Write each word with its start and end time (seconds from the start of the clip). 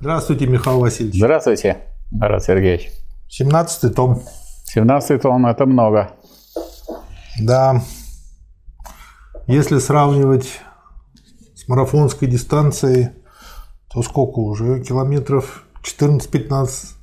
Здравствуйте, 0.00 0.46
Михаил 0.46 0.80
Васильевич. 0.80 1.16
Здравствуйте, 1.16 1.78
Марат 2.10 2.44
Сергеевич. 2.44 2.90
17 3.28 3.94
том. 3.94 4.22
17 4.66 5.20
том– 5.20 5.46
это 5.48 5.66
много. 5.66 6.10
Да. 7.40 7.82
Если 9.46 9.78
сравнивать 9.78 10.60
с 11.54 11.68
марафонской 11.68 12.28
дистанцией, 12.28 13.10
то 13.92 14.02
сколько 14.02 14.40
уже? 14.40 14.82
Километров 14.82 15.64
14-15? 15.82 16.94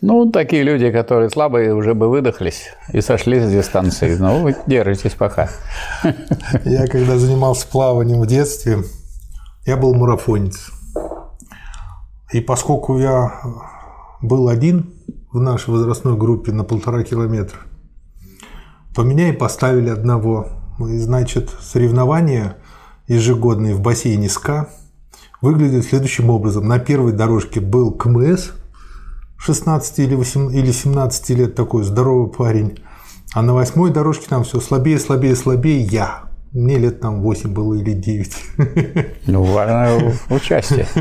Ну, 0.00 0.30
такие 0.32 0.64
люди, 0.64 0.90
которые 0.90 1.30
слабые, 1.30 1.74
уже 1.74 1.94
бы 1.94 2.08
выдохлись 2.08 2.70
и 2.92 3.00
сошли 3.00 3.38
с 3.38 3.48
дистанции. 3.48 4.16
Но 4.16 4.40
вы 4.40 4.56
держитесь 4.66 5.14
пока. 5.14 5.48
Я 6.64 6.88
когда 6.88 7.18
занимался 7.18 7.68
плаванием 7.68 8.20
в 8.20 8.26
детстве, 8.26 8.78
я 9.64 9.76
был 9.76 9.94
марафонец. 9.94 10.71
И 12.32 12.40
поскольку 12.40 12.98
я 12.98 13.40
был 14.22 14.48
один 14.48 14.94
в 15.30 15.40
нашей 15.40 15.70
возрастной 15.70 16.16
группе 16.16 16.52
на 16.52 16.64
полтора 16.64 17.02
километра, 17.02 17.58
то 18.94 19.02
меня 19.02 19.28
и 19.28 19.32
поставили 19.32 19.90
одного. 19.90 20.48
И, 20.80 20.98
значит, 20.98 21.50
соревнования 21.60 22.56
ежегодные 23.06 23.74
в 23.74 23.80
бассейне 23.80 24.28
СКА 24.28 24.70
выглядят 25.42 25.84
следующим 25.84 26.30
образом. 26.30 26.66
На 26.66 26.78
первой 26.78 27.12
дорожке 27.12 27.60
был 27.60 27.92
КМС, 27.92 28.52
16 29.36 29.98
или, 29.98 30.14
18, 30.14 30.56
или 30.56 30.72
17 30.72 31.30
лет 31.30 31.54
такой 31.54 31.84
здоровый 31.84 32.32
парень, 32.32 32.78
а 33.34 33.42
на 33.42 33.54
восьмой 33.54 33.90
дорожке 33.90 34.26
там 34.28 34.44
все 34.44 34.60
слабее, 34.60 34.98
слабее, 34.98 35.36
слабее 35.36 35.82
я. 35.82 36.31
Мне 36.54 36.76
лет 36.76 37.00
там 37.00 37.22
8 37.22 37.54
было 37.54 37.74
или 37.74 37.92
9. 37.92 38.36
Ну, 39.26 39.42
важное 39.42 40.12
участие. 40.28 40.86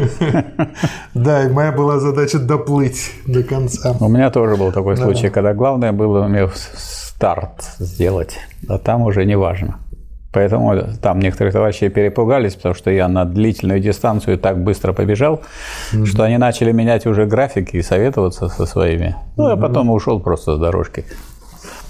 Да, 1.14 1.44
и 1.44 1.50
моя 1.50 1.74
была 1.74 2.00
задача 2.00 2.40
доплыть 2.40 3.12
до 3.28 3.44
конца. 3.44 3.96
У 4.00 4.08
меня 4.08 4.30
тоже 4.30 4.56
был 4.56 4.72
такой 4.72 4.96
случай, 4.96 5.30
когда 5.30 5.54
главное 5.54 5.92
было 5.92 6.28
мне 6.28 6.48
старт 6.56 7.76
сделать, 7.80 8.40
а 8.70 8.78
там 8.78 9.02
уже 9.02 9.26
не 9.26 9.38
важно. 9.38 9.80
Поэтому 10.32 10.84
там 11.02 11.20
некоторые 11.20 11.52
товарищи 11.52 11.90
перепугались, 11.90 12.56
потому 12.56 12.74
что 12.74 12.90
я 12.90 13.10
на 13.10 13.26
длительную 13.26 13.82
дистанцию 13.82 14.38
так 14.38 14.64
быстро 14.64 14.94
побежал, 14.94 15.42
mm-hmm. 15.92 16.06
что 16.06 16.24
они 16.24 16.38
начали 16.38 16.72
менять 16.72 17.06
уже 17.06 17.26
графики 17.26 17.76
и 17.76 17.82
советоваться 17.82 18.48
со 18.48 18.66
своими. 18.66 19.18
Ну, 19.36 19.50
а 19.50 19.58
потом 19.58 19.90
ушел 19.90 20.22
просто 20.22 20.56
с 20.56 20.60
дорожки 20.60 21.04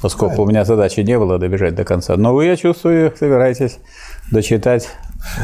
поскольку 0.01 0.41
у 0.41 0.45
меня 0.45 0.65
задачи 0.65 1.01
не 1.01 1.17
было 1.17 1.37
добежать 1.37 1.75
до 1.75 1.83
конца. 1.83 2.17
Но 2.17 2.33
вы, 2.33 2.45
я 2.45 2.55
чувствую, 2.55 3.13
собираетесь 3.17 3.79
дочитать 4.31 4.89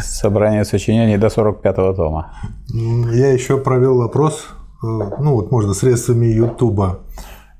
собрание 0.01 0.65
сочинений 0.65 1.17
до 1.17 1.27
45-го 1.27 1.93
тома. 1.93 2.33
Я 3.13 3.31
еще 3.31 3.57
провел 3.57 4.01
опрос, 4.01 4.47
э, 4.83 4.85
ну 4.85 5.35
вот 5.35 5.51
можно 5.51 5.73
средствами 5.73 6.25
Ютуба. 6.25 6.99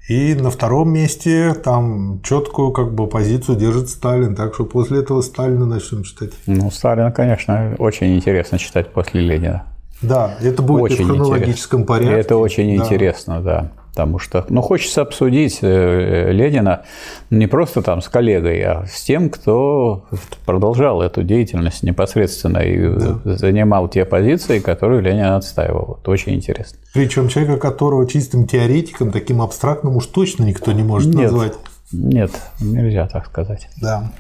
И 0.09 0.35
на 0.35 0.49
втором 0.49 0.89
месте 0.93 1.53
там 1.53 2.21
четкую 2.23 2.71
как 2.71 2.93
бы 2.93 3.07
позицию 3.07 3.57
держит 3.57 3.89
Сталин, 3.89 4.35
так 4.35 4.53
что 4.53 4.63
после 4.63 4.99
этого 4.99 5.21
Сталина 5.21 5.65
начнем 5.65 6.03
читать. 6.03 6.31
Ну, 6.45 6.71
Сталина, 6.71 7.11
конечно, 7.11 7.75
очень 7.77 8.15
интересно 8.15 8.57
читать 8.57 8.93
после 8.93 9.19
Ленина. 9.21 9.65
Да, 10.01 10.37
это 10.41 10.61
будет 10.61 10.93
очень 10.93 11.03
в 11.03 11.07
хронологическом 11.07 11.81
интересно. 11.81 12.05
порядке. 12.05 12.21
Это 12.21 12.37
очень 12.37 12.77
да. 12.77 12.83
интересно, 12.83 13.41
да 13.41 13.71
потому 13.97 14.19
что, 14.19 14.45
ну, 14.49 14.61
хочется 14.61 15.01
обсудить 15.01 15.57
э, 15.63 16.31
Ленина 16.31 16.83
не 17.31 17.47
просто 17.47 17.81
там 17.81 18.03
с 18.03 18.07
коллегой, 18.07 18.61
а 18.61 18.85
с 18.85 19.01
тем, 19.01 19.31
кто 19.31 20.05
продолжал 20.45 21.01
эту 21.01 21.23
деятельность 21.23 21.81
непосредственно 21.81 22.59
и 22.59 22.89
да. 22.89 23.19
занимал 23.37 23.87
те 23.87 24.05
позиции, 24.05 24.59
которые 24.59 25.01
Ленин 25.01 25.33
отстаивал. 25.33 25.97
Это 25.99 26.11
очень 26.11 26.35
интересно. 26.35 26.77
Причем 26.93 27.27
человека, 27.27 27.57
которого 27.57 28.07
чистым 28.07 28.45
теоретиком, 28.45 29.11
таким 29.11 29.41
абстрактным 29.41 29.95
уж 29.95 30.05
точно 30.05 30.43
никто 30.43 30.71
не 30.73 30.83
может 30.83 31.11
Нет. 31.15 31.31
назвать. 31.31 31.53
Нет, 31.91 32.31
нельзя 32.59 33.07
так 33.07 33.25
сказать. 33.25 33.67
Да. 33.81 34.11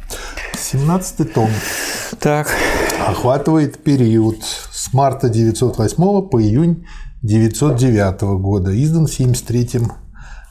17 0.57 1.33
том. 1.33 1.49
Так. 2.19 2.47
Охватывает 3.07 3.83
период 3.83 4.37
с 4.41 4.91
марта 4.91 5.29
908 5.29 6.29
по 6.29 6.41
июнь 6.41 6.83
909 7.23 8.21
года, 8.39 8.71
издан 8.71 9.07
в 9.07 9.13
1973 9.13 9.87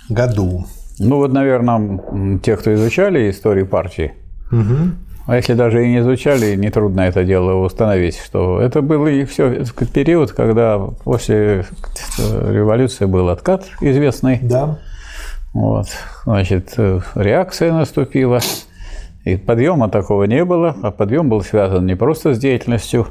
году. 0.09 0.67
Ну 0.99 1.17
вот, 1.17 1.33
наверное, 1.33 2.39
те, 2.43 2.57
кто 2.57 2.75
изучали 2.75 3.31
историю 3.31 3.67
партии, 3.67 4.15
угу. 4.51 4.93
а 5.27 5.37
если 5.37 5.55
даже 5.55 5.85
и 5.85 5.89
не 5.89 5.99
изучали, 5.99 6.57
нетрудно 6.57 7.03
это 7.03 7.25
дело 7.25 7.65
установить, 7.65 8.19
что 8.19 8.61
это 8.61 8.81
был 8.81 9.07
и 9.07 9.25
все 9.25 9.65
период, 9.93 10.33
когда 10.33 10.79
после 10.79 11.67
революции 12.19 13.05
был 13.05 13.29
откат 13.29 13.67
известный. 13.81 14.39
Да. 14.43 14.79
Вот, 15.53 15.89
значит, 16.25 16.75
реакция 17.15 17.73
наступила, 17.73 18.41
и 19.25 19.37
подъема 19.37 19.89
такого 19.89 20.25
не 20.25 20.45
было, 20.45 20.75
а 20.83 20.91
подъем 20.91 21.29
был 21.29 21.43
связан 21.43 21.85
не 21.87 21.95
просто 21.95 22.35
с 22.35 22.39
деятельностью 22.39 23.09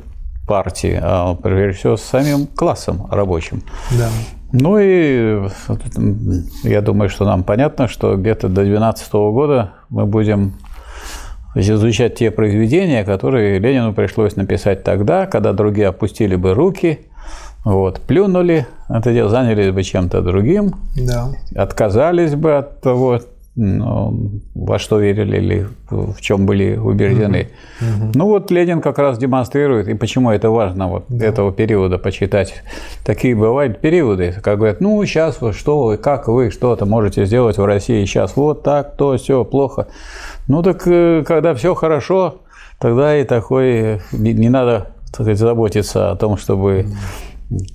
партии, 0.47 0.99
а 1.01 1.35
прежде 1.35 1.77
всего 1.77 1.97
с 1.97 2.01
самим 2.01 2.47
классом 2.47 3.07
рабочим. 3.11 3.63
Да. 3.91 4.09
Ну 4.51 4.77
и 4.79 5.49
я 6.63 6.81
думаю, 6.81 7.09
что 7.09 7.25
нам 7.25 7.43
понятно, 7.43 7.87
что 7.87 8.15
где-то 8.15 8.47
до 8.47 8.61
2012 8.61 9.13
года 9.13 9.71
мы 9.89 10.05
будем 10.05 10.53
изучать 11.55 12.15
те 12.15 12.31
произведения, 12.31 13.03
которые 13.03 13.59
Ленину 13.59 13.93
пришлось 13.93 14.35
написать 14.35 14.83
тогда, 14.83 15.25
когда 15.25 15.53
другие 15.53 15.87
опустили 15.87 16.35
бы 16.35 16.53
руки, 16.53 16.99
вот, 17.63 17.99
плюнули, 18.01 18.67
это 18.89 19.11
дело 19.11 19.29
занялись 19.29 19.71
бы 19.71 19.81
чем-то 19.81 20.21
другим, 20.21 20.75
да. 20.95 21.29
отказались 21.55 22.35
бы 22.35 22.57
от 22.57 22.81
того, 22.81 23.21
во 23.55 24.79
что 24.79 24.99
верили 24.99 25.37
или 25.37 25.67
в 25.89 26.19
чем 26.19 26.45
были 26.45 26.75
убеждены. 26.75 27.49
Угу. 27.79 28.11
Ну 28.13 28.25
вот 28.25 28.51
Ленин 28.51 28.81
как 28.81 28.99
раз 28.99 29.17
демонстрирует, 29.17 29.87
и 29.87 29.93
почему 29.93 30.31
это 30.31 30.49
важно 30.49 30.89
вот 30.89 31.05
да. 31.07 31.25
этого 31.25 31.53
периода 31.53 31.97
почитать. 31.97 32.63
Такие 33.05 33.33
бывают 33.33 33.79
периоды, 33.79 34.35
как 34.43 34.57
говорят, 34.57 34.81
ну 34.81 35.03
сейчас 35.05 35.39
вы 35.39 35.53
что 35.53 35.83
вы, 35.83 35.97
как 35.97 36.27
вы 36.27 36.51
что-то 36.51 36.85
можете 36.85 37.25
сделать 37.25 37.57
в 37.57 37.63
России 37.63 38.03
сейчас, 38.03 38.35
вот 38.35 38.63
так, 38.63 38.97
то, 38.97 39.15
все 39.15 39.45
плохо. 39.45 39.87
Ну 40.47 40.61
так 40.61 40.85
э, 40.85 41.23
когда 41.25 41.53
все 41.53 41.75
хорошо, 41.75 42.41
тогда 42.77 43.17
и 43.17 43.23
такой 43.23 44.01
не 44.11 44.49
надо 44.49 44.87
так 45.05 45.13
сказать, 45.13 45.37
заботиться 45.37 46.11
о 46.11 46.15
том, 46.17 46.35
чтобы 46.35 46.87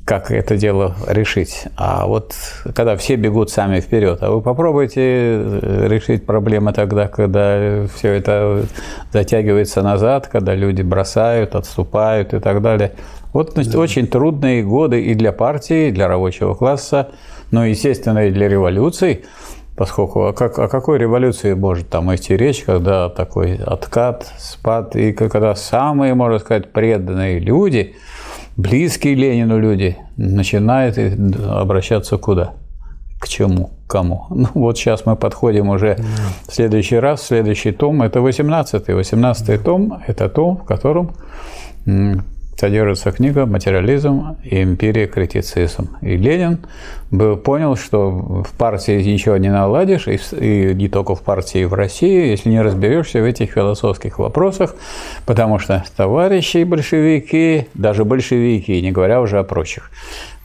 как 0.04 0.32
это 0.32 0.56
дело 0.56 0.96
решить. 1.06 1.66
А 1.76 2.06
вот 2.06 2.34
когда 2.74 2.96
все 2.96 3.16
бегут 3.16 3.50
сами 3.50 3.80
вперед, 3.80 4.18
а 4.20 4.30
вы 4.30 4.40
попробуйте 4.40 5.00
э, 5.00 5.86
решить 5.88 6.26
проблемы 6.26 6.72
тогда, 6.72 7.06
когда 7.06 7.86
все 7.94 8.12
это 8.14 8.64
затягивается 9.12 9.82
назад, 9.82 10.26
когда 10.26 10.54
люди 10.54 10.82
бросают, 10.82 11.54
отступают 11.54 12.34
и 12.34 12.40
так 12.40 12.62
далее. 12.62 12.92
Вот 13.32 13.52
значит, 13.52 13.72
да. 13.72 13.78
очень 13.78 14.08
трудные 14.08 14.64
годы 14.64 15.02
и 15.02 15.14
для 15.14 15.30
партии, 15.30 15.88
и 15.88 15.92
для 15.92 16.08
рабочего 16.08 16.54
класса, 16.54 17.10
но, 17.52 17.64
естественно, 17.64 18.26
и 18.26 18.32
для 18.32 18.48
революций, 18.48 19.24
поскольку 19.76 20.26
о, 20.26 20.32
как, 20.32 20.58
о 20.58 20.66
какой 20.66 20.98
революции 20.98 21.54
может 21.54 21.88
там 21.88 22.12
идти 22.12 22.36
речь, 22.36 22.64
когда 22.64 23.08
такой 23.08 23.54
откат, 23.54 24.26
спад, 24.36 24.96
и 24.96 25.12
когда 25.12 25.54
самые, 25.54 26.14
можно 26.14 26.40
сказать, 26.40 26.72
преданные 26.72 27.38
люди– 27.38 27.94
близкие 28.60 29.14
Ленину 29.14 29.58
люди 29.58 29.96
начинают 30.16 30.98
обращаться 31.46 32.18
куда? 32.18 32.52
К 33.18 33.28
чему? 33.28 33.70
К 33.86 33.90
кому? 33.90 34.26
Ну, 34.30 34.48
вот 34.54 34.78
сейчас 34.78 35.06
мы 35.06 35.16
подходим 35.16 35.68
уже 35.68 35.96
в 36.48 36.52
следующий 36.52 36.96
раз, 36.96 37.22
следующий 37.22 37.72
том, 37.72 38.02
это 38.02 38.20
18-й. 38.20 38.94
18 38.94 39.62
том– 39.62 40.00
это 40.06 40.28
том, 40.28 40.56
в 40.58 40.64
котором 40.64 41.12
содержится 42.60 43.10
книга 43.10 43.46
«Материализм 43.46 44.36
и 44.44 44.62
империя 44.62 45.06
критицизм». 45.06 45.96
И 46.02 46.14
Ленин 46.18 46.58
был, 47.10 47.38
понял, 47.38 47.74
что 47.74 48.10
в 48.10 48.52
партии 48.58 49.02
ничего 49.02 49.38
не 49.38 49.48
наладишь, 49.48 50.06
и, 50.06 50.20
и 50.38 50.74
не 50.74 50.90
только 50.90 51.14
в 51.14 51.22
партии, 51.22 51.62
и 51.62 51.64
в 51.64 51.72
России, 51.72 52.28
если 52.28 52.50
не 52.50 52.60
разберешься 52.60 53.22
в 53.22 53.24
этих 53.24 53.52
философских 53.52 54.18
вопросах, 54.18 54.76
потому 55.24 55.58
что 55.58 55.82
товарищи 55.96 56.64
большевики, 56.64 57.66
даже 57.72 58.04
большевики, 58.04 58.82
не 58.82 58.92
говоря 58.92 59.22
уже 59.22 59.38
о 59.38 59.42
прочих, 59.42 59.90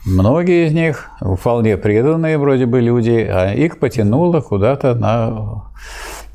многие 0.06 0.68
из 0.68 0.72
них 0.72 1.10
вполне 1.20 1.76
преданные 1.76 2.38
вроде 2.38 2.64
бы 2.64 2.80
люди, 2.80 3.28
а 3.30 3.52
их 3.52 3.78
потянуло 3.78 4.40
куда-то 4.40 4.94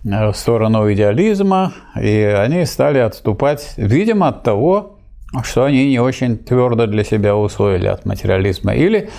на 0.04 0.32
сторону 0.34 0.94
идеализма, 0.94 1.74
и 2.00 2.22
они 2.38 2.66
стали 2.66 3.00
отступать, 3.00 3.74
видимо, 3.78 4.28
от 4.28 4.44
того, 4.44 4.98
что 5.44 5.64
они 5.64 5.90
не 5.90 6.00
очень 6.00 6.38
твердо 6.38 6.88
для 6.88 7.04
себя 7.04 7.36
усвоили 7.36 7.88
от 7.88 8.06
материализма. 8.06 8.74
Или, 8.74 9.10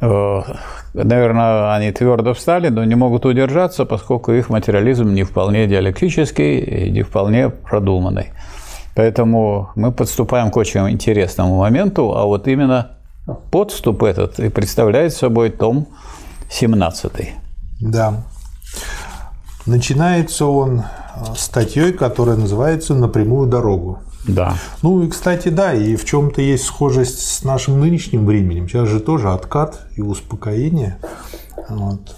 э, 0.00 0.42
наверное, 0.92 1.74
они 1.74 1.90
твердо 1.90 2.34
встали, 2.34 2.68
но 2.68 2.84
не 2.84 2.94
могут 2.94 3.24
удержаться, 3.24 3.84
поскольку 3.84 4.32
их 4.32 4.50
материализм 4.50 5.14
не 5.14 5.22
вполне 5.22 5.66
диалектический 5.66 6.58
и 6.58 6.90
не 6.90 7.02
вполне 7.02 7.48
продуманный. 7.48 8.28
Поэтому 8.94 9.70
мы 9.74 9.90
подступаем 9.90 10.50
к 10.50 10.56
очень 10.56 10.88
интересному 10.90 11.58
моменту, 11.58 12.14
а 12.14 12.24
вот 12.26 12.46
именно 12.46 12.98
подступ 13.50 14.02
этот 14.02 14.38
и 14.38 14.50
представляет 14.50 15.14
собой 15.14 15.50
том 15.50 15.88
17. 16.50 17.32
Да. 17.80 18.22
Начинается 19.66 20.44
он 20.44 20.84
статьей, 21.36 21.92
которая 21.92 22.36
называется 22.36 22.94
«Напрямую 22.94 23.48
дорогу». 23.48 24.00
Да. 24.26 24.56
Ну 24.82 25.02
и, 25.02 25.08
кстати, 25.08 25.48
да, 25.48 25.74
и 25.74 25.96
в 25.96 26.04
чем-то 26.04 26.40
есть 26.40 26.64
схожесть 26.64 27.20
с 27.20 27.44
нашим 27.44 27.80
нынешним 27.80 28.24
временем. 28.26 28.68
Сейчас 28.68 28.88
же 28.88 29.00
тоже 29.00 29.30
откат 29.30 29.86
и 29.96 30.02
успокоение. 30.02 30.96
Вот. 31.68 32.16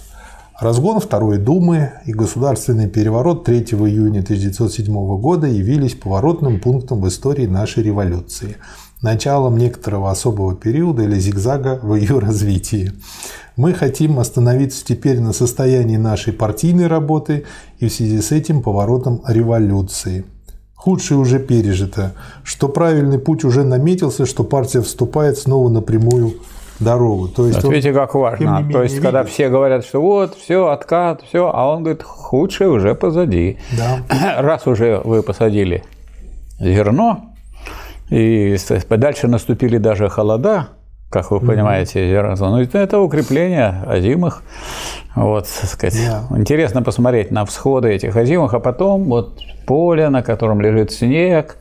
Разгон 0.59 0.99
Второй 0.99 1.37
Думы 1.37 1.91
и 2.05 2.13
государственный 2.13 2.87
переворот 2.87 3.43
3 3.43 3.59
июня 3.59 4.21
1907 4.21 5.19
года 5.19 5.45
явились 5.45 5.93
поворотным 5.93 6.59
пунктом 6.59 7.01
в 7.01 7.07
истории 7.07 7.45
нашей 7.45 7.83
революции, 7.83 8.57
началом 9.03 9.57
некоторого 9.57 10.09
особого 10.09 10.55
периода 10.55 11.03
или 11.03 11.19
зигзага 11.19 11.79
в 11.83 11.93
ее 11.93 12.17
развитии. 12.17 12.93
Мы 13.55 13.73
хотим 13.73 14.17
остановиться 14.17 14.83
теперь 14.83 15.19
на 15.19 15.31
состоянии 15.31 15.97
нашей 15.97 16.33
партийной 16.33 16.87
работы 16.87 17.45
и 17.77 17.87
в 17.87 17.93
связи 17.93 18.21
с 18.21 18.31
этим 18.31 18.63
поворотом 18.63 19.21
революции– 19.27 20.25
Худшее 20.77 21.17
уже 21.17 21.39
пережито, 21.39 22.13
что 22.43 22.69
правильный 22.69 23.19
путь 23.19 23.43
уже 23.43 23.65
наметился, 23.65 24.25
что 24.25 24.43
партия 24.43 24.81
вступает 24.81 25.37
снова 25.37 25.69
на 25.69 25.81
прямую 25.81 26.35
дорогу. 26.79 27.27
То 27.27 27.47
есть 27.47 27.59
Ответьте, 27.59 27.89
он, 27.89 27.95
как 27.95 28.13
важно. 28.13 28.69
То 28.71 28.83
есть, 28.83 28.95
видит. 28.95 29.05
когда 29.05 29.23
все 29.23 29.49
говорят, 29.49 29.83
что 29.83 29.99
вот, 29.99 30.35
все, 30.35 30.67
откат, 30.67 31.23
все, 31.27 31.51
а 31.53 31.73
он 31.73 31.83
говорит, 31.83 32.03
худшее 32.03 32.69
уже 32.69 32.95
позади. 32.95 33.57
Да. 33.75 34.01
Раз 34.41 34.67
уже 34.67 35.01
вы 35.03 35.23
посадили 35.23 35.83
зерно, 36.59 37.33
и 38.09 38.55
дальше 38.89 39.27
наступили 39.27 39.79
даже 39.79 40.09
холода, 40.09 40.69
как 41.09 41.31
вы 41.31 41.39
понимаете, 41.39 41.99
mm-hmm. 41.99 42.35
ну, 42.39 42.79
это 42.79 42.99
укрепление 42.99 43.81
озимых. 43.87 44.43
Вот, 45.15 45.47
сказать. 45.47 45.95
Yeah. 45.95 46.37
Интересно 46.37 46.83
посмотреть 46.83 47.31
на 47.31 47.45
всходы 47.45 47.89
этих 47.89 48.15
озимых, 48.15 48.53
а 48.53 48.59
потом 48.59 49.05
вот 49.05 49.39
поле, 49.65 50.09
на 50.09 50.21
котором 50.21 50.61
лежит 50.61 50.91
снег, 50.91 51.57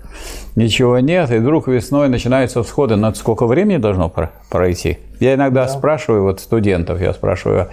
ничего 0.56 0.98
нет, 0.98 1.30
и 1.30 1.38
вдруг 1.38 1.68
весной 1.68 2.08
начинаются 2.08 2.62
всходы. 2.62 2.96
Но 2.96 3.14
сколько 3.14 3.46
времени 3.46 3.78
должно 3.78 4.12
пройти? 4.50 4.98
Я 5.20 5.34
иногда 5.34 5.64
да. 5.64 5.68
спрашиваю 5.68 6.24
вот 6.24 6.40
студентов, 6.40 7.00
я 7.00 7.12
спрашиваю, 7.14 7.68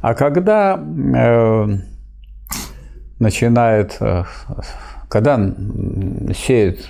а 0.00 0.14
когда 0.14 0.76
э, 0.78 1.66
начинает, 3.18 3.96
э, 4.00 4.24
когда 5.08 5.38
сеют 6.34 6.80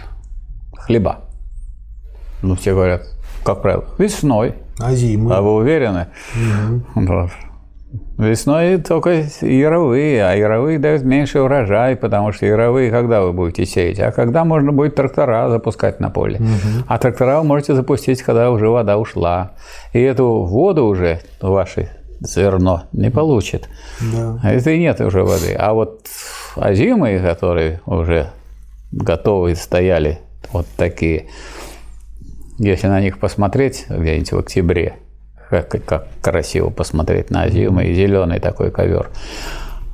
хлеба? 0.79 1.25
Ну, 2.41 2.55
все 2.55 2.73
говорят, 2.73 3.03
как 3.49 3.63
правило, 3.63 3.85
весной. 3.97 4.57
А 4.79 4.93
зимой? 4.93 5.35
А 5.35 5.41
вы 5.41 5.55
уверены? 5.55 6.09
Угу. 6.95 7.07
Вот. 7.07 7.31
Весной 8.19 8.77
только 8.77 9.25
яровые, 9.41 10.23
а 10.23 10.35
яровые 10.35 10.79
дают 10.79 11.03
меньше 11.03 11.41
урожай, 11.41 11.97
потому 11.97 12.33
что 12.33 12.45
яровые 12.45 12.91
когда 12.91 13.23
вы 13.23 13.33
будете 13.33 13.65
сеять? 13.65 14.01
А 14.01 14.13
когда 14.13 14.45
можно 14.45 14.71
будет 14.71 14.97
трактора 14.97 15.49
запускать 15.49 15.99
на 15.99 16.11
поле? 16.11 16.37
Угу. 16.41 16.85
А 16.89 16.99
трактора 16.99 17.39
вы 17.39 17.45
можете 17.45 17.75
запустить, 17.75 18.21
когда 18.21 18.51
уже 18.51 18.69
вода 18.69 18.99
ушла. 18.99 19.53
И 19.95 20.01
эту 20.01 20.43
воду 20.43 20.85
уже 20.85 21.21
ваши 21.41 21.89
зерно 22.21 22.83
не 22.93 23.11
получит. 23.11 23.67
Да. 24.13 24.41
Это 24.45 24.73
и 24.73 24.79
нет 24.79 25.01
уже 25.01 25.25
воды. 25.25 25.55
А 25.55 25.73
вот 25.73 26.07
озимые, 26.55 27.21
которые 27.21 27.81
уже 27.87 28.27
готовые 28.93 29.57
стояли, 29.57 30.19
вот 30.53 30.67
такие, 30.77 31.29
если 32.59 32.89
на 32.89 33.01
них 33.01 33.19
посмотреть 33.19 33.87
где-нибудь 33.89 34.33
в 34.33 34.39
октябре, 34.39 34.97
как, 35.49 35.69
как 35.85 36.09
красиво 36.21 36.71
посмотреть 36.71 37.31
на 37.31 37.49
зиму 37.49 37.81
и 37.81 37.95
зеленый 37.95 38.41
такой 38.41 38.71
ковер. 38.71 39.11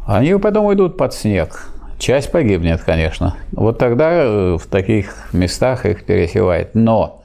Они 0.07 0.35
потом 0.37 0.67
уйдут 0.67 0.97
под 0.97 1.15
снег. 1.15 1.69
Часть 1.99 2.31
погибнет, 2.33 2.83
конечно. 2.83 3.37
Вот 3.53 3.79
тогда 3.79 4.11
э, 4.11 4.59
в 4.61 4.67
таких 4.67 5.33
местах 5.33 5.87
их 5.87 6.05
пересевает. 6.05 6.75
Но 6.75 7.23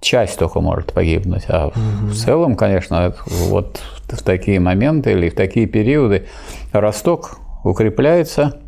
часть 0.00 0.38
только 0.38 0.60
может 0.60 0.92
погибнуть. 0.92 1.44
А 1.48 1.68
угу. 1.68 1.76
в 1.76 2.14
целом, 2.14 2.56
конечно, 2.56 3.14
вот 3.26 3.82
в 4.08 4.22
такие 4.22 4.60
моменты 4.60 5.12
или 5.12 5.28
в 5.28 5.34
такие 5.34 5.66
периоды 5.66 6.26
росток 6.72 7.38
укрепляется, 7.64 8.60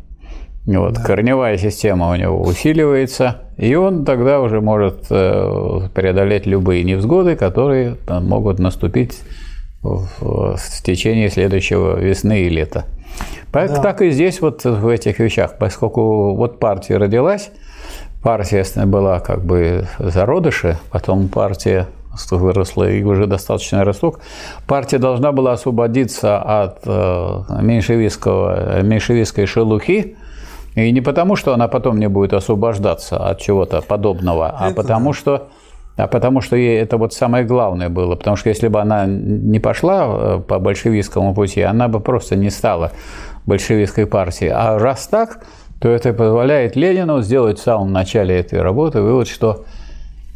вот, 0.75 0.93
да. 0.95 1.03
корневая 1.03 1.57
система 1.57 2.09
у 2.09 2.15
него 2.15 2.41
усиливается, 2.41 3.43
и 3.57 3.73
он 3.75 4.03
тогда 4.03 4.41
уже 4.41 4.59
может 4.59 5.05
э, 5.09 5.87
преодолеть 5.93 6.45
любые 6.45 6.83
невзгоды, 6.83 7.37
которые 7.37 7.95
там, 8.05 8.27
могут 8.27 8.59
наступить 8.59 9.21
в, 9.81 10.07
в 10.19 10.83
течение 10.83 11.29
следующего 11.29 11.97
весны 11.97 12.41
и 12.41 12.49
лета. 12.49 12.85
Да. 13.53 13.67
Так 13.67 14.01
и 14.01 14.11
здесь 14.11 14.41
вот 14.41 14.65
в 14.65 14.87
этих 14.89 15.19
вещах, 15.19 15.57
поскольку 15.57 16.35
вот 16.35 16.59
партия 16.59 16.97
родилась, 16.97 17.49
партия 18.21 18.65
была 18.85 19.21
как 19.21 19.45
бы 19.45 19.87
зародыши, 19.99 20.77
потом 20.91 21.29
партия 21.29 21.87
выросла 22.29 22.89
и 22.89 23.03
уже 23.03 23.25
достаточно 23.25 23.85
росток, 23.85 24.19
партия 24.67 24.97
должна 24.97 25.31
была 25.31 25.53
освободиться 25.53 26.39
от 26.39 26.79
э, 26.85 27.61
меньшевистского, 27.61 28.81
меньшевистской 28.81 29.45
шелухи, 29.45 30.17
и 30.85 30.91
не 30.91 31.01
потому, 31.01 31.35
что 31.35 31.53
она 31.53 31.67
потом 31.67 31.97
не 31.97 32.07
будет 32.07 32.33
освобождаться 32.33 33.17
от 33.17 33.39
чего-то 33.39 33.81
подобного, 33.81 34.49
а 34.49 34.71
потому 34.71 35.11
что 35.11 35.47
а 35.95 36.05
потому 36.05 36.41
что 36.41 36.55
ей 36.55 36.79
это 36.79 36.97
вот 36.97 37.13
самое 37.13 37.43
главное 37.43 37.89
было. 37.89 38.15
Потому 38.15 38.37
что 38.37 38.49
если 38.49 38.67
бы 38.67 38.79
она 38.79 39.07
не 39.07 39.59
пошла 39.59 40.05
э, 40.07 40.39
по 40.47 40.59
большевистскому 40.59 41.33
пути, 41.33 41.61
она 41.61 41.87
бы 41.87 41.99
просто 41.99 42.35
не 42.35 42.51
стала 42.51 42.91
большевистской 43.47 44.05
партией. 44.05 44.51
А 44.51 44.77
раз 44.77 45.07
так, 45.07 45.43
то 45.81 45.89
это 45.89 46.13
позволяет 46.13 46.75
Ленину 46.75 47.21
сделать 47.21 47.57
в 47.57 47.63
самом 47.63 47.91
начале 47.91 48.37
этой 48.37 48.61
работы 48.61 49.01
вывод, 49.01 49.27
что 49.27 49.65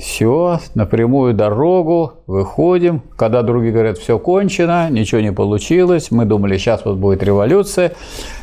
все, 0.02 0.60
напрямую 0.74 1.34
дорогу, 1.34 2.14
выходим. 2.26 3.02
Когда 3.16 3.44
другие 3.44 3.72
говорят, 3.72 3.98
все 3.98 4.18
кончено, 4.18 4.90
ничего 4.90 5.22
не 5.22 5.32
получилось, 5.32 6.10
мы 6.12 6.26
думали, 6.26 6.58
сейчас 6.58 6.84
вот 6.86 6.98
будет 6.98 7.24
революция. 7.24 7.94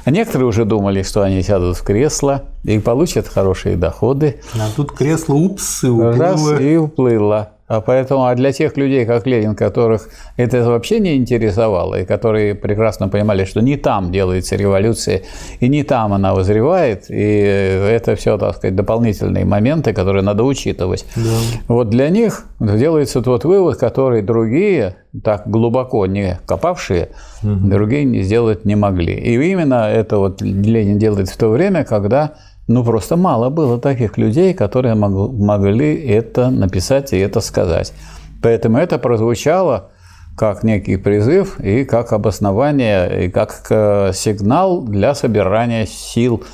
А 0.05 0.11
некоторые 0.11 0.47
уже 0.47 0.65
думали, 0.65 1.03
что 1.03 1.23
они 1.23 1.43
сядут 1.43 1.77
в 1.77 1.83
кресло 1.83 2.45
и 2.65 2.79
получат 2.79 3.27
хорошие 3.27 3.77
доходы. 3.77 4.41
А 4.55 4.69
тут 4.75 4.93
кресло, 4.93 5.35
упс, 5.35 5.85
и 5.85 5.89
уплыло. 5.89 6.17
Раз, 6.17 6.61
и 6.61 6.77
уплыло. 6.77 7.51
А 7.69 7.83
поэтому 7.83 8.25
а 8.25 8.35
для 8.35 8.51
тех 8.51 8.77
людей, 8.79 9.05
как 9.05 9.27
Ленин, 9.27 9.55
которых 9.55 10.09
это 10.39 10.65
вообще 10.65 11.01
не 11.01 11.17
интересовало, 11.17 12.01
и 12.01 12.05
которые 12.07 12.55
прекрасно 12.55 13.09
понимали, 13.09 13.45
что 13.45 13.61
не 13.61 13.77
там 13.77 14.11
делается 14.11 14.57
революция, 14.57 15.23
и 15.61 15.69
не 15.69 15.83
там 15.83 16.15
она 16.15 16.35
возревает, 16.35 17.11
и 17.11 17.15
это 17.21 18.17
все, 18.17 18.39
так 18.39 18.57
сказать, 18.57 18.75
дополнительные 18.75 19.45
моменты, 19.45 19.93
которые 19.93 20.23
надо 20.23 20.45
учитывать. 20.45 21.05
Да. 21.15 21.23
Вот 21.69 21.91
для 21.91 22.09
них 22.09 22.45
делается 22.59 23.21
тот 23.21 23.45
вывод, 23.45 23.77
который 23.77 24.23
другие, 24.23 24.97
так 25.23 25.43
глубоко 25.47 26.07
не 26.07 26.41
копавшие, 26.47 27.11
угу. 27.43 27.69
другие 27.69 28.23
сделать 28.23 28.65
не 28.65 28.77
могли. 28.77 29.13
И 29.15 29.35
именно 29.35 29.91
это 29.91 30.17
вот 30.17 30.41
Ленин 30.41 30.99
делает 30.99 31.29
в 31.29 31.37
то 31.37 31.49
время, 31.49 31.85
когда 31.85 32.33
ну, 32.69 32.85
просто 32.85 33.17
мало 33.17 33.49
было 33.49 33.81
таких 33.81 34.19
людей, 34.19 34.53
которые 34.53 34.95
могли 34.95 36.07
это 36.07 36.51
написать 36.51 37.15
и 37.15 37.19
это 37.19 37.41
сказать. 37.41 37.95
Поэтому 38.43 38.77
это 38.77 38.99
прозвучало 38.99 39.91
как 40.37 40.63
некий 40.63 40.99
призыв 40.99 41.59
и 41.61 41.85
как 41.85 42.13
обоснование, 42.13 43.25
и 43.25 43.31
как 43.31 43.67
э, 43.71 44.13
сигнал 44.15 44.83
для 44.83 45.15
собирания 45.15 45.87
сил. 45.87 46.45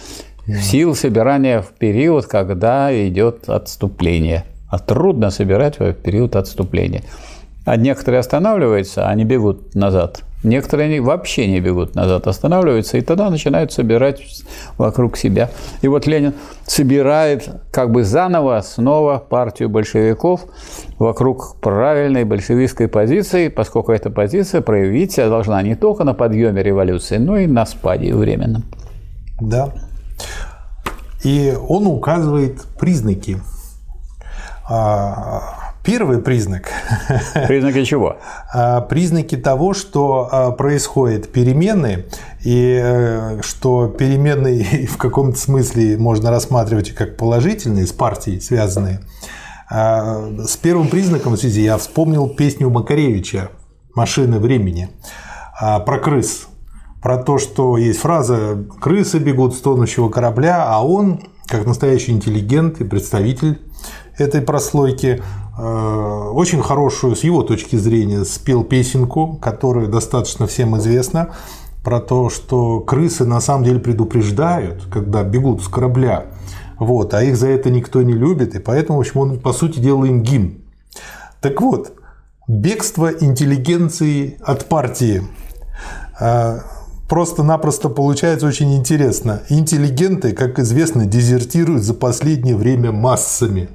Сил 0.47 0.95
собирания 0.95 1.63
в 1.63 1.73
период, 1.73 2.27
когда 2.27 2.91
идет 3.07 3.49
отступление. 3.49 4.45
А 4.71 4.79
трудно 4.79 5.31
собирать 5.31 5.81
в 5.81 5.93
период 5.95 6.37
отступления. 6.37 7.03
А 7.65 7.77
некоторые 7.77 8.21
останавливаются, 8.21 9.09
они 9.09 9.25
бегут 9.25 9.75
назад. 9.75 10.23
Некоторые 10.45 11.01
вообще 11.01 11.47
не 11.47 11.59
бегут 11.59 11.95
назад, 11.95 12.27
останавливаются, 12.27 12.99
и 12.99 13.01
тогда 13.01 13.31
начинают 13.31 13.73
собирать 13.73 14.21
вокруг 14.77 15.17
себя. 15.17 15.51
И 15.81 15.89
вот 15.89 16.07
Ленин 16.07 16.35
собирает 16.67 17.49
как 17.73 17.91
бы 17.91 18.05
заново 18.05 18.61
снова 18.61 19.19
партию 19.19 19.71
большевиков 19.71 20.43
вокруг 20.99 21.57
правильной 21.61 22.25
большевистской 22.25 22.89
позиции, 22.89 23.49
поскольку 23.49 23.93
эта 23.93 24.11
позиция 24.11 24.61
проявить 24.61 25.13
себя 25.13 25.29
должна 25.29 25.63
не 25.63 25.75
только 25.77 26.05
на 26.05 26.13
подъеме 26.13 26.63
революции, 26.63 27.17
но 27.17 27.39
и 27.39 27.47
на 27.47 27.65
спаде 27.65 28.15
временном. 28.15 28.65
Да. 29.41 29.71
И 31.25 31.55
он 31.69 31.87
указывает 31.87 32.63
признаки 32.79 33.39
а, 34.69 35.64
Первый 35.85 36.19
признак. 36.19 36.71
Признаки 37.47 37.85
чего? 37.85 38.17
А, 38.55 38.81
признаки 38.81 39.37
того, 39.37 39.75
что 39.75 40.29
а, 40.33 40.51
происходят 40.53 41.31
перемены, 41.31 42.07
и 42.43 42.81
э, 42.83 43.43
что 43.43 43.89
перемены 43.89 44.89
в 44.91 44.97
каком-то 44.97 45.39
смысле 45.39 45.99
можно 45.99 46.31
рассматривать 46.31 46.95
как 46.95 47.19
положительные, 47.19 47.87
с 47.87 47.93
партией 47.93 48.41
связанные, 48.41 49.01
А, 49.71 50.47
с 50.47 50.57
первым 50.57 50.89
признаком 50.89 51.35
в 51.35 51.37
связи 51.37 51.61
я 51.61 51.77
вспомнил 51.77 52.31
песню 52.31 52.71
Макаревича 52.71 53.51
«Машины 53.95 54.39
времени» 54.39 54.89
про 55.61 55.99
крыс. 55.99 56.47
Про 57.03 57.19
то, 57.19 57.37
что 57.37 57.77
есть 57.77 58.01
фраза 58.01 58.65
«крысы 58.81 59.19
бегут 59.19 59.55
с 59.55 59.61
тонущего 59.61 60.09
корабля», 60.09 60.65
а 60.67 60.83
он, 60.83 61.21
как 61.47 61.67
настоящий 61.67 62.13
интеллигент 62.13 62.81
и 62.81 62.85
представитель 62.85 63.61
этой 64.17 64.41
прослойки, 64.41 65.23
очень 65.57 66.63
хорошую, 66.63 67.15
с 67.17 67.25
его 67.25 67.43
точки 67.43 67.77
зрения, 67.77 68.25
спел 68.25 68.65
песенку, 68.65 69.39
которая 69.41 69.87
достаточно 69.87 70.47
всем 70.47 70.77
известна, 70.79 71.31
про 71.85 72.01
то, 72.01 72.31
что 72.31 72.81
крысы 72.81 73.25
на 73.25 73.41
самом 73.41 73.65
деле 73.65 73.79
предупреждают, 73.79 74.85
когда 74.91 75.23
бегут 75.23 75.63
с 75.63 75.69
корабля, 75.69 76.27
вот, 76.79 77.15
а 77.15 77.23
их 77.23 77.37
за 77.37 77.49
это 77.49 77.71
никто 77.71 78.03
не 78.03 78.15
любит, 78.15 78.55
и 78.55 78.59
поэтому, 78.59 78.99
в 78.99 79.01
общем, 79.03 79.21
он, 79.21 79.39
по 79.39 79.53
сути 79.53 79.79
дела, 79.79 80.07
им 80.07 80.23
гимн. 80.23 80.63
Так 81.41 81.61
вот, 81.61 81.93
бегство 82.49 83.13
интеллигенции 83.13 84.39
от 84.43 84.67
партии. 84.67 85.23
А, 86.19 86.61
просто-напросто 87.09 87.91
получается 87.91 88.47
очень 88.47 88.75
интересно. 88.75 89.43
Интеллигенты, 89.51 90.33
как 90.33 90.59
известно, 90.59 91.07
дезертируют 91.07 91.83
за 91.83 91.95
последнее 91.95 92.57
время 92.57 92.93
массами. 92.93 93.69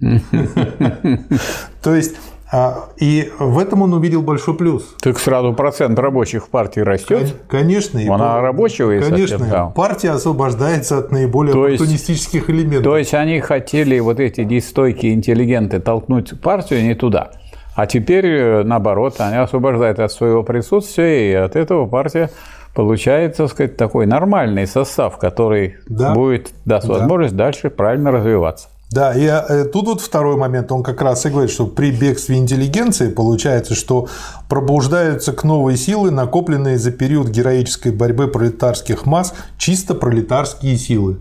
То 1.82 1.94
есть 1.94 2.16
а, 2.52 2.90
и 2.96 3.32
в 3.38 3.58
этом 3.58 3.82
он 3.82 3.92
увидел 3.94 4.22
большой 4.22 4.56
плюс. 4.56 4.94
Так 5.00 5.18
сразу 5.18 5.52
процент 5.52 5.98
рабочих 5.98 6.46
в 6.46 6.48
партии 6.48 6.80
растет. 6.80 7.34
Конечно. 7.48 8.00
Она 8.14 8.40
рабочего 8.40 8.98
Конечно. 9.00 9.46
Да. 9.50 9.66
Партия 9.66 10.10
освобождается 10.10 10.98
от 10.98 11.10
наиболее 11.10 11.52
то 11.52 11.64
оппортунистических 11.64 12.48
есть, 12.48 12.50
элементов. 12.50 12.84
То 12.84 12.98
есть 12.98 13.14
они 13.14 13.40
хотели 13.40 13.98
вот 13.98 14.20
эти 14.20 14.44
дистойкие 14.44 15.14
интеллигенты 15.14 15.80
толкнуть 15.80 16.40
партию 16.40 16.84
не 16.84 16.94
туда. 16.94 17.32
А 17.74 17.86
теперь, 17.86 18.26
э, 18.26 18.62
наоборот, 18.62 19.16
они 19.18 19.36
освобождают 19.36 19.98
от 19.98 20.10
своего 20.10 20.42
присутствия, 20.42 21.30
и 21.30 21.34
от 21.34 21.56
этого 21.56 21.86
партия 21.86 22.30
получает, 22.74 23.36
так 23.36 23.50
сказать, 23.50 23.76
такой 23.76 24.06
нормальный 24.06 24.66
состав, 24.66 25.18
который 25.18 25.76
да. 25.86 26.14
будет 26.14 26.52
даст 26.64 26.86
возможность 26.86 27.34
да. 27.34 27.44
дальше 27.44 27.70
правильно 27.70 28.12
развиваться. 28.12 28.68
Да, 28.90 29.14
и 29.14 29.24
э, 29.24 29.64
тут 29.64 29.86
вот 29.86 30.00
второй 30.00 30.36
момент, 30.36 30.70
он 30.70 30.82
как 30.82 31.02
раз 31.02 31.26
и 31.26 31.28
говорит, 31.28 31.50
что 31.50 31.66
при 31.66 31.90
бегстве 31.90 32.36
интеллигенции 32.36 33.08
получается, 33.08 33.74
что 33.74 34.08
пробуждаются 34.48 35.32
к 35.32 35.42
новой 35.42 35.76
силы, 35.76 36.10
накопленные 36.10 36.78
за 36.78 36.92
период 36.92 37.28
героической 37.28 37.90
борьбы 37.90 38.28
пролетарских 38.28 39.04
масс, 39.04 39.34
чисто 39.58 39.94
пролетарские 39.94 40.78
силы. 40.78 41.18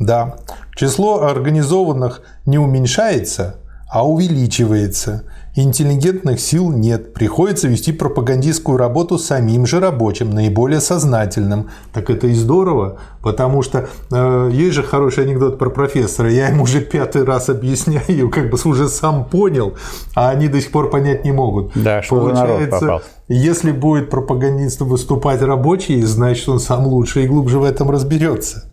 Да, 0.00 0.38
число 0.74 1.24
организованных 1.24 2.22
не 2.46 2.58
уменьшается, 2.58 3.56
а 3.90 4.08
увеличивается– 4.08 5.24
Интеллигентных 5.60 6.38
сил 6.38 6.70
нет, 6.70 7.12
приходится 7.12 7.66
вести 7.66 7.90
пропагандистскую 7.90 8.78
работу 8.78 9.18
самим 9.18 9.66
же 9.66 9.80
рабочим, 9.80 10.30
наиболее 10.30 10.80
сознательным. 10.80 11.68
Так 11.92 12.10
это 12.10 12.28
и 12.28 12.34
здорово, 12.34 13.00
потому 13.22 13.62
что 13.62 13.88
э, 14.12 14.50
есть 14.52 14.76
же 14.76 14.84
хороший 14.84 15.24
анекдот 15.24 15.58
про 15.58 15.68
профессора, 15.68 16.30
я 16.30 16.50
ему 16.50 16.62
уже 16.62 16.80
пятый 16.80 17.24
раз 17.24 17.48
объясняю, 17.48 18.30
как 18.30 18.50
бы 18.50 18.58
уже 18.64 18.88
сам 18.88 19.24
понял, 19.24 19.74
а 20.14 20.30
они 20.30 20.46
до 20.46 20.60
сих 20.60 20.70
пор 20.70 20.90
понять 20.90 21.24
не 21.24 21.32
могут. 21.32 21.72
Да, 21.74 22.02
что 22.02 22.20
Получается, 22.20 22.84
народ 22.84 23.02
если 23.26 23.72
будет 23.72 24.10
пропагандистом 24.10 24.88
выступать 24.88 25.42
рабочий, 25.42 26.00
значит 26.02 26.48
он 26.48 26.60
сам 26.60 26.86
лучше 26.86 27.24
и 27.24 27.26
глубже 27.26 27.58
в 27.58 27.64
этом 27.64 27.90
разберется. 27.90 28.70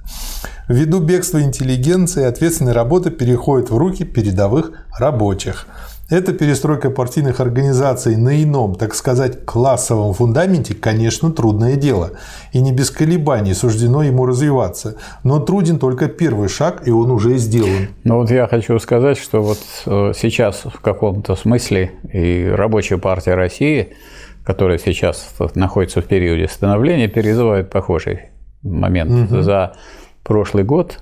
Ввиду 0.69 0.99
бегства 0.99 1.41
интеллигенции 1.41 2.23
ответственная 2.23 2.73
работа 2.73 3.09
переходит 3.09 3.71
в 3.71 3.77
руки 3.77 4.03
передовых 4.03 4.71
рабочих– 4.99 5.65
эта 6.09 6.33
перестройка 6.33 6.91
партийных 6.91 7.39
организаций 7.39 8.15
на 8.15 8.43
ином, 8.43 8.75
так 8.75 8.93
сказать, 8.93 9.43
классовом 9.45 10.13
фундаменте, 10.13 10.75
конечно, 10.75 11.31
трудное 11.31 11.75
дело. 11.75 12.11
И 12.53 12.61
не 12.61 12.71
без 12.71 12.91
колебаний 12.91 13.53
суждено 13.53 14.03
ему 14.03 14.25
развиваться. 14.25 14.97
Но 15.23 15.39
труден 15.39 15.79
только 15.79 16.07
первый 16.07 16.47
шаг, 16.47 16.87
и 16.87 16.91
он 16.91 17.09
уже 17.09 17.37
сделан. 17.37 17.89
Ну 18.03 18.17
вот 18.17 18.29
я 18.29 18.47
хочу 18.47 18.77
сказать, 18.77 19.17
что 19.17 19.41
вот 19.41 19.59
э, 19.87 20.13
сейчас 20.15 20.61
в 20.65 20.79
каком-то 20.79 21.35
смысле 21.35 21.91
и 22.13 22.51
рабочая 22.53 22.99
партия 22.99 23.33
России, 23.33 23.95
которая 24.43 24.77
сейчас 24.77 25.33
находится 25.55 26.01
в 26.01 26.05
периоде 26.05 26.47
становления, 26.47 27.07
переживает 27.07 27.71
похожий 27.71 28.29
момент. 28.61 29.31
Угу. 29.31 29.41
За 29.41 29.75
прошлый 30.23 30.63
год 30.63 30.99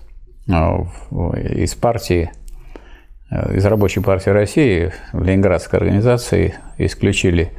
э, 0.48 0.54
из 0.54 1.76
партии 1.76 2.32
из 3.54 3.66
Рабочей 3.66 4.02
партии 4.02 4.30
России 4.30 4.92
в 5.12 5.24
Ленинградской 5.24 5.80
организации 5.80 6.56
исключили 6.78 7.52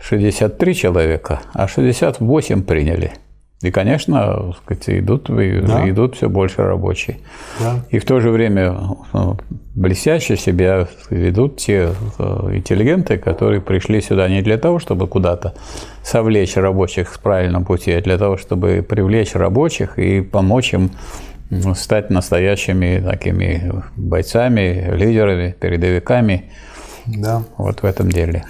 63 0.00 0.74
человека, 0.74 1.40
а 1.54 1.66
68 1.66 2.62
приняли. 2.62 3.12
И, 3.62 3.70
конечно, 3.70 4.52
сказать, 4.62 4.90
идут, 4.90 5.30
да. 5.30 5.88
идут 5.88 6.16
все 6.16 6.28
больше 6.28 6.62
рабочие. 6.62 7.16
Да. 7.58 7.76
И 7.88 7.98
в 7.98 8.04
то 8.04 8.20
же 8.20 8.28
время 8.30 8.76
ну, 9.14 9.38
блестяще 9.74 10.36
себя 10.36 10.86
ведут 11.08 11.56
те 11.56 11.88
э, 12.18 12.48
интеллигенты, 12.52 13.16
которые 13.16 13.62
пришли 13.62 14.02
сюда 14.02 14.28
не 14.28 14.42
для 14.42 14.58
того, 14.58 14.80
чтобы 14.80 15.06
куда-то 15.06 15.54
совлечь 16.02 16.56
рабочих 16.56 17.14
с 17.14 17.16
правильным 17.16 17.64
пути, 17.64 17.92
а 17.92 18.02
для 18.02 18.18
того, 18.18 18.36
чтобы 18.36 18.84
привлечь 18.86 19.34
рабочих 19.34 19.98
и 19.98 20.20
помочь 20.20 20.74
им 20.74 20.90
стать 21.74 22.10
настоящими 22.10 23.02
такими 23.04 23.82
бойцами, 23.96 24.90
лидерами, 24.94 25.54
передовиками 25.58 26.50
да. 27.06 27.42
вот 27.56 27.82
в 27.82 27.84
этом 27.84 28.10
деле. 28.10 28.44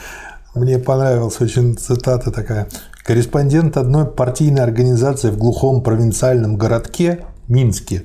Мне 0.55 0.79
понравилась 0.79 1.41
очень 1.41 1.77
цитата 1.77 2.31
такая. 2.31 2.69
Корреспондент 3.05 3.77
одной 3.77 4.07
партийной 4.07 4.63
организации 4.63 5.31
в 5.31 5.37
глухом 5.37 5.83
провинциальном 5.83 6.57
городке 6.57 7.25
Минске 7.49 8.05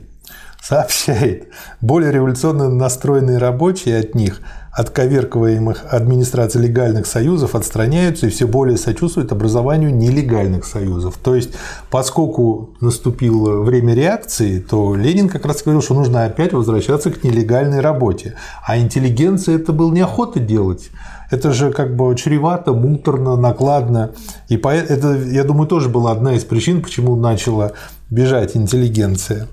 сообщает, 0.62 1.48
более 1.80 2.12
революционно 2.12 2.70
настроенные 2.70 3.38
рабочие 3.38 4.00
от 4.00 4.16
них– 4.16 4.42
от 4.72 4.98
администрации 4.98 6.60
легальных 6.60 7.06
союзов 7.06 7.56
отстраняются 7.56 8.28
и 8.28 8.30
все 8.30 8.48
более 8.48 8.78
сочувствуют 8.78 9.32
образованию 9.32 9.94
нелегальных 9.94 10.66
союзов. 10.66 11.18
То 11.24 11.36
есть, 11.36 11.52
поскольку 11.90 12.70
наступило 12.80 13.62
время 13.62 13.94
реакции, 13.94 14.60
то 14.60 14.96
Ленин 14.96 15.28
как 15.28 15.46
раз 15.46 15.64
говорил, 15.64 15.82
что 15.82 15.96
нужно 15.96 16.26
опять 16.26 16.54
возвращаться 16.54 17.12
к 17.12 17.24
нелегальной 17.24 17.80
работе. 17.80 18.36
А 18.66 18.78
интеллигенция 18.78 19.56
это 19.56 19.74
был 19.74 19.92
неохота 19.92 20.40
делать. 20.40 20.90
Это 21.32 21.52
же 21.52 21.72
как 21.72 21.96
бы 21.96 22.16
чревато, 22.16 22.74
муторно, 22.74 23.36
накладно. 23.36 24.12
И 24.48 24.56
это, 24.56 25.16
я 25.16 25.44
думаю, 25.44 25.68
тоже 25.68 25.88
была 25.90 26.12
одна 26.12 26.34
из 26.34 26.44
причин, 26.44 26.82
почему 26.82 27.16
начала 27.16 27.74
бежать 28.10 28.56
интеллигенция. 28.56 29.48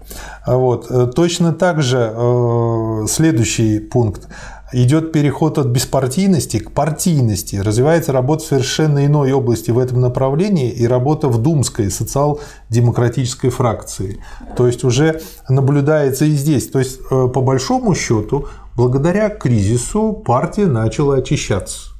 Вот. 0.47 1.15
Точно 1.15 1.53
так 1.53 1.83
же 1.83 2.11
э, 2.15 3.07
следующий 3.09 3.81
пункт 3.81 4.29
идет 4.73 5.13
переход 5.13 5.59
от 5.59 5.67
беспартийности 5.67 6.59
к 6.59 6.73
партийности, 6.73 7.57
развивается 7.57 8.13
работа 8.13 8.45
в 8.45 8.47
совершенно 8.47 9.07
иной 9.07 9.33
области 9.33 9.71
в 9.71 9.79
этом 9.79 10.01
направлении 10.01 10.71
и 10.71 10.87
работа 10.87 11.29
в 11.29 11.41
думской 11.41 11.91
социал-демократической 11.91 13.51
фракции. 13.51 14.21
То 14.57 14.67
есть 14.67 14.85
уже 14.85 15.21
наблюдается 15.49 16.25
и 16.25 16.33
здесь. 16.33 16.69
То 16.69 16.81
есть 16.81 17.01
э, 17.11 17.29
по 17.29 17.41
большому 17.41 17.95
счету, 17.95 18.49
благодаря 18.75 19.31
кризису 19.31 20.13
партия 20.13 20.67
начала 20.67 21.17
очищаться. 21.17 21.91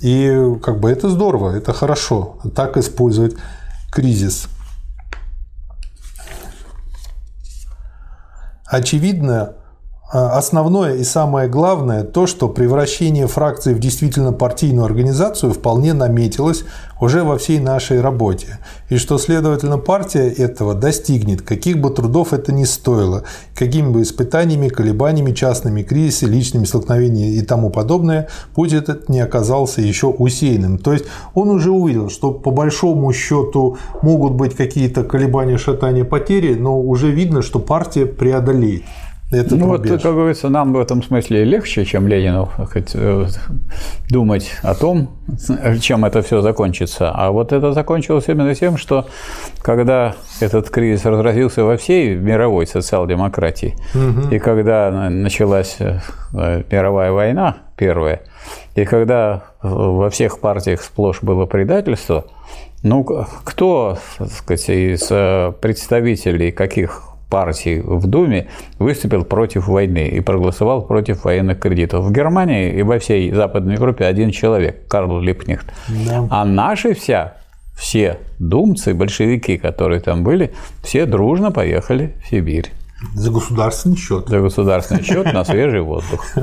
И 0.00 0.56
как 0.62 0.80
бы 0.80 0.90
это 0.90 1.08
здорово, 1.08 1.56
это 1.56 1.72
хорошо, 1.72 2.38
так 2.54 2.76
использовать 2.76 3.36
кризис. 3.90 4.48
Очевидно, 8.66 9.54
основное 10.12 10.96
и 10.96 11.04
самое 11.04 11.48
главное 11.48 12.04
то, 12.04 12.26
что 12.26 12.48
превращение 12.48 13.26
фракции 13.26 13.72
в 13.72 13.78
действительно 13.78 14.32
партийную 14.32 14.84
организацию 14.84 15.54
вполне 15.54 15.94
наметилось 15.94 16.64
уже 17.00 17.24
во 17.24 17.38
всей 17.38 17.58
нашей 17.58 18.02
работе, 18.02 18.58
и 18.90 18.98
что, 18.98 19.16
следовательно, 19.16 19.78
партия 19.78 20.28
этого 20.28 20.74
достигнет, 20.74 21.40
каких 21.40 21.80
бы 21.80 21.90
трудов 21.90 22.34
это 22.34 22.52
ни 22.52 22.64
стоило, 22.64 23.24
какими 23.54 23.88
бы 23.88 24.02
испытаниями, 24.02 24.68
колебаниями, 24.68 25.32
частными 25.32 25.82
кризисами, 25.82 26.34
личными 26.34 26.64
столкновениями 26.64 27.34
и 27.34 27.42
тому 27.42 27.70
подобное, 27.70 28.28
путь 28.54 28.74
этот 28.74 29.08
не 29.08 29.20
оказался 29.20 29.80
еще 29.80 30.08
усеянным. 30.08 30.76
То 30.76 30.92
есть 30.92 31.06
он 31.34 31.48
уже 31.48 31.70
увидел, 31.70 32.10
что 32.10 32.32
по 32.32 32.50
большому 32.50 33.12
счету 33.14 33.78
могут 34.02 34.34
быть 34.34 34.54
какие-то 34.54 35.04
колебания, 35.04 35.56
шатания, 35.56 36.04
потери, 36.04 36.54
но 36.54 36.78
уже 36.78 37.10
видно, 37.10 37.40
что 37.40 37.58
партия 37.58 38.04
преодолеет. 38.04 38.82
Этот 39.32 39.58
ну 39.58 39.72
рубеж. 39.72 39.90
вот, 39.90 40.02
как 40.02 40.14
говорится, 40.14 40.48
нам 40.50 40.72
в 40.72 40.78
этом 40.78 41.02
смысле 41.02 41.44
легче, 41.44 41.84
чем 41.84 42.06
Ленину, 42.06 42.46
хоть, 42.46 42.90
э, 42.94 43.26
думать 44.10 44.50
о 44.62 44.74
том, 44.74 45.10
чем 45.80 46.04
это 46.04 46.20
все 46.22 46.42
закончится. 46.42 47.10
А 47.10 47.30
вот 47.30 47.52
это 47.52 47.72
закончилось 47.72 48.24
именно 48.28 48.54
тем, 48.54 48.76
что 48.76 49.06
когда 49.62 50.14
этот 50.40 50.68
кризис 50.68 51.04
разразился 51.06 51.64
во 51.64 51.76
всей 51.76 52.14
мировой 52.14 52.66
социал-демократии, 52.66 53.74
угу. 53.94 54.28
и 54.30 54.38
когда 54.38 55.08
началась 55.08 55.76
э, 55.80 56.00
мировая 56.70 57.12
война 57.12 57.56
первая, 57.76 58.22
и 58.74 58.84
когда 58.84 59.44
во 59.62 60.10
всех 60.10 60.40
партиях 60.40 60.82
сплошь 60.82 61.22
было 61.22 61.46
предательство, 61.46 62.26
ну, 62.82 63.04
кто, 63.44 63.98
так 64.18 64.30
сказать, 64.30 64.68
из 64.68 65.06
э, 65.10 65.52
представителей 65.60 66.50
каких 66.50 67.11
партий 67.32 67.80
в 67.80 68.06
Думе 68.06 68.48
выступил 68.78 69.24
против 69.24 69.66
войны 69.66 70.06
и 70.08 70.20
проголосовал 70.20 70.82
против 70.82 71.24
военных 71.24 71.58
кредитов. 71.58 72.04
В 72.04 72.12
Германии 72.12 72.70
и 72.74 72.82
во 72.82 72.98
всей 72.98 73.32
Западной 73.32 73.76
Европе 73.76 74.04
один 74.04 74.30
человек, 74.30 74.86
Карл 74.86 75.18
Липкнехт. 75.18 75.72
Да. 75.88 76.28
А 76.30 76.44
наши 76.44 76.92
вся, 76.92 77.36
все 77.74 78.18
думцы, 78.38 78.92
большевики, 78.92 79.56
которые 79.56 80.00
там 80.00 80.24
были, 80.24 80.52
все 80.82 81.06
дружно 81.06 81.50
поехали 81.50 82.14
в 82.22 82.28
Сибирь. 82.28 82.70
За 83.14 83.30
государственный 83.30 83.96
счет. 83.96 84.28
За 84.28 84.40
государственный 84.40 85.02
счет 85.02 85.32
на 85.32 85.44
свежий 85.44 85.80
воздух. 85.80 86.24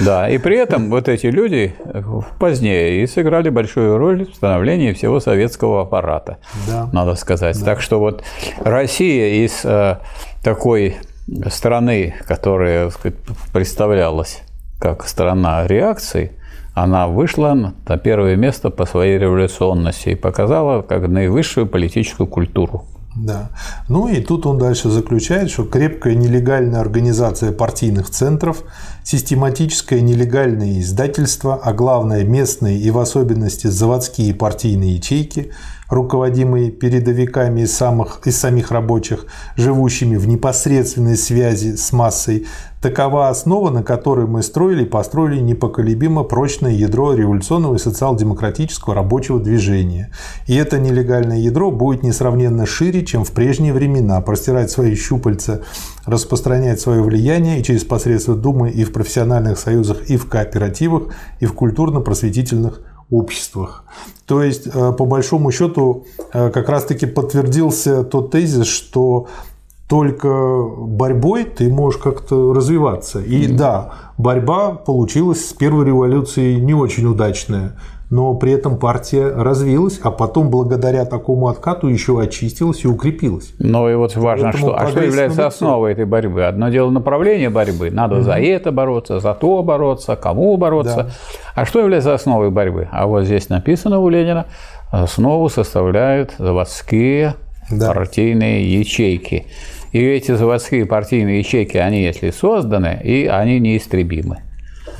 Да, 0.00 0.28
и 0.28 0.38
при 0.38 0.58
этом 0.58 0.90
вот 0.90 1.08
эти 1.08 1.26
люди 1.26 1.72
позднее 2.40 3.02
и 3.02 3.06
сыграли 3.06 3.48
большую 3.48 3.96
роль 3.96 4.26
в 4.26 4.34
становлении 4.34 4.92
всего 4.92 5.20
советского 5.20 5.82
аппарата, 5.82 6.38
да. 6.66 6.90
надо 6.92 7.14
сказать. 7.14 7.56
Да. 7.60 7.64
Так 7.64 7.80
что 7.80 8.00
вот 8.00 8.24
Россия 8.58 9.44
из 9.44 9.64
э, 9.64 9.98
такой 10.44 10.96
страны, 11.50 12.14
которая 12.28 12.90
сказать, 12.90 13.18
представлялась 13.52 14.42
как 14.78 15.08
страна 15.08 15.66
реакции, 15.66 16.32
она 16.74 17.08
вышла 17.08 17.54
на 17.54 17.96
первое 17.96 18.36
место 18.36 18.70
по 18.70 18.84
своей 18.84 19.18
революционности 19.18 20.10
и 20.10 20.14
показала 20.14 20.82
как 20.82 21.08
наивысшую 21.08 21.66
политическую 21.66 22.26
культуру. 22.26 22.84
Да. 23.16 23.50
Ну 23.88 24.08
и 24.08 24.20
тут 24.20 24.44
он 24.44 24.58
дальше 24.58 24.90
заключает, 24.90 25.48
что 25.48 25.64
крепкая 25.64 26.16
нелегальная 26.16 26.80
организация 26.80 27.52
партийных 27.52 28.10
центров, 28.10 28.64
систематическое 29.04 30.00
нелегальное 30.00 30.80
издательство, 30.80 31.60
а 31.62 31.72
главное 31.72 32.24
местные 32.24 32.76
и 32.76 32.90
в 32.90 32.98
особенности 32.98 33.68
заводские 33.68 34.34
партийные 34.34 34.96
ячейки– 34.96 35.52
руководимые 35.88 36.70
передовиками 36.70 37.62
из, 37.62 37.76
самых, 37.76 38.20
из 38.24 38.38
самих 38.38 38.70
рабочих, 38.70 39.26
живущими 39.56 40.16
в 40.16 40.26
непосредственной 40.26 41.16
связи 41.16 41.76
с 41.76 41.92
массой, 41.92 42.46
такова 42.80 43.28
основа, 43.28 43.70
на 43.70 43.82
которой 43.82 44.26
мы 44.26 44.42
строили 44.42 44.82
и 44.82 44.86
построили 44.86 45.40
непоколебимо 45.40 46.22
прочное 46.22 46.72
ядро 46.72 47.14
революционного 47.14 47.76
и 47.76 47.78
социал-демократического 47.78 48.94
рабочего 48.94 49.40
движения. 49.40 50.10
И 50.46 50.54
это 50.54 50.78
нелегальное 50.78 51.38
ядро 51.38 51.70
будет 51.70 52.02
несравненно 52.02 52.66
шире, 52.66 53.04
чем 53.04 53.24
в 53.24 53.32
прежние 53.32 53.72
времена, 53.72 54.20
простирать 54.20 54.70
свои 54.70 54.94
щупальца, 54.94 55.62
распространять 56.04 56.80
свое 56.80 57.02
влияние 57.02 57.60
и 57.60 57.64
через 57.64 57.84
посредство 57.84 58.34
Думы 58.34 58.70
и 58.70 58.84
в 58.84 58.92
профессиональных 58.92 59.58
союзах, 59.58 60.10
и 60.10 60.16
в 60.16 60.28
кооперативах, 60.28 61.14
и 61.40 61.46
в 61.46 61.54
культурно-просветительных 61.54 62.82
обществах. 63.16 63.84
То 64.26 64.42
есть, 64.42 64.66
э, 64.66 64.92
по 64.92 65.04
большому 65.04 65.50
счету, 65.52 66.04
э, 66.32 66.50
как 66.50 66.68
раз-таки 66.68 67.06
подтвердился 67.06 68.04
тот 68.04 68.30
тезис, 68.30 68.66
что 68.66 69.26
только 69.88 70.64
борьбой 70.78 71.44
ты 71.44 71.68
можешь 71.68 72.00
как-то 72.00 72.54
развиваться. 72.54 73.20
И 73.20 73.44
mm-hmm. 73.44 73.56
да, 73.56 73.92
борьба 74.16 74.70
получилась 74.70 75.48
с 75.48 75.52
первой 75.52 75.84
революцией 75.84 76.60
не 76.60 76.74
очень 76.74 77.06
удачная 77.06 77.76
но 78.14 78.32
при 78.34 78.52
этом 78.52 78.78
партия 78.78 79.26
развилась, 79.26 79.98
а 80.00 80.12
потом 80.12 80.48
благодаря 80.48 81.04
такому 81.04 81.48
откату 81.48 81.88
еще 81.88 82.20
очистилась 82.20 82.84
и 82.84 82.86
укрепилась. 82.86 83.52
Но 83.58 83.90
и 83.90 83.96
вот 83.96 84.14
важно, 84.14 84.52
что, 84.52 84.78
а 84.78 84.86
что 84.86 85.02
является 85.02 85.48
основой 85.48 85.94
этой 85.94 86.04
борьбы? 86.04 86.44
Одно 86.44 86.68
дело 86.68 86.90
направление 86.90 87.50
борьбы, 87.50 87.90
надо 87.90 88.18
угу. 88.18 88.22
за 88.22 88.34
это 88.34 88.70
бороться, 88.70 89.18
за 89.18 89.34
то 89.34 89.64
бороться, 89.64 90.14
кому 90.14 90.56
бороться. 90.56 90.96
Да. 90.96 91.10
А 91.56 91.64
что 91.64 91.80
является 91.80 92.14
основой 92.14 92.52
борьбы? 92.52 92.88
А 92.92 93.08
вот 93.08 93.24
здесь 93.24 93.48
написано 93.48 93.98
у 93.98 94.08
Ленина, 94.08 94.46
основу 94.92 95.48
составляют 95.48 96.34
заводские 96.38 97.34
да. 97.68 97.92
партийные 97.92 98.78
ячейки. 98.78 99.48
И 99.90 100.00
эти 100.00 100.36
заводские 100.36 100.86
партийные 100.86 101.40
ячейки, 101.40 101.78
они 101.78 102.04
если 102.04 102.30
созданы, 102.30 103.00
и 103.02 103.26
они 103.26 103.58
неистребимы 103.58 104.44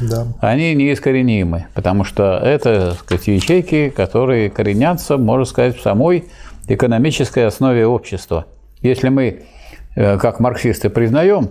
да. 0.00 0.26
они 0.40 0.74
неискоренимы, 0.74 1.66
потому 1.74 2.04
что 2.04 2.40
это 2.42 2.94
сказать, 2.98 3.26
ячейки, 3.26 3.90
которые 3.90 4.50
коренятся, 4.50 5.16
можно 5.16 5.44
сказать, 5.44 5.76
в 5.76 5.82
самой 5.82 6.24
экономической 6.68 7.46
основе 7.46 7.86
общества. 7.86 8.46
Если 8.80 9.08
мы, 9.08 9.42
э, 9.96 10.18
как 10.18 10.40
марксисты, 10.40 10.90
признаем 10.90 11.50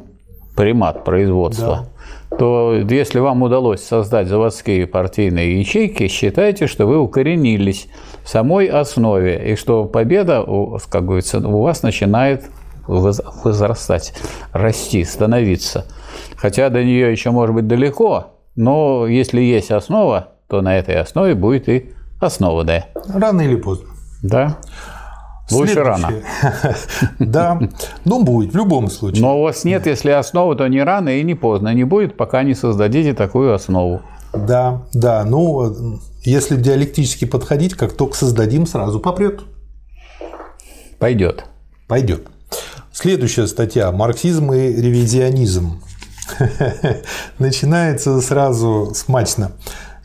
примат 0.56 1.04
производства, 1.04 1.88
да. 2.30 2.38
то 2.38 2.74
если 2.90 3.20
вам 3.20 3.42
удалось 3.42 3.84
создать 3.84 4.28
заводские 4.28 4.88
партийные 4.88 5.60
ячейки, 5.60 6.08
считайте, 6.08 6.68
что 6.68 6.86
вы 6.86 7.00
укоренились 7.00 7.88
в 8.24 8.30
самой 8.30 8.68
основе, 8.68 9.52
и 9.52 9.56
что 9.56 9.86
победа, 9.86 10.46
как 10.90 11.06
говорится, 11.06 11.40
у 11.40 11.62
вас 11.62 11.84
начинает 11.84 12.46
возрастать, 12.88 14.14
расти, 14.52 15.04
становиться. 15.04 15.86
Хотя 16.36 16.70
до 16.70 16.84
нее 16.84 17.12
еще 17.12 17.32
может 17.32 17.56
быть 17.56 17.68
далеко, 17.68 18.34
но 18.56 19.08
если 19.08 19.42
есть 19.42 19.72
основа, 19.72 20.30
то 20.48 20.62
на 20.62 20.78
этой 20.78 20.96
основе 20.96 21.36
будет 21.36 21.70
и 21.70 21.92
основа, 22.20 22.64
да. 22.64 22.86
Рано 23.08 23.42
или 23.42 23.56
поздно. 23.56 23.90
Да. 24.22 24.58
Лучше 25.52 25.84
рано. 25.84 26.10
Да, 27.20 27.60
ну 28.06 28.24
будет 28.24 28.54
в 28.54 28.58
любом 28.58 28.90
случае. 28.90 29.22
Но 29.22 29.40
у 29.40 29.44
вас 29.44 29.64
нет, 29.66 29.86
если 29.88 30.12
основы, 30.12 30.56
то 30.56 30.68
не 30.68 30.82
рано 30.82 31.10
и 31.10 31.24
не 31.24 31.36
поздно 31.36 31.74
не 31.74 31.84
будет, 31.84 32.16
пока 32.16 32.44
не 32.44 32.54
создадите 32.54 33.14
такую 33.14 33.54
основу. 33.54 34.02
Да, 34.34 34.84
да, 34.94 35.24
ну 35.26 36.00
если 36.24 36.56
диалектически 36.56 37.26
подходить, 37.26 37.74
как 37.74 37.94
только 37.94 38.16
создадим, 38.16 38.66
сразу 38.66 39.00
попрет. 39.00 39.42
Пойдет. 41.00 41.46
Пойдет. 41.88 42.28
Следующая 42.94 43.48
статья 43.48 43.92
«Марксизм 43.92 44.54
и 44.54 44.72
ревизионизм». 44.82 45.82
Начинается 47.40 48.20
сразу 48.22 48.92
смачно. 48.96 49.52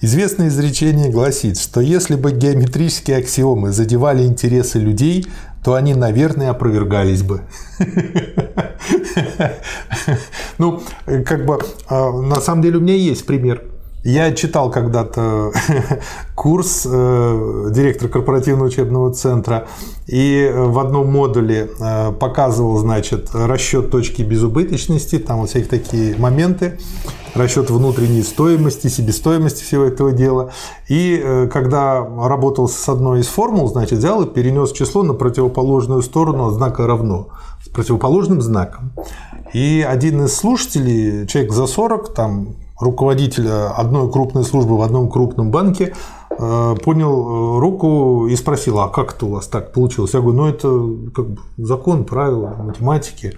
Известное 0.00 0.48
изречение 0.48 1.10
гласит, 1.10 1.58
что 1.58 1.80
если 1.80 2.14
бы 2.14 2.30
геометрические 2.30 3.16
аксиомы 3.16 3.72
задевали 3.72 4.24
интересы 4.24 4.78
людей, 4.78 5.26
то 5.64 5.74
они, 5.74 5.94
наверное, 5.94 6.50
опровергались 6.50 7.22
бы. 7.22 7.42
Ну, 10.58 10.82
как 11.06 11.46
бы, 11.46 11.58
а, 11.88 12.10
на 12.10 12.40
самом 12.40 12.62
деле 12.62 12.78
у 12.78 12.80
меня 12.80 12.94
есть 12.94 13.26
пример 13.26 13.62
я 14.10 14.32
читал 14.32 14.70
когда-то 14.70 15.52
курс 16.34 16.86
э, 16.90 17.70
директора 17.70 18.08
корпоративного 18.08 18.68
учебного 18.68 19.12
центра, 19.12 19.66
и 20.06 20.50
в 20.54 20.78
одном 20.78 21.12
модуле 21.12 21.70
э, 21.78 22.12
показывал, 22.12 22.78
значит, 22.78 23.28
расчет 23.34 23.90
точки 23.90 24.22
безубыточности, 24.22 25.18
там 25.18 25.40
вот 25.40 25.50
всякие 25.50 25.68
такие 25.68 26.16
моменты, 26.16 26.78
расчет 27.34 27.68
внутренней 27.68 28.22
стоимости, 28.22 28.86
себестоимости 28.86 29.62
всего 29.62 29.84
этого 29.84 30.12
дела. 30.12 30.52
И 30.88 31.20
э, 31.22 31.48
когда 31.52 32.00
работал 32.00 32.66
с 32.66 32.88
одной 32.88 33.20
из 33.20 33.26
формул, 33.26 33.68
значит, 33.68 33.98
взял 33.98 34.22
и 34.22 34.26
перенес 34.26 34.72
число 34.72 35.02
на 35.02 35.12
противоположную 35.12 36.00
сторону 36.00 36.46
от 36.46 36.54
знака 36.54 36.86
равно, 36.86 37.28
с 37.62 37.68
противоположным 37.68 38.40
знаком. 38.40 38.92
И 39.52 39.86
один 39.86 40.24
из 40.24 40.34
слушателей, 40.34 41.26
человек 41.26 41.52
за 41.52 41.66
40, 41.66 42.14
там 42.14 42.56
руководителя 42.80 43.70
одной 43.70 44.10
крупной 44.10 44.44
службы 44.44 44.76
в 44.76 44.82
одном 44.82 45.08
крупном 45.10 45.50
банке 45.50 45.94
э, 46.30 46.76
поднял 46.84 47.56
э, 47.56 47.60
руку 47.60 48.26
и 48.28 48.36
спросил, 48.36 48.78
а 48.80 48.88
как 48.88 49.14
это 49.14 49.26
у 49.26 49.30
вас 49.30 49.46
так 49.46 49.72
получилось? 49.72 50.14
Я 50.14 50.20
говорю, 50.20 50.36
ну 50.38 50.46
это 50.46 51.12
как 51.12 51.30
бы 51.30 51.40
закон, 51.56 52.04
правила, 52.04 52.54
математики. 52.58 53.34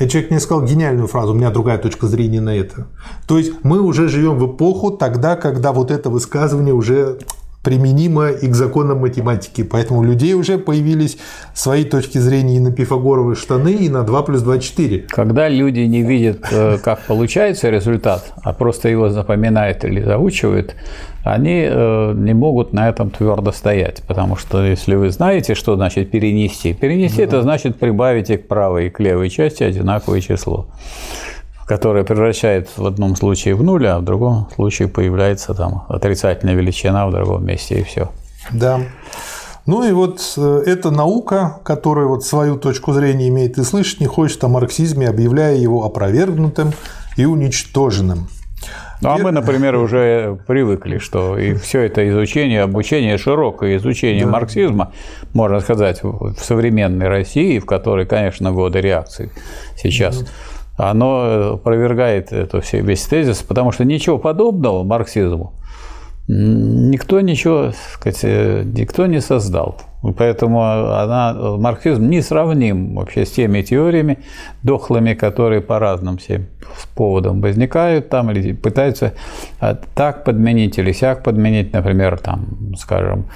И 0.00 0.08
человек 0.08 0.30
мне 0.30 0.40
сказал 0.40 0.64
гениальную 0.64 1.08
фразу, 1.08 1.32
у 1.32 1.34
меня 1.34 1.50
другая 1.50 1.78
точка 1.78 2.06
зрения 2.06 2.40
на 2.40 2.54
это. 2.54 2.86
То 3.26 3.36
есть 3.36 3.52
мы 3.64 3.80
уже 3.80 4.08
живем 4.08 4.38
в 4.38 4.46
эпоху 4.54 4.92
тогда, 4.92 5.34
когда 5.34 5.72
вот 5.72 5.90
это 5.90 6.08
высказывание 6.08 6.72
уже 6.72 7.18
применимо 7.62 8.28
и 8.30 8.48
к 8.48 8.54
законам 8.54 8.98
математики. 8.98 9.62
Поэтому 9.62 10.00
у 10.00 10.04
людей 10.04 10.34
уже 10.34 10.58
появились 10.58 11.18
свои 11.54 11.84
точки 11.84 12.18
зрения 12.18 12.56
и 12.56 12.60
на 12.60 12.72
пифагоровые 12.72 13.36
штаны, 13.36 13.72
и 13.72 13.88
на 13.88 14.04
2 14.04 14.22
плюс 14.22 14.42
2– 14.42 14.58
4. 14.60 14.98
Когда 15.08 15.48
люди 15.48 15.80
не 15.80 16.02
видят, 16.02 16.46
э, 16.50 16.78
как 16.78 17.00
получается 17.06 17.70
результат, 17.70 18.32
а 18.42 18.52
просто 18.52 18.88
его 18.88 19.10
запоминают 19.10 19.84
или 19.84 20.00
заучивают, 20.00 20.74
они 21.24 21.66
э, 21.68 22.12
не 22.14 22.32
могут 22.32 22.72
на 22.72 22.88
этом 22.88 23.10
твердо 23.10 23.52
стоять. 23.52 24.02
Потому 24.06 24.36
что 24.36 24.64
если 24.64 24.94
вы 24.94 25.10
знаете, 25.10 25.54
что 25.54 25.74
значит 25.74 26.10
перенести, 26.10 26.72
перенести 26.72 27.18
да. 27.18 27.24
это 27.24 27.42
значит 27.42 27.78
прибавить 27.78 28.30
и 28.30 28.36
к 28.36 28.48
правой, 28.48 28.86
и 28.86 28.90
к 28.90 29.00
левой 29.00 29.30
части 29.30 29.64
одинаковое 29.64 30.20
число. 30.20 30.66
Которая 31.68 32.02
превращает 32.02 32.70
в 32.76 32.86
одном 32.86 33.14
случае 33.14 33.54
в 33.54 33.62
нуль, 33.62 33.86
а 33.86 33.98
в 33.98 34.04
другом 34.04 34.48
случае 34.54 34.88
появляется 34.88 35.52
там 35.52 35.84
отрицательная 35.88 36.54
величина 36.54 37.06
в 37.06 37.12
другом 37.12 37.44
месте 37.44 37.80
и 37.80 37.82
все. 37.82 38.10
Да. 38.50 38.80
Ну 39.66 39.86
и 39.86 39.92
вот 39.92 40.22
э, 40.38 40.62
эта 40.64 40.90
наука, 40.90 41.60
которая 41.62 42.06
вот 42.06 42.24
свою 42.24 42.56
точку 42.56 42.94
зрения 42.94 43.28
имеет 43.28 43.58
и 43.58 43.64
слышать 43.64 44.00
не 44.00 44.06
хочет 44.06 44.42
о 44.44 44.48
марксизме, 44.48 45.06
объявляя 45.06 45.56
его 45.56 45.84
опровергнутым 45.84 46.72
и 47.18 47.26
уничтоженным. 47.26 48.28
Ну, 49.02 49.10
а 49.10 49.18
мы, 49.18 49.30
например, 49.30 49.76
уже 49.76 50.38
привыкли, 50.46 50.98
что 50.98 51.38
и 51.38 51.54
все 51.54 51.82
это 51.82 52.08
изучение, 52.08 52.62
обучение, 52.62 53.18
широкое 53.18 53.76
изучение 53.76 54.24
да. 54.24 54.32
марксизма, 54.32 54.92
можно 55.34 55.60
сказать, 55.60 56.02
в 56.02 56.34
современной 56.40 57.08
России, 57.08 57.58
в 57.58 57.66
которой, 57.66 58.06
конечно, 58.06 58.52
годы 58.52 58.80
реакции 58.80 59.30
сейчас, 59.76 60.22
да. 60.22 60.28
Оно 60.78 61.54
опровергает 61.54 62.32
это 62.32 62.60
все, 62.62 62.80
весь 62.80 63.04
тезис, 63.04 63.42
потому 63.42 63.72
что 63.72 63.84
ничего 63.84 64.18
подобного 64.18 64.82
марксизму 64.84 65.54
никто 66.28 67.20
ничего, 67.20 67.72
сказать, 67.94 68.20
э, 68.22 68.62
никто 68.64 69.06
не 69.06 69.20
создал. 69.20 69.80
Поэтому 70.16 70.62
она, 70.62 71.34
марксизм 71.58 72.08
не 72.08 72.20
сравним 72.20 72.94
вообще 72.94 73.26
с 73.26 73.32
теми 73.32 73.62
теориями 73.62 74.18
дохлыми, 74.62 75.14
которые 75.14 75.60
по 75.60 75.80
разным 75.80 76.18
всем 76.18 76.46
поводам 76.94 77.40
возникают 77.40 78.08
там 78.08 78.30
или 78.30 78.52
пытаются 78.52 79.14
а, 79.58 79.74
так 79.74 80.22
подменить 80.22 80.78
или 80.78 80.92
сяк 80.92 81.24
подменить, 81.24 81.72
например, 81.72 82.18
там, 82.18 82.76
скажем, 82.78 83.26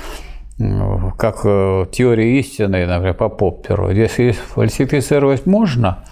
как 1.18 1.40
э, 1.44 1.86
теория 1.90 2.38
истины, 2.38 2.86
например, 2.86 3.14
по 3.14 3.28
Попперу. 3.28 3.90
Если 3.90 4.30
фальсифицировать 4.30 5.46
можно, 5.46 6.04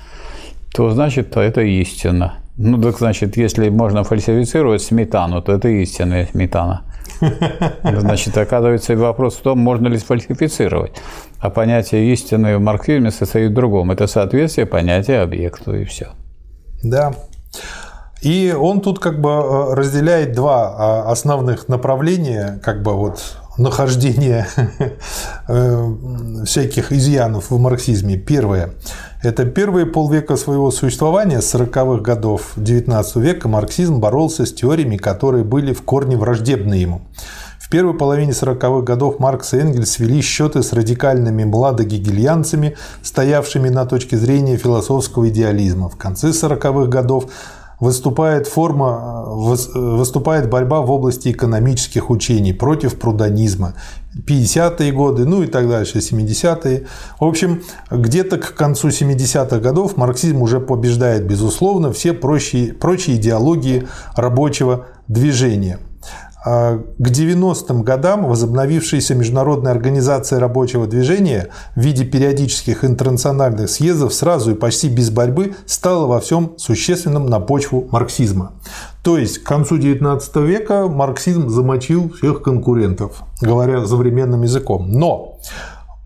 то 0.73 0.91
значит 0.91 1.37
это 1.37 1.61
истина. 1.63 2.39
Ну, 2.57 2.81
так 2.81 2.99
значит, 2.99 3.37
если 3.37 3.69
можно 3.71 4.05
фальсифицировать 4.05 4.83
сметану, 4.83 5.41
то 5.43 5.53
это 5.53 5.69
истинная 5.69 6.27
сметана. 6.27 6.83
Значит, 7.83 8.37
оказывается, 8.39 8.97
вопрос 8.97 9.37
в 9.37 9.43
том, 9.43 9.59
можно 9.59 9.89
ли 9.89 9.99
сфальсифицировать. 9.99 10.93
А 11.39 11.51
понятие 11.51 12.13
истины 12.13 12.57
в 12.57 12.61
марксизме 12.61 13.11
состоит 13.11 13.51
в 13.51 13.55
другом. 13.55 13.91
Это 13.91 14.07
соответствие 14.07 14.67
понятия 14.67 15.21
объекту, 15.21 15.75
и 15.75 15.85
все. 15.85 16.09
Да. 16.83 17.13
И 18.23 18.55
он 18.59 18.81
тут 18.81 18.99
как 18.99 19.21
бы 19.21 19.31
э, 19.31 19.75
разделяет 19.75 20.33
два 20.33 20.75
а, 20.77 21.11
основных 21.11 21.69
направления, 21.69 22.61
как 22.63 22.83
бы 22.83 22.93
вот 22.93 23.37
нахождения 23.61 24.49
э, 25.49 25.95
всяких 26.45 26.93
изъянов 26.93 27.51
в 27.51 27.59
марксизме. 27.59 28.17
Первое 28.17 28.71
это 29.23 29.45
первые 29.45 29.85
полвека 29.85 30.37
своего 30.37 30.71
существования, 30.71 31.43
с 31.43 31.55
40-х 31.55 32.01
годов 32.01 32.53
XIX 32.57 33.05
века, 33.21 33.49
марксизм 33.49 34.01
боролся 34.01 34.47
с 34.47 34.53
теориями, 34.55 34.97
которые 34.97 35.45
были 35.45 35.75
в 35.75 35.83
корне 35.83 36.17
враждебны 36.17 36.73
ему. 36.73 37.03
В 37.59 37.69
первой 37.69 37.95
половине 37.95 38.33
40-х 38.33 38.81
годов 38.81 39.19
Маркс 39.19 39.53
и 39.53 39.59
Энгельс 39.59 39.91
свели 39.91 40.23
счеты 40.23 40.63
с 40.63 40.73
радикальными 40.73 41.45
младогегельянцами, 41.45 42.77
стоявшими 43.03 43.69
на 43.69 43.85
точке 43.85 44.17
зрения 44.17 44.57
философского 44.57 45.29
идеализма. 45.29 45.91
В 45.91 45.97
конце 45.97 46.29
40-х 46.29 46.87
годов 46.87 47.27
выступает, 47.81 48.47
форма, 48.47 49.25
выступает 49.27 50.49
борьба 50.49 50.81
в 50.83 50.91
области 50.91 51.31
экономических 51.31 52.11
учений 52.11 52.53
против 52.53 52.99
прудонизма. 52.99 53.75
50-е 54.27 54.93
годы, 54.93 55.25
ну 55.25 55.43
и 55.43 55.47
так 55.47 55.69
дальше, 55.69 55.99
70-е. 55.99 56.87
В 57.19 57.25
общем, 57.25 57.63
где-то 57.91 58.39
к 58.39 58.55
концу 58.55 58.89
70-х 58.89 59.59
годов 59.59 59.97
марксизм 59.97 60.43
уже 60.43 60.61
побеждает, 60.61 61.27
безусловно, 61.27 61.93
все 61.93 62.13
прочие, 62.13 62.73
прочие 62.75 63.17
идеологии 63.17 63.89
рабочего 64.15 64.87
движения– 65.09 65.79
к 66.45 66.83
90-м 67.01 67.83
годам 67.83 68.27
возобновившаяся 68.27 69.15
Международная 69.15 69.73
организация 69.73 70.41
рабочего 70.41 70.87
движения 70.87 71.49
в 71.77 71.81
виде 71.81 72.05
периодических 72.05 72.85
интернациональных 72.85 73.69
съездов 73.69 74.15
сразу 74.15 74.53
и 74.53 74.55
почти 74.55 74.89
без 74.89 75.11
борьбы 75.11 75.55
стала 75.67 76.07
во 76.07 76.21
всем 76.21 76.55
существенным 76.57 77.27
на 77.27 77.41
почву 77.41 77.89
марксизма. 77.91 78.53
То 79.03 79.19
есть 79.19 79.39
к 79.39 79.47
концу 79.47 79.79
19 79.79 80.37
века 80.37 80.89
марксизм 80.89 81.49
замочил 81.49 82.11
всех 82.15 82.43
конкурентов, 82.43 83.23
говоря 83.41 83.87
современным 83.87 84.43
языком. 84.43 84.91
Но 84.91 85.39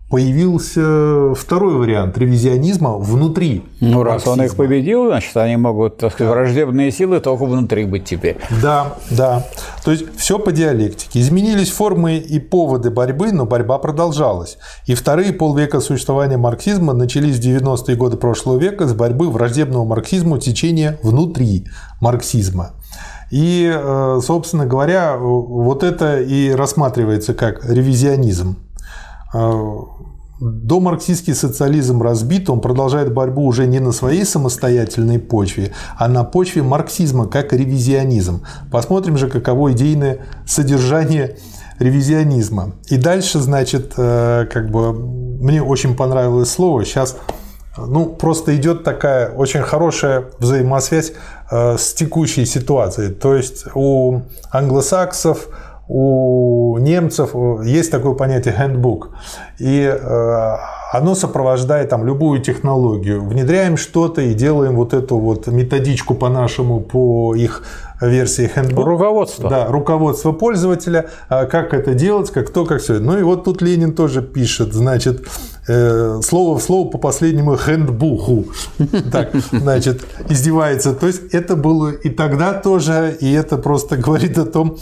появился 0.09 1.33
второй 1.33 1.75
вариант 1.75 2.17
ревизионизма 2.17 2.97
внутри. 2.97 3.63
Ну, 3.79 4.03
раз 4.03 4.27
он 4.27 4.41
их 4.43 4.55
победил, 4.55 5.07
значит, 5.07 5.35
они 5.35 5.57
могут, 5.57 5.97
так 5.97 6.13
сказать, 6.13 6.31
враждебные 6.31 6.91
силы 6.91 7.19
только 7.19 7.45
внутри 7.45 7.85
быть 7.85 8.05
теперь. 8.05 8.37
Да, 8.61 8.93
да. 9.09 9.45
То 9.83 9.91
есть 9.91 10.05
все 10.15 10.37
по 10.37 10.51
диалектике. 10.51 11.19
Изменились 11.19 11.71
формы 11.71 12.17
и 12.17 12.39
поводы 12.39 12.91
борьбы, 12.91 13.31
но 13.31 13.45
борьба 13.45 13.79
продолжалась. 13.79 14.57
И 14.85 14.93
вторые 14.93 15.33
полвека 15.33 15.79
существования 15.79 16.37
марксизма 16.37 16.93
начались 16.93 17.37
в 17.37 17.41
90-е 17.41 17.95
годы 17.95 18.17
прошлого 18.17 18.59
века 18.59 18.87
с 18.87 18.93
борьбы 18.93 19.29
враждебного 19.31 19.85
марксизму 19.85 20.37
течения 20.37 20.99
внутри 21.01 21.65
марксизма. 21.99 22.73
И, 23.31 23.71
э, 23.75 24.19
собственно 24.23 24.67
говоря, 24.67 25.17
вот 25.17 25.83
это 25.83 26.21
и 26.21 26.51
рассматривается 26.51 27.33
как 27.33 27.67
ревизионизм. 27.67 28.57
Э, 29.35 29.81
до 30.39 30.79
марксистский 30.81 31.33
социализм 31.33 32.01
разбит, 32.01 32.49
он 32.49 32.59
продолжает 32.59 33.13
борьбу 33.13 33.45
уже 33.45 33.67
не 33.67 33.79
на 33.79 33.91
своей 33.91 34.25
самостоятельной 34.25 35.17
почве, 35.17 35.71
а 35.97 36.09
на 36.09 36.23
почве 36.23 36.61
марксизма 36.61 37.27
как 37.27 37.53
ревизионизм. 37.53 38.43
Посмотрим 38.71 39.17
же, 39.17 39.29
каково 39.29 39.71
идейное 39.71 40.25
содержание 40.45 41.37
ревизионизма. 41.79 42.73
И 42.87 42.97
дальше, 42.97 43.39
значит, 43.39 43.93
э, 43.97 44.45
как 44.51 44.71
бы 44.71 44.93
мне 44.93 45.61
очень 45.61 45.95
понравилось 45.95 46.51
слово. 46.51 46.85
Сейчас 46.85 47.17
ну, 47.77 48.05
просто 48.05 48.55
идет 48.55 48.83
такая 48.83 49.29
очень 49.29 49.61
хорошая 49.61 50.25
взаимосвязь 50.39 51.13
э, 51.51 51.77
с 51.77 51.93
текущей 51.93 52.45
ситуацией. 52.45 53.13
То 53.13 53.35
есть 53.35 53.65
у 53.73 54.21
англосаксов, 54.51 55.49
у 55.87 56.77
немцев 56.79 57.35
есть 57.63 57.91
такое 57.91 58.13
понятие 58.13 58.55
handbook, 58.57 59.09
и 59.59 59.83
э, 59.83 60.55
оно 60.91 61.13
сопровождает 61.13 61.89
там 61.89 62.05
любую 62.05 62.41
технологию. 62.41 63.23
Внедряем 63.23 63.77
что-то 63.77 64.21
и 64.21 64.33
делаем 64.33 64.75
вот 64.75 64.93
эту 64.93 65.17
вот 65.17 65.47
методичку 65.47 66.15
по-нашему, 66.15 66.79
по 66.79 67.35
их 67.35 67.63
версии 68.01 68.49
handbook. 68.53 68.83
Руководство. 68.83 69.49
Да, 69.49 69.67
руководство 69.67 70.31
пользователя, 70.31 71.09
а 71.29 71.45
как 71.45 71.73
это 71.73 71.93
делать, 71.93 72.31
как 72.31 72.49
то, 72.49 72.65
как 72.65 72.81
все. 72.81 72.99
Ну 72.99 73.17
и 73.17 73.23
вот 73.23 73.43
тут 73.43 73.61
Ленин 73.61 73.93
тоже 73.93 74.21
пишет, 74.21 74.73
значит, 74.73 75.25
э, 75.67 76.19
слово 76.21 76.57
в 76.57 76.61
слово 76.61 76.89
по 76.89 76.97
последнему 76.97 77.57
хендбуху. 77.57 78.45
Так, 79.11 79.31
значит, 79.51 80.05
издевается. 80.29 80.93
То 80.93 81.07
есть 81.07 81.33
это 81.33 81.55
было 81.55 81.91
и 81.91 82.09
тогда 82.09 82.53
тоже, 82.53 83.15
и 83.19 83.31
это 83.31 83.57
просто 83.57 83.97
говорит 83.97 84.37
о 84.37 84.45
том, 84.45 84.77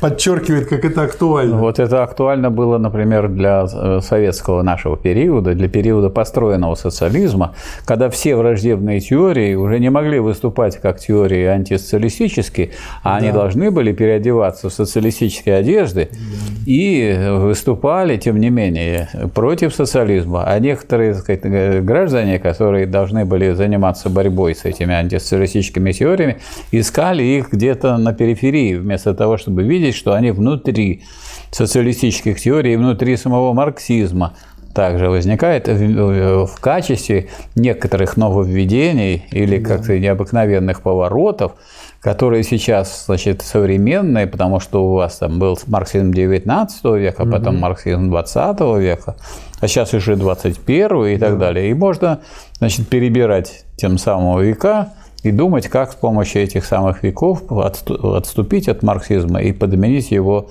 подчеркивает, 0.00 0.68
как 0.68 0.84
это 0.84 1.02
актуально. 1.02 1.56
Вот 1.58 1.78
это 1.78 2.02
актуально 2.02 2.50
было, 2.50 2.78
например, 2.78 3.28
для 3.28 3.66
э, 3.70 4.00
советского 4.02 4.62
нашего 4.62 4.96
периода, 4.96 5.54
для 5.54 5.68
периода 5.68 6.08
построенного 6.10 6.74
социализма, 6.74 7.54
когда 7.84 8.08
все 8.10 8.36
враждебные 8.36 9.00
теории 9.00 9.54
уже 9.54 9.78
не 9.78 9.90
могли 9.90 10.20
выступать 10.20 10.80
как 10.80 10.98
теории 11.00 11.44
антисоциалистические, 11.44 12.70
а 13.02 13.10
да. 13.10 13.16
они 13.16 13.32
должны 13.32 13.70
были 13.70 13.92
переодеваться 13.92 14.68
в 14.68 14.72
социалистические 14.72 15.56
одежды 15.56 16.10
да. 16.12 16.18
и 16.66 17.30
выступали, 17.38 18.16
тем 18.16 18.38
не 18.38 18.50
менее, 18.50 19.08
против 19.34 19.74
социализма. 19.74 20.27
А 20.36 20.58
некоторые 20.58 21.14
так 21.14 21.22
сказать, 21.22 21.84
граждане, 21.84 22.38
которые 22.38 22.86
должны 22.86 23.24
были 23.24 23.52
заниматься 23.52 24.10
борьбой 24.10 24.54
с 24.54 24.64
этими 24.64 24.94
антисоциалистическими 24.94 25.92
теориями, 25.92 26.38
искали 26.72 27.22
их 27.22 27.52
где-то 27.52 27.96
на 27.96 28.12
периферии, 28.12 28.74
вместо 28.74 29.14
того, 29.14 29.36
чтобы 29.36 29.62
видеть, 29.62 29.94
что 29.94 30.12
они 30.14 30.30
внутри 30.30 31.02
социалистических 31.50 32.40
теорий, 32.40 32.76
внутри 32.76 33.16
самого 33.16 33.52
марксизма. 33.52 34.34
Также 34.74 35.08
возникает 35.08 35.66
в 35.66 36.60
качестве 36.60 37.28
некоторых 37.56 38.16
нововведений 38.16 39.24
или 39.32 39.58
как-то 39.58 39.98
необыкновенных 39.98 40.82
поворотов, 40.82 41.52
которые 42.00 42.44
сейчас 42.44 43.06
значит, 43.06 43.42
современные, 43.42 44.26
потому 44.26 44.60
что 44.60 44.84
у 44.84 44.94
вас 44.94 45.16
там 45.16 45.38
был 45.38 45.58
марксизм 45.66 46.12
19 46.12 46.84
века, 46.84 47.22
угу. 47.22 47.32
потом 47.32 47.58
марксизм 47.58 48.08
20 48.08 48.60
века, 48.78 49.16
а 49.60 49.68
сейчас 49.68 49.94
уже 49.94 50.16
21 50.16 51.06
и 51.06 51.18
так 51.18 51.32
да. 51.32 51.46
далее. 51.46 51.70
И 51.70 51.74
можно 51.74 52.20
значит, 52.58 52.88
перебирать 52.88 53.64
тем 53.76 53.98
самым 53.98 54.40
века 54.40 54.90
и 55.22 55.32
думать, 55.32 55.66
как 55.68 55.92
с 55.92 55.96
помощью 55.96 56.42
этих 56.42 56.64
самых 56.64 57.02
веков 57.02 57.42
отступить 57.50 58.68
от 58.68 58.82
марксизма 58.82 59.42
и 59.42 59.52
подменить 59.52 60.10
его 60.12 60.50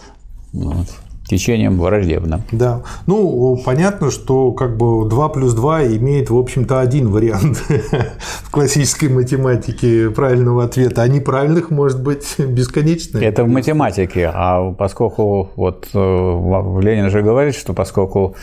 течением 1.27 1.79
враждебным. 1.79 2.43
Да. 2.51 2.81
Ну, 3.05 3.61
понятно, 3.65 4.11
что 4.11 4.51
как 4.51 4.77
бы 4.77 5.07
2 5.07 5.29
плюс 5.29 5.53
2 5.53 5.87
имеет, 5.97 6.29
в 6.29 6.37
общем-то, 6.37 6.79
один 6.79 7.09
вариант 7.09 7.57
в 8.43 8.51
классической 8.51 9.09
математике 9.09 10.09
правильного 10.09 10.63
ответа, 10.63 11.01
а 11.01 11.07
неправильных 11.07 11.69
может 11.69 12.01
быть 12.01 12.35
бесконечное. 12.37 13.21
Это 13.21 13.43
в 13.43 13.47
математике, 13.47 14.31
а 14.33 14.71
поскольку 14.71 15.51
вот 15.55 15.89
э, 15.93 15.97
Ленин 15.97 17.09
же 17.09 17.21
говорит, 17.21 17.55
что 17.55 17.73
поскольку 17.73 18.35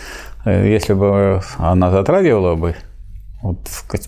э, 0.44 0.68
если 0.68 0.94
бы 0.94 1.40
она 1.58 1.90
затрагивала 1.90 2.54
бы 2.54 2.74
вот, 3.44 3.58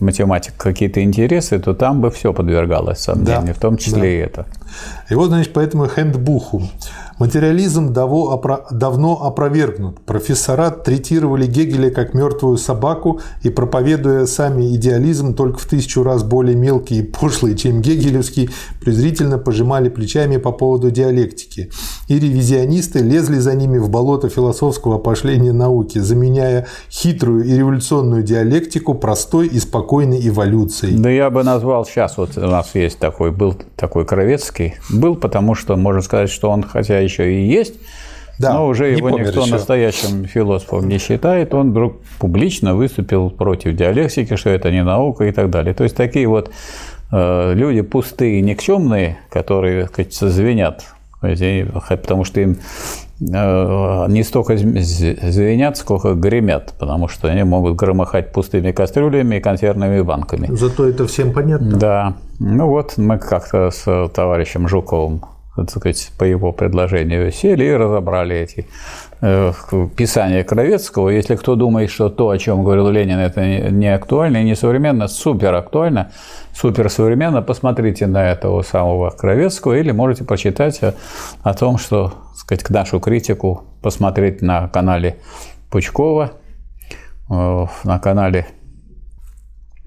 математик 0.00 0.54
какие-то 0.56 1.02
интересы, 1.02 1.58
то 1.58 1.74
там 1.74 2.00
бы 2.00 2.10
все 2.10 2.32
подвергалось 2.32 3.00
сомнению, 3.00 3.48
да, 3.48 3.52
в 3.52 3.58
том 3.58 3.76
числе 3.76 4.00
да. 4.00 4.06
и 4.06 4.16
это. 4.16 4.46
И 5.10 5.14
вот, 5.14 5.28
значит, 5.28 5.52
поэтому 5.52 5.86
хендбуху. 5.86 6.62
Материализм 7.18 7.94
давно 7.94 9.22
опровергнут. 9.22 10.00
Профессора 10.04 10.70
третировали 10.70 11.46
Гегеля 11.46 11.90
как 11.90 12.12
мертвую 12.12 12.58
собаку 12.58 13.20
и, 13.42 13.48
проповедуя 13.48 14.26
сами 14.26 14.76
идеализм, 14.76 15.34
только 15.34 15.58
в 15.58 15.64
тысячу 15.64 16.02
раз 16.02 16.22
более 16.24 16.54
мелкий 16.54 16.98
и 16.98 17.02
пошлый, 17.02 17.56
чем 17.56 17.80
гегелевский, 17.80 18.50
презрительно 18.82 19.38
пожимали 19.38 19.88
плечами 19.88 20.36
по 20.36 20.52
поводу 20.52 20.90
диалектики. 20.90 21.70
И 22.08 22.18
ревизионисты 22.18 22.98
лезли 22.98 23.38
за 23.38 23.54
ними 23.54 23.78
в 23.78 23.88
болото 23.88 24.28
философского 24.28 24.98
пошления 24.98 25.52
науки, 25.52 25.98
заменяя 25.98 26.66
хитрую 26.90 27.44
и 27.44 27.56
революционную 27.56 28.24
диалектику 28.24 28.94
простой 28.94 29.46
и 29.46 29.58
спокойной 29.58 30.28
эволюцией. 30.28 30.98
Да 30.98 31.08
я 31.08 31.30
бы 31.30 31.42
назвал 31.42 31.86
сейчас, 31.86 32.18
вот 32.18 32.36
у 32.36 32.40
нас 32.42 32.74
есть 32.74 32.98
такой, 32.98 33.30
был 33.30 33.54
такой 33.74 34.04
Кровецкий, 34.04 34.74
был, 34.90 35.14
потому 35.14 35.54
что 35.54 35.76
можно 35.76 36.02
сказать, 36.02 36.28
что 36.28 36.50
он, 36.50 36.62
хотя 36.62 37.05
еще 37.06 37.32
и 37.32 37.46
есть, 37.46 37.74
да, 38.38 38.54
но 38.54 38.66
уже 38.66 38.88
его 38.88 39.10
никто 39.10 39.42
еще. 39.42 39.52
настоящим 39.52 40.24
философом 40.26 40.88
не 40.88 40.98
считает. 40.98 41.54
Он 41.54 41.70
вдруг 41.70 42.00
публично 42.18 42.74
выступил 42.74 43.30
против 43.30 43.74
диалектики, 43.74 44.36
что 44.36 44.50
это 44.50 44.70
не 44.70 44.82
наука 44.82 45.24
и 45.24 45.32
так 45.32 45.50
далее. 45.50 45.74
То 45.74 45.84
есть 45.84 45.96
такие 45.96 46.26
вот 46.28 46.50
э, 47.12 47.52
люди 47.54 47.80
пустые, 47.80 48.42
никчемные, 48.42 49.18
которые 49.30 49.86
сказать, 49.86 50.12
звенят, 50.12 50.84
потому 51.20 52.24
что 52.24 52.40
им 52.40 52.58
э, 53.20 54.06
не 54.08 54.22
столько 54.22 54.58
звенят, 54.58 55.78
сколько 55.78 56.12
гремят, 56.12 56.74
потому 56.78 57.08
что 57.08 57.28
они 57.28 57.42
могут 57.42 57.76
громыхать 57.76 58.32
пустыми 58.32 58.72
кастрюлями 58.72 59.36
и 59.36 59.40
консервными 59.40 60.02
банками. 60.02 60.48
Зато 60.50 60.86
это 60.86 61.06
всем 61.06 61.32
понятно. 61.32 61.78
Да. 61.78 62.14
Ну 62.38 62.66
вот 62.68 62.98
мы 62.98 63.18
как-то 63.18 63.70
с 63.70 64.10
товарищем 64.14 64.68
Жуковым 64.68 65.22
так 65.64 65.70
сказать, 65.70 66.12
по 66.18 66.24
его 66.24 66.52
предложению, 66.52 67.32
сели 67.32 67.64
и 67.64 67.72
разобрали 67.72 68.36
эти 68.36 68.66
э, 69.22 69.52
писания 69.96 70.44
Кровецкого. 70.44 71.08
Если 71.08 71.36
кто 71.36 71.54
думает, 71.56 71.90
что 71.90 72.10
то, 72.10 72.28
о 72.28 72.38
чем 72.38 72.62
говорил 72.62 72.90
Ленин, 72.90 73.18
это 73.18 73.70
не 73.70 73.92
актуально 73.92 74.38
и 74.38 74.44
не 74.44 74.54
современно, 74.54 75.08
супер 75.08 75.54
актуально, 75.54 76.12
супер 76.54 76.90
современно, 76.90 77.42
посмотрите 77.42 78.06
на 78.06 78.30
этого 78.30 78.62
самого 78.62 79.10
Кровецкого 79.10 79.74
или 79.74 79.92
можете 79.92 80.24
прочитать 80.24 80.82
о, 80.82 80.94
о 81.42 81.54
том, 81.54 81.78
что, 81.78 82.08
так 82.08 82.60
сказать, 82.60 82.70
нашу 82.70 83.00
критику 83.00 83.64
посмотреть 83.82 84.42
на 84.42 84.68
канале 84.68 85.16
Пучкова, 85.70 86.32
э, 87.30 87.66
на 87.84 87.98
канале 87.98 88.46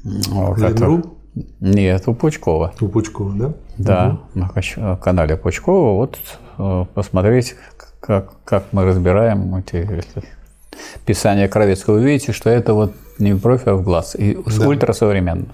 Ленру? 0.03 1.18
Нет, 1.59 2.07
у 2.07 2.13
Пучкова. 2.13 2.73
У 2.81 2.87
Пучкова, 2.87 3.33
да? 3.33 3.53
Да, 3.77 4.19
угу. 4.33 4.47
на 4.77 4.95
канале 4.97 5.37
Пучкова. 5.37 5.95
Вот 5.95 6.19
э, 6.57 6.85
посмотреть, 6.93 7.55
как, 7.99 8.33
как 8.43 8.65
мы 8.71 8.85
разбираем 8.85 9.55
эти 9.55 10.03
писания 11.05 11.47
Кровецкого. 11.47 11.95
Вы 11.95 12.05
видите, 12.05 12.31
что 12.31 12.49
это 12.49 12.73
вот 12.73 12.93
не 13.19 13.33
в 13.33 13.41
бровь, 13.41 13.63
а 13.65 13.75
в 13.75 13.83
глаз. 13.83 14.15
И 14.15 14.35
да. 14.35 14.67
ультрасовременно. 14.67 15.45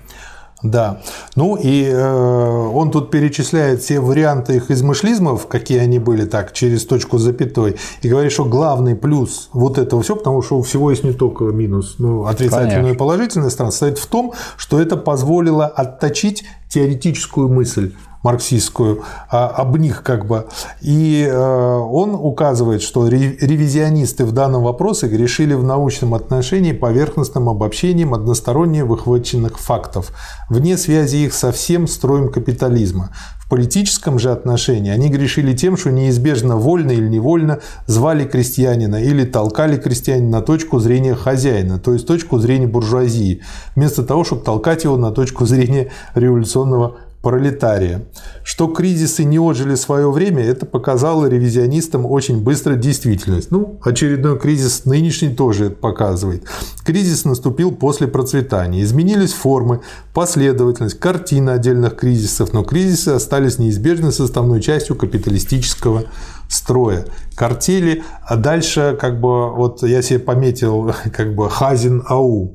Да. 0.65 1.01
Ну 1.35 1.55
и 1.55 1.85
э, 1.85 2.69
он 2.73 2.91
тут 2.91 3.11
перечисляет 3.11 3.81
все 3.81 3.99
варианты 3.99 4.55
их 4.55 4.71
измышлизмов, 4.71 5.47
какие 5.47 5.77
они 5.79 5.99
были 5.99 6.25
так, 6.25 6.53
через 6.53 6.85
точку 6.85 7.19
запятой, 7.19 7.75
и 8.01 8.09
говорит, 8.09 8.31
что 8.31 8.45
главный 8.45 8.95
плюс 8.95 9.49
вот 9.53 9.77
этого 9.77 10.01
всего, 10.01 10.17
потому 10.17 10.41
что 10.41 10.57
у 10.57 10.61
всего 10.63 10.89
есть 10.89 11.03
не 11.03 11.13
только 11.13 11.45
минус, 11.45 11.95
ну, 11.99 12.25
отрицательная 12.25 12.75
Конечно. 12.77 12.93
и 12.93 12.97
положительная 12.97 13.49
сторона, 13.49 13.71
состоит 13.71 13.99
в 13.99 14.07
том, 14.07 14.33
что 14.57 14.81
это 14.81 14.97
позволило 14.97 15.67
отточить 15.67 16.43
теоретическую 16.69 17.47
мысль 17.47 17.93
марксистскую, 18.25 19.03
а, 19.29 19.47
об 19.47 19.77
них 19.77 20.01
как 20.01 20.25
бы. 20.25 20.47
И 20.81 21.25
э, 21.29 21.33
он 21.35 22.15
указывает, 22.15 22.81
что 22.81 23.07
ревизионисты 23.07 24.25
в 24.25 24.31
данном 24.31 24.63
вопросе 24.63 25.07
грешили 25.07 25.53
в 25.53 25.63
научном 25.63 26.15
отношении 26.15 26.71
поверхностным 26.71 27.49
обобщением 27.49 28.15
односторонне 28.15 28.83
выхваченных 28.83 29.59
фактов, 29.59 30.11
вне 30.49 30.75
связи 30.77 31.17
их 31.17 31.33
со 31.35 31.51
всем 31.51 31.87
строем 31.87 32.29
капитализма. 32.29 33.11
В 33.45 33.49
политическом 33.49 34.17
же 34.17 34.31
отношении 34.31 34.89
они 34.89 35.09
грешили 35.09 35.53
тем, 35.53 35.77
что 35.77 35.91
неизбежно 35.91 36.57
вольно 36.57 36.89
или 36.89 37.07
невольно 37.07 37.59
звали 37.85 38.25
крестьянина 38.25 38.95
или 38.95 39.23
толкали 39.23 39.77
крестьянина 39.77 40.39
на 40.39 40.41
точку 40.41 40.79
зрения 40.79 41.13
хозяина, 41.13 41.77
то 41.77 41.93
есть 41.93 42.07
точку 42.07 42.39
зрения 42.39 42.65
буржуазии, 42.65 43.41
вместо 43.75 44.01
того, 44.01 44.23
чтобы 44.23 44.41
толкать 44.41 44.83
его 44.83 44.97
на 44.97 45.11
точку 45.11 45.45
зрения 45.45 45.91
революционного 46.15 46.95
пролетария. 47.25 48.05
Что 48.43 48.67
кризисы 48.67 49.23
не 49.23 49.39
отжили 49.39 49.73
свое 49.73 50.11
время, 50.11 50.43
это 50.43 50.67
показало 50.67 51.25
ревизионистам 51.25 52.05
очень 52.05 52.39
быстро 52.43 52.75
действительность. 52.75 53.49
Ну, 53.49 53.79
очередной 53.83 54.37
кризис 54.37 54.85
нынешний 54.85 55.29
тоже 55.29 55.65
это 55.65 55.75
показывает. 55.75 56.43
Кризис 56.85 57.25
наступил 57.25 57.71
после 57.71 58.07
процветания. 58.07 58.83
Изменились 58.83 59.33
формы, 59.33 59.81
последовательность, 60.13 60.99
картина 60.99 61.53
отдельных 61.53 61.95
кризисов, 61.95 62.53
но 62.53 62.63
кризисы 62.63 63.09
остались 63.09 63.57
неизбежной 63.57 64.11
составной 64.11 64.61
частью 64.61 64.95
капиталистического 64.95 66.03
строя. 66.49 67.05
Картели, 67.35 68.03
а 68.23 68.37
дальше 68.37 68.97
как 68.99 69.19
бы 69.19 69.53
вот 69.53 69.83
я 69.83 70.01
себе 70.01 70.19
пометил 70.19 70.93
как 71.13 71.35
бы 71.35 71.49
Хазин 71.49 72.03
АУ. 72.07 72.53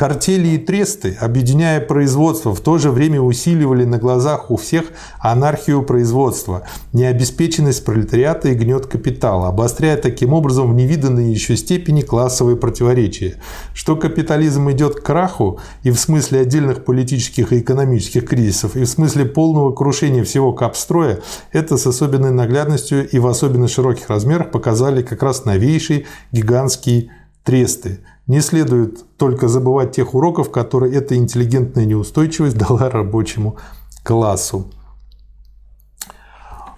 Картели 0.00 0.48
и 0.48 0.56
тресты, 0.56 1.14
объединяя 1.20 1.78
производство, 1.78 2.54
в 2.54 2.60
то 2.60 2.78
же 2.78 2.90
время 2.90 3.20
усиливали 3.20 3.84
на 3.84 3.98
глазах 3.98 4.50
у 4.50 4.56
всех 4.56 4.84
анархию 5.20 5.82
производства, 5.82 6.62
необеспеченность 6.94 7.84
пролетариата 7.84 8.48
и 8.48 8.54
гнет 8.54 8.86
капитала, 8.86 9.48
обостряя 9.48 9.98
таким 9.98 10.32
образом 10.32 10.72
в 10.72 10.74
невиданной 10.74 11.30
еще 11.30 11.54
степени 11.54 12.00
классовые 12.00 12.56
противоречия. 12.56 13.34
Что 13.74 13.94
капитализм 13.94 14.70
идет 14.70 14.94
к 14.94 15.02
краху 15.02 15.60
и 15.82 15.90
в 15.90 16.00
смысле 16.00 16.40
отдельных 16.40 16.86
политических 16.86 17.52
и 17.52 17.58
экономических 17.58 18.26
кризисов, 18.26 18.76
и 18.76 18.84
в 18.84 18.88
смысле 18.88 19.26
полного 19.26 19.74
крушения 19.74 20.24
всего 20.24 20.54
капстроя, 20.54 21.18
это 21.52 21.76
с 21.76 21.86
особенной 21.86 22.30
наглядностью 22.30 23.06
и 23.06 23.18
в 23.18 23.26
особенно 23.30 23.68
широких 23.68 24.08
размерах 24.08 24.50
показали 24.50 25.02
как 25.02 25.22
раз 25.22 25.44
новейшие 25.44 26.06
гигантские 26.32 27.10
тресты. 27.44 28.00
Не 28.26 28.40
следует 28.40 29.16
только 29.16 29.48
забывать 29.48 29.92
тех 29.92 30.14
уроков, 30.14 30.50
которые 30.50 30.94
эта 30.94 31.16
интеллигентная 31.16 31.84
неустойчивость 31.84 32.56
дала 32.68 32.90
рабочему 32.90 33.56
классу. 34.02 34.70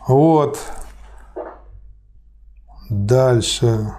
Вот. 0.07 0.59
Дальше. 2.89 3.95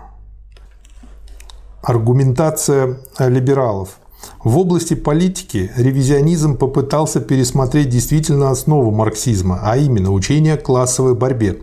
Аргументация 1.81 2.99
либералов. 3.19 3.97
В 4.43 4.57
области 4.57 4.93
политики 4.93 5.71
ревизионизм 5.75 6.57
попытался 6.57 7.19
пересмотреть 7.19 7.89
действительно 7.89 8.51
основу 8.51 8.91
марксизма, 8.91 9.59
а 9.63 9.77
именно 9.77 10.11
учение 10.11 10.55
о 10.55 10.57
классовой 10.57 11.15
борьбе. 11.15 11.59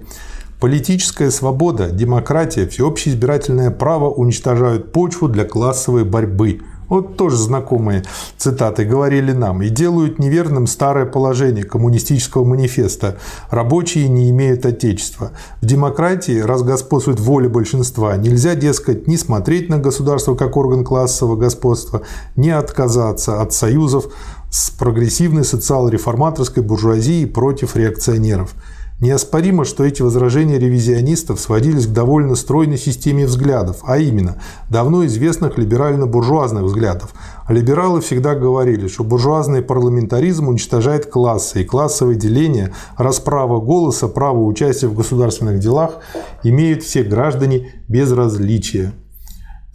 Политическая 0.61 1.31
свобода, 1.31 1.89
демократия, 1.91 2.69
всеобщее 2.69 3.15
избирательное 3.15 3.71
право 3.71 4.11
уничтожают 4.11 4.93
почву 4.93 5.27
для 5.27 5.47
классовой 5.47 6.05
борьбы. 6.05 6.61
Вот 6.91 7.17
тоже 7.17 7.37
знакомые 7.39 8.03
цитаты 8.37 8.85
говорили 8.85 9.33
нам. 9.33 9.63
И 9.63 9.71
делают 9.71 10.19
неверным 10.19 10.67
старое 10.67 11.07
положение 11.07 11.65
коммунистического 11.65 12.45
манифеста. 12.45 13.17
Рабочие 13.49 14.09
не 14.09 14.29
имеют 14.29 14.67
отечества. 14.67 15.31
В 15.63 15.67
демократии, 15.67 16.41
раз 16.41 16.63
господствует 16.63 17.21
воля 17.21 17.49
большинства, 17.49 18.15
нельзя, 18.19 18.55
дескать, 18.55 19.07
не 19.07 19.17
смотреть 19.17 19.71
на 19.71 19.79
государство 19.79 20.35
как 20.35 20.59
орган 20.59 20.85
классового 20.85 21.37
господства, 21.37 22.03
не 22.37 22.51
отказаться 22.51 23.41
от 23.41 23.55
союзов 23.55 24.13
с 24.51 24.69
прогрессивной 24.71 25.45
социал-реформаторской 25.45 26.63
буржуазией 26.63 27.27
против 27.27 27.77
реакционеров. 27.77 28.53
Неоспоримо, 29.01 29.65
что 29.65 29.85
эти 29.85 30.03
возражения 30.03 30.59
ревизионистов 30.59 31.41
сводились 31.41 31.87
к 31.87 31.93
довольно 31.93 32.35
стройной 32.35 32.77
системе 32.77 33.25
взглядов, 33.25 33.79
а 33.85 33.97
именно 33.97 34.43
давно 34.69 35.07
известных 35.07 35.57
либерально-буржуазных 35.57 36.65
взглядов. 36.65 37.15
Либералы 37.49 38.03
всегда 38.03 38.35
говорили, 38.35 38.89
что 38.89 39.03
буржуазный 39.03 39.63
парламентаризм 39.63 40.49
уничтожает 40.49 41.07
классы, 41.07 41.63
и 41.63 41.65
классовое 41.65 42.15
деление, 42.15 42.75
расправа 42.99 43.59
голоса, 43.59 44.07
право 44.07 44.45
участия 44.45 44.89
в 44.89 44.95
государственных 44.95 45.61
делах 45.61 46.01
имеют 46.43 46.83
все 46.83 47.03
граждане 47.03 47.73
без 47.89 48.13
различия. 48.13 48.93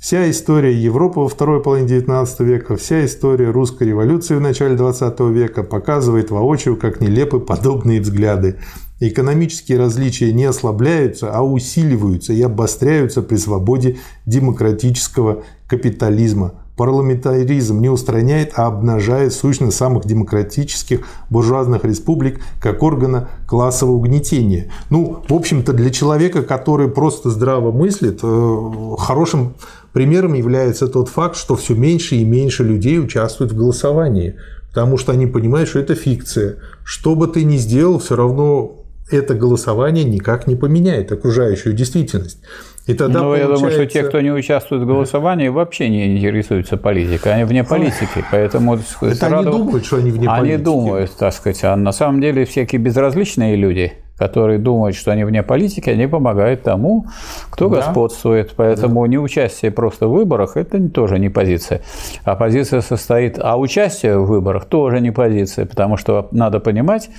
Вся 0.06 0.30
история 0.30 0.72
Европы 0.72 1.22
во 1.22 1.28
второй 1.28 1.64
половине 1.64 1.88
XIX 1.88 2.28
века, 2.42 2.76
вся 2.76 3.04
история 3.04 3.50
русской 3.50 3.88
революции 3.88 4.36
в 4.36 4.40
начале 4.40 4.76
XX 4.76 5.34
века 5.34 5.64
показывает 5.64 6.30
воочию, 6.30 6.78
как 6.78 7.02
нелепы 7.02 7.40
подобные 7.40 8.00
взгляды. 8.00 8.60
Экономические 9.02 9.78
различия 9.78 10.32
не 10.32 10.46
ослабляются, 10.46 11.30
а 11.34 11.42
усиливаются 11.42 12.32
и 12.32 12.42
обостряются 12.42 13.22
при 13.22 13.36
свободе 13.36 13.98
демократического 14.26 15.44
капитализма. 15.68 16.54
Парламентаризм 16.78 17.80
не 17.82 17.90
устраняет, 17.90 18.54
а 18.56 18.68
обнажает 18.68 19.34
сущность 19.34 19.78
самых 19.78 20.06
демократических 20.06 21.08
буржуазных 21.30 21.84
республик 21.84 22.42
как 22.62 22.84
органа 22.84 23.30
классового 23.48 23.96
угнетения. 23.96 24.72
Ну, 24.90 25.24
в 25.28 25.34
общем-то, 25.34 25.74
для 25.74 25.90
человека, 25.90 26.42
который 26.44 26.90
просто 26.90 27.30
здраво 27.30 27.72
мыслит, 27.72 28.20
э, 28.24 28.72
хорошим 28.98 29.56
примером 29.94 30.34
является 30.34 30.88
тот 30.88 31.10
факт, 31.10 31.38
что 31.38 31.56
все 31.56 31.76
меньше 31.76 32.16
и 32.16 32.26
меньше 32.26 32.64
людей 32.64 33.00
участвуют 33.00 33.54
в 33.54 33.58
голосовании, 33.58 34.36
потому 34.70 34.98
что 34.98 35.14
они 35.14 35.28
понимают, 35.28 35.70
что 35.70 35.80
это 35.80 35.96
фикция. 35.96 36.58
Что 36.84 37.16
бы 37.16 37.28
ты 37.28 37.46
ни 37.46 37.56
сделал, 37.56 38.00
все 38.00 38.18
равно 38.18 38.85
это 39.10 39.36
голосование 39.36 40.04
никак 40.04 40.48
не 40.48 40.56
поменяет 40.56 41.12
окружающую 41.12 41.74
действительность. 41.74 42.40
И 42.88 42.94
тогда 42.94 43.20
ну, 43.20 43.26
получается... 43.26 43.52
я 43.52 43.56
думаю, 43.56 43.72
что 43.74 43.86
те, 43.88 44.04
кто 44.04 44.22
не 44.22 44.32
участвует 44.32 44.84
в 44.84 44.86
голосовании, 44.86 45.48
вообще 45.48 45.90
не 45.90 46.18
интересуются 46.18 46.78
политикой. 46.78 47.34
Они 47.34 47.44
вне 47.44 47.64
политики. 47.64 48.24
Поэтому 48.32 48.80
это 49.02 49.26
они 49.28 49.44
думают, 49.44 49.86
что 49.86 49.98
они 49.98 50.12
вне 50.12 50.28
политики. 50.28 50.54
Они 50.54 50.64
думают, 50.64 51.12
так 51.18 51.34
сказать. 51.34 51.64
А 51.64 51.76
на 51.76 51.92
самом 51.92 52.22
деле 52.22 52.46
всякие 52.46 52.80
безразличные 52.80 53.56
люди– 53.56 53.94
которые 54.18 54.60
думают, 54.60 54.96
что 54.96 55.12
они 55.12 55.24
вне 55.24 55.44
политики, 55.44 55.90
они 55.90 56.08
помогают 56.08 56.64
тому, 56.64 57.08
кто 57.50 57.70
да. 57.70 57.78
господствует. 57.78 58.54
Поэтому 58.56 59.02
да. 59.04 59.10
не 59.10 59.18
участие 59.18 59.72
просто 59.72 60.08
в 60.08 60.12
выборах– 60.12 60.56
это 60.56 60.90
тоже 60.90 61.20
не 61.20 61.30
позиция. 61.30 61.82
А 62.24 62.36
позиция 62.36 62.82
состоит… 62.82 63.38
А 63.40 63.58
участие 63.58 64.18
в 64.18 64.26
выборах 64.26 64.66
тоже 64.66 65.02
не 65.02 65.12
позиция, 65.12 65.66
потому 65.66 65.98
что 65.98 66.30
надо 66.32 66.60
понимать, 66.60 67.10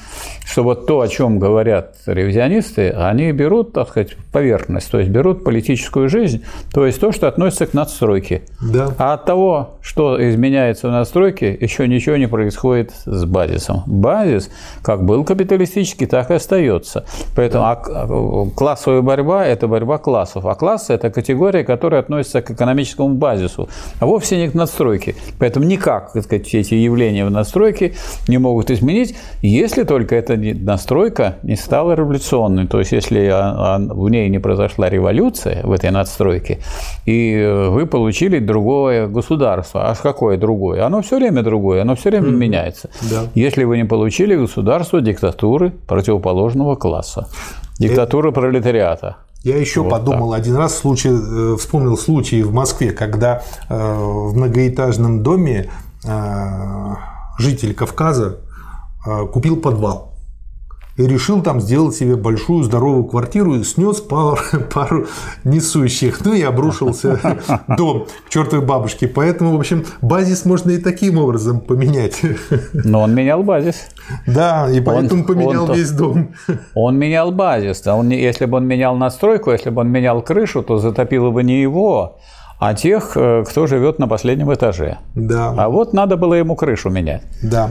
что 0.47 0.63
вот 0.63 0.87
то, 0.87 1.01
о 1.01 1.09
чем 1.09 1.39
говорят 1.39 1.97
ревизионисты, 2.07 2.91
они 2.91 3.31
берут, 3.33 3.73
так 3.75 3.89
сказать, 3.89 4.17
поверхность, 4.33 4.91
то 4.91 4.99
есть 4.99 5.11
берут 5.11 5.45
политическую 5.45 6.09
жизнь, 6.09 6.45
то 6.73 6.87
есть 6.87 6.99
то, 6.99 7.13
что 7.13 7.29
относится 7.29 7.67
к 7.67 7.75
надстройке. 7.75 8.43
Да. 8.63 8.95
А 8.99 9.15
от 9.15 9.27
того, 9.27 9.77
что 9.83 10.17
изменяется 10.31 10.89
в 10.89 10.93
надстройке, 10.93 11.53
еще 11.53 11.87
ничего 11.87 12.17
не 12.17 12.27
происходит 12.27 12.93
с 13.05 13.25
базисом. 13.25 13.83
Базис, 13.87 14.51
как 14.83 15.05
был 15.05 15.25
капиталистический, 15.25 16.07
так 16.07 16.31
и 16.31 16.35
остается 16.35 16.86
остается. 16.87 17.05
Поэтому 17.35 17.65
а, 17.65 17.83
а, 17.85 18.47
классовая 18.55 19.03
борьба– 19.03 19.45
это 19.47 19.69
борьба 19.69 19.99
классов, 19.99 20.47
а 20.47 20.55
классы– 20.55 20.93
это 20.95 21.11
категория, 21.11 21.65
которая 21.65 22.01
относится 22.01 22.43
к 22.43 22.51
экономическому 22.51 23.15
базису, 23.15 23.69
а 24.01 24.07
вовсе 24.07 24.37
не 24.37 24.49
к 24.49 24.55
надстройке. 24.55 25.15
Поэтому 25.39 25.67
никак 25.67 26.13
так 26.13 26.25
сказать, 26.25 26.55
эти 26.55 26.75
явления 26.75 27.25
в 27.25 27.31
настройке 27.31 27.95
не 28.29 28.39
могут 28.39 28.71
изменить, 28.71 29.17
если 29.43 29.85
только 29.85 30.15
эта 30.15 30.37
настройка 30.37 31.37
не 31.43 31.57
стала 31.57 31.93
революционной. 31.93 32.67
То 32.67 32.79
есть, 32.79 32.93
если 32.93 33.29
в 33.29 34.09
ней 34.09 34.29
не 34.29 34.39
произошла 34.39 34.89
революция, 34.89 35.63
в 35.65 35.73
этой 35.73 35.91
надстройке, 35.91 36.59
и 37.07 37.69
вы 37.71 37.87
получили 37.87 38.39
другое 38.39 39.07
государство. 39.07 39.91
А 39.91 39.95
какое 39.95 40.37
другое? 40.37 40.85
Оно 40.85 41.03
все 41.03 41.17
время 41.17 41.43
другое, 41.43 41.83
оно 41.83 41.95
все 41.95 42.11
время 42.11 42.29
mm-hmm. 42.29 42.37
меняется. 42.37 42.91
Да. 43.11 43.23
Если 43.35 43.65
вы 43.65 43.79
не 43.79 43.85
получили 43.85 44.37
государство 44.37 45.01
диктатуры 45.01 45.73
противоположного 45.87 46.76
класса. 46.77 47.29
Диктатура 47.79 48.31
пролетариата. 48.31 49.17
Я 49.43 49.59
еще 49.59 49.83
вот 49.83 49.91
подумал 49.91 50.31
так. 50.31 50.41
один 50.41 50.57
раз, 50.57 50.77
случай, 50.77 51.11
э, 51.11 51.57
вспомнил 51.57 51.97
случай 51.97 52.43
в 52.43 52.53
Москве, 52.53 52.91
когда 52.91 53.43
э, 53.69 53.75
в 53.77 54.37
многоэтажном 54.37 55.23
доме 55.23 55.71
э, 56.05 56.95
житель 57.39 57.75
Кавказа 57.75 58.39
купил 59.33 59.57
подвал 59.57 60.16
и 60.97 61.07
решил 61.07 61.43
там 61.43 61.61
сделать 61.61 61.95
себе 61.95 62.17
большую 62.17 62.65
здоровую 62.65 63.05
квартиру 63.05 63.55
и 63.57 63.65
снес 63.65 64.01
пару, 64.01 64.39
пару 64.75 65.07
несущих. 65.45 66.25
Ну 66.25 66.33
и 66.33 66.43
обрушился 66.43 67.21
дом 67.77 68.07
к 68.27 68.31
чертовой 68.31 68.65
бабушке. 68.65 69.07
Поэтому, 69.07 69.57
в 69.57 69.61
общем, 69.61 69.85
базис 70.01 70.45
можно 70.45 70.71
и 70.71 70.79
таким 70.79 71.19
образом 71.19 71.61
поменять. 71.61 72.21
Но 72.73 73.03
он 73.03 73.15
менял 73.15 73.43
базис. 73.43 73.89
Да, 74.27 74.71
и 74.71 74.81
поэтому 74.81 75.23
он, 75.23 75.27
поменял 75.27 75.65
он, 75.65 75.77
весь 75.77 75.91
дом. 75.91 76.35
Он 76.75 76.99
менял 76.99 77.31
базис. 77.31 77.87
Он, 77.87 78.09
если 78.11 78.47
бы 78.47 78.57
он 78.57 78.67
менял 78.67 78.97
настройку, 78.97 79.51
если 79.51 79.71
бы 79.71 79.83
он 79.83 79.91
менял 79.91 80.23
крышу, 80.23 80.63
то 80.63 80.79
затопило 80.79 81.31
бы 81.31 81.43
не 81.43 81.61
его, 81.61 82.19
а 82.59 82.75
тех, 82.75 83.13
э, 83.17 83.45
кто 83.47 83.67
живет 83.67 83.99
на 83.99 84.09
последнем 84.09 84.53
этаже. 84.53 84.99
Да. 85.15 85.55
А 85.57 85.69
вот 85.69 85.93
надо 85.93 86.17
было 86.17 86.35
ему 86.35 86.57
крышу 86.57 86.91
менять. 86.91 87.23
Да. 87.43 87.71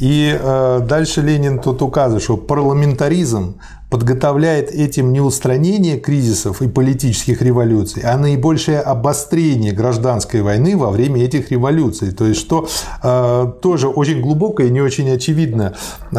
И 0.00 0.36
э, 0.38 0.80
дальше 0.82 1.20
Ленин 1.20 1.58
тут 1.58 1.82
указывает, 1.82 2.22
что 2.22 2.36
парламентаризм 2.36 3.60
подготовляет 3.94 4.72
этим 4.72 5.12
не 5.12 5.20
устранение 5.20 6.00
кризисов 6.00 6.62
и 6.62 6.66
политических 6.66 7.40
революций, 7.42 8.02
а 8.02 8.18
наибольшее 8.18 8.80
обострение 8.80 9.70
гражданской 9.70 10.42
войны 10.42 10.76
во 10.76 10.90
время 10.90 11.22
этих 11.22 11.52
революций. 11.52 12.10
То 12.10 12.26
есть, 12.26 12.40
что 12.40 12.66
э, 13.04 13.52
тоже 13.62 13.86
очень 13.86 14.20
глубокая 14.20 14.66
и 14.66 14.70
не 14.70 14.80
очень 14.80 15.08
очевидная 15.12 15.76
э, 16.10 16.16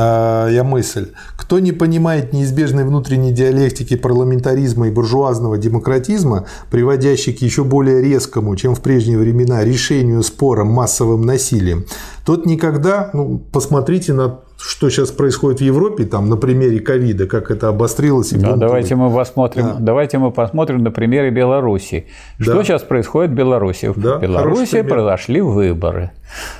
я 0.54 0.64
мысль. 0.64 1.12
Кто 1.36 1.60
не 1.60 1.74
понимает 1.74 2.32
неизбежной 2.32 2.86
внутренней 2.86 3.34
диалектики 3.34 3.98
парламентаризма 3.98 4.88
и 4.88 4.92
буржуазного 4.92 5.58
демократизма, 5.58 6.46
приводящей 6.72 7.34
к 7.34 7.42
еще 7.42 7.66
более 7.66 8.02
резкому, 8.02 8.56
чем 8.56 8.74
в 8.76 8.80
прежние 8.80 9.18
времена, 9.18 9.66
решению 9.66 10.24
спора 10.24 10.64
массовым 10.64 11.26
насилием, 11.26 11.84
тот 12.24 12.46
никогда, 12.46 13.10
ну, 13.12 13.38
посмотрите 13.52 14.14
на 14.14 14.40
что 14.67 14.89
сейчас 14.89 15.12
происходит 15.12 15.60
в 15.60 15.63
Европе, 15.63 16.06
там, 16.06 16.30
на 16.30 16.38
примере 16.38 16.80
ковида, 16.80 17.28
как 17.28 17.51
это 17.51 17.69
обострилось. 17.69 18.34
И 18.34 18.38
да, 18.38 18.56
давайте 18.56 18.95
мы 18.95 19.13
посмотрим, 19.13 19.63
да. 19.63 19.75
давайте 19.80 20.17
мы 20.17 20.32
посмотрим 20.32 20.84
на 20.84 20.91
примере 20.91 21.30
Беларуси. 21.30 22.08
Что 22.39 22.56
да. 22.56 22.63
сейчас 22.63 22.82
происходит 22.82 23.32
в 23.32 23.34
Беларуси? 23.36 23.93
Да, 23.95 24.17
в 24.17 24.21
Беларуси 24.21 24.82
произошли 24.82 25.41
выборы. 25.41 26.12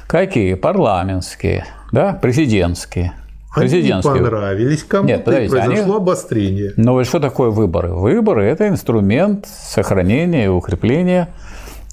Какие? 0.08 0.54
Парламентские, 0.54 1.66
да, 1.92 2.14
президентские. 2.14 3.14
Они 3.56 3.70
президентские. 3.70 4.14
не 4.14 4.20
понравились 4.20 4.84
кому-то, 4.84 5.14
Нет, 5.14 5.24
подождите, 5.24 5.52
произошло 5.52 5.84
они... 5.84 5.96
обострение. 5.96 6.74
Но 6.76 7.04
что 7.06 7.20
такое 7.20 7.50
выборы? 7.50 7.94
Выборы– 7.94 8.44
это 8.46 8.68
инструмент 8.68 9.48
сохранения 9.48 10.46
и 10.46 10.50
укрепления 10.50 11.30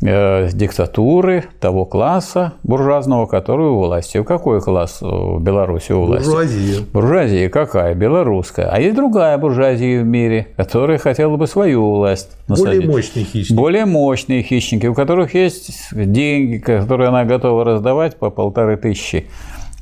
диктатуры 0.03 1.45
того 1.61 1.85
класса 1.85 2.55
буржуазного, 2.65 3.27
который 3.27 3.69
у 3.69 3.79
власти. 3.79 4.23
Какой 4.23 4.61
класс 4.61 4.99
в 5.01 5.41
Беларуси 5.41 5.93
у 5.93 6.03
власти? 6.05 6.27
Буржуазия. 6.27 6.81
Буржуазия 6.93 7.49
какая? 7.49 7.95
Белорусская. 7.95 8.69
А 8.69 8.81
есть 8.81 8.97
другая 8.97 9.39
буржуазия 9.39 10.03
в 10.03 10.05
мире, 10.05 10.49
которая 10.57 10.99
хотела 10.99 11.37
бы 11.37 11.47
свою 11.47 11.89
власть 11.89 12.37
насадить. 12.49 12.81
Более 12.81 12.91
мощные 12.91 13.25
хищники. 13.25 13.57
Более 13.57 13.85
мощные 13.85 14.43
хищники, 14.43 14.87
у 14.87 14.95
которых 14.95 15.35
есть 15.35 15.71
деньги, 15.93 16.59
которые 16.59 17.09
она 17.09 17.25
готова 17.25 17.65
раздавать 17.65 18.17
по 18.17 18.31
полторы 18.31 18.77
тысячи 18.77 19.29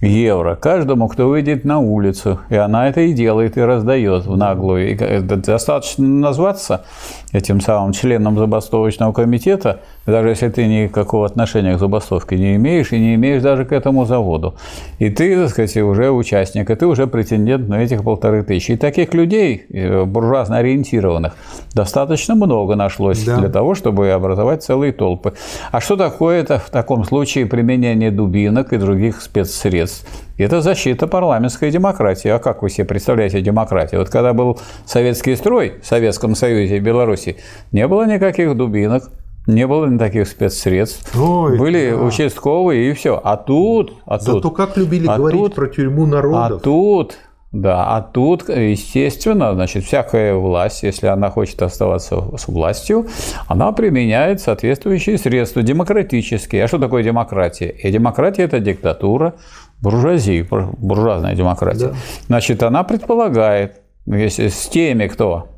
евро 0.03 0.55
каждому, 0.55 1.09
кто 1.09 1.29
выйдет 1.29 1.65
на 1.67 1.79
улицу. 1.79 2.41
И 2.49 2.57
она 2.57 2.89
это 2.89 3.03
и 3.03 3.13
делает, 3.13 3.59
и 3.59 3.61
раздает 3.61 4.25
в 4.25 4.35
наглую. 4.35 4.93
И 4.93 5.21
достаточно 5.21 6.07
назваться 6.07 6.85
этим 7.33 7.61
самым 7.61 7.93
членом 7.93 8.39
забастовочного 8.39 9.13
комитета, 9.13 9.81
даже 10.11 10.31
если 10.31 10.49
ты 10.49 10.67
никакого 10.67 11.27
отношения 11.27 11.77
к 11.77 11.79
забастовке 11.79 12.37
не 12.37 12.57
имеешь, 12.57 12.93
и 12.93 12.99
не 12.99 13.15
имеешь 13.15 13.43
даже 13.43 13.65
к 13.65 13.73
этому 13.73 14.05
заводу. 14.05 14.55
И 14.99 15.11
ты, 15.11 15.37
так 15.37 15.51
сказать, 15.51 15.77
уже 15.77 16.11
участник, 16.11 16.71
и 16.71 16.75
ты 16.75 16.87
уже 16.87 17.07
претендент 17.07 17.69
на 17.69 17.83
этих 17.83 18.03
полторы 18.03 18.43
тысячи. 18.43 18.73
И 18.73 18.77
таких 18.77 19.15
людей, 19.15 19.67
э, 19.71 20.05
буржуазно 20.05 20.59
ориентированных, 20.59 21.35
достаточно 21.75 22.35
много 22.35 22.77
нашлось 22.77 23.25
да. 23.25 23.39
для 23.39 23.49
того, 23.49 23.75
чтобы 23.75 24.11
образовать 24.11 24.63
целые 24.63 24.93
толпы. 24.93 25.35
А 25.71 25.81
что 25.81 25.97
такое 25.97 26.41
это 26.41 26.59
в 26.59 26.71
таком 26.71 27.05
случае 27.05 27.47
применение 27.47 28.11
дубинок 28.11 28.73
и 28.73 28.77
других 28.77 29.23
спецсредств? 29.23 30.07
Это 30.39 30.63
защита 30.63 31.07
парламентской 31.07 31.71
демократии. 31.71 32.29
А 32.29 32.39
как 32.39 32.63
вы 32.63 32.71
себе 32.71 32.87
представляете 32.87 33.43
демократию? 33.43 34.01
Вот 34.01 34.09
когда 34.09 34.33
был 34.33 34.59
советский 34.87 35.37
строй 35.37 35.75
в 35.83 35.87
Советском 35.87 36.35
Союзе 36.35 36.79
и 36.79 36.81
Беларуси, 36.81 37.37
не 37.73 37.87
было 37.87 38.07
никаких 38.07 38.57
дубинок, 38.57 39.11
не 39.47 39.67
было 39.67 39.87
никаких 39.87 40.29
спецсредств. 40.29 41.17
Ой, 41.17 41.59
Были 41.59 41.91
да. 41.91 41.97
участковые 41.97 42.91
и 42.91 42.93
все. 42.95 43.21
А 43.23 43.37
тут... 43.37 43.95
А 44.07 44.19
Зато 44.19 44.41
тут, 44.41 44.57
как 44.57 44.77
любили 44.77 45.07
а 45.07 45.17
говорить 45.17 45.41
тут, 45.41 45.55
про 45.55 45.67
тюрьму 45.67 46.07
народов. 46.07 46.61
А 46.61 46.63
тут 46.63 47.19
Да, 47.53 47.97
а 47.97 48.03
тут, 48.03 48.49
естественно, 48.49 49.55
значит, 49.55 49.85
всякая 49.85 50.35
власть, 50.35 50.83
если 50.83 51.07
она 51.07 51.31
хочет 51.31 51.61
оставаться 51.63 52.37
с 52.37 52.47
властью, 52.47 53.07
она 53.49 53.73
применяет 53.73 54.41
соответствующие 54.41 55.19
средства 55.19 55.63
демократические. 55.63 56.65
А 56.65 56.69
что 56.69 56.79
такое 56.79 57.03
демократия? 57.03 57.71
И 57.71 57.91
демократия– 57.91 58.43
это 58.45 58.61
диктатура, 58.61 59.35
буржуазии, 59.81 60.47
буржуазная 60.49 61.35
демократия. 61.35 61.89
Да. 61.89 61.95
Значит, 62.27 62.63
она 62.63 62.85
предполагает, 62.85 63.81
если 64.07 64.49
с 64.49 64.69
теми, 64.69 65.09
кто 65.09 65.49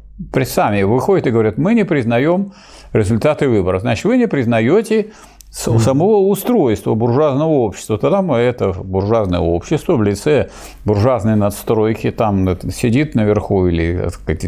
сами 0.45 0.83
выходят 0.83 1.27
и 1.27 1.31
говорят, 1.31 1.59
мы 1.59 1.75
не 1.75 1.85
признаем 1.85 2.53
результаты 2.93 3.49
выборов, 3.49 3.83
значит, 3.83 4.05
вы 4.05 4.17
не 4.17 4.29
признаете 4.29 5.13
самого 5.53 6.29
устройства 6.29 6.95
буржуазного 6.95 7.51
общества. 7.51 7.99
Тогда 7.99 8.23
мы 8.23 8.37
это 8.37 8.73
буржуазное 8.73 9.41
общество 9.41 9.97
в 9.97 10.03
лице 10.03 10.49
буржуазной 10.85 11.37
надстройки 11.37 12.11
там 12.11 12.59
сидит 12.71 13.15
наверху 13.15 13.67
или, 13.67 14.09
сказать, 14.09 14.47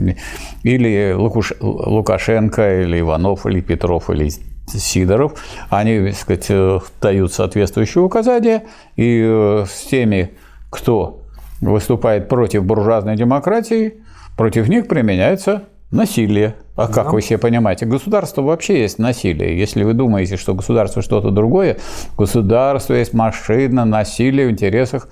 или 0.62 1.12
Лукашенко, 1.60 2.82
или 2.82 3.00
Иванов, 3.00 3.44
или 3.46 3.60
Петров, 3.60 4.08
или 4.08 4.30
Сидоров, 4.66 5.34
они, 5.68 6.06
так 6.06 6.14
сказать, 6.14 6.46
э, 6.48 6.78
дают 7.02 7.34
соответствующие 7.34 8.02
указания, 8.02 8.64
и 8.96 9.22
э, 9.22 9.66
с 9.68 9.82
теми, 9.90 10.30
кто 10.70 11.20
выступает 11.60 12.30
против 12.30 12.64
буржуазной 12.64 13.14
демократии, 13.14 14.03
против 14.36 14.68
них 14.68 14.88
применяется 14.88 15.64
насилие. 15.90 16.56
А 16.76 16.88
как 16.88 17.12
вы 17.12 17.22
себе 17.22 17.38
понимаете? 17.38 17.86
Государство 17.86 18.42
вообще 18.42 18.80
есть 18.80 18.98
насилие. 18.98 19.56
Если 19.56 19.84
вы 19.84 19.94
думаете, 19.94 20.36
что 20.36 20.54
государство 20.54 21.02
что-то 21.02 21.30
другое, 21.30 21.78
государство 22.18 22.94
есть 22.94 23.14
машина 23.14 23.84
насилия 23.84 24.48
в 24.48 24.50
интересах 24.50 25.08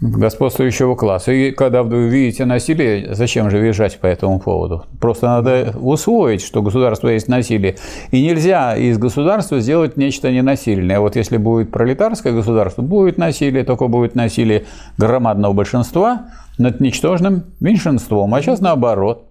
господствующего 0.00 0.94
класса. 0.94 1.32
И 1.32 1.50
когда 1.50 1.82
вы 1.82 2.08
видите 2.08 2.44
насилие, 2.44 3.14
зачем 3.14 3.50
же 3.50 3.58
визжать 3.58 3.98
по 3.98 4.06
этому 4.06 4.38
поводу? 4.38 4.84
Просто 5.00 5.26
надо 5.26 5.74
усвоить, 5.78 6.42
что 6.42 6.62
государство 6.62 7.08
есть 7.08 7.28
насилие. 7.28 7.76
И 8.10 8.22
нельзя 8.22 8.76
из 8.76 8.98
государства 8.98 9.60
сделать 9.60 9.96
нечто 9.96 10.30
ненасильное. 10.30 11.00
Вот 11.00 11.16
если 11.16 11.36
будет 11.36 11.72
пролетарское 11.72 12.32
государство, 12.32 12.82
будет 12.82 13.18
насилие, 13.18 13.64
только 13.64 13.88
будет 13.88 14.14
насилие 14.14 14.66
громадного 14.96 15.52
большинства 15.52 16.28
над 16.58 16.80
ничтожным 16.80 17.44
меньшинством. 17.60 18.34
А 18.34 18.42
сейчас 18.42 18.60
наоборот. 18.60 19.24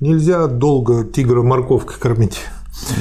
Нельзя 0.00 0.46
долго 0.46 1.04
тигра 1.04 1.42
морковкой 1.42 1.98
кормить. 1.98 2.40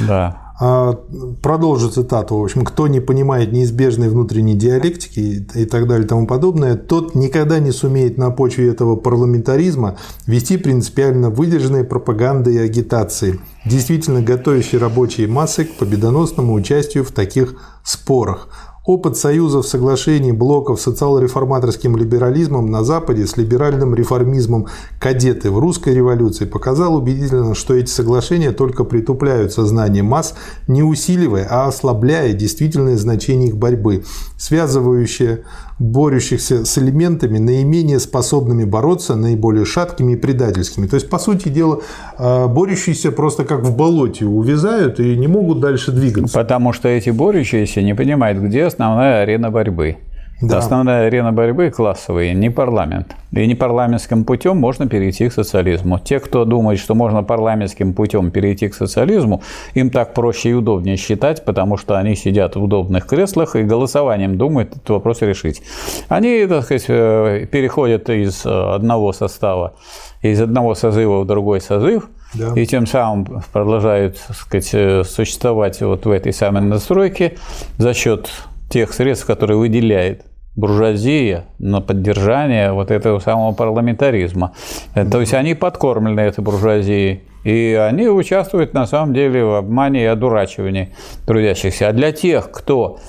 Да. 0.07 0.42
А, 0.65 0.97
продолжу 1.41 1.89
цитату. 1.89 2.37
В 2.37 2.43
общем, 2.43 2.63
кто 2.63 2.87
не 2.87 3.01
понимает 3.01 3.51
неизбежной 3.51 4.07
внутренней 4.07 4.55
диалектики 4.55 5.45
и 5.55 5.65
так 5.65 5.89
далее 5.89 6.05
и 6.05 6.07
тому 6.07 6.25
подобное, 6.25 6.75
тот 6.75 7.15
никогда 7.15 7.59
не 7.59 7.71
сумеет 7.71 8.17
на 8.17 8.29
почве 8.29 8.69
этого 8.69 8.95
парламентаризма 8.95 9.97
вести 10.25 10.55
принципиально 10.55 11.29
выдержанные 11.29 11.83
пропаганды 11.83 12.53
и 12.53 12.59
агитации, 12.59 13.41
действительно 13.65 14.21
готовящие 14.21 14.79
рабочие 14.79 15.27
массы 15.27 15.65
к 15.65 15.73
победоносному 15.73 16.53
участию 16.53 17.03
в 17.03 17.11
таких 17.11 17.55
спорах. 17.83 18.47
Опыт 18.85 19.15
союзов, 19.15 19.65
соглашений, 19.65 20.33
блоков 20.33 20.81
социал-реформаторским 20.81 21.95
либерализмом 21.95 22.69
на 22.69 22.83
Западе 22.83 23.25
с 23.25 23.37
либеральным 23.37 23.95
реформизмом. 23.95 24.67
Кадеты 24.99 25.51
в 25.51 25.59
русской 25.59 25.93
революции 25.93 26.43
показал 26.43 26.95
убедительно, 26.95 27.55
что 27.55 27.75
эти 27.75 27.89
соглашения 27.89 28.51
только 28.51 28.83
притупляют 28.83 29.53
сознание 29.53 30.03
масс, 30.03 30.35
не 30.67 30.83
усиливая, 30.83 31.47
а 31.49 31.67
ослабляя 31.67 32.33
действительное 32.33 32.97
значение 32.97 33.47
их 33.47 33.57
борьбы, 33.57 34.03
связывающее 34.37 35.45
борющихся 35.79 36.65
с 36.65 36.77
элементами, 36.77 37.37
наименее 37.37 37.99
способными 37.99 38.63
бороться, 38.63 39.15
наиболее 39.15 39.65
шаткими 39.65 40.13
и 40.13 40.15
предательскими. 40.15 40.87
То 40.87 40.95
есть, 40.95 41.09
по 41.09 41.19
сути 41.19 41.49
дела, 41.49 41.79
э, 42.17 42.47
борющиеся 42.47 43.11
просто 43.11 43.43
как 43.43 43.63
в 43.63 43.75
болоте 43.75 44.25
увязают 44.25 44.99
и 44.99 45.17
не 45.17 45.27
могут 45.27 45.59
дальше 45.59 45.91
двигаться. 45.91 46.37
Потому 46.37 46.73
что 46.73 46.87
эти 46.87 47.09
борющиеся 47.09 47.81
не 47.81 47.95
понимают, 47.95 48.39
где 48.39 48.65
основная 48.65 49.21
арена 49.21 49.51
борьбы. 49.51 49.97
Да. 50.43 50.57
Основная 50.57 51.07
арена 51.07 51.31
борьбы 51.31 51.69
классовая, 51.69 52.33
не 52.33 52.49
парламент. 52.49 53.15
И 53.31 53.47
не 53.47 53.55
парламентским 53.55 54.25
путем 54.25 54.57
можно 54.57 54.89
перейти 54.89 55.29
к 55.29 55.33
социализму. 55.33 55.99
Те, 55.99 56.19
кто 56.19 56.43
думает, 56.43 56.79
что 56.79 56.95
можно 56.95 57.23
парламентским 57.23 57.93
путем 57.93 58.29
перейти 58.29 58.67
к 58.67 58.75
социализму, 58.75 59.41
им 59.73 59.89
так 59.89 60.13
проще 60.13 60.49
и 60.49 60.53
удобнее 60.53 60.97
считать, 60.97 61.45
потому 61.45 61.77
что 61.77 61.97
они 61.97 62.17
сидят 62.17 62.57
в 62.57 62.63
удобных 62.63 63.05
креслах 63.07 63.55
и 63.55 63.63
голосованием 63.63 64.37
думают 64.37 64.71
этот 64.71 64.89
вопрос 64.89 65.21
решить. 65.21 65.61
Они, 66.09 66.45
так 66.45 66.65
сказать, 66.65 66.85
э, 66.89 67.47
переходят 67.49 68.09
из 68.09 68.45
э, 68.45 68.49
одного 68.49 69.13
состава, 69.13 69.75
из 70.21 70.41
одного 70.41 70.75
созыва 70.75 71.21
в 71.21 71.25
другой 71.25 71.61
созыв, 71.61 72.09
да. 72.33 72.51
и 72.53 72.65
тем 72.65 72.85
самым 72.85 73.43
продолжают 73.53 74.17
так 74.27 74.35
сказать, 74.35 74.69
э, 74.73 75.03
существовать 75.05 75.79
вот 75.81 76.05
в 76.05 76.11
этой 76.11 76.33
самой 76.33 76.63
настройке 76.63 77.37
за 77.77 77.93
счет 77.93 78.29
тех 78.69 78.91
средств, 78.91 79.25
которые 79.25 79.57
выделяет 79.57 80.25
буржуазия 80.55 81.45
на 81.59 81.81
поддержание 81.81 82.71
вот 82.73 82.91
этого 82.91 83.19
самого 83.19 83.53
парламентаризма. 83.53 84.53
То 84.93 85.19
есть 85.19 85.33
они 85.33 85.55
подкормлены 85.55 86.21
этой 86.21 86.43
буржуазией. 86.43 87.23
И 87.43 87.73
они 87.73 88.07
участвуют 88.07 88.73
на 88.73 88.85
самом 88.85 89.13
деле 89.13 89.43
в 89.43 89.55
обмане 89.55 90.03
и 90.03 90.05
одурачивании 90.05 90.93
трудящихся. 91.25 91.89
А 91.89 91.91
для 91.91 92.13
тех, 92.13 92.49
кто 92.51 92.99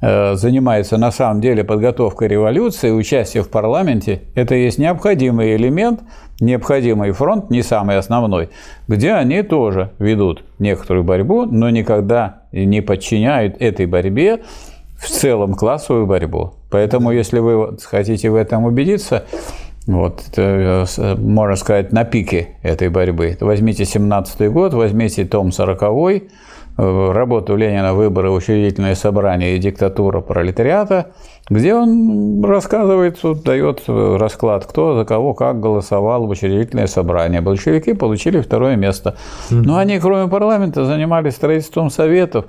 э, 0.00 0.34
занимается 0.34 0.96
на 0.96 1.10
самом 1.10 1.42
деле 1.42 1.62
подготовкой 1.62 2.28
революции, 2.28 2.90
участие 2.90 3.42
в 3.42 3.50
парламенте, 3.50 4.22
это 4.34 4.54
есть 4.54 4.78
необходимый 4.78 5.56
элемент, 5.56 6.00
необходимый 6.40 7.12
фронт, 7.12 7.50
не 7.50 7.62
самый 7.62 7.98
основной, 7.98 8.48
где 8.88 9.12
они 9.12 9.42
тоже 9.42 9.90
ведут 9.98 10.42
некоторую 10.58 11.04
борьбу, 11.04 11.44
но 11.44 11.68
никогда 11.68 12.44
не 12.50 12.80
подчиняют 12.80 13.60
этой 13.60 13.84
борьбе 13.84 14.40
в 14.96 15.06
целом 15.06 15.52
классовую 15.54 16.06
борьбу. 16.06 16.54
Поэтому, 16.72 17.12
если 17.12 17.38
вы 17.38 17.76
хотите 17.82 18.30
в 18.30 18.34
этом 18.34 18.64
убедиться, 18.64 19.24
вот, 19.86 20.22
это, 20.28 20.86
э, 20.96 21.14
можно 21.16 21.56
сказать, 21.56 21.92
на 21.92 22.04
пике 22.04 22.56
этой 22.62 22.88
борьбы. 22.88 23.36
Возьмите 23.40 23.84
17 23.84 24.50
год, 24.50 24.72
возьмите 24.74 25.24
том 25.24 25.52
40 25.52 25.82
э, 25.82 27.12
работу 27.12 27.56
Ленина 27.56 27.92
«Выборы, 27.92 28.30
учредительное 28.30 28.94
собрание 28.94 29.56
и 29.56 29.58
диктатура 29.58 30.20
пролетариата», 30.20 31.12
где 31.50 31.74
он 31.74 32.44
рассказывает, 32.44 33.18
дает 33.44 33.82
расклад, 33.86 34.66
кто 34.66 34.96
за 34.96 35.04
кого 35.04 35.34
как 35.34 35.60
голосовал 35.60 36.26
в 36.26 36.30
учредительное 36.30 36.86
собрание. 36.86 37.40
Большевики 37.40 37.94
получили 37.94 38.40
второе 38.40 38.76
место. 38.76 39.16
Но 39.50 39.76
они, 39.76 39.98
кроме 39.98 40.28
парламента, 40.30 40.84
занимались 40.84 41.34
строительством 41.34 41.90
советов 41.90 42.46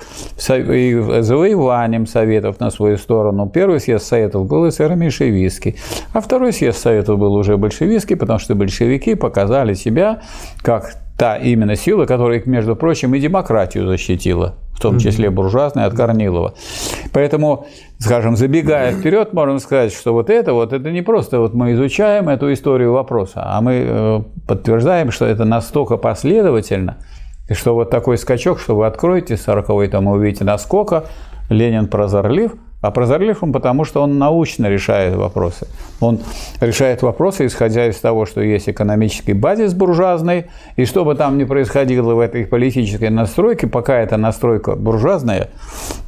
и 0.47 1.03
завоеванием 1.21 2.07
советов 2.07 2.59
на 2.59 2.69
свою 2.69 2.97
сторону. 2.97 3.49
Первый 3.49 3.79
съезд 3.79 4.05
советов 4.05 4.47
был 4.47 4.67
эсеро-меньшевистский, 4.67 5.75
а 6.13 6.21
второй 6.21 6.53
съезд 6.53 6.79
советов 6.79 7.17
был 7.17 7.33
уже 7.33 7.57
большевистский, 7.57 8.15
потому 8.15 8.39
что 8.39 8.55
большевики 8.55 9.15
показали 9.15 9.73
себя 9.73 10.21
как 10.61 10.95
та 11.17 11.37
именно 11.37 11.75
сила, 11.75 12.05
которая, 12.05 12.41
между 12.45 12.75
прочим, 12.75 13.13
и 13.13 13.19
демократию 13.19 13.87
защитила, 13.87 14.55
в 14.73 14.79
том 14.79 14.99
числе 14.99 15.29
буржуазную 15.29 15.87
от 15.87 15.93
Корнилова. 15.93 16.55
Поэтому, 17.13 17.67
скажем, 17.99 18.35
забегая 18.35 18.91
вперед, 18.91 19.33
можно 19.33 19.59
сказать, 19.59 19.93
что 19.93 20.13
вот 20.13 20.29
это 20.29 20.53
вот 20.53 20.73
это 20.73 20.91
не 20.91 21.01
просто 21.01 21.39
вот 21.39 21.53
мы 21.53 21.73
изучаем 21.73 22.27
эту 22.27 22.51
историю 22.51 22.91
вопроса, 22.91 23.43
а 23.45 23.61
мы 23.61 23.85
э, 23.85 24.21
подтверждаем, 24.47 25.11
что 25.11 25.25
это 25.25 25.45
настолько 25.45 25.97
последовательно, 25.97 26.97
и 27.49 27.53
что 27.53 27.75
вот 27.75 27.89
такой 27.89 28.17
скачок, 28.17 28.59
что 28.59 28.75
вы 28.75 28.85
откроете 28.85 29.35
40-й, 29.35 29.87
там 29.89 30.07
увидите 30.07 30.43
насколько 30.43 31.05
Ленин 31.49 31.87
прозорлив– 31.87 32.53
а 32.83 32.91
прозорлив 32.91 33.41
он 33.43 33.53
потому, 33.53 33.85
что 33.85 34.01
он 34.01 34.19
научно 34.19 34.67
решает 34.67 35.15
вопросы. 35.15 35.67
Он 36.01 36.19
решает 36.59 37.01
вопросы, 37.01 37.45
исходя 37.45 37.87
из 37.87 37.95
того, 37.95 38.25
что 38.25 38.41
есть 38.41 38.67
экономический 38.67 39.31
базис 39.31 39.73
буржуазный, 39.73 40.47
и 40.75 40.83
что 40.83 41.05
бы 41.05 41.15
там 41.15 41.37
ни 41.37 41.45
происходило 41.45 42.13
в 42.13 42.19
этой 42.19 42.45
политической 42.45 43.09
настройке, 43.09 43.67
пока 43.67 43.99
эта 43.99 44.17
настройка 44.17 44.75
буржуазная, 44.75 45.49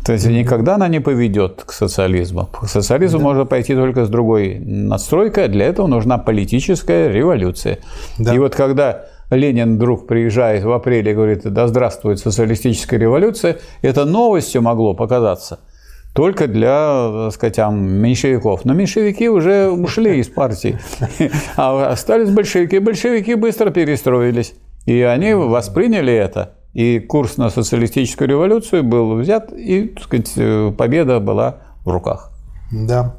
то 0.06 0.12
есть 0.12 0.28
никогда 0.28 0.76
она 0.76 0.90
не 0.90 1.00
поведет 1.00 1.64
к 1.66 1.72
социализму. 1.72 2.48
К 2.48 2.68
социализму 2.68 3.20
да. 3.20 3.24
можно 3.24 3.46
пойти 3.46 3.74
только 3.74 4.04
с 4.04 4.10
другой 4.10 4.60
настройкой, 4.60 5.48
для 5.48 5.68
этого 5.68 5.88
нужна 5.88 6.18
политическая 6.18 7.08
революция. 7.10 7.80
Да. 8.18 8.36
И 8.36 8.38
вот 8.38 8.54
когда 8.54 9.06
Ленин 9.30 9.76
вдруг 9.78 10.08
приезжает 10.08 10.66
в 10.66 10.72
апреле 10.74 11.14
и 11.14 11.16
говорит, 11.16 11.44
да 11.46 11.70
здравствует 11.70 12.20
социалистическая 12.20 13.00
революция, 13.00 13.60
это 13.82 14.04
новостью 14.04 14.62
могло 14.62 14.94
показаться– 14.94 15.62
только 16.16 16.48
для, 16.48 17.12
так 17.26 17.34
сказать, 17.34 17.58
там, 17.58 17.78
меньшевиков. 17.78 18.64
Но 18.64 18.74
меньшевики 18.74 19.28
уже 19.28 19.70
ушли 19.70 20.20
из 20.20 20.30
партии, 20.30 20.80
а 21.58 21.90
остались 21.90 22.30
большевики. 22.30 22.80
Большевики 22.80 23.36
быстро 23.36 23.70
перестроились, 23.70 24.56
и 24.86 25.02
они 25.02 25.34
восприняли 25.34 26.14
это. 26.14 26.54
И 26.74 27.00
курс 27.00 27.36
на 27.36 27.50
социалистическую 27.50 28.30
революцию 28.30 28.84
был 28.84 29.16
взят, 29.16 29.52
и, 29.52 29.90
так 29.90 30.04
сказать, 30.06 30.78
победа 30.78 31.20
была 31.20 31.58
в 31.84 31.90
руках. 31.90 32.32
Да. 32.72 33.16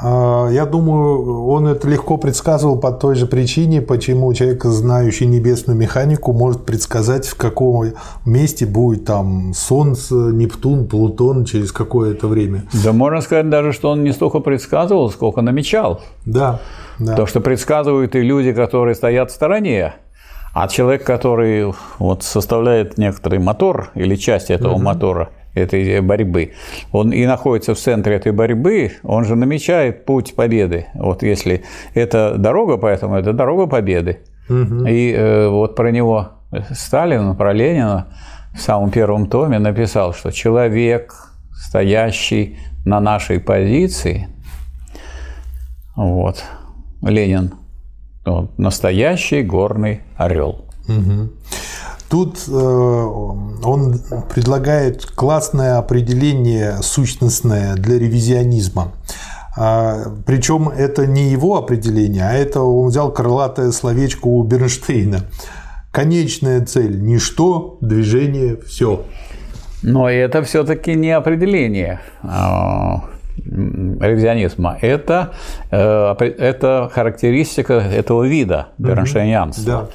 А, 0.00 0.48
я 0.48 0.64
думаю, 0.64 1.46
он 1.46 1.66
это 1.66 1.88
легко 1.88 2.18
предсказывал 2.18 2.78
по 2.78 2.92
той 2.92 3.16
же 3.16 3.26
причине, 3.26 3.82
почему 3.82 4.32
человек, 4.32 4.64
знающий 4.64 5.26
небесную 5.26 5.76
механику, 5.76 6.32
может 6.32 6.64
предсказать, 6.64 7.26
в 7.26 7.36
каком 7.36 7.86
месте 8.24 8.64
будет 8.64 9.04
там 9.04 9.52
Солнце, 9.54 10.14
Нептун, 10.14 10.86
Плутон 10.86 11.44
через 11.44 11.72
какое-то 11.72 12.28
время. 12.28 12.64
Да 12.84 12.92
можно 12.92 13.20
сказать 13.20 13.50
даже, 13.50 13.72
что 13.72 13.90
он 13.90 14.04
не 14.04 14.12
столько 14.12 14.38
предсказывал, 14.38 15.10
сколько 15.10 15.42
намечал. 15.42 16.00
Да. 16.24 16.60
да. 16.98 17.16
То, 17.16 17.26
что 17.26 17.40
предсказывают 17.40 18.14
и 18.14 18.20
люди, 18.20 18.52
которые 18.52 18.94
стоят 18.94 19.30
в 19.30 19.34
стороне. 19.34 19.94
А 20.54 20.68
человек, 20.68 21.04
который 21.04 21.72
вот 21.98 22.22
составляет 22.22 22.98
некоторый 22.98 23.38
мотор 23.38 23.90
или 23.94 24.16
часть 24.16 24.50
этого 24.50 24.74
угу. 24.74 24.82
мотора, 24.82 25.30
этой 25.58 26.00
борьбы. 26.00 26.52
Он 26.92 27.12
и 27.12 27.26
находится 27.26 27.74
в 27.74 27.78
центре 27.78 28.16
этой 28.16 28.32
борьбы, 28.32 28.92
он 29.02 29.24
же 29.24 29.36
намечает 29.36 30.04
путь 30.04 30.34
победы. 30.34 30.86
Вот 30.94 31.22
если 31.22 31.62
это 31.94 32.36
дорога, 32.38 32.76
поэтому 32.76 33.16
это 33.16 33.32
дорога 33.32 33.66
победы. 33.66 34.20
Угу. 34.48 34.86
И 34.86 35.12
э, 35.12 35.48
вот 35.48 35.76
про 35.76 35.90
него 35.90 36.30
Сталин, 36.70 37.36
про 37.36 37.52
Ленина 37.52 38.08
в 38.54 38.60
самом 38.60 38.90
первом 38.90 39.26
томе 39.28 39.58
написал, 39.58 40.14
что 40.14 40.30
человек, 40.32 41.14
стоящий 41.52 42.58
на 42.84 43.00
нашей 43.00 43.40
позиции, 43.40 44.28
вот, 45.94 46.44
Ленин, 47.02 47.52
настоящий 48.56 49.42
горный 49.42 50.00
орел. 50.16 50.64
Угу. 50.88 51.30
Тут 52.08 52.38
э, 52.48 52.52
он 52.52 54.00
предлагает 54.32 55.04
классное 55.04 55.76
определение 55.76 56.78
сущностное 56.80 57.74
для 57.74 57.98
ревизионизма. 57.98 58.92
А, 59.56 60.04
причем 60.24 60.68
это 60.70 61.06
не 61.06 61.28
его 61.28 61.56
определение, 61.58 62.24
а 62.24 62.32
это 62.32 62.62
он 62.62 62.88
взял 62.88 63.12
крылатое 63.12 63.72
словечко 63.72 64.26
у 64.26 64.42
Бернштейна. 64.42 65.24
Конечная 65.92 66.64
цель– 66.64 67.00
ничто, 67.02 67.76
движение– 67.80 68.56
все. 68.66 69.04
Но 69.82 70.08
это 70.08 70.42
все-таки 70.42 70.94
не 70.94 71.10
определение 71.10 72.00
а, 72.22 73.04
ревизионизма. 73.36 74.78
Это, 74.80 75.32
э, 75.70 76.14
это 76.20 76.90
характеристика 76.92 77.74
этого 77.74 78.24
вида 78.24 78.68
бернштейнианства. 78.78 79.64
Да 79.64 79.88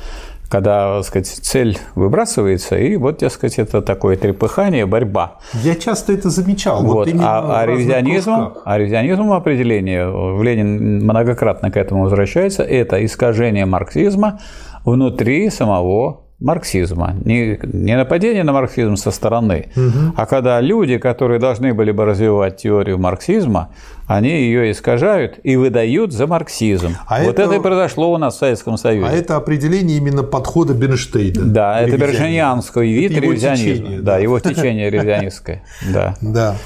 когда, 0.53 0.97
так 0.97 1.05
сказать, 1.05 1.27
цель 1.27 1.79
выбрасывается, 1.95 2.77
и 2.77 2.95
вот, 2.95 3.17
так 3.17 3.31
сказать, 3.31 3.57
это 3.57 3.81
такое 3.81 4.17
трепыхание, 4.17 4.85
борьба. 4.85 5.39
Я 5.63 5.73
часто 5.73 6.13
это 6.13 6.29
замечал. 6.29 6.83
Вот. 6.83 7.11
вот 7.11 7.21
а, 7.23 7.61
а, 7.61 7.65
ревизионизм, 7.65 8.53
а 8.63 8.77
ревизионизм 8.77 9.31
определение, 9.31 10.05
Ленин 10.43 11.05
многократно 11.05 11.71
к 11.71 11.75
этому 11.75 12.03
возвращается, 12.03 12.61
это 12.61 13.03
искажение 13.03 13.65
марксизма 13.65 14.41
внутри 14.85 15.49
самого 15.49 16.22
марксизма. 16.43 17.15
Не, 17.23 17.57
не 17.63 17.95
нападение 17.95 18.43
на 18.43 18.51
марксизм 18.51 18.97
со 18.97 19.11
стороны, 19.11 19.69
угу. 19.75 20.13
а 20.15 20.25
когда 20.25 20.59
люди, 20.59 20.97
которые 20.97 21.39
должны 21.39 21.73
были 21.73 21.91
бы 21.91 22.05
развивать 22.05 22.57
теорию 22.57 22.99
марксизма, 22.99 23.69
они 24.07 24.29
ее 24.29 24.71
искажают 24.71 25.39
и 25.43 25.55
выдают 25.55 26.11
за 26.11 26.27
марксизм. 26.27 26.97
А 27.07 27.23
вот 27.23 27.39
это, 27.39 27.43
это 27.43 27.55
и 27.55 27.59
произошло 27.61 28.11
у 28.11 28.17
нас 28.17 28.35
в 28.35 28.39
Советском 28.39 28.77
Союзе. 28.77 29.07
А 29.07 29.11
это 29.11 29.37
определение 29.37 29.97
именно 29.97 30.23
подхода 30.23 30.73
Бернштейна. 30.73 31.45
Да, 31.45 31.79
это 31.79 31.97
бернштейнианский 31.97 32.93
вид 32.93 33.11
это 33.13 33.21
ревизионизма. 33.21 33.75
Течение, 33.75 34.01
да, 34.01 34.03
да, 34.03 34.17
его 34.17 34.39
течение 34.41 34.89
ревизионистское. 34.89 35.63
Да. 35.93 36.15
да. 36.21 36.57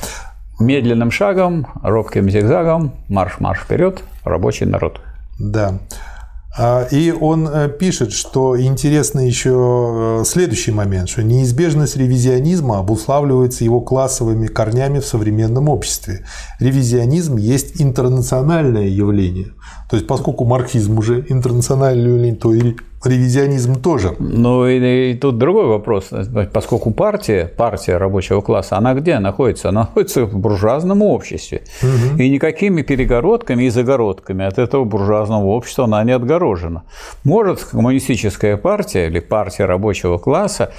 Медленным 0.60 1.12
шагом, 1.12 1.68
робким 1.84 2.32
зигзагом, 2.32 2.94
марш-марш 3.10 3.60
вперед, 3.60 4.02
рабочий 4.24 4.66
народ. 4.66 5.00
Да. 5.38 5.76
А, 6.58 6.88
и 6.90 7.12
он 7.12 7.48
э, 7.48 7.70
пишет, 7.70 8.12
что 8.12 8.60
интересно 8.60 9.20
еще 9.20 10.22
э, 10.22 10.24
следующий 10.26 10.72
момент, 10.72 11.08
что 11.08 11.22
неизбежность 11.22 11.96
ревизионизма 11.96 12.80
обуславливается 12.80 13.64
его 13.64 13.80
классовыми 13.80 14.48
корнями 14.48 15.00
в 15.00 15.06
современном 15.06 15.70
обществе. 15.70 16.26
Ревизионизм 16.60 17.38
есть 17.38 17.80
интернациональное 17.80 18.88
явление. 18.88 19.52
То 19.90 19.98
есть, 19.98 20.08
поскольку 20.08 20.46
марксизм 20.46 20.98
уже 20.98 21.24
интернациональное 21.30 22.14
явление, 22.14 22.36
то 22.36 22.54
и 22.54 22.76
ревизионизм 23.06 23.82
тоже. 23.82 24.16
Ну 24.20 24.68
и, 24.68 25.12
и 25.12 25.14
тут 25.16 25.38
другой 25.38 25.68
вопрос. 25.68 26.10
Поскольку 26.54 26.92
партия, 26.92 27.46
партия 27.46 27.98
рабочего 27.98 28.42
класса, 28.42 28.78
она 28.78 28.94
где 28.94 29.20
находится? 29.20 29.70
Она 29.70 29.82
находится 29.82 30.26
в 30.26 30.38
буржуазном 30.38 31.02
обществе. 31.02 31.64
Угу. 31.82 32.22
И 32.22 32.30
никакими 32.30 32.82
перегородками 32.82 33.66
и 33.66 33.70
загородками 33.70 34.46
от 34.46 34.58
этого 34.58 34.84
буржуазного 34.84 35.46
общества 35.46 35.86
она 35.86 36.04
не 36.04 36.12
отгорожена. 36.12 36.84
Может 37.24 37.64
коммунистическая 37.64 38.58
партия 38.58 39.08
или 39.08 39.20
партия 39.20 39.66
рабочего 39.66 40.18
класса 40.18 40.72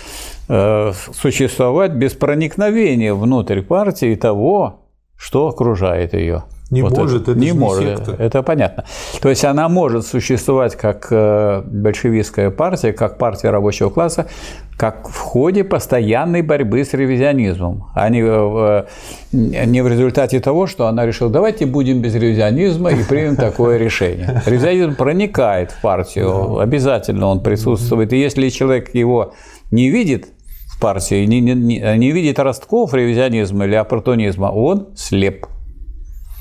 э, 0.49 0.93
существовать 1.13 1.93
без 1.93 2.15
проникновения 2.15 3.15
внутрь 3.15 3.63
партии 3.63 4.15
того, 4.15 4.81
что 5.17 5.49
окружает 5.49 6.15
ее. 6.15 6.45
Не 6.71 6.83
вот 6.83 6.97
может, 6.97 7.23
это, 7.23 7.31
это 7.31 7.41
не 7.41 7.53
может, 7.53 7.99
секта. 7.99 8.17
это 8.19 8.43
понятно. 8.43 8.85
То 9.23 9.31
есть 9.31 9.43
она 9.45 9.71
может 9.71 10.07
существовать 10.07 10.77
как 10.77 11.07
э, 11.11 11.63
большевистская 11.65 12.51
партия, 12.51 12.93
как 12.93 13.17
партия 13.17 13.49
рабочего 13.49 13.89
класса, 13.89 14.29
как 14.77 15.09
в 15.09 15.17
ходе 15.17 15.65
постоянной 15.65 16.43
борьбы 16.43 16.85
с 16.85 16.93
ревизионизмом, 16.93 17.87
а 17.95 18.11
не, 18.11 18.23
э, 18.23 18.85
не 19.33 19.83
в 19.83 19.89
результате 19.89 20.41
того, 20.41 20.67
что 20.67 20.89
она 20.89 21.07
решила, 21.07 21.31
давайте 21.31 21.65
будем 21.65 22.03
без 22.03 22.15
ревизионизма 22.15 22.91
и 22.91 23.03
примем 23.03 23.37
такое 23.49 23.79
решение. 23.79 24.43
Ревизионизм 24.45 24.95
проникает 24.95 25.71
в 25.71 25.81
партию, 25.81 26.59
обязательно 26.59 27.29
он 27.29 27.43
присутствует, 27.43 28.13
и 28.13 28.19
если 28.19 28.51
человек 28.51 28.95
его 28.95 29.33
не 29.71 29.89
видит, 29.89 30.29
в 30.67 30.81
партии, 30.81 31.25
не, 31.25 31.41
не, 31.41 31.55
не 31.97 32.13
видит 32.13 32.39
ростков 32.39 32.95
ревизионизма 32.95 33.65
или 33.65 33.75
оппортунизма, 33.75 34.47
он 34.47 34.89
слеп. 34.95 35.47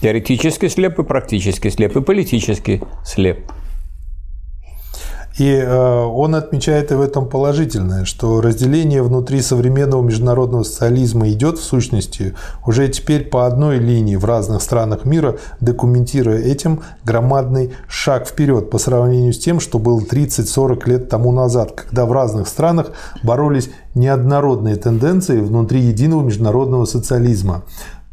Теоретически 0.01 0.67
слеп 0.67 0.99
и 0.99 1.03
практически 1.03 1.69
слеп, 1.69 1.97
и 1.97 2.01
политически 2.01 2.81
слеп. 3.03 3.39
И 5.37 5.51
э, 5.51 6.03
он 6.05 6.33
отмечает 6.33 6.91
и 6.91 6.95
в 6.95 7.01
этом 7.01 7.29
положительное, 7.29 8.05
что 8.05 8.41
разделение 8.41 9.03
внутри 9.03 9.41
современного 9.41 10.01
международного 10.01 10.63
социализма 10.63 11.29
идет 11.29 11.59
в 11.59 11.63
сущности 11.63 12.33
уже 12.65 12.87
теперь 12.87 13.25
по 13.25 13.45
одной 13.45 13.77
линии 13.77 14.15
в 14.15 14.25
разных 14.25 14.63
странах 14.63 15.05
мира, 15.05 15.37
документируя 15.61 16.39
этим 16.39 16.81
громадный 17.03 17.73
шаг 17.87 18.27
вперед 18.27 18.71
по 18.71 18.79
сравнению 18.79 19.33
с 19.33 19.37
тем, 19.37 19.59
что 19.59 19.77
был 19.77 20.01
30-40 20.01 20.89
лет 20.89 21.09
тому 21.09 21.31
назад, 21.31 21.71
когда 21.71 22.05
в 22.05 22.11
разных 22.11 22.47
странах 22.47 22.91
боролись 23.21 23.69
неоднородные 23.93 24.75
тенденции 24.75 25.39
внутри 25.39 25.81
единого 25.81 26.23
международного 26.23 26.85
социализма. 26.85 27.63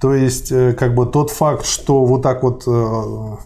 То 0.05 0.12
есть, 0.12 0.52
э, 0.52 0.74
как 0.74 0.94
бы 0.94 1.07
тот 1.07 1.30
факт, 1.30 1.64
что 1.64 2.05
вот 2.05 2.20
так 2.20 2.42
вот 2.42 2.64
э, 2.66 3.36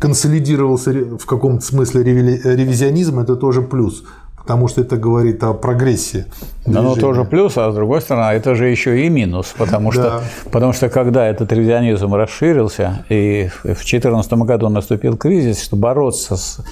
консолидировался 0.00 0.90
в 0.90 1.24
каком-то 1.26 1.64
смысле 1.64 2.02
ревизионизм, 2.02 3.20
это 3.20 3.36
тоже 3.36 3.62
плюс. 3.62 4.02
Потому 4.36 4.66
что 4.66 4.80
это 4.80 4.96
говорит 4.96 5.44
о 5.44 5.54
прогрессии. 5.54 6.24
Да, 6.66 6.82
ну 6.82 6.96
тоже 6.96 7.24
плюс, 7.24 7.56
а 7.56 7.70
с 7.70 7.74
другой 7.76 8.00
стороны, 8.00 8.34
это 8.34 8.56
же 8.56 8.66
еще 8.66 9.06
и 9.06 9.08
минус, 9.08 9.54
потому 9.56 9.92
что, 9.92 10.02
да. 10.02 10.22
потому 10.50 10.72
что 10.72 10.88
когда 10.88 11.24
этот 11.28 11.52
ревизионизм 11.52 12.12
расширился, 12.16 13.04
и 13.08 13.48
в 13.60 13.62
2014 13.62 14.32
году 14.32 14.68
наступил 14.70 15.16
кризис, 15.16 15.62
что 15.62 15.76
бороться, 15.76 16.36
с, 16.36 16.64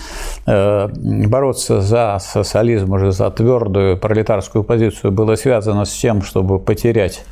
э, 0.48 0.88
бороться 1.28 1.80
за 1.82 2.18
социализм, 2.20 2.94
уже 2.94 3.12
за 3.12 3.30
твердую 3.30 3.96
пролетарскую 3.96 4.64
позицию 4.64 5.12
было 5.12 5.36
связано 5.36 5.84
с 5.84 5.92
тем, 5.92 6.22
чтобы 6.22 6.58
потерять 6.58 7.24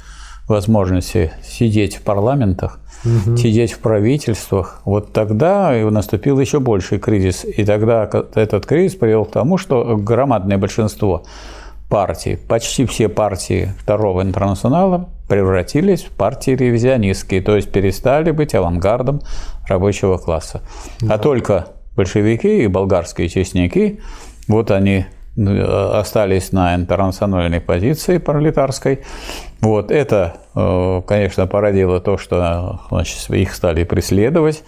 возможности 0.49 1.31
сидеть 1.43 1.97
в 1.97 2.03
парламентах, 2.03 2.81
угу. 3.05 3.37
сидеть 3.37 3.73
в 3.73 3.79
правительствах, 3.79 4.81
вот 4.85 5.13
тогда 5.13 5.73
наступил 5.91 6.41
еще 6.41 6.59
больший 6.59 6.99
кризис. 6.99 7.45
И 7.45 7.65
тогда 7.65 8.11
этот 8.35 8.67
кризис 8.67 8.97
привел 8.97 9.25
к 9.25 9.31
тому, 9.31 9.59
что 9.59 9.97
громадное 9.97 10.59
большинство 10.59 11.25
партий, 11.89 12.37
почти 12.37 12.85
все 12.87 13.09
партии 13.09 13.73
Второго 13.79 14.23
интернационала 14.23 15.09
превратились 15.29 16.05
в 16.05 16.11
партии 16.11 16.53
ревизионистские, 16.53 17.43
то 17.43 17.57
есть 17.57 17.71
перестали 17.71 18.31
быть 18.31 18.55
авангардом 18.55 19.21
рабочего 19.67 20.19
класса. 20.19 20.63
Да. 21.01 21.15
А 21.15 21.19
только 21.19 21.69
большевики 21.97 22.65
и 22.65 22.67
болгарские 22.67 23.29
честняки, 23.29 24.01
вот 24.49 24.71
они 24.71 25.07
остались 25.39 26.53
на 26.53 26.75
интернациональной 26.75 27.61
позиции 27.61 28.19
пролетарской. 28.19 29.01
Вот 29.61 29.91
это, 29.91 30.37
э, 30.55 31.03
конечно, 31.07 31.47
породило 31.47 32.01
то, 32.01 32.19
что 32.19 32.81
значит, 32.91 33.31
их 33.31 33.55
стали 33.55 33.85
преследовать. 33.85 34.65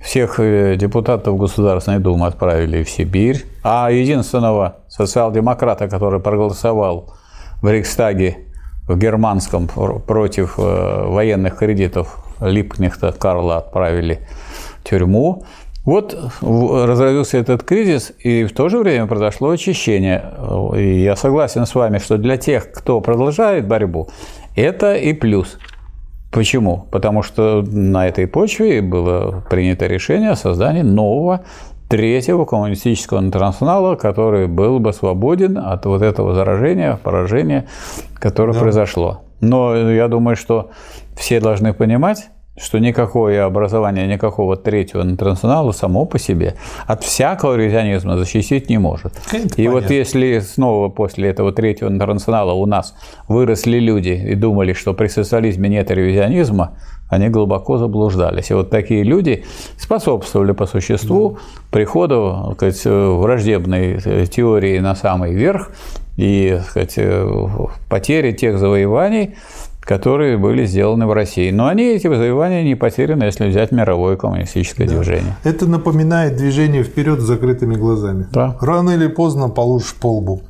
Всех 0.00 0.40
э, 0.40 0.76
депутатов 0.76 1.36
Государственной 1.36 1.98
Думы 1.98 2.26
отправили 2.26 2.82
в 2.82 2.90
Сибирь, 2.90 3.44
а 3.62 3.90
единственного 3.90 4.76
социал-демократа, 4.88 5.88
который 5.88 6.20
проголосовал 6.20 7.14
в 7.60 7.68
Рейхстаге 7.68 8.38
в 8.88 8.96
германском 8.96 9.68
против 9.68 10.58
э, 10.58 11.04
военных 11.06 11.58
кредитов 11.58 12.24
Липкнехта 12.40 13.12
Карла 13.12 13.58
отправили 13.58 14.20
тюрьму. 14.84 15.44
Вот 15.84 16.14
разразился 16.42 17.38
этот 17.38 17.62
кризис, 17.62 18.12
и 18.18 18.44
в 18.44 18.52
то 18.52 18.68
же 18.68 18.78
время 18.78 19.06
произошло 19.06 19.50
очищение. 19.50 20.22
И 20.76 21.00
я 21.00 21.16
согласен 21.16 21.64
с 21.64 21.74
вами, 21.74 21.98
что 21.98 22.18
для 22.18 22.36
тех, 22.36 22.70
кто 22.70 23.00
продолжает 23.00 23.66
борьбу, 23.66 24.08
это 24.56 24.94
и 24.94 25.14
плюс. 25.14 25.58
Почему? 26.30 26.86
Потому 26.90 27.22
что 27.22 27.62
на 27.62 28.06
этой 28.06 28.26
почве 28.26 28.82
было 28.82 29.42
принято 29.48 29.86
решение 29.86 30.30
о 30.30 30.36
создании 30.36 30.82
нового 30.82 31.40
третьего 31.88 32.44
коммунистического 32.44 33.18
интернационала, 33.18 33.96
который 33.96 34.46
был 34.46 34.78
бы 34.78 34.92
свободен 34.92 35.58
от 35.58 35.86
вот 35.86 36.02
этого 36.02 36.34
заражения, 36.34 37.00
поражения, 37.02 37.66
которое 38.14 38.52
да. 38.52 38.60
произошло. 38.60 39.22
Но 39.40 39.74
я 39.74 40.06
думаю, 40.06 40.36
что 40.36 40.70
все 41.16 41.40
должны 41.40 41.72
понимать, 41.72 42.28
что 42.60 42.78
никакое 42.78 43.44
образование, 43.44 44.06
никакого 44.06 44.56
третьего 44.56 45.02
интернационала 45.02 45.72
само 45.72 46.04
по 46.04 46.18
себе 46.18 46.56
от 46.86 47.02
всякого 47.02 47.56
ревизионизма 47.56 48.16
защитить 48.18 48.68
не 48.68 48.78
может. 48.78 49.12
Это 49.32 49.46
и 49.46 49.66
понятно. 49.66 49.72
вот 49.72 49.90
если 49.90 50.40
снова 50.40 50.88
после 50.88 51.30
этого 51.30 51.52
третьего 51.52 51.88
интернационала 51.88 52.52
у 52.52 52.66
нас 52.66 52.94
выросли 53.28 53.78
люди 53.78 54.10
и 54.10 54.34
думали, 54.34 54.72
что 54.74 54.92
при 54.94 55.08
социализме 55.08 55.68
нет 55.68 55.90
ревизионизма, 55.90 56.76
они 57.08 57.28
глубоко 57.28 57.78
заблуждались. 57.78 58.50
И 58.50 58.54
вот 58.54 58.70
такие 58.70 59.02
люди 59.02 59.44
способствовали 59.76 60.52
по 60.52 60.66
существу 60.66 61.38
приходу 61.70 62.52
сказать, 62.54 62.82
враждебной 62.84 64.26
теории 64.26 64.78
на 64.78 64.94
самый 64.94 65.34
верх 65.34 65.72
и 66.16 66.60
сказать, 66.68 66.98
потери 67.88 68.32
тех 68.32 68.58
завоеваний, 68.58 69.34
которые 69.90 70.38
были 70.38 70.66
сделаны 70.66 71.06
в 71.06 71.12
России. 71.12 71.50
Но 71.50 71.66
они, 71.66 71.82
эти 71.82 72.06
завоевания, 72.06 72.62
не 72.62 72.76
потеряны, 72.76 73.24
если 73.24 73.48
взять 73.48 73.72
мировое 73.72 74.16
коммунистическое 74.16 74.86
да. 74.86 74.94
движение. 74.94 75.34
Это 75.42 75.66
напоминает 75.66 76.36
движение 76.36 76.84
вперед 76.84 77.18
с 77.18 77.24
закрытыми 77.24 77.74
глазами. 77.74 78.28
Да. 78.30 78.56
Рано 78.60 78.90
или 78.90 79.08
поздно 79.08 79.48
получишь 79.48 79.96
по 79.96 80.14
лбу. 80.14 80.42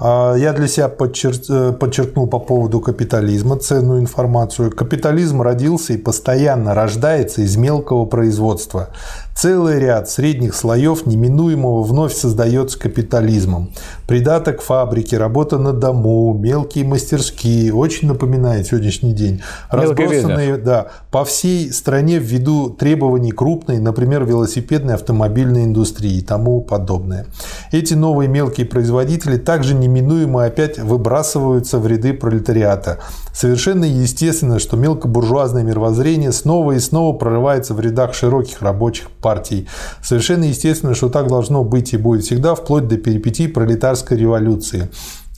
А, 0.00 0.34
я 0.36 0.54
для 0.54 0.68
себя 0.68 0.86
э, 0.88 1.72
подчеркнул 1.72 2.26
по 2.26 2.38
поводу 2.38 2.80
капитализма 2.80 3.58
ценную 3.58 4.00
информацию. 4.00 4.70
Капитализм 4.70 5.42
родился 5.42 5.92
и 5.92 5.98
постоянно 5.98 6.74
рождается 6.74 7.42
из 7.42 7.56
мелкого 7.58 8.06
производства. 8.06 8.88
Целый 9.34 9.80
ряд 9.80 10.08
средних 10.08 10.54
слоев 10.54 11.06
неминуемого 11.06 11.82
вновь 11.82 12.14
создается 12.14 12.78
капитализмом. 12.78 13.72
Придаток 14.06 14.60
фабрики, 14.60 15.14
работа 15.14 15.58
на 15.58 15.72
дому, 15.72 16.34
мелкие 16.34 16.84
мастерские, 16.84 17.74
очень 17.74 18.08
напоминает 18.08 18.66
сегодняшний 18.66 19.14
день. 19.14 19.42
Разбросанные 19.70 20.58
да, 20.58 20.88
по 21.10 21.24
всей 21.24 21.72
стране 21.72 22.18
ввиду 22.18 22.68
требований 22.70 23.32
крупной, 23.32 23.78
например, 23.78 24.24
велосипедной 24.24 24.94
автомобильной 24.94 25.64
индустрии 25.64 26.18
и 26.18 26.22
тому 26.22 26.60
подобное. 26.60 27.26
Эти 27.72 27.94
новые 27.94 28.28
мелкие 28.28 28.66
производители 28.66 29.38
также 29.38 29.74
неминуемо 29.74 30.44
опять 30.44 30.78
выбрасываются 30.78 31.78
в 31.78 31.86
ряды 31.86 32.12
пролетариата. 32.12 32.98
Совершенно 33.32 33.84
естественно, 33.84 34.58
что 34.58 34.76
мелкобуржуазное 34.76 35.62
мировоззрение 35.62 36.32
снова 36.32 36.72
и 36.72 36.78
снова 36.78 37.16
прорывается 37.16 37.72
в 37.72 37.80
рядах 37.80 38.14
широких 38.14 38.60
рабочих 38.60 39.08
партий. 39.22 39.66
Совершенно 40.02 40.44
естественно, 40.44 40.94
что 40.94 41.08
так 41.08 41.28
должно 41.28 41.64
быть 41.64 41.94
и 41.94 41.96
будет 41.96 42.24
всегда, 42.24 42.54
вплоть 42.54 42.88
до 42.88 42.98
перипетий 42.98 43.48
пролетарской 43.48 44.18
революции. 44.18 44.90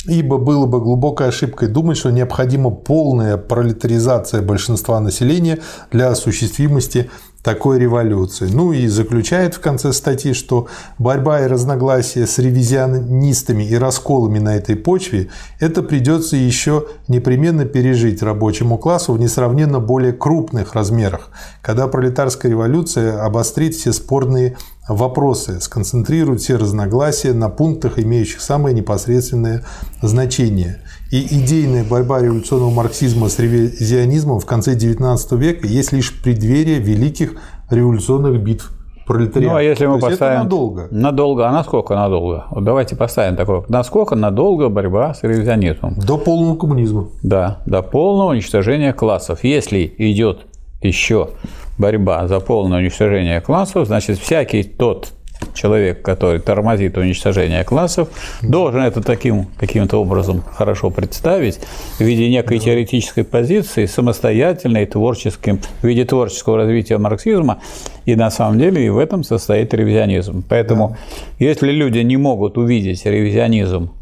Ибо 0.06 0.36
было 0.38 0.66
бы 0.66 0.80
глубокой 0.80 1.28
ошибкой 1.28 1.68
думать, 1.68 1.96
что 1.96 2.10
необходима 2.10 2.70
полная 2.70 3.36
пролетаризация 3.36 4.42
большинства 4.42 5.00
населения 5.00 5.60
для 5.92 6.08
осуществимости 6.08 7.10
такой 7.44 7.78
революции. 7.78 8.48
Ну 8.50 8.72
и 8.72 8.86
заключает 8.88 9.54
в 9.54 9.60
конце 9.60 9.92
статьи, 9.92 10.32
что 10.32 10.66
борьба 10.98 11.42
и 11.42 11.46
разногласия 11.46 12.26
с 12.26 12.38
ревизионистами 12.38 13.62
и 13.62 13.76
расколами 13.76 14.38
на 14.38 14.56
этой 14.56 14.76
почве 14.76 15.28
это 15.60 15.82
придется 15.82 16.36
еще 16.36 16.86
непременно 17.06 17.66
пережить 17.66 18.22
рабочему 18.22 18.78
классу 18.78 19.12
в 19.12 19.20
несравненно 19.20 19.78
более 19.78 20.14
крупных 20.14 20.74
размерах, 20.74 21.28
когда 21.60 21.86
пролетарская 21.86 22.50
революция 22.50 23.22
обострит 23.22 23.74
все 23.74 23.92
спорные 23.92 24.56
вопросы, 24.88 25.60
сконцентрирует 25.60 26.40
все 26.40 26.56
разногласия 26.56 27.32
на 27.32 27.48
пунктах, 27.48 27.98
имеющих 27.98 28.40
самое 28.40 28.74
непосредственное 28.74 29.64
значение. 30.02 30.80
И 31.10 31.42
идейная 31.42 31.84
борьба 31.84 32.20
революционного 32.20 32.70
марксизма 32.70 33.28
с 33.28 33.38
ревизионизмом 33.38 34.40
в 34.40 34.46
конце 34.46 34.74
XIX 34.74 35.16
века 35.38 35.66
есть 35.66 35.92
лишь 35.92 36.12
преддверие 36.22 36.80
великих 36.80 37.34
революционных 37.70 38.42
битв 38.42 38.72
пролетариата. 39.06 39.52
Ну, 39.52 39.58
а 39.58 39.62
если 39.62 39.86
мы 39.86 40.00
То 40.00 40.08
поставим... 40.08 40.38
надолго. 40.40 40.88
Надолго. 40.90 41.48
А 41.48 41.52
насколько 41.52 41.94
надолго? 41.94 42.46
Вот 42.50 42.64
давайте 42.64 42.96
поставим 42.96 43.36
такое. 43.36 43.64
Насколько 43.68 44.16
надолго 44.16 44.68
борьба 44.68 45.14
с 45.14 45.22
ревизионизмом? 45.22 45.94
До 45.98 46.18
полного 46.18 46.56
коммунизма. 46.56 47.08
Да, 47.22 47.62
до 47.66 47.82
полного 47.82 48.30
уничтожения 48.30 48.92
классов. 48.92 49.44
Если 49.44 49.94
идет 49.98 50.46
еще 50.80 51.30
борьба 51.78 52.26
за 52.28 52.40
полное 52.40 52.78
уничтожение 52.78 53.40
классов, 53.40 53.86
значит, 53.86 54.18
всякий 54.18 54.62
тот 54.62 55.12
человек, 55.52 56.02
который 56.02 56.40
тормозит 56.40 56.96
уничтожение 56.96 57.64
классов, 57.64 58.08
должен 58.42 58.82
это 58.82 59.02
таким 59.02 59.46
каким-то 59.58 59.98
образом 59.98 60.42
хорошо 60.42 60.90
представить 60.90 61.60
в 61.98 62.00
виде 62.00 62.30
некой 62.30 62.58
теоретической 62.58 63.24
позиции, 63.24 63.86
самостоятельной, 63.86 64.86
творческим, 64.86 65.60
в 65.80 65.84
виде 65.84 66.04
творческого 66.04 66.58
развития 66.58 66.98
марксизма, 66.98 67.60
и 68.06 68.14
на 68.16 68.30
самом 68.30 68.58
деле 68.58 68.86
и 68.86 68.88
в 68.88 68.98
этом 68.98 69.24
состоит 69.24 69.74
ревизионизм. 69.74 70.44
Поэтому, 70.48 70.96
если 71.38 71.70
люди 71.70 71.98
не 71.98 72.16
могут 72.16 72.56
увидеть 72.56 73.04
ревизионизм 73.04 73.92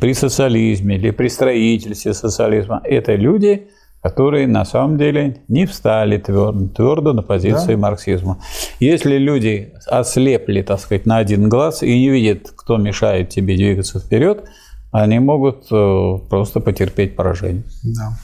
при 0.00 0.14
социализме 0.14 0.96
или 0.96 1.10
при 1.10 1.28
строительстве 1.28 2.14
социализма, 2.14 2.80
это 2.84 3.14
люди– 3.14 3.68
которые 4.02 4.46
на 4.46 4.64
самом 4.64 4.96
деле 4.96 5.42
не 5.48 5.66
встали 5.66 6.18
твердо, 6.18 6.68
твердо 6.68 7.12
на 7.12 7.22
позиции 7.22 7.74
да. 7.74 7.78
марксизма. 7.78 8.38
Если 8.78 9.18
люди 9.18 9.74
ослепли, 9.86 10.62
так 10.62 10.80
сказать, 10.80 11.06
на 11.06 11.18
один 11.18 11.48
глаз 11.48 11.82
и 11.82 11.98
не 11.98 12.08
видят, 12.08 12.50
кто 12.56 12.78
мешает 12.78 13.28
тебе 13.28 13.56
двигаться 13.56 14.00
вперед, 14.00 14.44
они 14.90 15.18
могут 15.18 15.66
э, 15.70 16.18
просто 16.28 16.60
потерпеть 16.60 17.14
поражение. 17.14 17.64
Да. 17.84 18.18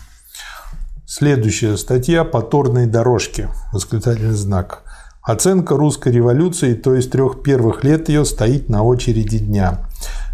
Следующая 1.07 1.77
статья 1.77 2.25
по 2.25 2.43
торной 2.43 2.87
дорожке. 2.87 3.49
Восклицательный 3.73 4.33
знак. 4.35 4.83
Оценка 5.23 5.77
русской 5.77 6.13
революции, 6.13 6.75
то 6.75 6.95
есть 6.95 7.11
трех 7.11 7.43
первых 7.43 7.85
лет 7.85 8.09
ее, 8.09 8.25
стоит 8.25 8.69
на 8.69 8.83
очереди 8.83 9.39
дня. 9.39 9.81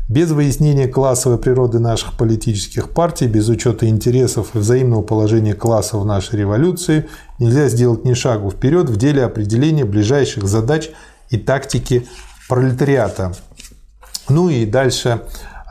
Без 0.09 0.31
выяснения 0.31 0.89
классовой 0.89 1.39
природы 1.39 1.79
наших 1.79 2.17
политических 2.17 2.91
партий, 2.91 3.29
без 3.29 3.49
учета 3.49 3.89
интересов 3.89 4.55
и 4.55 4.59
взаимного 4.59 5.03
положения 5.03 5.55
классов 5.55 6.03
в 6.03 6.05
нашей 6.05 6.41
революции, 6.41 7.09
нельзя 7.39 7.69
сделать 7.69 8.05
ни 8.05 8.15
шагу 8.15 8.51
вперед 8.51 8.91
в 8.91 8.97
деле 8.97 9.25
определения 9.25 9.85
ближайших 9.85 10.47
задач 10.49 10.91
и 11.31 11.39
тактики 11.39 12.07
пролетариата. 12.49 13.33
Ну 14.29 14.51
и 14.51 14.67
дальше 14.67 15.23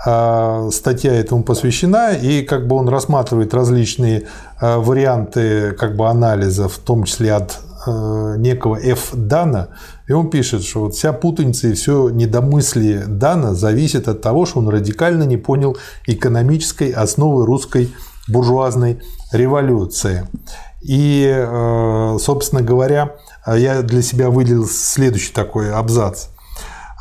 а, 0.03 0.69
статья 0.71 1.13
этому 1.13 1.43
посвящена, 1.43 2.13
и 2.13 2.41
как 2.41 2.67
бы 2.67 2.75
он 2.75 2.89
рассматривает 2.89 3.53
различные 3.53 4.27
а, 4.59 4.79
варианты 4.79 5.73
как 5.73 5.95
бы 5.95 6.07
анализа, 6.07 6.67
в 6.67 6.77
том 6.79 7.03
числе 7.03 7.33
от 7.33 7.59
а, 7.85 8.35
некого 8.35 8.75
F. 8.75 9.09
Дана, 9.13 9.69
и 10.07 10.13
он 10.13 10.29
пишет, 10.29 10.63
что 10.63 10.81
вот 10.81 10.95
вся 10.95 11.13
путаница 11.13 11.67
и 11.67 11.73
все 11.73 12.09
недомыслие 12.09 13.05
Дана 13.07 13.53
зависит 13.53 14.07
от 14.07 14.21
того, 14.21 14.45
что 14.45 14.59
он 14.59 14.69
радикально 14.69 15.23
не 15.23 15.37
понял 15.37 15.77
экономической 16.05 16.91
основы 16.91 17.45
русской 17.45 17.93
буржуазной 18.27 19.01
революции. 19.31 20.27
И, 20.81 21.25
э, 21.27 22.17
собственно 22.19 22.61
говоря, 22.61 23.15
я 23.45 23.81
для 23.81 24.01
себя 24.01 24.29
выделил 24.29 24.67
следующий 24.67 25.31
такой 25.31 25.71
абзац. 25.71 26.27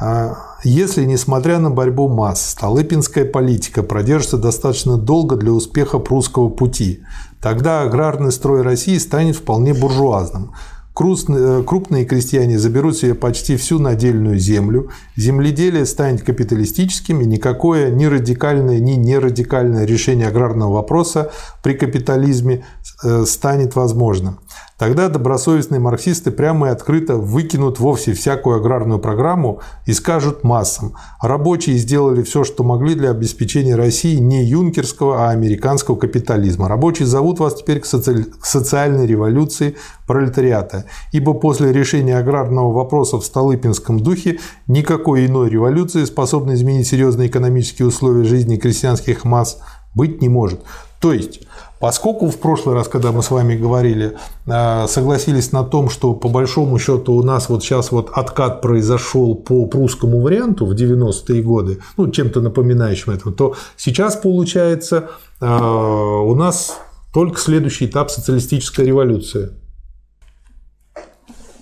А, 0.00 0.36
Если, 0.62 1.04
несмотря 1.04 1.58
на 1.58 1.70
борьбу 1.70 2.08
масс, 2.08 2.50
столыпинская 2.50 3.24
политика 3.24 3.82
продержится 3.82 4.36
достаточно 4.36 4.98
долго 4.98 5.36
для 5.36 5.52
успеха 5.52 5.98
прусского 5.98 6.48
пути, 6.50 7.02
тогда 7.40 7.82
аграрный 7.82 8.32
строй 8.32 8.62
России 8.62 8.98
станет 8.98 9.36
вполне 9.36 9.72
буржуазным. 9.72 10.52
Э, 10.98 11.62
крупные 11.66 12.04
крестьяне 12.04 12.58
заберут 12.58 12.96
себе 12.96 13.14
почти 13.14 13.56
всю 13.56 13.78
надельную 13.78 14.38
землю, 14.38 14.90
земледелие 15.16 15.86
станет 15.86 16.22
капиталистическим, 16.22 17.20
и 17.20 17.26
никакое 17.26 17.90
ни 17.90 18.04
радикальное, 18.04 18.80
ни 18.80 18.92
нерадикальное 18.92 19.86
решение 19.86 20.26
аграрного 20.26 20.74
вопроса 20.74 21.30
при 21.62 21.74
капитализме 21.74 22.64
э, 23.02 23.24
станет 23.24 23.76
возможным. 23.76 24.40
Тогда 24.80 25.10
добросовестные 25.10 25.78
марксисты 25.78 26.30
прямо 26.30 26.68
и 26.68 26.70
открыто 26.70 27.16
выкинут 27.16 27.78
вовсе 27.78 28.14
всякую 28.14 28.56
аграрную 28.56 28.98
программу 28.98 29.60
и 29.84 29.92
скажут 29.92 30.42
массам. 30.42 30.94
Рабочие 31.20 31.76
сделали 31.76 32.22
все, 32.22 32.44
что 32.44 32.64
могли 32.64 32.94
для 32.94 33.10
обеспечения 33.10 33.76
России 33.76 34.16
не 34.16 34.42
юнкерского, 34.42 35.26
а 35.26 35.30
американского 35.32 35.96
капитализма. 35.96 36.66
Рабочие 36.66 37.04
зовут 37.04 37.40
вас 37.40 37.56
теперь 37.56 37.80
к, 37.80 37.84
соци... 37.84 38.24
к 38.24 38.46
социальной 38.46 39.06
революции 39.06 39.76
пролетариата, 40.06 40.86
ибо 41.12 41.34
после 41.34 41.74
решения 41.74 42.16
аграрного 42.16 42.72
вопроса 42.72 43.18
в 43.18 43.24
Столыпинском 43.26 44.00
духе 44.00 44.38
никакой 44.66 45.26
иной 45.26 45.50
революции, 45.50 46.06
способной 46.06 46.54
изменить 46.54 46.86
серьезные 46.86 47.28
экономические 47.28 47.86
условия 47.86 48.24
жизни 48.24 48.56
крестьянских 48.56 49.24
масс, 49.24 49.58
быть 49.94 50.22
не 50.22 50.30
может. 50.30 50.62
То 51.00 51.12
есть 51.12 51.40
Поскольку 51.80 52.28
в 52.28 52.38
прошлый 52.38 52.74
раз, 52.74 52.88
когда 52.88 53.10
мы 53.10 53.22
с 53.22 53.30
вами 53.30 53.56
говорили, 53.56 54.18
э, 54.46 54.86
согласились 54.86 55.50
на 55.50 55.64
том, 55.64 55.88
что 55.88 56.12
по 56.12 56.28
большому 56.28 56.78
счету 56.78 57.14
у 57.14 57.22
нас 57.22 57.48
вот 57.48 57.64
сейчас 57.64 57.90
вот 57.90 58.10
откат 58.12 58.60
произошел 58.60 59.34
по 59.34 59.64
прусскому 59.64 60.20
варианту 60.20 60.66
в 60.66 60.72
90-е 60.72 61.42
годы, 61.42 61.80
ну, 61.96 62.10
чем-то 62.10 62.42
напоминающим 62.42 63.12
этому, 63.12 63.34
то 63.34 63.54
сейчас 63.78 64.16
получается 64.16 65.08
э, 65.40 65.46
у 65.46 66.34
нас 66.34 66.78
только 67.14 67.40
следующий 67.40 67.86
этап 67.86 68.10
социалистическая 68.10 68.84
революция. 68.84 69.52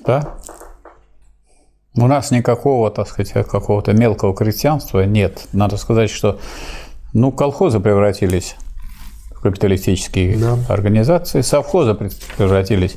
Да. 0.04 0.34
У 1.94 2.08
нас 2.08 2.32
никакого, 2.32 2.90
так 2.90 3.06
сказать, 3.06 3.32
какого-то 3.48 3.92
мелкого 3.92 4.34
крестьянства 4.34 5.04
нет. 5.04 5.46
Надо 5.52 5.76
сказать, 5.76 6.10
что 6.10 6.40
ну, 7.12 7.30
колхозы 7.30 7.78
превратились 7.78 8.56
капиталистические 9.40 10.36
да. 10.36 10.58
организации, 10.68 11.40
совхозы 11.40 11.94
превратились 11.94 12.96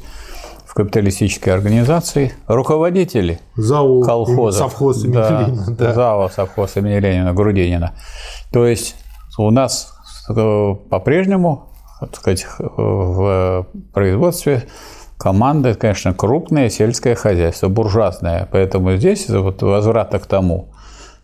в 0.66 0.74
капиталистические 0.74 1.54
организации, 1.54 2.34
руководители 2.48 3.42
ЗАО, 3.58 4.02
колхозов, 4.04 4.72
совхоз 4.72 5.04
имени 5.04 5.14
да, 5.14 5.42
Ленина, 5.42 5.66
да. 5.72 5.94
ЗАО, 5.94 6.30
совхоз 6.30 6.78
имени 6.78 6.98
Ленина, 7.00 7.34
Грудинина. 7.34 7.94
То 8.54 8.66
есть 8.66 8.96
у 9.38 9.50
нас 9.52 9.94
э, 10.30 10.76
по-прежнему, 10.90 11.74
так 12.00 12.16
сказать, 12.16 12.48
в 12.58 13.68
производстве 13.94 14.64
команды, 15.18 15.74
конечно, 15.74 16.14
крупное 16.14 16.70
сельское 16.70 17.16
хозяйство, 17.16 17.68
буржуазное. 17.68 18.48
Поэтому 18.50 18.96
здесь 18.96 19.30
вот 19.30 19.62
возврата 19.62 20.20
к 20.20 20.26
тому, 20.26 20.70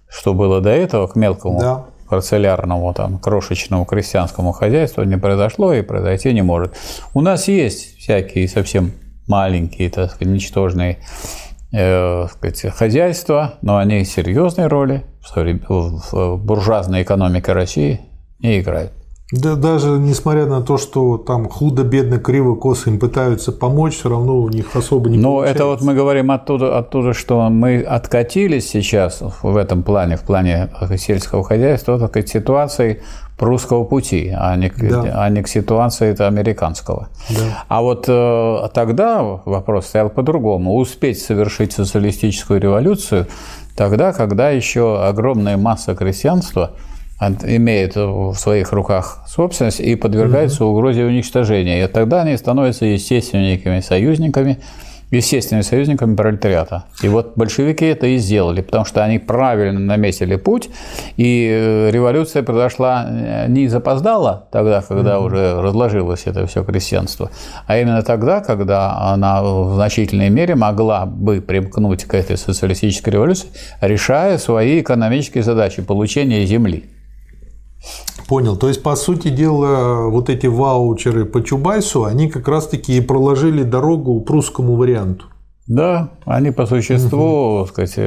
что 0.10 0.34
было 0.34 0.60
до 0.60 0.72
этого, 0.72 1.08
к 1.08 1.16
мелкому 1.16 1.60
да 1.60 1.86
парцелярному, 2.08 2.94
там, 2.94 3.20
крошечному 3.20 3.86
крестьянскому 3.86 4.52
хозяйству 4.52 5.04
не 5.04 5.18
произошло 5.18 5.74
и 5.74 5.82
произойти 5.82 6.34
не 6.34 6.42
может. 6.42 6.76
У 7.14 7.22
нас 7.22 7.48
есть 7.48 7.98
всякие 8.00 8.48
совсем 8.48 8.92
маленькие, 9.28 9.90
так 9.90 10.12
сказать, 10.12 10.34
ничтожные 10.34 10.98
э, 11.72 12.28
сказать, 12.32 12.74
хозяйства, 12.74 13.56
но 13.62 13.78
они 13.78 14.04
серьезной 14.06 14.68
роли 14.68 15.04
в 15.36 16.38
буржуазной 16.38 17.04
экономике 17.04 17.54
России 17.54 18.02
не 18.40 18.60
играют. 18.60 18.94
Да, 19.34 19.56
даже 19.56 19.90
несмотря 19.90 20.46
на 20.46 20.62
то, 20.62 20.78
что 20.78 21.18
там 21.18 21.50
худо, 21.50 21.84
бедно, 21.84 22.18
криво, 22.18 22.56
косо 22.56 22.90
им 22.90 22.98
пытаются 22.98 23.52
помочь, 23.52 23.96
все 23.96 24.08
равно 24.08 24.38
у 24.38 24.48
них 24.48 24.74
особо 24.74 25.10
не 25.10 25.18
Но 25.18 25.36
получается. 25.36 25.56
это 25.56 25.66
вот 25.66 25.82
мы 25.82 25.94
говорим 25.96 26.32
оттуда, 26.32 26.78
оттуда, 26.78 27.14
что 27.14 27.50
мы 27.50 27.82
откатились 27.82 28.70
сейчас 28.70 29.22
в 29.42 29.58
этом 29.58 29.84
плане, 29.84 30.16
в 30.16 30.22
плане 30.22 30.70
сельского 30.96 31.44
хозяйства, 31.44 31.98
вот 31.98 32.10
к 32.10 32.26
ситуации 32.26 33.02
прусского 33.38 33.84
пути, 33.84 34.34
а 34.34 34.56
не, 34.56 34.70
да. 34.70 35.26
а 35.26 35.30
не 35.30 35.44
к 35.44 35.50
ситуации 35.50 36.08
это 36.08 36.28
американского. 36.28 37.10
Да. 37.30 37.66
А 37.68 37.82
вот 37.82 38.06
э, 38.08 38.70
тогда 38.74 39.22
вопрос 39.22 39.88
стоял 39.88 40.10
по-другому. 40.10 40.78
Успеть 40.78 41.20
совершить 41.22 41.74
социалистическую 41.74 42.62
революцию 42.62 43.28
тогда, 43.76 44.14
когда 44.14 44.52
еще 44.52 45.04
огромная 45.04 45.58
масса 45.58 45.96
крестьянства– 45.96 46.72
имеет 47.20 47.96
в 47.96 48.36
своих 48.36 48.72
руках 48.72 49.24
собственность 49.28 49.80
и 49.80 49.96
подвергается 49.96 50.66
угу. 50.66 50.74
угрозе 50.74 51.04
уничтожения. 51.04 51.84
И 51.84 51.88
тогда 51.88 52.22
они 52.22 52.38
становятся 52.38 52.86
естественными 52.86 53.80
союзниками, 53.80 54.60
естественными 55.10 55.64
союзниками 55.64 56.16
пролетариата. 56.16 56.84
И 57.02 57.08
вот 57.08 57.34
большевики 57.36 57.86
это 57.86 58.08
и 58.08 58.18
сделали, 58.18 58.62
потому 58.62 58.86
что 58.86 59.04
они 59.04 59.20
правильно 59.20 59.80
наметили 59.80 60.36
путь, 60.36 60.70
и 61.16 61.50
э, 61.50 61.92
революция 61.92 62.44
произошла 62.44 63.08
э, 63.10 63.48
не 63.48 63.68
запоздала 63.68 64.48
тогда, 64.52 64.82
когда 64.82 65.18
угу. 65.18 65.28
уже 65.28 65.62
разложилось 65.62 66.24
это 66.26 66.46
все 66.46 66.64
крестьянство, 66.64 67.32
а 67.66 67.78
именно 67.78 68.04
тогда, 68.04 68.42
когда 68.42 68.98
она 69.00 69.42
в 69.42 69.76
значительной 69.76 70.30
мере 70.30 70.56
могла 70.56 71.06
бы 71.06 71.42
примкнуть 71.42 72.04
к 72.04 72.14
этой 72.14 72.38
социалистической 72.38 73.14
революции, 73.14 73.48
решая 73.80 74.38
свои 74.38 74.82
экономические 74.82 75.44
задачи 75.44 75.82
получения 75.82 76.46
земли. 76.46 76.97
Понял. 78.28 78.58
То 78.58 78.68
есть, 78.68 78.84
по 78.84 78.96
сути 78.96 79.30
дела, 79.30 80.10
вот 80.10 80.30
эти 80.30 80.48
ваучеры 80.48 81.26
по 81.26 81.42
Чубайсу, 81.42 82.04
они 82.04 82.30
как 82.30 82.48
раз-таки 82.48 82.98
и 82.98 83.02
проложили 83.02 83.64
дорогу 83.64 84.20
прусскому 84.22 84.76
варианту. 84.76 85.26
Да, 85.68 86.12
они 86.26 86.52
по 86.52 86.66
существу, 86.66 87.60
угу. 87.60 87.68
сказать, 87.68 88.00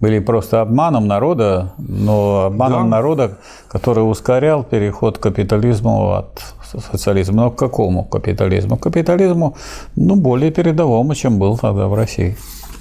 были 0.00 0.18
просто 0.18 0.62
обманом 0.62 1.06
народа, 1.06 1.74
но 1.78 2.46
обманом 2.46 2.90
да. 2.90 2.96
народа, 2.96 3.38
который 3.68 4.00
ускорял 4.00 4.64
переход 4.64 5.18
к 5.18 5.22
капитализму 5.22 6.14
от 6.14 6.42
социализма. 6.90 7.36
Но 7.36 7.50
к 7.52 7.56
какому 7.56 8.04
капитализму? 8.04 8.76
К 8.76 8.82
капитализму, 8.82 9.56
ну, 9.94 10.16
более 10.16 10.50
передовому, 10.50 11.14
чем 11.14 11.38
был 11.38 11.56
тогда 11.56 11.86
в 11.86 11.94
России. 11.94 12.36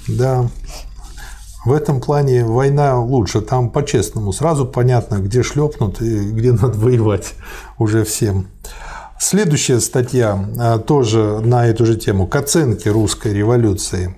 Да. 0.08 0.46
В 1.64 1.74
этом 1.74 2.02
плане 2.02 2.44
война 2.44 3.00
лучше, 3.00 3.42
там 3.42 3.70
по-честному, 3.70 4.34
сразу 4.34 4.66
понятно, 4.66 5.20
где 5.20 5.44
шлепнут 5.44 6.02
и 6.02 6.32
где 6.32 6.52
надо 6.54 6.78
воевать 6.78 7.36
уже 7.78 8.04
всем. 8.04 8.48
Следующая 9.20 9.80
статья 9.80 10.44
а, 10.58 10.80
тоже 10.80 11.40
на 11.42 11.68
эту 11.68 11.86
же 11.86 11.96
тему 11.96 12.26
к 12.26 12.36
оценке 12.36 12.90
русской 12.90 13.34
революции. 13.34 14.16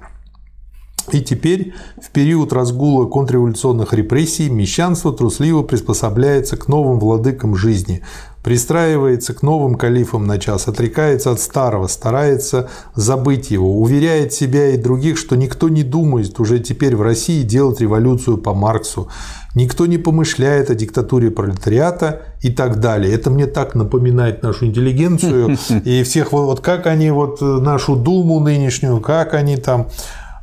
И 1.11 1.21
теперь, 1.21 1.73
в 2.01 2.11
период 2.11 2.53
разгула 2.53 3.05
контрреволюционных 3.05 3.93
репрессий, 3.93 4.49
мещанство 4.49 5.11
трусливо 5.11 5.61
приспособляется 5.61 6.55
к 6.55 6.69
новым 6.69 6.99
владыкам 6.99 7.55
жизни, 7.55 8.01
пристраивается 8.41 9.33
к 9.33 9.41
новым 9.41 9.75
калифам 9.75 10.25
на 10.25 10.37
час, 10.37 10.67
отрекается 10.67 11.31
от 11.31 11.41
старого, 11.41 11.87
старается 11.87 12.69
забыть 12.95 13.51
его, 13.51 13.81
уверяет 13.81 14.33
себя 14.33 14.69
и 14.69 14.77
других, 14.77 15.17
что 15.17 15.35
никто 15.35 15.67
не 15.67 15.83
думает 15.83 16.39
уже 16.39 16.59
теперь 16.59 16.95
в 16.95 17.01
России 17.01 17.43
делать 17.43 17.81
революцию 17.81 18.37
по 18.37 18.53
Марксу, 18.53 19.09
никто 19.55 19.85
не 19.85 19.97
помышляет 19.97 20.69
о 20.69 20.75
диктатуре 20.75 21.31
пролетариата 21.31 22.23
и 22.41 22.49
так 22.49 22.79
далее. 22.79 23.13
Это 23.13 23.29
мне 23.29 23.45
так 23.45 23.75
напоминает 23.75 24.41
нашу 24.41 24.67
интеллигенцию 24.67 25.57
и 25.85 26.03
всех 26.03 26.31
вот 26.31 26.61
как 26.61 26.87
они 26.87 27.11
вот 27.11 27.41
нашу 27.41 27.95
Думу 27.95 28.39
нынешнюю, 28.39 28.99
как 28.99 29.33
они 29.33 29.57
там 29.57 29.87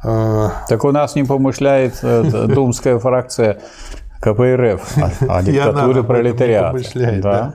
так 0.03 0.85
у 0.85 0.93
нас 0.93 1.15
не 1.15 1.25
помышляет 1.25 1.99
э, 2.03 2.47
думская 2.49 2.99
фракция 2.99 3.59
КПРФ 4.21 4.99
о, 5.29 5.37
о 5.39 5.43
диктатуре 5.43 6.03
пролетариата. 6.03 6.79
Да. 6.95 7.21
Да. 7.21 7.55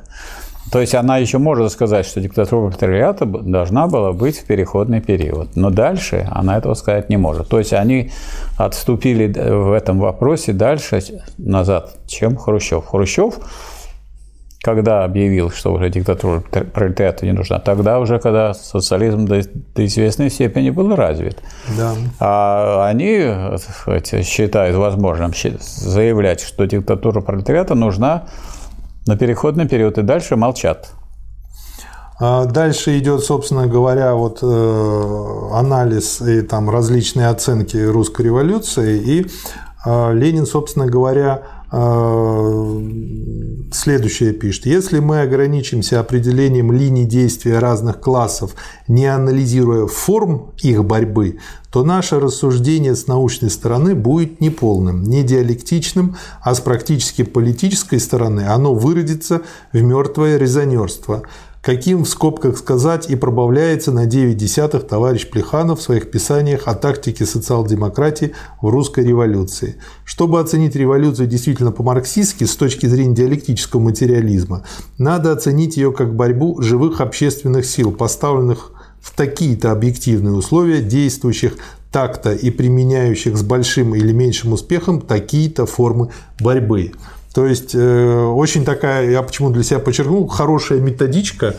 То 0.71 0.81
есть 0.81 0.95
она 0.95 1.17
еще 1.17 1.37
может 1.37 1.71
сказать, 1.71 2.05
что 2.05 2.19
диктатура 2.19 2.67
пролетариата 2.67 3.25
должна 3.25 3.87
была 3.87 4.13
быть 4.13 4.39
в 4.39 4.45
переходный 4.45 4.99
период. 4.99 5.55
Но 5.55 5.69
дальше 5.69 6.27
она 6.31 6.57
этого 6.57 6.73
сказать 6.73 7.09
не 7.09 7.17
может. 7.17 7.47
То 7.47 7.59
есть 7.59 7.73
они 7.73 8.11
отступили 8.57 9.27
в 9.27 9.71
этом 9.71 9.99
вопросе 9.99 10.53
дальше 10.53 11.01
назад, 11.37 11.97
чем 12.07 12.35
Хрущев. 12.35 12.85
Хрущев 12.85 13.35
когда 14.65 15.03
объявил, 15.03 15.51
что 15.51 15.73
уже 15.73 15.91
диктатура 15.91 16.39
пролетариата 16.39 17.23
не 17.23 17.33
нужна, 17.33 17.59
тогда 17.59 17.99
уже, 17.99 18.17
когда 18.17 18.55
социализм 18.55 19.27
до, 19.27 19.43
до 19.75 19.85
известной 19.85 20.31
степени 20.31 20.71
был 20.71 20.95
развит. 20.95 21.37
Да. 21.77 21.93
А 22.19 22.87
они 22.87 23.31
сказать, 23.59 24.25
считают 24.25 24.75
возможным 24.75 25.33
заявлять, 25.35 26.41
что 26.41 26.65
диктатура 26.65 27.21
пролетариата 27.21 27.75
нужна 27.75 28.23
на 29.05 29.15
переходный 29.15 29.67
период, 29.67 29.99
и 29.99 30.01
дальше 30.01 30.35
молчат. 30.35 30.89
А 32.19 32.45
дальше 32.45 32.97
идет, 32.97 33.23
собственно 33.23 33.67
говоря, 33.67 34.15
вот 34.15 34.39
э, 34.41 35.49
анализ 35.53 36.21
и 36.21 36.41
там 36.41 36.71
различные 36.71 37.27
оценки 37.27 37.77
русской 37.77 38.23
революции, 38.23 38.97
и 38.97 39.27
э, 39.85 40.13
Ленин, 40.13 40.47
собственно 40.47 40.87
говоря, 40.87 41.43
следующее 43.71 44.33
пишет. 44.33 44.65
Если 44.65 44.99
мы 44.99 45.21
ограничимся 45.21 45.99
определением 45.99 46.71
линий 46.71 47.05
действия 47.05 47.59
разных 47.59 47.99
классов, 47.99 48.55
не 48.87 49.05
анализируя 49.05 49.87
форм 49.87 50.53
их 50.61 50.85
борьбы, 50.85 51.39
то 51.71 51.83
наше 51.83 52.19
рассуждение 52.19 52.95
с 52.95 53.07
научной 53.07 53.49
стороны 53.49 53.95
будет 53.95 54.39
неполным, 54.39 55.03
не 55.03 55.23
диалектичным, 55.23 56.15
а 56.41 56.55
с 56.55 56.61
практически 56.61 57.23
политической 57.23 57.99
стороны 57.99 58.45
оно 58.47 58.73
выродится 58.73 59.41
в 59.73 59.81
мертвое 59.81 60.37
резонерство. 60.37 61.23
Каким 61.65 62.03
в 62.03 62.07
скобках 62.07 62.59
сказать 62.59 63.09
и 63.09 63.15
пробавляется 63.15 63.91
на 63.91 64.05
9 64.05 64.37
десятых 64.37 64.85
товарищ 64.85 65.27
Плеханов 65.27 65.79
в 65.79 65.81
своих 65.81 66.11
писаниях 66.11 66.67
о 66.67 66.75
тактике 66.75 67.25
социал-демократии 67.25 68.33
в 68.61 68.69
русской 68.69 69.03
революции. 69.03 69.77
Чтобы 70.03 70.39
оценить 70.39 70.75
революцию 70.75 71.27
действительно 71.27 71.71
по-марксистски 71.71 72.43
с 72.43 72.55
точки 72.55 72.85
зрения 72.85 73.15
диалектического 73.15 73.81
материализма, 73.81 74.63
надо 74.99 75.31
оценить 75.31 75.75
ее 75.75 75.91
как 75.91 76.15
борьбу 76.15 76.61
живых 76.61 77.01
общественных 77.01 77.65
сил, 77.65 77.91
поставленных 77.91 78.71
в 79.01 79.15
такие-то 79.15 79.71
объективные 79.71 80.35
условия, 80.35 80.83
действующих 80.83 81.57
так-то 81.91 82.31
и 82.31 82.51
применяющих 82.51 83.35
с 83.35 83.41
большим 83.41 83.95
или 83.95 84.11
меньшим 84.11 84.53
успехом 84.53 85.01
такие-то 85.01 85.65
формы 85.65 86.11
борьбы. 86.39 86.91
То 87.35 87.45
есть 87.45 87.75
э, 87.75 88.23
очень 88.33 88.63
такая, 88.63 89.09
я 89.09 89.21
почему 89.21 89.49
для 89.49 89.61
себя 89.61 89.79
подчеркнул, 89.79 90.25
хорошая 90.25 90.79
методичка, 90.79 91.55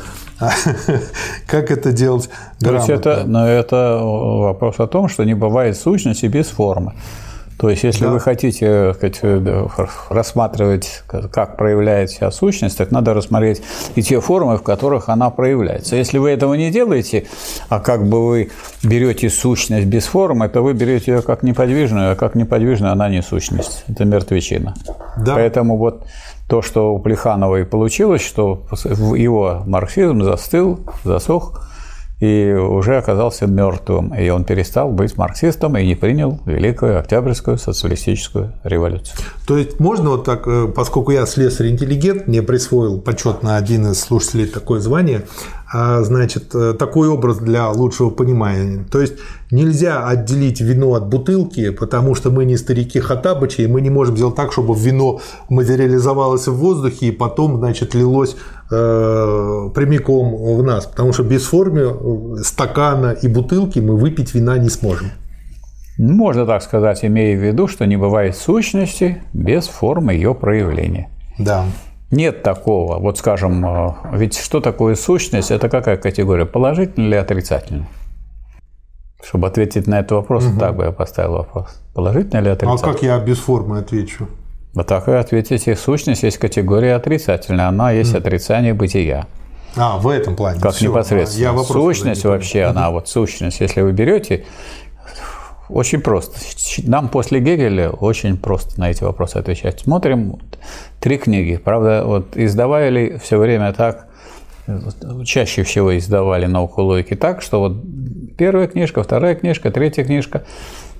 как 1.47 1.71
это 1.71 1.93
делать 1.93 2.31
грамотно. 2.61 2.87
То 2.87 2.93
есть 2.93 3.07
это, 3.07 3.25
но 3.27 3.47
это 3.47 4.01
вопрос 4.03 4.77
о 4.79 4.87
том, 4.87 5.11
что 5.11 5.25
не 5.25 5.35
бывает 5.35 5.77
сущности 5.77 6.25
без 6.25 6.47
формы. 6.47 6.95
То 7.59 7.71
есть, 7.71 7.85
если 7.85 8.05
да. 8.05 8.11
вы 8.11 8.21
хотите 8.21 8.93
сказать, 8.95 9.19
э, 9.23 9.67
рассматривать, 10.11 11.03
как 11.07 11.57
проявляет 11.57 12.11
себя 12.11 12.31
сущность, 12.31 12.77
так 12.77 12.91
надо 12.91 13.15
рассмотреть 13.15 13.63
и 13.95 14.03
те 14.03 14.21
формы, 14.21 14.59
в 14.59 14.63
которых 14.63 15.09
она 15.09 15.31
проявляется. 15.31 15.97
Если 15.97 16.19
вы 16.19 16.31
этого 16.31 16.55
не 16.55 16.71
делаете, 16.71 17.27
а 17.69 17.81
как 17.81 18.07
бы 18.07 18.27
вы 18.27 18.51
берете 18.83 19.31
сущность 19.31 19.87
без 19.87 20.05
формы, 20.05 20.49
то 20.49 20.61
вы 20.61 20.75
берете 20.75 21.13
ее 21.13 21.23
как 21.23 21.43
неподвижную, 21.43 22.13
а 22.13 22.15
как 22.15 22.35
неподвижную 22.35 22.93
она 22.93 23.09
не 23.09 23.23
сущность. 23.23 23.85
Это 23.89 24.05
мертвечина. 24.05 24.75
Да. 25.17 25.35
Поэтому 25.35 25.79
вот 25.79 26.07
то, 26.49 26.61
что 26.63 26.95
у 26.95 26.99
Плеханова 26.99 27.57
и 27.57 27.65
получилось, 27.65 28.23
что 28.23 28.67
его 29.17 29.63
марксизм 29.67 30.23
застыл, 30.23 30.81
засох, 31.05 31.67
и 32.21 32.53
уже 32.53 32.97
оказался 32.97 33.47
мертвым, 33.47 34.15
и 34.15 34.29
он 34.31 34.45
перестал 34.45 34.91
быть 34.91 35.19
марксистом 35.19 35.77
и 35.77 35.87
не 35.87 35.95
принял 35.95 36.41
Великую 36.47 36.99
Октябрьскую 36.99 37.59
социалистическую 37.59 38.53
революцию. 38.65 39.19
То 39.47 39.59
есть 39.59 39.79
можно 39.81 40.11
вот 40.11 40.25
так, 40.25 40.47
э, 40.47 40.67
поскольку 40.75 41.11
я 41.11 41.27
слесарь-интеллигент, 41.27 42.27
мне 42.27 42.43
присвоил 42.43 43.01
почетно 43.01 43.57
один 43.57 43.91
из 43.91 44.01
слушателей 44.01 44.47
такое 44.47 44.81
звание, 44.81 45.23
значит, 45.73 46.55
э, 46.55 46.75
такой 46.79 47.09
образ 47.09 47.39
для 47.39 47.69
лучшего 47.71 48.11
понимания. 48.11 48.85
То 48.91 49.01
есть 49.01 49.15
нельзя 49.51 50.07
отделить 50.07 50.61
вино 50.61 50.95
от 50.95 51.09
бутылки, 51.09 51.71
потому 51.71 52.15
что 52.15 52.31
мы 52.31 52.45
не 52.45 52.57
старики 52.57 53.01
Хатабычи, 53.01 53.63
и 53.63 53.67
мы 53.67 53.81
не 53.81 53.91
можем 53.91 54.17
сделать 54.17 54.37
так, 54.37 54.53
чтобы 54.53 54.75
вино 54.77 55.21
материализовалось 55.49 56.47
в 56.47 56.55
воздухе 56.55 57.07
и 57.07 57.11
потом, 57.11 57.59
значит, 57.59 57.95
лилось 57.95 58.37
э, 58.71 59.71
прямиком 59.75 60.57
в 60.57 60.63
нас, 60.63 60.87
потому 60.87 61.13
что 61.13 61.25
без 61.25 61.45
формы 61.45 62.43
стакана 62.43 63.13
и 63.13 63.29
бутылки 63.29 63.81
мы 63.81 63.97
выпить 63.97 64.35
вина 64.35 64.59
не 64.59 64.69
сможем. 64.69 65.11
Можно 65.99 66.45
так 66.45 66.63
сказать, 66.63 67.05
имея 67.05 67.37
в 67.37 67.41
виду, 67.43 67.69
что 67.69 67.87
не 67.87 67.97
бывает 67.97 68.37
сущности 68.37 69.23
без 69.33 69.67
формы 69.67 70.13
ее 70.13 70.35
проявления. 70.35 71.09
Да. 71.39 71.65
Нет 72.11 72.43
такого. 72.43 72.99
Вот 72.99 73.19
скажем, 73.19 73.67
э, 73.67 73.93
ведь 74.13 74.39
что 74.39 74.61
такое 74.61 74.95
сущность? 74.95 75.51
Это 75.51 75.69
какая 75.69 75.97
категория? 75.97 76.47
Положительная 76.47 77.09
или 77.09 77.17
отрицательная? 77.17 77.89
Чтобы 79.23 79.49
ответить 79.49 79.87
на 79.89 80.01
этот 80.01 80.13
вопрос, 80.13 80.45
угу. 80.45 80.61
так 80.61 80.77
бы 80.77 80.85
я 80.85 80.93
поставил 80.93 81.33
вопрос. 81.33 81.83
Положительная 81.95 82.43
или 82.43 82.49
отрицательная? 82.51 82.93
А 82.93 82.95
как 82.95 83.03
я 83.03 83.19
без 83.19 83.39
формы 83.39 83.79
отвечу? 83.79 84.29
Вот 84.75 84.87
так 84.87 85.09
и 85.09 85.13
ответите. 85.13 85.75
Сущность 85.75 86.23
есть 86.23 86.39
категория 86.39 86.95
отрицательная. 86.95 87.69
Она 87.69 87.91
есть 87.91 88.13
угу. 88.13 88.19
отрицание 88.19 88.73
бытия. 88.73 89.27
А, 89.75 89.99
в 89.99 90.09
этом 90.09 90.37
плане. 90.37 90.61
Как 90.61 90.75
Все. 90.75 90.89
непосредственно. 90.89 91.59
Я 91.59 91.65
сущность 91.65 92.25
вообще, 92.25 92.63
угу. 92.63 92.71
она 92.71 92.91
вот 92.91 93.09
сущность. 93.09 93.61
Если 93.61 93.81
вы 93.81 93.93
берете 93.93 94.45
очень 95.69 96.01
просто. 96.01 96.39
Нам 96.85 97.09
после 97.09 97.41
Гегеля 97.41 97.91
очень 97.91 98.37
просто 98.37 98.79
на 98.81 98.91
эти 98.91 99.03
вопросы 99.03 99.37
отвечать. 99.37 99.81
Смотрим 99.81 100.39
три 101.01 101.19
книги. 101.19 101.57
Правда, 101.57 102.03
вот 102.05 102.37
издавали 102.37 103.19
все 103.23 103.39
время 103.39 103.73
так, 103.73 104.09
чаще 105.25 105.63
всего 105.63 105.97
издавали 105.97 106.47
науку 106.47 106.83
логики 106.83 107.15
так, 107.15 107.43
что 107.43 107.61
вот 107.61 107.77
первая 108.37 108.67
книжка, 108.67 109.03
вторая 109.03 109.35
книжка, 109.35 109.71
третья 109.71 110.05
книжка, 110.05 110.45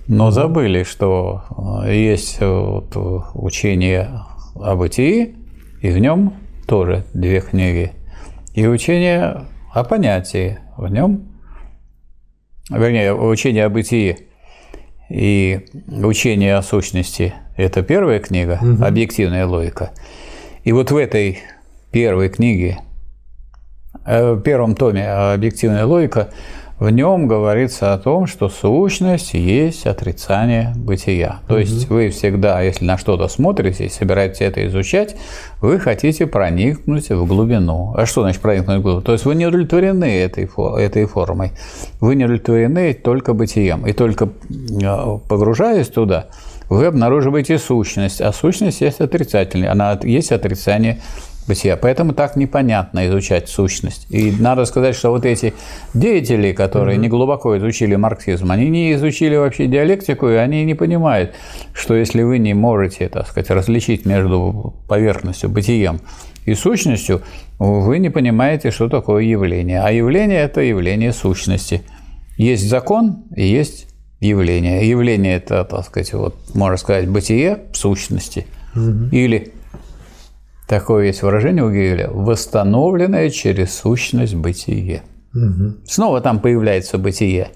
но 0.09 0.31
забыли, 0.31 0.85
что 0.85 1.43
э, 1.85 1.95
есть 1.95 2.41
вот 2.41 2.97
учение 3.35 4.21
о 4.55 4.77
бытии, 4.77 5.35
и 5.83 5.91
в 5.91 5.99
нем 5.99 6.35
тоже 6.67 7.05
две 7.13 7.41
книги. 7.41 7.93
И 8.55 8.67
учение 8.67 9.47
о 9.73 9.85
понятии, 9.85 10.59
в 10.77 10.89
нем, 10.89 11.29
вернее, 12.71 13.15
учение 13.15 13.65
о 13.67 13.69
бытии 13.69 14.26
и 15.09 15.67
учение 15.87 16.57
о 16.57 16.63
сущности– 16.63 17.35
это 17.57 17.83
первая 17.83 18.19
книга, 18.19 18.59
угу. 18.61 18.85
объективная 18.85 19.47
логика. 19.47 19.91
И 20.65 20.73
вот 20.73 20.91
в 20.91 20.97
этой 20.97 21.39
первой 21.91 22.29
книге, 22.29 22.79
э, 24.05 24.33
в 24.33 24.41
первом 24.41 24.75
томе 24.75 25.09
объективная 25.09 25.87
логика 25.87 26.31
в 26.79 26.91
нем 26.91 27.27
говорится 27.27 27.95
о 27.95 27.99
том, 27.99 28.27
что 28.27 28.49
сущность 28.51 29.33
есть 29.33 29.87
отрицание 29.87 30.75
бытия. 30.77 31.41
То 31.49 31.55
угу. 31.55 31.61
есть 31.61 31.89
вы 31.89 32.11
всегда, 32.11 32.61
если 32.61 32.85
на 32.85 32.99
что-то 32.99 33.29
смотрите 33.29 33.87
и 33.87 33.89
собираетесь 33.89 34.43
это 34.43 34.67
изучать, 34.67 35.17
вы 35.63 35.79
хотите 35.79 36.27
проникнуть 36.27 37.09
в 37.09 37.27
глубину. 37.27 37.95
А 37.97 38.05
что 38.05 38.23
значит 38.23 38.43
проникнуть 38.43 38.79
в 38.79 38.83
глубину? 38.83 39.03
То 39.03 39.13
есть 39.13 39.25
вы 39.25 39.35
не 39.35 39.47
удовлетворены 39.47 40.05
этой, 40.05 40.51
этой 40.79 41.07
формой. 41.07 41.53
Вы 42.01 42.15
не 42.15 42.25
удовлетворены 42.25 42.93
только 42.93 43.33
бытием. 43.33 43.87
И 43.87 43.93
только 43.93 44.29
а, 44.85 45.19
погружаясь 45.29 45.89
туда, 45.89 46.27
вы 46.69 46.87
обнаруживаете 46.87 47.59
сущность, 47.59 48.21
а 48.21 48.33
сущность 48.33 48.81
есть 48.81 49.01
отрицательная, 49.01 49.71
она 49.71 49.99
есть 50.03 50.33
отрицание 50.33 51.01
бытия. 51.47 51.77
Поэтому 51.77 52.13
так 52.13 52.37
непонятно 52.37 53.07
изучать 53.09 53.49
сущность. 53.49 54.07
И 54.11 54.33
надо 54.39 54.65
сказать, 54.65 54.95
что 54.95 55.11
вот 55.11 55.25
эти 55.25 55.55
деятели, 55.95 56.53
которые 56.53 56.97
mm-hmm. 56.97 57.01
не 57.01 57.09
глубоко 57.09 57.57
изучили 57.59 57.97
марксизм, 57.97 58.51
они 58.51 58.69
не 58.69 58.93
изучили 58.95 59.37
вообще 59.37 59.67
диалектику, 59.67 60.29
и 60.29 60.35
они 60.35 60.65
не 60.65 60.75
понимают, 60.75 61.35
что 61.73 61.95
если 61.95 62.23
вы 62.23 62.39
не 62.39 62.55
можете, 62.55 63.09
так 63.09 63.27
сказать, 63.27 63.51
различить 63.51 64.07
между 64.07 64.75
поверхностью, 64.89 65.51
бытием 65.51 66.01
и 66.45 66.55
сущностью, 66.55 67.23
вы 67.59 67.99
не 67.99 68.11
понимаете, 68.11 68.71
что 68.71 68.89
такое 68.89 69.25
явление. 69.25 69.81
А 69.83 69.91
явление– 69.91 70.41
это 70.43 70.61
явление 70.61 71.13
сущности. 71.13 71.83
Есть 72.37 72.69
закон 72.69 73.25
и 73.35 73.47
есть 73.47 73.89
явление. 74.21 74.89
Явление– 74.89 75.37
это, 75.37 75.65
так 75.65 75.85
сказать, 75.85 76.13
вот, 76.13 76.37
можно 76.55 76.77
сказать, 76.77 77.09
бытие 77.09 77.61
сущности. 77.73 78.47
Угу. 78.75 79.09
Или 79.13 79.53
Такое 80.67 81.07
есть 81.07 81.23
выражение 81.23 81.65
у 81.65 81.71
Гегеля– 81.71 82.11
восстановленное 82.13 83.31
через 83.31 83.73
сущность 83.75 84.35
бытие. 84.35 85.03
Угу. 85.33 85.75
Снова 85.87 86.21
там 86.21 86.41
появляется 86.41 86.99
бытие, 86.99 87.51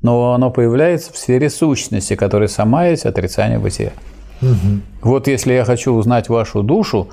но 0.00 0.32
оно 0.32 0.50
появляется 0.50 1.12
в 1.12 1.18
сфере 1.18 1.50
сущности, 1.50 2.16
которая 2.16 2.48
сама 2.48 2.86
есть 2.86 3.04
отрицание 3.04 3.58
бытия. 3.58 3.92
Угу. 4.40 4.80
Вот 5.02 5.28
если 5.28 5.52
я 5.54 5.64
хочу 5.64 5.92
узнать 5.92 6.28
вашу 6.28 6.62
душу, 6.62 7.08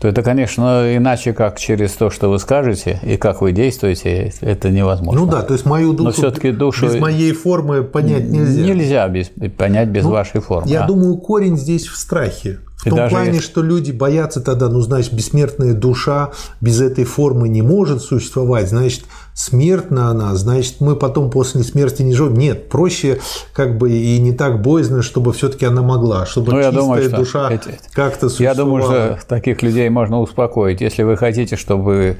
то 0.00 0.08
это, 0.08 0.22
конечно, 0.22 0.96
иначе 0.96 1.32
как 1.32 1.58
через 1.58 1.92
то, 1.92 2.10
что 2.10 2.28
вы 2.28 2.38
скажете 2.38 2.98
и 3.02 3.16
как 3.16 3.42
вы 3.42 3.52
действуете, 3.52 4.32
это 4.40 4.70
невозможно. 4.70 5.20
Ну 5.20 5.26
да, 5.26 5.42
то 5.42 5.54
есть 5.54 5.66
мою 5.66 5.92
душу, 5.92 6.04
Но 6.04 6.10
все-таки 6.12 6.50
душу 6.50 6.86
без 6.86 7.00
моей 7.00 7.32
формы 7.32 7.84
понять 7.84 8.28
нельзя. 8.28 8.62
Нельзя 8.62 9.08
без, 9.08 9.30
понять 9.56 9.88
без 9.88 10.04
ну, 10.04 10.10
вашей 10.10 10.40
формы. 10.40 10.68
Я 10.68 10.84
а? 10.84 10.86
думаю, 10.86 11.16
корень 11.16 11.56
здесь 11.56 11.86
в 11.86 11.96
страхе. 11.96 12.58
В 12.84 12.86
и 12.86 12.90
том 12.90 13.08
плане, 13.08 13.36
если... 13.36 13.40
что 13.40 13.62
люди 13.62 13.90
боятся 13.90 14.40
тогда, 14.40 14.68
ну, 14.68 14.80
значит, 14.80 15.12
бессмертная 15.14 15.74
душа 15.74 16.32
без 16.60 16.80
этой 16.80 17.04
формы 17.04 17.48
не 17.48 17.62
может 17.62 18.02
существовать, 18.02 18.68
значит, 18.68 19.04
смертна 19.32 20.10
она, 20.10 20.34
значит, 20.34 20.80
мы 20.80 20.96
потом 20.96 21.30
после 21.30 21.62
смерти 21.62 22.02
не 22.02 22.14
живем. 22.14 22.34
Нет, 22.34 22.68
проще 22.68 23.20
как 23.52 23.78
бы 23.78 23.90
и 23.90 24.18
не 24.18 24.32
так 24.32 24.62
боязно, 24.62 25.02
чтобы 25.02 25.32
все-таки 25.32 25.66
она 25.66 25.82
могла, 25.82 26.26
чтобы 26.26 26.52
ну, 26.52 26.58
чистая 26.58 26.72
думаю, 26.72 27.10
душа 27.10 27.50
эти... 27.50 27.78
как-то 27.92 28.28
существовала. 28.28 28.56
Я 28.56 28.64
думаю, 28.64 29.18
что 29.18 29.26
таких 29.28 29.62
людей 29.62 29.88
можно 29.88 30.20
успокоить. 30.20 30.80
Если 30.80 31.02
вы 31.02 31.16
хотите, 31.16 31.56
чтобы 31.56 32.18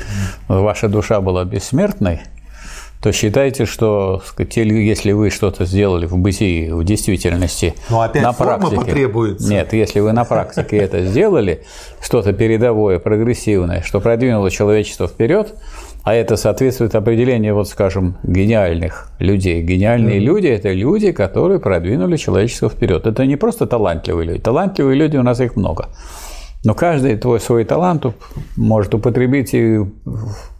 ваша 0.49 0.89
душа 0.89 1.21
была 1.21 1.45
бессмертной, 1.45 2.23
то 3.05 3.13
считайте, 3.13 3.67
что 3.67 4.23
если 4.49 5.13
вы 5.13 5.29
что-то 5.29 5.67
сделали 5.67 6.07
в 6.07 6.17
бытии, 6.17 6.71
в 6.71 6.85
действительности, 6.85 7.75
Но 7.91 8.01
опять 8.01 8.23
на 8.23 8.33
практике, 8.33 8.77
потребуется. 8.77 9.51
Нет, 9.51 9.75
если 9.75 10.01
вы 10.01 10.13
на 10.13 10.25
практике 10.25 10.79
это 10.79 11.05
сделали, 11.05 11.65
что-то 12.01 12.33
передовое, 12.33 12.99
прогрессивное, 12.99 13.83
что 13.83 14.01
продвинуло 14.01 14.51
человечество 14.51 15.07
вперед, 15.07 15.55
а 16.03 16.15
это 16.15 16.37
соответствует 16.37 16.95
определению, 16.95 17.57
вот 17.57 17.69
скажем, 17.69 18.17
гениальных 18.23 19.11
людей. 19.19 19.61
Гениальные 19.61 20.17
mm-hmm. 20.17 20.25
люди– 20.25 20.47
это 20.49 20.73
люди, 20.73 21.13
которые 21.13 21.61
продвинули 21.61 22.17
человечество 22.17 22.71
вперед. 22.71 23.07
Это 23.07 23.27
не 23.27 23.37
просто 23.37 23.67
талантливые 23.67 24.29
люди. 24.29 24.41
Талантливые 24.41 24.97
люди 24.97 25.19
у 25.19 25.23
нас 25.23 25.41
их 25.41 25.57
много. 25.57 25.91
Но 26.65 26.73
каждый 26.73 27.19
твой 27.19 27.39
свой 27.39 27.65
талант 27.67 28.07
может 28.57 28.95
употребить 28.95 29.53
и 29.53 29.81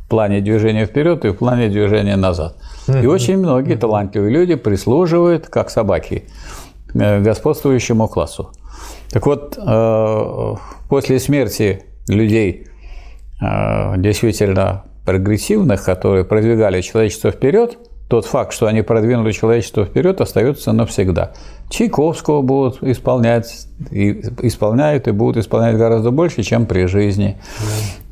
в 0.05 0.09
плане 0.09 0.41
движения 0.41 0.87
вперед 0.87 1.25
и 1.25 1.31
в 1.31 1.35
плане 1.35 1.69
движения 1.69 2.17
назад. 2.17 2.57
И 2.89 3.07
очень 3.07 3.39
многие 3.39 3.77
талантливые 3.77 4.33
люди 4.33 4.55
прислуживают, 4.55 5.49
как 5.49 5.71
собаки, 5.71 6.25
э, 6.95 7.21
господствующему 7.21 8.09
классу. 8.09 8.51
Так 9.11 9.27
вот, 9.27 9.59
э, 9.59 10.55
после 10.89 11.19
смерти 11.19 11.85
людей 12.09 12.67
э, 13.41 13.95
действительно 13.97 14.85
прогрессивных, 15.05 15.85
которые 15.85 16.25
продвигали 16.25 16.81
человечество 16.81 17.31
вперед, 17.31 17.79
тот 18.09 18.27
факт, 18.27 18.53
что 18.53 18.67
они 18.67 18.83
продвинули 18.83 19.33
человечество 19.33 19.85
вперед, 19.85 20.21
остается 20.21 20.73
навсегда. 20.73 21.33
Чайковского 21.71 22.43
будут 22.43 22.83
исполнять, 22.83 23.67
и 23.91 24.23
исполняют 24.43 25.09
и 25.09 25.11
будут 25.11 25.39
исполнять 25.39 25.77
гораздо 25.77 26.11
больше, 26.11 26.43
чем 26.43 26.67
при 26.67 26.87
жизни. 26.87 27.39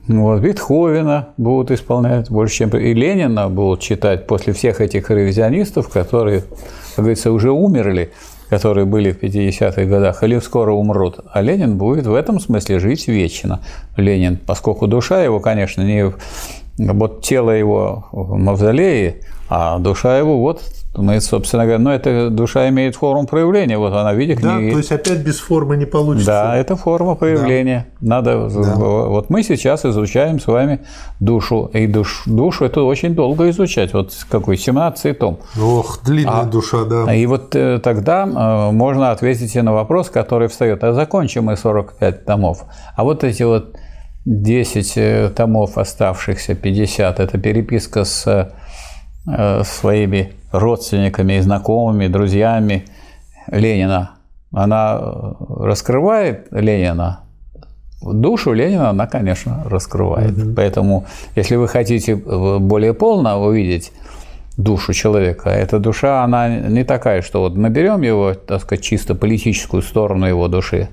Вот, 0.08 0.40
Бетховена 0.40 1.28
будут 1.36 1.70
исполнять 1.70 2.28
больше, 2.30 2.56
чем... 2.56 2.70
И 2.70 2.92
Ленина 2.92 3.48
будут 3.48 3.80
читать 3.80 4.26
после 4.26 4.52
всех 4.52 4.80
этих 4.80 5.10
ревизионистов, 5.10 5.88
которые, 5.88 6.40
как 6.40 7.04
говорится, 7.04 7.30
уже 7.30 7.52
умерли, 7.52 8.10
которые 8.48 8.84
были 8.84 9.12
в 9.12 9.22
50-х 9.22 9.84
годах, 9.84 10.24
или 10.24 10.38
скоро 10.40 10.72
умрут. 10.72 11.20
А 11.32 11.40
Ленин 11.40 11.78
будет 11.78 12.06
в 12.06 12.14
этом 12.14 12.40
смысле 12.40 12.80
жить 12.80 13.06
вечно. 13.06 13.60
Ленин, 13.96 14.38
поскольку 14.44 14.88
душа 14.88 15.22
его, 15.22 15.38
конечно, 15.40 15.82
не... 15.82 16.12
Вот 16.78 17.22
тело 17.22 17.50
его 17.50 18.06
в 18.12 18.36
мавзолее, 18.38 19.20
а 19.48 19.78
душа 19.78 20.18
его 20.18 20.40
вот 20.40 20.62
мы, 20.94 21.20
собственно 21.22 21.64
говоря, 21.64 21.78
но 21.78 21.90
ну, 21.90 21.96
эта 21.96 22.28
душа 22.28 22.68
имеет 22.68 22.96
форму 22.96 23.26
проявления, 23.26 23.78
вот 23.78 23.94
она 23.94 24.12
видит 24.12 24.40
да, 24.42 24.58
книги. 24.58 24.72
то 24.72 24.78
есть 24.78 24.92
опять 24.92 25.18
без 25.20 25.40
формы 25.40 25.78
не 25.78 25.86
получится. 25.86 26.26
Да, 26.26 26.56
это 26.56 26.76
форма 26.76 27.14
проявления. 27.14 27.86
Да. 28.00 28.16
Надо, 28.16 28.48
да. 28.50 28.74
вот 28.74 29.30
мы 29.30 29.42
сейчас 29.42 29.86
изучаем 29.86 30.38
с 30.38 30.46
вами 30.46 30.80
душу, 31.18 31.70
и 31.72 31.86
душ, 31.86 32.24
душу 32.26 32.66
это 32.66 32.82
очень 32.82 33.14
долго 33.14 33.48
изучать, 33.50 33.94
вот 33.94 34.12
какой 34.28 34.58
17 34.58 35.18
том. 35.18 35.38
Ох, 35.58 36.00
длинная 36.04 36.40
а, 36.40 36.44
душа, 36.44 36.84
да. 36.84 37.14
И 37.14 37.24
вот 37.24 37.56
э, 37.56 37.78
тогда 37.82 38.24
э, 38.24 38.72
можно 38.72 39.12
ответить 39.12 39.54
на 39.54 39.72
вопрос, 39.72 40.10
который 40.10 40.48
встает, 40.48 40.84
а 40.84 40.92
закончим 40.92 41.44
мы 41.44 41.56
45 41.56 42.26
томов, 42.26 42.64
а 42.94 43.04
вот 43.04 43.24
эти 43.24 43.44
вот 43.44 43.76
10 44.26 44.92
э, 44.96 45.30
томов 45.34 45.78
оставшихся, 45.78 46.54
50, 46.54 47.18
это 47.18 47.38
переписка 47.38 48.04
с 48.04 48.52
своими 49.64 50.32
родственниками, 50.50 51.40
знакомыми, 51.40 52.08
друзьями 52.08 52.84
Ленина. 53.48 54.12
Она 54.52 55.00
раскрывает 55.48 56.48
Ленина, 56.50 57.20
душу 58.02 58.52
Ленина 58.52 58.90
она, 58.90 59.06
конечно, 59.06 59.62
раскрывает. 59.64 60.36
Угу. 60.36 60.54
Поэтому, 60.56 61.06
если 61.36 61.56
вы 61.56 61.68
хотите 61.68 62.16
более 62.16 62.94
полно 62.94 63.40
увидеть 63.40 63.92
душу 64.56 64.92
человека, 64.92 65.48
эта 65.50 65.78
душа, 65.78 66.22
она 66.22 66.48
не 66.48 66.84
такая, 66.84 67.22
что 67.22 67.40
вот 67.40 67.56
наберем 67.56 68.02
его, 68.02 68.34
так 68.34 68.60
сказать, 68.60 68.84
чисто 68.84 69.14
политическую 69.14 69.82
сторону 69.82 70.26
его 70.26 70.48
души, 70.48 70.88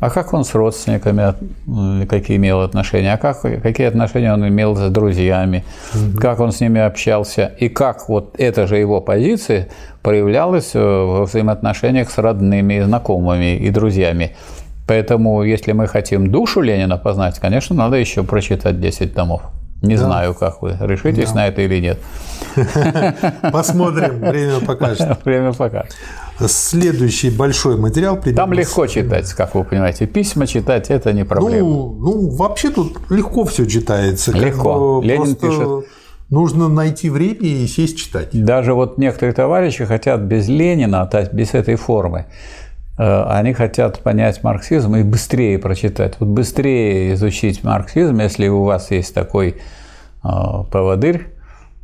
а 0.00 0.08
как 0.08 0.32
он 0.32 0.44
с 0.44 0.54
родственниками, 0.54 1.34
какие 2.06 2.38
имел 2.38 2.62
отношения, 2.62 3.12
а 3.12 3.18
как, 3.18 3.42
какие 3.62 3.86
отношения 3.86 4.32
он 4.32 4.48
имел 4.48 4.74
с 4.74 4.90
друзьями, 4.90 5.64
угу. 5.94 6.18
как 6.18 6.40
он 6.40 6.52
с 6.52 6.60
ними 6.60 6.80
общался, 6.80 7.52
и 7.58 7.68
как 7.68 8.08
вот 8.08 8.34
эта 8.38 8.66
же 8.66 8.78
его 8.78 9.02
позиция 9.02 9.68
проявлялась 10.02 10.74
э, 10.74 10.80
во 10.80 11.24
взаимоотношениях 11.24 12.10
с 12.10 12.16
родными, 12.16 12.80
знакомыми 12.80 13.56
и 13.56 13.70
друзьями. 13.70 14.34
Поэтому, 14.86 15.42
если 15.44 15.72
мы 15.72 15.86
хотим 15.86 16.32
душу 16.32 16.62
Ленина 16.62 16.96
познать, 16.96 17.38
конечно, 17.38 17.76
надо 17.76 17.96
еще 17.96 18.22
прочитать 18.24 18.80
10 18.80 19.14
томов. 19.14 19.42
Не 19.82 19.96
да. 19.96 20.04
знаю, 20.04 20.34
как 20.34 20.62
вы 20.62 20.76
решитесь 20.80 21.30
да. 21.30 21.36
на 21.36 21.48
это 21.48 21.62
или 21.62 21.78
нет. 21.78 21.98
Посмотрим, 23.52 24.20
время 24.20 24.60
покажет. 24.60 25.18
Время 25.24 25.52
покажет. 25.52 25.94
Следующий 26.46 27.30
большой 27.30 27.76
материал. 27.76 28.18
Там 28.34 28.52
легко 28.52 28.86
читать, 28.86 29.32
как 29.34 29.54
вы 29.54 29.64
понимаете. 29.64 30.06
Письма 30.06 30.46
читать– 30.46 30.86
это 30.90 31.12
не 31.12 31.24
проблема. 31.24 31.68
Ну, 31.68 31.96
ну 32.00 32.30
вообще 32.36 32.70
тут 32.70 32.98
легко 33.10 33.44
все 33.44 33.66
читается. 33.66 34.32
Легко. 34.32 35.00
Ленин 35.02 35.34
пишет. 35.34 35.86
Нужно 36.30 36.68
найти 36.68 37.10
время 37.10 37.40
и 37.40 37.66
сесть 37.66 37.98
читать. 37.98 38.28
Даже 38.32 38.72
вот 38.72 38.98
некоторые 38.98 39.34
товарищи 39.34 39.84
хотят 39.84 40.20
без 40.20 40.46
Ленина, 40.48 41.04
то 41.06 41.18
есть 41.18 41.32
без 41.32 41.54
этой 41.54 41.74
формы, 41.74 42.26
э, 42.98 43.22
они 43.24 43.52
хотят 43.52 43.98
понять 43.98 44.44
марксизм 44.44 44.94
и 44.94 45.02
быстрее 45.02 45.58
прочитать. 45.58 46.14
Вот 46.20 46.28
быстрее 46.28 47.14
изучить 47.14 47.64
марксизм, 47.64 48.20
если 48.20 48.46
у 48.46 48.62
вас 48.62 48.92
есть 48.92 49.12
такой 49.12 49.56
э, 50.22 50.28
поводырь, 50.70 51.26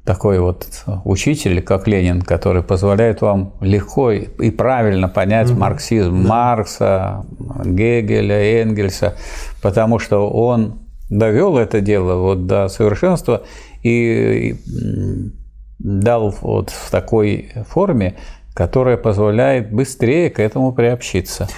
такой 0.07 0.39
вот 0.39 0.67
учитель, 1.05 1.61
как 1.61 1.89
Ленин, 1.89 2.23
который 2.23 2.63
позволяет 2.63 3.21
вам 3.21 3.55
легко 3.61 4.13
и 4.13 4.51
правильно 4.51 5.09
понять 5.09 5.51
угу. 5.51 5.61
марксизм 5.61 6.23
да. 6.23 6.29
Маркса, 6.29 7.27
Гегеля, 7.65 8.63
Энгельса, 8.63 9.17
потому 9.61 9.99
что 9.99 10.31
он 10.31 10.79
довел 11.11 11.59
это 11.59 11.81
дело 11.81 12.15
вот 12.21 12.47
до 12.47 12.69
совершенства 12.69 13.43
и 13.83 14.57
дал 15.79 16.35
вот 16.41 16.71
в 16.71 16.91
такой 16.91 17.51
форме, 17.69 18.17
которая 18.55 18.97
позволяет 18.97 19.71
быстрее 19.71 20.31
к 20.31 20.41
этому 20.41 20.73
приобщиться. 20.73 21.49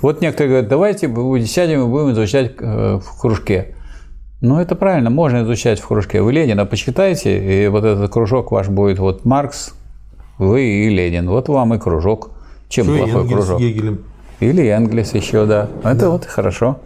Вот 0.00 0.22
некоторые 0.22 0.50
говорят, 0.50 0.70
давайте 0.70 1.46
сядем 1.46 1.82
и 1.82 1.86
будем 1.86 2.12
изучать 2.12 2.52
э, 2.58 3.00
в 3.02 3.20
кружке. 3.20 3.75
Ну, 4.40 4.60
это 4.60 4.74
правильно, 4.74 5.08
можно 5.08 5.42
изучать 5.42 5.80
в 5.80 5.86
кружке. 5.86 6.20
Вы 6.20 6.32
Ленина 6.32 6.66
почитайте, 6.66 7.64
и 7.64 7.68
вот 7.68 7.84
этот 7.84 8.10
кружок 8.12 8.52
ваш 8.52 8.68
будет 8.68 8.98
вот 8.98 9.24
Маркс, 9.24 9.74
вы 10.38 10.62
и 10.62 10.88
Ленин. 10.90 11.28
Вот 11.28 11.48
вам 11.48 11.74
и 11.74 11.78
кружок. 11.78 12.30
Чем 12.68 12.84
Что 12.86 12.96
плохой 12.96 13.22
Энгельс 13.22 13.32
кружок? 13.32 13.60
Гегелем. 13.60 13.98
Или 14.40 14.66
Энгельс 14.68 15.14
еще, 15.14 15.46
да. 15.46 15.68
Это 15.82 16.00
да. 16.00 16.10
вот 16.10 16.26
хорошо. 16.26 16.80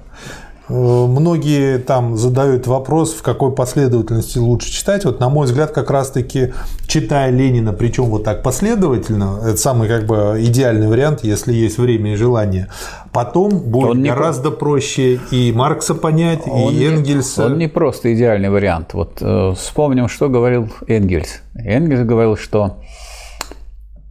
Э, 0.71 1.07
многие 1.07 1.79
там 1.79 2.16
задают 2.16 2.66
вопрос, 2.66 3.12
в 3.14 3.23
какой 3.23 3.53
последовательности 3.53 4.39
лучше 4.39 4.71
читать. 4.71 5.05
Вот, 5.05 5.18
на 5.18 5.29
мой 5.29 5.47
взгляд, 5.47 5.73
как 5.73 5.91
раз-таки 5.91 6.53
читая 6.87 7.31
Ленина, 7.31 7.73
причем 7.73 8.05
вот 8.05 8.23
так 8.23 8.43
последовательно, 8.43 9.41
это 9.45 9.57
самый 9.57 9.89
как 9.89 10.07
бы 10.07 10.37
идеальный 10.39 10.87
вариант, 10.87 11.25
если 11.25 11.53
есть 11.53 11.79
время 11.79 12.12
и 12.12 12.16
желание. 12.16 12.68
Потом 13.12 13.51
будет 13.51 13.91
он 13.91 14.03
гораздо 14.05 14.51
не... 14.51 14.57
проще 14.57 15.21
и 15.33 15.53
Маркса 15.53 15.95
понять, 15.97 16.43
он 16.47 16.73
и 16.73 16.85
Энгельса. 16.85 17.43
Не, 17.43 17.47
он 17.47 17.59
не 17.59 17.68
просто 17.68 18.14
идеальный 18.14 18.51
вариант. 18.51 18.95
Вот 18.95 19.18
э, 19.21 19.55
вспомним, 19.57 20.09
что 20.09 20.29
говорил 20.29 20.68
Энгельс. 20.87 21.43
Энгельс 21.55 22.07
говорил, 22.07 22.37
что 22.37 22.77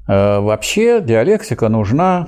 э, 0.10 0.40
вообще 0.40 1.00
диалектика 1.00 1.70
нужна 1.70 2.28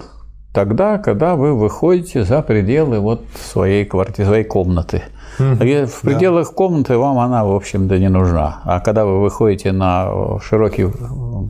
тогда, 0.53 0.97
когда 0.97 1.35
вы 1.35 1.55
выходите 1.55 2.23
за 2.23 2.41
пределы 2.41 2.99
вот 2.99 3.23
своей 3.35 3.85
квартиры, 3.85 4.27
своей 4.27 4.43
комнаты. 4.43 5.03
В 5.39 6.01
пределах 6.01 6.49
да. 6.49 6.53
комнаты 6.53 6.97
вам 6.97 7.17
она, 7.17 7.45
в 7.45 7.55
общем-то, 7.55 7.97
не 7.97 8.09
нужна. 8.09 8.61
А 8.65 8.79
когда 8.81 9.05
вы 9.05 9.21
выходите 9.21 9.71
на 9.71 10.39
широкий 10.41 10.87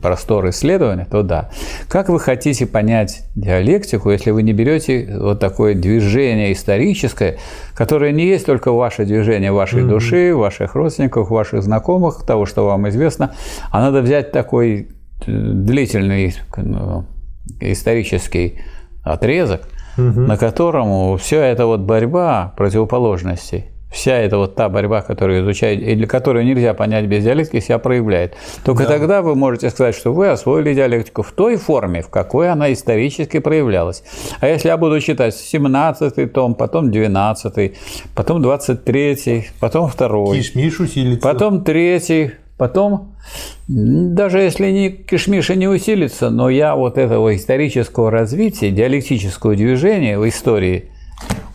простор 0.00 0.48
исследования, 0.50 1.06
то 1.10 1.22
да. 1.22 1.50
Как 1.88 2.08
вы 2.08 2.20
хотите 2.20 2.66
понять 2.66 3.26
диалектику, 3.34 4.10
если 4.10 4.30
вы 4.30 4.44
не 4.44 4.52
берете 4.52 5.16
вот 5.18 5.40
такое 5.40 5.74
движение 5.74 6.52
историческое, 6.52 7.38
которое 7.74 8.12
не 8.12 8.24
есть 8.24 8.46
только 8.46 8.72
ваше 8.72 9.04
движение 9.04 9.52
вашей 9.52 9.82
угу. 9.82 9.90
души, 9.90 10.34
ваших 10.34 10.74
родственников, 10.74 11.30
ваших 11.30 11.62
знакомых, 11.62 12.24
того, 12.24 12.46
что 12.46 12.64
вам 12.66 12.88
известно, 12.88 13.34
а 13.70 13.80
надо 13.80 14.00
взять 14.00 14.32
такой 14.32 14.88
э, 15.26 15.26
длительный 15.26 16.34
ну, 16.56 17.04
исторический 17.60 18.60
отрезок, 19.02 19.62
угу. 19.96 20.20
на 20.20 20.36
котором 20.36 21.18
вся 21.18 21.44
эта 21.44 21.66
вот 21.66 21.80
борьба 21.80 22.52
противоположностей, 22.56 23.66
вся 23.92 24.16
эта 24.16 24.38
вот 24.38 24.54
та 24.54 24.68
борьба, 24.68 25.02
которую 25.02 25.42
изучает, 25.42 25.80
для 25.80 26.06
которой 26.06 26.44
нельзя 26.44 26.74
понять 26.74 27.06
без 27.06 27.22
диалектики, 27.22 27.60
себя 27.60 27.78
проявляет. 27.78 28.34
Только 28.64 28.84
да. 28.84 28.88
тогда 28.88 29.22
вы 29.22 29.34
можете 29.34 29.70
сказать, 29.70 29.94
что 29.94 30.12
вы 30.12 30.28
освоили 30.28 30.74
диалектику 30.74 31.22
в 31.22 31.32
той 31.32 31.56
форме, 31.56 32.02
в 32.02 32.08
какой 32.08 32.50
она 32.50 32.72
исторически 32.72 33.38
проявлялась. 33.38 34.02
А 34.40 34.48
если 34.48 34.68
я 34.68 34.76
буду 34.76 34.98
читать 35.00 35.34
17 35.34 36.32
том, 36.32 36.54
потом 36.54 36.90
12, 36.90 37.74
потом 38.14 38.42
23, 38.42 39.48
потом 39.60 39.90
2, 39.90 40.34
Кишмиш 40.34 40.80
усилится. 40.80 41.28
потом 41.28 41.62
3, 41.62 42.32
Потом, 42.62 43.16
даже 43.66 44.38
если 44.38 44.70
не 44.70 44.90
кишмиша 44.90 45.56
не 45.56 45.66
усилится, 45.66 46.30
но 46.30 46.48
я 46.48 46.76
вот 46.76 46.96
этого 46.96 47.34
исторического 47.34 48.08
развития, 48.08 48.70
диалектического 48.70 49.56
движения 49.56 50.16
в 50.16 50.28
истории, 50.28 50.92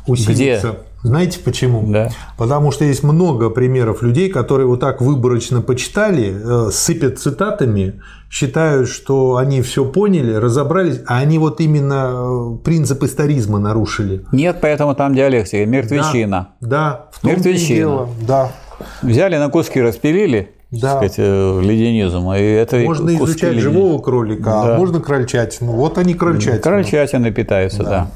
усилится. 0.05 0.67
Где... 0.67 0.79
Знаете 1.03 1.39
почему? 1.39 1.89
Да. 1.89 2.09
Потому 2.37 2.71
что 2.71 2.83
есть 2.83 3.03
много 3.03 3.49
примеров 3.49 4.01
людей, 4.01 4.27
которые 4.27 4.67
вот 4.67 4.81
так 4.81 4.99
выборочно 4.99 5.61
почитали, 5.61 6.35
э, 6.67 6.71
сыпят 6.71 7.19
цитатами, 7.19 8.01
считают, 8.29 8.89
что 8.89 9.37
они 9.37 9.61
все 9.61 9.85
поняли, 9.85 10.33
разобрались, 10.33 10.99
а 11.07 11.19
они 11.19 11.39
вот 11.39 11.61
именно 11.61 12.57
э, 12.57 12.63
принцип 12.65 13.01
историзма 13.03 13.59
нарушили. 13.59 14.25
Нет, 14.33 14.57
поэтому 14.59 14.93
там 14.93 15.15
диалектика, 15.15 15.65
мертвечина. 15.65 16.49
Да, 16.59 16.67
да 16.67 17.09
в 17.13 17.21
том 17.21 17.31
мертвечина. 17.31 17.75
дело, 17.77 18.09
да. 18.27 18.51
Взяли 19.01 19.37
на 19.37 19.47
куски, 19.49 19.81
распилили, 19.81 20.51
да. 20.71 20.97
сказать, 20.97 21.15
э, 21.17 21.61
ленинизм. 21.61 22.31
И 22.31 22.41
это 22.41 22.77
можно 22.77 23.15
изучать 23.15 23.51
ленин... 23.51 23.61
живого 23.61 24.01
кролика, 24.01 24.61
а 24.61 24.65
да. 24.65 24.75
а 24.75 24.77
можно 24.77 24.99
крольчатину. 24.99 25.71
Вот 25.71 25.97
они 25.97 26.13
крольчатина. 26.13 26.59
Крольчатина 26.59 27.31
питаются, 27.31 27.83
да. 27.83 27.89
да. 27.89 28.11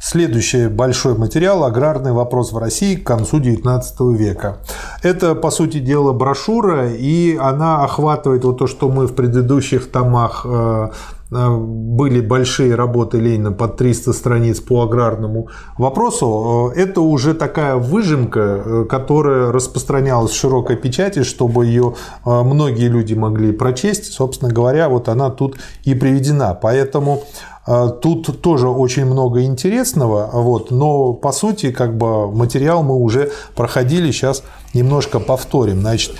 Следующий 0.00 0.68
большой 0.68 1.18
материал– 1.18 1.64
аграрный 1.64 2.12
вопрос 2.12 2.52
в 2.52 2.58
России 2.58 2.94
к 2.94 3.04
концу 3.04 3.40
XIX 3.40 3.82
века. 4.14 4.58
Это, 5.02 5.34
по 5.34 5.50
сути 5.50 5.80
дела, 5.80 6.12
брошюра, 6.12 6.88
и 6.88 7.36
она 7.36 7.82
охватывает 7.82 8.44
вот 8.44 8.58
то, 8.58 8.68
что 8.68 8.88
мы 8.88 9.08
в 9.08 9.14
предыдущих 9.14 9.90
томах 9.90 10.42
э, 10.48 10.90
были 11.30 12.20
большие 12.20 12.74
работы 12.74 13.18
Ленина 13.18 13.52
под 13.52 13.76
300 13.76 14.12
страниц 14.12 14.60
по 14.60 14.82
аграрному 14.82 15.48
вопросу. 15.76 16.72
Э, 16.74 16.80
это 16.80 17.00
уже 17.00 17.34
такая 17.34 17.76
выжимка, 17.76 18.84
которая 18.88 19.52
распространялась 19.52 20.32
в 20.32 20.36
широкой 20.36 20.76
печати, 20.76 21.22
чтобы 21.22 21.66
ее 21.66 21.94
многие 22.24 22.88
люди 22.88 23.14
могли 23.14 23.52
прочесть. 23.52 24.12
Собственно 24.12 24.52
говоря, 24.52 24.88
вот 24.88 25.08
она 25.08 25.30
тут 25.30 25.58
и 25.84 25.94
приведена. 25.94 26.58
Поэтому 26.60 27.24
а, 27.68 27.90
тут 27.90 28.40
тоже 28.40 28.70
очень 28.70 29.04
много 29.04 29.42
интересного, 29.42 30.30
вот, 30.32 30.70
но 30.70 31.12
по 31.12 31.32
сути 31.32 31.70
как 31.70 31.98
бы 31.98 32.32
материал 32.32 32.82
мы 32.82 32.94
уже 32.94 33.30
проходили, 33.54 34.10
сейчас 34.10 34.42
немножко 34.72 35.20
повторим. 35.20 35.80
Значит, 35.80 36.14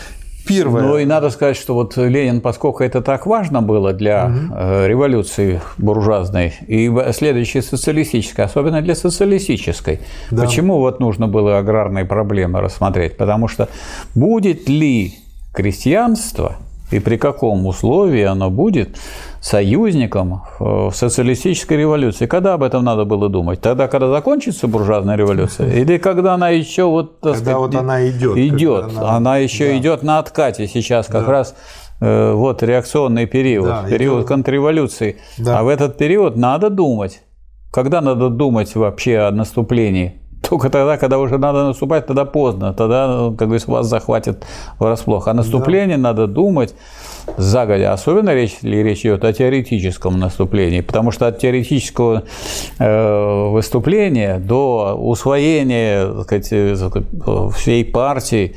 Первое. 0.48 0.82
Ну 0.82 0.98
и 0.98 1.04
надо 1.04 1.30
сказать, 1.30 1.56
что 1.56 1.74
вот 1.74 1.96
Ленин, 1.96 2.40
поскольку 2.40 2.82
это 2.82 3.00
так 3.02 3.26
важно 3.26 3.62
было 3.62 3.92
для 3.92 4.26
угу. 4.26 4.86
революции 4.86 5.60
буржуазной 5.76 6.54
и 6.66 6.92
следующей 7.12 7.60
социалистической, 7.60 8.44
особенно 8.44 8.82
для 8.82 8.94
социалистической, 8.94 10.00
да. 10.30 10.44
почему 10.44 10.78
вот 10.78 11.00
нужно 11.00 11.28
было 11.28 11.58
аграрные 11.58 12.04
проблемы 12.04 12.60
рассмотреть? 12.60 13.16
Потому 13.16 13.48
что 13.48 13.68
будет 14.14 14.68
ли 14.68 15.14
крестьянство 15.52 16.56
и 16.90 16.98
при 17.00 17.16
каком 17.16 17.66
условии 17.66 18.22
оно 18.22 18.50
будет 18.50 18.96
союзником 19.40 20.42
в 20.58 20.92
социалистической 20.92 21.76
революции. 21.76 22.26
Когда 22.26 22.54
об 22.54 22.62
этом 22.62 22.84
надо 22.84 23.04
было 23.04 23.28
думать? 23.28 23.60
Тогда, 23.60 23.88
когда 23.88 24.08
закончится 24.10 24.66
буржуазная 24.66 25.16
революция? 25.16 25.72
Или 25.80 25.98
когда 25.98 26.34
она 26.34 26.48
еще 26.48 26.84
вот, 26.84 27.18
когда 27.22 27.38
сказать, 27.38 27.56
вот 27.56 27.74
она 27.74 28.08
идет? 28.08 28.36
Идет. 28.36 28.84
Она, 28.96 29.16
она 29.16 29.36
еще 29.38 29.68
да. 29.68 29.78
идет 29.78 30.02
на 30.02 30.18
откате 30.18 30.66
сейчас 30.66 31.06
как 31.06 31.26
да. 31.26 31.32
раз 31.32 31.54
э, 32.00 32.32
вот 32.32 32.62
реакционный 32.62 33.26
период, 33.26 33.68
да, 33.68 33.84
период 33.88 34.20
идет. 34.20 34.28
контрреволюции. 34.28 35.18
Да. 35.38 35.60
А 35.60 35.62
в 35.62 35.68
этот 35.68 35.98
период 35.98 36.36
надо 36.36 36.70
думать. 36.70 37.22
Когда 37.70 38.00
надо 38.00 38.30
думать 38.30 38.74
вообще 38.74 39.18
о 39.18 39.30
наступлении? 39.30 40.22
Только 40.40 40.70
тогда, 40.70 40.96
когда 40.96 41.18
уже 41.18 41.36
надо 41.38 41.64
наступать, 41.66 42.06
тогда 42.06 42.24
поздно. 42.24 42.72
Тогда, 42.72 43.32
как 43.36 43.48
говорится, 43.48 43.70
вас 43.70 43.86
захватит 43.86 44.44
врасплох. 44.78 45.28
А 45.28 45.34
наступление 45.34 45.96
да. 45.96 46.02
надо 46.04 46.26
думать 46.26 46.74
загодя. 47.36 47.92
Особенно 47.92 48.34
речь, 48.34 48.62
ли 48.62 48.82
речь 48.82 49.00
идет 49.00 49.24
о 49.24 49.32
теоретическом 49.32 50.18
наступлении, 50.18 50.80
потому 50.80 51.10
что 51.10 51.26
от 51.26 51.38
теоретического 51.38 52.24
э, 52.78 53.48
выступления 53.50 54.38
до 54.38 54.94
усвоения 54.98 56.06
так 56.24 56.44
сказать, 56.44 57.04
всей 57.54 57.84
партии 57.84 58.54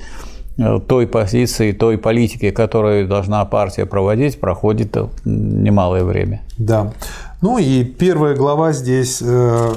э, 0.58 0.80
той 0.88 1.08
позиции, 1.08 1.72
той 1.74 1.98
политики, 1.98 2.52
которую 2.52 3.08
должна 3.08 3.44
партия 3.46 3.86
проводить, 3.86 4.40
проходит 4.40 4.96
немалое 5.26 6.04
время. 6.04 6.42
Да. 6.58 6.94
Ну 7.42 7.58
и 7.58 7.84
первая 7.84 8.36
глава 8.36 8.72
здесь 8.72 9.22
э, 9.22 9.74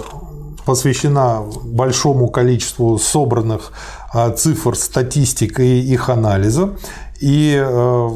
посвящена 0.65 1.43
большому 1.65 2.29
количеству 2.29 2.99
собранных 2.99 3.73
цифр, 4.37 4.77
статистик 4.77 5.61
и 5.61 5.81
их 5.81 6.09
анализа. 6.09 6.71
И 7.25 7.53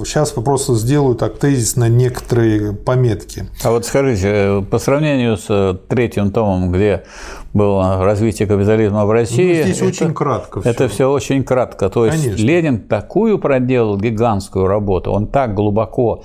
сейчас 0.05 0.37
э, 0.37 0.41
просто 0.43 0.75
сделаю 0.75 1.15
так 1.15 1.39
тезисно 1.39 1.89
некоторые 1.89 2.75
пометки. 2.75 3.47
А 3.65 3.71
вот 3.71 3.87
скажите, 3.87 4.29
э, 4.29 4.63
по 4.63 4.79
сравнению 4.79 5.39
с 5.39 5.47
э, 5.49 5.77
третьим 5.89 6.31
томом, 6.31 6.71
где 6.71 7.05
было 7.55 8.05
развитие 8.05 8.47
капитализма 8.47 9.07
в 9.07 9.11
России. 9.11 9.61
Ну, 9.61 9.63
здесь 9.63 9.77
это, 9.79 9.87
очень 9.87 10.13
кратко. 10.13 10.61
Все. 10.61 10.69
Это 10.69 10.89
все 10.89 11.11
очень 11.11 11.43
кратко. 11.43 11.89
То 11.89 12.05
есть 12.05 12.23
Конечно. 12.23 12.45
Ленин 12.45 12.81
такую 12.81 13.39
проделал 13.39 13.97
гигантскую 13.97 14.67
работу, 14.67 15.11
он 15.11 15.27
так 15.27 15.55
глубоко 15.55 16.23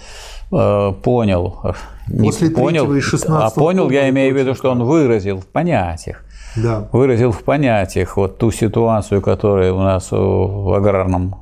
э, 0.52 0.92
понял, 1.02 1.76
После 2.20 2.50
не 2.50 2.54
понял, 2.54 2.94
и 2.94 3.00
16 3.00 3.32
а 3.32 3.58
понял, 3.58 3.90
я 3.92 4.10
имею 4.10 4.36
в 4.36 4.38
виду, 4.38 4.56
что 4.56 4.70
он 4.70 4.84
выразил 4.84 5.40
в 5.40 5.46
понятиях. 5.46 6.26
Да. 6.58 6.90
Выразил 6.92 7.32
в 7.32 7.44
понятиях 7.44 8.18
вот 8.18 8.40
ту 8.40 8.52
ситуацию, 8.52 9.22
которая 9.22 9.72
у 9.72 9.80
нас 9.80 10.10
в 10.12 10.76
аграрном 10.76 11.36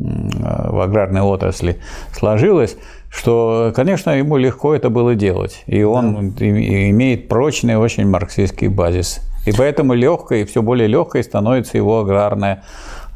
в 0.00 0.80
аграрной 0.80 1.20
отрасли 1.20 1.78
сложилось, 2.12 2.76
что, 3.10 3.72
конечно, 3.74 4.10
ему 4.10 4.36
легко 4.36 4.74
это 4.74 4.88
было 4.88 5.14
делать. 5.14 5.62
И 5.66 5.82
он 5.82 6.30
да. 6.30 6.46
имеет 6.46 7.28
прочный 7.28 7.76
очень 7.76 8.06
марксистский 8.06 8.68
базис. 8.68 9.20
И 9.46 9.52
поэтому 9.52 9.94
легкой, 9.94 10.44
все 10.44 10.62
более 10.62 10.86
легкой 10.86 11.24
становится 11.24 11.76
его 11.76 12.00
аграрная 12.00 12.62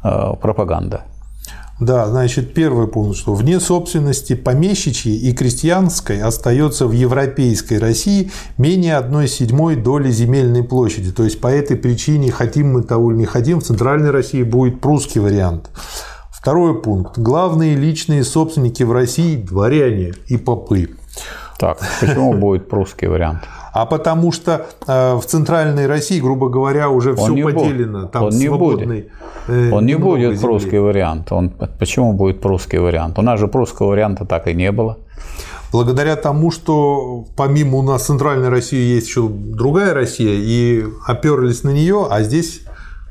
э, 0.03 0.33
пропаганда. 0.41 1.03
Да, 1.79 2.07
значит, 2.07 2.53
первый 2.53 2.87
пункт, 2.87 3.17
что 3.17 3.33
вне 3.33 3.59
собственности 3.59 4.33
помещичьей 4.33 5.17
и 5.17 5.33
крестьянской 5.33 6.21
остается 6.21 6.87
в 6.87 6.93
европейской 6.93 7.79
России 7.79 8.31
менее 8.57 8.95
одной 8.95 9.27
седьмой 9.27 9.75
доли 9.75 10.09
земельной 10.09 10.63
площади. 10.63 11.11
То 11.11 11.25
есть 11.25 11.41
по 11.41 11.47
этой 11.47 11.75
причине, 11.75 12.31
хотим 12.31 12.71
мы 12.71 12.83
того 12.83 13.11
или 13.11 13.19
не 13.19 13.25
хотим, 13.25 13.59
в 13.59 13.63
центральной 13.65 14.11
России 14.11 14.43
будет 14.43 14.79
прусский 14.79 15.19
вариант. 15.19 15.69
Второй 16.45 16.79
пункт. 16.79 17.17
Главные 17.17 17.75
личные 17.75 18.23
собственники 18.23 18.83
в 18.83 18.91
России– 18.91 19.35
дворяне 19.49 20.13
и 20.27 20.37
попы. 20.37 20.89
Так, 21.57 21.79
почему 21.99 22.33
будет 22.39 22.69
прусский 22.69 23.07
вариант? 23.07 23.39
А 23.73 23.87
потому 23.87 24.31
что 24.31 24.67
э, 24.85 25.15
в 25.15 25.25
центральной 25.25 25.87
России, 25.87 26.19
грубо 26.19 26.49
говоря, 26.49 26.89
уже 26.89 27.15
он 27.15 27.33
все 27.33 27.43
поделено. 27.45 28.05
Там 28.09 28.25
он 28.25 28.37
не 28.37 28.47
будет. 28.47 29.07
Э, 29.47 29.71
он 29.71 29.87
не 29.87 29.95
будет 29.95 30.33
земли. 30.33 30.39
прусский 30.39 30.77
вариант. 30.77 31.31
Он, 31.31 31.49
почему 31.79 32.13
будет 32.13 32.41
прусский 32.41 32.77
вариант? 32.77 33.17
У 33.17 33.23
нас 33.23 33.39
же 33.39 33.47
прусского 33.47 33.87
варианта 33.87 34.25
так 34.25 34.47
и 34.47 34.53
не 34.53 34.71
было. 34.71 34.99
Благодаря 35.71 36.15
тому, 36.15 36.51
что 36.51 37.25
помимо 37.35 37.79
у 37.79 37.81
нас 37.81 38.05
центральной 38.05 38.49
России 38.49 38.93
есть 38.93 39.07
еще 39.07 39.27
другая 39.29 39.95
Россия, 39.95 40.35
и 40.35 40.85
оперлись 41.07 41.63
на 41.63 41.71
нее, 41.71 42.05
а 42.07 42.21
здесь 42.21 42.61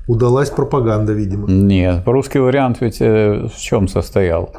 Удалась 0.07 0.51
пропаганда, 0.51 1.13
видимо. 1.13 1.49
Нет, 1.49 2.03
русский 2.07 2.39
вариант 2.39 2.81
ведь 2.81 3.01
э, 3.01 3.49
в 3.49 3.59
чем 3.59 3.89
состоял? 3.89 4.51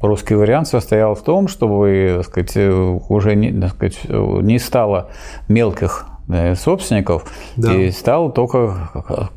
Русский 0.00 0.34
вариант 0.34 0.68
состоял 0.68 1.14
в 1.14 1.22
том, 1.22 1.48
чтобы 1.48 2.14
так 2.16 2.26
сказать, 2.26 2.52
э, 2.56 2.98
уже 3.08 3.34
не, 3.34 3.52
так 3.52 3.70
сказать, 3.72 3.98
не 4.08 4.58
стало 4.58 5.10
мелких 5.48 6.06
э, 6.28 6.54
собственников, 6.54 7.30
да. 7.56 7.74
и 7.74 7.90
стал 7.90 8.32
только 8.32 8.90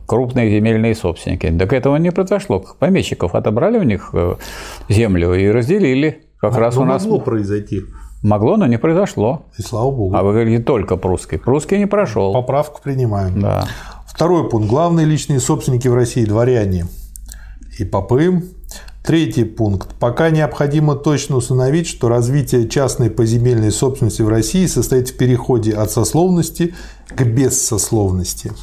крупные 0.07 0.49
земельные 0.49 0.95
собственники. 0.95 1.53
Так 1.59 1.73
этого 1.73 1.97
не 1.97 2.11
произошло. 2.11 2.63
Помещиков 2.79 3.35
отобрали 3.35 3.77
у 3.77 3.83
них 3.83 4.13
землю 4.87 5.33
и 5.33 5.49
разделили. 5.49 6.23
Как 6.39 6.55
а, 6.55 6.59
раз 6.59 6.77
у 6.77 6.85
нас 6.85 7.03
могло 7.03 7.19
произойти. 7.19 7.81
Могло, 8.23 8.55
но 8.55 8.67
не 8.67 8.77
произошло. 8.77 9.45
И 9.57 9.61
слава 9.61 9.91
богу. 9.91 10.15
А 10.15 10.23
вы 10.23 10.31
говорите 10.31 10.63
только 10.63 10.95
прусский. 10.95 11.37
Прусский 11.37 11.77
не 11.77 11.87
прошел. 11.87 12.31
Поправку 12.31 12.81
принимаем. 12.81 13.41
Да. 13.41 13.65
Второй 14.13 14.47
пункт. 14.47 14.69
Главные 14.69 15.07
личные 15.07 15.39
собственники 15.39 15.87
в 15.87 15.95
России– 15.95 16.23
дворяне 16.25 16.85
и 17.79 17.83
попы. 17.83 18.43
Третий 19.03 19.43
пункт. 19.43 19.89
Пока 19.99 20.29
необходимо 20.29 20.95
точно 20.95 21.35
установить, 21.35 21.87
что 21.87 22.07
развитие 22.07 22.69
частной 22.69 23.09
поземельной 23.09 23.71
собственности 23.71 24.21
в 24.21 24.29
России 24.29 24.65
состоит 24.67 25.09
в 25.09 25.17
переходе 25.17 25.73
от 25.73 25.91
сословности 25.91 26.73
к 27.09 27.23
бессословности. 27.23 28.53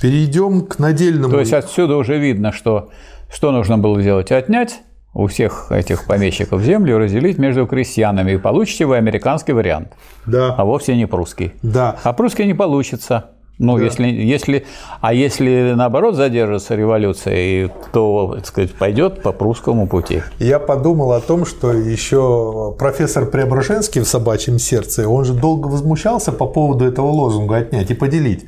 Перейдем 0.00 0.66
к 0.66 0.78
надельному. 0.78 1.32
То 1.32 1.40
есть 1.40 1.52
отсюда 1.52 1.96
уже 1.96 2.18
видно, 2.18 2.50
что 2.50 2.90
что 3.30 3.52
нужно 3.52 3.78
было 3.78 4.00
сделать? 4.00 4.32
Отнять 4.32 4.80
у 5.14 5.28
всех 5.28 5.70
этих 5.70 6.06
помещиков 6.06 6.60
землю 6.62 6.98
разделить 6.98 7.38
между 7.38 7.66
крестьянами, 7.66 8.32
и 8.32 8.36
получите 8.36 8.84
вы 8.84 8.96
американский 8.96 9.52
вариант. 9.52 9.92
Да. 10.26 10.54
А 10.58 10.64
вовсе 10.64 10.96
не 10.96 11.06
прусский. 11.06 11.52
Да. 11.62 11.96
А 12.02 12.12
прусский 12.12 12.46
не 12.46 12.54
получится. 12.54 13.30
Ну, 13.58 13.78
да. 13.78 13.84
если, 13.84 14.08
если, 14.08 14.66
а 15.00 15.14
если 15.14 15.74
наоборот 15.76 16.16
задержится 16.16 16.74
революция, 16.74 17.70
то, 17.92 18.32
так 18.34 18.46
сказать, 18.46 18.74
пойдет 18.74 19.22
по 19.22 19.30
прусскому 19.30 19.86
пути. 19.86 20.22
Я 20.40 20.58
подумал 20.58 21.12
о 21.12 21.20
том, 21.20 21.46
что 21.46 21.72
еще 21.72 22.74
профессор 22.76 23.26
Преображенский 23.26 24.00
в 24.00 24.08
собачьем 24.08 24.58
сердце, 24.58 25.08
он 25.08 25.24
же 25.24 25.34
долго 25.34 25.68
возмущался 25.68 26.32
по 26.32 26.46
поводу 26.46 26.84
этого 26.84 27.06
лозунга 27.06 27.58
отнять 27.58 27.92
и 27.92 27.94
поделить 27.94 28.44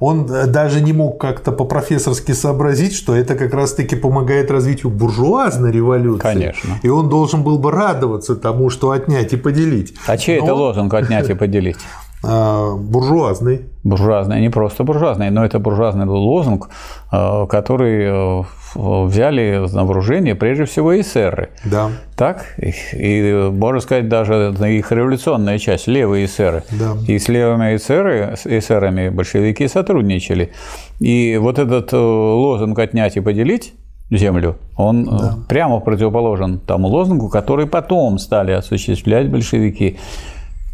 он 0.00 0.26
даже 0.26 0.80
не 0.80 0.92
мог 0.92 1.20
как-то 1.20 1.52
по-профессорски 1.52 2.32
сообразить, 2.32 2.94
что 2.94 3.16
это 3.16 3.34
как 3.34 3.52
раз-таки 3.52 3.96
помогает 3.96 4.50
развитию 4.50 4.90
буржуазной 4.90 5.72
революции. 5.72 6.22
Конечно. 6.22 6.80
И 6.82 6.88
он 6.88 7.08
должен 7.08 7.42
был 7.42 7.58
бы 7.58 7.70
радоваться 7.70 8.36
тому, 8.36 8.70
что 8.70 8.90
отнять 8.90 9.32
и 9.32 9.36
поделить. 9.36 9.94
А 10.06 10.16
чей 10.16 10.38
но... 10.38 10.44
это 10.44 10.54
лозунг 10.54 10.94
«отнять 10.94 11.30
и 11.30 11.34
поделить»? 11.34 11.78
А, 12.24 12.74
буржуазный. 12.74 13.66
Буржуазный, 13.84 14.40
не 14.40 14.50
просто 14.50 14.84
буржуазный, 14.84 15.30
но 15.30 15.44
это 15.44 15.58
буржуазный 15.58 16.04
лозунг 16.06 16.68
э, 17.12 17.46
которые 17.48 18.44
взяли 18.74 19.66
на 19.72 19.84
вооружение 19.84 20.34
прежде 20.34 20.64
всего 20.64 20.98
эсеры. 21.00 21.50
Да. 21.64 21.90
Так? 22.16 22.54
И, 22.58 23.50
можно 23.52 23.80
сказать, 23.80 24.08
даже 24.08 24.54
их 24.68 24.92
революционная 24.92 25.58
часть, 25.58 25.86
левые 25.86 26.26
эсеры. 26.26 26.64
Да. 26.70 26.96
И 27.06 27.18
с 27.18 27.28
левыми 27.28 27.76
эсеры, 27.76 28.36
эсерами 28.44 29.08
большевики 29.08 29.68
сотрудничали. 29.68 30.52
И 31.00 31.38
вот 31.40 31.58
этот 31.58 31.92
лозунг 31.92 32.78
«отнять 32.78 33.16
и 33.16 33.20
поделить» 33.20 33.74
землю, 34.10 34.56
он 34.76 35.04
да. 35.04 35.38
прямо 35.48 35.80
противоположен 35.80 36.60
тому 36.60 36.88
лозунгу, 36.88 37.28
который 37.28 37.66
потом 37.66 38.18
стали 38.18 38.52
осуществлять 38.52 39.30
большевики. 39.30 39.98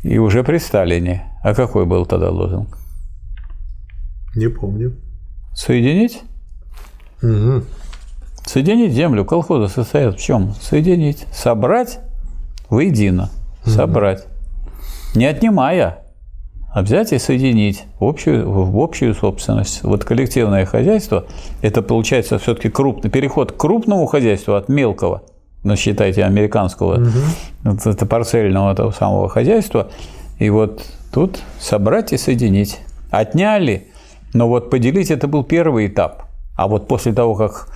И 0.02 0.18
уже 0.18 0.44
при 0.44 0.58
Сталине. 0.58 1.24
А 1.42 1.54
какой 1.54 1.86
был 1.86 2.06
тогда 2.06 2.30
лозунг? 2.30 2.78
Не 4.36 4.48
помню. 4.48 4.94
Соединить? 5.54 6.22
Угу. 7.22 7.64
Соединить 8.46 8.92
землю. 8.92 9.24
Колхозы 9.24 9.72
состоят 9.72 10.16
в 10.16 10.20
чем? 10.20 10.54
Соединить. 10.60 11.26
Собрать 11.32 12.00
воедино. 12.68 13.30
Собрать. 13.64 14.26
Не 15.14 15.26
отнимая, 15.26 16.04
а 16.72 16.82
взять 16.82 17.12
и 17.12 17.18
соединить 17.18 17.84
в 17.98 18.04
общую, 18.04 18.50
в 18.50 18.78
общую 18.78 19.14
собственность. 19.14 19.82
Вот 19.82 20.04
коллективное 20.04 20.66
хозяйство– 20.66 21.26
это 21.62 21.82
получается 21.82 22.38
все-таки 22.38 22.68
крупный 22.68 23.10
переход 23.10 23.52
к 23.52 23.56
крупному 23.56 24.06
хозяйству 24.06 24.54
от 24.54 24.68
мелкого– 24.68 25.22
ну, 25.64 25.76
считайте, 25.76 26.24
американского, 26.24 27.00
угу. 27.00 27.70
это 27.90 28.06
парцельного 28.06 28.72
этого 28.72 28.90
самого 28.90 29.28
хозяйства. 29.28 29.88
И 30.38 30.50
вот 30.50 30.84
тут 31.12 31.40
собрать 31.58 32.12
и 32.12 32.18
соединить. 32.18 32.80
Отняли, 33.10 33.88
но 34.34 34.46
вот 34.48 34.70
поделить 34.70 35.10
это 35.10 35.26
был 35.26 35.42
первый 35.42 35.86
этап. 35.86 36.24
А 36.54 36.68
вот 36.68 36.86
после 36.86 37.12
того, 37.12 37.34
как 37.34 37.68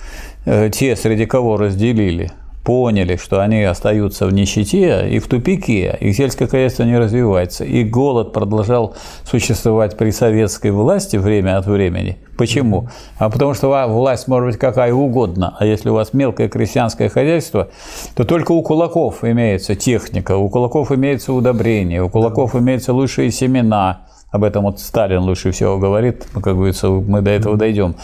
те, 0.71 0.95
среди 0.95 1.25
кого 1.25 1.57
разделили, 1.57 2.31
поняли, 2.63 3.15
что 3.15 3.41
они 3.41 3.63
остаются 3.63 4.27
в 4.27 4.33
нищете 4.33 5.09
и 5.09 5.19
в 5.19 5.27
тупике, 5.27 5.97
и 5.99 6.13
сельское 6.13 6.47
хозяйство 6.47 6.83
не 6.83 6.97
развивается, 6.97 7.63
и 7.63 7.83
голод 7.83 8.33
продолжал 8.33 8.95
существовать 9.23 9.97
при 9.97 10.11
советской 10.11 10.71
власти 10.71 11.17
время 11.17 11.57
от 11.57 11.65
времени. 11.65 12.17
Почему? 12.37 12.89
А 13.17 13.29
потому 13.29 13.53
что 13.53 13.87
власть 13.87 14.27
может 14.27 14.49
быть 14.49 14.57
какая 14.59 14.93
угодно, 14.93 15.55
а 15.59 15.65
если 15.65 15.89
у 15.89 15.93
вас 15.93 16.13
мелкое 16.13 16.47
крестьянское 16.47 17.09
хозяйство, 17.09 17.69
то 18.15 18.23
только 18.23 18.51
у 18.51 18.61
кулаков 18.61 19.23
имеется 19.23 19.75
техника, 19.75 20.37
у 20.37 20.47
кулаков 20.49 20.91
имеется 20.91 21.33
удобрение, 21.33 22.03
у 22.03 22.09
кулаков 22.09 22.55
имеются 22.55 22.93
лучшие 22.93 23.31
семена, 23.31 24.01
об 24.31 24.43
этом 24.43 24.65
вот 24.65 24.79
Сталин 24.79 25.21
лучше 25.21 25.51
всего 25.51 25.79
говорит, 25.79 26.27
как 26.33 26.55
говорится, 26.55 26.89
мы 26.89 27.21
до 27.21 27.31
этого 27.31 27.57
дойдем. 27.57 27.95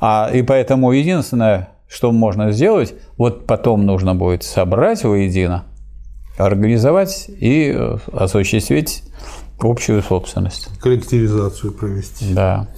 А, 0.00 0.30
и 0.32 0.40
поэтому 0.40 0.92
единственное, 0.92 1.73
что 1.88 2.12
можно 2.12 2.52
сделать, 2.52 2.94
вот 3.16 3.46
потом 3.46 3.86
нужно 3.86 4.14
будет 4.14 4.42
собрать 4.42 5.04
воедино, 5.04 5.64
организовать 6.38 7.26
и 7.28 7.72
э, 7.74 7.98
осуществить 8.12 9.02
общую 9.60 10.02
собственность. 10.02 10.68
Коллективизацию 10.80 11.72
провести. 11.72 12.32
Да. 12.34 12.68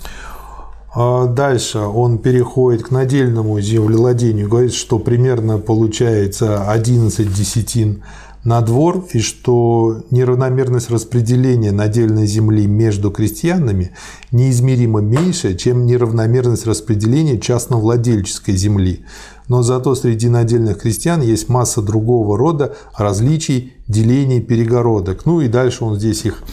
А 0.98 1.26
дальше 1.26 1.80
он 1.80 2.18
переходит 2.18 2.84
к 2.84 2.90
надельному 2.90 3.60
землевладению, 3.60 4.48
говорит, 4.48 4.72
что 4.72 4.98
примерно 4.98 5.58
получается 5.58 6.70
11 6.70 7.34
десятин 7.34 8.02
на 8.46 8.60
двор, 8.60 9.04
и 9.12 9.18
что 9.18 10.04
неравномерность 10.12 10.88
распределения 10.88 11.72
надельной 11.72 12.26
земли 12.26 12.66
между 12.68 13.10
крестьянами 13.10 13.90
неизмеримо 14.30 15.00
меньше, 15.00 15.56
чем 15.56 15.84
неравномерность 15.84 16.64
распределения 16.64 17.40
частновладельческой 17.40 18.56
земли. 18.56 19.04
Но 19.48 19.62
зато 19.62 19.96
среди 19.96 20.28
надельных 20.28 20.78
крестьян 20.78 21.22
есть 21.22 21.48
масса 21.48 21.82
другого 21.82 22.38
рода 22.38 22.76
различий, 22.96 23.74
делений, 23.88 24.40
перегородок. 24.40 25.26
Ну 25.26 25.40
и 25.40 25.48
дальше 25.48 25.84
он 25.84 25.96
здесь 25.96 26.24
их 26.24 26.44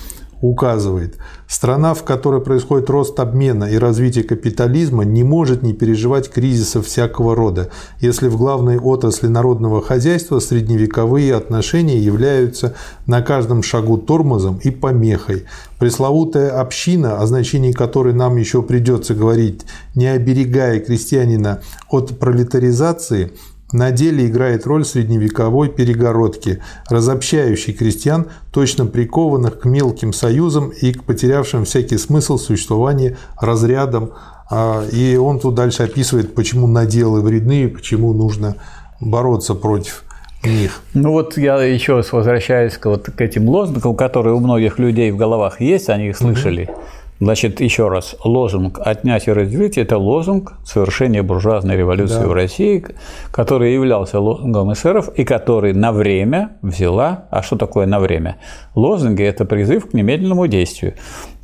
указывает. 0.43 1.15
Страна, 1.47 1.93
в 1.93 2.03
которой 2.03 2.41
происходит 2.41 2.89
рост 2.89 3.17
обмена 3.19 3.63
и 3.63 3.77
развитие 3.77 4.25
капитализма, 4.25 5.05
не 5.05 5.23
может 5.23 5.63
не 5.63 5.71
переживать 5.71 6.29
кризисов 6.29 6.85
всякого 6.85 7.33
рода, 7.33 7.69
если 8.01 8.27
в 8.27 8.35
главной 8.35 8.77
отрасли 8.77 9.27
народного 9.27 9.81
хозяйства 9.81 10.39
средневековые 10.39 11.33
отношения 11.33 11.97
являются 11.97 12.75
на 13.07 13.21
каждом 13.21 13.63
шагу 13.63 13.97
тормозом 13.97 14.59
и 14.61 14.69
помехой. 14.69 15.45
Пресловутая 15.79 16.59
община, 16.59 17.21
о 17.21 17.25
значении 17.25 17.71
которой 17.71 18.13
нам 18.13 18.35
еще 18.35 18.61
придется 18.63 19.15
говорить, 19.15 19.61
не 19.95 20.07
оберегая 20.07 20.81
крестьянина 20.81 21.61
от 21.89 22.19
пролетаризации– 22.19 23.31
на 23.73 23.91
деле 23.91 24.27
играет 24.27 24.65
роль 24.65 24.85
средневековой 24.85 25.67
перегородки, 25.67 26.61
разобщающей 26.89 27.73
крестьян, 27.73 28.27
точно 28.51 28.85
прикованных 28.85 29.59
к 29.59 29.65
мелким 29.65 30.13
союзам 30.13 30.69
и 30.69 30.93
к 30.93 31.03
потерявшим 31.03 31.65
всякий 31.65 31.97
смысл 31.97 32.37
существования 32.37 33.17
разрядам. 33.41 34.11
А, 34.49 34.83
и 34.91 35.17
он 35.17 35.39
тут 35.39 35.55
дальше 35.55 35.83
описывает, 35.83 36.35
почему 36.35 36.67
наделы 36.67 37.21
вредны 37.21 37.63
и 37.63 37.67
почему 37.67 38.13
нужно 38.13 38.55
бороться 39.01 39.55
против 39.55 40.03
них. 40.43 40.81
Ну 40.93 41.11
вот 41.11 41.37
я 41.37 41.61
еще 41.63 41.95
раз 41.95 42.11
возвращаюсь 42.11 42.77
к, 42.77 42.85
вот, 42.85 43.09
к 43.09 43.21
этим 43.21 43.49
лозунгам, 43.49 43.95
которые 43.95 44.35
у 44.35 44.39
многих 44.39 44.77
людей 44.77 45.11
в 45.11 45.17
головах 45.17 45.61
есть, 45.61 45.89
они 45.89 46.09
их 46.09 46.17
слышали. 46.17 46.63
Угу. 46.63 46.79
Значит, 47.23 47.61
еще 47.61 47.87
раз, 47.87 48.17
лозунг 48.25 48.81
«отнять 48.83 49.29
и 49.29 49.31
разделить»– 49.31 49.77
это 49.79 49.97
лозунг 49.97 50.55
совершения 50.65 51.23
буржуазной 51.23 51.77
революции 51.77 52.19
да. 52.19 52.27
в 52.27 52.33
России, 52.33 52.85
который 53.31 53.73
являлся 53.73 54.19
лозунгом 54.19 54.73
эсеров 54.73 55.07
и 55.15 55.23
который 55.23 55.71
на 55.71 55.93
время 55.93 56.57
взяла… 56.61 57.27
А 57.31 57.41
что 57.41 57.55
такое 57.55 57.85
на 57.85 58.01
время? 58.01 58.35
Лозунги– 58.75 59.23
это 59.23 59.45
призыв 59.45 59.89
к 59.89 59.93
немедленному 59.93 60.47
действию. 60.47 60.95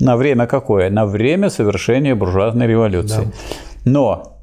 На 0.01 0.17
время 0.17 0.47
какое? 0.47 0.89
На 0.89 1.05
время 1.05 1.49
совершения 1.49 2.13
буржуазной 2.13 2.67
революции. 2.67 3.23
Да. 3.23 3.31
Но 3.85 4.41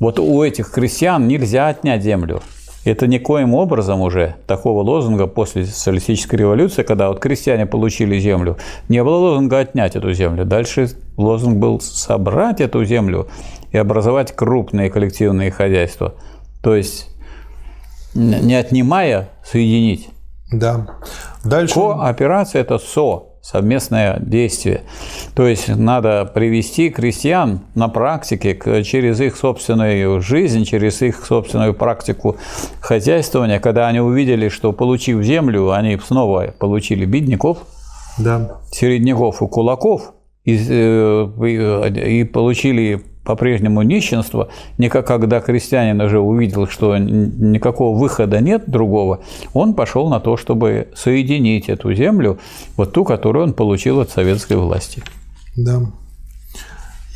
вот 0.00 0.18
у 0.18 0.42
этих 0.42 0.70
крестьян 0.70 1.26
нельзя 1.26 1.68
отнять 1.68 2.02
землю. 2.02 2.42
Это 2.84 3.06
никоим 3.06 3.54
образом 3.54 4.00
уже 4.00 4.36
такого 4.46 4.82
лозунга 4.82 5.26
после 5.26 5.64
социалистической 5.64 6.38
революции, 6.38 6.82
когда 6.82 7.08
вот 7.08 7.18
крестьяне 7.18 7.66
получили 7.66 8.18
землю, 8.18 8.58
не 8.88 9.02
было 9.02 9.16
лозунга 9.16 9.60
отнять 9.60 9.96
эту 9.96 10.12
землю. 10.12 10.44
Дальше 10.44 10.90
лозунг 11.16 11.56
был 11.56 11.80
собрать 11.80 12.60
эту 12.60 12.84
землю 12.84 13.28
и 13.72 13.78
образовать 13.78 14.32
крупные 14.32 14.90
коллективные 14.90 15.50
хозяйства. 15.50 16.14
То 16.62 16.76
есть 16.76 17.08
не 18.14 18.54
отнимая, 18.54 19.30
соединить. 19.44 20.10
Да. 20.52 20.86
Дальше... 21.42 21.74
Кооперация– 21.74 22.60
это 22.62 22.78
СО 22.78 23.33
совместное 23.44 24.18
действие. 24.20 24.84
То 25.34 25.46
есть 25.46 25.68
надо 25.68 26.24
привести 26.24 26.88
крестьян 26.88 27.60
на 27.74 27.88
практике 27.88 28.82
через 28.82 29.20
их 29.20 29.36
собственную 29.36 30.22
жизнь, 30.22 30.64
через 30.64 31.02
их 31.02 31.26
собственную 31.26 31.74
практику 31.74 32.36
хозяйствования, 32.80 33.60
когда 33.60 33.86
они 33.86 34.00
увидели, 34.00 34.48
что 34.48 34.72
получив 34.72 35.22
землю, 35.22 35.72
они 35.72 35.98
снова 35.98 36.54
получили 36.58 37.04
бедняков, 37.04 37.58
да. 38.16 38.60
середняков 38.72 39.42
и 39.42 39.46
кулаков, 39.46 40.14
и, 40.44 40.56
э, 40.56 41.90
и 41.90 42.24
получили 42.24 43.02
по-прежнему 43.24 43.82
нищенство, 43.82 44.48
не 44.78 44.88
как 44.88 45.06
когда 45.06 45.40
крестьянин 45.40 46.00
уже 46.00 46.18
увидел, 46.18 46.66
что 46.66 46.96
никакого 46.98 47.98
выхода 47.98 48.40
нет 48.40 48.64
другого, 48.66 49.20
он 49.52 49.74
пошел 49.74 50.08
на 50.08 50.20
то, 50.20 50.36
чтобы 50.36 50.88
соединить 50.94 51.68
эту 51.68 51.94
землю, 51.94 52.38
вот 52.76 52.92
ту, 52.92 53.04
которую 53.04 53.44
он 53.44 53.52
получил 53.54 54.00
от 54.00 54.10
советской 54.10 54.56
власти. 54.56 55.02
Да. 55.56 55.82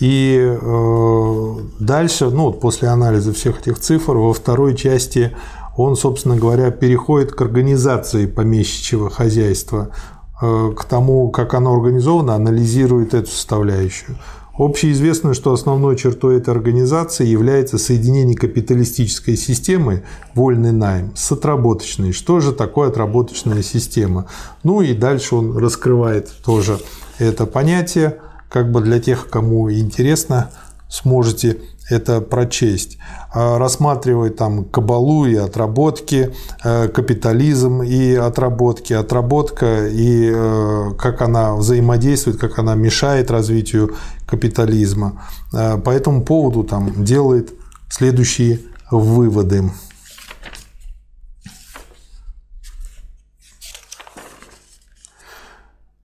И 0.01 0.39
э, 0.41 1.55
дальше, 1.81 2.31
ну, 2.31 2.53
после 2.53 2.89
анализа 2.89 3.33
всех 3.33 3.61
этих 3.61 3.81
цифр, 3.81 4.17
во 4.17 4.33
второй 4.33 4.77
части 4.77 5.33
он, 5.77 5.97
собственно 5.97 6.37
говоря, 6.37 6.71
переходит 6.71 7.33
к 7.33 7.41
организации 7.41 8.27
помещичьего 8.27 9.11
хозяйства, 9.11 9.91
э, 10.41 10.73
к 10.77 10.85
тому, 10.85 11.31
как 11.31 11.55
оно 11.55 11.75
организовано, 11.75 12.35
анализирует 12.35 13.15
эту 13.15 13.29
составляющую. 13.29 14.17
Общеизвестно, 14.59 15.35
что 15.35 15.53
основной 15.53 15.95
чертой 15.95 16.39
этой 16.39 16.51
организации 16.51 17.25
является 17.25 17.79
соединение 17.79 18.37
капиталистической 18.37 19.37
системы 19.37 20.03
вольный 20.35 20.73
найм 20.73 21.13
с 21.15 21.31
отработочной. 21.31 22.11
Что 22.11 22.41
же 22.41 22.53
такое 22.53 22.89
отработочная 22.89 23.63
система? 23.63 24.27
Ну 24.65 24.83
и 24.83 24.95
дальше 24.95 25.37
он 25.37 25.57
раскрывает 25.57 26.33
тоже 26.45 26.81
это 27.19 27.47
понятие, 27.47 28.19
как 28.49 28.73
бы 28.73 28.81
для 28.81 28.99
тех, 28.99 29.31
кому 29.31 29.71
интересно, 29.71 30.51
сможете 30.89 31.59
это 31.89 32.21
прочесть. 32.21 32.99
А, 33.33 33.59
рассматривает 33.59 34.37
там 34.37 34.65
кабалу 34.65 35.27
и 35.27 35.35
отработки, 35.35 36.35
э, 36.65 36.89
капитализм 36.89 37.83
и 37.83 38.15
отработки, 38.15 38.93
отработка 38.93 39.87
и 39.87 40.31
э, 40.35 40.91
как 40.99 41.23
она 41.23 41.55
взаимодействует, 41.55 42.39
как 42.39 42.59
она 42.59 42.75
мешает 42.75 43.31
развитию 43.31 43.95
капитализма. 44.27 45.23
Э, 45.53 45.79
по 45.79 45.91
этому 45.91 46.25
поводу 46.25 46.65
там 46.65 47.05
делает 47.05 47.53
следующие 47.89 48.61
выводы. 48.91 49.71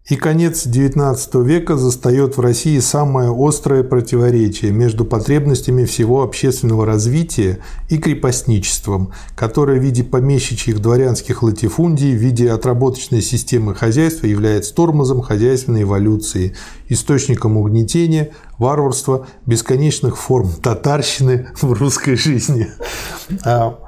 И 0.07 0.17
конец 0.17 0.67
XIX 0.67 1.17
века 1.43 1.79
застает 1.79 2.37
в 2.37 2.41
России 2.41 2.79
самое 2.79 3.35
острое 3.35 3.83
противоречие 3.83 4.71
между 4.71 5.07
потребностями 5.07 5.87
всего 5.87 6.23
общественного 6.23 6.85
развития 6.85 7.61
и 7.89 7.97
крепостничеством, 7.97 9.15
которое 9.35 9.81
в 9.81 9.83
виде 9.83 10.05
помещичьих 10.05 10.83
дворянских 10.83 11.43
латифундий, 11.43 12.13
в 12.13 12.19
виде 12.19 12.51
отработочной 12.51 13.23
системы 13.23 13.75
хозяйства 13.75 14.27
является 14.27 14.75
тормозом 14.75 15.23
хозяйственной 15.23 15.85
эволюции, 15.85 16.55
источником 16.91 17.57
угнетения, 17.57 18.33
варварства, 18.59 19.27
бесконечных 19.47 20.19
форм 20.19 20.51
татарщины 20.63 21.49
в 21.59 21.73
русской 21.73 22.17
жизни. 22.17 22.69
А, 23.43 23.79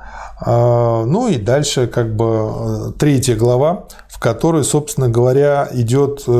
а, 0.40 1.04
ну 1.04 1.28
и 1.28 1.36
дальше 1.36 1.86
как 1.86 2.14
бы 2.14 2.24
э, 2.24 2.92
третья 2.98 3.36
глава 3.36 3.88
в 4.16 4.18
которой, 4.18 4.64
собственно 4.64 5.10
говоря, 5.10 5.68
идет 5.72 6.24
э, 6.26 6.30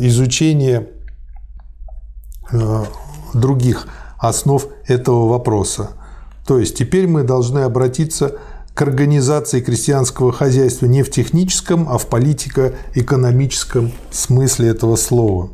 изучение 0.00 0.90
э, 2.52 2.84
других 3.32 3.88
основ 4.18 4.66
этого 4.86 5.28
вопроса. 5.28 5.92
То 6.46 6.58
есть 6.58 6.76
теперь 6.76 7.06
мы 7.06 7.22
должны 7.22 7.60
обратиться 7.60 8.34
к 8.74 8.82
организации 8.82 9.62
крестьянского 9.62 10.30
хозяйства 10.30 10.84
не 10.84 11.02
в 11.02 11.10
техническом, 11.10 11.88
а 11.88 11.96
в 11.96 12.06
политико-экономическом 12.08 13.92
смысле 14.10 14.68
этого 14.68 14.96
слова. 14.96 15.48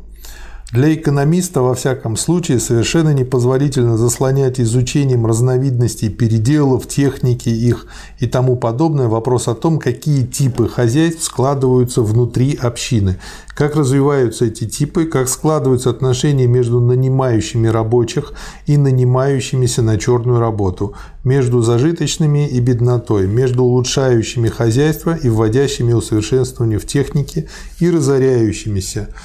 Для 0.71 0.93
экономиста, 0.93 1.63
во 1.63 1.73
всяком 1.73 2.15
случае, 2.15 2.59
совершенно 2.59 3.11
непозволительно 3.11 3.97
заслонять 3.97 4.59
изучением 4.59 5.25
разновидностей 5.25 6.09
переделов, 6.09 6.87
техники 6.87 7.49
их 7.49 7.87
и 8.19 8.27
тому 8.27 8.55
подобное 8.55 9.07
вопрос 9.07 9.47
о 9.47 9.55
том, 9.55 9.79
какие 9.79 10.23
типы 10.23 10.67
хозяйств 10.67 11.23
складываются 11.23 12.03
внутри 12.03 12.53
общины, 12.53 13.17
как 13.55 13.75
развиваются 13.75 14.45
эти 14.45 14.67
типы, 14.67 15.05
как 15.05 15.27
складываются 15.27 15.89
отношения 15.89 16.45
между 16.45 16.79
нанимающими 16.79 17.67
рабочих 17.67 18.33
и 18.67 18.77
нанимающимися 18.77 19.81
на 19.81 19.97
черную 19.97 20.39
работу, 20.39 20.93
между 21.23 21.63
зажиточными 21.63 22.47
и 22.47 22.59
беднотой, 22.59 23.25
между 23.25 23.63
улучшающими 23.63 24.49
хозяйство 24.49 25.15
и 25.15 25.29
вводящими 25.29 25.93
усовершенствование 25.93 26.77
в 26.77 26.85
технике 26.85 27.47
и 27.79 27.89
разоряющимися– 27.89 29.07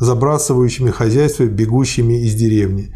забрасывающими 0.00 0.90
хозяйство, 0.90 1.44
бегущими 1.44 2.24
из 2.24 2.34
деревни. 2.34 2.94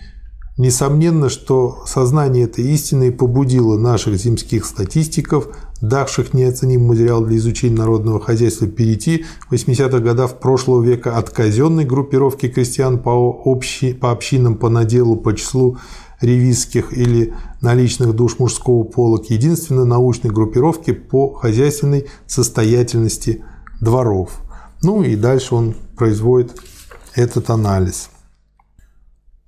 Несомненно, 0.58 1.30
что 1.30 1.82
сознание 1.86 2.44
этой 2.44 2.64
истины 2.72 3.10
побудило 3.10 3.78
наших 3.78 4.16
земских 4.16 4.66
статистиков, 4.66 5.48
давших 5.80 6.34
неоценимый 6.34 6.88
материал 6.88 7.24
для 7.24 7.38
изучения 7.38 7.76
народного 7.76 8.20
хозяйства, 8.20 8.66
перейти 8.66 9.24
в 9.48 9.54
80-х 9.54 9.98
годах 10.00 10.40
прошлого 10.40 10.82
века 10.82 11.16
от 11.16 11.30
казенной 11.30 11.86
группировки 11.86 12.48
крестьян 12.48 12.98
по, 12.98 13.10
общи, 13.10 13.94
по 13.94 14.12
общинам, 14.12 14.56
по 14.56 14.68
наделу, 14.68 15.16
по 15.16 15.34
числу 15.34 15.78
ревизских 16.20 16.96
или 16.96 17.34
наличных 17.62 18.14
душ 18.14 18.38
мужского 18.38 18.84
пола 18.84 19.16
к 19.16 19.30
единственной 19.30 19.86
научной 19.86 20.30
группировке 20.30 20.92
по 20.92 21.32
хозяйственной 21.32 22.06
состоятельности 22.26 23.42
дворов. 23.80 24.38
Ну 24.82 25.02
и 25.02 25.16
дальше 25.16 25.54
он 25.54 25.74
производит 25.96 26.52
этот 27.14 27.50
анализ. 27.50 28.10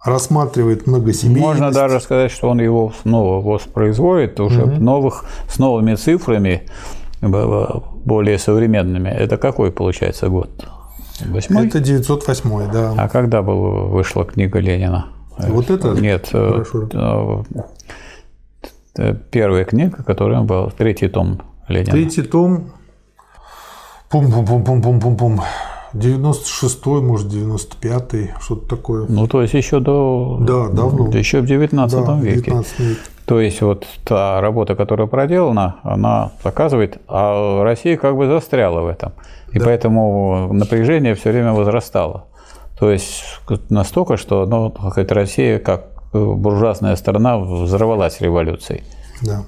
Рассматривает 0.05 0.87
многосемейность. 0.87 1.43
Можно 1.43 1.71
даже 1.71 2.01
сказать, 2.01 2.31
что 2.31 2.51
он 2.51 2.61
его 2.61 2.93
снова 3.03 3.43
воспроизводит 3.43 4.39
уже 4.39 4.65
угу. 4.65 4.73
новых, 4.73 5.25
с 5.49 5.59
новыми 5.59 5.95
цифрами, 5.95 6.69
более 7.23 8.39
современными. 8.39 9.09
Это 9.09 9.39
какой 9.39 9.73
получается 9.73 10.29
год? 10.29 10.51
Восьмой? 11.25 11.69
Это 11.69 11.81
908, 11.81 12.71
да. 12.71 12.95
А 12.99 13.09
когда 13.09 13.41
был, 13.43 13.89
вышла 13.89 14.25
книга 14.25 14.59
Ленина? 14.59 15.07
Вот 15.39 15.71
это? 15.71 15.93
Нет. 15.93 16.29
Брошюра. 16.33 16.89
Э, 16.93 17.43
э, 18.99 19.15
первая 19.31 19.65
книга, 19.65 20.03
которая 20.03 20.43
была, 20.43 20.71
третий 20.71 21.09
том 21.09 21.41
Ленина. 21.69 21.93
Третий 21.93 22.23
том. 22.23 22.73
Пум-пум-пум-пум-пум-пум-пум. 24.11 25.41
96-й, 25.95 27.03
может, 27.03 27.29
95-й, 27.29 28.35
что-то 28.41 28.77
такое. 28.77 29.07
Ну, 29.09 29.27
то 29.29 29.43
есть 29.43 29.55
еще 29.55 29.81
до... 29.81 30.39
Да, 30.41 30.69
давно. 30.69 31.09
Еще 31.11 31.41
в 31.41 31.47
19 31.47 32.05
да, 32.05 32.21
веке. 32.21 32.43
19 32.43 32.79
век. 32.81 32.99
То 33.27 33.41
есть 33.41 33.63
вот 33.63 33.87
та 34.05 34.41
работа, 34.41 34.75
которая 34.75 35.07
проделана, 35.07 35.77
она 35.83 36.33
показывает, 36.43 36.99
а 37.09 37.63
Россия 37.63 37.97
как 37.97 38.17
бы 38.17 38.27
застряла 38.27 38.81
в 38.83 38.87
этом. 38.87 39.13
И 39.53 39.59
да. 39.59 39.65
поэтому 39.65 40.53
напряжение 40.53 41.15
все 41.15 41.31
время 41.31 41.53
возрастало. 41.53 42.27
То 42.79 42.91
есть 42.91 43.25
настолько, 43.71 44.17
что 44.17 44.45
ну, 44.47 44.75
Россия, 44.95 45.59
как 45.59 45.87
буржуазная 46.13 46.97
страна, 46.97 47.39
взорвалась 47.39 48.21
революцией. 48.21 48.83
Да. 49.23 49.45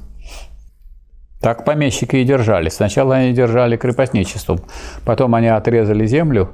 Так 1.46 1.64
помещики 1.64 2.16
и 2.16 2.24
держали. 2.24 2.68
Сначала 2.70 3.14
они 3.14 3.32
держали 3.32 3.76
крепостничеством, 3.76 4.58
потом 5.04 5.32
они 5.36 5.46
отрезали 5.46 6.04
землю, 6.04 6.48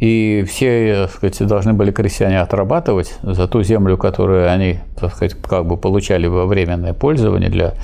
и 0.00 0.44
все, 0.44 1.06
так 1.06 1.12
сказать, 1.12 1.46
должны 1.46 1.72
были 1.72 1.92
крестьяне 1.92 2.40
отрабатывать 2.40 3.14
за 3.22 3.46
ту 3.46 3.62
землю, 3.62 3.96
которую 3.96 4.50
они, 4.50 4.80
так 4.98 5.14
сказать, 5.14 5.34
как 5.40 5.66
бы 5.66 5.76
получали 5.76 6.26
во 6.26 6.46
временное 6.46 6.94
пользование 6.94 7.48
для 7.48 7.74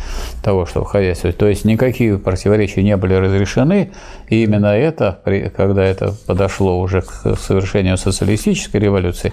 того, 0.43 0.67
чтобы 0.67 0.87
хозяйствовать. 0.87 1.37
То 1.37 1.47
есть 1.47 1.65
никакие 1.65 2.19
противоречия 2.19 2.83
не 2.83 2.97
были 2.97 3.15
разрешены. 3.15 3.93
И 4.29 4.43
именно 4.43 4.77
это, 4.77 5.21
когда 5.57 5.85
это 5.85 6.17
подошло 6.27 6.81
уже 6.81 7.03
к 7.03 7.37
совершению 7.39 7.97
социалистической 7.97 8.81
революции, 8.81 9.33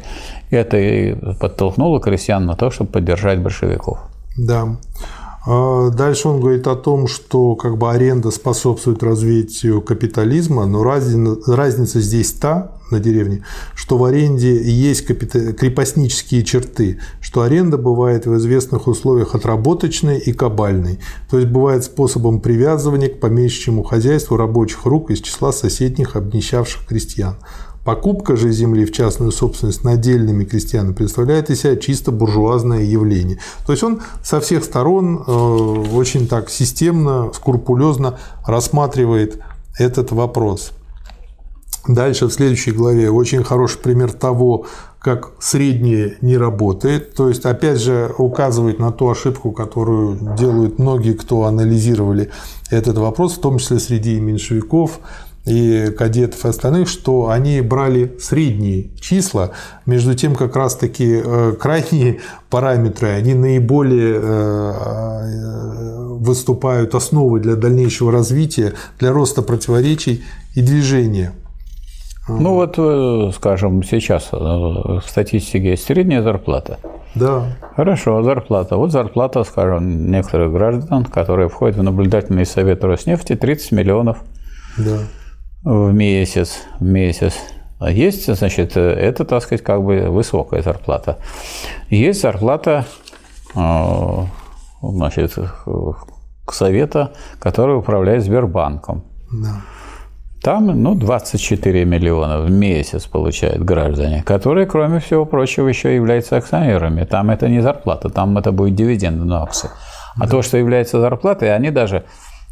это 0.52 0.78
и 0.78 1.16
подтолкнуло 1.40 2.00
крестьян 2.00 2.46
на 2.46 2.56
то, 2.56 2.70
чтобы 2.70 2.92
поддержать 2.92 3.40
большевиков. 3.40 3.98
Да. 4.38 4.78
А 5.44 5.90
дальше 5.90 6.28
он 6.28 6.40
говорит 6.40 6.68
о 6.68 6.76
том, 6.76 7.08
что 7.08 7.56
как 7.56 7.78
бы 7.78 7.90
аренда 7.90 8.30
способствует 8.30 9.02
развитию 9.02 9.82
капитализма, 9.82 10.68
но 10.68 10.84
разница, 10.84 12.00
здесь 12.00 12.34
та 12.34 12.74
на 12.92 13.00
деревне, 13.00 13.44
что 13.74 13.98
в 13.98 14.04
аренде 14.04 14.62
есть 14.62 15.08
крепостнические 15.08 16.44
черты, 16.44 17.00
что 17.22 17.42
аренда 17.42 17.78
бывает 17.78 18.28
в 18.28 18.38
известных 18.38 18.88
условиях 18.88 19.34
отработочной 19.34 20.20
и 20.20 20.32
кабальной, 20.32 21.00
то 21.30 21.40
есть 21.40 21.50
бывает 21.50 21.86
способом 21.86 22.40
привязывания 22.40 23.10
к 23.10 23.20
помещичьему 23.20 23.82
хозяйству 23.82 24.38
рабочих 24.38 24.86
рук 24.86 25.10
из 25.10 25.22
числа 25.22 25.52
соседних 25.52 26.16
обнищавших 26.16 26.86
крестьян. 26.86 27.38
Покупка 27.84 28.36
же 28.36 28.52
земли 28.52 28.86
в 28.86 28.92
частную 28.92 29.32
собственность 29.32 29.84
надельными 29.84 30.44
крестьянами 30.44 30.94
представляет 30.94 31.50
из 31.50 31.62
себя 31.62 31.76
чисто 31.76 32.12
буржуазное 32.12 32.84
явление. 32.84 33.40
То 33.66 33.74
есть 33.74 33.84
он 33.84 34.02
со 34.24 34.40
всех 34.40 34.64
сторон 34.64 35.24
э, 35.26 35.32
очень 35.32 36.28
так 36.28 36.52
системно, 36.52 37.32
скрупулезно 37.34 38.20
рассматривает 38.46 39.40
этот 39.80 40.12
вопрос. 40.12 40.74
Дальше 41.88 42.28
в 42.28 42.32
следующей 42.32 42.72
главе 42.72 43.10
очень 43.10 43.44
хороший 43.44 43.80
пример 43.80 44.12
того, 44.12 44.68
как 45.00 45.32
среднее 45.40 46.18
не 46.22 46.38
работает. 46.38 47.16
То 47.16 47.30
есть, 47.30 47.46
опять 47.46 47.82
же, 47.82 48.14
указывает 48.20 48.78
на 48.78 48.92
ту 48.92 49.10
ошибку, 49.10 49.52
которую 49.52 50.36
делают 50.38 50.78
многие, 50.78 51.14
кто 51.14 51.46
анализировали 51.46 52.30
этот 52.70 53.00
вопрос, 53.00 53.34
в 53.34 53.42
том 53.42 53.58
числе 53.58 53.80
среди 53.80 54.20
меньшевиков, 54.20 55.00
и 55.46 55.92
кадетов 55.98 56.46
и 56.46 56.50
остальных, 56.50 56.88
что 56.88 57.30
они 57.30 57.62
брали 57.62 58.16
средние 58.20 58.90
числа, 59.00 59.52
между 59.86 60.14
тем 60.14 60.36
как 60.36 60.56
раз-таки 60.56 61.22
э, 61.24 61.54
крайние 61.60 62.20
параметры, 62.50 63.10
они 63.10 63.34
наиболее 63.34 64.20
э, 64.22 64.22
э, 64.22 66.08
выступают 66.20 66.94
основой 66.94 67.42
для 67.42 67.56
дальнейшего 67.56 68.12
развития, 68.12 68.74
для 69.00 69.12
роста 69.12 69.42
противоречий 69.42 70.24
и 70.54 70.62
движения. 70.62 71.34
Ну 72.28 72.54
вот, 72.54 73.36
скажем, 73.36 73.84
сейчас 73.84 74.30
в 74.32 75.02
статистике 75.06 75.72
есть 75.72 75.84
средняя 75.84 76.22
зарплата. 76.22 76.78
Да. 77.16 77.58
Хорошо, 77.76 78.22
зарплата. 78.22 78.78
Вот 78.78 78.92
зарплата, 78.92 79.44
скажем, 79.44 80.12
некоторых 80.12 80.54
граждан, 80.54 81.04
которые 81.04 81.50
входят 81.50 81.78
в 81.78 81.84
наблюдательный 81.84 82.46
совет 82.46 82.84
Роснефти, 82.84 83.36
30 83.36 83.72
миллионов. 83.72 84.20
Да 84.78 85.00
в 85.64 85.92
месяц, 85.92 86.64
в 86.80 86.84
месяц. 86.84 87.34
А 87.80 87.92
есть, 87.92 88.34
значит, 88.34 88.78
это, 88.78 89.26
так 89.26 89.42
сказать, 89.44 89.64
как 89.64 89.84
бы 89.84 90.10
высокая 90.10 90.62
зарплата. 90.62 91.18
Есть 91.90 92.22
зарплата, 92.22 92.86
э, 93.56 94.24
значит, 94.82 95.38
совета, 96.52 97.14
который 97.40 97.78
управляет 97.78 98.24
Сбербанком. 98.24 99.04
Да. 99.32 99.62
Там, 100.44 100.68
ну, 100.68 100.96
24 100.96 101.86
миллиона 101.86 102.42
в 102.42 102.50
месяц 102.50 103.06
получают 103.06 103.64
граждане, 103.64 104.24
которые, 104.24 104.66
кроме 104.66 105.00
всего 105.00 105.26
прочего, 105.26 105.68
еще 105.68 105.94
являются 105.94 106.38
акционерами. 106.38 107.04
Там 107.04 107.30
это 107.30 107.48
не 107.48 107.62
зарплата, 107.62 108.10
там 108.10 108.38
это 108.38 108.52
будет 108.52 108.74
дивиденды 108.74 109.24
на 109.24 109.44
акции. 109.44 109.70
А 110.16 110.22
да. 110.22 110.28
то, 110.28 110.42
что 110.42 110.58
является 110.58 111.00
зарплатой, 111.00 111.56
они 111.56 111.70
даже 111.70 112.06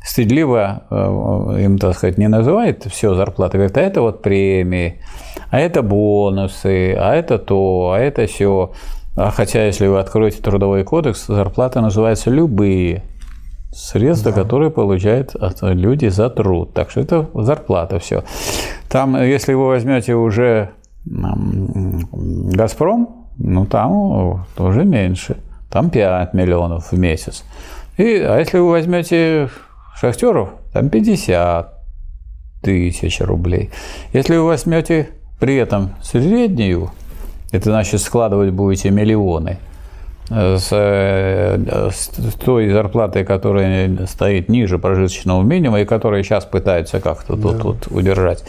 стыдливо 0.04 0.84
э, 0.90 1.64
им, 1.64 1.78
так 1.78 1.96
сказать, 1.96 2.18
не 2.18 2.28
называют 2.28 2.86
все 2.86 3.16
зарплаты, 3.16 3.58
говорят, 3.58 3.78
а 3.78 3.82
это 3.82 4.02
вот 4.02 4.22
премии, 4.22 5.02
а 5.50 5.60
это 5.60 5.82
бонусы, 5.82 6.96
а 6.98 7.16
это 7.16 7.38
то, 7.38 7.94
а 7.96 8.00
это 8.00 8.26
все. 8.28 8.72
А 9.16 9.32
хотя, 9.32 9.66
если 9.66 9.88
вы 9.88 10.00
откроете 10.00 10.42
трудовой 10.42 10.84
кодекс, 10.84 11.26
зарплаты 11.28 11.82
называются 11.82 12.30
любые 12.30 13.04
средства, 13.72 14.32
да. 14.32 14.42
которые 14.42 14.72
получают 14.72 15.36
люди 15.62 16.08
за 16.08 16.30
труд. 16.30 16.74
Так 16.74 16.92
что 16.92 17.02
это 17.02 17.30
зарплата 17.34 18.00
все. 18.00 18.24
Там, 18.90 19.22
если 19.22 19.54
вы 19.54 19.68
возьмете 19.68 20.16
уже 20.16 20.72
Газпром, 21.06 23.28
ну 23.38 23.66
там 23.66 24.46
уже 24.58 24.86
меньше. 24.86 25.38
Там 25.70 25.90
5 25.90 26.34
миллионов 26.34 26.92
в 26.92 26.98
месяц. 26.98 27.44
И, 27.98 28.18
а 28.18 28.40
если 28.40 28.60
вы 28.60 28.72
возьмете 28.72 29.50
шахтеров, 30.00 30.50
там 30.74 30.90
50 30.90 31.74
тысяч 32.62 33.22
рублей. 33.22 33.70
Если 34.14 34.36
вы 34.36 34.46
возьмете 34.46 35.10
при 35.40 35.56
этом 35.56 35.96
среднюю, 36.02 36.92
это 37.52 37.72
значит 37.72 38.02
складывать 38.02 38.52
будете 38.52 38.90
миллионы– 38.90 39.58
с, 40.30 40.70
э, 40.72 41.90
с 41.92 42.10
той 42.36 42.70
зарплатой, 42.70 43.26
которая 43.26 44.06
стоит 44.06 44.50
ниже 44.50 44.78
прожиточного 44.78 45.42
минимума 45.42 45.82
и 45.82 45.86
которая 45.86 46.24
сейчас 46.24 46.46
пытаются 46.46 47.00
как-то 47.00 47.36
тут, 47.36 47.58
да. 47.58 47.60
тут 47.60 47.88
удержать, 47.90 48.44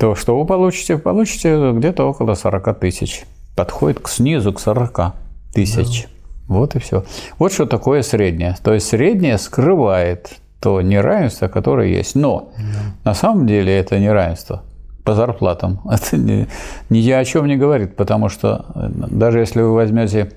то 0.00 0.14
что 0.14 0.38
вы 0.38 0.46
получите? 0.46 0.96
Получите 0.96 1.72
где-то 1.72 2.04
около 2.04 2.34
40 2.34 2.78
тысяч. 2.78 3.24
Подходит 3.56 4.00
к 4.00 4.08
снизу 4.08 4.52
к 4.52 4.60
40 4.60 5.14
тысяч. 5.52 6.02
Да. 6.02 6.54
Вот 6.54 6.76
и 6.76 6.78
все. 6.78 7.04
Вот 7.38 7.52
что 7.52 7.66
такое 7.66 8.02
среднее. 8.02 8.56
То 8.62 8.72
есть 8.72 8.86
среднее 8.86 9.36
скрывает 9.36 10.36
то 10.60 10.80
неравенство, 10.82 11.48
которое 11.48 11.88
есть. 11.88 12.14
Но 12.14 12.50
да. 12.56 13.10
на 13.10 13.14
самом 13.14 13.46
деле 13.46 13.76
это 13.76 13.98
неравенство 13.98 14.62
по 15.04 15.14
зарплатам. 15.14 15.80
Это 15.90 16.16
ни, 16.16 16.48
ни 16.90 17.10
о 17.10 17.24
чем 17.24 17.46
не 17.46 17.56
говорит, 17.56 17.96
потому 17.96 18.28
что 18.28 18.66
даже 19.10 19.38
если 19.38 19.62
вы 19.62 19.72
возьмете 19.72 20.32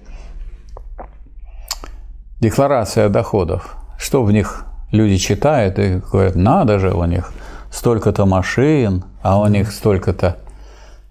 декларация 2.39 3.09
доходов. 3.09 3.75
Что 3.97 4.23
в 4.23 4.31
них 4.31 4.65
люди 4.91 5.17
читают 5.17 5.77
и 5.77 6.01
говорят, 6.11 6.35
надо 6.35 6.79
же 6.79 6.91
у 6.91 7.05
них 7.05 7.31
столько-то 7.71 8.25
машин, 8.25 9.03
а 9.21 9.39
у 9.39 9.47
них 9.47 9.71
столько-то 9.71 10.37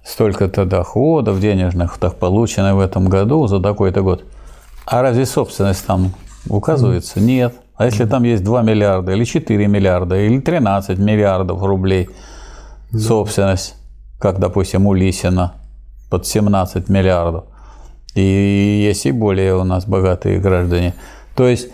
столько-то 0.05 0.65
доходов 0.65 1.41
денежных 1.41 1.99
так 1.99 2.17
получено 2.17 2.75
в 2.75 2.81
этом 2.81 3.09
году 3.09 3.47
за 3.47 3.61
такой-то 3.61 4.03
год. 4.03 4.25
А 4.87 5.03
разве 5.03 5.27
собственность 5.27 5.87
там 5.87 6.15
указывается? 6.49 7.21
Нет. 7.21 7.55
А 7.81 7.87
если 7.87 8.05
там 8.05 8.25
есть 8.25 8.45
2 8.45 8.63
миллиарда, 8.63 9.13
или 9.13 9.25
4 9.25 9.67
миллиарда, 9.67 10.21
или 10.21 10.39
13 10.39 10.99
миллиардов 10.99 11.63
рублей 11.63 12.11
собственность, 12.93 13.75
как, 14.19 14.39
допустим, 14.39 14.87
у 14.87 14.95
Лисина, 14.95 15.55
под 16.11 16.27
17 16.27 16.89
миллиардов, 16.89 17.45
и 18.15 18.21
есть 18.87 19.07
и 19.07 19.13
более 19.13 19.57
у 19.57 19.65
нас 19.65 19.87
богатые 19.87 20.41
граждане– 20.41 20.95
то 21.41 21.49
есть 21.49 21.69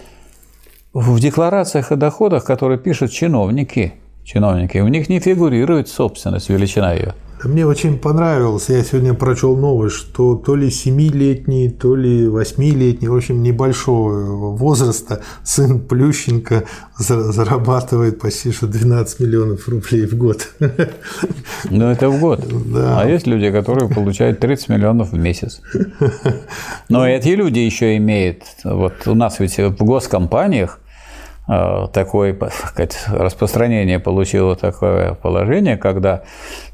в 0.93 1.19
декларациях 1.19 1.91
о 1.91 1.97
доходах, 1.97 2.45
которые 2.45 2.79
пишут 2.79 3.11
чиновники, 3.11 3.95
чиновники, 4.25 4.79
у 4.79 4.87
них 4.87 5.09
не 5.09 5.19
фигурирует 5.19 5.89
собственность, 5.89 6.49
величина 6.49 6.93
ее. 6.93 7.15
Мне 7.45 7.67
очень 7.67 7.99
понравилось, 7.99 8.69
я 8.69 8.83
сегодня 8.83 9.15
прочел 9.15 9.57
новость, 9.57 9.97
что 9.97 10.37
то 10.37 10.57
ли 10.57 10.69
7-летний, 10.69 11.71
то 11.71 11.95
ли 11.95 12.27
8-летний, 12.27 13.09
в 13.09 13.15
общем, 13.15 13.43
небольшого 13.43 14.57
возраста 14.57 15.23
сын 15.45 15.81
Плющенко 15.81 16.65
зарабатывает 16.99 18.21
почти 18.21 18.53
что 18.53 18.67
12 18.67 19.21
миллионов 19.21 19.69
рублей 19.69 20.07
в 20.07 20.17
год. 20.17 20.49
Ну, 21.71 21.91
это 21.91 22.09
в 22.09 22.21
год. 22.21 22.41
Да. 22.73 23.01
А 23.01 23.09
есть 23.09 23.27
люди, 23.27 23.51
которые 23.51 23.89
получают 23.89 24.41
30 24.41 24.69
миллионов 24.71 25.13
в 25.13 25.19
месяц. 25.19 25.61
Но 26.89 27.07
эти 27.07 27.29
люди 27.29 27.59
еще 27.59 27.97
имеют, 27.97 28.43
вот 28.65 28.95
у 29.07 29.15
нас 29.15 29.41
ведь 29.41 29.59
в 29.59 29.85
госкомпаниях 29.85 30.81
Э, 31.49 31.87
такое 31.93 32.37
сказать, 32.69 32.99
распространение 33.09 33.99
получило 33.99 34.57
такое 34.57 35.15
положение, 35.15 35.77
когда 35.77 36.23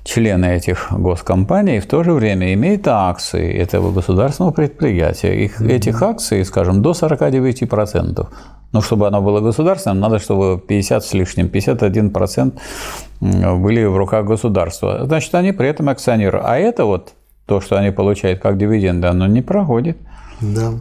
члены 0.02 0.56
этих 0.56 0.88
госкомпаний 0.90 1.80
в 1.80 1.86
то 1.86 2.02
же 2.02 2.12
время 2.12 2.54
имеют 2.54 2.88
акции 2.88 3.52
этого 3.54 3.92
государственного 3.92 4.52
предприятия. 4.52 5.44
Их, 5.44 5.60
mm-hmm. 5.60 5.70
Этих 5.70 6.02
акций, 6.02 6.44
скажем, 6.44 6.82
до 6.82 6.92
49%. 6.92 8.26
Но 8.72 8.80
чтобы 8.80 9.06
оно 9.06 9.20
было 9.20 9.40
государственным, 9.40 10.00
надо, 10.00 10.18
чтобы 10.18 10.58
50 10.58 11.04
с 11.04 11.12
лишним, 11.12 11.48
51% 11.48 12.52
были 13.20 13.84
в 13.84 13.96
руках 13.96 14.24
государства. 14.24 15.04
Значит, 15.04 15.34
они 15.34 15.52
при 15.52 15.68
этом 15.68 15.90
акционеры. 15.90 16.40
А 16.42 16.56
это 16.56 16.86
вот 16.86 17.12
то, 17.44 17.60
что 17.60 17.76
они 17.76 17.90
получают 17.90 18.40
как 18.40 18.56
дивиденды, 18.56 19.08
оно 19.08 19.26
не 19.26 19.42
проходит. 19.42 19.98
Да. 20.40 20.72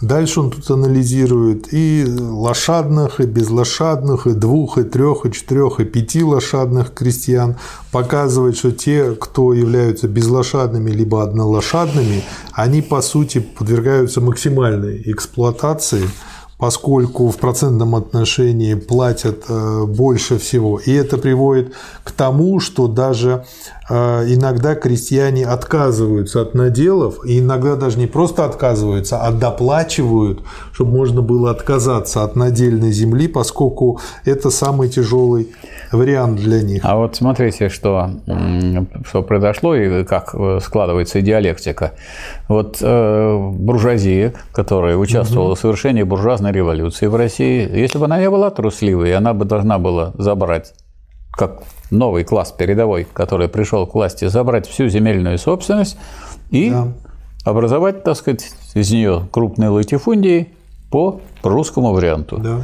Дальше 0.00 0.40
он 0.40 0.50
тут 0.50 0.70
анализирует 0.70 1.72
и 1.72 2.04
лошадных, 2.06 3.20
и 3.20 3.24
безлошадных, 3.24 4.26
и 4.26 4.32
двух, 4.32 4.76
и 4.76 4.82
трех, 4.82 5.24
и 5.24 5.32
четырех, 5.32 5.80
и 5.80 5.84
пяти 5.84 6.22
лошадных 6.22 6.92
крестьян. 6.92 7.56
Показывает, 7.92 8.58
что 8.58 8.72
те, 8.72 9.14
кто 9.14 9.54
являются 9.54 10.06
безлошадными 10.06 10.90
либо 10.90 11.22
однолошадными, 11.22 12.24
они 12.52 12.82
по 12.82 13.00
сути 13.00 13.38
подвергаются 13.38 14.20
максимальной 14.20 15.00
эксплуатации– 15.06 16.08
поскольку 16.58 17.28
в 17.28 17.36
процентном 17.36 17.94
отношении 17.94 18.74
платят 18.74 19.44
э, 19.48 19.84
больше 19.84 20.38
всего. 20.38 20.78
И 20.78 20.92
это 20.92 21.18
приводит 21.18 21.74
к 22.02 22.12
тому, 22.12 22.60
что 22.60 22.88
даже 22.88 23.44
иногда 23.88 24.74
крестьяне 24.74 25.46
отказываются 25.46 26.42
от 26.42 26.54
наделов, 26.54 27.24
и 27.24 27.38
иногда 27.38 27.76
даже 27.76 27.98
не 27.98 28.06
просто 28.06 28.44
отказываются, 28.44 29.18
а 29.18 29.30
доплачивают, 29.32 30.42
чтобы 30.72 30.92
можно 30.92 31.22
было 31.22 31.50
отказаться 31.50 32.24
от 32.24 32.36
надельной 32.36 32.92
земли, 32.92 33.28
поскольку 33.28 34.00
это 34.24 34.50
самый 34.50 34.88
тяжелый 34.88 35.48
вариант 35.92 36.40
для 36.40 36.62
них. 36.62 36.82
А 36.84 36.96
вот 36.96 37.16
смотрите, 37.16 37.68
что, 37.68 38.10
что 39.06 39.22
произошло 39.22 39.74
и 39.74 40.04
как 40.04 40.34
э, 40.34 40.58
складывается 40.62 41.20
диалектика. 41.20 41.92
Вот 42.48 42.78
э, 42.80 43.50
буржуазия, 43.52 44.34
которая 44.52 44.96
участвовала 44.96 45.50
угу. 45.50 45.56
в 45.56 45.58
совершении 45.60 46.02
буржуазной 46.02 46.52
революции 46.52 47.06
в 47.06 47.14
России, 47.14 47.68
если 47.72 47.98
бы 47.98 48.06
она 48.06 48.18
не 48.18 48.30
была 48.30 48.50
трусливой, 48.50 49.14
она 49.14 49.34
бы 49.34 49.44
должна 49.44 49.78
была 49.78 50.12
забрать 50.18 50.74
как 51.32 51.62
новый 51.90 52.24
класс 52.24 52.52
передовой, 52.52 53.06
который 53.12 53.48
пришел 53.48 53.86
к 53.86 53.94
власти, 53.94 54.26
забрать 54.26 54.66
всю 54.66 54.88
земельную 54.88 55.38
собственность 55.38 55.96
и 56.50 56.70
да. 56.70 56.88
образовать, 57.44 58.02
так 58.02 58.16
сказать, 58.16 58.50
из 58.74 58.90
нее 58.90 59.28
крупные 59.30 59.70
латифундии 59.70 60.52
по 60.90 61.20
русскому 61.42 61.92
варианту. 61.92 62.38
Да. 62.38 62.60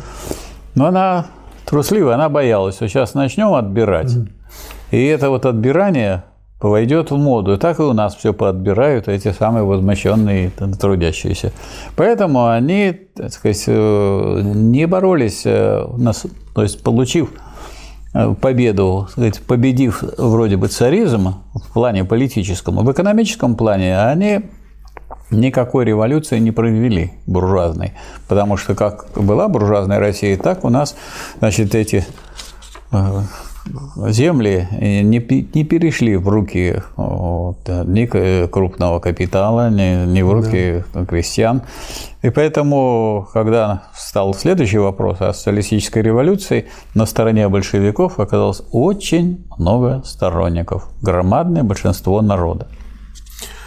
Но 0.74 0.86
она 0.86 1.26
трусливая, 1.66 2.14
она 2.14 2.28
боялась, 2.28 2.76
что 2.76 2.88
сейчас 2.88 3.14
начнем 3.14 3.54
отбирать. 3.54 4.12
И 4.90 5.04
это 5.04 5.30
вот 5.30 5.46
отбирание 5.46 6.24
войдет 6.60 7.10
в 7.10 7.16
моду. 7.16 7.54
И 7.54 7.56
так 7.56 7.80
и 7.80 7.82
у 7.82 7.92
нас 7.92 8.14
все 8.14 8.32
поотбирают 8.32 9.08
эти 9.08 9.32
самые 9.32 9.64
возмущенные 9.64 10.50
трудящиеся. 10.50 11.52
Поэтому 11.96 12.48
они, 12.48 12.92
так 12.92 13.32
сказать, 13.32 13.64
э, 13.66 14.40
не 14.54 14.86
боролись, 14.86 15.42
э, 15.44 15.84
то 16.54 16.62
есть 16.62 16.82
получив 16.82 17.30
победу, 18.40 19.08
сказать, 19.10 19.40
победив 19.40 20.02
вроде 20.18 20.56
бы 20.56 20.68
царизм 20.68 21.34
в 21.54 21.72
плане 21.72 22.04
политическом, 22.04 22.76
в 22.84 22.92
экономическом 22.92 23.56
плане 23.56 23.98
они 23.98 24.42
никакой 25.30 25.84
революции 25.84 26.38
не 26.38 26.50
провели 26.50 27.12
буржуазной. 27.26 27.92
Потому 28.28 28.56
что 28.56 28.74
как 28.74 29.06
была 29.16 29.48
буржуазная 29.48 29.98
Россия, 29.98 30.36
так 30.36 30.64
у 30.64 30.68
нас 30.68 30.94
значит, 31.38 31.74
эти 31.74 32.06
э, 32.92 33.20
земли 34.08 34.68
не, 34.80 35.48
не 35.54 35.64
перешли 35.64 36.16
в 36.16 36.28
руки 36.28 36.82
вот, 36.96 37.68
ни 37.68 38.06
крупного 38.46 39.00
капитала, 39.00 39.70
ни, 39.70 40.06
ни 40.06 40.22
в 40.22 40.32
руки 40.32 40.84
да. 40.94 41.04
крестьян. 41.04 41.62
И 42.22 42.30
поэтому, 42.30 43.28
когда 43.32 43.84
стал 43.94 44.34
следующий 44.34 44.78
вопрос 44.78 45.20
о 45.20 45.32
социалистической 45.32 46.02
революции, 46.02 46.66
на 46.94 47.06
стороне 47.06 47.48
большевиков 47.48 48.20
оказалось 48.20 48.62
очень 48.70 49.44
много 49.58 50.02
сторонников, 50.04 50.88
громадное 51.00 51.64
большинство 51.64 52.22
народа. 52.22 52.68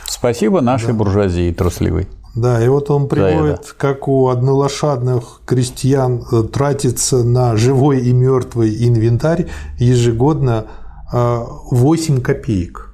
Спасибо 0.05 0.61
нашей 0.61 0.87
да. 0.87 0.93
буржуазии 0.93 1.51
трусливой. 1.51 2.07
Да, 2.35 2.63
и 2.63 2.67
вот 2.67 2.91
он 2.91 3.07
приводит, 3.07 3.73
как 3.77 4.09
у 4.09 4.27
однолошадных 4.27 5.41
крестьян 5.45 6.25
э, 6.29 6.43
тратится 6.43 7.23
на 7.23 7.55
живой 7.55 8.01
и 8.01 8.11
мертвый 8.11 8.85
инвентарь 8.85 9.47
ежегодно 9.79 10.65
8 11.13 12.17
э, 12.17 12.21
копеек. 12.21 12.93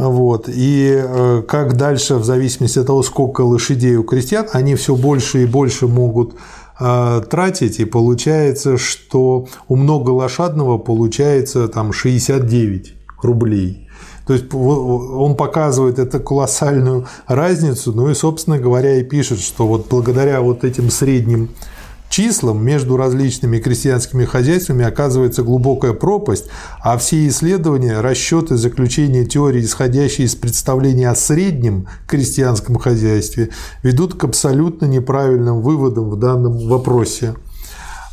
Вот. 0.00 0.48
И 0.48 1.00
э, 1.00 1.42
как 1.46 1.76
дальше, 1.76 2.16
в 2.16 2.24
зависимости 2.24 2.80
от 2.80 2.88
того, 2.88 3.04
сколько 3.04 3.42
лошадей 3.42 3.94
у 3.94 4.02
крестьян, 4.02 4.46
они 4.52 4.74
все 4.74 4.96
больше 4.96 5.44
и 5.44 5.46
больше 5.46 5.86
могут 5.86 6.34
тратить, 6.78 7.80
и 7.80 7.84
получается, 7.84 8.78
что 8.78 9.48
у 9.66 9.74
многолошадного 9.74 10.78
получается 10.78 11.66
там 11.66 11.92
69 11.92 12.94
рублей. 13.20 13.87
То 14.28 14.34
есть 14.34 14.52
он 14.52 15.36
показывает 15.36 15.98
эту 15.98 16.20
колоссальную 16.20 17.06
разницу, 17.26 17.94
ну 17.94 18.10
и, 18.10 18.14
собственно 18.14 18.58
говоря, 18.58 18.96
и 18.96 19.02
пишет, 19.02 19.40
что 19.40 19.66
вот 19.66 19.86
благодаря 19.88 20.42
вот 20.42 20.64
этим 20.64 20.90
средним 20.90 21.48
числам 22.10 22.62
между 22.62 22.98
различными 22.98 23.58
крестьянскими 23.58 24.26
хозяйствами 24.26 24.84
оказывается 24.84 25.42
глубокая 25.42 25.94
пропасть, 25.94 26.44
а 26.82 26.98
все 26.98 27.26
исследования, 27.26 28.02
расчеты, 28.02 28.58
заключения 28.58 29.24
теории, 29.24 29.62
исходящие 29.62 30.26
из 30.26 30.34
представления 30.34 31.08
о 31.08 31.14
среднем 31.14 31.88
крестьянском 32.06 32.76
хозяйстве, 32.76 33.48
ведут 33.82 34.12
к 34.12 34.24
абсолютно 34.24 34.84
неправильным 34.84 35.62
выводам 35.62 36.10
в 36.10 36.16
данном 36.16 36.68
вопросе. 36.68 37.34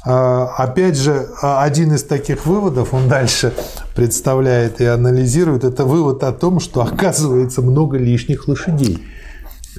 А, 0.05 0.53
опять 0.57 0.97
же, 0.97 1.27
а, 1.41 1.63
один 1.63 1.93
из 1.93 2.03
таких 2.03 2.45
выводов, 2.45 2.93
он 2.93 3.07
дальше 3.07 3.53
представляет 3.95 4.79
и 4.79 4.85
анализирует, 4.85 5.63
это 5.63 5.83
вывод 5.83 6.23
о 6.23 6.31
том, 6.31 6.59
что 6.59 6.81
оказывается 6.81 7.61
много 7.61 7.97
лишних 7.97 8.47
лошадей. 8.47 9.03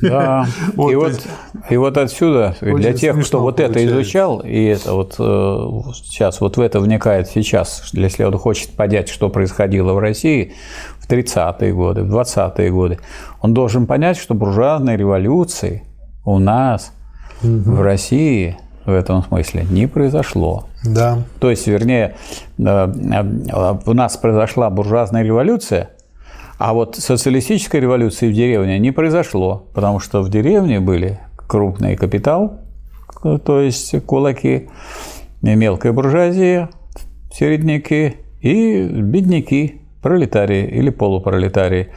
Да, 0.03 0.47
вот, 0.75 0.91
и, 0.91 0.95
вот, 0.97 1.09
есть, 1.13 1.27
и 1.71 1.77
вот 1.77 1.97
отсюда, 1.97 2.57
для 2.61 2.93
тех, 2.93 3.25
кто 3.25 3.41
вот 3.41 3.57
получается. 3.57 3.79
это 3.81 3.87
изучал, 3.89 4.41
и 4.41 4.65
это 4.65 4.93
вот 4.95 5.15
э, 5.19 5.93
сейчас 5.95 6.41
вот 6.41 6.57
в 6.57 6.61
это 6.61 6.81
вникает 6.81 7.29
сейчас, 7.29 7.91
если 7.93 8.25
он 8.25 8.37
хочет 8.37 8.71
понять, 8.71 9.09
что 9.09 9.31
происходило 9.31 9.93
в 9.93 9.99
России 9.99 10.55
в 10.99 11.09
30-е 11.09 11.73
годы, 11.73 12.03
в 12.03 12.15
20-е 12.15 12.71
годы, 12.71 12.99
он 13.41 13.55
должен 13.55 13.87
понять, 13.87 14.19
что 14.19 14.35
буржуазной 14.35 14.97
революции 14.97 15.85
у 16.25 16.39
нас 16.39 16.93
угу. 17.43 17.77
в 17.77 17.81
России 17.81 18.59
в 18.87 18.93
этом 18.93 19.23
смысле 19.23 19.67
не 19.69 19.87
произошло. 19.87 20.67
Да. 20.85 21.19
То 21.41 21.51
есть, 21.51 21.67
вернее, 21.67 22.15
э, 22.59 22.63
э, 22.63 23.75
у 23.85 23.93
нас 23.93 24.17
произошла 24.17 24.71
буржуазная 24.71 25.23
революция, 25.23 25.91
а 26.59 26.73
вот 26.73 26.97
социалистической 26.97 27.81
революции 27.81 28.31
в 28.31 28.33
деревне 28.33 28.79
не 28.79 28.93
произошло, 28.93 29.67
потому 29.75 30.01
что 30.01 30.23
в 30.23 30.31
деревне 30.31 30.81
были 30.81 31.19
крупный 31.37 31.97
капитал, 31.97 32.61
то 33.45 33.61
есть 33.61 34.05
кулаки, 34.07 34.69
мелкая 35.43 35.93
буржуазия, 35.93 36.71
середняки 37.33 38.17
и 38.41 38.85
бедняки, 38.85 39.83
пролетарии 40.01 40.67
или 40.67 40.91
полупролетарии. 40.91 41.89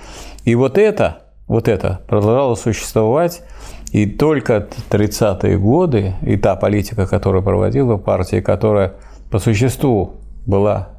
И 0.44 0.56
вот 0.56 0.78
это, 0.78 1.24
вот 1.48 1.68
это 1.68 2.02
продолжало 2.08 2.56
существовать 2.56 3.44
и 3.92 4.06
только 4.06 4.68
30-е 4.90 5.58
годы 5.58 6.16
и 6.22 6.38
та 6.38 6.56
политика, 6.56 7.08
которую 7.08 7.44
проводила 7.44 7.98
партия, 7.98 8.42
которая 8.42 8.94
по 9.32 9.40
существу 9.40 10.14
была 10.46 10.90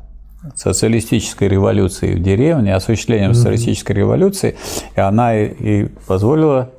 социалистической 0.55 1.49
революцией 1.49 2.17
в 2.17 2.23
деревне, 2.23 2.75
осуществлением 2.75 3.35
социалистической 3.35 3.95
революции, 3.95 4.57
и 4.97 5.01
она 5.01 5.37
и 5.37 5.89
позволила 6.07 6.71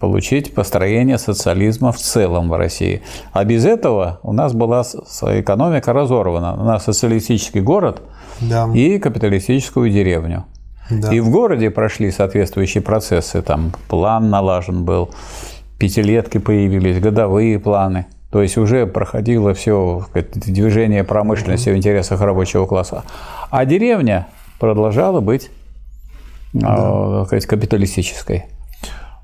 получить 0.00 0.54
построение 0.54 1.18
социализма 1.18 1.92
в 1.92 1.98
целом 1.98 2.48
в 2.48 2.56
России. 2.56 3.02
А 3.32 3.44
без 3.44 3.64
этого 3.64 4.18
у 4.22 4.32
нас 4.32 4.54
была 4.54 4.82
экономика 4.82 5.92
разорвана 5.92 6.56
на 6.56 6.78
социалистический 6.78 7.60
город 7.60 8.02
да. 8.40 8.68
и 8.74 8.98
капиталистическую 8.98 9.90
деревню. 9.90 10.46
Да. 10.90 11.12
И 11.12 11.20
в 11.20 11.30
городе 11.30 11.70
прошли 11.70 12.10
соответствующие 12.10 12.82
процессы, 12.82 13.42
там 13.42 13.72
план 13.88 14.30
налажен 14.30 14.84
был, 14.84 15.10
пятилетки 15.78 16.38
появились, 16.38 17.00
годовые 17.00 17.58
планы. 17.58 18.06
То 18.30 18.42
есть 18.42 18.58
уже 18.58 18.86
проходило 18.86 19.54
все 19.54 20.06
движение 20.34 21.04
промышленности 21.04 21.70
в 21.70 21.76
интересах 21.76 22.20
рабочего 22.20 22.66
класса. 22.66 23.04
А 23.50 23.64
деревня 23.64 24.26
продолжала 24.58 25.20
быть 25.20 25.50
да. 26.52 27.24
сказать, 27.26 27.46
капиталистической. 27.46 28.46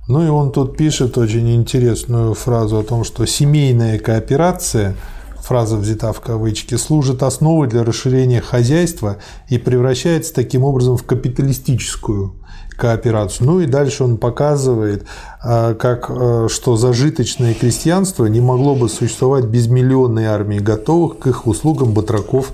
Ну 0.08 0.24
и 0.24 0.28
он 0.28 0.52
тут 0.52 0.76
пишет 0.76 1.18
очень 1.18 1.54
интересную 1.54 2.34
фразу 2.34 2.78
о 2.78 2.82
том, 2.82 3.04
что 3.04 3.26
семейная 3.26 3.98
кооперация– 3.98 4.94
фраза 5.50 5.76
взята 5.76 6.12
в 6.12 6.20
кавычки, 6.20 6.76
служит 6.76 7.24
основой 7.24 7.66
для 7.66 7.82
расширения 7.82 8.40
хозяйства 8.40 9.16
и 9.48 9.58
превращается 9.58 10.32
таким 10.32 10.62
образом 10.62 10.96
в 10.96 11.02
капиталистическую 11.02 12.36
кооперацию. 12.76 13.48
Ну 13.48 13.58
и 13.58 13.66
дальше 13.66 14.04
он 14.04 14.16
показывает, 14.16 15.06
а, 15.42 15.74
как, 15.74 16.08
а, 16.08 16.46
что 16.48 16.76
зажиточное 16.76 17.52
крестьянство 17.54 18.26
не 18.26 18.40
могло 18.40 18.76
бы 18.76 18.88
существовать 18.88 19.46
без 19.46 19.66
миллионной 19.66 20.26
армии 20.26 20.60
готовых 20.60 21.18
к 21.18 21.26
их 21.26 21.48
услугам 21.48 21.94
батраков 21.94 22.52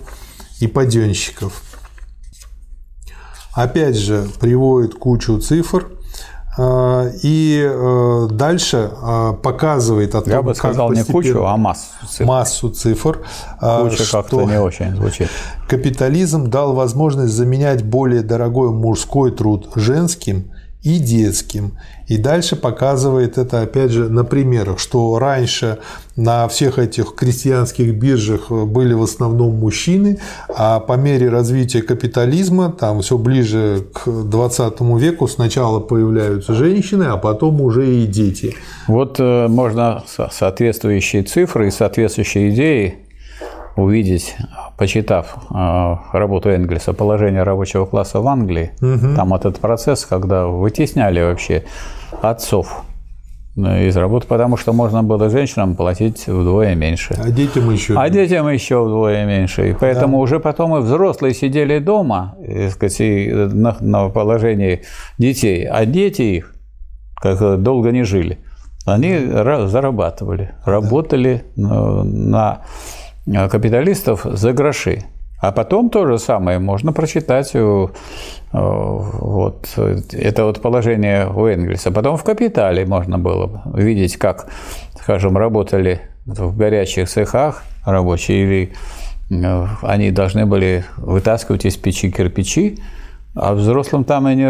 и 0.60 0.66
паденщиков. 0.66 1.62
Опять 3.52 3.98
же, 3.98 4.26
приводит 4.40 4.94
кучу 4.94 5.38
цифр, 5.38 5.90
и 6.58 7.62
э, 7.70 8.28
дальше 8.30 8.90
а, 9.02 9.34
показывает 9.34 10.14
о 10.14 10.22
том, 10.22 10.32
Я 10.32 10.40
бы 10.40 10.54
сказал 10.54 10.90
не 10.92 11.04
кучу, 11.04 11.44
а 11.44 11.56
массу 11.58 11.90
цифр. 12.08 12.24
Массу 12.24 12.70
цифр. 12.70 13.22
А, 13.60 13.82
Куча 13.84 14.10
как-то 14.10 14.42
не 14.44 14.58
очень 14.58 14.96
звучит. 14.96 15.28
Капитализм 15.68 16.48
дал 16.48 16.72
возможность 16.72 17.34
заменять 17.34 17.84
более 17.84 18.22
дорогой 18.22 18.70
мужской 18.70 19.32
труд 19.32 19.68
женским 19.74 20.50
и 20.82 20.98
детским. 20.98 21.72
И 22.06 22.16
дальше 22.16 22.54
показывает 22.54 23.38
это, 23.38 23.62
опять 23.62 23.90
же, 23.90 24.08
на 24.08 24.24
примерах, 24.24 24.78
что 24.78 25.18
раньше 25.18 25.78
на 26.14 26.46
всех 26.46 26.78
этих 26.78 27.14
крестьянских 27.14 27.94
биржах 27.94 28.50
были 28.50 28.94
в 28.94 29.02
основном 29.02 29.56
мужчины, 29.56 30.20
а 30.48 30.78
по 30.78 30.92
мере 30.92 31.28
развития 31.28 31.82
капитализма, 31.82 32.70
там 32.70 33.02
все 33.02 33.18
ближе 33.18 33.86
к 33.92 34.08
20 34.08 34.80
веку, 34.98 35.26
сначала 35.26 35.80
появляются 35.80 36.54
женщины, 36.54 37.04
а 37.04 37.16
потом 37.16 37.60
уже 37.60 37.88
и 37.88 38.06
дети. 38.06 38.54
Вот 38.86 39.16
э, 39.18 39.48
можно 39.48 40.04
соответствующие 40.30 41.24
цифры 41.24 41.68
и 41.68 41.70
соответствующие 41.72 42.50
идеи 42.50 43.05
увидеть 43.76 44.36
почитав 44.76 45.36
э, 45.50 45.96
работу 46.12 46.50
Энгельса 46.50 46.92
«Положение 46.92 47.42
рабочего 47.42 47.86
класса 47.86 48.20
в 48.20 48.26
Англии», 48.26 48.72
угу. 48.80 49.14
там 49.14 49.34
этот 49.34 49.58
процесс, 49.58 50.04
когда 50.04 50.46
вытесняли 50.46 51.20
вообще 51.20 51.64
отцов 52.22 52.84
э, 53.56 53.88
из 53.88 53.96
работы, 53.96 54.26
потому 54.26 54.56
что 54.56 54.72
можно 54.72 55.02
было 55.02 55.30
женщинам 55.30 55.76
платить 55.76 56.26
вдвое 56.26 56.74
меньше. 56.74 57.14
А 57.18 57.30
детям 57.30 57.70
еще? 57.70 57.98
А 57.98 58.08
детям 58.10 58.48
еще 58.48 58.82
вдвое 58.84 59.26
меньше. 59.26 59.70
И 59.70 59.74
поэтому 59.74 60.18
да. 60.18 60.22
уже 60.22 60.40
потом 60.40 60.76
и 60.76 60.80
взрослые 60.80 61.34
сидели 61.34 61.78
дома 61.78 62.36
и, 62.46 62.68
сказать, 62.68 63.00
на, 63.52 63.76
на 63.80 64.08
положении 64.08 64.82
детей, 65.18 65.66
а 65.66 65.84
дети 65.86 66.22
их 66.22 66.54
как 67.16 67.62
долго 67.62 67.92
не 67.92 68.04
жили. 68.04 68.38
Они 68.84 69.18
зарабатывали, 69.18 70.54
работали 70.64 71.42
на 71.56 72.60
Э, 72.60 73.05
капиталистов 73.26 74.24
за 74.24 74.52
гроши. 74.52 75.04
А 75.38 75.52
потом 75.52 75.90
то 75.90 76.06
же 76.06 76.18
самое 76.18 76.58
можно 76.58 76.92
прочитать 76.92 77.54
у, 77.54 77.88
э, 77.88 77.90
вот, 78.52 79.68
это 80.12 80.44
вот 80.44 80.62
положение 80.62 81.28
у 81.28 81.46
Энгельса. 81.46 81.90
Потом 81.90 82.16
в 82.16 82.24
«Капитале» 82.24 82.86
можно 82.86 83.18
было 83.18 83.62
видеть, 83.74 84.16
как, 84.16 84.46
скажем, 84.98 85.36
работали 85.36 86.00
в 86.24 86.56
горячих 86.56 87.08
цехах 87.08 87.64
рабочие, 87.84 88.42
или 88.42 88.72
э, 89.30 89.66
они 89.82 90.10
должны 90.10 90.46
были 90.46 90.84
вытаскивать 90.96 91.66
из 91.66 91.76
печи 91.76 92.10
кирпичи, 92.10 92.78
а 93.36 93.54
взрослым 93.54 94.04
там 94.04 94.26
и 94.28 94.34
не, 94.34 94.44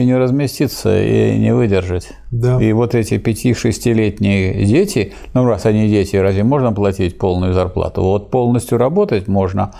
и 0.00 0.04
не 0.06 0.16
разместиться, 0.16 1.02
и 1.02 1.36
не 1.38 1.52
выдержать. 1.52 2.10
Да. 2.30 2.62
И 2.62 2.72
вот 2.72 2.94
эти 2.94 3.14
5-6-летние 3.14 4.64
дети, 4.64 5.12
ну 5.34 5.44
раз 5.44 5.66
они 5.66 5.88
дети, 5.88 6.14
разве 6.14 6.44
можно 6.44 6.72
платить 6.72 7.18
полную 7.18 7.52
зарплату? 7.52 8.02
Вот 8.02 8.30
полностью 8.30 8.78
работать 8.78 9.26
можно, 9.26 9.72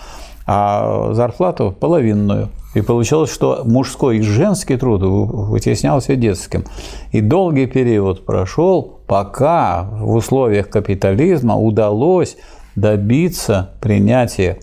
а 0.45 1.13
зарплату 1.13 1.73
половинную. 1.79 2.49
И 2.75 2.81
получалось, 2.81 3.33
что 3.33 3.63
мужской 3.65 4.17
и 4.17 4.21
женский 4.21 4.75
труд 4.75 5.01
вытеснялся 5.01 6.15
детским. 6.15 6.65
И 7.11 7.21
долгий 7.21 7.65
период 7.65 8.25
прошел, 8.25 8.99
пока 9.07 9.89
в 9.89 10.13
условиях 10.13 10.69
капитализма 10.69 11.55
удалось 11.55 12.35
добиться 12.75 13.71
принятия 13.81 14.59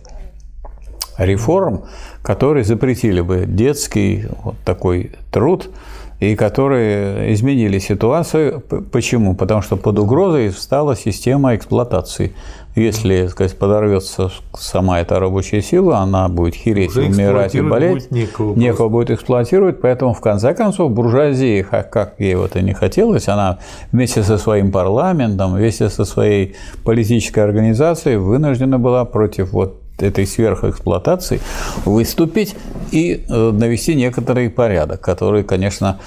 реформ, 1.19 1.85
которые 2.27 2.65
запретили 2.65 3.21
бы 3.21 3.45
детский 3.47 4.25
вот 4.43 4.57
такой 4.65 5.13
труд 5.31 5.71
и 6.19 6.35
которые 6.35 7.33
изменили 7.35 7.79
ситуацию. 7.79 8.65
Почему? 8.91 9.37
Потому 9.37 9.63
что 9.63 9.77
под 9.77 10.01
угрозой 10.01 10.49
встала 10.49 10.97
система 10.97 11.55
эксплуатации. 11.55 12.33
Если, 12.75 13.23
так 13.23 13.31
сказать, 13.31 13.57
подорвется 13.57 14.33
сама 14.59 15.01
эта 15.01 15.21
рабочая 15.21 15.63
сила, 15.63 15.99
она 15.99 16.29
будет 16.29 16.57
хереть, 16.57 16.91
Уже 16.91 17.03
умирать 17.03 17.55
и 17.55 17.61
болеть. 17.61 18.09
Будет 18.09 18.11
некого, 18.11 18.57
некого 18.57 18.89
будет 18.89 19.11
эксплуатировать, 19.13 19.81
поэтому 19.81 20.13
в 20.13 20.21
конце 20.21 20.53
концов 20.53 20.91
буржуазия, 20.91 21.63
как 21.63 22.17
ей 22.19 22.35
вот 22.35 22.57
и 22.57 22.61
не 22.61 22.75
хотелось, 22.75 23.29
она 23.29 23.61
вместе 23.93 24.25
со 24.25 24.37
своим 24.37 24.73
парламентом, 24.73 25.55
вместе 25.55 25.89
со 25.89 26.05
своей 26.05 26.57
политической 26.85 27.45
организацией 27.45 28.17
вынуждена 28.17 28.81
была 28.81 29.05
против 29.05 29.53
вот 29.53 29.86
этой 29.99 30.27
сверхэксплуатации 30.27 31.41
выступить 31.85 32.55
и 32.93 33.25
э, 33.29 33.51
навести 33.51 33.95
некоторый 33.95 34.51
порядок, 34.51 35.01
который, 35.01 35.43
конечно, 35.43 35.99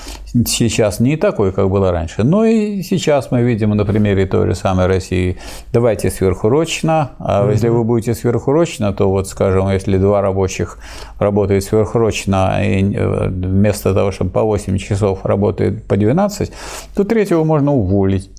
сейчас 0.45 0.99
не 0.99 1.17
такой, 1.17 1.51
как 1.51 1.69
было 1.69 1.91
раньше. 1.91 2.23
Но 2.23 2.45
и 2.45 2.81
сейчас 2.83 3.31
мы 3.31 3.41
видим 3.41 3.71
на 3.71 3.85
примере 3.85 4.25
той 4.25 4.47
же 4.47 4.55
самой 4.55 4.85
России, 4.85 5.37
давайте 5.73 6.11
сверхурочно, 6.11 7.11
а 7.19 7.43
mm-hmm. 7.43 7.51
если 7.51 7.69
вы 7.69 7.83
будете 7.83 8.13
сверхурочно, 8.13 8.93
то 8.93 9.09
вот, 9.09 9.27
скажем, 9.27 9.69
если 9.69 9.97
два 9.97 10.21
рабочих 10.21 10.77
работают 11.17 11.63
сверхурочно, 11.63 12.61
и 12.63 12.93
э, 12.93 13.27
вместо 13.29 13.93
того, 13.93 14.11
чтобы 14.11 14.31
по 14.31 14.43
8 14.43 14.77
часов 14.77 15.25
работают 15.25 15.83
по 15.85 15.97
12, 15.97 16.51
то 16.95 17.03
третьего 17.03 17.43
можно 17.43 17.73
уволить. 17.73 18.29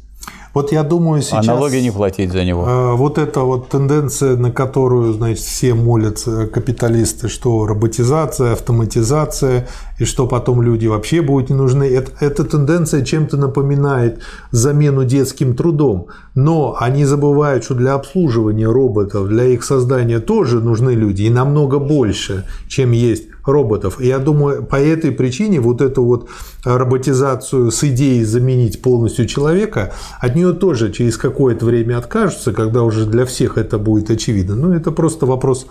Вот 0.52 0.72
я 0.72 0.82
думаю 0.82 1.22
сейчас... 1.22 1.46
А 1.46 1.52
налоги 1.52 1.76
не 1.76 1.92
платить 1.92 2.32
за 2.32 2.44
него. 2.44 2.66
Э, 2.66 2.94
вот 2.94 3.18
эта 3.18 3.40
вот 3.40 3.68
тенденция, 3.68 4.36
на 4.36 4.50
которую, 4.50 5.12
значит, 5.12 5.44
все 5.44 5.74
молятся 5.74 6.46
капиталисты, 6.46 7.28
что 7.28 7.66
роботизация, 7.66 8.52
автоматизация, 8.52 9.68
и 9.98 10.04
что 10.04 10.26
потом 10.26 10.60
люди 10.60 10.86
вообще 10.86 11.22
будут 11.22 11.50
не 11.50 11.56
нужны. 11.56 11.84
Это, 11.84 12.12
эта 12.24 12.44
тенденция 12.44 13.04
чем-то 13.04 13.36
напоминает 13.36 14.22
замену 14.50 15.04
детским 15.04 15.54
трудом. 15.54 16.08
Но 16.34 16.76
они 16.78 17.04
забывают, 17.04 17.62
что 17.64 17.74
для 17.74 17.94
обслуживания 17.94 18.66
роботов, 18.66 19.28
для 19.28 19.44
их 19.44 19.62
создания 19.62 20.18
тоже 20.18 20.60
нужны 20.60 20.90
люди, 20.90 21.22
и 21.22 21.30
намного 21.30 21.78
больше, 21.78 22.44
чем 22.68 22.90
есть 22.90 23.29
роботов. 23.52 24.00
И 24.00 24.06
я 24.06 24.18
думаю, 24.18 24.64
по 24.64 24.76
этой 24.76 25.12
причине 25.12 25.60
вот 25.60 25.80
эту 25.80 26.04
вот 26.04 26.28
роботизацию 26.64 27.70
с 27.70 27.84
идеей 27.84 28.24
заменить 28.24 28.82
полностью 28.82 29.26
человека, 29.26 29.92
от 30.20 30.36
нее 30.36 30.52
тоже 30.52 30.92
через 30.92 31.16
какое-то 31.16 31.66
время 31.66 31.98
откажутся, 31.98 32.52
когда 32.52 32.82
уже 32.82 33.06
для 33.06 33.24
всех 33.24 33.58
это 33.58 33.78
будет 33.78 34.10
очевидно. 34.10 34.54
Ну, 34.56 34.72
это 34.72 34.90
просто 34.90 35.26
вопрос 35.26 35.66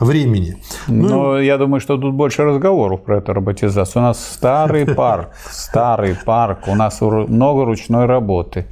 времени. 0.00 0.56
Ну, 0.88 1.08
Но 1.08 1.40
я 1.40 1.58
думаю, 1.58 1.80
что 1.80 1.96
тут 1.96 2.14
больше 2.14 2.44
разговоров 2.44 3.02
про 3.02 3.18
эту 3.18 3.32
роботизацию. 3.32 4.02
У 4.02 4.06
нас 4.06 4.18
старый 4.34 4.86
парк, 4.96 5.30
старый 5.50 6.16
парк, 6.24 6.68
у 6.68 6.74
нас 6.74 7.00
много 7.00 7.64
ручной 7.64 8.06
работы, 8.06 8.66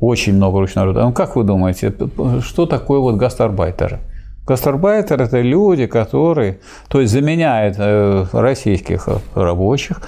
очень 0.00 0.34
много 0.34 0.60
ручной 0.60 0.84
работы. 0.84 1.04
Ну, 1.04 1.12
как 1.12 1.36
вы 1.36 1.44
думаете, 1.44 1.94
что 2.42 2.66
такое 2.66 3.00
вот 3.00 3.16
гастарбайтеры? 3.16 4.00
Гастарбайтеры– 4.46 5.24
это 5.26 5.40
люди, 5.40 5.86
которые, 5.86 6.60
то 6.88 7.00
есть 7.00 7.12
заменяют 7.12 7.76
э, 7.78 8.26
российских 8.32 9.08
рабочих 9.34 10.00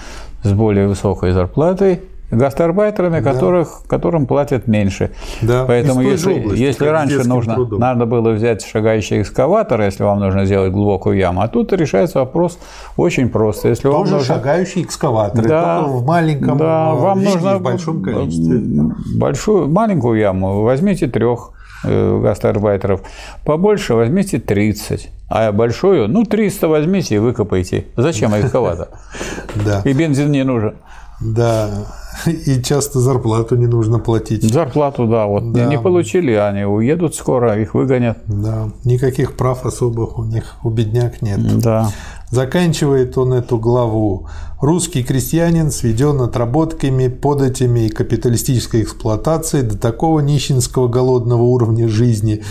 с 0.43 0.53
более 0.53 0.87
высокой 0.87 1.33
зарплатой 1.33 2.01
гастарбайтерами, 2.31 3.21
да. 3.21 3.33
которых, 3.33 3.83
которым 3.87 4.27
платят 4.27 4.67
меньше. 4.67 5.11
Да. 5.41 5.65
Поэтому 5.67 6.03
если, 6.03 6.41
области, 6.41 6.61
если 6.61 6.87
раньше 6.87 7.27
нужно, 7.27 7.57
надо 7.79 8.07
было 8.07 8.31
взять 8.31 8.65
шагающий 8.65 9.23
экскаватор, 9.23 9.81
если 9.81 10.03
вам 10.03 10.21
нужно 10.21 10.45
сделать 10.45 10.73
глубокую 10.73 11.17
яму, 11.17 11.41
а 11.41 11.49
тут 11.49 11.73
решается 11.73 12.19
вопрос 12.19 12.59
очень 12.97 13.31
просто. 13.31 13.69
Если 13.69 13.85
Тоже 13.85 13.95
вам 13.95 14.03
нужно... 14.03 14.21
шагающий 14.35 14.83
экскаватор, 14.83 15.47
да, 15.47 15.83
в 15.83 16.05
маленьком 16.05 16.59
да, 16.59 16.93
вам 16.93 17.21
виде, 17.21 17.33
нужно 17.33 17.59
в 17.59 17.63
большом 17.63 18.03
количестве. 18.03 18.61
Большую, 19.17 19.69
маленькую 19.69 20.21
яму 20.21 20.63
возьмите 20.63 21.07
трех 21.07 21.53
э, 21.55 21.58
гастарбайтеров, 21.85 23.03
побольше 23.45 23.95
возьмите 23.95 24.39
30. 24.39 25.11
А 25.29 25.53
большую, 25.53 26.09
ну, 26.09 26.25
300 26.25 26.69
возьмите 26.69 27.17
и 27.17 27.19
выкопайте. 27.19 27.87
Зачем 27.97 28.33
экскаватор? 28.33 28.89
Да. 29.65 29.83
И 29.85 29.93
бензин 29.93 30.31
не 30.31 30.45
нужен. 30.45 30.75
Да, 31.21 31.87
и 32.27 32.63
часто 32.63 33.01
зарплату 33.01 33.57
не 33.57 33.67
нужно 33.67 33.99
платить. 33.99 34.43
Зарплату, 34.45 35.07
да, 35.09 35.27
вот 35.27 35.53
да. 35.53 35.65
не 35.67 35.79
получили, 35.79 36.33
они 36.33 36.65
уедут 36.65 37.17
скоро, 37.17 37.61
их 37.61 37.75
выгонят. 37.75 38.19
Да, 38.27 38.71
никаких 38.85 39.37
прав 39.37 39.67
особых 39.67 40.19
у 40.19 40.25
них, 40.25 40.55
у 40.63 40.71
бедняк 40.71 41.21
нет. 41.21 41.41
Да. 41.59 41.91
Заканчивает 42.31 43.17
он 43.17 43.33
эту 43.33 43.59
главу. 43.59 44.29
Русский 44.61 45.03
крестьянин 45.03 45.71
сведен 45.71 46.21
отработками, 46.21 47.09
податями 47.09 47.87
и 47.87 47.89
капиталистической 47.89 48.83
эксплуатацией 48.83 49.65
до 49.65 49.79
такого 49.79 50.21
нищенского 50.21 50.89
голодного 50.89 51.43
уровня 51.43 51.89
жизни, 51.89 52.43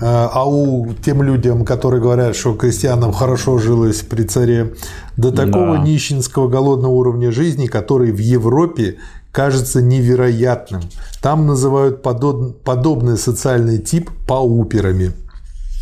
Э, 0.00 0.28
а 0.32 0.44
у 0.48 0.92
тем 0.94 1.22
людям, 1.22 1.64
которые 1.64 2.00
говорят, 2.00 2.36
что 2.36 2.54
крестьянам 2.54 3.12
хорошо 3.12 3.58
жилось 3.58 4.02
при 4.02 4.22
царе, 4.22 4.74
до 5.16 5.32
такого 5.32 5.76
да. 5.76 5.82
нищенского 5.82 6.48
голодного 6.48 6.92
уровня 6.92 7.32
жизни, 7.32 7.66
который 7.66 8.12
в 8.12 8.18
Европе 8.18 8.98
кажется 9.32 9.82
невероятным. 9.82 10.82
Там 11.20 11.46
называют 11.46 12.02
подоб... 12.02 12.62
подобный 12.62 13.18
социальный 13.18 13.78
тип 13.78 14.10
пауперами. 14.26 15.12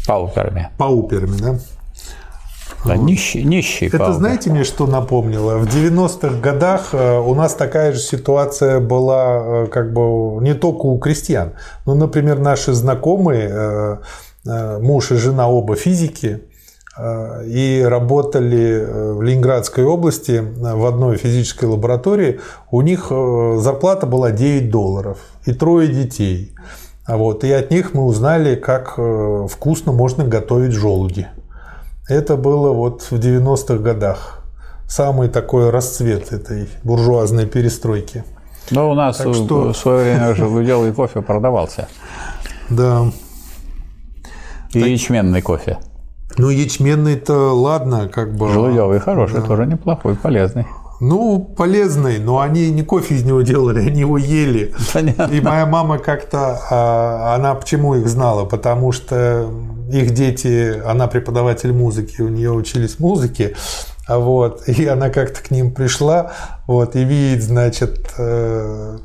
Пауперами. 0.07 0.71
Пауперами, 0.79 1.37
да? 1.39 1.59
Да, 2.87 2.97
нищий, 2.97 3.45
нищий. 3.45 3.87
Это 3.87 3.99
правда. 3.99 4.15
знаете 4.15 4.51
мне, 4.51 4.65
что 4.65 4.87
напомнило? 4.87 5.59
В 5.59 5.67
90-х 5.67 6.41
годах 6.41 6.91
э, 6.93 7.19
у 7.19 7.35
нас 7.35 7.55
такая 7.55 7.93
же 7.93 7.99
ситуация 7.99 8.81
была 8.81 9.65
э, 9.65 9.67
как 9.67 9.93
бы 9.93 10.43
не 10.43 10.55
только 10.55 10.87
у 10.87 10.99
крестьян. 10.99 11.53
Ну, 11.85 11.95
например, 11.95 12.39
наши 12.39 12.73
знакомые, 12.73 14.01
э, 14.45 14.79
муж 14.81 15.11
и 15.11 15.17
жена 15.17 15.49
оба 15.49 15.75
физики, 15.75 16.43
и 17.45 17.85
работали 17.87 18.87
в 19.13 19.21
Ленинградской 19.21 19.85
области 19.85 20.43
в 20.57 20.87
одной 20.87 21.19
физической 21.19 21.67
лаборатории. 21.67 22.41
У 22.71 22.81
них 22.81 23.09
зарплата 23.11 24.07
была 24.07 24.31
9 24.31 24.71
долларов 24.71 25.19
и 25.45 25.53
трое 25.53 25.89
детей. 25.89 26.55
Вот. 27.07 27.45
И 27.45 27.53
от 27.53 27.71
них 27.71 27.93
мы 27.93 28.05
узнали, 28.05 28.55
как 28.55 28.93
вкусно 28.95 29.93
можно 29.93 30.25
готовить 30.25 30.73
желуди. 30.73 31.27
Это 32.09 32.37
было 32.37 32.73
вот 32.73 33.03
в 33.03 33.15
90-х 33.15 33.79
годах. 33.79 34.45
Самый 34.89 35.29
такой 35.29 35.71
расцвет 35.71 36.33
этой 36.33 36.69
буржуазной 36.85 37.47
перестройки. 37.47 38.25
Ну, 38.71 38.91
у 38.91 38.95
нас 38.95 39.17
так 39.17 39.35
что... 39.35 39.73
в 39.73 39.77
свое 39.77 40.15
время 40.15 40.35
желудевый 40.35 40.93
кофе 40.93 41.21
продавался. 41.23 41.89
Да. 42.71 43.07
И 44.73 44.81
так... 44.81 44.89
ячменный 44.89 45.43
кофе. 45.43 45.79
Ну, 46.39 46.51
ячменный-то 46.51 47.53
ладно, 47.53 48.09
как 48.09 48.37
бы. 48.37 48.51
Желудевый 48.51 49.01
хороший, 49.01 49.41
да. 49.41 49.43
тоже 49.43 49.67
неплохой, 49.67 50.15
полезный. 50.15 50.67
Ну, 51.01 51.41
полезный, 51.57 52.19
но 52.19 52.41
они 52.41 52.71
не 52.71 52.83
кофе 52.83 53.17
из 53.17 53.25
него 53.25 53.43
делали, 53.43 53.87
они 53.87 54.01
его 54.01 54.17
ели. 54.17 54.75
Понятно. 54.93 55.33
И 55.33 55.41
моя 55.41 55.67
мама 55.67 55.99
как-то, 55.99 56.61
а, 56.71 57.35
она 57.35 57.55
почему 57.55 57.95
их 57.97 58.09
знала? 58.09 58.45
Потому 58.45 58.93
что 58.93 59.51
их 59.91 60.13
дети, 60.13 60.81
она 60.85 61.07
преподаватель 61.07 61.73
музыки, 61.73 62.23
у 62.23 62.29
нее 62.29 62.51
учились 62.53 62.99
музыке, 62.99 63.55
вот, 64.09 64.69
и 64.69 64.87
она 64.87 65.11
как-то 65.11 65.43
к 65.43 65.51
ним 65.51 65.73
пришла, 65.73 66.33
вот, 66.67 66.97
и 66.97 67.05
видит, 67.05 67.43
значит, 67.43 68.15
э, 68.19 68.99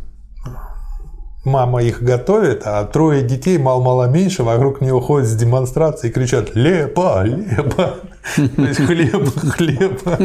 мама 1.44 1.84
их 1.84 2.02
готовит, 2.04 2.64
а 2.66 2.84
трое 2.86 3.24
детей, 3.24 3.58
мало-мало 3.58 4.06
меньше, 4.06 4.44
вокруг 4.44 4.82
нее 4.82 5.00
ходят 5.00 5.28
с 5.28 5.36
демонстрацией 5.36 6.12
и 6.12 6.14
кричат 6.14 6.56
«Лепа! 6.56 7.24
Лепа!» 7.24 7.96
То 8.36 8.62
есть 8.62 8.86
хлеба, 8.86 9.32
хлеба. 9.32 10.18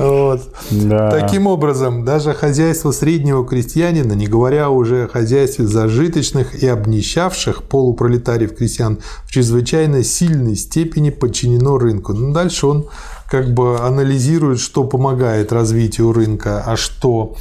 Вот. 0.00 0.54
Да. 0.70 1.10
Таким 1.10 1.46
образом, 1.46 2.06
даже 2.06 2.32
хозяйство 2.32 2.90
среднего 2.90 3.46
крестьянина, 3.46 4.14
не 4.14 4.26
говоря 4.26 4.70
уже 4.70 5.04
о 5.04 5.08
хозяйстве 5.08 5.66
зажиточных 5.66 6.62
и 6.62 6.66
обнищавших 6.66 7.64
полупролетариев 7.64 8.56
крестьян, 8.56 8.98
в 9.26 9.30
чрезвычайно 9.30 10.02
сильной 10.02 10.56
степени 10.56 11.10
подчинено 11.10 11.76
рынку. 11.76 12.14
Но 12.14 12.28
ну, 12.28 12.32
дальше 12.32 12.66
он 12.66 12.88
как 13.28 13.52
бы 13.52 13.78
анализирует, 13.78 14.58
что 14.58 14.84
помогает 14.84 15.52
развитию 15.52 16.12
рынка, 16.12 16.64
а 16.66 16.78
что 16.78 17.36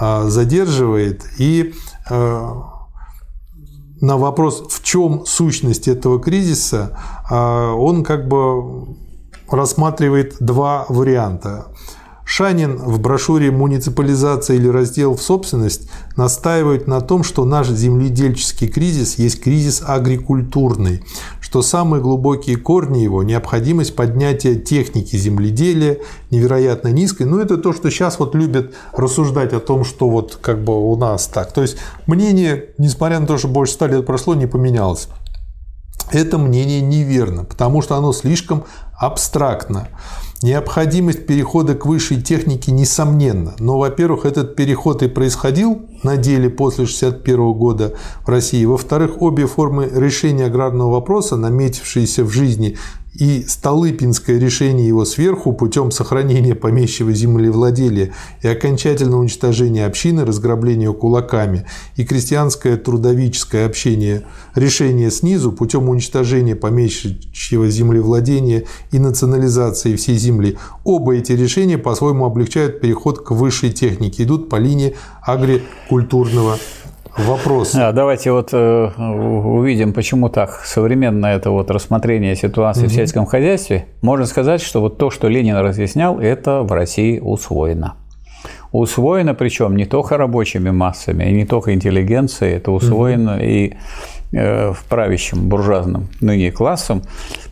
а, 0.00 0.28
задерживает. 0.28 1.24
И 1.38 1.74
а, 2.08 2.86
на 4.00 4.18
вопрос, 4.18 4.66
в 4.70 4.84
чем 4.84 5.26
сущность 5.26 5.88
этого 5.88 6.20
кризиса, 6.20 6.96
он 7.30 8.04
как 8.04 8.28
бы 8.28 8.86
рассматривает 9.48 10.36
два 10.40 10.84
варианта. 10.88 11.68
Шанин 12.24 12.78
в 12.78 13.00
брошюре 13.00 13.50
«Муниципализация 13.50 14.56
или 14.56 14.68
раздел 14.68 15.14
в 15.14 15.22
собственность» 15.22 15.88
настаивает 16.16 16.86
на 16.86 17.00
том, 17.00 17.22
что 17.22 17.44
наш 17.44 17.68
земледельческий 17.68 18.66
кризис 18.66 19.18
есть 19.18 19.42
кризис 19.42 19.82
агрикультурный, 19.86 21.04
что 21.40 21.60
самые 21.60 22.02
глубокие 22.02 22.56
корни 22.56 23.00
его– 23.00 23.22
необходимость 23.24 23.94
поднятия 23.94 24.54
техники 24.54 25.16
земледелия 25.16 25.98
невероятно 26.30 26.88
низкой. 26.88 27.24
Ну, 27.24 27.38
это 27.38 27.58
то, 27.58 27.72
что 27.72 27.90
сейчас 27.90 28.18
вот 28.18 28.34
любят 28.34 28.74
рассуждать 28.92 29.52
о 29.52 29.60
том, 29.60 29.84
что 29.84 30.08
вот 30.08 30.38
как 30.40 30.64
бы 30.64 30.90
у 30.90 30.96
нас 30.96 31.26
так. 31.26 31.52
То 31.52 31.62
есть 31.62 31.76
мнение, 32.06 32.70
несмотря 32.78 33.20
на 33.20 33.26
то, 33.26 33.36
что 33.36 33.48
больше 33.48 33.74
ста 33.74 33.86
лет 33.86 34.06
прошло, 34.06 34.34
не 34.34 34.46
поменялось. 34.46 35.08
Это 36.10 36.38
мнение 36.38 36.80
неверно, 36.80 37.44
потому 37.44 37.82
что 37.82 37.96
оно 37.96 38.12
слишком 38.12 38.64
абстрактно. 38.98 39.88
Необходимость 40.44 41.24
перехода 41.24 41.74
к 41.74 41.86
высшей 41.86 42.20
технике 42.20 42.70
несомненно, 42.70 43.54
но, 43.58 43.78
во-первых, 43.78 44.26
этот 44.26 44.56
переход 44.56 45.02
и 45.02 45.08
происходил 45.08 45.86
на 46.02 46.18
деле 46.18 46.50
после 46.50 46.84
1961 46.84 47.52
года 47.54 47.94
в 48.26 48.28
России. 48.28 48.62
Во-вторых, 48.66 49.22
обе 49.22 49.46
формы 49.46 49.90
решения 49.90 50.44
аграрного 50.44 50.90
вопроса, 50.90 51.36
наметившиеся 51.36 52.24
в 52.24 52.30
жизни 52.30 52.76
и 53.14 53.44
Столыпинское 53.46 54.38
решение 54.38 54.88
его 54.88 55.04
сверху 55.04 55.52
путем 55.52 55.90
сохранения 55.90 56.54
помещего 56.54 57.12
землевладелия 57.12 58.12
и 58.42 58.48
окончательного 58.48 59.20
уничтожения 59.20 59.86
общины, 59.86 60.24
разграбления 60.24 60.92
кулаками, 60.92 61.66
и 61.96 62.04
крестьянское 62.04 62.76
трудовическое 62.76 63.66
общение, 63.66 64.24
решение 64.54 65.10
снизу 65.10 65.52
путем 65.52 65.88
уничтожения 65.88 66.56
помещего 66.56 67.68
землевладения 67.68 68.64
и 68.90 68.98
национализации 68.98 69.94
всей 69.96 70.16
земли. 70.16 70.58
Оба 70.82 71.14
эти 71.14 71.32
решения 71.32 71.78
по-своему 71.78 72.24
облегчают 72.24 72.80
переход 72.80 73.24
к 73.24 73.30
высшей 73.30 73.72
технике, 73.72 74.24
идут 74.24 74.48
по 74.48 74.56
линии 74.56 74.96
агрикультурного 75.22 76.58
вопрос. 77.16 77.74
А, 77.74 77.92
давайте 77.92 78.32
вот 78.32 78.50
э, 78.52 78.90
увидим, 78.96 79.92
почему 79.92 80.28
так 80.28 80.62
современное 80.64 81.36
это 81.36 81.50
вот 81.50 81.70
рассмотрение 81.70 82.36
ситуации 82.36 82.82
угу. 82.82 82.90
в 82.90 82.92
сельском 82.92 83.26
хозяйстве. 83.26 83.86
Можно 84.02 84.26
сказать, 84.26 84.60
что 84.60 84.80
вот 84.80 84.98
то, 84.98 85.10
что 85.10 85.28
Ленин 85.28 85.56
разъяснял, 85.56 86.18
это 86.18 86.62
в 86.62 86.72
России 86.72 87.18
усвоено. 87.18 87.94
Усвоено, 88.72 89.34
причем 89.34 89.76
не 89.76 89.84
только 89.84 90.16
рабочими 90.16 90.70
массами, 90.70 91.24
и 91.24 91.32
не 91.32 91.46
только 91.46 91.72
интеллигенцией, 91.74 92.56
это 92.56 92.72
усвоено 92.72 93.36
угу. 93.36 93.42
и 93.42 93.74
э, 94.32 94.72
в 94.72 94.84
правящем 94.84 95.48
буржуазном 95.48 96.08
ныне 96.20 96.50
классом, 96.50 97.02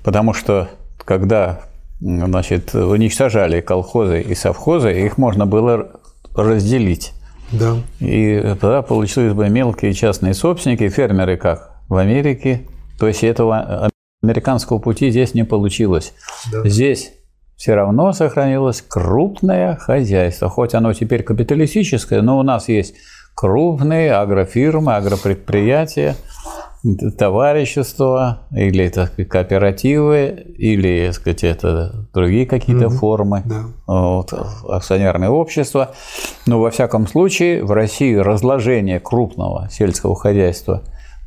потому 0.02 0.34
что 0.34 0.68
когда 1.04 1.60
значит, 2.00 2.74
уничтожали 2.74 3.60
колхозы 3.60 4.20
и 4.20 4.34
совхозы, 4.34 4.92
их 5.04 5.18
можно 5.18 5.46
было 5.46 6.00
разделить 6.34 7.12
да. 7.52 7.76
И 8.00 8.40
тогда 8.60 8.82
получились 8.82 9.32
бы 9.32 9.48
мелкие 9.48 9.92
частные 9.92 10.34
собственники, 10.34 10.88
фермеры 10.88 11.36
как 11.36 11.80
в 11.88 11.96
Америке. 11.96 12.62
То 12.98 13.08
есть 13.08 13.24
этого 13.24 13.90
американского 14.22 14.78
пути 14.78 15.10
здесь 15.10 15.34
не 15.34 15.44
получилось. 15.44 16.14
Да. 16.50 16.68
Здесь 16.68 17.12
все 17.56 17.74
равно 17.74 18.12
сохранилось 18.12 18.82
крупное 18.82 19.76
хозяйство. 19.76 20.48
Хоть 20.48 20.74
оно 20.74 20.92
теперь 20.92 21.22
капиталистическое, 21.22 22.22
но 22.22 22.38
у 22.38 22.42
нас 22.42 22.68
есть 22.68 22.94
крупные 23.34 24.14
агрофирмы, 24.14 24.96
агропредприятия– 24.96 26.16
товарищества, 27.16 28.40
или 28.50 28.88
так, 28.88 29.14
кооперативы, 29.28 30.46
или 30.56 31.06
так 31.06 31.14
сказать, 31.14 31.44
это 31.44 32.08
другие 32.12 32.46
какие-то 32.46 32.88
угу, 32.88 32.96
формы, 32.96 33.42
да. 33.44 33.64
вот, 33.86 34.32
акционерные 34.68 35.30
общества. 35.30 35.92
Но 36.46 36.60
во 36.60 36.70
всяком 36.70 37.06
случае 37.06 37.64
в 37.64 37.70
России 37.70 38.14
разложение 38.14 38.98
крупного 38.98 39.68
сельского 39.70 40.16
хозяйства 40.16 40.82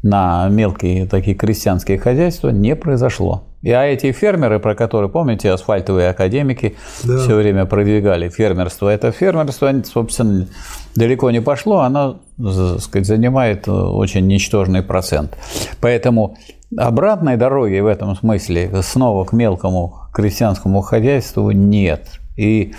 на 0.06 0.50
мелкие 0.50 1.08
такие 1.08 1.36
крестьянские 1.36 1.98
хозяйства 1.98 2.50
не 2.50 2.76
произошло. 2.76 3.46
И 3.64 3.72
а 3.72 3.86
эти 3.86 4.12
фермеры, 4.12 4.60
про 4.60 4.76
которые, 4.76 5.10
помните, 5.10 5.50
асфальтовые 5.52 6.10
академики 6.10 6.76
да. 7.04 7.18
все 7.18 7.36
время 7.36 7.66
продвигали 7.66 8.30
фермерство, 8.30 8.88
это 8.88 9.12
фермерство, 9.12 9.74
собственно, 9.84 10.48
далеко 10.96 11.32
не 11.32 11.42
пошло, 11.42 11.80
оно, 11.80 12.20
так 12.38 12.82
сказать, 12.82 13.08
занимает 13.08 13.68
очень 13.68 14.28
ничтожный 14.28 14.84
процент. 14.84 15.36
Поэтому 15.82 16.38
обратной 16.78 17.36
дороги 17.36 17.80
в 17.80 17.88
этом 17.88 18.16
смысле 18.16 18.70
снова 18.84 19.26
к 19.26 19.34
мелкому 19.34 20.02
крестьянскому 20.14 20.82
хозяйству 20.82 21.50
нет. 21.50 22.20
И 22.36 22.76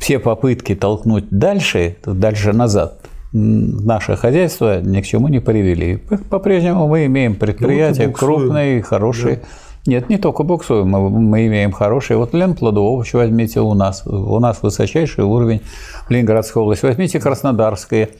все 0.00 0.18
попытки 0.18 0.74
толкнуть 0.74 1.28
дальше, 1.28 1.98
дальше 2.06 2.54
назад, 2.54 3.00
наше 3.32 4.16
хозяйство 4.16 4.80
ни 4.80 5.00
к 5.00 5.06
чему 5.06 5.28
не 5.28 5.40
привели. 5.40 5.96
По-прежнему 6.30 6.88
мы 6.88 7.06
имеем 7.06 7.34
предприятия 7.34 8.08
крупные, 8.08 8.82
хорошие. 8.82 9.36
Да. 9.36 9.42
Нет, 9.86 10.10
не 10.10 10.18
только 10.18 10.42
буксуем, 10.42 10.88
мы, 10.88 11.08
мы 11.08 11.46
имеем 11.46 11.72
хорошие. 11.72 12.18
Вот 12.18 12.34
Лен 12.34 12.54
Плодовович 12.54 13.14
возьмите 13.14 13.60
у 13.60 13.72
нас. 13.74 14.06
У 14.06 14.38
нас 14.38 14.62
высочайший 14.62 15.24
уровень 15.24 15.62
в 16.06 16.10
Ленинградской 16.10 16.62
области. 16.62 16.84
Возьмите 16.84 17.18
Краснодарское 17.18 18.10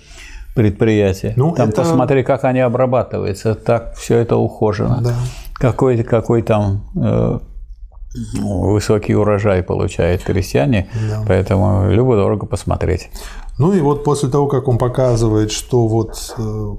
предприятие. 0.55 1.35
Ну, 1.37 1.53
там 1.53 1.69
это... 1.69 1.83
посмотри, 1.83 2.23
как 2.23 2.45
они 2.45 2.61
обрабатываются. 2.61 3.55
Так 3.55 3.95
все 3.95 4.19
это 4.19 4.37
ухожено. 4.37 5.01
Да. 5.03 5.15
Какой, 5.55 6.03
какой 6.03 6.41
там 6.41 6.91
э, 6.97 7.39
высокий 8.41 9.15
урожай 9.15 9.63
получают 9.63 10.23
крестьяне, 10.23 10.89
да. 11.09 11.23
поэтому 11.27 11.91
любо 11.91 12.17
дорого 12.17 12.47
посмотреть. 12.47 13.11
Ну 13.61 13.75
и 13.75 13.81
вот 13.83 14.05
после 14.05 14.31
того, 14.31 14.47
как 14.47 14.69
он 14.69 14.79
показывает, 14.79 15.53
что 15.53 15.87
вот 15.87 16.35
э, 16.39 16.75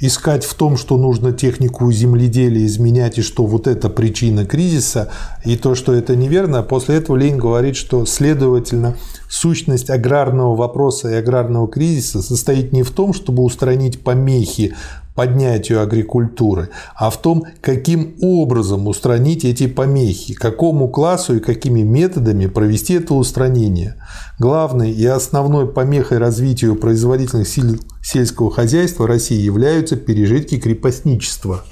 искать 0.00 0.44
в 0.44 0.52
том, 0.52 0.76
что 0.76 0.98
нужно 0.98 1.32
технику 1.32 1.90
земледелия 1.90 2.66
изменять 2.66 3.16
и 3.16 3.22
что 3.22 3.46
вот 3.46 3.66
это 3.66 3.88
причина 3.88 4.44
кризиса, 4.44 5.10
и 5.46 5.56
то, 5.56 5.74
что 5.74 5.94
это 5.94 6.14
неверно, 6.14 6.62
после 6.62 6.96
этого 6.96 7.16
Ленин 7.16 7.38
говорит, 7.38 7.74
что, 7.74 8.04
следовательно, 8.04 8.98
сущность 9.30 9.88
аграрного 9.88 10.54
вопроса 10.54 11.08
и 11.08 11.14
аграрного 11.14 11.68
кризиса 11.68 12.20
состоит 12.20 12.74
не 12.74 12.82
в 12.82 12.90
том, 12.90 13.14
чтобы 13.14 13.42
устранить 13.42 14.02
помехи 14.02 14.74
поднятию 15.18 15.82
агрикультуры, 15.82 16.68
а 16.94 17.10
в 17.10 17.20
том, 17.20 17.42
каким 17.60 18.14
образом 18.22 18.86
устранить 18.86 19.44
эти 19.44 19.66
помехи, 19.66 20.32
какому 20.32 20.86
классу 20.88 21.34
и 21.34 21.40
какими 21.40 21.80
методами 21.82 22.46
провести 22.46 22.94
это 22.94 23.14
устранение. 23.14 23.96
Главной 24.38 24.92
и 24.92 25.04
основной 25.04 25.66
помехой 25.66 26.18
развитию 26.18 26.76
производительных 26.76 27.48
сил 27.48 27.80
сельского 28.00 28.52
хозяйства 28.52 29.08
России 29.08 29.40
являются 29.40 29.96
пережитки 29.96 30.56
крепостничества. 30.56 31.64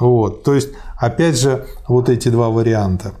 Вот. 0.00 0.42
То 0.42 0.54
есть, 0.54 0.70
опять 0.98 1.38
же, 1.38 1.66
вот 1.86 2.08
эти 2.08 2.30
два 2.30 2.50
варианта. 2.50 3.12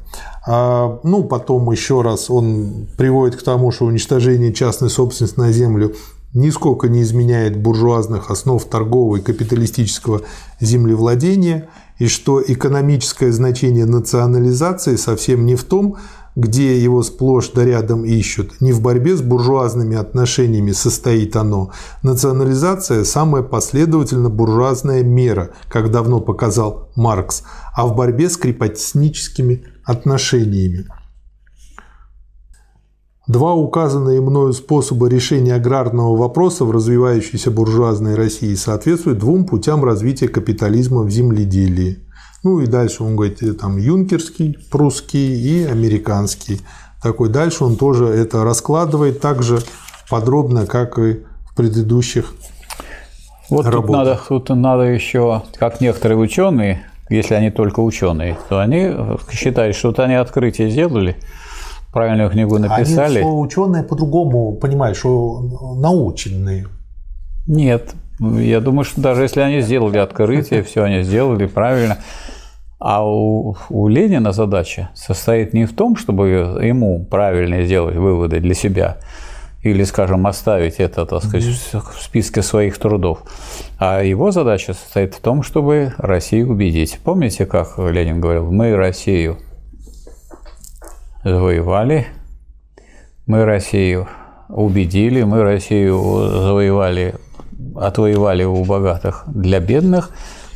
А, 0.44 0.98
ну, 1.04 1.22
потом 1.22 1.70
еще 1.70 2.02
раз 2.02 2.30
он 2.30 2.88
приводит 2.98 3.36
к 3.36 3.44
тому, 3.44 3.70
что 3.70 3.84
уничтожение 3.84 4.52
частной 4.52 4.90
собственности 4.90 5.38
на 5.38 5.52
землю 5.52 5.94
нисколько 6.34 6.88
не 6.88 7.02
изменяет 7.02 7.60
буржуазных 7.60 8.30
основ 8.30 8.64
торгового 8.64 9.16
и 9.16 9.20
капиталистического 9.20 10.22
землевладения, 10.60 11.68
и 11.98 12.08
что 12.08 12.42
экономическое 12.42 13.30
значение 13.32 13.86
национализации 13.86 14.96
совсем 14.96 15.46
не 15.46 15.56
в 15.56 15.64
том, 15.64 15.98
где 16.34 16.82
его 16.82 17.02
сплошь 17.02 17.50
да 17.50 17.64
рядом 17.64 18.04
ищут, 18.04 18.60
не 18.60 18.72
в 18.72 18.80
борьбе 18.80 19.16
с 19.16 19.20
буржуазными 19.20 19.96
отношениями 19.96 20.72
состоит 20.72 21.36
оно. 21.36 21.72
Национализация– 22.02 23.04
самая 23.04 23.42
последовательно 23.42 24.30
буржуазная 24.30 25.02
мера, 25.02 25.50
как 25.68 25.90
давно 25.90 26.20
показал 26.20 26.88
Маркс, 26.96 27.42
а 27.76 27.86
в 27.86 27.94
борьбе 27.94 28.30
с 28.30 28.36
крепостническими 28.38 29.64
отношениями. 29.84 30.86
Два 33.28 33.54
указанные 33.54 34.20
мною 34.20 34.52
способа 34.52 35.08
решения 35.08 35.54
аграрного 35.54 36.16
вопроса 36.16 36.64
в 36.64 36.72
развивающейся 36.72 37.52
буржуазной 37.52 38.16
России 38.16 38.54
соответствуют 38.54 39.20
двум 39.20 39.46
путям 39.46 39.84
развития 39.84 40.28
капитализма 40.28 41.02
в 41.02 41.10
земледелии. 41.10 42.00
Ну 42.42 42.58
и 42.58 42.66
дальше 42.66 43.04
он 43.04 43.14
говорит, 43.14 43.40
э, 43.42 43.52
там 43.52 43.76
юнкерский, 43.76 44.58
прусский 44.72 45.36
и 45.36 45.64
американский. 45.64 46.60
Такой 47.00 47.28
дальше 47.28 47.64
он 47.64 47.76
тоже 47.76 48.06
это 48.06 48.42
раскладывает 48.42 49.20
так 49.20 49.44
же 49.44 49.60
подробно, 50.10 50.66
как 50.66 50.98
и 50.98 51.20
в 51.48 51.54
предыдущих 51.54 52.34
вот 53.48 53.66
работах. 53.66 54.26
Тут 54.26 54.48
надо, 54.48 54.48
тут 54.48 54.56
надо 54.56 54.82
еще, 54.82 55.42
как 55.58 55.80
некоторые 55.80 56.18
ученые, 56.18 56.84
если 57.08 57.34
они 57.34 57.50
только 57.50 57.80
ученые, 57.80 58.36
то 58.48 58.58
они 58.58 58.92
считают, 59.30 59.76
что 59.76 59.88
вот 59.88 60.00
они 60.00 60.14
открытие 60.14 60.70
сделали, 60.70 61.16
правильную 61.92 62.30
книгу 62.30 62.58
написали. 62.58 63.18
Они, 63.18 63.28
что 63.28 63.38
ученые 63.38 63.82
по-другому 63.82 64.52
понимают, 64.56 64.96
что 64.96 65.76
наученные. 65.78 66.66
Нет, 67.46 67.94
Я 68.18 68.60
думаю, 68.60 68.84
что 68.84 69.00
даже 69.00 69.22
если 69.22 69.40
они 69.40 69.60
сделали 69.60 69.98
открытие, 69.98 70.62
все 70.64 70.82
они 70.84 71.02
сделали 71.02 71.46
правильно. 71.46 71.98
А 72.78 73.06
у, 73.06 73.56
у 73.70 73.86
Ленина 73.86 74.32
задача 74.32 74.90
состоит 74.94 75.52
не 75.52 75.66
в 75.66 75.72
том, 75.72 75.96
чтобы 75.96 76.58
ему 76.62 77.04
правильно 77.04 77.62
сделать 77.64 77.94
выводы 77.94 78.40
для 78.40 78.54
себя, 78.54 78.96
или, 79.62 79.84
скажем, 79.84 80.26
оставить 80.26 80.80
это, 80.80 81.06
так 81.06 81.22
сказать, 81.22 81.44
в 81.44 82.02
списке 82.02 82.42
своих 82.42 82.76
трудов. 82.78 83.22
А 83.78 84.02
его 84.02 84.32
задача 84.32 84.74
состоит 84.74 85.14
в 85.14 85.20
том, 85.20 85.44
чтобы 85.44 85.92
Россию 85.96 86.50
убедить. 86.50 86.98
Помните, 87.04 87.46
как 87.46 87.78
Ленин 87.78 88.20
говорил, 88.20 88.50
мы 88.50 88.74
Россию 88.74 89.38
завоевали, 91.24 92.06
мы 93.26 93.44
Россию 93.44 94.08
убедили, 94.48 95.22
мы 95.22 95.42
Россию 95.42 95.98
завоевали, 96.28 97.14
отвоевали 97.76 98.44
у 98.44 98.64
богатых 98.64 99.24
для 99.26 99.60
бедных, 99.60 100.10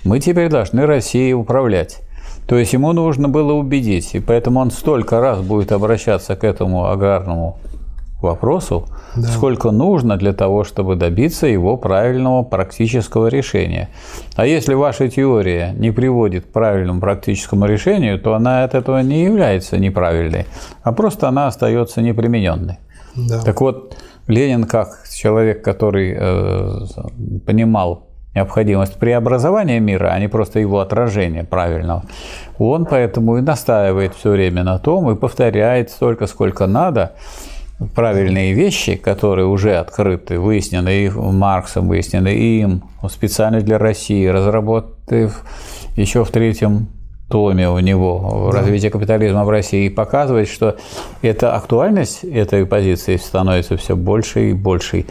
мы 0.05 0.21
теперь 0.21 0.49
должны 0.49 0.87
Россией 0.87 1.35
управлять. 1.35 2.01
То 2.49 2.57
есть 2.57 2.73
ему 2.73 2.93
нужно 2.93 3.29
было 3.29 3.53
убедить, 3.53 4.15
и 4.15 4.21
поэтому 4.21 4.61
он 4.61 4.71
столько 4.71 5.21
раз 5.21 5.41
будет 5.41 5.73
обращаться 5.73 6.37
к 6.37 6.45
этому 6.45 6.87
аграрному 6.87 7.59
вопросу, 8.21 8.87
да. 9.17 9.29
сколько 9.29 9.71
нужно 9.71 10.17
для 10.17 10.33
того, 10.33 10.65
чтобы 10.65 10.97
добиться 10.97 11.47
его 11.47 11.77
правильного 11.77 12.43
практического 12.43 13.29
решения. 13.29 13.89
А 14.37 14.47
если 14.47 14.75
ваша 14.75 15.09
теория 15.09 15.73
не 15.77 15.91
приводит 15.91 16.47
к 16.47 16.49
правильному 16.49 17.01
практическому 17.01 17.67
решению, 17.67 18.21
то 18.21 18.35
она 18.35 18.65
от 18.65 18.75
этого 18.75 19.01
не 19.01 19.25
является 19.25 19.79
неправильной, 19.79 20.47
а 20.83 20.93
просто 20.93 21.29
она 21.29 21.47
остается 21.47 22.03
непримененной. 22.03 22.79
Да. 23.15 23.43
Так 23.43 23.61
вот, 23.61 23.97
Ленин 24.27 24.65
как 24.65 24.89
человек, 25.09 25.65
который 25.65 26.15
э, 26.19 26.81
понимал 27.47 28.07
необходимость 28.35 28.97
преобразования 28.97 29.81
мира, 29.81 30.09
а 30.09 30.21
не 30.21 30.29
просто 30.29 30.61
его 30.61 30.81
отражения 30.81 31.45
правильного, 31.45 32.05
он 32.59 32.85
поэтому 32.85 33.39
и 33.39 33.41
настаивает 33.41 34.15
все 34.15 34.31
время 34.31 34.63
на 34.63 34.79
том 34.79 35.11
и 35.11 35.17
повторяет 35.17 35.91
столько, 35.91 36.27
сколько 36.27 36.67
надо, 36.67 37.13
правильные 37.95 38.55
вещи, 38.55 38.97
которые 38.97 39.47
уже 39.47 39.77
открыты, 39.77 40.39
выяснены 40.39 41.05
и 41.05 41.11
Марксом, 41.11 41.89
выяснены 41.89 42.35
и 42.35 42.61
им 42.61 42.85
специально 43.09 43.61
для 43.61 43.79
России, 43.79 44.27
разработаны 44.27 45.31
еще 45.97 46.25
в 46.25 46.31
третьем 46.31 46.89
томе 47.29 47.69
у 47.69 47.79
него 47.81 48.51
да. 48.53 48.61
развитие 48.61 48.91
капитализма 48.91 49.45
в 49.45 49.51
России 49.51 49.87
и 49.87 49.91
показывает, 49.91 50.49
что 50.49 50.77
эта 51.23 51.55
актуальность 51.55 52.25
этой 52.25 52.65
позиции 52.67 53.17
становится 53.17 53.77
все 53.77 53.97
больше 53.97 54.51
и 54.51 54.53
больше. 54.53 55.07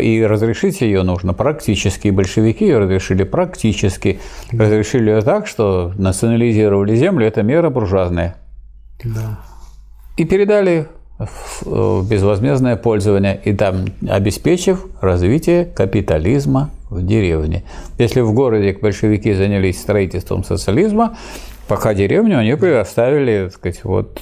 И 0.00 0.24
разрешить 0.24 0.80
ее 0.80 1.02
нужно 1.02 1.34
практически. 1.34 2.08
Большевики 2.08 2.64
ее 2.64 2.78
разрешили 2.78 3.24
практически. 3.24 4.20
Разрешили 4.50 5.10
ее 5.10 5.20
так, 5.20 5.46
что 5.46 5.92
национализировали 5.98 6.96
землю. 6.96 7.26
Это 7.26 7.42
мера 7.42 7.68
буржуазная. 7.68 8.36
Да. 9.04 9.38
И 10.16 10.24
передали 10.24 10.88
в 11.18 12.08
безвозмездное 12.08 12.76
пользование 12.76 13.40
и 13.44 13.52
там 13.52 13.86
обеспечив 14.08 14.86
развитие 15.00 15.64
капитализма 15.64 16.70
в 16.90 17.04
деревне. 17.04 17.64
Если 17.98 18.20
в 18.20 18.32
городе 18.32 18.76
большевики 18.80 19.32
занялись 19.32 19.80
строительством 19.80 20.44
социализма, 20.44 21.16
пока 21.68 21.94
деревню 21.94 22.38
они 22.38 22.54
предоставили 22.56 23.44
так 23.44 23.54
сказать, 23.54 23.84
вот, 23.84 24.20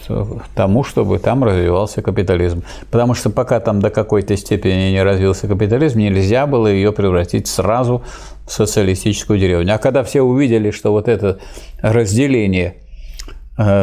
тому, 0.54 0.84
чтобы 0.84 1.18
там 1.18 1.42
развивался 1.42 2.02
капитализм. 2.02 2.62
Потому 2.90 3.14
что 3.14 3.30
пока 3.30 3.60
там 3.60 3.80
до 3.80 3.90
какой-то 3.90 4.36
степени 4.36 4.90
не 4.90 5.02
развился 5.02 5.48
капитализм, 5.48 5.98
нельзя 5.98 6.46
было 6.46 6.68
ее 6.68 6.92
превратить 6.92 7.48
сразу 7.48 8.02
в 8.46 8.52
социалистическую 8.52 9.38
деревню. 9.38 9.74
А 9.74 9.78
когда 9.78 10.04
все 10.04 10.22
увидели, 10.22 10.70
что 10.70 10.92
вот 10.92 11.08
это 11.08 11.38
разделение 11.80 12.74
э, 12.74 12.89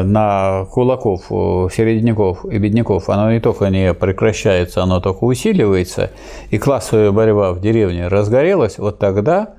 на 0.03 0.65
кулаков, 0.71 1.25
э, 1.29 1.67
середняков 1.71 2.45
и 2.45 2.57
бедняков, 2.57 3.09
оно 3.09 3.31
не 3.31 3.39
только 3.39 3.69
не 3.69 3.93
прекращается, 3.93 4.81
оно 4.81 4.99
только 4.99 5.23
усиливается, 5.23 6.09
и 6.49 6.57
классовая 6.57 7.11
борьба 7.11 7.51
в 7.53 7.61
деревне 7.61 8.07
разгорелась, 8.07 8.79
вот 8.79 8.97
тогда 8.97 9.53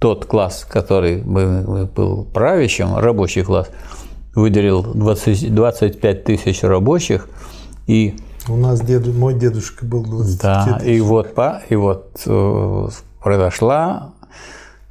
тот 0.00 0.24
класс, 0.24 0.66
который 0.68 1.18
был 1.18 2.24
правящим, 2.32 2.96
рабочий 2.96 3.42
класс, 3.42 3.68
выделил 4.34 4.82
20, 4.82 5.54
25 5.54 6.24
тысяч 6.24 6.62
рабочих. 6.62 7.28
И 7.86 8.16
у 8.48 8.56
нас 8.56 8.80
деду, 8.80 9.12
мой 9.12 9.34
дедушка 9.34 9.84
был 9.84 10.04
20 10.04 10.40
Да, 10.42 10.78
тысяч. 10.78 10.88
и 10.88 11.00
вот, 11.00 11.34
и 11.68 11.74
вот 11.76 12.20
э, 12.26 12.88
произошла 13.22 14.12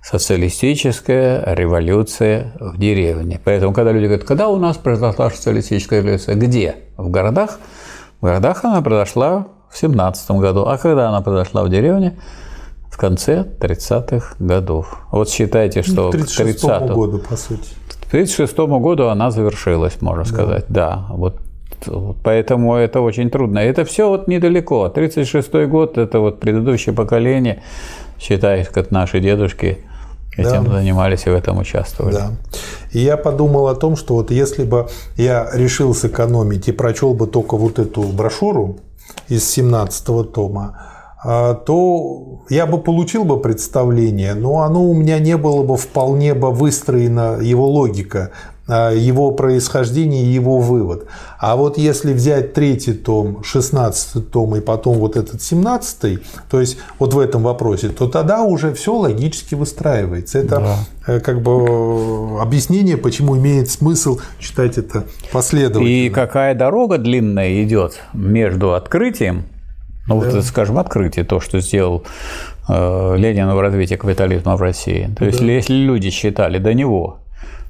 социалистическая 0.06 1.44
революция 1.56 2.54
в 2.60 2.78
деревне. 2.78 3.42
Поэтому, 3.44 3.74
когда 3.74 3.92
люди 3.92 4.06
говорят, 4.06 4.26
когда 4.26 4.50
у 4.50 4.58
нас 4.58 4.78
произошла 4.78 5.32
социалистическая 5.32 6.02
революция, 6.02 6.36
где? 6.36 6.76
В 6.96 7.10
городах? 7.10 7.60
В 8.22 8.26
городах 8.26 8.64
она 8.64 8.82
произошла 8.82 9.48
в 9.70 9.78
17 9.78 10.32
году. 10.32 10.66
А 10.68 10.78
когда 10.78 11.10
она 11.10 11.22
произошла 11.22 11.64
в 11.64 11.70
деревне? 11.70 12.18
в 12.88 12.98
конце 12.98 13.46
30-х 13.60 14.36
годов. 14.40 15.02
Вот 15.12 15.30
считайте, 15.30 15.84
что 15.84 16.04
ну, 16.06 16.12
к 16.12 16.28
30 16.28 16.92
году, 16.92 17.20
по 17.20 17.36
сути. 17.36 17.68
К 18.08 18.12
36 18.12 18.58
году 18.58 19.08
она 19.08 19.32
завершилась, 19.32 20.02
можно 20.02 20.24
да. 20.24 20.30
сказать. 20.30 20.66
Да, 20.70 21.06
вот 21.10 21.42
Поэтому 22.24 22.76
это 22.76 23.02
очень 23.02 23.30
трудно. 23.30 23.60
Это 23.60 23.84
все 23.84 24.08
вот 24.08 24.30
недалеко. 24.30 24.88
36 24.88 25.54
год– 25.68 25.98
это 26.00 26.22
вот 26.22 26.40
предыдущее 26.40 26.96
поколение, 26.96 27.64
считай, 28.18 28.64
как 28.64 28.92
наши 28.92 29.20
дедушки 29.20 29.80
этим 30.38 30.66
да. 30.66 30.74
занимались 30.74 31.26
и 31.26 31.30
в 31.30 31.34
этом 31.34 31.58
участвовали. 31.60 32.16
Да. 32.16 32.32
И 32.92 33.00
я 33.00 33.18
подумал 33.18 33.68
о 33.68 33.76
том, 33.76 33.96
что 33.96 34.16
вот 34.16 34.32
если 34.32 34.64
бы 34.64 34.88
я 35.18 35.50
решил 35.54 35.94
сэкономить 35.94 36.68
и 36.68 36.72
прочел 36.72 37.14
бы 37.14 37.28
только 37.28 37.58
вот 37.58 37.80
эту 37.80 38.04
брошюру 38.04 38.78
из 39.28 39.48
17 39.50 40.32
тома, 40.32 40.78
а, 41.24 41.56
то 41.56 42.44
я 42.50 42.68
бы 42.68 42.78
получил 42.78 43.26
бы 43.26 43.40
представление, 43.40 44.36
но 44.36 44.62
оно 44.62 44.84
у 44.84 44.94
меня 44.94 45.18
не 45.20 45.38
было 45.38 45.64
бы 45.64 45.76
вполне 45.76 46.36
бы 46.36 46.52
выстроена 46.52 47.40
его 47.42 47.68
логика, 47.68 48.32
его 48.68 49.32
происхождение 49.32 50.24
и 50.24 50.28
его 50.28 50.60
вывод. 50.60 51.06
А 51.40 51.56
вот 51.56 51.78
если 51.78 52.14
взять 52.14 52.54
третий 52.54 52.94
том, 52.94 53.44
шестнадцатый 53.44 54.24
том 54.24 54.56
и 54.56 54.62
потом 54.62 54.98
вот 54.98 55.16
этот 55.18 55.42
семнадцатый, 55.42 56.20
то 56.50 56.60
есть 56.60 56.78
вот 56.98 57.14
в 57.14 57.20
этом 57.20 57.44
вопросе, 57.44 57.90
то 57.90 58.08
тогда 58.08 58.44
уже 58.44 58.74
все 58.74 58.96
логически 58.96 59.54
выстраивается. 59.54 60.40
Это 60.40 60.60
да. 60.60 60.76
Э, 61.06 61.20
как 61.20 61.42
бы 61.42 62.42
объяснение, 62.42 62.98
почему 62.98 63.38
имеет 63.38 63.70
смысл 63.70 64.20
читать 64.40 64.78
это 64.80 65.06
последовательно. 65.32 65.88
И 65.88 66.10
какая 66.10 66.56
дорога 66.56 66.98
длинная 66.98 67.64
идет 67.64 68.00
между 68.14 68.74
открытием 68.74 69.46
ну, 70.08 70.22
да. 70.22 70.30
вот, 70.30 70.44
скажем, 70.44 70.78
открытие, 70.78 71.26
то, 71.26 71.40
что 71.40 71.60
сделал 71.60 72.04
э, 72.68 73.16
Ленин 73.18 73.50
в 73.50 73.60
развитии 73.60 73.96
капитализма 73.96 74.56
в 74.56 74.62
России. 74.62 75.10
То 75.18 75.26
есть, 75.26 75.40
да. 75.40 75.46
если 75.46 75.74
люди 75.74 76.10
считали 76.10 76.58
до 76.58 76.74
него, 76.74 77.20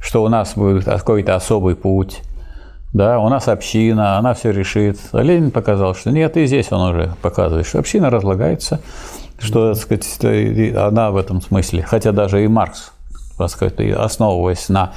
что 0.05 0.23
у 0.23 0.29
нас 0.29 0.53
будет 0.55 0.85
какой-то 0.85 1.35
особый 1.35 1.75
путь, 1.75 2.21
да, 2.93 3.19
у 3.19 3.27
нас 3.27 3.47
община, 3.47 4.17
она 4.19 4.35
все 4.35 4.51
решит. 4.51 4.97
А 5.11 5.21
Ленин 5.21 5.49
показал, 5.49 5.95
что 5.95 6.11
нет, 6.11 6.37
и 6.37 6.45
здесь 6.45 6.71
он 6.71 6.91
уже 6.91 7.15
показывает, 7.23 7.65
что 7.65 7.79
община 7.79 8.11
разлагается, 8.11 8.79
что, 9.39 9.73
так 9.73 9.81
сказать, 9.81 10.75
она 10.75 11.09
в 11.09 11.17
этом 11.17 11.41
смысле, 11.41 11.81
хотя 11.81 12.11
даже 12.11 12.43
и 12.43 12.47
Маркс 12.47 12.91
так 13.37 13.49
сказать, 13.49 13.77
основываясь 13.79 14.69
на 14.69 14.93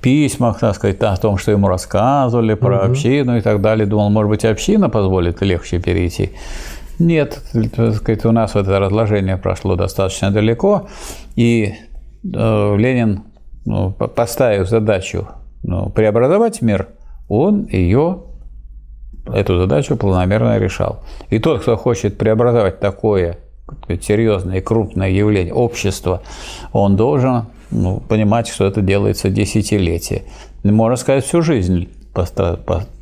письмах, 0.00 0.60
так 0.60 0.74
сказать, 0.76 0.98
о 1.02 1.14
том, 1.18 1.36
что 1.36 1.50
ему 1.50 1.68
рассказывали 1.68 2.54
про 2.54 2.78
угу. 2.78 2.92
общину 2.92 3.36
и 3.36 3.42
так 3.42 3.60
далее, 3.60 3.84
думал, 3.84 4.08
может 4.08 4.30
быть, 4.30 4.44
община 4.46 4.88
позволит 4.88 5.42
легче 5.42 5.78
перейти. 5.78 6.30
Нет, 6.98 7.42
так 7.76 7.96
сказать, 7.96 8.24
у 8.24 8.32
нас 8.32 8.56
это 8.56 8.78
разложение 8.78 9.36
прошло 9.36 9.76
достаточно 9.76 10.30
далеко, 10.30 10.88
и 11.36 11.74
э, 12.24 12.76
Ленин, 12.78 13.24
ну, 13.64 13.92
поставив 13.92 14.68
задачу 14.68 15.28
ну, 15.62 15.90
преобразовать 15.90 16.62
мир, 16.62 16.88
он 17.28 17.66
ее, 17.66 18.22
эту 19.32 19.58
задачу 19.58 19.96
планомерно 19.96 20.58
решал. 20.58 21.02
И 21.30 21.38
тот, 21.38 21.62
кто 21.62 21.76
хочет 21.76 22.18
преобразовать 22.18 22.80
такое 22.80 23.38
серьезное 24.00 24.58
и 24.58 24.60
крупное 24.60 25.10
явление, 25.10 25.54
общество, 25.54 26.22
он 26.72 26.96
должен 26.96 27.46
ну, 27.70 28.00
понимать, 28.00 28.48
что 28.48 28.66
это 28.66 28.82
делается 28.82 29.30
десятилетия. 29.30 30.22
Можно 30.64 30.96
сказать, 30.96 31.24
всю 31.24 31.42
жизнь 31.42 31.88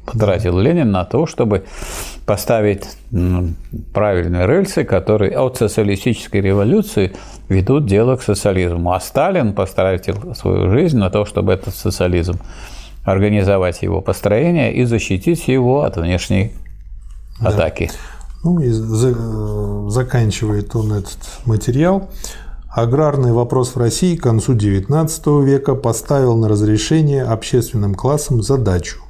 потратил 0.07 0.59
Ленин 0.59 0.91
на 0.91 1.05
то, 1.05 1.27
чтобы 1.27 1.65
поставить 2.27 2.85
правильные 3.93 4.47
рельсы, 4.47 4.85
которые 4.85 5.37
от 5.37 5.57
социалистической 5.57 6.41
революции 6.41 7.13
ведут 7.49 7.87
дело 7.87 8.17
к 8.17 8.23
социализму. 8.23 8.93
А 8.93 9.01
Сталин 9.01 9.53
потратил 9.53 10.35
свою 10.35 10.71
жизнь 10.71 10.99
на 10.99 11.11
то, 11.11 11.25
чтобы 11.25 11.53
этот 11.53 11.75
социализм 11.75 12.39
организовать 13.05 13.83
его 13.83 14.01
построение 14.01 14.75
и 14.75 14.85
защитить 14.85 15.49
его 15.49 15.83
от 15.83 15.97
внешней 15.97 16.53
да. 17.41 17.49
атаки. 17.49 17.91
Ну 18.45 18.61
и 18.61 18.71
за, 18.71 19.91
заканчивает 19.91 20.75
он 20.77 20.93
этот 20.93 21.19
материал. 21.45 22.09
Аграрный 22.69 23.33
вопрос 23.33 23.75
в 23.75 23.79
России 23.79 24.17
к 24.17 24.23
концу 24.23 24.55
XIX 24.55 25.45
века 25.45 25.75
поставил 25.75 26.37
на 26.37 26.49
разрешение 26.49 27.25
общественным 27.25 27.95
классам 27.95 28.43
задачу 28.43 29.01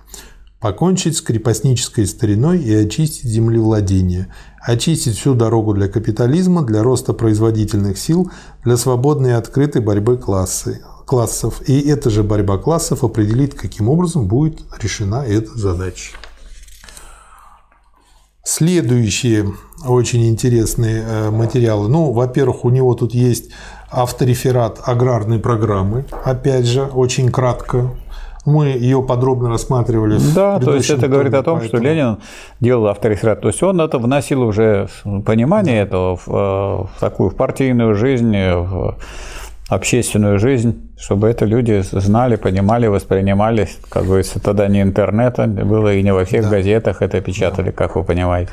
покончить 0.60 1.16
с 1.16 1.22
крепостнической 1.22 2.06
стариной 2.06 2.58
и 2.58 2.74
очистить 2.74 3.24
землевладение, 3.24 4.32
очистить 4.60 5.16
всю 5.16 5.34
дорогу 5.34 5.72
для 5.72 5.88
капитализма, 5.88 6.62
для 6.62 6.82
роста 6.82 7.14
производительных 7.14 7.98
сил, 7.98 8.30
для 8.62 8.76
свободной 8.76 9.30
и 9.30 9.34
открытой 9.34 9.80
борьбы 9.80 10.18
классы, 10.18 10.82
классов. 11.06 11.62
И 11.66 11.80
эта 11.80 12.10
же 12.10 12.22
борьба 12.22 12.58
классов 12.58 13.02
определит, 13.02 13.54
каким 13.54 13.88
образом 13.88 14.28
будет 14.28 14.60
решена 14.80 15.24
эта 15.26 15.58
задача. 15.58 16.12
Следующие 18.44 19.54
очень 19.86 20.28
интересные 20.28 21.02
э, 21.06 21.30
материалы. 21.30 21.88
Ну, 21.88 22.12
во-первых, 22.12 22.64
у 22.64 22.70
него 22.70 22.94
тут 22.94 23.14
есть 23.14 23.50
автореферат 23.90 24.80
аграрной 24.84 25.38
программы. 25.38 26.04
Опять 26.24 26.66
же, 26.66 26.82
очень 26.82 27.30
кратко. 27.30 27.90
Мы 28.50 28.68
ее 28.68 29.02
подробно 29.02 29.48
рассматривали. 29.48 30.18
Да, 30.34 30.58
то 30.58 30.74
есть 30.74 30.90
это 30.90 31.08
говорит 31.08 31.34
о 31.34 31.42
том, 31.42 31.60
поэтому... 31.60 31.82
что 31.82 31.88
Ленин 31.88 32.18
делал 32.60 32.88
автореферат. 32.88 33.40
То 33.40 33.48
есть 33.48 33.62
он 33.62 33.80
это 33.80 33.98
вносил 33.98 34.42
уже 34.42 34.88
понимание 35.24 35.76
да. 35.76 35.82
этого 35.82 36.16
в, 36.16 36.28
э, 36.28 36.32
в 36.32 36.90
такую 37.00 37.30
в 37.30 37.36
партийную 37.36 37.94
жизнь, 37.94 38.36
в 38.36 38.96
общественную 39.70 40.38
жизнь, 40.38 40.90
чтобы 40.98 41.28
это 41.28 41.44
люди 41.44 41.82
знали, 41.92 42.36
понимали, 42.36 42.88
воспринимали. 42.88 43.68
Как 43.88 44.04
говорится, 44.04 44.40
тогда 44.40 44.66
не 44.66 44.82
интернета 44.82 45.46
было 45.46 45.94
и 45.94 46.02
не 46.02 46.12
во 46.12 46.24
всех 46.24 46.44
да. 46.44 46.50
газетах 46.50 47.02
это 47.02 47.20
печатали, 47.20 47.66
да. 47.66 47.72
как 47.72 47.96
вы 47.96 48.02
понимаете. 48.02 48.50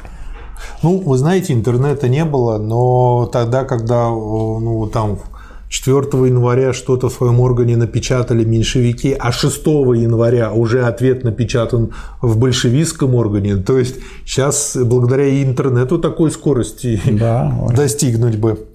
Ну, 0.83 0.99
вы 0.99 1.17
знаете, 1.17 1.53
интернета 1.53 2.07
не 2.07 2.23
было, 2.23 2.57
но 2.57 3.25
тогда, 3.25 3.63
когда 3.63 4.09
ну, 4.09 4.87
там 4.91 5.19
4 5.69 6.27
января 6.27 6.73
что-то 6.73 7.09
в 7.09 7.13
своем 7.13 7.39
органе 7.39 7.77
напечатали 7.77 8.43
меньшевики, 8.43 9.15
а 9.17 9.31
6 9.31 9.65
января 9.65 10.51
уже 10.51 10.83
ответ 10.85 11.23
напечатан 11.23 11.93
в 12.21 12.37
большевистском 12.37 13.15
органе. 13.15 13.57
То 13.57 13.77
есть 13.77 13.95
сейчас 14.25 14.77
благодаря 14.79 15.43
интернету 15.43 15.99
такой 15.99 16.31
скорости 16.31 17.01
да, 17.11 17.69
достигнуть 17.75 18.37
бы. 18.37 18.67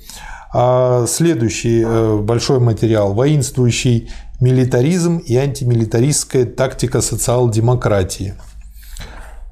А 0.55 1.07
следующий 1.07 1.83
э, 1.83 2.19
большой 2.19 2.61
материал– 2.61 3.13
воинствующий 3.15 4.11
милитаризм 4.39 5.19
и 5.19 5.35
антимилитаристская 5.37 6.45
тактика 6.45 7.01
социал-демократии. 7.01 8.35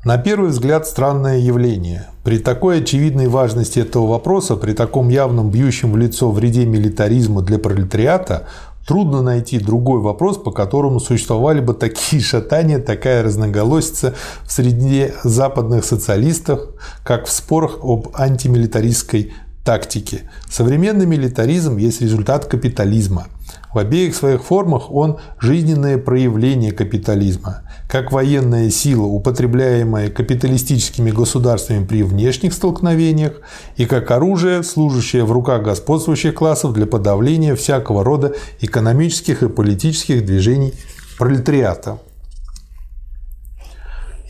На 0.02 0.16
первый 0.16 0.48
взгляд 0.48 0.86
странное 0.86 1.36
явление. 1.40 2.06
При 2.24 2.38
такой 2.38 2.80
очевидной 2.80 3.28
важности 3.28 3.80
этого 3.80 4.06
вопроса, 4.06 4.56
при 4.56 4.72
таком 4.72 5.10
явном 5.10 5.50
бьющем 5.50 5.92
в 5.92 5.98
лицо 5.98 6.30
вреде 6.30 6.64
милитаризма 6.64 7.42
для 7.42 7.58
пролетариата, 7.58 8.46
трудно 8.86 9.20
найти 9.20 9.58
другой 9.58 10.00
вопрос, 10.00 10.38
по 10.38 10.52
которому 10.52 11.00
существовали 11.00 11.60
бы 11.60 11.74
такие 11.74 12.22
шатания, 12.22 12.78
такая 12.78 13.22
разноголосица 13.22 14.14
в 14.44 14.50
среде 14.50 15.14
западных 15.22 15.84
социалистов, 15.84 16.60
как 17.04 17.26
в 17.26 17.30
спорах 17.30 17.80
об 17.82 18.08
антимилитаристской 18.14 19.34
тактики. 19.66 20.22
Современный 20.50 21.04
милитаризм 21.04 21.76
есть 21.76 22.00
результат 22.00 22.46
капитализма. 22.46 23.26
В 23.72 23.78
обеих 23.78 24.14
своих 24.14 24.42
формах 24.42 24.90
он 24.90 25.18
жизненное 25.38 25.96
проявление 25.98 26.72
капитализма, 26.72 27.62
как 27.88 28.12
военная 28.12 28.70
сила, 28.70 29.04
употребляемая 29.04 30.10
капиталистическими 30.10 31.10
государствами 31.10 31.84
при 31.84 32.02
внешних 32.02 32.52
столкновениях, 32.52 33.40
и 33.76 33.86
как 33.86 34.10
оружие, 34.10 34.62
служащее 34.62 35.24
в 35.24 35.32
руках 35.32 35.62
господствующих 35.62 36.34
классов 36.34 36.72
для 36.72 36.86
подавления 36.86 37.54
всякого 37.54 38.04
рода 38.04 38.34
экономических 38.60 39.42
и 39.42 39.48
политических 39.48 40.24
движений 40.24 40.74
пролетариата. 41.18 41.98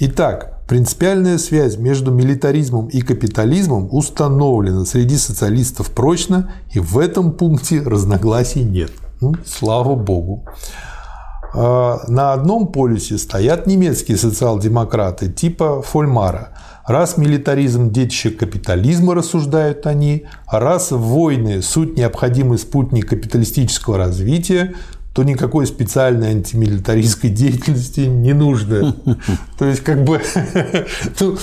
Итак, 0.00 0.60
Принципиальная 0.70 1.38
связь 1.38 1.78
между 1.78 2.12
милитаризмом 2.12 2.86
и 2.86 3.00
капитализмом 3.00 3.88
установлена 3.90 4.84
среди 4.84 5.16
социалистов 5.16 5.90
прочно, 5.90 6.52
и 6.72 6.78
в 6.78 6.96
этом 6.96 7.32
пункте 7.32 7.82
разногласий 7.82 8.62
нет. 8.62 8.92
Слава 9.44 9.94
богу. 9.94 10.44
А, 11.52 11.98
на 12.08 12.32
одном 12.32 12.68
полюсе 12.68 13.18
стоят 13.18 13.66
немецкие 13.66 14.16
социал-демократы 14.16 15.28
типа 15.30 15.82
Фольмара. 15.82 16.48
Раз 16.86 17.16
милитаризм– 17.18 17.90
детище 17.92 18.30
капитализма, 18.30 19.14
рассуждают 19.14 19.86
они, 19.86 20.26
а 20.46 20.58
раз 20.58 20.90
войны– 20.90 21.62
суть 21.62 21.96
необходимый 21.96 22.58
спутник 22.58 23.08
капиталистического 23.08 23.98
развития, 23.98 24.74
то 25.12 25.24
никакой 25.24 25.66
специальной 25.66 26.30
антимилитаристской 26.30 27.30
деятельности 27.30 28.00
не 28.00 28.32
нужно. 28.32 28.94
То 29.58 29.64
есть, 29.64 29.82
как 29.82 30.04
бы, 30.04 30.20
ну, 31.20 31.36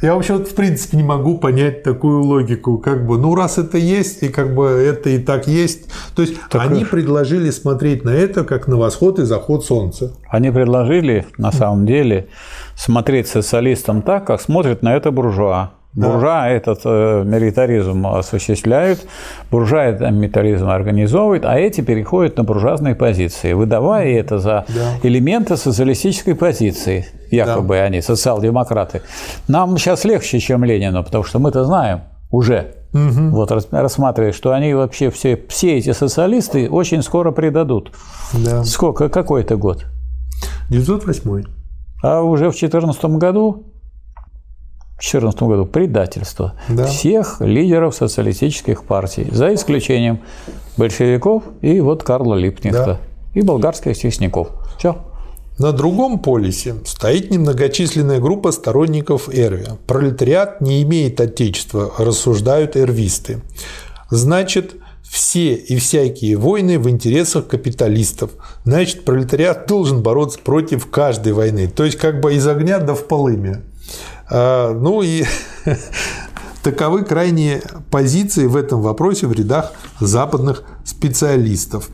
я 0.00 0.14
вообще 0.14 0.36
в 0.36 0.54
принципе 0.54 0.96
не 0.96 1.02
могу 1.02 1.38
понять 1.38 1.82
такую 1.82 2.22
логику, 2.22 2.78
как 2.78 3.06
бы, 3.06 3.18
ну 3.18 3.34
раз 3.34 3.58
это 3.58 3.78
есть, 3.78 4.22
и 4.22 4.28
как 4.28 4.54
бы 4.54 4.66
это 4.66 5.10
и 5.10 5.18
так 5.18 5.48
есть, 5.48 5.88
то 6.14 6.22
есть 6.22 6.34
они 6.52 6.84
предложили 6.84 7.50
смотреть 7.50 8.04
на 8.04 8.10
это 8.10 8.44
как 8.44 8.68
на 8.68 8.76
восход 8.76 9.18
и 9.18 9.24
заход 9.24 9.64
солнца. 9.64 10.12
Они 10.28 10.50
предложили, 10.50 11.26
на 11.36 11.52
самом 11.52 11.86
деле, 11.86 12.28
смотреть 12.76 13.28
социалистам 13.28 14.02
так, 14.02 14.26
как 14.26 14.40
смотрят 14.40 14.82
на 14.82 14.94
это 14.94 15.10
буржуа. 15.10 15.72
Да. 15.96 16.08
Буржуа 16.08 16.48
этот 16.48 16.80
э, 16.84 17.22
милитаризм 17.24 18.06
осуществляют, 18.08 19.06
буржуа 19.50 19.84
этот 19.84 20.10
милитаризм 20.10 20.68
организовывает, 20.68 21.44
а 21.44 21.56
эти 21.56 21.82
переходят 21.82 22.36
на 22.36 22.42
буржуазные 22.42 22.96
позиции, 22.96 23.52
выдавая 23.52 24.08
это 24.18 24.38
за 24.40 24.64
да. 24.68 24.94
элементы 25.04 25.56
социалистической 25.56 26.34
позиции. 26.34 27.06
Якобы 27.30 27.76
да. 27.76 27.84
они 27.84 28.00
социал-демократы. 28.00 29.02
Нам 29.46 29.76
сейчас 29.78 30.04
легче, 30.04 30.40
чем 30.40 30.64
Ленину, 30.64 31.04
потому 31.04 31.22
что 31.22 31.38
мы-то 31.38 31.64
знаем 31.64 32.02
уже, 32.30 32.74
угу. 32.92 33.30
вот 33.30 33.52
рассматривая, 33.70 34.32
что 34.32 34.52
они 34.52 34.74
вообще 34.74 35.10
все, 35.10 35.40
все 35.48 35.78
эти 35.78 35.92
социалисты 35.92 36.68
очень 36.68 37.02
скоро 37.02 37.30
предадут. 37.30 37.92
Да. 38.32 38.64
Сколько? 38.64 39.08
Какой 39.08 39.42
это 39.42 39.56
год? 39.56 39.84
908. 40.70 41.44
А 42.02 42.22
уже 42.22 42.50
в 42.50 42.58
2014 42.58 43.04
году 43.04 43.73
2014 44.98 45.42
году 45.42 45.66
предательство 45.66 46.54
да. 46.68 46.86
всех 46.86 47.40
лидеров 47.40 47.94
социалистических 47.94 48.84
партий, 48.84 49.26
за 49.30 49.54
исключением 49.54 50.20
большевиков 50.76 51.42
и 51.62 51.80
вот 51.80 52.02
Карла 52.02 52.34
Липкнехта 52.34 52.84
да. 52.84 53.00
и 53.34 53.42
болгарских 53.42 53.96
стесняков. 53.96 54.48
Все. 54.78 54.96
На 55.58 55.72
другом 55.72 56.18
полюсе 56.18 56.74
стоит 56.84 57.30
немногочисленная 57.30 58.20
группа 58.20 58.50
сторонников 58.50 59.28
Эрви. 59.32 59.66
Пролетариат 59.86 60.60
не 60.60 60.82
имеет 60.82 61.20
отечества, 61.20 61.92
рассуждают 61.96 62.76
эрвисты. 62.76 63.40
Значит, 64.10 64.74
все 65.04 65.54
и 65.54 65.76
всякие 65.76 66.36
войны 66.36 66.80
в 66.80 66.90
интересах 66.90 67.46
капиталистов. 67.46 68.32
Значит, 68.64 69.04
пролетариат 69.04 69.68
должен 69.68 70.02
бороться 70.02 70.40
против 70.40 70.90
каждой 70.90 71.34
войны. 71.34 71.68
То 71.68 71.84
есть, 71.84 71.98
как 71.98 72.20
бы 72.20 72.34
из 72.34 72.46
огня 72.48 72.80
до 72.80 72.96
в 72.96 73.06
полыми. 73.06 73.62
А, 74.36 74.74
ну 74.74 75.00
и 75.02 75.24
таковы 76.64 77.04
крайние 77.04 77.62
позиции 77.90 78.46
в 78.46 78.56
этом 78.56 78.82
вопросе 78.82 79.28
в 79.28 79.32
рядах 79.32 79.72
западных 80.00 80.64
специалистов. 80.84 81.88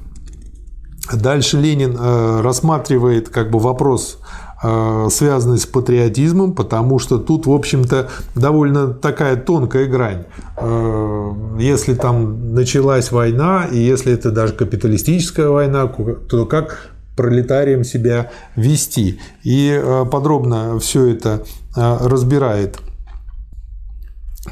Дальше 1.13 1.59
Ленин 1.59 1.97
э, 1.99 2.41
рассматривает 2.41 3.29
как 3.29 3.51
бы 3.51 3.59
вопрос 3.59 4.21
э, 4.63 5.09
связанный 5.11 5.59
с 5.59 5.67
патриотизмом, 5.67 6.55
потому 6.55 6.99
что 6.99 7.19
тут, 7.19 7.47
в 7.47 7.53
общем-то, 7.53 8.09
довольно 8.35 8.95
такая 8.95 9.37
тонкая 9.37 9.87
грань. 9.87 10.25
Э, 10.57 11.33
если 11.59 11.95
там 11.95 12.55
началась 12.55 13.13
война, 13.13 13.67
и 13.71 13.77
если 13.77 14.15
это 14.15 14.31
даже 14.31 14.55
капиталистическая 14.55 15.49
война, 15.49 15.89
то 15.89 16.47
как 16.47 16.93
пролетариям 17.17 17.85
себя 17.85 18.31
вести. 18.57 19.21
И 19.43 19.79
подробно 20.11 20.79
все 20.79 21.07
это 21.09 21.43
разбирает. 21.75 22.79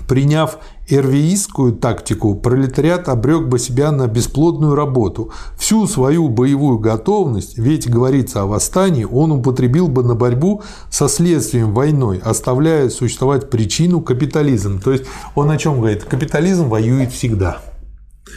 Приняв 0.07 0.59
эрвиистскую 0.89 1.73
тактику, 1.73 2.35
пролетариат 2.35 3.09
обрек 3.09 3.47
бы 3.47 3.59
себя 3.59 3.90
на 3.90 4.07
бесплодную 4.07 4.74
работу. 4.74 5.31
Всю 5.57 5.86
свою 5.86 6.28
боевую 6.28 6.78
готовность, 6.78 7.57
ведь 7.57 7.89
говорится 7.89 8.43
о 8.43 8.47
восстании, 8.47 9.05
он 9.05 9.32
употребил 9.32 9.89
бы 9.89 10.03
на 10.05 10.15
борьбу 10.15 10.62
со 10.90 11.09
следствием 11.09 11.73
войной, 11.73 12.19
оставляя 12.23 12.90
существовать 12.90 13.49
причину 13.49 14.03
капитализм. 14.03 14.78
То 14.81 14.93
есть 14.93 15.05
он 15.35 15.51
о 15.51 15.57
чем 15.57 15.78
говорит? 15.78 16.05
Капитализм 16.05 16.69
воюет 16.69 17.12
всегда. 17.12 17.59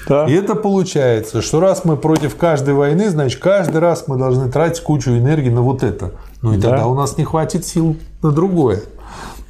Да. 0.07 0.25
И 0.25 0.33
это 0.33 0.55
получается, 0.55 1.41
что 1.41 1.59
раз 1.59 1.85
мы 1.85 1.97
против 1.97 2.35
каждой 2.35 2.73
войны, 2.73 3.09
значит, 3.09 3.39
каждый 3.39 3.77
раз 3.77 4.05
мы 4.07 4.17
должны 4.17 4.51
тратить 4.51 4.81
кучу 4.81 5.11
энергии 5.11 5.49
на 5.49 5.61
вот 5.61 5.83
это. 5.83 6.11
Ну 6.41 6.53
и 6.53 6.57
да. 6.57 6.69
тогда 6.69 6.87
у 6.87 6.95
нас 6.95 7.17
не 7.17 7.23
хватит 7.23 7.65
сил 7.65 7.97
на 8.21 8.31
другое. 8.31 8.81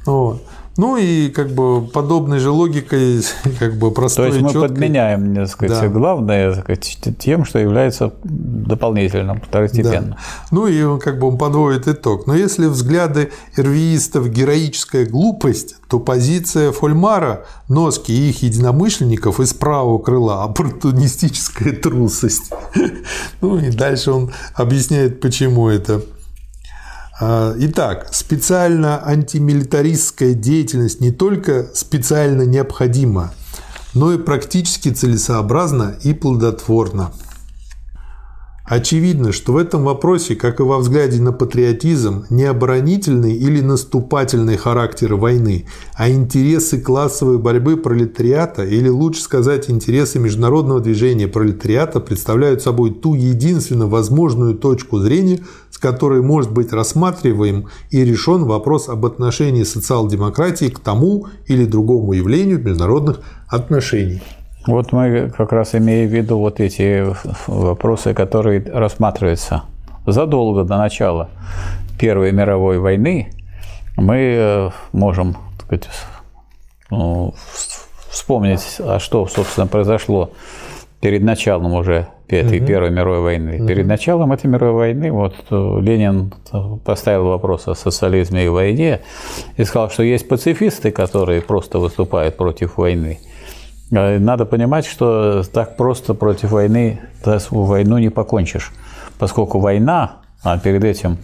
Вот. 0.06 0.42
Ну 0.76 0.96
и 0.96 1.28
как 1.28 1.50
бы 1.50 1.86
подобной 1.86 2.38
же 2.38 2.50
логикой, 2.50 3.22
как 3.58 3.76
бы 3.76 3.90
простой 3.90 4.28
То 4.28 4.34
есть 4.34 4.42
мы 4.42 4.52
четкой... 4.52 4.68
подменяем, 4.68 5.34
так 5.34 5.48
сказать, 5.48 5.80
да. 5.80 5.88
главное 5.88 6.54
так 6.54 6.64
сказать, 6.64 7.18
тем, 7.18 7.44
что 7.44 7.58
является 7.58 8.12
дополнительным, 8.24 9.40
второстепенным. 9.40 10.10
Да. 10.10 10.18
Ну 10.50 10.66
и 10.66 10.82
он 10.82 10.98
как 10.98 11.18
бы 11.18 11.28
он 11.28 11.36
подводит 11.36 11.88
итог. 11.88 12.26
Но 12.26 12.34
если 12.34 12.66
взгляды 12.66 13.32
эрвиистов 13.56 14.28
героическая 14.30 15.04
глупость, 15.04 15.76
то 15.88 16.00
позиция 16.00 16.72
Фольмара, 16.72 17.44
Носки 17.68 18.12
и 18.12 18.30
их 18.30 18.42
единомышленников 18.42 19.40
из 19.40 19.52
правого 19.52 19.98
крыла 19.98 20.44
оппортунистическая 20.44 21.72
трусость. 21.72 22.50
Ну 23.40 23.58
и 23.58 23.70
дальше 23.70 24.12
он 24.12 24.32
объясняет, 24.54 25.20
почему 25.20 25.68
это. 25.68 26.02
А, 27.24 27.54
итак, 27.56 28.08
специально 28.10 29.00
антимилитаристская 29.06 30.34
деятельность 30.34 31.00
не 31.00 31.12
только 31.12 31.68
специально 31.72 32.42
необходима, 32.42 33.32
но 33.94 34.12
и 34.12 34.18
практически 34.18 34.88
целесообразна 34.88 35.94
и 36.02 36.14
плодотворна. 36.14 37.12
Очевидно, 38.64 39.32
что 39.32 39.52
в 39.52 39.56
этом 39.56 39.84
вопросе, 39.84 40.34
как 40.34 40.58
и 40.58 40.64
во 40.64 40.78
взгляде 40.78 41.20
на 41.20 41.30
патриотизм, 41.30 42.26
не 42.30 42.44
оборонительный 42.44 43.34
или 43.34 43.60
наступательный 43.60 44.56
характер 44.56 45.14
войны, 45.14 45.66
а 45.94 46.08
интересы 46.10 46.80
классовой 46.80 47.38
борьбы 47.38 47.76
пролетариата, 47.76 48.64
или 48.64 48.88
лучше 48.88 49.20
сказать, 49.20 49.70
интересы 49.70 50.18
международного 50.18 50.80
движения 50.80 51.28
пролетариата 51.28 52.00
представляют 52.00 52.62
собой 52.62 52.92
ту 52.92 53.14
единственно 53.14 53.86
возможную 53.86 54.54
точку 54.54 54.98
зрения, 54.98 55.40
которой 55.82 56.22
может 56.22 56.52
быть 56.52 56.72
рассматриваем 56.72 57.66
и 57.90 58.04
решен 58.04 58.44
вопрос 58.44 58.88
об 58.88 59.04
отношении 59.04 59.64
социал-демократии 59.64 60.68
к 60.68 60.78
тому 60.78 61.26
или 61.46 61.64
другому 61.64 62.12
явлению 62.12 62.60
международных 62.60 63.20
отношений. 63.48 64.22
Вот 64.66 64.92
мы 64.92 65.32
как 65.36 65.50
раз 65.50 65.74
имеем 65.74 66.08
в 66.08 66.12
виду 66.12 66.38
вот 66.38 66.60
эти 66.60 67.04
вопросы, 67.48 68.14
которые 68.14 68.62
рассматриваются 68.62 69.64
задолго 70.06 70.62
до 70.62 70.78
начала 70.78 71.30
Первой 71.98 72.30
мировой 72.30 72.78
войны. 72.78 73.32
Мы 73.96 74.16
э, 74.16 74.70
можем 74.92 75.34
так 75.58 75.66
сказать, 75.66 75.88
ну, 76.90 77.34
вспомнить, 78.08 78.76
а 78.78 79.00
что, 79.00 79.26
собственно, 79.26 79.66
произошло 79.66 80.30
перед 81.00 81.22
началом 81.22 81.72
уже 81.72 82.06
этой 82.40 82.58
угу. 82.58 82.66
Первой 82.66 82.90
мировой 82.90 83.20
войны. 83.20 83.58
Угу. 83.58 83.66
Перед 83.66 83.86
началом 83.86 84.32
этой 84.32 84.46
мировой 84.46 84.74
войны 84.74 85.12
вот 85.12 85.34
э, 85.50 85.78
Ленин 85.80 86.32
поставил 86.84 87.26
вопрос 87.26 87.68
о 87.68 87.74
социализме 87.74 88.46
и 88.46 88.48
войне 88.48 89.00
и 89.56 89.64
сказал, 89.64 89.90
что 89.90 90.02
есть 90.02 90.28
пацифисты, 90.28 90.90
которые 90.90 91.42
просто 91.42 91.78
выступают 91.78 92.36
против 92.36 92.76
войны– 92.76 93.18
а, 93.94 94.18
надо 94.18 94.46
понимать, 94.46 94.86
что 94.86 95.42
так 95.52 95.76
просто 95.76 96.14
против 96.14 96.52
войны 96.52 97.00
войну 97.50 97.98
не 97.98 98.08
покончишь, 98.08 98.72
поскольку 99.18 99.58
война, 99.58 100.16
а 100.42 100.58
перед 100.58 100.82
этим 100.84 101.18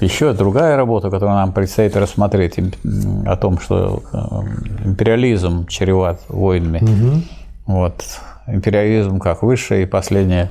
еще 0.00 0.32
другая 0.32 0.76
работа, 0.76 1.10
которую 1.10 1.36
нам 1.36 1.52
предстоит 1.52 1.96
рассмотреть, 1.96 2.58
о 3.26 3.36
том, 3.36 3.58
что 3.58 4.02
э, 4.12 4.88
империализм 4.88 5.66
чреват 5.66 6.20
войнами. 6.28 6.78
Угу. 6.82 7.22
Вот. 7.66 8.04
Империализм 8.46 9.18
как 9.18 9.42
высшая 9.42 9.82
и 9.82 9.86
последняя 9.86 10.50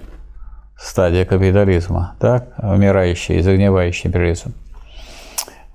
стадия 0.78 1.26
капитализма, 1.26 2.16
так? 2.20 2.50
умирающий, 2.58 3.42
загнивающий 3.42 4.08
империализм. 4.08 4.54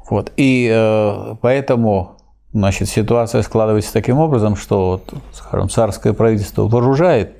Вот. 0.08 0.32
И 0.36 0.70
э, 0.72 1.34
поэтому 1.40 2.20
Значит, 2.52 2.88
ситуация 2.88 3.42
складывается 3.42 3.92
таким 3.92 4.18
образом, 4.18 4.56
что 4.56 4.86
вот, 4.90 5.14
скажем, 5.32 5.68
царское 5.68 6.12
правительство 6.12 6.66
вооружает 6.66 7.36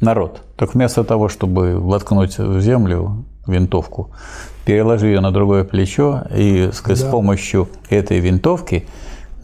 народ. 0.00 0.42
Так 0.56 0.74
вместо 0.74 1.04
того, 1.04 1.28
чтобы 1.28 1.78
воткнуть 1.78 2.38
в 2.38 2.60
землю 2.60 3.24
винтовку, 3.46 4.10
переложи 4.64 5.06
ее 5.06 5.20
на 5.20 5.30
другое 5.30 5.62
плечо, 5.62 6.22
и 6.34 6.70
сказать, 6.72 7.02
да. 7.02 7.08
с 7.08 7.10
помощью 7.10 7.68
этой 7.88 8.18
винтовки 8.18 8.84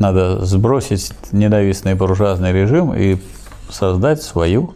надо 0.00 0.44
сбросить 0.44 1.12
ненавистный 1.30 1.94
буржуазный 1.94 2.52
режим 2.52 2.92
и 2.92 3.18
создать 3.68 4.22
свою 4.22 4.74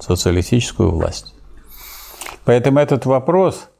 социалистическую 0.00 0.90
власть. 0.90 1.34
Поэтому 2.44 2.78
этот 2.78 3.04
вопрос– 3.04 3.68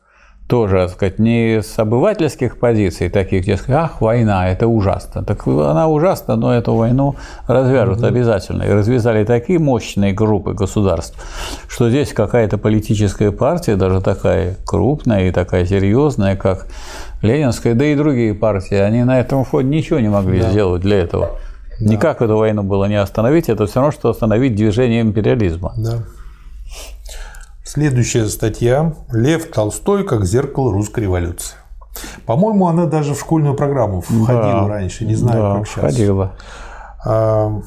тоже, 0.52 0.80
так 0.80 0.90
сказать, 0.90 1.18
не 1.18 1.62
с 1.62 1.78
обывательских 1.78 2.58
позиций 2.58 3.08
таких, 3.08 3.44
где 3.44 3.56
сказать, 3.56 3.84
ах, 3.84 4.02
война, 4.02 4.50
это 4.50 4.66
ужасно. 4.66 5.24
Так 5.24 5.46
она 5.46 5.88
ужасна, 5.88 6.36
но 6.36 6.54
эту 6.54 6.74
войну 6.74 7.14
развяжут 7.46 8.00
mm-hmm. 8.00 8.06
обязательно. 8.06 8.62
И 8.64 8.68
развязали 8.68 9.24
такие 9.24 9.58
мощные 9.58 10.12
группы 10.12 10.52
государств, 10.52 11.16
что 11.68 11.88
здесь 11.88 12.12
какая-то 12.12 12.58
политическая 12.58 13.30
партия, 13.30 13.76
даже 13.76 14.02
такая 14.02 14.58
крупная 14.66 15.28
и 15.28 15.30
такая 15.30 15.64
серьезная, 15.64 16.36
как 16.36 16.66
Ленинская, 17.22 17.72
да 17.72 17.86
и 17.86 17.94
другие 17.94 18.34
партии, 18.34 18.76
они 18.76 19.04
на 19.04 19.20
этом 19.20 19.46
фоне 19.46 19.78
ничего 19.78 20.00
не 20.00 20.10
могли 20.10 20.42
да. 20.42 20.50
сделать 20.50 20.82
для 20.82 20.98
этого. 20.98 21.30
Да. 21.80 21.90
Никак 21.90 22.20
эту 22.20 22.36
войну 22.36 22.62
было 22.62 22.84
не 22.84 23.00
остановить, 23.00 23.48
это 23.48 23.64
все 23.64 23.76
равно, 23.76 23.90
что 23.90 24.10
остановить 24.10 24.54
движение 24.54 25.00
империализма. 25.00 25.72
Да. 25.78 26.02
Следующая 27.64 28.26
статья 28.26 28.94
«Лев 29.12 29.50
Толстой 29.50 30.04
как 30.04 30.24
зеркало 30.24 30.72
русской 30.72 31.00
революции». 31.00 31.54
По-моему, 32.26 32.66
она 32.66 32.86
даже 32.86 33.14
в 33.14 33.20
школьную 33.20 33.54
программу 33.54 34.00
входила 34.00 34.62
да, 34.62 34.68
раньше, 34.68 35.04
не 35.04 35.14
знаю, 35.14 35.42
да, 35.42 35.58
как 35.58 35.68
сейчас. 35.68 35.78
Входила. 35.78 36.32
А, 37.04 37.60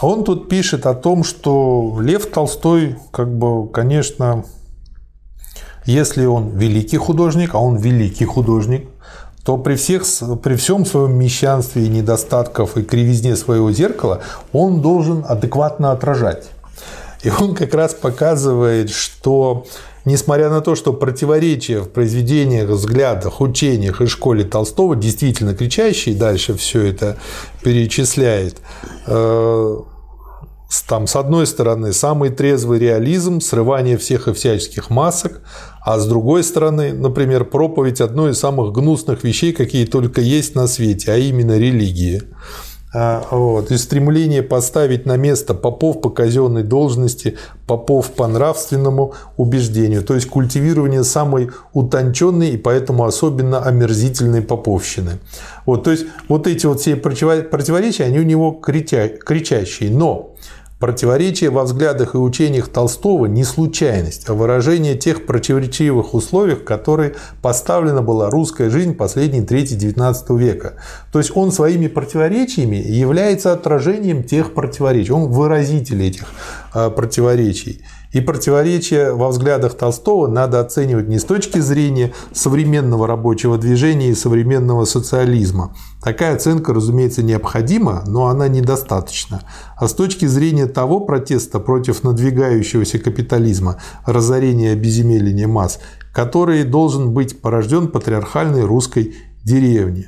он 0.00 0.24
тут 0.24 0.48
пишет 0.48 0.86
о 0.86 0.94
том, 0.94 1.22
что 1.22 1.96
Лев 2.00 2.26
Толстой, 2.26 2.96
как 3.12 3.32
бы, 3.32 3.68
конечно, 3.68 4.44
если 5.84 6.26
он 6.26 6.50
великий 6.50 6.96
художник, 6.96 7.54
а 7.54 7.58
он 7.58 7.76
великий 7.76 8.24
художник, 8.24 8.88
то 9.44 9.56
при, 9.56 9.76
всех, 9.76 10.02
при 10.42 10.56
всем 10.56 10.84
своем 10.84 11.16
мещанстве 11.16 11.86
и 11.86 11.88
недостатков 11.88 12.76
и 12.76 12.82
кривизне 12.82 13.36
своего 13.36 13.70
зеркала 13.70 14.22
он 14.52 14.82
должен 14.82 15.24
адекватно 15.26 15.92
отражать. 15.92 16.48
И 17.22 17.30
он 17.30 17.54
как 17.54 17.74
раз 17.74 17.94
показывает, 17.94 18.90
что 18.90 19.66
несмотря 20.04 20.48
на 20.48 20.60
то, 20.60 20.74
что 20.74 20.92
противоречия 20.92 21.80
в 21.80 21.88
произведениях, 21.88 22.68
взглядах, 22.70 23.40
учениях 23.40 24.00
и 24.00 24.06
школе 24.06 24.44
Толстого 24.44 24.96
действительно 24.96 25.54
кричащие, 25.54 26.14
дальше 26.14 26.54
все 26.54 26.82
это 26.82 27.18
перечисляет, 27.62 28.60
э, 29.06 29.76
там, 30.88 31.06
с 31.06 31.16
одной 31.16 31.46
стороны, 31.46 31.92
самый 31.92 32.30
трезвый 32.30 32.78
реализм, 32.78 33.40
срывание 33.40 33.96
всех 33.96 34.28
и 34.28 34.32
всяческих 34.32 34.90
масок, 34.90 35.42
а 35.84 35.98
с 35.98 36.06
другой 36.06 36.42
стороны, 36.42 36.92
например, 36.92 37.44
проповедь 37.44 38.00
одной 38.00 38.32
из 38.32 38.38
самых 38.38 38.72
гнусных 38.72 39.22
вещей, 39.24 39.52
какие 39.52 39.86
только 39.86 40.20
есть 40.20 40.54
на 40.54 40.66
свете, 40.66 41.12
а 41.12 41.16
именно 41.16 41.56
религии. 41.56 42.22
А, 42.94 43.26
вот, 43.30 43.72
и 43.72 43.76
стремление 43.78 44.42
поставить 44.42 45.06
на 45.06 45.16
место 45.16 45.54
попов 45.54 46.00
по 46.00 46.08
казенной 46.08 46.62
должности, 46.62 47.36
попов 47.66 48.12
по 48.12 48.28
нравственному 48.28 49.14
убеждению, 49.36 50.02
то 50.02 50.14
есть 50.14 50.28
культивирование 50.28 51.02
самой 51.02 51.50
утонченной 51.72 52.50
и 52.50 52.56
поэтому 52.56 53.04
особенно 53.04 53.60
омерзительной 53.60 54.40
поповщины. 54.40 55.18
Вот, 55.66 55.84
то 55.84 55.90
есть 55.90 56.06
вот 56.28 56.46
эти 56.46 56.64
вот 56.66 56.80
все 56.80 56.94
противоречия, 56.94 58.04
они 58.04 58.20
у 58.20 58.24
него 58.24 58.52
кричащие. 58.52 59.90
Но 59.90 60.30
Противоречие 60.78 61.48
во 61.48 61.64
взглядах 61.64 62.14
и 62.14 62.18
учениях 62.18 62.68
Толстого 62.68 63.24
не 63.24 63.44
случайность, 63.44 64.28
а 64.28 64.34
выражение 64.34 64.94
тех 64.94 65.24
противоречивых 65.24 66.12
условий, 66.12 66.54
в 66.54 66.64
которые 66.64 67.14
поставлена 67.40 68.02
была 68.02 68.28
русская 68.28 68.68
жизнь 68.68 68.94
последней 68.94 69.40
трети 69.40 69.72
XIX 69.72 70.14
века. 70.36 70.74
То 71.12 71.18
есть 71.18 71.34
он 71.34 71.50
своими 71.50 71.86
противоречиями 71.86 72.76
является 72.76 73.54
отражением 73.54 74.22
тех 74.22 74.52
противоречий, 74.52 75.12
он 75.12 75.30
выразитель 75.30 76.02
этих 76.02 76.26
а, 76.74 76.90
противоречий. 76.90 77.80
И 78.12 78.20
противоречия 78.20 79.12
во 79.12 79.28
взглядах 79.28 79.74
Толстого 79.74 80.26
надо 80.26 80.60
оценивать 80.60 81.08
не 81.08 81.18
с 81.18 81.24
точки 81.24 81.58
зрения 81.58 82.12
современного 82.32 83.06
рабочего 83.06 83.58
движения 83.58 84.10
и 84.10 84.14
современного 84.14 84.84
социализма. 84.84 85.74
Такая 86.02 86.36
оценка, 86.36 86.72
разумеется, 86.72 87.22
необходима, 87.22 88.04
но 88.06 88.26
она 88.26 88.48
недостаточна. 88.48 89.42
А 89.76 89.88
с 89.88 89.92
точки 89.92 90.26
зрения 90.26 90.66
того 90.66 91.00
протеста 91.00 91.60
против 91.60 92.04
надвигающегося 92.04 92.98
капитализма, 92.98 93.76
разорения 94.04 94.70
и 94.70 94.72
обезземеления 94.72 95.48
масс, 95.48 95.78
который 96.12 96.64
должен 96.64 97.12
быть 97.12 97.40
порожден 97.40 97.88
патриархальной 97.88 98.64
русской 98.64 99.16
деревней. 99.44 100.06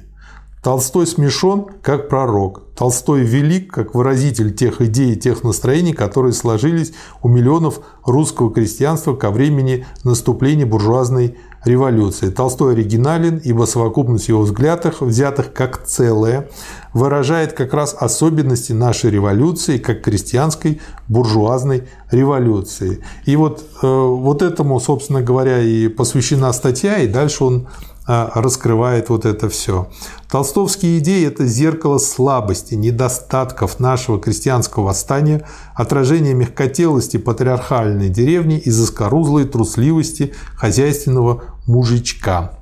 Толстой 0.63 1.07
смешон 1.07 1.67
как 1.83 2.09
пророк. 2.09 2.63
Толстой 2.75 3.23
велик 3.23 3.73
как 3.73 3.95
выразитель 3.95 4.55
тех 4.55 4.81
идей 4.81 5.13
и 5.13 5.17
тех 5.17 5.43
настроений, 5.43 5.93
которые 5.93 6.33
сложились 6.33 6.93
у 7.23 7.29
миллионов 7.29 7.81
русского 8.05 8.53
крестьянства 8.53 9.15
ко 9.15 9.31
времени 9.31 9.87
наступления 10.05 10.67
буржуазной 10.67 11.37
революции. 11.65 12.31
Толстой 12.31 12.75
оригинален, 12.75 13.39
ибо 13.39 13.65
совокупность 13.65 14.29
его 14.29 14.43
взглядов, 14.43 15.01
взятых 15.01 15.53
как 15.53 15.85
целое, 15.85 16.49
выражает 16.93 17.53
как 17.53 17.75
раз 17.75 17.95
особенности 17.99 18.73
нашей 18.73 19.11
революции, 19.11 19.79
как 19.79 20.03
крестьянской 20.03 20.81
буржуазной 21.09 21.85
революции. 22.11 23.01
И 23.27 23.37
вот, 23.37 23.65
э, 23.83 23.87
вот 23.87 24.43
этому, 24.43 24.79
собственно 24.81 25.23
говоря, 25.23 25.61
и 25.61 25.89
посвящена 25.89 26.53
статья, 26.53 26.99
и 26.99 27.07
дальше 27.07 27.45
он 27.45 27.69
раскрывает 28.09 29.11
вот 29.11 29.27
это 29.27 29.51
все. 29.51 29.89
Толстовские 30.31 30.99
идеи– 30.99 31.27
это 31.29 31.47
зеркало 31.47 31.99
слабости, 31.99 32.75
недостатков 32.75 33.81
нашего 33.81 34.19
крестьянского 34.19 34.85
восстания, 34.85 35.47
отражение 35.75 36.33
мягкотелости 36.33 37.19
патриархальной 37.19 38.09
деревни 38.09 38.59
и 38.59 38.71
заскорузлой 38.71 39.45
трусливости 39.45 40.33
хозяйственного 40.57 41.45
мужичка. 41.67 42.53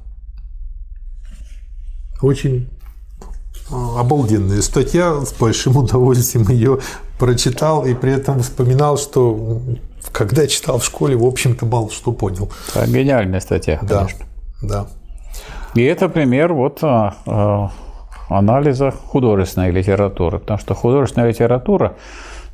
Очень 2.21 2.69
а, 3.71 4.01
обалденная 4.01 4.63
статья, 4.63 5.25
с 5.25 5.33
большим 5.33 5.77
удовольствием 5.77 6.49
ее 6.49 6.81
прочитал 7.21 7.87
и 7.87 7.95
при 7.95 8.13
этом 8.13 8.43
вспоминал, 8.43 8.99
что 8.99 9.63
когда 10.11 10.47
читал 10.49 10.79
в 10.79 10.85
школе, 10.85 11.17
в 11.17 11.25
общем-то, 11.25 11.67
мало 11.67 11.91
что 11.91 12.13
понял. 12.13 12.51
Гениальная 12.75 13.41
статья, 13.41 13.79
конечно. 13.79 14.27
Да, 14.61 14.69
да. 14.69 14.89
И 15.77 15.83
это 15.83 16.09
пример 16.09 16.55
вот 16.55 16.79
а, 16.83 17.15
а, 17.27 17.71
анализа 18.31 18.91
художественной 18.91 19.71
литературы, 19.71 20.39
потому 20.39 20.59
что 20.59 20.75
художественная 20.75 21.29
литература, 21.29 21.97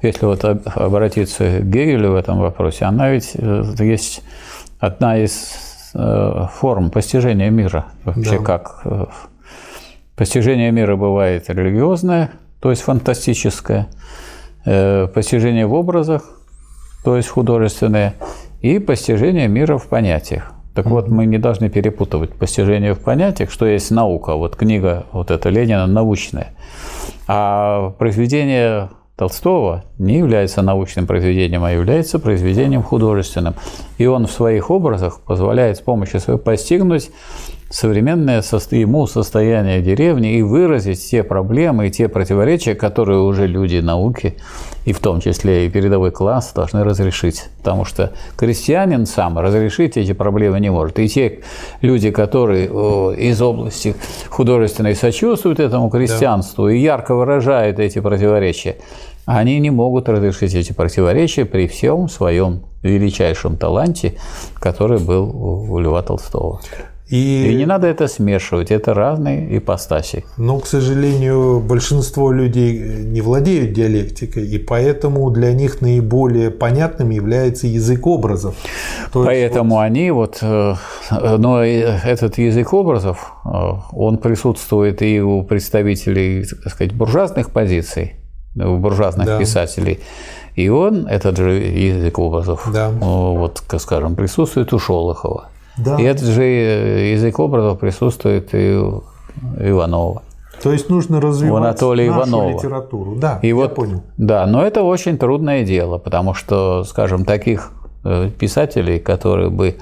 если 0.02 0.26
вот 0.26 0.44
обратиться 0.44 1.60
к 1.60 1.64
Гегелю 1.64 2.12
в 2.12 2.14
этом 2.16 2.40
вопросе, 2.40 2.84
она 2.84 3.10
ведь 3.10 3.32
э, 3.34 3.62
есть 3.78 4.24
одна 4.80 5.18
из 5.18 5.92
э, 5.94 6.46
форм 6.52 6.90
постижения 6.90 7.50
мира. 7.50 7.86
Вообще 8.04 8.38
да. 8.38 8.44
как 8.44 8.80
э, 8.84 9.06
постижение 10.16 10.72
мира 10.72 10.96
бывает 10.96 11.48
религиозное, 11.48 12.32
то 12.60 12.70
есть 12.70 12.82
фантастическое, 12.82 13.88
постижение 14.64 15.66
в 15.66 15.74
образах, 15.74 16.22
то 17.04 17.16
есть 17.16 17.28
художественное, 17.28 18.14
и 18.60 18.78
постижение 18.78 19.48
мира 19.48 19.78
в 19.78 19.88
понятиях. 19.88 20.52
Так 20.74 20.86
вот, 20.86 21.08
мы 21.08 21.26
не 21.26 21.38
должны 21.38 21.68
перепутывать 21.68 22.30
постижение 22.34 22.94
в 22.94 23.00
понятиях, 23.00 23.50
что 23.50 23.66
есть 23.66 23.90
наука, 23.90 24.34
вот 24.34 24.56
книга 24.56 25.06
вот 25.12 25.30
эта 25.30 25.50
Ленина 25.50 25.86
научная, 25.86 26.54
а 27.26 27.90
произведение 27.98 28.90
Толстого 29.16 29.84
не 30.02 30.18
является 30.18 30.62
научным 30.62 31.06
произведением, 31.06 31.64
а 31.64 31.70
является 31.72 32.18
произведением 32.18 32.82
художественным. 32.82 33.54
И 33.98 34.06
он 34.06 34.26
в 34.26 34.32
своих 34.32 34.70
образах 34.70 35.20
позволяет 35.20 35.78
с 35.78 35.80
помощью 35.80 36.20
своего 36.20 36.38
постигнуть 36.38 37.10
современное 37.72 38.42
ему 38.70 39.06
состояние 39.06 39.80
деревни 39.80 40.34
и 40.34 40.42
выразить 40.42 41.08
те 41.10 41.22
проблемы 41.22 41.88
и 41.88 41.90
те 41.90 42.06
противоречия, 42.06 42.74
которые 42.74 43.20
уже 43.20 43.46
люди 43.46 43.78
науки, 43.78 44.36
и 44.84 44.92
в 44.92 44.98
том 44.98 45.20
числе 45.20 45.66
и 45.66 45.70
передовой 45.70 46.10
класс, 46.10 46.52
должны 46.54 46.84
разрешить. 46.84 47.44
Потому 47.58 47.84
что 47.86 48.12
крестьянин 48.36 49.06
сам 49.06 49.38
разрешить 49.38 49.96
эти 49.96 50.12
проблемы 50.12 50.60
не 50.60 50.70
может. 50.70 50.98
И 50.98 51.08
те 51.08 51.40
люди, 51.80 52.10
которые 52.10 52.66
из 53.16 53.40
области 53.40 53.94
художественной 54.28 54.94
сочувствуют 54.94 55.58
этому 55.58 55.88
крестьянству 55.88 56.66
да. 56.66 56.74
и 56.74 56.78
ярко 56.78 57.14
выражают 57.14 57.78
эти 57.78 58.00
противоречия, 58.00 58.76
они 59.24 59.60
не 59.60 59.70
могут 59.70 60.08
разрешить 60.08 60.54
эти 60.54 60.72
противоречия 60.72 61.44
при 61.44 61.66
всем 61.66 62.08
своем 62.08 62.64
величайшем 62.82 63.56
таланте, 63.56 64.14
который 64.54 64.98
был 64.98 65.30
у 65.70 65.78
Льва 65.78 66.02
Толстого. 66.02 66.60
И, 67.12 67.50
и 67.50 67.54
не 67.54 67.66
надо 67.66 67.88
это 67.88 68.08
смешивать, 68.08 68.70
это 68.70 68.94
разные 68.94 69.58
ипостаси. 69.58 70.24
Но, 70.38 70.58
к 70.60 70.66
сожалению, 70.66 71.60
большинство 71.60 72.32
людей 72.32 72.72
не 73.04 73.20
владеют 73.20 73.74
диалектикой, 73.74 74.46
и 74.46 74.58
поэтому 74.58 75.30
для 75.30 75.52
них 75.52 75.82
наиболее 75.82 76.50
понятным 76.50 77.10
является 77.10 77.66
язык 77.66 78.06
образов. 78.06 78.54
То 79.12 79.24
поэтому 79.24 79.74
вот... 79.74 79.82
они 79.82 80.10
вот, 80.10 80.38
э, 80.40 80.74
но 81.10 81.62
этот 81.62 82.38
язык 82.38 82.72
образов, 82.72 83.34
э, 83.44 83.48
он 83.92 84.16
присутствует 84.16 85.02
и 85.02 85.20
у 85.20 85.42
представителей, 85.42 86.46
так 86.64 86.72
сказать, 86.72 86.94
буржуазных 86.94 87.50
позиций, 87.50 88.14
у 88.56 88.76
буржуазных 88.78 89.26
да. 89.26 89.38
писателей. 89.38 90.00
И 90.54 90.68
он, 90.68 91.06
этот 91.06 91.38
же 91.38 91.52
язык 91.52 92.18
образов, 92.18 92.68
да. 92.72 92.90
вот, 92.90 93.62
скажем, 93.78 94.14
присутствует 94.14 94.72
у 94.72 94.78
Шолохова. 94.78 95.48
Да. 95.78 95.98
И 95.98 96.02
этот 96.02 96.28
же 96.28 96.42
язык 96.42 97.38
образов 97.38 97.78
присутствует 97.78 98.54
и 98.54 98.76
у 98.76 99.04
Иванова. 99.58 100.22
То 100.62 100.72
есть 100.72 100.88
нужно 100.90 101.20
развивать 101.20 101.52
у 101.52 101.56
Анатолия 101.64 102.10
нашу 102.10 102.30
Иванова. 102.30 102.50
литературу. 102.50 103.16
Да, 103.16 103.38
и 103.42 103.48
я 103.48 103.54
вот, 103.54 103.74
понял. 103.74 104.02
Да, 104.16 104.46
но 104.46 104.64
это 104.64 104.82
очень 104.82 105.18
трудное 105.18 105.64
дело, 105.64 105.98
потому 105.98 106.34
что, 106.34 106.84
скажем, 106.84 107.24
таких 107.24 107.72
э, 108.04 108.30
писателей, 108.38 109.00
которые 109.00 109.50
бы, 109.50 109.76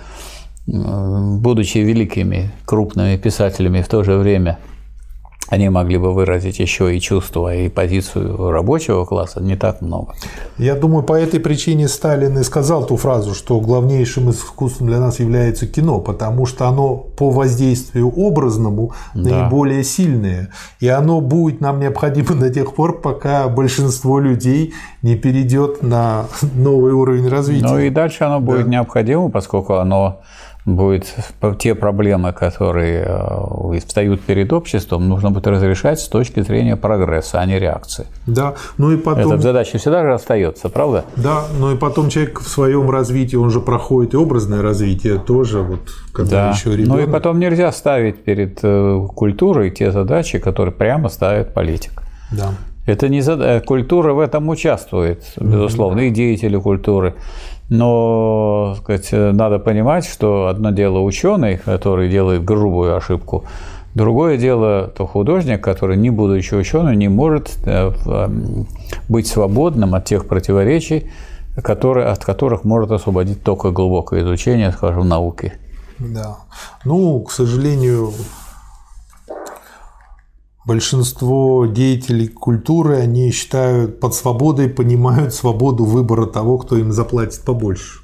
будучи 0.66 1.78
великими, 1.78 2.50
крупными 2.64 3.16
писателями 3.16 3.82
в 3.82 3.88
то 3.88 4.04
же 4.04 4.16
время 4.16 4.58
они 5.50 5.68
могли 5.68 5.98
бы 5.98 6.14
выразить 6.14 6.60
еще 6.60 6.96
и 6.96 7.00
чувства, 7.00 7.54
и 7.54 7.68
позицию 7.68 8.50
рабочего 8.50 9.04
класса 9.04 9.40
не 9.40 9.56
так 9.56 9.82
много. 9.82 10.14
Я 10.58 10.76
думаю, 10.76 11.02
по 11.02 11.14
этой 11.14 11.40
причине 11.40 11.88
Сталин 11.88 12.38
и 12.38 12.44
сказал 12.44 12.86
ту 12.86 12.96
фразу, 12.96 13.34
что 13.34 13.58
главнейшим 13.60 14.30
искусством 14.30 14.86
для 14.86 15.00
нас 15.00 15.18
является 15.18 15.66
кино, 15.66 15.98
потому 15.98 16.46
что 16.46 16.68
оно 16.68 16.94
по 16.94 17.30
воздействию 17.30 18.12
образному 18.16 18.92
да. 19.12 19.42
наиболее 19.42 19.82
сильное. 19.82 20.50
И 20.78 20.86
оно 20.86 21.20
будет 21.20 21.60
нам 21.60 21.80
необходимо 21.80 22.34
до 22.36 22.48
тех 22.50 22.72
пор, 22.74 23.00
пока 23.00 23.48
большинство 23.48 24.20
людей 24.20 24.72
не 25.02 25.16
перейдет 25.16 25.82
на 25.82 26.26
новый 26.54 26.92
уровень 26.92 27.28
развития. 27.28 27.66
Ну 27.66 27.78
и 27.80 27.90
дальше 27.90 28.22
оно 28.22 28.38
будет 28.38 28.66
да. 28.66 28.70
необходимо, 28.70 29.30
поскольку 29.30 29.74
оно 29.74 30.20
будет 30.76 31.14
те 31.58 31.74
проблемы, 31.74 32.32
которые 32.32 33.04
э, 33.06 33.78
встают 33.86 34.20
перед 34.20 34.52
обществом, 34.52 35.08
нужно 35.08 35.30
будет 35.30 35.46
разрешать 35.46 36.00
с 36.00 36.08
точки 36.08 36.40
зрения 36.40 36.76
прогресса, 36.76 37.40
а 37.40 37.46
не 37.46 37.58
реакции. 37.58 38.06
Да, 38.26 38.54
ну 38.78 38.92
и 38.92 38.96
потом... 38.96 39.32
Эта 39.32 39.42
задача 39.42 39.78
всегда 39.78 40.02
же 40.02 40.14
остается, 40.14 40.68
правда? 40.68 41.04
Да, 41.16 41.44
но 41.58 41.72
и 41.72 41.76
потом 41.76 42.08
человек 42.08 42.40
в 42.40 42.48
своем 42.48 42.90
развитии, 42.90 43.36
он 43.36 43.50
же 43.50 43.60
проходит 43.60 44.14
и 44.14 44.16
образное 44.16 44.62
развитие 44.62 45.18
тоже, 45.18 45.60
вот, 45.60 45.80
когда 46.12 46.46
да. 46.46 46.50
еще 46.50 46.76
ребенок. 46.76 46.98
Ну 46.98 47.02
и 47.02 47.10
потом 47.10 47.38
нельзя 47.38 47.72
ставить 47.72 48.24
перед 48.24 48.60
э, 48.62 49.06
культурой 49.14 49.70
те 49.70 49.92
задачи, 49.92 50.38
которые 50.38 50.74
прямо 50.74 51.08
ставит 51.08 51.54
политик. 51.54 52.02
Да. 52.30 52.54
Это 52.90 53.08
не 53.08 53.20
зад... 53.20 53.40
Э, 53.40 53.60
культура 53.60 54.12
в 54.12 54.18
этом 54.18 54.48
участвует, 54.48 55.22
безусловно, 55.36 56.00
mm-hmm. 56.00 56.08
и 56.08 56.10
деятели 56.10 56.56
культуры. 56.56 57.14
Но 57.68 58.76
сказать, 58.78 59.12
надо 59.12 59.58
понимать, 59.60 60.04
что 60.04 60.48
одно 60.48 60.70
дело 60.70 61.00
ученый, 61.00 61.56
который 61.56 62.08
делает 62.08 62.44
грубую 62.44 62.96
ошибку, 62.96 63.44
другое 63.94 64.36
дело 64.38 64.88
то 64.96 65.06
художник, 65.06 65.62
который, 65.62 65.96
не 65.96 66.10
будучи 66.10 66.54
ученым, 66.54 66.98
не 66.98 67.08
может 67.08 67.58
э, 67.64 67.92
эм, 68.06 68.66
быть 69.08 69.26
свободным 69.26 69.94
от 69.94 70.04
тех 70.04 70.26
противоречий, 70.26 71.10
которые, 71.62 72.06
от 72.06 72.24
которых 72.24 72.64
может 72.64 72.90
освободить 72.90 73.42
только 73.42 73.70
глубокое 73.70 74.22
изучение, 74.22 74.72
скажем, 74.72 75.08
науки. 75.08 75.52
Да. 75.98 76.38
Ну, 76.84 77.20
к 77.20 77.30
сожалению, 77.30 78.12
Большинство 80.66 81.64
деятелей 81.66 82.28
культуры, 82.28 82.98
они 82.98 83.30
считают 83.30 83.98
под 83.98 84.14
свободой, 84.14 84.68
понимают 84.68 85.32
свободу 85.32 85.84
выбора 85.84 86.26
того, 86.26 86.58
кто 86.58 86.76
им 86.76 86.92
заплатит 86.92 87.42
побольше. 87.44 88.00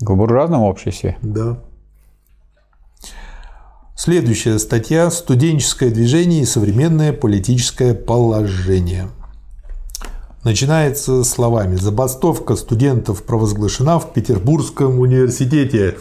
В 0.00 0.16
буржуазном 0.16 0.62
обществе? 0.62 1.18
Да. 1.22 1.62
Следующая 3.96 4.58
статья 4.58 5.10
«Студенческое 5.10 5.90
движение 5.90 6.42
и 6.42 6.46
современное 6.46 7.12
политическое 7.12 7.94
положение». 7.94 9.08
Начинается 10.42 11.22
словами 11.22 11.76
«Забастовка 11.76 12.56
студентов 12.56 13.22
провозглашена 13.24 13.98
в 13.98 14.14
Петербургском 14.14 14.98
университете». 14.98 15.98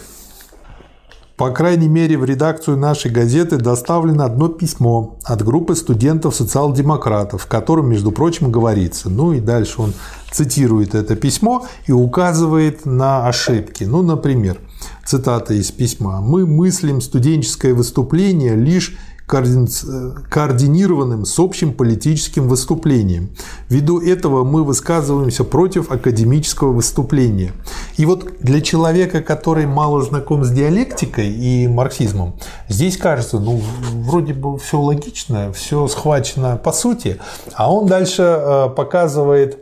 По 1.40 1.52
крайней 1.52 1.88
мере, 1.88 2.18
в 2.18 2.26
редакцию 2.26 2.76
нашей 2.76 3.10
газеты 3.12 3.56
доставлено 3.56 4.26
одно 4.26 4.50
письмо 4.50 5.18
от 5.24 5.42
группы 5.42 5.74
студентов-социал-демократов, 5.74 7.44
в 7.44 7.48
котором, 7.48 7.90
между 7.90 8.12
прочим, 8.12 8.52
говорится. 8.52 9.10
Ну 9.10 9.32
и 9.32 9.40
дальше 9.40 9.82
он 9.82 9.94
цитирует 10.34 10.96
это 10.96 11.16
письмо 11.16 11.66
и 11.86 11.94
указывает 11.94 12.86
на 12.86 13.26
ошибки. 13.26 13.86
Ну, 13.86 14.02
например, 14.02 14.60
цитата 15.06 15.54
из 15.54 15.72
письма. 15.72 16.20
«Мы 16.20 16.46
мыслим 16.46 17.00
студенческое 17.00 17.74
выступление 17.74 18.58
лишь 18.58 18.98
координированным 19.30 21.26
с 21.26 21.38
общим 21.40 21.74
политическим 21.74 22.48
выступлением. 22.48 23.30
Ввиду 23.70 24.02
этого 24.02 24.44
мы 24.44 24.64
высказываемся 24.64 25.44
против 25.44 25.92
академического 25.92 26.72
выступления. 26.72 27.54
И 27.98 28.06
вот 28.06 28.40
для 28.40 28.62
человека, 28.62 29.22
который 29.22 29.68
мало 29.68 30.02
знаком 30.02 30.44
с 30.44 30.50
диалектикой 30.50 31.30
и 31.30 31.68
марксизмом, 31.68 32.40
здесь 32.68 32.98
кажется, 32.98 33.40
ну, 33.40 33.62
вроде 33.92 34.34
бы 34.34 34.58
все 34.58 34.80
логично, 34.80 35.54
все 35.54 35.88
схвачено 35.88 36.58
по 36.58 36.72
сути, 36.72 37.20
а 37.54 37.72
он 37.72 37.86
дальше 37.86 38.24
э, 38.24 38.70
показывает 38.76 39.60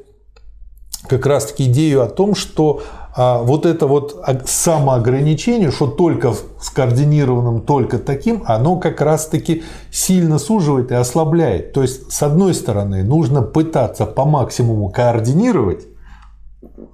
как 1.07 1.25
раз-таки 1.25 1.65
идею 1.65 2.03
о 2.03 2.07
том, 2.07 2.35
что 2.35 2.83
вот 3.17 3.65
это 3.65 3.87
вот 3.87 4.23
самоограничение, 4.45 5.71
что 5.71 5.87
только 5.87 6.33
скоординированным, 6.61 7.61
только 7.61 7.97
таким, 7.97 8.43
оно 8.45 8.77
как 8.77 9.01
раз-таки 9.01 9.63
сильно 9.91 10.37
суживает 10.37 10.91
и 10.91 10.95
ослабляет. 10.95 11.73
То 11.73 11.81
есть, 11.81 12.11
с 12.11 12.21
одной 12.21 12.53
стороны, 12.53 13.03
нужно 13.03 13.41
пытаться 13.41 14.05
по 14.05 14.25
максимуму 14.25 14.89
координировать, 14.89 15.87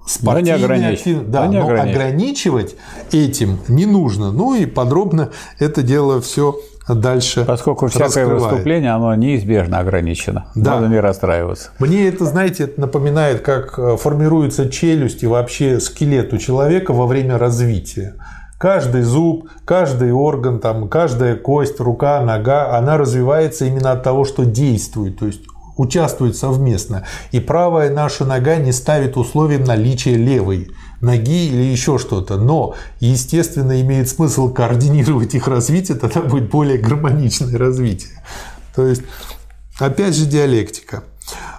спортивные 0.06 0.68
но 0.68 0.74
не 0.76 0.86
актив... 0.86 1.22
да, 1.26 1.44
но, 1.46 1.52
не 1.52 1.58
но 1.58 1.82
ограничивать 1.82 2.76
этим 3.12 3.58
не 3.68 3.86
нужно. 3.86 4.32
Ну 4.32 4.54
и 4.54 4.66
подробно 4.66 5.30
это 5.58 5.82
дело 5.82 6.20
все 6.20 6.58
дальше 6.88 7.44
Поскольку 7.46 7.86
всякое 7.86 8.06
раскрывает. 8.06 8.42
выступление, 8.42 8.90
оно 8.92 9.14
неизбежно 9.14 9.78
ограничено. 9.78 10.46
Да. 10.54 10.76
Надо 10.76 10.88
не 10.88 11.00
расстраиваться. 11.00 11.70
Мне 11.78 12.08
это, 12.08 12.26
знаете, 12.26 12.64
это 12.64 12.80
напоминает, 12.80 13.40
как 13.40 13.78
э, 13.78 13.96
формируется 13.96 14.68
челюсть 14.68 15.22
и 15.22 15.26
вообще 15.26 15.80
скелет 15.80 16.32
у 16.32 16.38
человека 16.38 16.92
во 16.92 17.06
время 17.06 17.38
развития. 17.38 18.16
Каждый 18.58 19.02
зуб, 19.02 19.48
каждый 19.64 20.12
орган, 20.12 20.60
там, 20.60 20.88
каждая 20.88 21.36
кость, 21.36 21.80
рука, 21.80 22.20
нога, 22.20 22.76
она 22.76 22.96
развивается 22.96 23.64
именно 23.64 23.92
от 23.92 24.02
того, 24.02 24.24
что 24.24 24.44
действует, 24.44 25.18
то 25.18 25.26
есть 25.26 25.42
участвует 25.76 26.36
совместно. 26.36 27.04
И 27.32 27.40
правая 27.40 27.90
наша 27.90 28.24
нога 28.24 28.56
не 28.56 28.72
ставит 28.72 29.16
условием 29.16 29.64
наличия 29.64 30.14
левой 30.14 30.70
ноги 31.04 31.46
или 31.48 31.62
еще 31.62 31.98
что-то. 31.98 32.36
Но, 32.36 32.74
естественно, 33.00 33.80
имеет 33.80 34.08
смысл 34.08 34.52
координировать 34.52 35.34
их 35.34 35.46
развитие, 35.46 35.96
тогда 35.96 36.22
будет 36.22 36.50
более 36.50 36.78
гармоничное 36.78 37.56
развитие. 37.58 38.24
То 38.74 38.86
есть, 38.86 39.02
опять 39.78 40.16
же, 40.16 40.26
диалектика. 40.26 41.04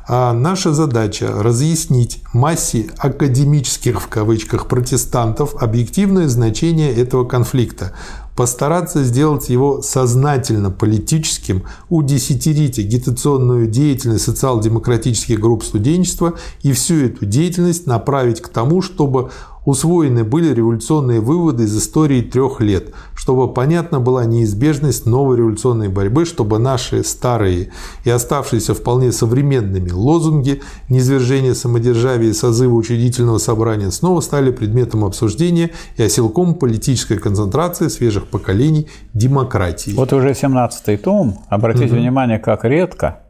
А 0.07 0.33
наша 0.33 0.73
задача 0.73 1.31
разъяснить 1.41 2.21
массе 2.31 2.91
академических 2.97 3.99
в 4.01 4.07
кавычках 4.07 4.67
протестантов 4.67 5.55
объективное 5.55 6.27
значение 6.27 6.93
этого 6.93 7.25
конфликта, 7.25 7.93
постараться 8.35 9.03
сделать 9.03 9.49
его 9.49 9.81
сознательно 9.81 10.69
политическим, 10.69 11.63
удесятерить 11.89 12.77
агитационную 12.79 13.67
деятельность 13.67 14.25
социал-демократических 14.25 15.39
групп 15.39 15.63
студенчества 15.63 16.33
и 16.61 16.73
всю 16.73 17.05
эту 17.05 17.25
деятельность 17.25 17.87
направить 17.87 18.41
к 18.41 18.49
тому, 18.49 18.81
чтобы 18.81 19.31
усвоены 19.65 20.23
были 20.23 20.53
революционные 20.53 21.19
выводы 21.19 21.63
из 21.63 21.77
истории 21.77 22.21
трех 22.21 22.61
лет, 22.61 22.93
чтобы 23.15 23.51
понятна 23.53 23.99
была 23.99 24.25
неизбежность 24.25 25.05
новой 25.05 25.37
революционной 25.37 25.89
борьбы, 25.89 26.25
чтобы 26.25 26.59
наши 26.59 27.03
старые 27.03 27.71
и 28.03 28.09
оставшиеся 28.09 28.73
вполне 28.73 29.11
современными 29.11 29.91
лозунги 29.91 30.61
низвержения 30.89 31.53
самодержавия 31.53 32.29
и 32.29 32.33
созыва 32.33 32.75
учредительного 32.75 33.39
собрания 33.39 33.91
снова 33.91 34.21
стали 34.21 34.51
предметом 34.51 35.03
обсуждения 35.03 35.71
и 35.97 36.03
оселком 36.03 36.55
политической 36.55 37.17
концентрации 37.17 37.87
свежих 37.87 38.27
поколений 38.27 38.87
демократии. 39.13 39.91
Вот 39.95 40.13
уже 40.13 40.31
17-й 40.31 40.97
том, 40.97 41.39
обратите 41.49 41.87
угу. 41.87 41.95
внимание, 41.95 42.39
как 42.39 42.63
редко 42.63 43.24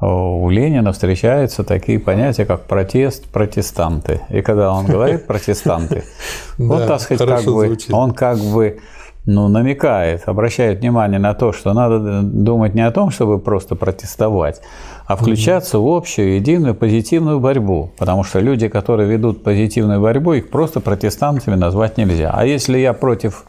у 0.00 0.48
Ленина 0.48 0.92
встречаются 0.92 1.62
такие 1.62 1.98
понятия, 1.98 2.46
как 2.46 2.62
протест, 2.62 3.28
протестанты. 3.28 4.20
И 4.30 4.40
когда 4.40 4.72
он 4.72 4.86
говорит 4.86 5.26
протестанты, 5.26 6.04
вот, 6.58 6.86
так 6.86 7.00
сказать, 7.00 7.28
как 7.28 7.44
бы, 7.44 7.76
он 7.92 8.12
как 8.12 8.38
бы 8.38 8.80
ну, 9.26 9.48
намекает, 9.48 10.22
обращает 10.26 10.80
внимание 10.80 11.18
на 11.18 11.34
то, 11.34 11.52
что 11.52 11.74
надо 11.74 12.22
думать 12.22 12.74
не 12.74 12.86
о 12.86 12.90
том, 12.90 13.10
чтобы 13.10 13.38
просто 13.38 13.74
протестовать, 13.76 14.62
а 15.06 15.16
включаться 15.16 15.78
в 15.78 15.86
общую, 15.86 16.36
единую, 16.36 16.74
позитивную 16.74 17.38
борьбу. 17.38 17.92
Потому 17.98 18.24
что 18.24 18.40
люди, 18.40 18.68
которые 18.68 19.08
ведут 19.08 19.42
позитивную 19.42 20.00
борьбу, 20.00 20.32
их 20.32 20.50
просто 20.50 20.80
протестантами 20.80 21.56
назвать 21.56 21.98
нельзя. 21.98 22.30
А 22.34 22.46
если 22.46 22.78
я 22.78 22.94
против 22.94 23.44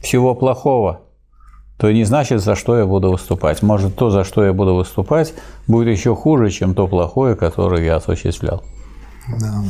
всего 0.00 0.34
плохого, 0.34 1.00
то 1.76 1.92
не 1.92 2.04
значит, 2.04 2.42
за 2.42 2.54
что 2.54 2.78
я 2.78 2.86
буду 2.86 3.10
выступать. 3.10 3.62
Может, 3.62 3.96
то, 3.96 4.10
за 4.10 4.24
что 4.24 4.44
я 4.44 4.52
буду 4.52 4.74
выступать, 4.74 5.34
будет 5.66 5.96
еще 5.96 6.14
хуже, 6.14 6.50
чем 6.50 6.74
то 6.74 6.86
плохое, 6.86 7.36
которое 7.36 7.84
я 7.84 7.96
осуществлял. 7.96 8.62
Да. 9.40 9.64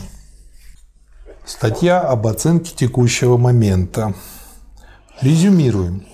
Статья 1.44 2.00
об 2.00 2.26
оценке 2.26 2.72
текущего 2.74 3.36
момента. 3.36 4.14
Резюмируем. 5.20 6.04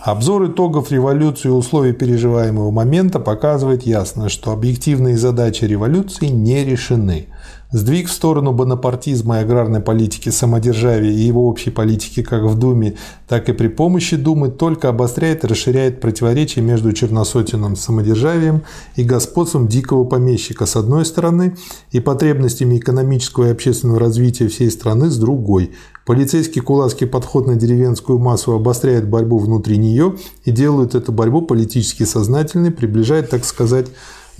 Обзор 0.00 0.46
итогов 0.46 0.90
революции 0.90 1.48
и 1.48 1.52
условий 1.52 1.92
переживаемого 1.92 2.70
момента 2.70 3.20
показывает 3.20 3.82
ясно, 3.82 4.28
что 4.28 4.50
объективные 4.50 5.18
задачи 5.18 5.64
революции 5.64 6.26
не 6.26 6.64
решены– 6.64 7.28
Сдвиг 7.72 8.08
в 8.08 8.12
сторону 8.12 8.52
бонапартизма 8.52 9.38
и 9.38 9.42
аграрной 9.42 9.80
политики 9.80 10.28
самодержавия 10.30 11.12
и 11.12 11.20
его 11.20 11.48
общей 11.48 11.70
политики 11.70 12.22
как 12.22 12.42
в 12.42 12.58
Думе, 12.58 12.96
так 13.28 13.48
и 13.48 13.52
при 13.52 13.68
помощи 13.68 14.16
Думы 14.16 14.48
только 14.48 14.88
обостряет 14.88 15.44
и 15.44 15.46
расширяет 15.46 16.00
противоречия 16.00 16.62
между 16.62 16.92
черносотенным 16.92 17.76
самодержавием 17.76 18.62
и 18.96 19.04
господством 19.04 19.68
дикого 19.68 20.02
помещика 20.02 20.66
с 20.66 20.74
одной 20.74 21.04
стороны 21.04 21.56
и 21.92 22.00
потребностями 22.00 22.76
экономического 22.76 23.46
и 23.46 23.52
общественного 23.52 24.00
развития 24.00 24.48
всей 24.48 24.70
страны 24.70 25.08
с 25.08 25.16
другой. 25.16 25.70
Полицейский 26.06 26.62
кулацкий 26.62 27.06
подход 27.06 27.46
на 27.46 27.54
деревенскую 27.54 28.18
массу 28.18 28.52
обостряет 28.52 29.08
борьбу 29.08 29.38
внутри 29.38 29.78
нее 29.78 30.16
и 30.44 30.50
делает 30.50 30.96
эту 30.96 31.12
борьбу 31.12 31.42
политически 31.42 32.02
сознательной, 32.02 32.72
приближает, 32.72 33.30
так 33.30 33.44
сказать, 33.44 33.86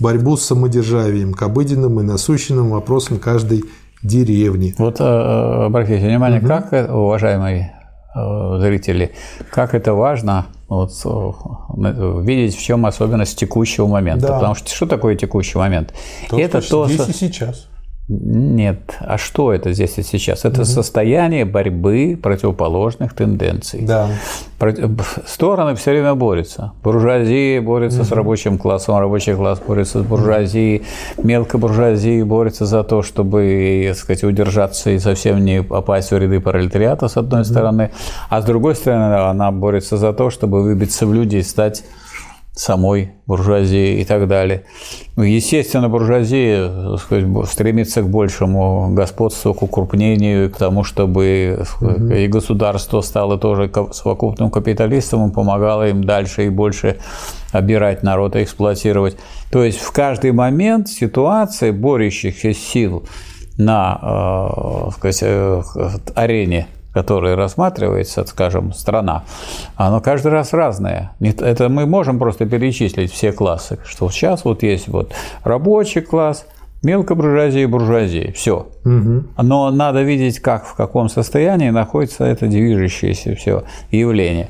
борьбу 0.01 0.35
с 0.35 0.45
самодержавием, 0.45 1.33
к 1.33 1.41
обыденным 1.43 1.99
и 1.99 2.03
насущным 2.03 2.69
вопросам 2.71 3.19
каждой 3.19 3.63
деревни. 4.03 4.73
Вот 4.77 4.99
э, 4.99 5.03
э, 5.03 5.65
обратите 5.65 6.05
внимание, 6.05 6.39
угу. 6.39 6.47
как, 6.47 6.89
уважаемые 6.89 7.73
э, 8.15 8.57
зрители, 8.59 9.11
как 9.51 9.75
это 9.75 9.93
важно 9.93 10.47
вот, 10.67 10.91
видеть, 12.25 12.55
в 12.55 12.61
чем 12.61 12.85
особенность 12.85 13.37
текущего 13.37 13.87
момента. 13.87 14.27
Да. 14.27 14.33
Потому 14.35 14.55
что 14.55 14.69
что 14.69 14.87
такое 14.87 15.15
текущий 15.15 15.57
момент? 15.57 15.93
То, 16.29 16.39
это 16.39 16.61
что 16.61 16.85
то, 16.85 16.91
здесь 16.91 17.09
и 17.09 17.13
сейчас. 17.13 17.67
Нет. 18.13 18.97
А 18.99 19.17
что 19.17 19.53
это 19.53 19.71
здесь 19.71 19.97
и 19.97 20.03
сейчас? 20.03 20.43
Это 20.43 20.61
угу. 20.61 20.65
состояние 20.65 21.45
борьбы 21.45 22.19
противоположных 22.21 23.13
тенденций. 23.13 23.83
Да. 23.83 24.09
Стороны 25.25 25.75
все 25.75 25.91
время 25.91 26.13
борются. 26.13 26.73
Буржуазия 26.83 27.61
борется 27.61 28.01
угу. 28.01 28.07
с 28.07 28.11
рабочим 28.11 28.57
классом, 28.57 28.97
рабочий 28.97 29.33
класс 29.33 29.61
борется 29.65 30.01
с 30.01 30.05
буржуазией, 30.05 30.83
мелкая 31.23 31.61
буржуазия 31.61 32.25
борется 32.25 32.65
за 32.65 32.83
то, 32.83 33.01
чтобы, 33.01 33.85
так 33.87 33.97
сказать, 33.97 34.25
удержаться 34.25 34.89
и 34.89 34.99
совсем 34.99 35.45
не 35.45 35.63
попасть 35.63 36.11
в 36.11 36.17
ряды 36.17 36.41
пролетариата, 36.41 37.07
с 37.07 37.15
одной 37.15 37.41
угу. 37.41 37.47
стороны, 37.47 37.91
а 38.29 38.41
с 38.41 38.45
другой 38.45 38.75
стороны 38.75 39.13
она 39.13 39.51
борется 39.51 39.95
за 39.95 40.11
то, 40.11 40.29
чтобы 40.29 40.63
выбиться 40.63 41.07
в 41.07 41.13
люди 41.13 41.37
и 41.37 41.43
стать 41.43 41.85
самой 42.53 43.13
буржуазии 43.27 44.01
и 44.01 44.05
так 44.05 44.27
далее. 44.27 44.63
Ну, 45.15 45.23
естественно, 45.23 45.87
буржуазия 45.87 46.97
сказать, 46.97 47.25
стремится 47.49 48.01
к 48.01 48.09
большему 48.09 48.93
господству, 48.93 49.53
к 49.53 49.63
укрупнению, 49.63 50.51
к 50.51 50.57
тому, 50.57 50.83
чтобы 50.83 51.65
угу. 51.79 52.07
и 52.07 52.27
государство 52.27 53.01
стало 53.01 53.37
тоже 53.37 53.71
совокупным 53.93 54.51
капиталистом 54.51 55.29
и 55.29 55.33
помогало 55.33 55.87
им 55.89 56.03
дальше 56.03 56.45
и 56.47 56.49
больше 56.49 56.97
обирать 57.53 58.03
народ 58.03 58.35
и 58.35 58.43
эксплуатировать. 58.43 59.17
То 59.49 59.63
есть 59.63 59.79
в 59.79 59.91
каждый 59.91 60.33
момент 60.33 60.89
ситуации 60.89 61.71
борющихся 61.71 62.53
сил 62.53 63.05
на 63.57 63.99
э, 64.01 64.91
сказать, 64.97 65.19
э, 65.23 65.61
арене 66.15 66.67
которое 66.93 67.35
рассматривается, 67.35 68.25
скажем, 68.25 68.73
страна, 68.73 69.23
оно 69.75 70.01
каждый 70.01 70.31
раз 70.31 70.53
разное. 70.53 71.13
Это 71.19 71.69
мы 71.69 71.85
можем 71.85 72.19
просто 72.19 72.45
перечислить 72.45 73.11
все 73.11 73.31
классы, 73.31 73.79
что 73.85 74.09
сейчас 74.09 74.43
вот 74.45 74.63
есть 74.63 74.87
вот 74.87 75.13
рабочий 75.43 76.01
класс, 76.01 76.45
мелкая 76.83 77.15
буржуазия 77.15 77.63
и 77.63 77.65
буржуазия. 77.65 78.31
Все. 78.33 78.67
Угу. 78.85 79.23
Но 79.41 79.71
надо 79.71 80.01
видеть, 80.01 80.39
как, 80.39 80.65
в 80.65 80.75
каком 80.75 81.09
состоянии 81.09 81.69
находится 81.69 82.25
это 82.25 82.47
движущееся 82.47 83.35
все 83.35 83.63
явление. 83.91 84.47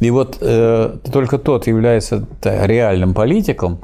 И 0.00 0.10
вот 0.10 0.38
э, 0.40 0.96
только 1.12 1.38
тот 1.38 1.66
является 1.66 2.26
реальным 2.42 3.14
политиком, 3.14 3.80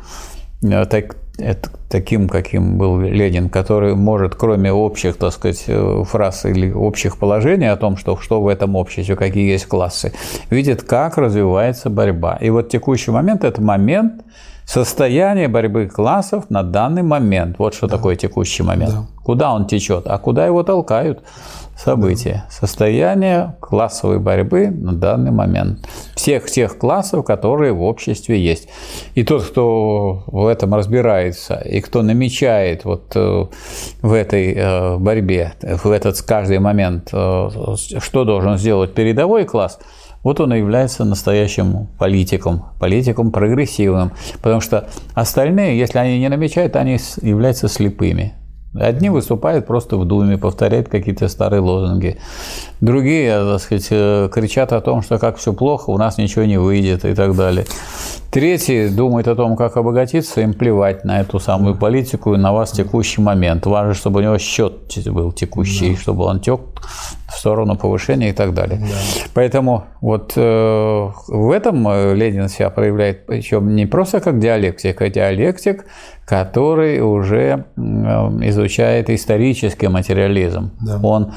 э, 0.63 0.85
так, 0.87 1.17
это, 1.41 1.71
таким, 1.89 2.29
каким 2.29 2.79
был 2.79 3.01
Ленин, 3.01 3.49
который 3.49 3.95
может, 3.95 4.35
кроме 4.35 4.73
общих, 4.73 5.17
так 5.17 5.33
сказать, 5.33 5.65
э, 5.67 6.05
фраз 6.07 6.45
или 6.45 6.73
общих 6.73 7.19
положений 7.19 7.73
о 7.73 7.77
том, 7.77 7.97
что, 7.97 8.17
что 8.17 8.41
в 8.41 8.49
этом 8.49 8.77
обществе, 8.77 9.17
какие 9.17 9.51
есть 9.51 9.67
классы, 9.67 10.13
видит, 10.51 10.83
как 10.83 11.19
развивается 11.19 11.91
борьба. 11.91 12.39
И 12.41 12.51
вот 12.51 12.69
текущий 12.69 13.11
момент– 13.11 13.45
это 13.45 13.61
момент 13.61 14.23
состояния 14.71 15.49
борьбы 15.49 15.87
классов 15.87 16.49
на 16.49 16.63
данный 16.63 17.03
момент. 17.03 17.57
Вот 17.59 17.75
что 17.75 17.89
да. 17.89 17.97
такое 17.97 18.15
текущий 18.15 18.63
момент. 18.63 18.93
Да. 18.93 19.07
Куда 19.25 19.53
он 19.53 19.67
течет, 19.67 20.07
а 20.07 20.17
куда 20.19 20.47
его 20.47 20.63
толкают 20.63 21.23
события. 21.77 22.45
Состояние 22.51 23.57
классовой 23.59 24.21
борьбы 24.21 24.69
на 24.69 24.93
данный 24.93 25.33
момент. 25.33 25.89
Всех 26.15 26.49
тех 26.49 26.79
классов, 26.79 27.25
которые 27.25 27.73
в 27.73 27.83
обществе 27.83 28.39
есть. 28.39 28.69
И 29.17 29.25
тот, 29.25 29.43
кто 29.43 30.23
в 30.27 30.47
этом 30.47 30.73
разбирается, 30.75 31.55
и 31.57 31.81
кто 31.81 32.03
намечает 32.03 32.85
вот 32.85 33.11
э, 33.17 33.47
в 34.03 34.13
этой 34.13 34.55
э, 34.55 34.99
борьбе, 34.99 35.55
в 35.63 35.91
этот 35.91 36.23
каждый 36.23 36.61
момент, 36.61 37.09
э, 37.13 37.49
что 37.99 38.25
должен 38.25 38.57
сделать 38.57 38.95
передовой 38.95 39.47
класс, 39.47 39.81
вот 40.23 40.41
он 40.41 40.53
и 40.53 40.59
является 40.59 41.05
настоящим 41.05 41.89
политиком, 41.99 42.67
политиком 42.79 43.31
прогрессивным. 43.31 44.13
Потому 44.43 44.61
что 44.61 44.89
остальные, 45.15 45.79
если 45.79 45.99
они 45.99 46.19
не 46.19 46.29
намечают, 46.29 46.77
они 46.77 46.99
являются 47.23 47.69
слепыми. 47.69 48.35
Одни 48.73 49.11
выступают 49.11 49.67
просто 49.67 49.97
в 49.97 50.05
Думе, 50.05 50.39
повторяют 50.39 50.89
какие-то 50.89 51.27
старые 51.27 51.61
лозунги. 51.61 52.19
Другие, 52.81 53.33
так 53.33 53.61
сказать, 53.61 53.89
э, 53.91 54.29
кричат 54.33 54.73
о 54.73 54.81
том, 54.81 55.03
что 55.03 55.19
как 55.19 55.39
все 55.39 55.53
плохо, 55.53 55.91
у 55.91 55.99
нас 55.99 56.19
ничего 56.19 56.45
не 56.45 56.57
выйдет 56.57 57.05
и 57.05 57.15
так 57.15 57.35
далее. 57.35 57.67
Третьи 58.31 58.87
думают 58.87 59.27
о 59.27 59.35
том, 59.35 59.57
как 59.57 59.77
обогатиться, 59.77 60.41
им 60.41 60.55
плевать 60.55 61.05
на 61.05 61.21
эту 61.21 61.41
самую 61.41 61.75
политику 61.75 62.35
и 62.35 62.39
на 62.39 62.53
вас 62.53 62.71
текущий 62.71 63.21
момент. 63.21 63.67
Важно, 63.67 63.93
чтобы 63.93 64.21
у 64.21 64.23
него 64.23 64.39
счет 64.39 64.97
был 65.07 65.33
текущий, 65.33 65.95
да. 65.95 66.01
чтобы 66.01 66.25
он 66.25 66.39
тек 66.39 66.61
в 67.29 67.37
сторону 67.37 67.77
повышения 67.77 68.31
и 68.31 68.33
так 68.33 68.55
далее. 68.55 68.79
Да. 68.79 68.97
Поэтому 69.35 69.87
вот 70.01 70.35
э, 70.37 71.09
в 71.27 71.51
этом 71.51 71.89
э, 71.89 72.15
Ленин 72.15 72.49
себя 72.49 72.71
проявляет, 72.71 73.27
причем 73.27 73.75
не 73.75 73.87
просто 73.87 74.21
как 74.21 74.39
диалектик, 74.39 75.03
а 75.03 75.09
диалектик, 75.09 75.87
который 76.25 77.01
уже 77.01 77.65
э, 77.77 77.81
изучает 77.81 79.11
исторический 79.11 79.89
материализм. 79.89 80.71
Да. 80.81 81.01
Он 81.03 81.33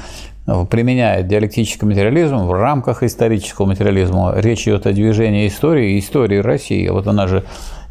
применяет 0.46 1.26
диалектический 1.26 1.86
материализм 1.86 2.38
в 2.38 2.52
рамках 2.52 3.02
исторического 3.02 3.66
материализма. 3.66 4.34
Речь 4.36 4.68
идет 4.68 4.86
о 4.86 4.92
движении 4.92 5.48
истории, 5.48 5.98
истории 5.98 6.38
России. 6.38 6.88
Вот 6.88 7.06
она 7.06 7.26
же 7.26 7.44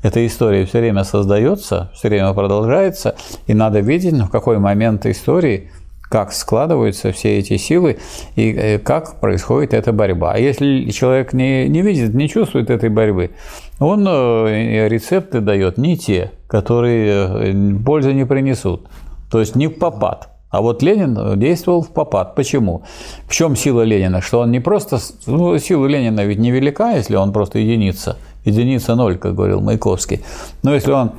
эта 0.04 0.26
история 0.26 0.66
все 0.66 0.80
время 0.80 1.04
создается, 1.04 1.90
все 1.96 2.10
время 2.10 2.34
продолжается, 2.34 3.16
и 3.48 3.54
надо 3.54 3.80
видеть, 3.80 4.14
в 4.14 4.30
какой 4.30 4.60
момент 4.60 5.06
истории 5.06 5.72
как 6.10 6.32
складываются 6.32 7.12
все 7.12 7.40
эти 7.40 7.58
силы 7.58 7.98
и 8.36 8.52
э, 8.52 8.78
как 8.78 9.20
происходит 9.20 9.74
эта 9.74 9.92
борьба. 9.92 10.34
А 10.34 10.38
если 10.38 10.92
человек 10.92 11.34
не, 11.34 11.68
не 11.68 11.82
видит, 11.82 12.14
не 12.14 12.30
чувствует 12.30 12.70
этой 12.70 12.90
борьбы, 12.90 13.32
он 13.80 14.06
э, 14.08 14.88
рецепты 14.90 15.40
дает 15.42 15.80
не 15.80 15.98
те, 15.98 16.30
которые 16.48 17.52
э, 17.52 17.76
пользы 17.84 18.14
не 18.14 18.28
принесут. 18.28 18.88
То 19.32 19.40
есть 19.40 19.56
не 19.56 19.66
в 19.66 19.80
попад. 19.80 20.33
А 20.54 20.62
вот 20.62 20.84
Ленин 20.84 21.40
действовал 21.40 21.82
в 21.82 21.90
попад. 21.90 22.36
Почему? 22.36 22.84
В 23.28 23.34
чем 23.34 23.56
сила 23.56 23.82
Ленина? 23.82 24.22
Что 24.22 24.42
он 24.42 24.52
не 24.52 24.60
просто... 24.60 25.00
Ну, 25.26 25.58
сила 25.58 25.88
Ленина 25.88 26.24
ведь 26.26 26.38
невелика, 26.38 26.92
если 26.96 27.16
он 27.16 27.34
просто 27.34 27.58
единица. 27.58 28.18
Единица 28.46 28.94
ноль, 28.94 29.18
как 29.18 29.34
говорил 29.34 29.62
Маяковский. 29.62 30.22
Но 30.62 30.76
если 30.76 30.92
он 30.92 31.14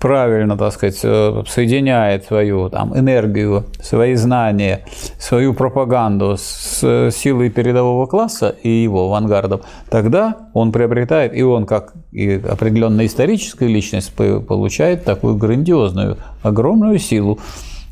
правильно, 0.00 0.56
так 0.56 0.72
сказать, 0.72 0.98
э, 1.02 1.42
соединяет 1.46 2.24
свою 2.24 2.70
там, 2.70 2.98
энергию, 2.98 3.66
свои 3.82 4.14
знания, 4.14 4.86
свою 5.18 5.52
пропаганду 5.52 6.38
с 6.38 7.10
силой 7.12 7.50
передового 7.50 8.06
класса 8.06 8.56
и 8.62 8.70
его 8.70 9.08
авангардом, 9.08 9.60
тогда 9.90 10.36
он 10.54 10.72
приобретает, 10.72 11.34
и 11.36 11.42
он 11.42 11.66
как 11.66 11.92
и 12.12 12.40
определенная 12.50 13.04
историческая 13.04 13.68
личность 13.68 14.14
получает 14.14 15.04
такую 15.04 15.36
грандиозную, 15.36 16.16
огромную 16.42 16.98
силу. 16.98 17.38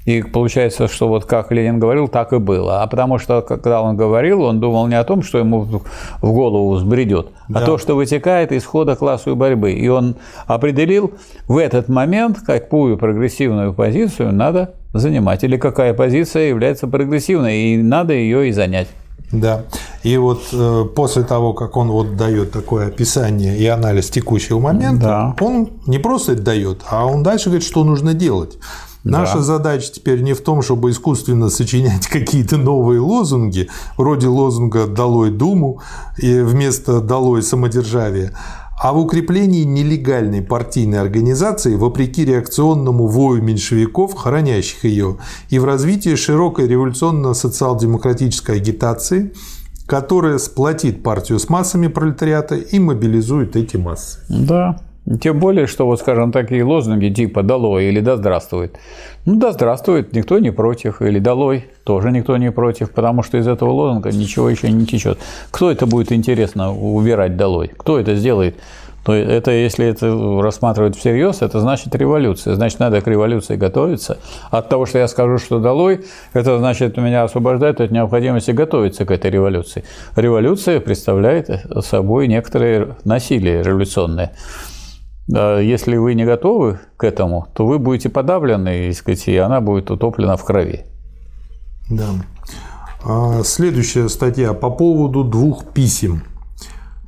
И 0.08 0.22
получается, 0.22 0.88
что 0.88 1.06
вот 1.06 1.26
как 1.26 1.52
Ленин 1.52 1.78
говорил, 1.78 2.08
так 2.08 2.32
и 2.32 2.38
было. 2.38 2.82
А 2.82 2.86
потому 2.86 3.18
что, 3.18 3.42
когда 3.42 3.82
он 3.82 3.94
говорил, 3.94 4.40
он 4.40 4.58
думал 4.58 4.86
не 4.86 4.94
о 4.94 5.04
том, 5.04 5.22
что 5.22 5.36
ему 5.36 5.64
в 5.64 6.32
голову 6.32 6.72
взбредет, 6.72 7.26
а 7.50 7.52
да. 7.52 7.60
а 7.60 7.66
то, 7.66 7.76
что 7.76 7.94
вытекает 7.94 8.50
из 8.50 8.64
хода 8.64 8.96
классовой 8.96 9.36
борьбы. 9.36 9.72
И 9.72 9.86
он 9.88 10.16
определил 10.46 11.12
в 11.46 11.58
этот 11.58 11.90
момент, 11.90 12.38
какую 12.40 12.96
прогрессивную 12.96 13.74
позицию 13.74 14.32
надо 14.32 14.76
занимать, 14.94 15.44
или 15.44 15.58
какая 15.58 15.92
позиция 15.92 16.48
является 16.48 16.86
прогрессивной, 16.86 17.58
и 17.58 17.76
надо 17.76 18.14
ее 18.14 18.48
и 18.48 18.52
занять. 18.52 18.88
Да. 19.30 19.64
И 20.04 20.16
вот 20.16 20.40
э, 20.54 20.84
после 20.96 21.22
того, 21.22 21.52
как 21.52 21.76
он 21.76 21.90
вот 21.90 22.16
дает 22.16 22.50
такое 22.50 22.86
описание 22.86 23.58
и 23.58 23.66
анализ 23.66 24.08
текущего 24.08 24.58
момента, 24.58 25.34
да. 25.38 25.44
он 25.44 25.68
не 25.86 25.98
просто 25.98 26.32
это 26.32 26.40
дает, 26.40 26.80
а 26.88 27.04
он 27.04 27.22
дальше 27.22 27.50
говорит, 27.50 27.66
что 27.66 27.84
нужно 27.84 28.14
делать. 28.14 28.56
Наша 29.08 29.38
да. 29.38 29.42
задача 29.42 29.92
теперь 29.92 30.20
не 30.20 30.34
в 30.34 30.40
том, 30.42 30.62
чтобы 30.62 30.90
искусственно 30.90 31.48
сочинять 31.48 32.06
какие-то 32.08 32.58
новые 32.58 33.00
лозунги, 33.00 33.68
вроде 33.96 34.28
лозунга 34.28 34.86
«Долой 34.86 35.30
Думу» 35.30 35.80
и 36.18 36.40
вместо 36.40 37.00
«Долой 37.00 37.42
самодержавие», 37.42 38.32
а 38.80 38.92
в 38.92 38.98
укреплении 38.98 39.64
нелегальной 39.64 40.40
партийной 40.40 41.00
организации 41.00 41.74
вопреки 41.74 42.24
реакционному 42.24 43.06
вою 43.08 43.42
меньшевиков, 43.42 44.14
хранящих 44.14 44.84
ее, 44.84 45.16
и 45.48 45.58
в 45.58 45.64
развитии 45.64 46.14
широкой 46.14 46.68
революционно-социал-демократической 46.68 48.56
агитации, 48.56 49.32
которая 49.86 50.38
сплотит 50.38 51.02
партию 51.02 51.38
с 51.40 51.48
массами 51.48 51.88
пролетариата 51.88 52.54
и 52.56 52.78
мобилизует 52.78 53.56
эти 53.56 53.76
массы. 53.76 54.20
Да, 54.28 54.78
тем 55.16 55.38
более, 55.38 55.66
что 55.66 55.86
вот, 55.86 56.00
скажем, 56.00 56.32
такие 56.32 56.64
лозунги 56.64 57.08
типа 57.08 57.42
«долой» 57.42 57.86
или 57.86 58.00
«да 58.00 58.16
здравствует». 58.16 58.78
Ну, 59.24 59.36
да 59.36 59.52
здравствует, 59.52 60.12
никто 60.12 60.38
не 60.38 60.50
против, 60.50 61.00
или 61.00 61.18
«долой» 61.18 61.66
тоже 61.84 62.10
никто 62.10 62.36
не 62.36 62.50
против, 62.50 62.90
потому 62.90 63.22
что 63.22 63.38
из 63.38 63.46
этого 63.46 63.70
лозунга 63.70 64.10
ничего 64.10 64.50
еще 64.50 64.70
не 64.70 64.86
течет. 64.86 65.18
Кто 65.50 65.70
это 65.70 65.86
будет 65.86 66.12
интересно 66.12 66.72
убирать 66.72 67.36
«долой»? 67.36 67.70
Кто 67.76 67.98
это 67.98 68.14
сделает? 68.16 68.56
То 69.04 69.14
это, 69.14 69.52
если 69.52 69.86
это 69.86 70.42
рассматривать 70.42 70.94
всерьез, 70.94 71.40
это 71.40 71.60
значит 71.60 71.94
революция. 71.94 72.54
Значит, 72.56 72.78
надо 72.78 73.00
к 73.00 73.06
революции 73.06 73.56
готовиться. 73.56 74.18
От 74.50 74.68
того, 74.68 74.84
что 74.84 74.98
я 74.98 75.08
скажу, 75.08 75.38
что 75.38 75.60
долой, 75.60 76.04
это 76.34 76.58
значит 76.58 76.98
меня 76.98 77.22
освобождает 77.22 77.80
от 77.80 77.90
необходимости 77.90 78.50
готовиться 78.50 79.06
к 79.06 79.10
этой 79.10 79.30
революции. 79.30 79.84
Революция 80.14 80.80
представляет 80.80 81.48
собой 81.80 82.28
некоторое 82.28 82.96
насилие 83.04 83.62
революционное. 83.62 84.32
Если 85.28 85.96
вы 85.96 86.14
не 86.14 86.24
готовы 86.24 86.80
к 86.96 87.04
этому, 87.04 87.48
то 87.54 87.66
вы 87.66 87.78
будете 87.78 88.08
подавлены, 88.08 88.88
и, 88.88 88.92
сказать, 88.92 89.28
и 89.28 89.36
она 89.36 89.60
будет 89.60 89.90
утоплена 89.90 90.36
в 90.36 90.44
крови. 90.44 90.86
Да. 91.90 92.06
А, 93.04 93.42
следующая 93.44 94.08
статья 94.08 94.54
по 94.54 94.70
поводу 94.70 95.24
двух 95.24 95.72
писем. 95.72 96.22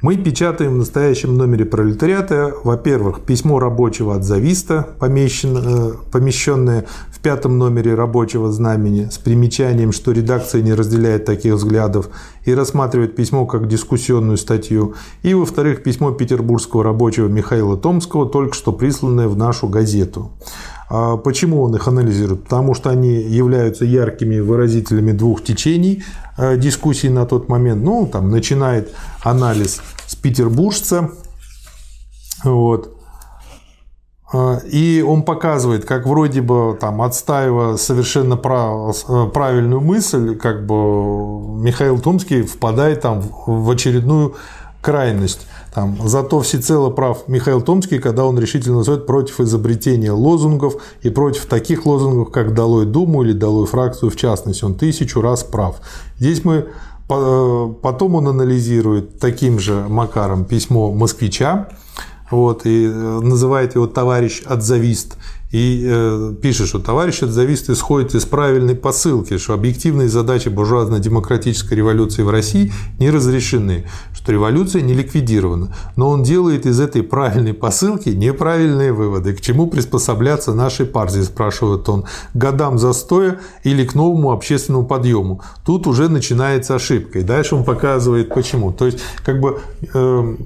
Мы 0.02 0.16
печатаем 0.16 0.74
в 0.74 0.76
настоящем 0.78 1.36
номере 1.36 1.66
пролетариата, 1.66 2.54
во-первых, 2.64 3.20
письмо 3.22 3.58
рабочего 3.58 4.16
от 4.16 4.24
Зависта, 4.24 4.88
помещенное, 4.98 5.92
помещенное 6.10 6.86
в 7.20 7.22
пятом 7.22 7.58
номере 7.58 7.94
рабочего 7.94 8.50
знамени, 8.50 9.10
с 9.10 9.18
примечанием, 9.18 9.92
что 9.92 10.12
редакция 10.12 10.62
не 10.62 10.72
разделяет 10.72 11.26
таких 11.26 11.52
взглядов 11.52 12.08
и 12.46 12.54
рассматривает 12.54 13.14
письмо 13.14 13.44
как 13.44 13.68
дискуссионную 13.68 14.38
статью, 14.38 14.94
и, 15.22 15.34
во-вторых, 15.34 15.82
письмо 15.82 16.12
петербургского 16.12 16.82
рабочего 16.82 17.28
Михаила 17.28 17.76
Томского, 17.76 18.26
только 18.26 18.54
что 18.54 18.72
присланное 18.72 19.28
в 19.28 19.36
нашу 19.36 19.68
газету. 19.68 20.30
А 20.88 21.18
почему 21.18 21.60
он 21.60 21.76
их 21.76 21.86
анализирует? 21.86 22.44
Потому 22.44 22.72
что 22.72 22.88
они 22.88 23.20
являются 23.20 23.84
яркими 23.84 24.38
выразителями 24.38 25.12
двух 25.12 25.44
течений 25.44 26.02
э, 26.38 26.56
дискуссии 26.56 27.08
на 27.08 27.26
тот 27.26 27.50
момент. 27.50 27.84
Ну, 27.84 28.08
там 28.10 28.30
начинает 28.30 28.92
анализ 29.22 29.82
с 30.06 30.14
петербуржца, 30.14 31.10
вот, 32.44 32.96
и 34.70 35.04
он 35.06 35.22
показывает, 35.22 35.84
как 35.84 36.06
вроде 36.06 36.40
бы 36.40 36.76
там 36.80 37.02
отстаивая 37.02 37.76
совершенно 37.76 38.34
э, 38.34 39.30
правильную 39.32 39.80
мысль, 39.80 40.36
как 40.36 40.66
бы 40.66 40.74
Михаил 41.60 41.98
Томский 41.98 42.42
впадает 42.42 43.00
там 43.00 43.22
в 43.46 43.68
очередную 43.70 44.36
крайность. 44.80 45.46
Там, 45.74 45.96
зато 46.04 46.40
всецело 46.40 46.90
прав 46.90 47.28
Михаил 47.28 47.60
Томский, 47.60 47.98
когда 47.98 48.24
он 48.24 48.38
решительно 48.38 48.78
называет 48.78 49.06
против 49.06 49.40
изобретения 49.40 50.10
лозунгов 50.10 50.74
и 51.02 51.10
против 51.10 51.46
таких 51.46 51.86
лозунгов, 51.86 52.32
как 52.32 52.54
«Долой 52.54 52.86
Думу» 52.86 53.22
или 53.22 53.32
«Долой 53.32 53.66
фракцию» 53.66 54.10
в 54.10 54.16
частности. 54.16 54.64
Он 54.64 54.74
тысячу 54.74 55.20
раз 55.20 55.44
прав. 55.44 55.80
Здесь 56.18 56.44
мы 56.44 56.66
Потом 57.10 58.14
он 58.14 58.28
анализирует 58.28 59.18
таким 59.18 59.58
же 59.58 59.84
макаром 59.88 60.44
письмо 60.44 60.92
москвича, 60.92 61.68
вот, 62.30 62.66
и 62.66 62.86
э, 62.86 63.20
называет 63.22 63.74
его 63.74 63.86
товарищ 63.86 64.42
отзавист 64.44 65.16
и 65.52 65.84
э, 65.84 66.34
пишет, 66.40 66.68
что 66.68 66.78
товарищ 66.78 67.20
зависит 67.20 67.70
исходит 67.70 68.14
из 68.14 68.24
правильной 68.24 68.76
посылки, 68.76 69.36
что 69.36 69.54
объективные 69.54 70.08
задачи 70.08 70.48
буржуазно-демократической 70.48 71.74
революции 71.74 72.22
в 72.22 72.30
России 72.30 72.72
не 73.00 73.10
разрешены, 73.10 73.84
что 74.14 74.30
революция 74.30 74.82
не 74.82 74.94
ликвидирована. 74.94 75.74
Но 75.96 76.08
он 76.08 76.22
делает 76.22 76.66
из 76.66 76.78
этой 76.78 77.02
правильной 77.02 77.52
посылки 77.52 78.10
неправильные 78.10 78.92
выводы. 78.92 79.34
К 79.34 79.40
чему 79.40 79.66
приспосабляться 79.66 80.54
нашей 80.54 80.86
партии, 80.86 81.22
спрашивает 81.22 81.88
он, 81.88 82.02
к 82.02 82.06
годам 82.34 82.78
застоя 82.78 83.40
или 83.64 83.84
к 83.84 83.94
новому 83.96 84.30
общественному 84.30 84.86
подъему. 84.86 85.42
Тут 85.66 85.88
уже 85.88 86.08
начинается 86.08 86.76
ошибка. 86.76 87.18
И 87.18 87.22
дальше 87.22 87.56
он 87.56 87.64
показывает, 87.64 88.32
почему. 88.32 88.72
То 88.72 88.86
есть, 88.86 89.00
как 89.24 89.40
бы, 89.40 89.58
э, 89.92 90.36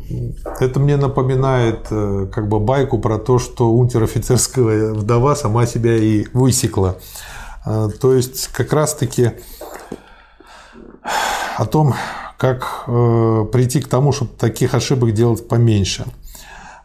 это 0.60 0.80
мне 0.80 0.96
напоминает 0.96 1.88
э, 1.90 2.26
как 2.32 2.48
бы 2.48 2.58
байку 2.58 2.98
про 2.98 3.18
то, 3.18 3.38
что 3.38 3.70
унтер-офицерского 3.70 4.93
вдова 4.94 5.36
сама 5.36 5.66
себя 5.66 5.96
и 5.96 6.26
высекла. 6.32 6.96
А, 7.64 7.88
то 7.88 8.14
есть 8.14 8.48
как 8.48 8.72
раз-таки 8.72 9.32
о 11.56 11.66
том, 11.66 11.94
как 12.38 12.84
э, 12.86 13.46
прийти 13.52 13.80
к 13.80 13.88
тому, 13.88 14.12
чтобы 14.12 14.32
таких 14.38 14.74
ошибок 14.74 15.12
делать 15.12 15.46
поменьше. 15.48 16.04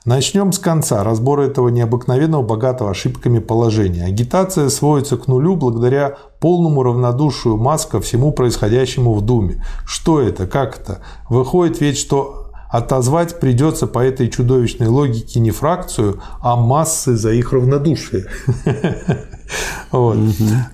Начнем 0.06 0.54
с 0.54 0.60
конца 0.60 1.04
разбора 1.04 1.44
этого 1.44 1.68
необыкновенного, 1.70 2.42
богатого 2.42 2.92
ошибками 2.92 3.40
положения. 3.40 4.06
Агитация 4.06 4.70
сводится 4.70 5.18
к 5.18 5.28
нулю 5.28 5.56
благодаря 5.56 6.18
полному 6.40 6.84
равнодушию 6.84 7.58
масс 7.58 7.86
ко 7.86 8.00
всему 8.00 8.32
происходящему 8.32 9.14
в 9.14 9.22
Думе. 9.22 9.64
Что 9.86 10.22
это? 10.22 10.48
Как 10.48 10.80
это? 10.80 11.02
Выходит 11.30 11.82
ведь, 11.82 11.98
что 11.98 12.49
отозвать 12.70 13.40
придется 13.40 13.88
по 13.88 14.00
этой 14.00 14.30
чудовищной 14.30 14.88
логике 14.88 15.40
не 15.40 15.52
фракцию, 15.52 16.22
а 16.42 16.56
массы 16.56 17.16
за 17.16 17.34
их 17.34 17.52
равнодушие. 17.52 18.26
Вот. 19.92 20.18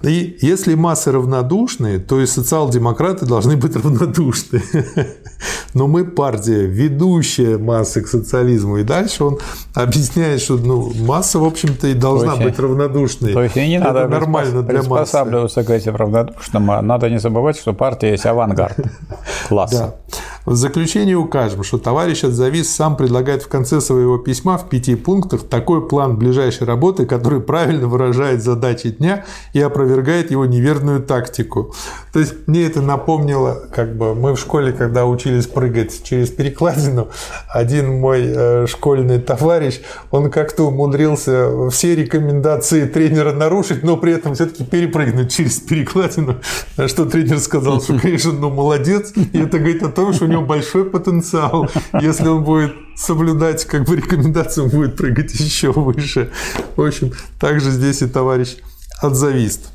И 0.03 0.37
если 0.41 0.75
массы 0.75 1.11
равнодушные, 1.11 1.99
то 1.99 2.19
и 2.19 2.25
социал-демократы 2.25 3.25
должны 3.25 3.55
быть 3.55 3.75
равнодушны. 3.75 4.61
Но 5.73 5.87
мы 5.87 6.05
партия, 6.05 6.65
ведущая 6.65 7.57
массы 7.57 8.01
к 8.01 8.07
социализму. 8.07 8.77
И 8.77 8.83
дальше 8.83 9.23
он 9.23 9.39
объясняет, 9.73 10.41
что 10.41 10.55
ну, 10.57 10.91
масса, 11.05 11.39
в 11.39 11.45
общем-то, 11.45 11.87
и 11.87 11.93
должна 11.93 12.33
есть, 12.33 12.43
быть 12.43 12.59
равнодушной. 12.59 13.33
То 13.33 13.43
есть 13.43 13.55
не 13.55 13.75
Это 13.75 13.85
надо 13.85 14.07
нормально 14.07 14.63
для 14.63 14.77
массы. 14.77 14.89
приспосабливаться 14.89 15.63
к 15.63 15.69
этим 15.69 15.95
равнодушным, 15.95 16.71
а 16.71 16.81
надо 16.81 17.09
не 17.09 17.19
забывать, 17.19 17.57
что 17.57 17.73
партия 17.73 18.11
есть 18.11 18.25
авангард 18.25 18.77
класса. 19.47 19.95
Да. 20.09 20.17
В 20.45 20.55
заключение 20.55 21.15
укажем, 21.15 21.63
что 21.63 21.79
товарищ 21.79 22.23
Отзавис 22.23 22.69
сам 22.69 22.95
предлагает 22.95 23.41
в 23.41 23.47
конце 23.47 23.81
своего 23.81 24.19
письма 24.19 24.59
в 24.59 24.69
пяти 24.69 24.95
пунктах 24.95 25.43
такой 25.43 25.87
план 25.87 26.17
ближайшей 26.17 26.67
работы, 26.67 27.07
который 27.07 27.41
правильно 27.41 27.87
выражает 27.87 28.43
задачи 28.65 28.89
дня 28.89 29.25
и 29.53 29.61
опровергает 29.61 30.31
его 30.31 30.45
неверную 30.45 31.01
тактику. 31.01 31.73
То 32.13 32.19
есть 32.19 32.47
мне 32.47 32.65
это 32.65 32.81
напомнило, 32.81 33.67
как 33.73 33.95
бы 33.95 34.15
мы 34.15 34.35
в 34.35 34.39
школе, 34.39 34.71
когда 34.71 35.05
учились 35.05 35.47
прыгать 35.47 36.03
через 36.03 36.29
перекладину, 36.29 37.09
один 37.53 37.99
мой 37.99 38.23
э, 38.25 38.67
школьный 38.67 39.19
товарищ, 39.19 39.81
он 40.11 40.31
как-то 40.31 40.63
умудрился 40.63 41.69
все 41.69 41.95
рекомендации 41.95 42.85
тренера 42.85 43.33
нарушить, 43.33 43.83
но 43.83 43.97
при 43.97 44.13
этом 44.13 44.33
все-таки 44.33 44.63
перепрыгнуть 44.63 45.31
через 45.31 45.59
перекладину, 45.59 46.37
на 46.77 46.87
что 46.87 47.05
тренер 47.05 47.39
сказал, 47.39 47.81
что, 47.81 47.99
конечно, 47.99 48.31
ну 48.31 48.49
молодец, 48.49 49.13
и 49.15 49.37
это 49.37 49.59
говорит 49.59 49.83
о 49.83 49.89
том, 49.89 50.13
что 50.13 50.25
у 50.25 50.27
него 50.27 50.41
большой 50.41 50.85
потенциал. 50.85 51.69
Если 52.01 52.27
он 52.27 52.43
будет 52.43 52.84
соблюдать 52.95 53.65
как 53.65 53.85
бы 53.85 53.95
рекомендации, 53.95 54.61
он 54.61 54.69
будет 54.69 54.95
прыгать 54.95 55.33
еще 55.39 55.71
выше. 55.71 56.31
В 56.75 56.81
общем, 56.81 57.11
также 57.39 57.71
здесь 57.71 58.01
и 58.01 58.07
товарищ 58.07 58.57
отзавист. 59.01 59.69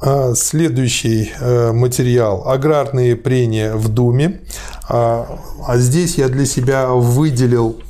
А, 0.00 0.34
Следующий 0.34 1.32
э, 1.40 1.72
материал– 1.72 2.44
аграрные 2.48 3.16
прения 3.16 3.74
в 3.74 3.88
Думе. 3.88 4.40
А 4.88 5.40
а 5.66 5.76
здесь 5.76 6.16
я 6.16 6.28
для 6.28 6.46
себя 6.46 6.86
выделил 6.86 7.80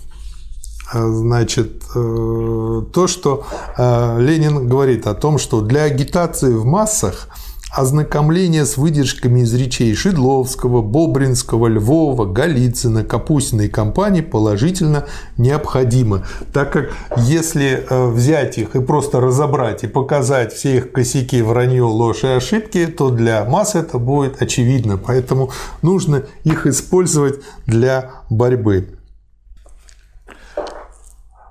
э, 0.92 1.06
значит, 1.06 1.82
э, 1.94 2.82
то, 2.92 3.06
что 3.06 3.46
Ленин 3.76 4.68
говорит 4.68 5.06
о 5.06 5.14
том, 5.14 5.38
что 5.38 5.60
для 5.60 5.82
агитации 5.82 6.52
в 6.52 6.64
массах 6.64 7.28
Ознакомление 7.70 8.64
с 8.64 8.78
выдержками 8.78 9.40
из 9.40 9.52
речей 9.52 9.94
Шедловского, 9.94 10.80
Бобринского, 10.80 11.66
Львова, 11.66 12.24
Голицына, 12.24 13.04
Капустина 13.04 13.62
и 13.62 13.68
компании 13.68 14.22
положительно 14.22 15.04
необходимо, 15.36 16.24
так 16.52 16.72
как 16.72 16.90
если 17.18 17.86
э, 17.88 18.06
взять 18.08 18.56
их 18.56 18.74
и 18.74 18.80
просто 18.80 19.20
разобрать 19.20 19.84
и 19.84 19.86
показать 19.86 20.54
все 20.54 20.78
их 20.78 20.92
косяки, 20.92 21.42
вранье, 21.42 21.82
ложь 21.82 22.24
и 22.24 22.28
ошибки, 22.28 22.86
то 22.86 23.10
для 23.10 23.44
масс 23.44 23.74
это 23.74 23.98
будет 23.98 24.40
очевидно, 24.40 24.96
поэтому 24.96 25.50
нужно 25.82 26.22
их 26.44 26.66
использовать 26.66 27.40
для 27.66 28.12
борьбы. 28.30 28.98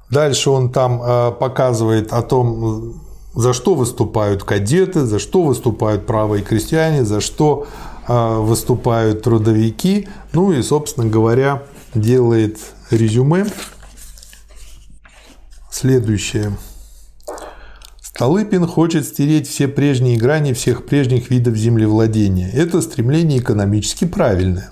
Дальше 0.10 0.50
он 0.50 0.72
там 0.72 1.02
э, 1.02 1.32
показывает 1.32 2.12
о 2.12 2.24
том, 2.24 3.07
за 3.38 3.54
что 3.54 3.76
выступают 3.76 4.44
кадеты, 4.44 5.06
за 5.06 5.20
что 5.20 5.44
выступают 5.44 6.08
правые 6.08 6.44
крестьяне, 6.44 7.06
за 7.06 7.22
что 7.22 7.68
а, 8.08 8.40
выступают 8.40 9.22
трудовики. 9.22 10.08
Ну 10.34 10.52
и, 10.52 10.64
собственно 10.64 11.08
говоря, 11.08 11.64
делает 11.94 12.58
резюме. 12.90 13.46
Следующее. 15.72 16.58
Столыпин 18.02 18.66
хочет 18.66 19.06
стереть 19.06 19.48
все 19.48 19.68
прежние 19.68 20.18
грани 20.18 20.54
всех 20.54 20.88
прежних 20.88 21.30
видов 21.30 21.56
землевладения. 21.56 22.50
Это 22.52 22.82
стремление 22.82 23.38
экономически 23.38 24.06
правильное. 24.06 24.72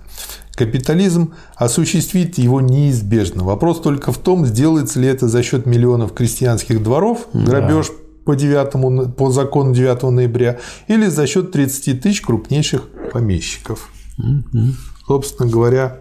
Капитализм 0.55 1.35
осуществит 1.55 2.39
его 2.39 2.61
неизбежно. 2.61 3.43
Вопрос 3.43 3.79
только 3.81 4.11
в 4.11 4.17
том, 4.17 4.47
сделается 4.47 4.99
ли 4.99 5.07
это 5.07 5.27
за 5.27 5.43
счет 5.43 5.67
миллионов 5.67 6.13
крестьянских 6.13 6.81
дворов, 6.81 7.27
грабеж 7.33 7.91
по, 8.26 8.35
9, 8.35 9.15
по 9.15 9.31
закону 9.31 9.73
9 9.73 10.03
ноября 10.03 10.57
или 10.88 11.07
за 11.07 11.27
счет 11.27 11.52
30 11.52 12.02
тысяч 12.02 12.22
крупнейших 12.22 12.89
помещиков. 13.14 13.89
Угу. 14.18 14.60
Собственно 15.07 15.49
говоря, 15.49 15.99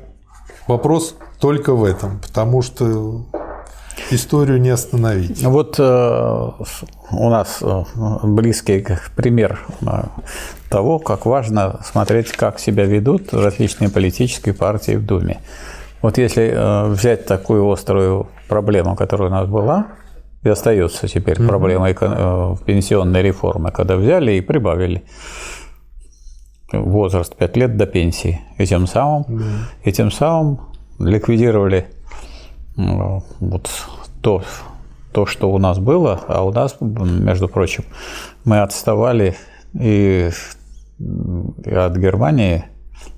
вопрос 0.66 1.16
только 1.38 1.74
в 1.74 1.84
этом, 1.84 2.20
потому 2.20 2.62
что 2.62 3.26
историю 4.10 4.60
не 4.60 4.70
остановить. 4.70 5.42
Вот 5.42 5.76
э, 5.78 6.50
у 7.10 7.30
нас 7.30 7.58
э, 7.60 7.84
близкий 8.22 8.84
пример 9.14 9.60
э, 9.82 9.86
того, 10.70 10.98
как 10.98 11.26
важно 11.26 11.80
смотреть, 11.84 12.32
как 12.32 12.58
себя 12.58 12.84
ведут 12.84 13.32
различные 13.32 13.90
политические 13.90 14.54
партии 14.54 14.96
в 14.96 15.04
Думе. 15.04 15.40
Вот 16.02 16.18
если 16.18 16.52
э, 16.54 16.88
взять 16.88 17.26
такую 17.26 17.70
острую 17.70 18.26
проблему, 18.48 18.96
которая 18.96 19.28
у 19.28 19.32
нас 19.32 19.48
была, 19.48 19.86
и 20.44 20.48
остается 20.48 21.08
теперь 21.08 21.38
mm-hmm. 21.38 21.48
проблема 21.48 21.90
э, 21.90 22.56
пенсионной 22.66 23.22
реформы, 23.22 23.70
когда 23.72 23.96
взяли 23.96 24.32
и 24.32 24.40
прибавили 24.42 25.02
возраст 26.72 27.34
5 27.34 27.56
лет 27.56 27.76
до 27.76 27.86
пенсии. 27.86 28.40
И 28.58 28.66
тем 28.66 28.86
самым, 28.86 29.22
mm-hmm. 29.22 29.58
и 29.84 29.92
тем 29.92 30.10
самым 30.10 30.60
ликвидировали 30.98 31.86
э, 32.76 33.20
вот 33.40 33.70
то, 34.20 34.42
то, 35.12 35.24
что 35.24 35.50
у 35.50 35.58
нас 35.58 35.78
было, 35.78 36.20
а 36.28 36.44
у 36.44 36.52
нас, 36.52 36.76
между 36.80 37.48
прочим, 37.48 37.84
мы 38.44 38.60
отставали 38.60 39.36
и, 39.72 40.28
и 41.64 41.74
от 41.74 41.96
Германии, 41.96 42.64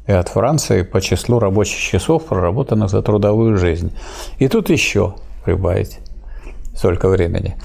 и 0.06 0.12
от 0.12 0.28
Франции 0.28 0.82
по 0.82 1.00
числу 1.00 1.40
рабочих 1.40 1.80
часов, 1.80 2.26
проработанных 2.26 2.88
за 2.88 3.02
трудовую 3.02 3.58
жизнь. 3.58 3.92
И 4.38 4.46
тут 4.46 4.70
еще 4.70 5.14
прибавить 5.44 5.98
столько 6.76 7.08
времени. 7.08 7.56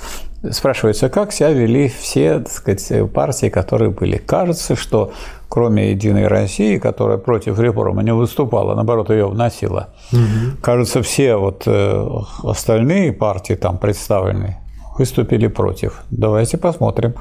Спрашивается, 0.50 1.10
как 1.10 1.32
себя 1.32 1.52
вели 1.52 1.88
все 1.88 2.40
так 2.40 2.50
сказать, 2.50 3.12
партии, 3.12 3.50
которые 3.50 3.92
были. 3.92 4.18
Кажется, 4.18 4.76
что 4.76 5.12
кроме 5.50 5.92
«Единой 5.92 6.28
России», 6.28 6.78
которая 6.78 7.18
против 7.18 7.60
реформы 7.60 8.04
не 8.04 8.14
выступала, 8.14 8.74
наоборот, 8.74 9.10
ее 9.10 9.28
вносила, 9.28 9.90
угу. 10.12 10.58
кажется, 10.62 11.04
все 11.04 11.36
вот 11.36 11.64
э, 11.68 12.08
остальные 12.44 13.14
партии 13.14 13.54
там 13.54 13.78
представлены 13.78 14.58
выступили 14.98 15.48
против. 15.48 16.02
Давайте 16.10 16.58
посмотрим. 16.58 17.16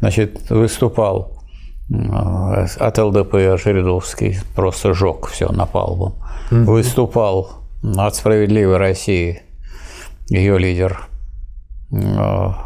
Значит, 0.00 0.50
выступал 0.50 1.32
э, 1.90 2.66
от 2.78 2.98
ЛДП 2.98 3.34
Жириновский, 3.62 4.36
просто 4.54 4.92
жег 4.92 5.28
все 5.28 5.48
напалмом. 5.48 6.14
Угу. 6.50 6.72
Выступал 6.72 7.50
от 7.96 8.14
«Справедливой 8.16 8.76
России» 8.76 9.42
ее 10.28 10.58
лидер 10.58 11.09
то 11.90 12.56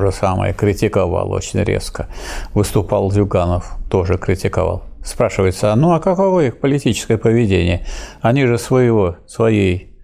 же 0.00 0.12
самое 0.12 0.54
критиковал 0.54 1.32
очень 1.32 1.62
резко. 1.62 2.06
Выступал 2.54 3.10
Зюганов, 3.10 3.76
тоже 3.90 4.16
критиковал. 4.16 4.84
спрашивается, 5.04 5.74
ну 5.74 5.92
а 5.92 6.00
каково 6.00 6.46
их 6.46 6.60
политическое 6.60 7.18
поведение? 7.18 7.84
Они 8.20 8.46
же 8.46 8.58
своего, 8.58 9.16
своей 9.26 9.96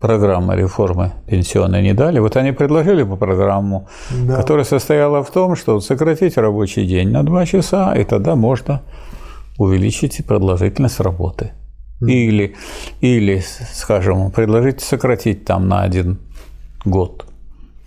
программы 0.00 0.56
реформы 0.56 1.12
пенсионной 1.26 1.82
не 1.82 1.94
дали. 1.94 2.18
Вот 2.18 2.36
они 2.36 2.52
предложили 2.52 3.04
по 3.04 3.16
программу, 3.16 3.88
да. 4.10 4.36
которая 4.36 4.64
состояла 4.64 5.22
в 5.22 5.30
том, 5.30 5.56
что 5.56 5.80
сократить 5.80 6.36
рабочий 6.36 6.84
день 6.84 7.10
на 7.10 7.22
2 7.22 7.46
часа, 7.46 7.94
и 7.94 8.04
тогда 8.04 8.34
можно 8.34 8.82
увеличить 9.58 10.26
продолжительность 10.26 11.00
работы. 11.00 11.52
Или, 12.00 12.54
или, 13.00 13.42
скажем, 13.72 14.30
предложить 14.30 14.80
сократить 14.80 15.44
там 15.44 15.68
на 15.68 15.82
один 15.82 16.18
год 16.84 17.26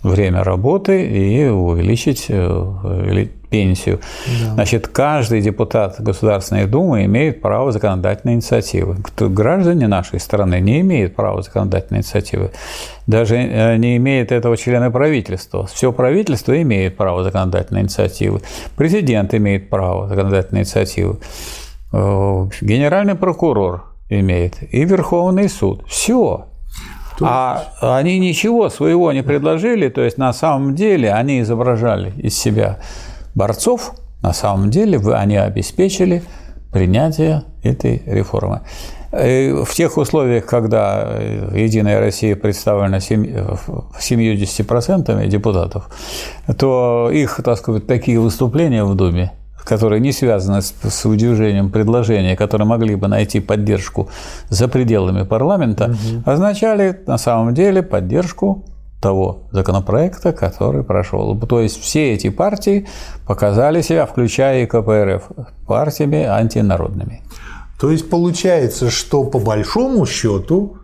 время 0.03 0.43
работы 0.43 1.05
и 1.05 1.47
увеличить 1.47 2.25
э, 2.29 3.27
пенсию. 3.49 3.99
Да. 4.27 4.53
Значит, 4.53 4.87
каждый 4.87 5.41
депутат 5.41 5.95
Государственной 5.99 6.65
Думы 6.65 7.05
имеет 7.05 7.41
право 7.41 7.71
законодательной 7.71 8.35
инициативы. 8.35 8.97
Граждане 9.17 9.87
нашей 9.87 10.19
страны 10.19 10.59
не 10.59 10.81
имеют 10.81 11.15
права 11.15 11.41
законодательной 11.41 11.99
инициативы. 11.99 12.51
Даже 13.07 13.37
э, 13.37 13.77
не 13.77 13.97
имеет 13.97 14.31
этого 14.31 14.57
члены 14.57 14.91
правительства. 14.91 15.65
Все 15.67 15.91
правительство 15.91 16.61
имеет 16.61 16.97
право 16.97 17.23
законодательной 17.23 17.81
инициативы. 17.81 18.41
Президент 18.75 19.33
имеет 19.33 19.69
право 19.69 20.07
законодательной 20.07 20.61
инициативы. 20.61 21.17
Э, 21.93 22.47
генеральный 22.61 23.15
прокурор 23.15 23.85
имеет 24.09 24.55
и 24.73 24.83
Верховный 24.83 25.49
суд. 25.49 25.83
Все. 25.87 26.47
А 27.21 27.63
они 27.81 28.19
ничего 28.19 28.69
своего 28.69 29.11
не 29.11 29.23
предложили, 29.23 29.89
то 29.89 30.01
есть 30.01 30.17
на 30.17 30.31
самом 30.33 30.75
деле 30.75 31.13
они 31.13 31.41
изображали 31.41 32.13
из 32.17 32.37
себя 32.37 32.79
борцов, 33.35 33.93
на 34.21 34.33
самом 34.33 34.69
деле 34.69 34.99
они 35.13 35.37
обеспечили 35.37 36.21
принятие 36.71 37.43
этой 37.63 38.03
реформы. 38.05 38.61
Э, 39.11 39.63
в 39.63 39.73
тех 39.73 39.97
условиях, 39.97 40.45
когда 40.45 41.17
Единая 41.53 41.99
Россия 41.99 42.35
представлена 42.35 42.97
70% 42.97 45.27
депутатов, 45.27 45.89
то 46.57 47.09
их, 47.11 47.41
так 47.43 47.57
сказать, 47.57 47.87
такие 47.87 48.19
выступления 48.19 48.83
в 48.83 48.93
Думе 48.95 49.31
которые 49.67 49.99
не 49.99 50.11
связаны 50.11 50.61
с, 50.61 50.73
с 50.83 51.05
выдвижением 51.05 51.69
предложения, 51.69 52.35
которые 52.35 52.67
могли 52.67 52.95
бы 52.95 53.07
найти 53.07 53.39
поддержку 53.39 54.09
за 54.49 54.67
пределами 54.67 55.23
парламента, 55.23 55.85
угу. 55.85 56.23
означали 56.25 56.99
на 57.05 57.17
самом 57.17 57.53
деле 57.53 57.83
поддержку 57.83 58.63
того 59.01 59.43
законопроекта, 59.51 60.31
который 60.31 60.83
прошел. 60.83 61.37
То 61.39 61.59
есть 61.59 61.81
все 61.81 62.13
эти 62.13 62.29
партии 62.29 62.87
показали 63.27 63.81
себя, 63.81 64.05
включая 64.05 64.63
и 64.63 64.65
КПРФ, 64.65 65.29
партиями 65.67 66.23
антинародными. 66.23 67.21
То 67.79 67.91
есть 67.91 68.09
получается, 68.09 68.89
что 68.89 69.23
по 69.23 69.39
большому 69.39 70.05
счету 70.05 70.77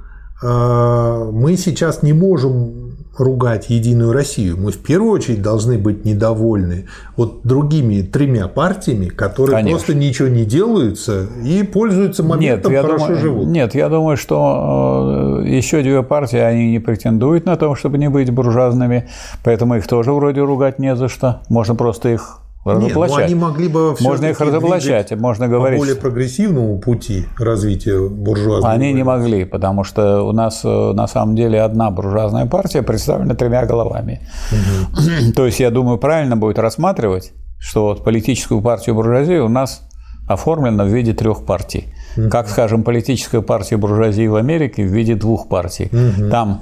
э, 0.44 1.30
мы 1.32 1.58
сейчас 1.58 2.04
не 2.04 2.14
можем 2.14 2.93
ругать 3.18 3.70
Единую 3.70 4.12
Россию. 4.12 4.58
Мы 4.58 4.72
в 4.72 4.80
первую 4.80 5.12
очередь 5.12 5.42
должны 5.42 5.78
быть 5.78 6.06
недовольны 6.06 6.88
вот 7.16 7.42
другими 7.44 8.02
тремя 8.02 8.48
партиями, 8.48 9.08
которые 9.08 9.58
Конечно. 9.58 9.78
просто 9.78 9.94
ничего 9.94 10.28
не 10.28 10.46
делаются 10.46 11.28
и 11.44 11.64
пользуются 11.64 12.24
моментом, 12.24 12.72
нет, 12.72 12.82
хорошо 12.82 13.08
думаю, 13.08 13.22
живут. 13.22 13.48
Нет, 13.48 13.76
я 13.76 13.90
думаю, 13.90 14.18
что 14.18 15.42
э, 15.44 15.48
еще 15.48 15.82
две 15.84 16.02
партии, 16.02 16.40
они 16.40 16.72
не 16.72 16.80
претендуют 16.80 17.46
на 17.46 17.56
то, 17.56 17.76
чтобы 17.76 17.98
не 17.98 18.10
быть 18.10 18.32
буржуазными, 18.32 19.08
поэтому 19.44 19.76
их 19.76 19.88
тоже 19.88 20.12
вроде 20.12 20.42
ругать 20.42 20.80
не 20.80 20.96
за 20.96 21.08
что. 21.08 21.42
Можно 21.50 21.76
просто 21.76 22.10
их. 22.10 22.40
Нет, 22.66 22.96
ну 22.96 23.16
они 23.16 23.36
могли 23.36 23.68
бы 23.68 23.94
можно 24.00 24.28
их 24.28 24.40
разоблачать, 24.40 25.12
можно 25.12 25.50
говорить. 25.50 25.80
По 25.80 25.86
более 25.86 26.00
прогрессивному 26.00 26.80
пути 26.80 27.26
развития 27.38 28.08
буржуазии. 28.08 28.68
Они 28.68 28.94
не 28.94 29.04
могли, 29.04 29.44
потому 29.44 29.84
что 29.84 30.24
у 30.24 30.32
нас 30.32 30.62
э, 30.64 30.94
на 30.94 31.08
самом 31.08 31.36
деле 31.36 31.62
одна 31.62 31.92
буржуазная 31.92 32.46
партия 32.46 32.82
представлена 32.82 33.36
тремя 33.36 33.66
головами. 33.66 34.22
Угу. 34.52 35.34
То 35.34 35.46
есть, 35.46 35.60
я 35.60 35.72
думаю, 35.72 35.98
правильно 35.98 36.38
будет 36.38 36.58
рассматривать, 36.58 37.34
что 37.60 37.84
вот 37.88 38.04
политическую 38.04 38.62
партию 38.62 38.96
буржуазии 38.96 39.40
у 39.40 39.50
нас 39.50 39.82
оформлена 40.26 40.86
в 40.86 40.88
виде 40.88 41.12
трех 41.14 41.46
партий. 41.46 41.94
Угу. 42.16 42.30
Как, 42.30 42.48
скажем, 42.48 42.84
политическая 42.84 43.42
партия 43.42 43.76
буржуазии 43.76 44.28
в 44.28 44.36
Америке 44.36 44.86
в 44.86 44.92
виде 44.92 45.16
двух 45.16 45.50
партий. 45.50 45.90
Угу. 45.92 46.30
Там 46.30 46.62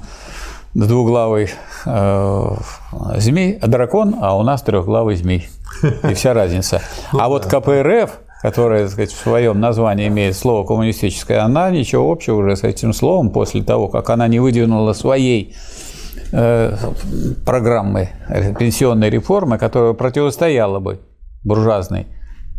двуглавый 0.74 1.50
э, 1.86 2.56
змей, 3.18 3.58
дракон, 3.60 4.16
а 4.20 4.36
у 4.36 4.42
нас 4.42 4.62
трехглавый 4.62 5.16
змей. 5.16 5.48
И 6.10 6.14
вся 6.14 6.34
разница. 6.34 6.80
Ну 7.12 7.20
а 7.20 7.28
вот 7.28 7.46
КПРФ, 7.46 8.20
которая, 8.42 8.84
так 8.84 8.92
сказать, 8.92 9.12
в 9.12 9.18
своем 9.18 9.60
названии 9.60 10.08
имеет 10.08 10.36
слово 10.36 10.66
коммунистическое, 10.66 11.42
она 11.42 11.70
ничего 11.70 12.10
общего 12.10 12.36
уже 12.36 12.56
с 12.56 12.64
этим 12.64 12.92
словом 12.92 13.30
после 13.30 13.62
того, 13.62 13.88
как 13.88 14.10
она 14.10 14.28
не 14.28 14.40
выдвинула 14.40 14.92
своей 14.92 15.54
э, 16.32 16.76
программы 17.46 18.10
пенсионной 18.58 19.10
реформы, 19.10 19.58
которая 19.58 19.92
противостояла 19.92 20.80
бы 20.80 21.00
буржуазной, 21.44 22.06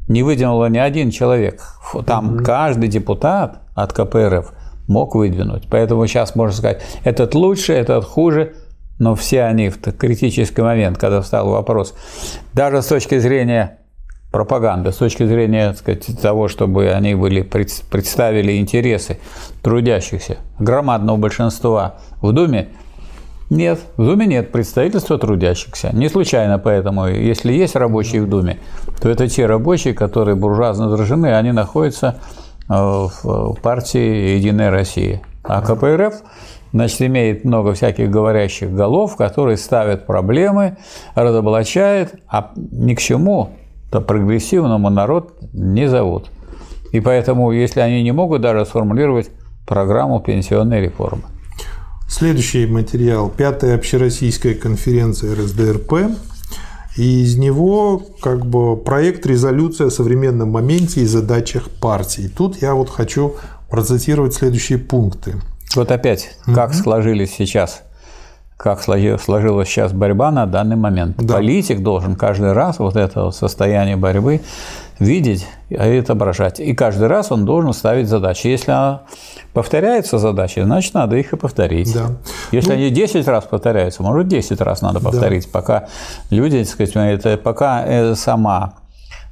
не 0.07 0.23
выдвинула 0.23 0.67
ни 0.69 0.77
один 0.77 1.11
человек. 1.11 1.61
Там 2.05 2.37
mm 2.37 2.43
каждый 2.43 2.89
депутат 2.89 3.61
от 3.75 3.93
КПРФ 3.93 4.51
мог 4.87 5.15
выдвинуть. 5.15 5.67
Поэтому 5.69 6.05
сейчас 6.07 6.35
можно 6.35 6.55
сказать, 6.55 6.81
этот 7.03 7.35
лучше, 7.35 7.73
этот 7.73 8.03
хуже 8.03 8.53
но 8.99 9.15
все 9.15 9.43
они 9.43 9.69
в 9.69 9.79
критический 9.79 10.61
момент, 10.61 10.97
когда 10.97 11.21
встал 11.21 11.49
вопрос, 11.49 11.93
даже 12.53 12.81
с 12.81 12.87
точки 12.87 13.17
зрения 13.19 13.79
пропаганды, 14.31 14.91
с 14.91 14.95
точки 14.95 15.25
зрения 15.25 15.69
так 15.69 15.77
сказать, 15.77 16.21
того, 16.21 16.47
чтобы 16.47 16.91
они 16.91 17.13
были, 17.13 17.41
представили 17.41 18.57
интересы 18.57 19.19
трудящихся, 19.61 20.37
громадного 20.59 21.17
большинства 21.17 21.95
в 22.21 22.31
Думе, 22.31 22.69
нет, 23.49 23.79
в 23.97 24.03
Думе 24.03 24.25
нет 24.25 24.51
представительства 24.51 25.19
трудящихся. 25.19 25.91
Не 25.93 26.09
случайно 26.09 26.57
поэтому, 26.57 27.07
если 27.07 27.53
есть 27.53 27.75
рабочие 27.75 28.23
в 28.23 28.29
Думе, 28.29 28.57
то 28.99 29.09
это 29.09 29.27
те 29.27 29.45
рабочие, 29.45 29.93
которые 29.93 30.35
буржуазно 30.35 30.89
заражены, 30.89 31.35
они 31.35 31.51
находятся 31.51 32.19
э, 32.67 32.73
в 32.73 33.57
партии 33.61 34.35
«Единая 34.35 34.71
Россия». 34.71 35.21
А 35.43 35.61
КПРФ 35.61 36.23
значит, 36.73 37.01
имеет 37.03 37.45
много 37.45 37.73
всяких 37.73 38.09
говорящих 38.09 38.73
голов, 38.73 39.15
которые 39.15 39.57
ставят 39.57 40.05
проблемы, 40.05 40.77
разоблачают, 41.15 42.15
а 42.27 42.51
ни 42.55 42.95
к 42.95 42.99
чему 42.99 43.51
то 43.91 44.01
прогрессивному 44.01 44.89
народ 44.89 45.37
не 45.53 45.87
зовут. 45.87 46.31
И 46.91 46.99
поэтому, 46.99 47.51
если 47.51 47.79
они 47.79 48.01
не 48.03 48.11
могут 48.11 48.41
даже 48.41 48.65
сформулировать 48.65 49.29
программу 49.67 50.19
пенсионной 50.19 50.81
реформы. 50.81 51.23
Следующий 52.09 52.65
материал. 52.65 53.29
Пятая 53.29 53.75
общероссийская 53.75 54.55
конференция 54.55 55.35
РСДРП. 55.35 56.17
И 56.97 57.23
из 57.23 57.37
него 57.37 58.03
как 58.21 58.45
бы 58.45 58.77
проект 58.77 59.25
резолюции 59.25 59.87
о 59.87 59.89
современном 59.89 60.51
моменте 60.51 61.01
и 61.01 61.05
задачах 61.05 61.69
партий. 61.69 62.27
Тут 62.27 62.61
я 62.61 62.75
вот 62.75 62.89
хочу 62.89 63.35
процитировать 63.69 64.35
следующие 64.35 64.77
пункты. 64.77 65.35
Вот 65.75 65.91
опять, 65.91 66.29
угу. 66.45 66.55
как 66.55 66.73
сложились 66.73 67.33
сейчас 67.35 67.83
как 68.63 68.81
сложилась 68.81 69.67
сейчас 69.67 69.91
борьба 69.91 70.31
на 70.31 70.45
данный 70.45 70.77
момент. 70.77 71.17
Да. 71.17 71.33
Политик 71.33 71.81
должен 71.83 72.15
каждый 72.15 72.53
раз 72.53 72.79
вот 72.79 72.95
это 72.95 73.31
состояние 73.31 73.97
борьбы 73.97 74.39
видеть 74.99 75.45
и 75.69 75.75
отображать. 75.75 76.61
И 76.61 76.73
каждый 76.73 77.07
раз 77.07 77.29
он 77.31 77.43
должен 77.43 77.73
ставить 77.73 78.07
задачи. 78.07 78.47
Если 78.47 78.71
она 78.71 79.01
повторяется 79.53 80.17
задачи, 80.17 80.61
значит, 80.61 80.93
надо 80.93 81.17
их 81.17 81.33
и 81.33 81.35
повторить. 81.35 81.93
Да. 81.93 82.11
Если 82.53 82.69
ну, 82.69 82.75
они 82.75 82.89
10 82.89 83.27
раз 83.27 83.43
повторяются, 83.43 84.01
может, 84.01 84.29
10 84.29 84.61
раз 84.61 84.81
надо 84.81 85.01
повторить, 85.01 85.45
да. 85.45 85.49
пока 85.51 85.87
люди, 86.29 86.59
так 86.63 86.69
сказать, 86.69 86.95
это, 86.95 87.37
пока 87.37 87.83
э, 87.85 88.15
сама 88.15 88.75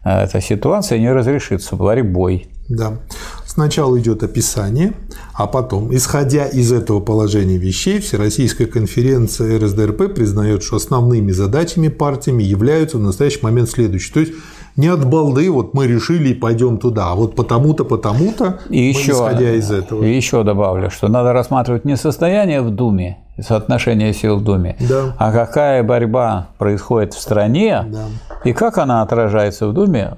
э, 0.04 0.24
эта 0.24 0.42
ситуация 0.42 1.00
не 1.00 1.12
разрешится 1.12 1.78
борьбой. 1.78 2.50
Да. 2.68 2.98
Сначала 3.46 3.98
идет 4.00 4.24
описание, 4.24 4.94
а 5.34 5.48
потом, 5.48 5.94
исходя 5.96 6.46
из 6.46 6.72
этого 6.72 7.00
положения 7.00 7.58
вещей, 7.58 8.00
Всероссийская 8.00 8.68
конференция 8.68 9.60
РСДРП 9.60 10.14
признает, 10.14 10.64
что 10.64 10.76
основными 10.76 11.32
задачами 11.32 11.88
партиями 11.88 12.44
являются 12.44 12.98
в 12.98 13.02
настоящий 13.02 13.40
момент 13.42 13.70
следующие. 13.70 14.14
То 14.14 14.20
есть 14.20 14.34
не 14.78 14.88
от 14.88 15.06
балды, 15.06 15.50
вот 15.52 15.74
мы 15.74 15.88
решили 15.88 16.30
и 16.30 16.34
пойдем 16.34 16.78
туда, 16.78 17.12
а 17.12 17.16
вот 17.16 17.36
потому-то, 17.36 17.84
потому-то, 17.84 18.60
и 18.70 18.80
еще, 18.80 19.12
исходя 19.12 19.54
из 19.54 19.72
этого. 19.72 20.04
И 20.04 20.16
еще 20.16 20.44
добавлю, 20.44 20.90
что 20.90 21.08
надо 21.08 21.34
рассматривать 21.34 21.86
не 21.86 21.98
состояние 21.98 22.62
в 22.62 22.70
Думе, 22.70 23.18
соотношение 23.40 24.14
сил 24.14 24.38
в 24.38 24.44
Думе, 24.44 24.78
да. 24.80 25.16
а 25.18 25.32
какая 25.32 25.84
борьба 25.84 26.50
происходит 26.58 27.14
в 27.14 27.20
стране 27.20 27.86
да. 27.88 28.06
и 28.46 28.54
как 28.54 28.78
она 28.78 29.02
отражается 29.02 29.68
в 29.68 29.74
Думе 29.74 30.16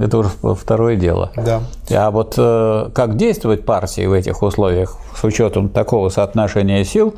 это 0.00 0.18
уже 0.18 0.30
второе 0.54 0.96
дело. 0.96 1.32
Да. 1.36 1.62
А 1.90 2.10
вот 2.10 2.34
э, 2.36 2.90
как 2.94 3.16
действовать 3.16 3.64
партии 3.64 4.06
в 4.06 4.12
этих 4.12 4.42
условиях 4.42 4.98
с 5.18 5.24
учетом 5.24 5.68
такого 5.68 6.08
соотношения 6.08 6.84
сил, 6.84 7.14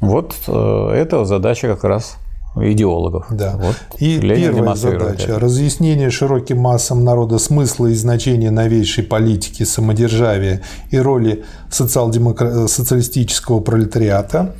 вот 0.00 0.34
э, 0.46 0.90
эта 0.94 1.24
задача 1.24 1.68
как 1.68 1.84
раз 1.84 2.16
идеологов. 2.56 3.26
Да. 3.30 3.54
Вот. 3.56 3.76
И 3.98 4.18
Ленин 4.18 4.54
первая 4.54 4.74
задача 4.74 5.30
это.– 5.30 5.38
разъяснение 5.40 6.10
широким 6.10 6.58
массам 6.58 7.04
народа 7.04 7.38
смысла 7.38 7.86
и 7.86 7.94
значения 7.94 8.50
новейшей 8.50 9.04
политики 9.04 9.62
самодержавия 9.64 10.62
и 10.90 10.98
роли 10.98 11.44
социал-социалистического 11.70 13.60
пролетариата. 13.60 14.54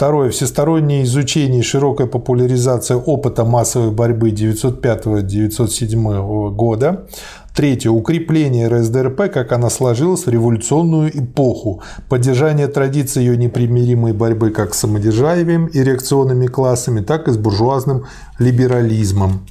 Второе– 0.00 0.30
всестороннее 0.32 1.02
изучение 1.02 1.60
и 1.60 1.62
широкая 1.62 2.06
популяризация 2.06 2.96
опыта 2.96 3.44
массовой 3.44 3.90
борьбы 3.90 4.30
1905-1907 4.30 6.54
года. 6.54 7.06
Третье. 7.54 7.90
Укрепление 7.90 8.68
РСДРП, 8.68 9.30
как 9.30 9.52
она 9.52 9.68
сложилась 9.68 10.24
в 10.24 10.30
революционную 10.30 11.10
эпоху. 11.10 11.82
Поддержание 12.08 12.68
традиции 12.68 13.20
ее 13.20 13.36
непримиримой 13.36 14.14
борьбы 14.14 14.52
как 14.52 14.72
с 14.72 14.78
самодержавием 14.78 15.66
и 15.66 15.82
реакционными 15.82 16.46
классами, 16.46 17.02
так 17.02 17.28
и 17.28 17.32
с 17.32 17.36
буржуазным 17.36 18.06
либерализмом. 18.38 19.46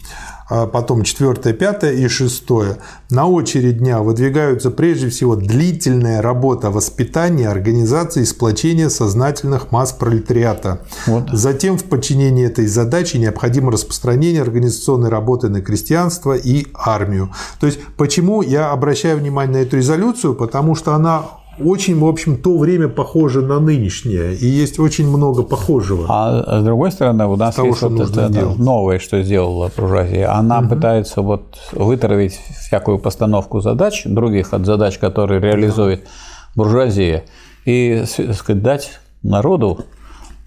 А 0.50 0.66
потом 0.66 1.04
четвертое, 1.04 1.54
пятое 1.54 1.94
и 1.94 2.08
шестое. 2.08 2.78
На 3.12 3.28
очередь 3.28 3.78
дня 3.78 4.00
выдвигаются 4.00 4.72
прежде 4.72 5.10
всего 5.10 5.36
длительная 5.36 6.24
работа 6.24 6.72
воспитания, 6.72 7.48
организации 7.48 8.24
и 8.24 8.26
сплочения 8.26 8.90
сознательных 8.90 9.72
масс 9.72 9.94
пролетариата. 9.94 10.82
Вот. 11.06 11.30
Затем 11.32 11.78
в 11.78 11.84
подчинении 11.84 12.46
этой 12.46 12.66
задачи 12.66 13.18
необходимо 13.18 13.72
распространение 13.72 14.42
организационной 14.42 15.10
работы 15.10 15.50
на 15.50 15.62
крестьянство 15.62 16.34
и 16.36 16.66
армию. 16.74 17.30
То 17.60 17.68
есть 17.68 17.80
почему 17.96 18.42
я 18.42 18.72
обращаю 18.72 19.20
внимание 19.20 19.60
на 19.60 19.62
эту 19.62 19.78
резолюцию? 19.78 20.34
Потому 20.34 20.74
что 20.74 20.96
она 20.96 21.26
очень, 21.64 22.00
в 22.00 22.06
общем, 22.06 22.38
то 22.38 22.58
время 22.58 22.88
похоже 22.88 23.42
на 23.42 23.60
нынешнее, 23.60 24.36
и 24.36 24.46
есть 24.46 24.80
очень 24.80 25.08
много 25.08 25.44
похожего. 25.44 26.06
А 26.10 26.62
с 26.62 26.64
другой 26.64 26.92
стороны, 26.92 27.26
у 27.28 27.36
нас 27.36 27.56
того, 27.56 27.70
есть 27.70 27.82
вот 27.82 28.18
это 28.18 28.56
новое, 28.58 29.00
что 29.00 29.22
сделала 29.22 29.72
буржуазия. 29.76 30.34
Она 30.34 30.60
угу. 30.60 30.70
пытается 30.70 31.22
вот 31.22 31.58
вытравить 31.72 32.40
всякую 32.60 33.00
постановку 33.00 33.62
задач, 33.62 34.04
других 34.06 34.54
от 34.54 34.66
задач, 34.66 34.98
которые 34.98 35.40
реализует 35.42 36.08
буржуазия, 36.56 37.26
и 37.66 38.04
сказать, 38.06 38.62
дать 38.64 39.00
народу 39.22 39.80
Э, 39.80 39.99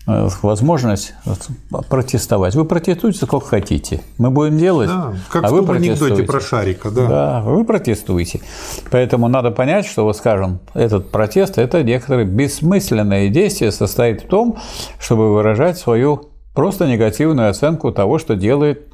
возможность 0.07 1.15
протестовать. 1.89 2.55
Вы 2.55 2.65
протестуйте 2.65 3.25
сколько 3.25 3.47
хотите. 3.47 4.03
Мы 4.19 4.31
будем 4.31 4.59
делать, 4.59 4.89
да, 4.89 5.15
как 5.31 5.45
а 5.45 5.49
вы 5.49 5.77
анекдоте 5.77 6.25
про 6.25 6.41
шарика. 6.41 6.91
Да. 6.91 7.07
да, 7.07 7.41
вы 7.43 7.65
протестуете. 7.65 8.41
Поэтому 8.91 9.29
надо 9.29 9.51
понять, 9.51 9.87
что, 9.87 10.05
вот, 10.05 10.17
скажем, 10.17 10.59
этот 10.75 11.11
протест– 11.11 11.55
это 11.59 11.83
некоторое 11.85 12.25
бессмысленное 12.25 13.29
действие 13.29 13.71
состоит 13.71 14.23
в 14.23 14.27
том, 14.27 14.59
чтобы 14.99 15.33
выражать 15.33 15.79
свою 15.79 16.31
просто 16.55 16.87
негативную 16.87 17.51
оценку 17.51 17.93
того, 17.93 18.19
что 18.19 18.35
делает 18.35 18.92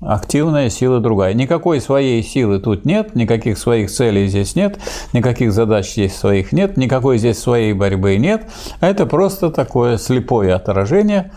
активная 0.00 0.68
сила 0.70 1.00
другая. 1.00 1.34
Никакой 1.34 1.80
своей 1.80 2.22
силы 2.22 2.58
тут 2.58 2.84
нет, 2.84 3.14
никаких 3.14 3.58
своих 3.58 3.90
целей 3.90 4.28
здесь 4.28 4.54
нет, 4.54 4.78
никаких 5.12 5.52
задач 5.52 5.90
здесь 5.92 6.16
своих 6.16 6.52
нет, 6.52 6.76
никакой 6.76 7.18
здесь 7.18 7.38
своей 7.38 7.72
борьбы 7.72 8.16
нет. 8.16 8.46
Это 8.80 9.06
просто 9.06 9.50
такое 9.50 9.96
слепое 9.96 10.54
отражение 10.54 11.32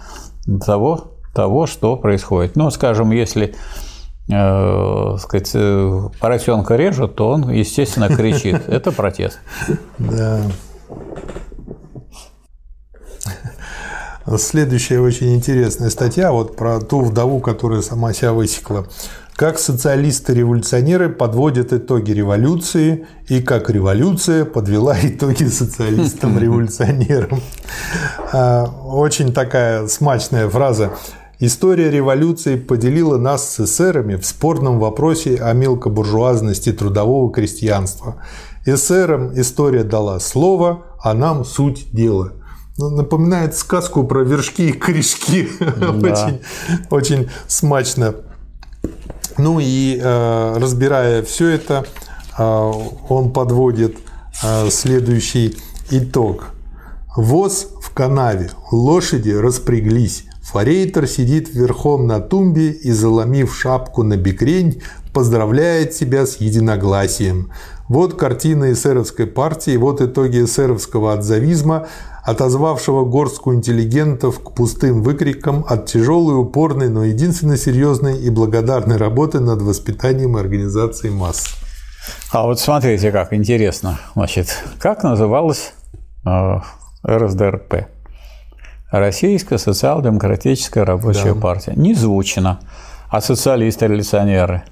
того, 0.65 1.13
того 1.33 1.67
что 1.67 1.95
происходит. 1.97 2.55
Ну, 2.55 2.69
скажем, 2.71 3.11
если 3.11 3.55
э, 4.29 5.15
сказать, 5.19 5.51
э, 5.53 6.01
поросенка 6.19 6.75
режут, 6.75 7.15
то 7.15 7.29
он, 7.29 7.49
естественно, 7.49 8.07
кричит. 8.07 8.67
Это 8.67 8.91
протест. 8.91 9.39
Да. 9.97 10.41
Следующая 14.35 14.99
очень 14.99 15.35
интересная 15.35 15.89
статья 15.89 16.33
вот 16.33 16.57
про 16.57 16.81
ту 16.81 16.99
вдову, 16.99 17.39
которая 17.39 17.81
сама 17.81 18.11
себя 18.11 18.33
высекла. 18.33 18.85
Как 19.37 19.57
социалисты-революционеры 19.57 21.07
подводят 21.07 21.71
итоги 21.71 22.11
революции 22.11 23.07
и 23.29 23.41
как 23.41 23.69
революция 23.69 24.43
подвела 24.43 24.97
итоги 25.01 25.45
социалистам-революционерам. 25.45 27.39
А, 28.33 28.65
очень 28.65 29.31
такая 29.31 29.87
смачная 29.87 30.49
фраза. 30.49 30.91
История 31.39 31.89
революции 31.89 32.57
поделила 32.57 33.17
нас 33.17 33.53
с 33.53 33.61
эсерами 33.61 34.17
в 34.17 34.25
спорном 34.25 34.79
вопросе 34.79 35.37
о 35.37 35.53
мелкобуржуазности 35.53 36.73
трудового 36.73 37.31
крестьянства. 37.31 38.17
Эсерам 38.65 39.39
история 39.39 39.85
дала 39.85 40.19
слово, 40.19 40.83
а 41.01 41.13
нам 41.13 41.45
суть 41.45 41.93
дела– 41.93 42.33
напоминает 42.77 43.55
сказку 43.55 44.03
про 44.03 44.23
вершки 44.23 44.69
и 44.69 44.71
корешки. 44.73 45.49
Да. 45.59 45.91
очень, 45.91 46.41
очень 46.89 47.29
смачно. 47.47 48.15
Ну 49.37 49.59
и 49.59 49.99
э, 50.01 50.57
разбирая 50.57 51.23
все 51.23 51.49
это, 51.49 51.85
э, 52.37 52.43
он 53.09 53.31
подводит 53.31 53.97
э, 54.43 54.69
следующий 54.69 55.57
итог. 55.91 56.49
Воз 57.15 57.69
в 57.81 57.93
канаве, 57.93 58.51
лошади 58.71 59.31
распряглись. 59.31 60.25
Форейтер 60.43 61.07
сидит 61.07 61.53
верхом 61.53 62.07
на 62.07 62.19
тумбе 62.19 62.71
и, 62.71 62.91
заломив 62.91 63.53
шапку 63.55 64.03
на 64.03 64.15
бекрень, 64.15 64.81
поздравляет 65.13 65.93
себя 65.93 66.25
с 66.25 66.37
единогласием. 66.37 67.51
Вот 67.89 68.15
картина 68.15 68.73
эсеровской 68.73 69.27
партии, 69.27 69.77
вот 69.77 70.01
итоги 70.01 70.43
эсеровского 70.43 71.13
отзавизма, 71.13 71.87
отозвавшего 72.23 73.05
горстку 73.05 73.53
интеллигентов 73.53 74.43
к 74.43 74.51
пустым 74.51 75.01
выкрикам 75.01 75.65
от 75.67 75.85
тяжелой, 75.85 76.37
упорной, 76.37 76.89
но 76.89 77.05
единственно 77.05 77.55
серьезной 77.55 78.19
и 78.19 78.29
благодарной 78.29 78.97
работы 78.97 79.39
над 79.39 79.61
воспитанием 79.61 80.37
и 80.37 80.41
организацией 80.41 81.13
масс. 81.13 81.55
А 82.33 82.43
вот 82.43 82.59
смотрите, 82.59 83.11
как 83.11 83.31
интересно. 83.31 83.99
Значит, 84.15 84.63
как 84.79 85.03
называлась 85.03 85.73
э, 86.25 86.59
РСДРП? 87.07 87.87
Российская 88.91 89.57
социал-демократическая 89.57 90.83
рабочая 90.83 91.33
да. 91.33 91.39
партия. 91.39 91.73
Не 91.75 91.93
звучно. 91.93 92.59
А 93.09 93.21
социалисты-революционеры? 93.21 94.63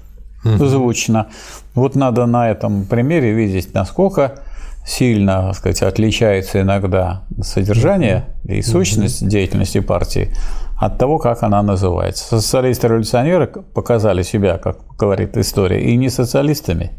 Угу. 0.54 0.66
Звучно. 0.66 1.28
Вот 1.74 1.94
надо 1.94 2.26
на 2.26 2.50
этом 2.50 2.84
примере 2.84 3.32
видеть, 3.32 3.74
насколько 3.74 4.40
сильно 4.86 5.48
так 5.48 5.56
сказать, 5.56 5.82
отличается 5.82 6.60
иногда 6.60 7.24
содержание 7.42 8.26
и 8.44 8.62
сущность 8.62 9.26
деятельности 9.26 9.80
партии 9.80 10.30
от 10.78 10.98
того, 10.98 11.18
как 11.18 11.42
она 11.42 11.62
называется. 11.62 12.40
Социалисты-революционеры 12.40 13.48
показали 13.48 14.22
себя, 14.22 14.58
как 14.58 14.78
говорит 14.96 15.36
история, 15.36 15.82
и 15.82 15.96
не 15.96 16.08
социалистами, 16.08 16.92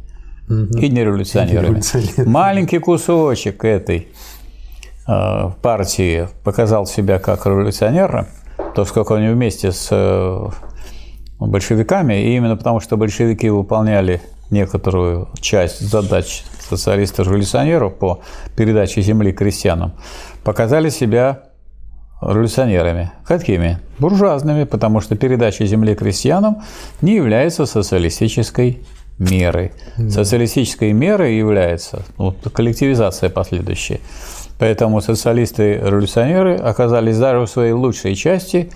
и 0.50 0.90
не 0.90 1.04
революционерами. 1.04 1.82
Маленький 2.26 2.80
кусочек 2.80 3.64
этой 3.64 4.10
э, 5.08 5.50
партии 5.62 6.28
показал 6.44 6.86
себя 6.86 7.20
как 7.20 7.46
революционером, 7.46 8.28
то, 8.76 8.84
сколько 8.84 9.16
они 9.16 9.30
вместе 9.30 9.72
с 9.72 9.90
э, 9.92 10.50
большевиками, 11.40 12.14
и 12.16 12.36
именно 12.36 12.58
потому, 12.58 12.80
что 12.80 12.98
большевики 12.98 13.50
выполняли 13.50 14.22
некоторую 14.50 15.30
часть 15.40 15.82
задач 15.82 16.44
социалистов-революционеров 16.70 17.96
по 17.96 18.22
передаче 18.56 19.02
земли 19.02 19.32
крестьянам, 19.32 19.94
показали 20.44 20.90
себя 20.90 21.44
революционерами. 22.22 23.12
Какими? 23.26 23.80
Буржуазными, 24.00 24.64
потому 24.64 25.02
что 25.02 25.16
передача 25.16 25.66
земли 25.66 25.96
крестьянам 25.96 26.64
не 27.02 27.16
является 27.16 27.66
социалистической 27.66 28.82
мерой. 29.20 29.72
Да. 29.98 30.10
Социалистической 30.10 30.94
мерой 30.94 31.38
является 31.38 32.04
ну, 32.18 32.34
коллективизация 32.54 33.30
последующая. 33.30 34.00
Поэтому 34.60 35.02
социалисты-революционеры 35.02 36.56
оказались 36.56 37.18
даже 37.18 37.42
в 37.42 37.48
своей 37.48 37.74
лучшей 37.74 38.16
части 38.16 38.72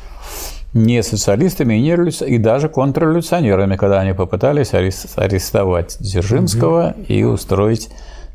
не 0.74 1.04
социалистами 1.04 1.76
и, 1.76 1.82
не 1.82 1.92
революци... 1.92 2.26
и 2.26 2.38
даже 2.38 2.70
контрреволюционерами, 2.70 3.76
когда 3.76 4.00
они 4.00 4.14
попытались 4.14 4.74
арестовать 4.74 5.98
Дзержинского 6.00 6.96
угу. 6.96 7.06
и 7.08 7.24
устроить 7.24 7.90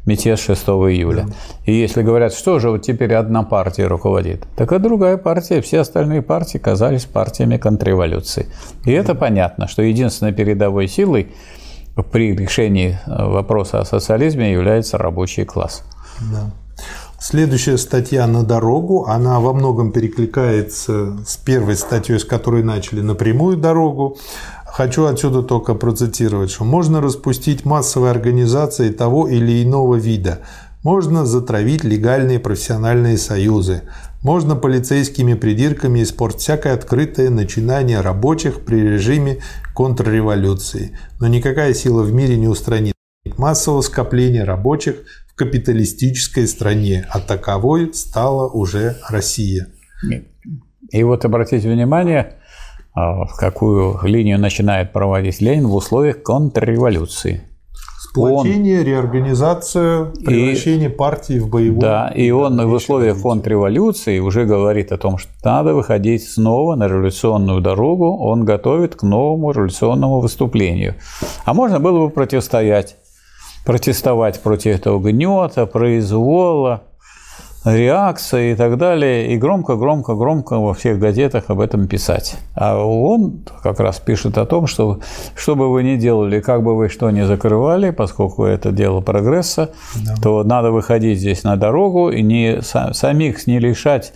мятеж 0.05 0.41
6 0.41 0.63
июля. 0.69 1.25
Да. 1.25 1.35
И 1.65 1.75
если 1.75 2.03
говорят, 2.03 2.33
что 2.33 2.59
же 2.59 2.71
вот 2.71 2.83
теперь 2.83 3.15
одна 3.15 3.43
партия 3.43 3.87
руководит, 3.87 4.47
так 4.57 4.73
и 4.73 4.79
другая 4.79 5.17
партия, 5.17 5.61
все 5.61 5.81
остальные 5.81 6.23
партии 6.23 6.59
казались 6.59 7.05
партиями 7.05 7.57
контрреволюции. 7.57 8.47
И 8.85 8.93
это 8.93 9.15
понятно, 9.15 9.67
что 9.67 9.83
единственной 9.83 10.33
передовой 10.33 10.89
силой 10.89 11.33
при 12.13 12.37
решении 12.37 12.99
вопроса 13.07 13.81
о 13.81 13.85
социализме 13.85 14.53
является 14.53 14.99
рабочий 14.99 15.45
класс. 15.45 15.83
Да. 16.31 16.51
Следующая 17.29 17.77
статья 17.77 18.25
на 18.29 18.45
дорогу, 18.45 19.07
она 19.09 19.41
во 19.41 19.53
многом 19.53 19.91
перекликается 19.91 21.17
с 21.27 21.37
первой 21.37 21.75
статьей, 21.75 22.21
с 22.21 22.25
которой 22.25 22.63
начали 22.63 23.01
напрямую 23.01 23.57
дорогу. 23.57 24.17
Хочу 24.65 25.07
отсюда 25.07 25.43
только 25.43 25.75
процитировать, 25.75 26.53
что 26.53 26.63
можно 26.63 27.01
распустить 27.01 27.65
массовые 27.65 28.13
организации 28.13 28.91
того 28.91 29.27
или 29.27 29.65
иного 29.65 29.97
вида, 29.97 30.43
можно 30.85 31.27
затравить 31.27 31.83
легальные 31.83 32.39
профессиональные 32.39 33.19
союзы, 33.19 33.83
Можно 34.23 34.55
полицейскими 34.55 35.35
придирками 35.35 36.05
испортить 36.05 36.43
всякое 36.43 36.75
открытое 36.75 37.31
начинание 37.31 38.03
рабочих 38.03 38.65
при 38.65 38.77
режиме 38.77 39.39
контрреволюции, 39.75 40.97
но 41.19 41.27
никакая 41.27 41.75
сила 41.75 42.03
в 42.03 42.13
мире 42.13 42.37
не 42.37 42.47
устранит 42.47 42.95
массового 43.37 43.81
скопления 43.81 44.45
рабочих 44.45 44.99
капиталистической 45.37 46.49
стране, 46.49 47.07
а 47.11 47.21
таковой 47.21 47.93
стала 47.95 48.49
уже 48.49 48.97
Россия. 49.09 49.69
И 50.91 51.03
вот 51.03 51.25
обратите 51.25 51.71
внимание, 51.71 52.35
а, 52.95 53.25
в 53.27 53.37
какую 53.37 54.01
линию 54.05 54.39
начинает 54.41 54.93
проводить 54.93 55.41
Ленин 55.41 55.69
в 55.69 55.75
условиях 55.75 56.23
контрреволюции. 56.23 57.43
Сплочение, 57.99 58.81
он, 58.81 58.87
реорганизация, 58.87 60.07
превращение 60.25 60.89
и, 60.89 60.93
партии 60.93 61.39
в 61.39 61.51
боевую. 61.51 61.81
Да, 61.81 62.09
и 62.09 62.31
он 62.31 62.67
в 62.67 62.73
условиях 62.73 63.21
контрреволюции 63.21 64.19
уже 64.21 64.47
говорит 64.47 64.93
о 64.93 64.97
том, 64.97 65.19
что 65.19 65.31
надо 65.45 65.75
выходить 65.75 66.27
снова 66.27 66.77
на 66.77 66.89
революционную 66.89 67.61
дорогу, 67.61 68.17
он 68.17 68.47
готовит 68.47 68.97
к 68.97 69.03
новому 69.03 69.51
революционному 69.51 70.21
выступлению. 70.21 70.95
А 71.45 71.53
можно 71.53 71.79
было 71.79 72.07
бы 72.07 72.11
противостоять, 72.11 72.97
протестовать 73.67 74.41
против 74.41 74.77
этого 74.77 74.99
гнета, 75.01 75.67
произвола, 75.67 76.85
реакции 77.65 78.53
и 78.53 78.55
так 78.55 78.79
далее, 78.79 79.33
и 79.33 79.37
громко-громко-громко 79.37 80.59
во 80.59 80.73
всех 80.73 81.01
газетах 81.01 81.45
об 81.49 81.61
этом 81.61 81.89
писать. 81.89 82.37
А 82.55 82.79
он 82.79 83.45
как 83.65 83.81
раз 83.81 83.99
пишет 83.99 84.39
о 84.39 84.47
том, 84.47 84.69
что 84.69 85.01
что 85.35 85.57
бы 85.57 85.71
вы 85.71 85.83
ни 85.83 85.97
делали, 85.97 86.41
как 86.41 86.63
бы 86.63 86.77
вы 86.77 86.89
что 86.89 87.11
ни 87.11 87.23
закрывали, 87.23 87.91
поскольку 87.91 88.45
это 88.45 88.71
дело 88.71 89.01
прогресса, 89.01 89.73
да. 89.97 90.15
то 90.23 90.45
надо 90.45 90.71
выходить 90.71 91.19
здесь 91.19 91.43
на 91.43 91.57
дорогу 91.57 92.11
и 92.11 92.23
не, 92.23 92.63
самих 92.63 93.49
не 93.49 93.59
лишать 93.59 94.13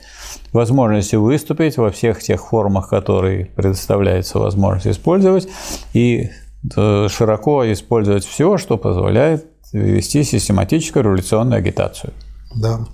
возможности 0.53 1.17
выступить 1.17 1.77
во 1.77 1.91
всех 1.91 2.23
тех 2.23 2.47
формах, 2.47 2.89
которые 2.89 3.47
предоставляется 3.47 4.39
возможность 4.39 4.87
использовать, 4.87 5.49
и 5.93 6.31
широко 6.69 7.71
использовать 7.73 8.25
все, 8.25 8.59
что 8.59 8.77
позволяет 8.77 9.47
вести 9.73 10.25
систематическую 10.25 11.05
революционную 11.05 11.59
агитацию. 11.59 12.13
Да. 12.55 12.87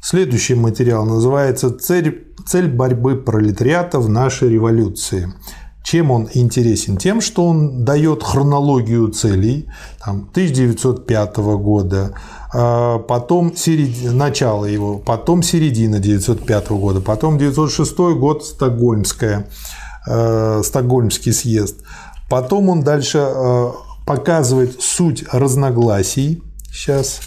Следующий 0.00 0.54
материал 0.54 1.06
называется 1.06 1.70
«Цель, 1.70 2.26
цель 2.44 2.68
борьбы 2.68 3.16
пролетариата 3.16 4.00
в 4.00 4.08
нашей 4.08 4.50
революции». 4.50 5.32
Чем 5.84 6.12
он 6.12 6.28
интересен? 6.32 6.96
Тем, 6.96 7.20
что 7.20 7.44
он 7.44 7.84
дает 7.84 8.22
хронологию 8.22 9.08
целей 9.08 9.68
там, 10.04 10.28
1905 10.30 11.36
года, 11.36 12.14
а, 12.54 12.98
потом 12.98 13.54
серед... 13.56 14.12
начало 14.12 14.64
его, 14.64 14.98
потом 14.98 15.42
середина 15.42 15.96
1905 15.96 16.70
года, 16.70 17.00
потом 17.00 17.34
1906 17.34 17.96
год 18.16 18.44
Стокгольмская, 18.44 19.48
э, 20.06 20.62
Стокгольмский 20.64 21.32
съезд. 21.32 21.78
Потом 22.32 22.70
он 22.70 22.82
дальше 22.82 23.18
э, 23.18 23.72
показывает 24.06 24.80
суть 24.80 25.22
разногласий. 25.30 26.42
Сейчас 26.72 27.20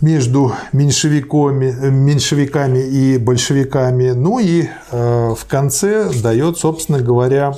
между 0.00 0.54
меньшевиками, 0.72 1.70
меньшевиками 1.90 2.78
и 2.78 3.18
большевиками. 3.18 4.12
Ну 4.12 4.38
и 4.38 4.62
э, 4.62 5.34
в 5.38 5.44
конце 5.46 6.10
дает, 6.10 6.56
собственно 6.56 7.00
говоря, 7.00 7.52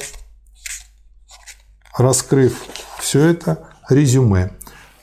раскрыв 1.97 2.55
все 2.99 3.21
это, 3.21 3.69
резюме. 3.89 4.51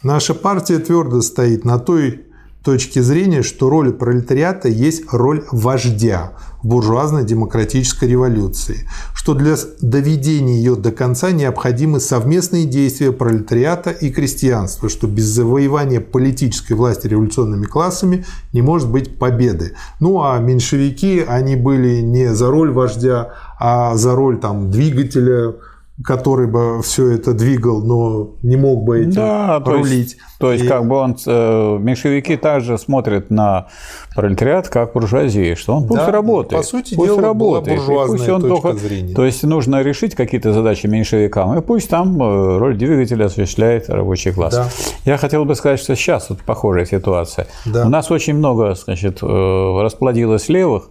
Наша 0.04 0.34
партия 0.34 0.80
твердо 0.80 1.22
стоит 1.22 1.64
на 1.64 1.80
той 1.80 2.28
точке 2.64 3.02
зрения, 3.02 3.42
что 3.42 3.70
роль 3.70 3.94
пролетариата 3.94 4.68
есть 4.68 5.04
роль 5.12 5.44
вождя 5.52 6.34
в 6.62 6.68
буржуазной 6.68 7.24
демократической 7.24 8.06
революции, 8.10 8.88
что 9.14 9.34
для 9.34 9.56
доведения 9.82 10.58
ее 10.58 10.76
до 10.76 10.92
конца 10.92 11.32
необходимы 11.32 12.00
совместные 12.00 12.66
действия 12.66 13.14
пролетариата 13.14 13.92
и 13.92 14.10
крестьянства, 14.10 14.90
что 14.90 15.08
без 15.08 15.26
завоевания 15.26 16.02
политической 16.02 16.74
власти 16.74 17.08
революционными 17.08 17.66
классами 17.66 18.26
не 18.52 18.62
может 18.62 18.90
быть 18.90 19.18
победы. 19.18 19.74
Ну 20.02 20.22
а 20.22 20.38
меньшевики, 20.40 21.24
они 21.26 21.56
были 21.56 22.02
не 22.02 22.34
за 22.34 22.52
роль 22.52 22.72
вождя, 22.72 23.34
а 23.58 23.96
за 23.96 24.16
роль 24.16 24.40
там, 24.40 24.70
двигателя 24.70 25.54
который 26.04 26.48
бы 26.48 26.82
все 26.82 27.12
это 27.12 27.34
двигал, 27.34 27.82
но 27.82 28.36
не 28.42 28.56
мог 28.56 28.84
бы 28.84 29.02
этим 29.02 29.14
да, 29.14 29.60
рулить. 29.60 29.90
То 29.90 29.92
есть, 29.92 30.18
то 30.40 30.52
есть 30.54 30.64
и... 30.66 30.68
как 30.68 30.88
бы 30.88 30.96
он, 30.96 31.18
э, 31.26 31.78
меньшевики 31.80 32.38
также 32.38 32.78
смотрят 32.78 33.30
на 33.30 33.68
пролетариат 34.16 34.70
как 34.70 34.94
буржуазия, 34.94 35.56
что 35.56 35.76
он 35.76 35.88
пусть 35.88 36.06
да, 36.06 36.12
работает. 36.12 36.62
По 36.62 36.68
сути 36.68 36.96
пусть 36.96 37.10
дела, 37.10 37.22
работает, 37.22 37.86
была 37.86 38.08
пусть 38.08 38.30
он 38.30 38.42
только... 38.42 38.74
зрения. 38.74 39.14
То 39.14 39.26
есть 39.26 39.44
нужно 39.44 39.82
решить 39.82 40.16
какие-то 40.16 40.54
задачи 40.54 40.88
меньшевикам, 40.88 41.58
и 41.58 41.62
пусть 41.62 41.90
там 41.90 42.22
э, 42.22 42.58
роль 42.58 42.78
двигателя 42.78 43.26
осуществляет 43.26 43.90
рабочий 43.90 44.32
класс. 44.32 44.56
Да. 44.56 44.70
Я 45.04 45.18
хотел 45.18 45.44
бы 45.44 45.56
сказать, 45.56 45.80
что 45.82 45.96
сейчас 45.96 46.30
вот 46.30 46.40
похожая 46.40 46.86
ситуация. 46.86 47.48
Да. 47.66 47.86
У 47.86 47.90
нас 47.90 48.10
очень 48.10 48.36
много, 48.36 48.74
значит, 48.76 49.20
э, 49.22 49.82
расплодилось 49.82 50.48
левых, 50.48 50.90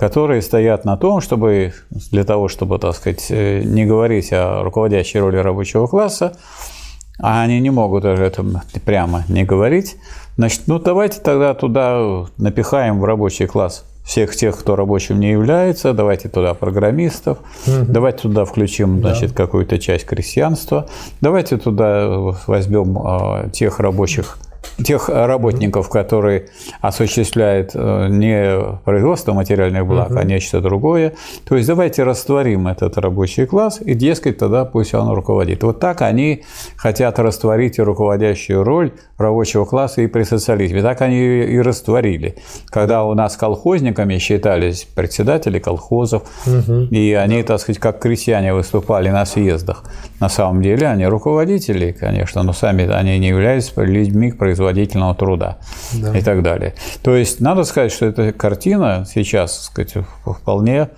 которые 0.00 0.40
стоят 0.40 0.86
на 0.86 0.96
том, 0.96 1.20
чтобы 1.20 1.74
для 2.10 2.24
того, 2.24 2.48
чтобы, 2.48 2.78
так 2.78 2.96
сказать, 2.96 3.26
э, 3.28 3.62
не 3.64 3.84
говорить 3.84 4.32
о 4.32 4.62
руководящей 4.62 5.20
роли 5.20 5.36
рабочего 5.36 5.86
класса, 5.86 6.32
а 7.18 7.42
они 7.42 7.60
не 7.60 7.68
могут 7.68 8.04
даже 8.04 8.24
это 8.24 8.42
прямо 8.86 9.24
не 9.28 9.44
говорить, 9.44 9.96
значит, 10.38 10.62
ну 10.68 10.78
давайте 10.78 11.20
тогда 11.20 11.52
туда 11.52 12.24
напихаем 12.38 12.98
в 12.98 13.04
рабочий 13.04 13.46
класс 13.46 13.84
всех 14.02 14.34
тех, 14.34 14.58
кто 14.58 14.74
рабочим 14.74 15.20
не 15.20 15.32
является, 15.32 15.92
давайте 15.92 16.30
туда 16.30 16.54
программистов, 16.54 17.36
угу. 17.66 17.84
давайте 17.86 18.22
туда 18.22 18.46
включим, 18.46 19.00
значит, 19.00 19.32
да. 19.32 19.36
какую-то 19.36 19.78
часть 19.78 20.06
крестьянства, 20.06 20.88
давайте 21.20 21.58
туда 21.58 22.08
возьмем 22.46 22.96
э, 22.96 23.50
тех 23.50 23.78
рабочих, 23.78 24.38
тех 24.82 25.08
работников, 25.08 25.88
которые 25.88 26.48
осуществляют 26.80 27.72
э, 27.74 28.08
не 28.08 28.78
производство 28.84 29.32
материальных 29.32 29.86
благ, 29.86 30.10
угу. 30.10 30.18
а 30.18 30.24
нечто 30.24 30.60
другое. 30.60 31.14
То 31.48 31.56
есть 31.56 31.68
давайте 31.68 32.02
растворим 32.02 32.68
этот 32.68 32.96
рабочий 32.98 33.46
класс, 33.46 33.80
и, 33.84 33.94
дескать, 33.94 34.38
тогда 34.38 34.64
пусть 34.64 34.94
он 34.94 35.10
руководит. 35.10 35.62
Вот 35.62 35.80
так 35.80 36.02
они 36.02 36.44
хотят 36.76 37.18
растворить 37.18 37.78
руководящую 37.78 38.64
роль 38.64 38.92
рабочего 39.18 39.64
класса 39.64 40.02
и 40.02 40.06
при 40.06 40.22
социализме. 40.22 40.82
Так 40.82 41.02
они 41.02 41.18
и 41.18 41.60
растворили. 41.60 42.36
Когда 42.70 43.04
у 43.04 43.14
нас 43.14 43.36
колхозниками 43.36 44.18
считались 44.18 44.84
председатели 44.84 45.58
колхозов, 45.58 46.22
угу. 46.46 46.88
и 46.90 47.12
они, 47.12 47.42
так 47.42 47.60
сказать, 47.60 47.80
как 47.80 48.00
крестьяне 48.00 48.54
выступали 48.54 49.10
на 49.10 49.24
съездах. 49.26 49.84
На 50.20 50.28
самом 50.28 50.62
деле 50.62 50.86
они 50.86 51.06
руководители, 51.06 51.92
конечно, 51.92 52.42
но 52.42 52.52
сами 52.52 52.90
они 52.90 53.18
не 53.18 53.28
являются 53.28 53.82
людьми 53.82 54.32
производительного 54.60 55.14
труда 55.14 55.58
да. 55.94 56.16
и 56.16 56.22
так 56.22 56.42
далее. 56.42 56.74
То 57.02 57.16
есть 57.16 57.40
надо 57.40 57.64
сказать, 57.64 57.92
что 57.92 58.06
эта 58.06 58.32
картина 58.32 59.06
сейчас, 59.08 59.70
так 59.74 59.88
сказать, 59.88 60.06
вполне 60.24 60.90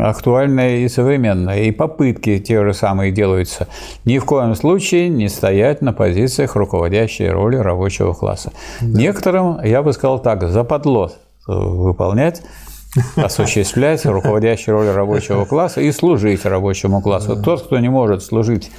актуальная 0.00 0.78
и 0.78 0.88
современная. 0.88 1.62
И 1.62 1.70
попытки 1.70 2.38
те 2.38 2.64
же 2.64 2.74
самые 2.74 3.12
делаются. 3.12 3.68
Ни 4.04 4.18
в 4.18 4.24
коем 4.24 4.56
случае 4.56 5.08
не 5.08 5.28
стоять 5.28 5.82
на 5.82 5.92
позициях 5.92 6.56
руководящей 6.56 7.30
роли 7.30 7.56
рабочего 7.56 8.14
класса. 8.14 8.52
Да. 8.80 8.98
Некоторым, 8.98 9.62
я 9.62 9.82
бы 9.82 9.92
сказал 9.92 10.18
так, 10.18 10.48
западло 10.48 11.12
выполнять 11.46 12.42
осуществлять 13.16 14.04
руководящую 14.06 14.76
роль 14.76 14.88
рабочего 14.88 15.44
класса 15.44 15.80
и 15.80 15.92
служить 15.92 16.44
рабочему 16.44 17.00
классу. 17.00 17.40
Тот, 17.40 17.62
кто 17.62 17.78
не 17.78 17.88
может 17.88 18.22
служить 18.22 18.70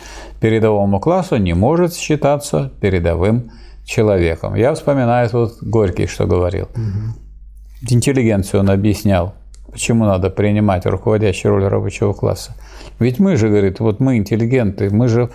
передовому 0.41 0.99
классу, 0.99 1.37
не 1.37 1.53
может 1.53 1.95
считаться 1.95 2.71
передовым 2.81 3.51
человеком. 3.85 4.55
Я 4.55 4.73
вспоминаю 4.73 5.29
тут 5.29 5.57
Горький, 5.61 6.07
что 6.07 6.25
говорил. 6.25 6.65
Угу. 6.75 7.91
Интеллигенцию 7.91 8.61
он 8.61 8.69
объяснял 8.69 9.35
Почему 9.75 10.05
надо 10.05 10.29
принимать 10.29 10.85
руководящую 10.85 11.55
роль 11.55 11.65
рабочего 11.65 12.13
класса? 12.13 12.55
Ведь 12.97 13.19
мы 13.19 13.35
же, 13.35 13.49
говорит, 13.49 13.81
вот 13.81 13.99
мы 13.99 14.15
интеллигенты, 14.15 14.89
мы 14.89 15.09
же 15.09 15.29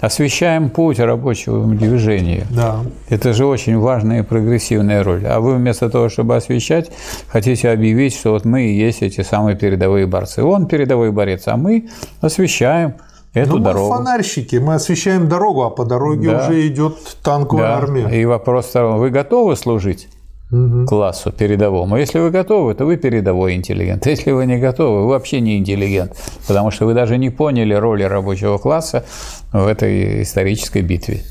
освещаем 0.00 0.68
путь 0.68 0.98
рабочего 1.00 1.64
движения. 1.74 2.46
Да. 2.50 2.80
Это 3.08 3.32
же 3.32 3.46
очень 3.46 3.78
важная 3.78 4.18
и 4.18 4.22
прогрессивная 4.22 5.02
роль. 5.02 5.24
А 5.24 5.40
вы 5.40 5.54
вместо 5.54 5.88
того, 5.88 6.10
чтобы 6.10 6.36
освещать, 6.36 6.90
хотите 7.28 7.70
объявить, 7.70 8.14
что 8.14 8.32
вот 8.32 8.44
мы 8.44 8.66
и 8.66 8.76
есть 8.76 9.00
эти 9.00 9.22
самые 9.22 9.56
передовые 9.56 10.06
борцы. 10.06 10.42
Он 10.42 10.66
передовой 10.66 11.10
борец, 11.10 11.44
а 11.46 11.56
мы 11.56 11.88
освещаем 12.20 12.96
эту 13.36 13.52
ну, 13.52 13.58
мы 13.58 13.64
дорогу. 13.64 13.88
Мы 13.88 13.96
фонарщики, 13.96 14.56
мы 14.56 14.74
освещаем 14.74 15.28
дорогу, 15.28 15.62
а 15.62 15.70
по 15.70 15.84
дороге 15.84 16.30
да. 16.30 16.40
уже 16.40 16.66
идет 16.66 16.96
танковая 17.22 17.68
да. 17.68 17.76
армия. 17.76 18.08
И 18.08 18.24
вопрос 18.24 18.66
второй: 18.66 18.98
вы 18.98 19.10
готовы 19.10 19.56
служить? 19.56 20.08
угу. 20.50 20.86
классу 20.86 21.32
передовому. 21.32 21.96
Если 21.96 22.18
вы 22.18 22.30
готовы, 22.30 22.74
то 22.74 22.84
вы 22.84 22.96
передовой 22.96 23.54
интеллигент. 23.54 24.06
Если 24.06 24.32
вы 24.32 24.46
не 24.46 24.58
готовы, 24.58 25.02
вы 25.02 25.08
вообще 25.08 25.40
не 25.40 25.58
интеллигент, 25.58 26.16
потому 26.46 26.70
что 26.70 26.86
вы 26.86 26.94
даже 26.94 27.18
не 27.18 27.30
поняли 27.30 27.74
роли 27.74 28.04
рабочего 28.04 28.58
класса 28.58 29.04
в 29.52 29.66
этой 29.66 30.22
исторической 30.22 30.82
битве. 30.82 31.22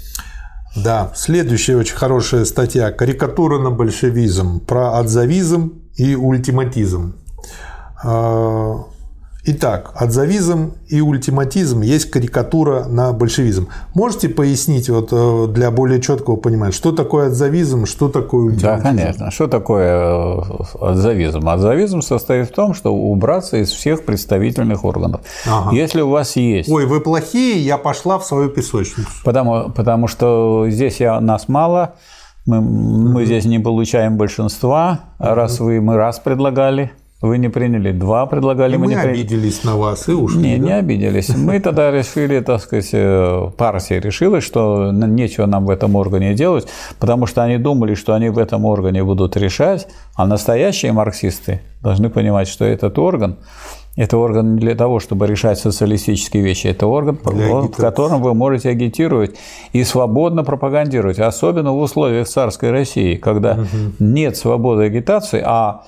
Да, 0.76 1.12
следующая 1.16 1.78
очень 1.78 1.96
хорошая 1.96 2.44
статья 2.44 2.92
«Карикатура 2.92 3.60
на 3.60 3.72
большевизм» 3.72 4.60
про 4.60 5.00
отзавизм 5.00 5.82
и 5.96 6.16
ультиматизм. 6.16 7.16
А, 9.46 9.52
Итак, 9.52 9.92
отзавизм 9.96 10.74
и 10.88 11.02
ультиматизм 11.02 11.82
есть 11.82 12.10
карикатура 12.10 12.86
на 12.86 13.14
большевизм. 13.14 13.68
Можете 13.94 14.30
пояснить 14.30 14.90
вот 14.90 15.10
э, 15.12 15.48
для 15.50 15.70
более 15.72 16.02
четкого 16.02 16.36
понимания, 16.36 16.72
что 16.72 16.92
такое 16.92 17.28
отзавизм, 17.28 17.86
что 17.86 18.10
такое 18.10 18.46
ультиматизм? 18.46 18.84
Да, 18.84 18.90
конечно. 18.90 19.32
Что 19.32 19.48
такое 19.48 20.00
э, 20.00 20.42
отзавизм? 20.82 21.48
Отзавизм 21.48 22.02
состоит 22.02 22.50
в 22.50 22.54
том, 22.54 22.74
что 22.74 22.94
убраться 22.94 23.58
из 23.58 23.70
всех 23.70 24.04
представительных 24.06 24.84
органов. 24.84 25.22
Ага. 25.46 25.76
Если 25.76 26.02
у 26.02 26.10
вас 26.10 26.36
есть... 26.36 26.70
Ой, 26.70 26.88
вы 26.88 27.00
плохие, 27.00 27.60
я 27.60 27.78
пошла 27.78 28.18
в 28.18 28.26
свою 28.26 28.50
песочницу. 28.50 29.10
Потому, 29.24 29.70
потому 29.70 30.08
что 30.08 30.66
здесь 30.70 31.00
я, 31.00 31.20
нас 31.22 31.48
мало, 31.48 31.96
мы, 32.48 32.62
мы 32.62 33.26
здесь 33.26 33.46
не 33.46 33.60
получаем 33.60 34.18
большинства, 34.18 35.02
раз 35.20 35.60
вы 35.60 35.82
мы 35.82 35.98
раз 35.98 36.20
предлагали– 36.20 36.92
вы 37.22 37.38
не 37.38 37.50
приняли 37.50 37.92
два, 37.92 38.26
предлагали, 38.26 38.76
и 38.76 38.78
мы, 38.78 38.86
мы 38.86 38.92
не 38.94 39.00
приняли. 39.00 39.22
обиделись 39.22 39.64
на 39.64 39.78
вас 39.78 40.08
и 40.10 40.12
ушли. 40.12 40.42
Не, 40.42 40.58
да? 40.58 40.66
не 40.66 40.74
обиделись. 40.74 41.30
Мы 41.36 41.60
тогда 41.60 41.92
решили, 41.92 42.40
так 42.42 42.62
сказать, 42.62 42.90
э, 42.92 43.50
партия 43.58 44.00
решила, 44.00 44.42
что 44.42 44.92
нечего 44.92 45.46
нам 45.46 45.66
в 45.66 45.70
этом 45.70 45.96
органе 45.96 46.34
делать, 46.34 46.68
потому 47.00 47.26
что 47.26 47.44
они 47.44 47.58
думали, 47.58 47.96
что 47.96 48.14
они 48.14 48.30
в 48.30 48.38
этом 48.38 48.66
органе 48.66 49.04
будут 49.04 49.38
решать, 49.38 49.88
а 50.16 50.28
настоящие 50.28 50.92
марксисты 50.92 51.62
должны 51.82 52.10
понимать, 52.10 52.48
что 52.48 52.66
этот 52.66 53.00
орган 53.00 53.38
это 53.96 54.18
орган 54.18 54.56
не 54.56 54.60
для 54.60 54.76
того, 54.76 55.00
чтобы 55.00 55.26
решать 55.26 55.58
социалистические 55.58 56.44
вещи. 56.44 56.68
Это 56.68 56.86
орган, 56.86 57.18
в 57.24 57.70
котором 57.78 58.22
вы 58.22 58.34
можете 58.34 58.70
агитировать 58.70 59.36
и 59.72 59.86
свободно 59.86 60.44
пропагандировать, 60.44 61.20
особенно 61.20 61.72
в 61.72 61.80
условиях 61.80 62.28
царской 62.28 62.72
России, 62.72 63.16
когда 63.16 63.54
угу. 63.54 63.94
нет 64.00 64.36
свободы 64.36 64.84
агитации, 64.84 65.42
а 65.46 65.86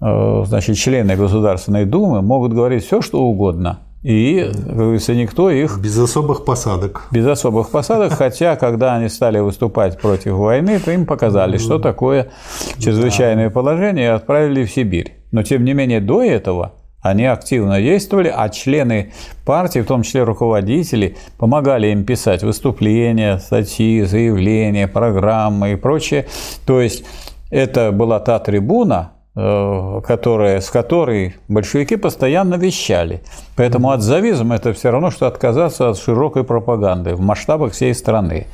значит, 0.00 0.76
члены 0.76 1.16
Государственной 1.16 1.84
Думы 1.84 2.22
могут 2.22 2.52
говорить 2.52 2.84
все, 2.84 3.02
что 3.02 3.22
угодно. 3.22 3.80
И, 4.02 4.50
как 4.50 4.76
говорится, 4.76 5.14
никто 5.14 5.50
их... 5.50 5.78
Без 5.78 5.98
особых 5.98 6.46
посадок. 6.46 7.06
Без 7.10 7.26
особых 7.26 7.68
посадок, 7.70 8.12
хотя, 8.12 8.56
когда 8.56 8.94
они 8.94 9.10
стали 9.10 9.40
выступать 9.40 10.00
против 10.00 10.32
войны, 10.32 10.78
то 10.78 10.90
им 10.90 11.04
показали, 11.04 11.58
что 11.58 11.78
такое 11.78 12.30
чрезвычайное 12.78 13.50
положение, 13.50 14.06
и 14.06 14.08
отправили 14.08 14.64
в 14.64 14.70
Сибирь. 14.70 15.16
Но, 15.32 15.42
тем 15.42 15.64
не 15.64 15.74
менее, 15.74 16.00
до 16.00 16.22
этого 16.22 16.72
они 17.02 17.26
активно 17.26 17.80
действовали, 17.80 18.32
а 18.34 18.48
члены 18.48 19.12
партии, 19.44 19.80
в 19.80 19.86
том 19.86 20.02
числе 20.02 20.22
руководители, 20.22 21.16
помогали 21.36 21.88
им 21.88 22.04
писать 22.04 22.42
выступления, 22.42 23.36
статьи, 23.38 24.02
заявления, 24.02 24.88
программы 24.88 25.72
и 25.72 25.76
прочее. 25.76 26.26
То 26.64 26.80
есть, 26.80 27.04
это 27.50 27.92
была 27.92 28.18
та 28.20 28.38
трибуна, 28.38 29.12
Э, 29.12 29.19
которая, 29.34 30.60
с 30.60 30.70
которой 30.70 31.36
большевики 31.48 31.96
постоянно 31.96 32.56
вещали. 32.56 33.22
Поэтому 33.56 33.90
отзавизм– 33.90 34.52
это 34.54 34.72
все 34.72 34.90
равно, 34.90 35.10
что 35.10 35.26
отказаться 35.26 35.88
от 35.88 35.98
широкой 35.98 36.42
пропаганды 36.42 37.14
в 37.14 37.20
масштабах 37.20 37.72
всей 37.72 37.94
страны. 37.94 38.48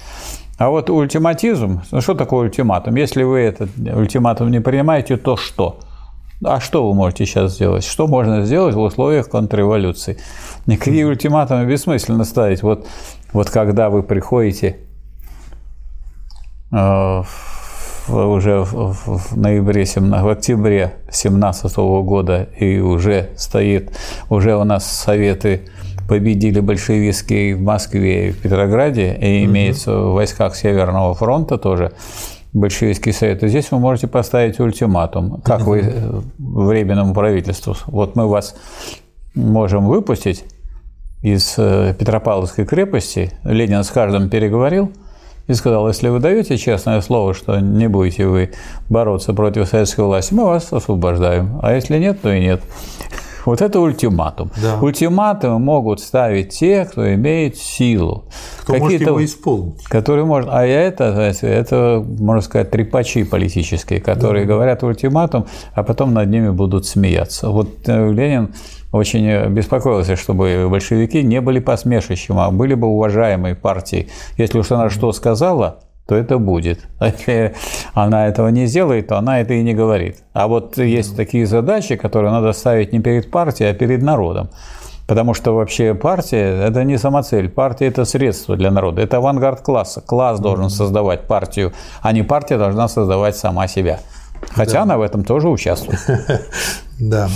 А 0.58 0.68
вот 0.70 0.88
ультиматизм, 0.90 1.82
ну 1.90 2.00
что 2.00 2.14
такое 2.14 2.46
ультиматум? 2.46 2.94
Если 2.96 3.22
вы 3.22 3.40
этот 3.40 3.70
ультиматум 3.76 4.50
не 4.50 4.60
принимаете, 4.60 5.16
то 5.16 5.36
что? 5.36 5.80
А 6.44 6.60
что 6.60 6.86
вы 6.86 6.94
можете 6.94 7.24
сейчас 7.24 7.54
сделать? 7.54 7.84
Что 7.84 8.06
можно 8.06 8.44
сделать 8.44 8.74
в 8.74 8.80
условиях 8.80 9.28
контрреволюции? 9.28 10.18
Никакие 10.66 11.06
ультиматумы 11.06 11.64
бессмысленно 11.64 12.24
ставить. 12.24 12.62
Вот, 12.62 12.86
вот 13.32 13.48
когда 13.48 13.88
вы 13.88 14.02
приходите 14.02 14.78
э, 16.72 17.22
уже 18.08 18.62
в 18.64 19.36
ноябре, 19.36 19.84
в 19.84 20.28
октябре 20.28 20.94
2017 21.04 21.76
года 21.76 22.48
и 22.58 22.78
уже 22.78 23.30
стоит, 23.36 23.92
уже 24.30 24.56
у 24.56 24.64
нас 24.64 24.90
советы 24.90 25.62
победили 26.08 26.60
большевистские 26.60 27.56
в 27.56 27.62
Москве 27.62 28.28
и 28.28 28.30
в 28.32 28.40
Петрограде, 28.40 29.16
и 29.20 29.44
имеется 29.44 29.92
в 29.92 30.14
войсках 30.14 30.54
Северного 30.54 31.14
фронта 31.14 31.58
тоже 31.58 31.92
большевистский 32.52 33.12
совет, 33.12 33.42
и 33.42 33.48
здесь 33.48 33.70
вы 33.70 33.78
можете 33.78 34.06
поставить 34.06 34.58
ультиматум, 34.60 35.42
как 35.42 35.62
вы 35.62 35.80
э, 35.80 36.20
временному 36.38 37.12
правительству. 37.12 37.76
Вот 37.86 38.16
мы 38.16 38.28
вас 38.28 38.56
можем 39.34 39.86
выпустить 39.86 40.44
из 41.22 41.54
э, 41.58 41.94
Петропавловской 41.98 42.64
крепости, 42.64 43.32
Ленин 43.44 43.84
с 43.84 43.90
каждым 43.90 44.30
переговорил– 44.30 44.90
и 45.46 45.54
сказал, 45.54 45.88
если 45.88 46.08
вы 46.08 46.18
даете 46.18 46.56
честное 46.56 47.00
слово, 47.00 47.34
что 47.34 47.60
не 47.60 47.88
будете 47.88 48.26
вы 48.26 48.52
бороться 48.88 49.32
против 49.32 49.68
советской 49.68 50.04
власти, 50.04 50.34
мы 50.34 50.44
вас 50.44 50.72
освобождаем. 50.72 51.58
А 51.62 51.74
если 51.74 51.98
нет, 51.98 52.20
то 52.20 52.32
и 52.32 52.40
нет. 52.40 52.62
Вот 53.46 53.62
это 53.62 53.78
ультиматум. 53.78 54.50
Да. 54.60 54.80
Ультиматумы 54.80 55.60
могут 55.60 56.00
ставить 56.00 56.48
те, 56.48 56.84
кто 56.84 57.14
имеет 57.14 57.56
силу. 57.56 58.24
Кто 58.62 58.74
может 58.74 59.00
его 59.00 59.24
исполнить. 59.24 59.84
Которые 59.84 60.24
может, 60.24 60.50
а 60.52 60.66
это, 60.66 61.04
это, 61.42 62.04
можно 62.04 62.40
сказать, 62.42 62.72
трепачи 62.72 63.22
политические, 63.22 64.00
которые 64.00 64.46
да. 64.46 64.52
говорят 64.52 64.82
ультиматум, 64.82 65.46
а 65.74 65.84
потом 65.84 66.12
над 66.12 66.28
ними 66.28 66.50
будут 66.50 66.86
смеяться. 66.86 67.50
Вот 67.50 67.68
э, 67.86 68.12
Ленин 68.12 68.52
очень 68.92 69.48
беспокоился, 69.48 70.16
чтобы 70.16 70.68
большевики 70.70 71.22
не 71.22 71.40
были 71.40 71.58
посмешищем, 71.58 72.38
а 72.38 72.50
были 72.50 72.74
бы 72.74 72.86
уважаемой 72.86 73.54
партией. 73.54 74.08
Если 74.36 74.58
уж 74.58 74.70
она 74.72 74.90
что 74.90 75.12
сказала, 75.12 75.80
то 76.06 76.14
это 76.14 76.38
будет. 76.38 76.86
А 76.98 77.08
если 77.08 77.54
она 77.94 78.28
этого 78.28 78.48
не 78.48 78.66
сделает, 78.66 79.08
то 79.08 79.18
она 79.18 79.40
это 79.40 79.54
и 79.54 79.62
не 79.62 79.74
говорит. 79.74 80.18
А 80.32 80.48
вот 80.48 80.78
есть 80.78 81.16
такие 81.16 81.46
задачи, 81.46 81.96
которые 81.96 82.30
надо 82.32 82.52
ставить 82.52 82.92
не 82.92 83.00
перед 83.00 83.30
партией, 83.30 83.70
а 83.70 83.74
перед 83.74 84.02
народом. 84.02 84.50
Потому 85.06 85.34
что 85.34 85.54
вообще 85.54 85.94
партия– 85.94 86.62
это 86.68 86.82
не 86.82 86.98
самоцель. 86.98 87.48
Партия– 87.48 87.86
это 87.88 88.04
средство 88.04 88.56
для 88.56 88.72
народа. 88.72 89.02
Это 89.02 89.18
авангард 89.18 89.60
класса. 89.60 90.00
Класс 90.00 90.40
должен 90.40 90.68
создавать 90.68 91.28
партию, 91.28 91.72
а 92.02 92.12
не 92.12 92.22
партия 92.22 92.58
должна 92.58 92.88
создавать 92.88 93.36
сама 93.36 93.68
себя. 93.68 94.00
Хотя 94.50 94.72
да. 94.72 94.82
она 94.82 94.98
в 94.98 95.02
этом 95.02 95.24
тоже 95.24 95.48
участвует. 95.48 96.00
Да. 96.98 97.28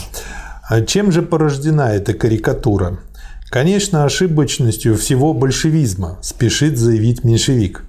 А 0.70 0.82
чем 0.82 1.10
же 1.10 1.22
порождена 1.22 1.94
эта 1.94 2.14
карикатура? 2.14 3.00
Конечно, 3.50 4.04
ошибочностью 4.04 4.96
всего 4.96 5.34
большевизма, 5.34 6.18
спешит 6.22 6.78
заявить 6.78 7.24
меньшевик. 7.24 7.82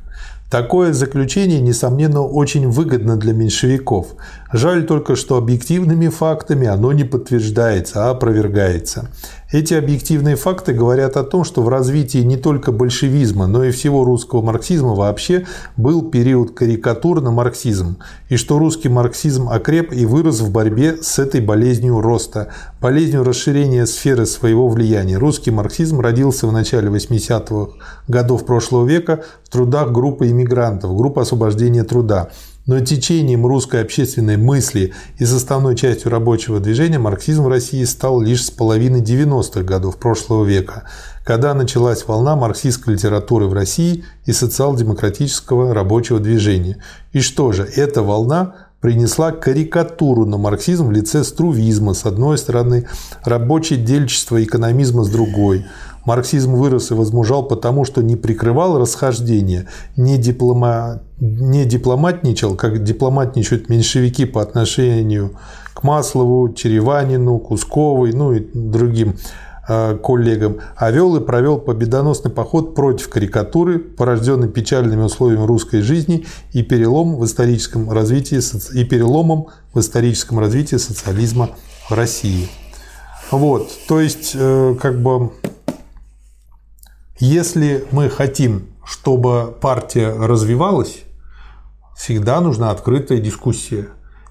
Такое 0.49 0.91
заключение, 0.91 1.61
несомненно, 1.61 2.21
очень 2.21 2.67
выгодно 2.67 3.17
для 3.17 3.33
меньшевиков. 3.33 4.15
Жаль 4.51 4.87
только, 4.87 5.15
что 5.15 5.37
объективными 5.37 6.07
фактами 6.07 6.65
оно 6.65 6.91
не 6.91 7.03
подтверждается, 7.03 8.07
а 8.07 8.09
опровергается. 8.09 9.11
Эти 9.51 9.73
объективные 9.73 10.37
факты 10.37 10.71
говорят 10.71 11.17
о 11.17 11.23
том, 11.23 11.43
что 11.43 11.61
в 11.61 11.67
развитии 11.67 12.19
не 12.19 12.37
только 12.37 12.71
большевизма, 12.71 13.47
но 13.47 13.65
и 13.65 13.71
всего 13.71 14.05
русского 14.05 14.41
марксизма 14.41 14.95
вообще 14.95 15.45
был 15.75 16.09
период 16.09 16.51
карикатур 16.51 17.19
на 17.19 17.31
марксизм, 17.31 17.97
и 18.29 18.37
что 18.37 18.57
русский 18.59 18.87
марксизм 18.87 19.49
окреп 19.49 19.91
и 19.91 20.05
вырос 20.05 20.39
в 20.39 20.51
борьбе 20.51 20.97
с 21.01 21.19
этой 21.19 21.41
болезнью 21.41 21.99
роста, 21.99 22.47
болезнью 22.79 23.25
расширения 23.25 23.85
сферы 23.85 24.25
своего 24.25 24.69
влияния. 24.69 25.17
Русский 25.17 25.51
марксизм 25.51 25.99
родился 25.99 26.47
в 26.47 26.53
начале 26.53 26.89
80-х 26.89 27.73
годов 28.07 28.45
прошлого 28.45 28.87
века 28.87 29.23
в 29.43 29.49
трудах 29.49 29.91
группы 29.91 30.29
иммигрантов, 30.29 30.95
группы 30.95 31.19
освобождения 31.19 31.83
труда. 31.83 32.29
Но 32.67 32.79
течением 32.79 33.45
русской 33.45 33.81
общественной 33.81 34.37
мысли 34.37 34.93
и 35.17 35.25
составной 35.25 35.75
частью 35.75 36.11
рабочего 36.11 36.59
движения 36.59 36.99
марксизм 36.99 37.43
в 37.43 37.47
России 37.47 37.83
стал 37.85 38.21
лишь 38.21 38.45
с 38.45 38.51
половины 38.51 38.97
90-х 38.97 39.63
годов 39.63 39.97
прошлого 39.97 40.45
века, 40.45 40.83
когда 41.25 41.55
началась 41.55 42.05
волна 42.07 42.35
марксистской 42.35 42.93
литературы 42.93 43.47
в 43.47 43.53
России 43.53 44.03
и 44.25 44.31
социал-демократического 44.31 45.73
рабочего 45.73 46.19
движения. 46.19 46.77
И 47.13 47.21
что 47.21 47.51
же, 47.51 47.63
эта 47.63 48.03
волна 48.03 48.53
принесла 48.79 49.31
карикатуру 49.31 50.25
на 50.25 50.37
марксизм 50.37 50.87
в 50.87 50.91
лице 50.91 51.23
струвизма 51.23 51.93
с 51.95 52.05
одной 52.05 52.37
стороны, 52.37 52.87
рабочее 53.23 53.79
дельчество 53.79 54.43
экономизма 54.43 55.03
с 55.03 55.09
другой– 55.09 55.65
Марксизм 56.05 56.55
вырос 56.55 56.91
и 56.91 56.95
возмужал 56.95 57.43
потому, 57.43 57.85
что 57.85 58.01
не 58.01 58.15
прикрывал 58.15 58.79
расхождение, 58.79 59.67
не, 59.95 60.17
диплома... 60.17 61.01
не 61.21 61.65
дипломатничал, 61.65 62.55
как 62.55 62.83
дипломатничают 62.83 63.69
меньшевики 63.69 64.25
по 64.25 64.41
отношению 64.41 65.37
к 65.75 65.83
Маслову, 65.83 66.51
Череванину, 66.51 67.37
Кусковой, 67.37 68.11
ну 68.11 68.33
и 68.33 68.43
другим 68.53 69.17
э, 69.69 69.99
коллегам, 70.03 70.57
а 70.75 70.89
вел 70.89 71.15
и 71.15 71.19
провел 71.19 71.59
победоносный 71.59 72.31
поход 72.31 72.73
против 72.73 73.07
карикатуры, 73.09 73.77
порожденной 73.77 74.49
печальными 74.49 75.03
условиями 75.03 75.45
русской 75.45 75.81
жизни 75.81 76.25
и, 76.53 76.63
перелом 76.63 77.15
в 77.17 77.25
историческом 77.25 77.91
развитии, 77.91 78.39
и 78.75 78.83
переломом 78.83 79.45
в 79.75 79.79
историческом 79.79 80.39
развитии 80.39 80.77
социализма 80.77 81.51
в 81.87 81.93
России. 81.93 82.49
Вот, 83.29 83.69
то 83.87 84.01
есть, 84.01 84.31
э, 84.33 84.75
как 84.81 84.99
бы 85.03 85.33
если 87.19 87.85
мы 87.91 88.09
хотим, 88.09 88.69
чтобы 88.83 89.55
партия 89.61 90.09
развивалась, 90.09 91.03
всегда 92.01 92.41
нужна 92.41 92.71
открытая 92.71 93.19
дискуссия. 93.19 93.85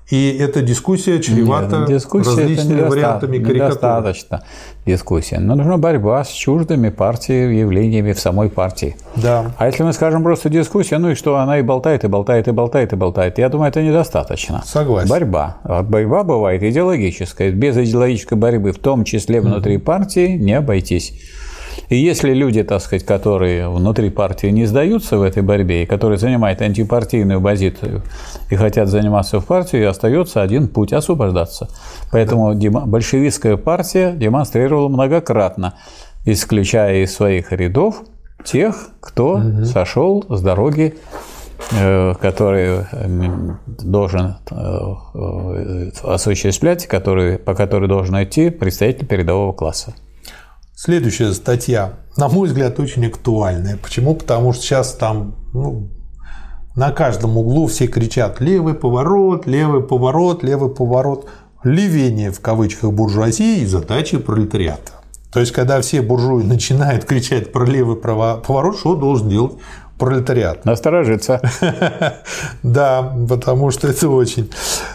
И 0.09 0.37
эта 0.41 0.61
дискуссия 0.61 1.21
чревата 1.21 1.79
Нет, 1.79 1.89
дискуссия 1.89 2.31
различными 2.31 2.81
это 2.81 2.91
вариантами 2.91 3.39
карикатур. 3.39 3.55
Недостаточно 3.55 4.43
дискуссия. 4.85 5.39
Но 5.39 5.55
нужна 5.55 5.79
борьба 5.79 6.25
с 6.25 6.31
чуждыми 6.31 6.89
партии, 6.89 7.61
явлениями 7.61 8.13
в 8.13 8.19
самой 8.19 8.51
партии. 8.51 8.97
Да. 9.15 9.53
А 9.57 9.69
если 9.69 9.85
мы 9.85 9.93
скажем 9.93 10.25
просто 10.25 10.49
дискуссия, 10.49 10.99
ну 10.99 11.11
и 11.11 11.15
что, 11.15 11.37
она 11.37 11.61
и 11.61 11.63
болтает, 11.63 12.03
и 12.03 12.09
болтает, 12.09 12.49
и 12.49 12.51
болтает, 12.51 12.93
и 12.93 12.97
болтает, 12.97 13.39
я 13.39 13.49
думаю, 13.49 13.69
это 13.69 13.83
недостаточно. 13.83 14.65
Согласен. 14.67 15.09
Борьба. 15.09 15.59
Борьба 15.63 16.25
бывает 16.25 16.65
идеологическая. 16.65 17.53
Без 17.53 17.77
идеологической 17.77 18.37
борьбы, 18.37 18.73
в 18.73 18.81
том 18.81 19.05
числе 19.05 19.41
внутри 19.41 19.79
партии, 19.79 20.37
не 20.37 20.55
обойтись. 20.55 21.13
И 21.91 21.97
если 21.97 22.33
люди, 22.33 22.63
так 22.63 22.81
сказать, 22.81 23.05
которые 23.05 23.69
внутри 23.69 24.11
партии 24.11 24.47
не 24.47 24.65
сдаются 24.65 25.19
в 25.19 25.23
этой 25.23 25.43
борьбе, 25.43 25.83
и 25.83 25.87
которые 25.87 26.19
занимают 26.19 26.63
антипартийную 26.63 27.43
позицию 27.43 28.03
и 28.49 28.55
хотят 28.55 28.89
заниматься 28.89 29.41
в 29.41 29.47
партии, 29.47 29.83
остается 29.83 30.41
один 30.41 30.69
путь– 30.69 30.93
освобождаться. 30.95 31.69
Поэтому 32.13 32.55
большевистская 32.87 33.57
партия 33.57 34.13
демонстрировала 34.13 34.89
многократно, 34.89 35.75
исключая 36.25 37.03
из 37.03 37.13
своих 37.13 37.51
рядов 37.51 38.05
тех, 38.45 38.91
кто 39.01 39.33
угу. 39.33 39.65
сошел 39.65 40.25
с 40.29 40.41
дороги 40.43 40.95
э, 41.73 42.15
который 42.21 42.85
должен 43.67 44.37
э, 44.49 45.91
осуществлять, 46.05 46.87
который, 46.87 47.37
по 47.39 47.55
которой 47.57 47.89
должен 47.89 48.23
идти 48.23 48.51
представитель 48.51 49.07
передового 49.07 49.53
класса. 49.53 49.93
Следующая 50.83 51.35
статья, 51.35 51.99
на 52.17 52.31
мой 52.31 52.49
взгляд, 52.49 52.81
очень 52.81 53.05
актуальная. 53.05 53.77
Почему? 53.77 54.15
Потому 54.15 54.55
что 54.55 54.63
сейчас 54.63 54.95
там 54.95 55.35
ну, 55.53 55.91
на 56.75 56.91
каждом 56.91 57.37
углу 57.37 57.67
все 57.67 57.87
кричат 57.87 58.41
«левый 58.41 58.73
поворот, 58.73 59.47
левый 59.47 59.83
поворот, 59.83 60.43
левый 60.43 60.71
поворот». 60.75 61.29
Левение 61.65 62.31
в 62.31 62.41
кавычках 62.41 62.93
буржуазии 62.93 63.59
и 63.59 63.67
задачи 63.67 64.17
пролетариата. 64.17 64.93
То 65.31 65.41
есть, 65.41 65.53
когда 65.53 65.83
все 65.83 66.01
буржуи 66.01 66.45
начинают 66.45 67.05
кричать 67.05 67.53
про 67.53 67.67
левый 67.67 67.97
поворот, 67.97 68.79
что 68.79 68.97
должен 68.97 69.29
делать 69.29 69.57
пролетариат. 70.01 70.65
Насторожиться. 70.65 71.41
Да, 72.63 73.17
потому 73.29 73.71
что 73.71 73.89
это 73.89 74.09
очень 74.09 74.51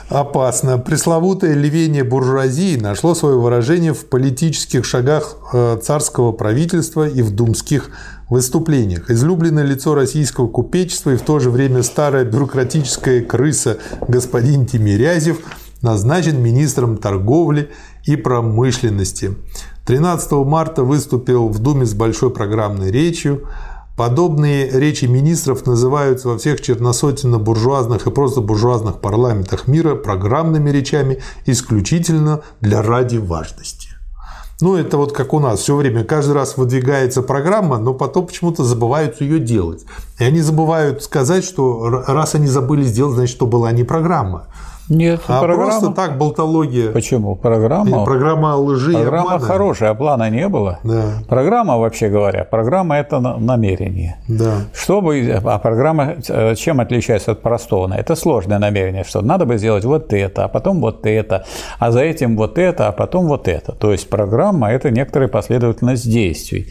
опасно. 0.09 0.77
Пресловутое 0.77 1.53
левение 1.53 2.03
буржуазии 2.03 2.77
нашло 2.77 3.16
свое 3.16 3.38
выражение 3.38 3.93
в 3.93 4.06
политических 4.06 4.85
шагах 4.85 5.38
э, 5.53 5.77
царского 5.82 6.32
правительства 6.32 7.08
и 7.08 7.22
в 7.22 7.32
думских 7.32 7.90
выступлениях. 8.30 9.09
Излюбленное 9.09 9.64
лицо 9.64 9.95
российского 9.95 10.48
купечества 10.48 11.11
и 11.11 11.17
в 11.17 11.22
то 11.22 11.40
же 11.40 11.50
время 11.50 11.84
старая 11.84 12.25
бюрократическая 12.25 13.22
крыса 13.22 13.77
господин 14.08 14.66
Тимирязев 14.66 15.40
назначен 15.82 16.42
министром 16.42 16.98
торговли 16.98 17.69
и 18.06 18.16
промышленности. 18.16 19.35
13 19.85 20.32
марта 20.32 20.84
выступил 20.84 21.48
в 21.50 21.59
Думе 21.59 21.85
с 21.85 21.93
большой 21.93 22.32
программной 22.32 22.92
речью. 22.92 23.48
Подобные 23.95 24.69
речи 24.69 25.06
министров 25.06 25.65
называются 25.65 26.27
во 26.27 26.38
всех 26.38 26.59
черносотенно-буржуазных 26.59 28.07
и 28.07 28.11
просто 28.11 28.41
буржуазных 28.41 28.99
парламентах 28.99 29.67
мира 29.69 29.95
программными 29.95 30.69
речами 30.69 31.22
исключительно 31.45 32.41
для 32.59 32.82
ради 32.82 33.17
важности. 33.17 33.90
Ну, 34.59 34.75
это 34.75 34.98
вот 34.98 35.14
как 35.14 35.33
у 35.33 35.40
нас, 35.40 35.59
все 35.59 35.77
время, 35.77 36.03
каждый 36.03 36.33
раз 36.33 36.57
выдвигается 36.57 37.22
программа, 37.22 37.77
но 37.77 37.93
потом 37.93 38.27
почему-то 38.27 38.65
забывают 38.65 39.22
ее 39.22 39.40
делать. 39.40 39.85
И 40.19 40.25
они 40.25 40.41
забывают 40.41 41.01
сказать, 41.01 41.45
что 41.45 42.03
раз 42.07 42.35
они 42.35 42.48
забыли 42.48 42.83
сделать, 42.83 43.15
значит, 43.15 43.35
что 43.35 43.48
была 43.48 43.72
не 43.72 43.85
программа. 43.85 44.48
Нет, 44.89 45.22
а 45.27 45.41
программа... 45.41 45.72
просто 45.72 45.91
так 45.91 46.17
болтология. 46.17 46.91
Почему? 46.91 47.35
Программа. 47.35 48.03
И 48.03 48.05
программа 48.05 48.55
лжи. 48.55 48.93
Программа 48.93 49.39
хорошая, 49.39 49.91
а 49.91 49.95
плана 49.95 50.30
не 50.30 50.47
было. 50.47 50.80
Да. 50.83 51.05
Программа, 51.27 51.77
вообще 51.77 52.09
говоря, 52.09 52.43
программа 52.43 52.97
это 52.97 53.19
намерение. 53.19 54.17
Да. 54.27 54.61
Чтобы, 54.73 55.41
а 55.43 55.59
программа 55.59 56.15
э, 56.27 56.55
чем 56.55 56.80
отличается 56.80 57.31
от 57.31 57.41
простого? 57.41 57.91
Это 57.93 58.15
сложное 58.15 58.59
намерение, 58.59 59.03
что 59.03 59.22
надо 59.22 59.45
бы 59.45 59.57
сделать 59.57 59.85
вот 59.85 60.14
это, 60.14 60.45
а 60.45 60.47
потом 60.47 60.81
вот 60.81 61.05
это, 61.05 61.45
а 61.80 61.91
за 61.91 62.01
этим 62.01 62.38
вот 62.38 62.57
это, 62.57 62.88
а 62.88 62.91
потом 62.91 63.25
вот 63.27 63.47
это. 63.47 63.72
То 63.72 63.91
есть 63.91 64.09
программа 64.09 64.72
это 64.72 64.91
некоторая 64.91 65.30
последовательность 65.30 66.09
действий. 66.09 66.67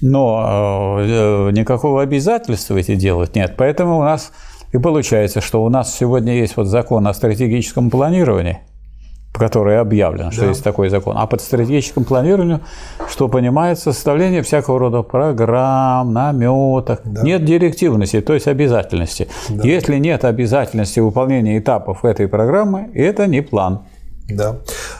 Но 0.00 0.98
э, 1.00 1.50
никакого 1.50 2.02
обязательства 2.02 2.76
эти 2.76 2.94
делать 2.94 3.34
нет. 3.34 3.54
Поэтому 3.56 3.98
у 3.98 4.02
нас 4.02 4.32
и 4.72 4.78
получается, 4.78 5.40
что 5.40 5.64
у 5.64 5.68
нас 5.68 5.94
сегодня 5.94 6.34
есть 6.34 6.56
вот 6.56 6.66
закон 6.66 7.06
о 7.06 7.14
стратегическом 7.14 7.90
планировании, 7.90 8.60
который 9.32 9.80
объявлен, 9.80 10.30
что 10.30 10.42
да. 10.42 10.48
есть 10.48 10.62
такой 10.62 10.88
закон. 10.90 11.16
А 11.16 11.26
под 11.26 11.40
стратегическим 11.40 12.04
планированием, 12.04 12.60
что 13.08 13.28
понимается, 13.28 13.92
составление 13.92 14.42
всякого 14.42 14.78
рода 14.78 15.02
программ, 15.02 16.12
наметок. 16.12 17.00
Да. 17.04 17.22
Нет 17.22 17.44
директивности, 17.44 18.20
то 18.20 18.34
есть 18.34 18.46
обязательности. 18.46 19.28
Да. 19.48 19.66
Если 19.66 19.96
нет 19.96 20.24
обязательности 20.24 21.00
выполнения 21.00 21.58
этапов 21.58 22.04
этой 22.04 22.28
программы, 22.28 22.90
это 22.94 23.26
не 23.26 23.40
план. 23.40 23.84
Да. 24.28 24.56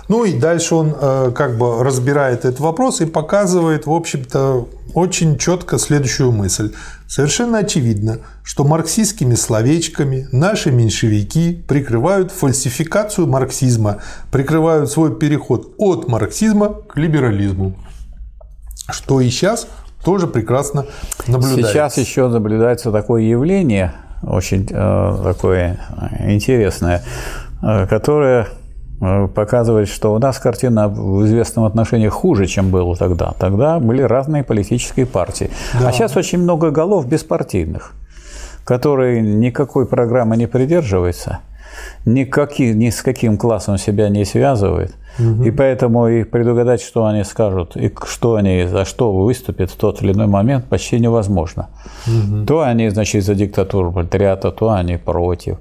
Ну 0.09 0.25
и 0.25 0.39
дальше 0.39 0.75
он 0.75 0.95
э, 0.99 1.33
как 1.35 1.59
бы 1.59 1.85
разбирает 1.85 2.47
этот 2.47 2.61
вопрос 2.61 3.03
и 3.03 3.07
показывает, 3.07 3.87
в 3.87 3.93
общем-то, 3.93 4.67
очень 4.95 5.37
четко 5.37 5.79
следующую 5.79 6.33
мысль. 6.33 6.73
Совершенно 7.07 7.59
очевидно, 7.59 8.21
что 8.43 8.65
марксистскими 8.65 9.35
словечками 9.35 10.29
наши 10.33 10.71
меньшевики 10.71 11.53
прикрывают 11.69 12.33
фальсификацию 12.33 13.27
марксизма, 13.27 13.99
прикрывают 14.31 14.91
свой 14.91 15.15
переход 15.15 15.75
от 15.77 16.09
марксизма 16.09 16.73
к 16.73 16.97
либерализму, 16.97 17.75
что 18.91 19.21
и 19.21 19.29
сейчас 19.29 19.69
тоже 20.05 20.27
прекрасно 20.27 20.87
наблюдается. 21.27 21.71
Сейчас 21.71 21.99
еще 21.99 22.29
наблюдается 22.29 22.91
такое 22.93 23.23
явление, 23.23 23.93
очень 24.23 24.67
э, 24.71 25.21
такое 25.23 25.79
интересное, 26.21 27.05
э, 27.63 27.87
которое 27.87 28.49
Э, 29.01 29.29
показывает, 29.29 29.89
что 29.89 30.15
у 30.15 30.19
нас 30.19 30.39
картина 30.39 30.89
в 30.89 31.25
известном 31.25 31.65
отношении 31.65 32.09
хуже, 32.09 32.47
чем 32.47 32.71
было 32.71 32.97
тогда. 32.97 33.33
Тогда 33.39 33.79
были 33.79 34.03
разные 34.03 34.43
политические 34.43 35.07
партии. 35.07 35.51
Да. 35.81 35.89
А 35.89 35.93
сейчас 35.93 36.17
очень 36.17 36.39
много 36.39 36.71
голов 36.71 37.07
беспартийных, 37.07 37.93
которые 38.65 39.21
никакой 39.21 39.87
программы 39.87 40.37
не 40.37 40.47
придерживаются, 40.47 41.39
никакие, 42.05 42.75
ни 42.75 42.91
с 42.91 43.03
каким 43.03 43.39
классом 43.39 43.79
себя 43.79 44.09
не 44.09 44.25
связывают– 44.25 44.93
Угу. 45.19 45.45
И 45.45 45.51
поэтому 45.51 46.09
и 46.09 46.25
предугадать, 46.25 46.81
что 46.81 47.05
они 47.07 47.25
скажут, 47.25 47.77
и 47.77 47.93
что 48.07 48.37
они, 48.37 48.67
за 48.67 48.85
что 48.85 49.13
выступят 49.13 49.71
в 49.71 49.77
тот 49.77 50.03
или 50.03 50.13
иной 50.13 50.27
момент, 50.27 50.67
почти 50.67 51.01
невозможно. 51.01 51.69
Угу. 52.07 52.47
То 52.47 52.61
они, 52.61 52.89
значит, 52.89 53.25
за 53.25 53.35
диктатуру 53.35 53.93
пролетариата, 53.93 54.51
то 54.51 54.71
они 54.71 54.97
против. 54.97 55.59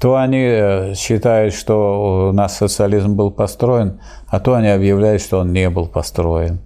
То 0.00 0.16
они 0.16 0.42
э, 0.42 0.94
считают, 0.94 1.54
что 1.54 2.28
у 2.30 2.32
нас 2.32 2.56
социализм 2.56 3.14
был 3.14 3.30
построен, 3.30 4.00
а 4.28 4.40
то 4.40 4.54
они 4.54 4.68
объявляют, 4.68 5.22
что 5.22 5.38
он 5.38 5.52
не 5.52 5.70
был 5.70 5.86
построен 5.86 6.58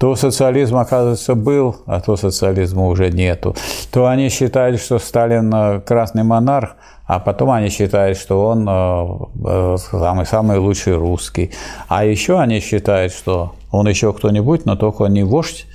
то 0.00 0.16
социализм, 0.16 0.78
оказывается, 0.78 1.34
был, 1.34 1.76
а 1.84 2.00
то 2.00 2.16
социализма 2.16 2.86
уже 2.86 3.10
нету. 3.10 3.54
То 3.92 4.06
они 4.06 4.30
считают, 4.30 4.80
что 4.80 4.98
Сталин 4.98 5.52
э, 5.54 5.80
красный 5.80 6.22
монарх, 6.22 6.70
а 7.06 7.18
потом 7.18 7.50
они 7.50 7.68
считают, 7.68 8.16
что 8.16 8.46
он 8.46 8.66
э, 8.66 9.06
э, 9.44 9.76
самый, 9.90 10.24
самый 10.24 10.56
лучший 10.56 10.96
русский. 10.96 11.50
А 11.88 12.06
еще 12.06 12.40
они 12.40 12.60
считают, 12.60 13.12
что 13.12 13.52
он 13.70 13.86
еще 13.88 14.14
кто-нибудь, 14.14 14.64
но 14.64 14.74
только 14.74 15.04
не 15.04 15.22
вождь 15.22 15.66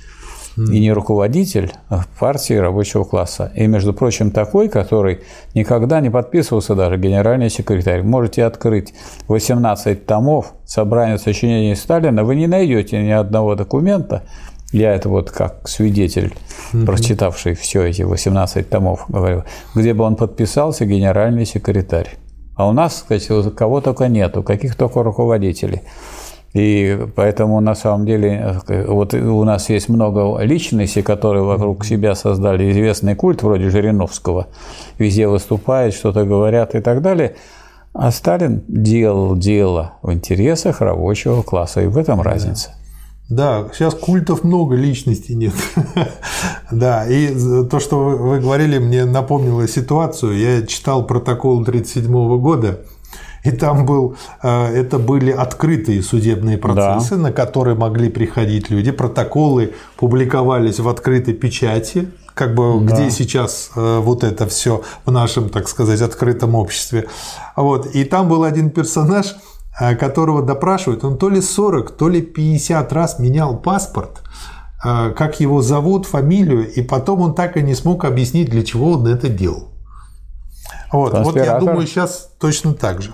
и 0.56 0.80
не 0.80 0.92
руководитель 0.92 1.72
партии 2.18 2.54
рабочего 2.54 3.04
класса. 3.04 3.52
И, 3.54 3.66
между 3.66 3.92
прочим, 3.92 4.30
такой, 4.30 4.68
который 4.68 5.20
никогда 5.54 6.00
не 6.00 6.10
подписывался 6.10 6.74
даже 6.74 6.96
генеральный 6.96 7.50
секретарь. 7.50 8.02
Можете 8.02 8.44
открыть 8.44 8.94
18 9.28 10.06
томов 10.06 10.54
собрания 10.64 11.18
сочинений 11.18 11.74
Сталина, 11.74 12.24
вы 12.24 12.36
не 12.36 12.46
найдете 12.46 13.02
ни 13.02 13.10
одного 13.10 13.54
документа, 13.54 14.22
я 14.72 14.94
это 14.94 15.08
вот 15.08 15.30
как 15.30 15.68
свидетель, 15.68 16.34
прочитавший 16.84 17.54
все 17.54 17.84
эти 17.84 18.02
18 18.02 18.68
томов, 18.68 19.04
говорю, 19.08 19.44
где 19.74 19.94
бы 19.94 20.04
он 20.04 20.16
подписался 20.16 20.86
генеральный 20.86 21.46
секретарь. 21.46 22.16
А 22.56 22.68
у 22.68 22.72
нас, 22.72 22.94
кстати, 23.02 23.50
кого 23.50 23.80
только 23.80 24.08
нету, 24.08 24.42
каких 24.42 24.74
только 24.74 25.02
руководителей. 25.02 25.82
И 26.56 26.98
поэтому 27.14 27.60
на 27.60 27.74
самом 27.74 28.06
деле 28.06 28.62
вот 28.66 29.12
у 29.12 29.44
нас 29.44 29.68
есть 29.68 29.90
много 29.90 30.38
личностей, 30.42 31.02
которые 31.02 31.44
вокруг 31.44 31.84
себя 31.84 32.14
создали 32.14 32.72
известный 32.72 33.14
культ 33.14 33.42
вроде 33.42 33.68
Жириновского, 33.68 34.46
везде 34.96 35.28
выступают, 35.28 35.94
что-то 35.94 36.24
говорят 36.24 36.74
и 36.74 36.80
так 36.80 37.02
далее. 37.02 37.36
А 37.92 38.10
Сталин 38.10 38.62
делал 38.68 39.36
дело 39.36 39.96
в 40.00 40.14
интересах 40.14 40.80
рабочего 40.80 41.42
класса, 41.42 41.82
и 41.82 41.88
в 41.88 41.98
этом 41.98 42.22
разница. 42.22 42.70
Да, 43.28 43.68
сейчас 43.74 43.94
культов 43.94 44.42
много, 44.42 44.76
личностей 44.76 45.34
нет. 45.34 45.52
да, 46.70 47.06
и 47.06 47.34
то, 47.68 47.80
что 47.80 48.02
вы, 48.02 48.16
вы 48.16 48.40
говорили, 48.40 48.78
мне 48.78 49.04
напомнило 49.04 49.68
ситуацию. 49.68 50.38
Я 50.38 50.66
читал 50.66 51.04
протокол 51.04 51.60
1937 51.60 52.40
года, 52.40 52.80
и 53.46 53.50
там 53.50 53.86
был, 53.86 54.16
э, 54.42 54.66
это 54.74 54.98
были 54.98 55.30
открытые 55.30 56.02
судебные 56.02 56.58
процессы, 56.58 57.16
да. 57.16 57.22
на 57.22 57.32
которые 57.32 57.76
могли 57.76 58.08
приходить 58.08 58.70
люди. 58.70 58.90
Протоколы 58.90 59.72
публиковались 59.96 60.80
в 60.80 60.88
открытой 60.88 61.34
печати, 61.34 62.08
как 62.34 62.54
бы 62.54 62.80
да. 62.80 62.94
где 62.94 63.10
сейчас 63.10 63.70
э, 63.76 64.00
вот 64.00 64.24
это 64.24 64.46
все 64.46 64.82
в 65.04 65.12
нашем, 65.12 65.48
так 65.48 65.68
сказать, 65.68 66.00
открытом 66.00 66.54
обществе. 66.54 67.06
Вот. 67.56 67.86
И 67.94 68.04
там 68.04 68.28
был 68.28 68.42
один 68.42 68.70
персонаж, 68.70 69.36
Э, 69.78 69.94
которого 69.94 70.42
допрашивают, 70.42 71.04
он 71.04 71.18
то 71.18 71.28
ли 71.28 71.42
40, 71.42 71.90
то 71.90 72.08
ли 72.08 72.22
50 72.22 72.92
раз 72.92 73.18
менял 73.18 73.58
паспорт, 73.58 74.22
как 74.82 75.40
его 75.40 75.62
зовут, 75.62 76.06
фамилию, 76.06 76.72
и 76.72 76.80
потом 76.82 77.20
он 77.20 77.34
так 77.34 77.56
и 77.56 77.62
не 77.62 77.74
смог 77.74 78.04
объяснить, 78.04 78.50
для 78.50 78.62
чего 78.62 78.92
он 78.92 79.06
это 79.06 79.28
делал. 79.28 79.75
Вот, 80.96 81.12
вот 81.18 81.36
я 81.36 81.58
думаю, 81.58 81.86
сейчас 81.86 82.30
точно 82.40 82.72
так 82.72 83.02
же. 83.02 83.12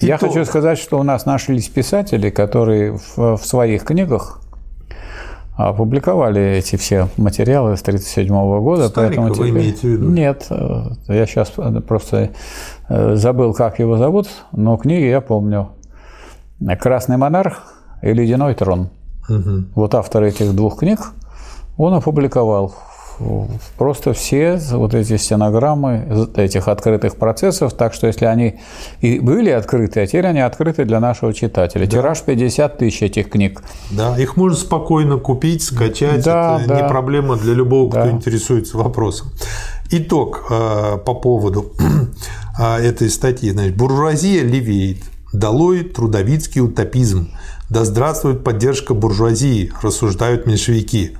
И 0.00 0.06
я 0.06 0.16
то... 0.16 0.26
хочу 0.26 0.44
сказать, 0.44 0.78
что 0.78 0.98
у 0.98 1.02
нас 1.02 1.26
нашлись 1.26 1.68
писатели, 1.68 2.30
которые 2.30 2.96
в, 2.96 3.36
в 3.36 3.44
своих 3.44 3.84
книгах 3.84 4.40
опубликовали 5.56 6.40
эти 6.40 6.76
все 6.76 7.08
материалы 7.16 7.76
с 7.76 7.82
1937 7.82 8.60
года. 8.62 8.88
Старикова 8.88 9.26
поэтому 9.26 9.34
теперь... 9.34 9.50
имеете 9.50 9.80
в 9.80 9.84
виду? 9.84 10.08
Нет, 10.08 10.46
э, 10.50 10.82
я 11.08 11.26
сейчас 11.26 11.52
просто 11.86 12.30
забыл, 12.88 13.52
как 13.52 13.78
его 13.78 13.98
зовут, 13.98 14.28
но 14.52 14.76
книги 14.76 15.04
я 15.04 15.20
помню. 15.20 15.70
«Красный 16.80 17.16
монарх» 17.16 17.62
и 18.02 18.12
«Ледяной 18.12 18.54
трон». 18.54 18.88
Угу. 19.28 19.64
Вот 19.74 19.94
автор 19.94 20.22
этих 20.22 20.54
двух 20.54 20.78
книг, 20.78 21.00
он 21.76 21.94
опубликовал 21.94 22.74
просто 23.76 24.12
все 24.12 24.60
вот 24.72 24.94
эти 24.94 25.16
стенограммы 25.16 26.28
этих 26.36 26.68
открытых 26.68 27.16
процессов, 27.16 27.72
так 27.74 27.94
что 27.94 28.06
если 28.06 28.24
они 28.24 28.60
и 29.00 29.18
были 29.20 29.50
открыты, 29.50 30.00
а 30.00 30.06
теперь 30.06 30.26
они 30.26 30.40
открыты 30.40 30.84
для 30.84 31.00
нашего 31.00 31.34
читателя. 31.34 31.86
Да. 31.86 31.90
Тираж 31.90 32.22
50 32.22 32.78
тысяч 32.78 33.02
этих 33.02 33.30
книг. 33.30 33.62
Да, 33.90 34.18
их 34.18 34.36
можно 34.36 34.56
спокойно 34.56 35.16
купить, 35.18 35.62
скачать, 35.62 36.24
да, 36.24 36.58
это 36.60 36.68
да. 36.68 36.80
не 36.82 36.88
проблема 36.88 37.36
для 37.36 37.54
любого, 37.54 37.90
кто 37.90 38.04
да. 38.04 38.10
интересуется 38.10 38.76
вопросом. 38.76 39.28
Итог 39.90 40.46
э, 40.50 40.98
по 40.98 41.14
поводу 41.14 41.72
э, 42.58 42.76
этой 42.76 43.10
статьи. 43.10 43.50
Значит, 43.50 43.76
буржуазия 43.76 44.42
левеет– 44.42 44.98
Долой 45.32 45.84
трудовицкий 45.84 46.62
утопизм. 46.62 47.28
Да 47.68 47.84
здравствует 47.84 48.44
поддержка 48.44 48.94
буржуазии, 48.94 49.72
рассуждают 49.82 50.46
меньшевики. 50.46 51.18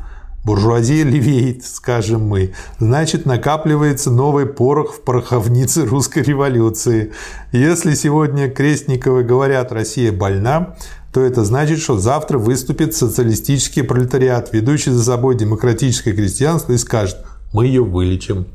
Буржуазия 0.48 1.04
левеет, 1.04 1.62
скажем 1.66 2.26
мы. 2.26 2.54
Значит, 2.78 3.26
накапливается 3.26 4.10
новый 4.10 4.46
порох 4.46 4.94
в 4.94 5.02
пороховнице 5.02 5.84
русской 5.84 6.22
революции. 6.22 7.12
Если 7.52 7.92
сегодня 7.92 8.48
Крестниковы 8.48 9.24
говорят 9.24 9.72
«Россия 9.72 10.10
больна», 10.10 10.74
то 11.12 11.20
это 11.20 11.44
значит, 11.44 11.80
что 11.80 11.98
завтра 11.98 12.38
выступит 12.38 12.94
социалистический 12.94 13.82
пролетариат, 13.82 14.54
ведущий 14.54 14.90
за 14.90 15.04
собой 15.04 15.36
демократическое 15.36 16.14
крестьянство, 16.14 16.72
и 16.72 16.78
скажет 16.78 17.18
«Мы 17.52 17.66
ее 17.66 17.84
вылечим». 17.84 18.46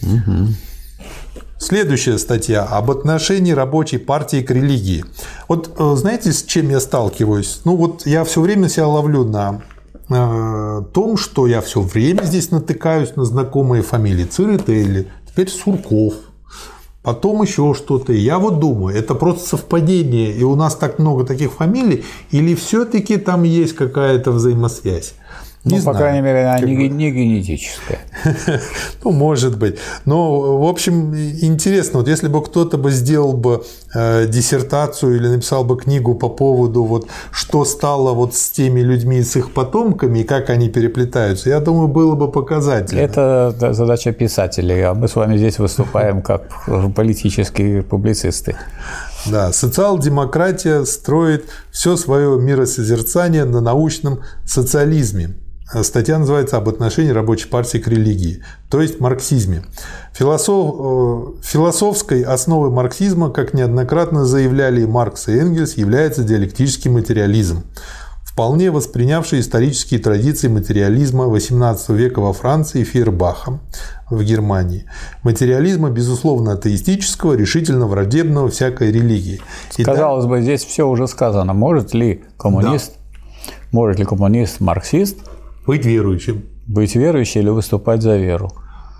Угу. 0.00 0.54
Следующая 1.58 2.16
статья 2.16 2.64
об 2.64 2.90
отношении 2.90 3.52
рабочей 3.52 3.98
партии 3.98 4.40
к 4.40 4.50
религии. 4.50 5.04
Вот 5.48 5.70
э, 5.76 5.96
знаете, 5.96 6.32
с 6.32 6.42
чем 6.44 6.70
я 6.70 6.80
сталкиваюсь? 6.80 7.60
Ну 7.66 7.76
вот 7.76 8.06
я 8.06 8.24
все 8.24 8.40
время 8.40 8.70
себя 8.70 8.86
ловлю 8.86 9.24
на 9.24 9.60
том, 10.08 11.16
что 11.16 11.46
я 11.46 11.60
все 11.60 11.80
время 11.80 12.22
здесь 12.22 12.50
натыкаюсь 12.50 13.16
на 13.16 13.24
знакомые 13.24 13.82
фамилии 13.82 14.24
Цирители, 14.24 15.08
теперь 15.28 15.48
Сурков, 15.48 16.14
потом 17.02 17.42
еще 17.42 17.74
что-то. 17.74 18.12
Я 18.12 18.38
вот 18.38 18.60
думаю, 18.60 18.96
это 18.96 19.14
просто 19.14 19.48
совпадение, 19.48 20.32
и 20.32 20.42
у 20.44 20.54
нас 20.54 20.76
так 20.76 20.98
много 20.98 21.24
таких 21.24 21.52
фамилий, 21.52 22.04
или 22.30 22.54
все-таки 22.54 23.16
там 23.16 23.42
есть 23.42 23.74
какая-то 23.74 24.30
взаимосвязь? 24.32 25.14
Не 25.66 25.76
ну, 25.76 25.80
знаю, 25.80 25.96
по 25.96 26.00
крайней 26.00 26.20
мере, 26.20 26.46
она 26.46 26.60
не, 26.60 26.88
не 26.88 27.10
генетическая. 27.10 27.98
ну, 29.04 29.10
может 29.10 29.58
быть. 29.58 29.78
Но, 30.04 30.58
в 30.58 30.68
общем, 30.68 31.12
интересно, 31.16 31.98
вот 31.98 32.08
если 32.08 32.28
бы 32.28 32.40
кто-то 32.40 32.78
бы 32.78 32.92
сделал 32.92 33.32
бы 33.32 33.64
э, 33.92 34.26
диссертацию 34.28 35.16
или 35.16 35.26
написал 35.26 35.64
бы 35.64 35.76
книгу 35.76 36.14
по 36.14 36.28
поводу, 36.28 36.84
вот, 36.84 37.08
что 37.32 37.64
стало 37.64 38.12
вот 38.12 38.36
с 38.36 38.50
теми 38.50 38.78
людьми, 38.78 39.20
с 39.22 39.34
их 39.34 39.52
потомками, 39.52 40.20
и 40.20 40.22
как 40.22 40.50
они 40.50 40.68
переплетаются, 40.68 41.48
я 41.48 41.58
думаю, 41.58 41.88
было 41.88 42.14
бы 42.14 42.30
показательно. 42.30 43.00
Это 43.00 43.72
задача 43.72 44.12
писателей, 44.12 44.82
а 44.82 44.94
мы 44.94 45.08
с 45.08 45.16
вами 45.16 45.36
здесь 45.36 45.58
выступаем 45.58 46.22
как 46.22 46.42
политические 46.94 47.82
публицисты. 47.82 48.54
Да, 49.26 49.52
социал-демократия 49.52 50.84
строит 50.84 51.46
все 51.72 51.96
свое 51.96 52.38
миросозерцание 52.38 53.44
на 53.44 53.60
научном 53.60 54.20
социализме. 54.44 55.34
Статья 55.82 56.18
называется 56.18 56.58
«Об 56.58 56.68
отношении 56.68 57.10
рабочей 57.10 57.48
партии 57.48 57.78
к 57.78 57.88
религии», 57.88 58.40
то 58.70 58.80
есть 58.80 59.00
марксизме. 59.00 59.64
Философ, 60.12 60.74
э, 60.78 61.42
философской 61.42 62.22
основой 62.22 62.70
марксизма, 62.70 63.30
как 63.30 63.52
неоднократно 63.52 64.24
заявляли 64.24 64.84
Маркс 64.84 65.26
и 65.26 65.32
Энгельс, 65.32 65.76
является 65.76 66.22
диалектический 66.22 66.88
материализм, 66.88 67.64
вполне 68.22 68.70
воспринявший 68.70 69.40
исторические 69.40 69.98
традиции 69.98 70.46
материализма 70.46 71.24
XVIII 71.24 71.96
века 71.96 72.20
во 72.20 72.32
Франции 72.32 72.84
Фейербаха 72.84 73.58
в 74.08 74.22
Германии. 74.22 74.84
Материализма, 75.24 75.90
безусловно, 75.90 76.52
атеистического, 76.52 77.32
решительно 77.34 77.88
враждебного 77.88 78.50
всякой 78.50 78.92
религии. 78.92 79.40
Казалось 79.82 80.26
бы, 80.26 80.42
здесь 80.42 80.64
все 80.64 80.86
уже 80.86 81.08
сказано. 81.08 81.54
Может 81.54 81.92
ли 81.92 82.22
коммунист, 82.36 82.92
да. 82.92 83.52
может 83.72 83.98
ли 83.98 84.04
коммунист, 84.04 84.60
марксист– 84.60 85.16
быть 85.66 85.84
верующим. 85.84 86.44
Быть 86.66 86.94
верующим 86.94 87.40
или 87.42 87.50
выступать 87.50 88.02
за 88.02 88.16
веру. 88.16 88.52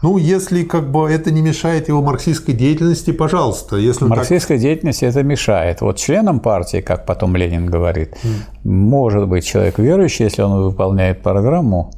Ну, 0.02 0.18
если 0.18 0.62
как 0.62 0.90
бы 0.90 1.10
это 1.10 1.30
не 1.30 1.40
мешает 1.40 1.88
его 1.88 2.02
марксистской 2.02 2.54
деятельности, 2.54 3.12
пожалуйста. 3.12 3.76
Если 3.76 4.04
марксистской 4.04 4.56
так... 4.56 4.62
деятельности 4.62 5.06
это 5.06 5.22
мешает. 5.22 5.80
Вот 5.80 5.96
членам 5.96 6.40
партии, 6.40 6.80
как 6.80 7.06
потом 7.06 7.34
Ленин 7.34 7.66
говорит, 7.66 8.14
mm. 8.22 8.68
может 8.68 9.26
быть 9.26 9.44
человек 9.46 9.78
верующий, 9.78 10.26
если 10.26 10.42
он 10.42 10.64
выполняет 10.64 11.22
программу, 11.22 11.92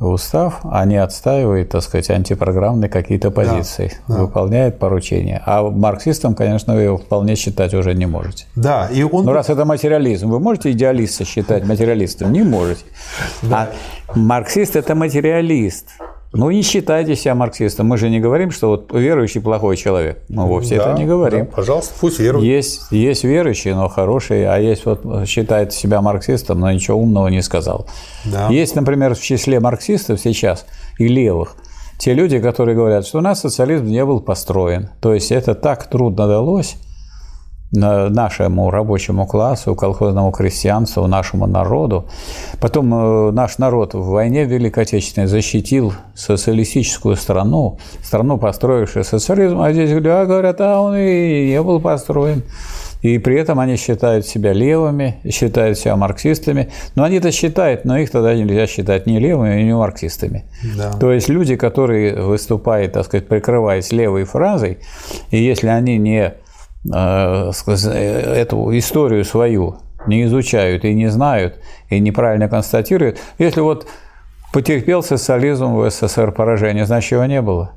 устав, 0.00 0.60
а 0.64 0.84
не 0.84 0.96
отстаивает, 0.96 1.70
так 1.70 1.82
сказать, 1.82 2.10
антипрограммные 2.10 2.88
какие-то 2.88 3.30
позиции, 3.30 3.92
да, 4.08 4.14
да. 4.14 4.20
выполняет 4.22 4.78
поручения. 4.78 5.42
А 5.46 5.62
марксистом, 5.62 6.34
конечно, 6.34 6.74
вы 6.74 6.82
его 6.82 6.98
вполне 6.98 7.36
считать 7.36 7.74
уже 7.74 7.94
не 7.94 8.06
можете. 8.06 8.46
Да, 8.56 8.88
и 8.92 9.02
он... 9.02 9.24
Но 9.24 9.32
раз 9.32 9.50
это 9.50 9.64
материализм, 9.64 10.28
вы 10.30 10.40
можете 10.40 10.72
идеалиста 10.72 11.24
считать 11.24 11.64
материалистом? 11.64 12.32
Не 12.32 12.42
можете. 12.42 12.84
Да. 13.42 13.70
А 14.08 14.18
марксист– 14.18 14.76
это 14.76 14.94
материалист. 14.94 15.88
Ну, 16.34 16.50
не 16.50 16.62
считайте 16.62 17.16
себя 17.16 17.34
марксистом. 17.34 17.86
Мы 17.86 17.96
же 17.96 18.10
не 18.10 18.20
говорим, 18.20 18.50
что 18.50 18.68
вот 18.68 18.92
верующий 18.92 19.40
плохой 19.40 19.76
человек. 19.76 20.22
Мы 20.28 20.46
вовсе 20.46 20.76
да, 20.76 20.90
это 20.90 20.98
не 20.98 21.06
говорим. 21.06 21.46
Да, 21.46 21.50
пожалуйста, 21.54 21.94
пусть 22.00 22.18
верует. 22.18 22.44
Есть, 22.44 22.90
есть 22.90 23.24
верующие, 23.24 23.74
но 23.74 23.88
хорошие, 23.88 24.48
а 24.48 24.58
есть 24.58 24.84
вот 24.84 25.26
считает 25.26 25.72
себя 25.72 26.02
марксистом, 26.02 26.60
но 26.60 26.70
ничего 26.70 26.98
умного 26.98 27.28
не 27.28 27.42
сказал. 27.42 27.86
Да. 28.24 28.48
Есть, 28.48 28.74
например, 28.74 29.14
в 29.14 29.20
числе 29.20 29.60
марксистов 29.60 30.20
сейчас 30.20 30.66
и 30.98 31.08
левых 31.08 31.56
те 31.98 32.12
люди, 32.12 32.38
которые 32.38 32.76
говорят, 32.76 33.06
что 33.06 33.18
у 33.18 33.20
нас 33.20 33.40
социализм 33.40 33.86
не 33.86 34.04
был 34.04 34.20
построен. 34.20 34.90
То 35.00 35.14
есть 35.14 35.32
это 35.32 35.54
так 35.54 35.88
трудно 35.88 36.26
далось, 36.26 36.76
нашему 37.74 38.70
рабочему 38.70 39.26
классу, 39.26 39.74
колхозному 39.74 40.30
крестьянству, 40.30 41.06
нашему 41.06 41.46
народу. 41.46 42.06
Потом 42.60 42.94
э, 42.94 43.30
наш 43.32 43.58
народ 43.58 43.94
в 43.94 44.06
войне 44.06 44.44
Великой 44.44 44.84
Отечественной 44.84 45.26
защитил 45.26 45.92
социалистическую 46.14 47.16
страну, 47.16 47.78
страну, 48.02 48.38
построившую 48.38 49.04
социализм, 49.04 49.60
а 49.60 49.72
здесь 49.72 49.90
говорят, 49.92 50.60
а 50.60 50.80
он 50.80 50.96
и 50.96 51.48
не 51.48 51.62
был 51.62 51.80
построен. 51.80 52.42
И 53.04 53.18
при 53.18 53.36
этом 53.36 53.60
они 53.60 53.76
считают 53.76 54.26
себя 54.26 54.54
левыми, 54.54 55.18
считают 55.30 55.78
себя 55.78 55.94
марксистами. 55.94 56.70
Но 56.94 57.04
они 57.04 57.18
это 57.18 57.32
считают, 57.32 57.84
но 57.84 57.98
их 57.98 58.10
тогда 58.10 58.34
нельзя 58.34 58.66
считать 58.66 59.06
ни 59.06 59.18
левыми, 59.18 59.60
ни 59.60 59.72
марксистами. 59.72 60.44
Да. 60.74 60.92
То 60.92 61.12
есть 61.12 61.28
люди, 61.28 61.54
которые 61.56 62.22
выступают, 62.22 62.92
так 62.92 63.04
сказать, 63.04 63.28
прикрываясь 63.28 63.92
левой 63.92 64.24
фразой, 64.24 64.78
и 65.30 65.36
если 65.36 65.66
они 65.66 65.98
не 65.98 66.32
эту 66.86 68.76
историю 68.76 69.24
свою 69.24 69.78
не 70.06 70.24
изучают 70.24 70.84
и 70.84 70.94
не 70.94 71.08
знают, 71.08 71.60
и 71.88 71.98
неправильно 71.98 72.48
констатируют. 72.48 73.18
Если 73.38 73.60
вот 73.60 73.86
потерпел 74.52 75.02
социализм 75.02 75.74
в 75.74 75.90
СССР 75.90 76.32
поражение, 76.32 76.86
значит, 76.86 77.12
его 77.12 77.24
не 77.24 77.40
было. 77.40 77.72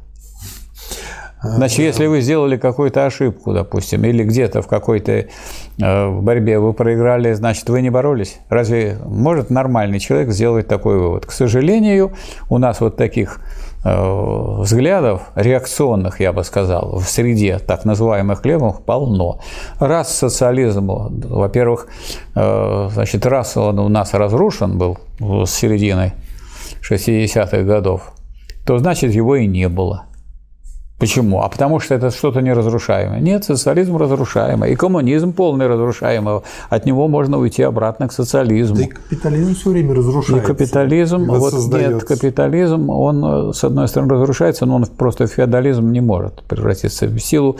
Значит, 1.42 1.80
если 1.80 2.08
вы 2.08 2.22
сделали 2.22 2.58
какую-то 2.58 3.06
ошибку, 3.06 3.53
допустим, 3.53 4.03
или 4.03 4.24
где-то 4.24 4.64
в 4.64 4.68
какой-то 4.68 5.11
э, 5.11 6.10
борьбе 6.10 6.58
вы 6.58 6.74
проиграли, 6.74 7.34
значит, 7.34 7.69
вы 7.69 7.82
не 7.82 7.92
боролись. 7.92 8.40
Разве 8.50 8.98
может 9.06 9.52
нормальный 9.52 10.00
человек 10.00 10.32
сделать 10.32 10.68
такой 10.68 10.98
вывод? 10.98 11.27
К 11.27 11.32
сожалению, 11.32 12.14
у 12.50 12.58
нас 12.58 12.82
вот 12.82 12.98
таких 12.98 13.40
э, 13.40 13.77
взглядов, 13.88 15.22
реакционных, 15.36 16.20
я 16.20 16.34
бы 16.34 16.44
сказал, 16.44 16.98
в 17.00 17.06
среде 17.06 17.60
так 17.60 17.86
называемых 17.86 18.46
левых 18.46 18.82
полно. 18.82 19.40
Раз 19.80 20.14
социализм, 20.16 20.88
во-первых, 20.88 21.88
значит, 22.34 23.26
раз 23.26 23.56
он 23.56 23.80
у 23.80 23.88
нас 23.88 24.14
разрушен 24.14 24.78
был 24.78 24.98
с 25.20 25.50
середины 25.52 26.14
60-х 26.90 27.62
годов, 27.64 28.12
то 28.66 28.78
значит 28.78 29.14
его 29.14 29.36
и 29.36 29.48
не 29.48 29.70
было. 29.70 30.07
Почему? 31.00 31.42
А 31.42 31.50
потому 31.50 31.80
что 31.80 31.93
это 31.93 32.09
что-то 32.09 32.42
неразрушаемое. 32.42 33.19
Нет, 33.19 33.43
социализм 33.43 33.98
разрушаемый. 33.98 34.72
И 34.72 34.76
коммунизм 34.76 35.32
полный 35.32 35.67
разрушаемый. 35.67 36.42
От 36.69 36.85
него 36.88 37.08
можно 37.08 37.38
уйти 37.38 37.61
обратно 37.61 38.08
к 38.08 38.11
социализму. 38.11 38.77
Да 38.77 38.84
и 38.84 38.88
капитализм 38.88 39.53
все 39.53 39.69
время 39.69 39.93
разрушается. 39.93 40.43
И 40.43 40.48
капитализм, 40.48 41.26
вот 41.26 41.53
нет, 41.53 42.03
капитализм, 42.03 42.90
он, 42.90 43.53
с 43.53 43.64
одной 43.64 43.88
стороны, 43.88 44.16
разрушается, 44.16 44.66
но 44.66 44.76
он 44.76 44.85
просто 44.85 45.27
в 45.27 45.32
феодализм 45.32 45.92
не 45.92 46.01
может 46.01 46.42
превратиться 46.43 47.06
в 47.06 47.19
силу 47.19 47.58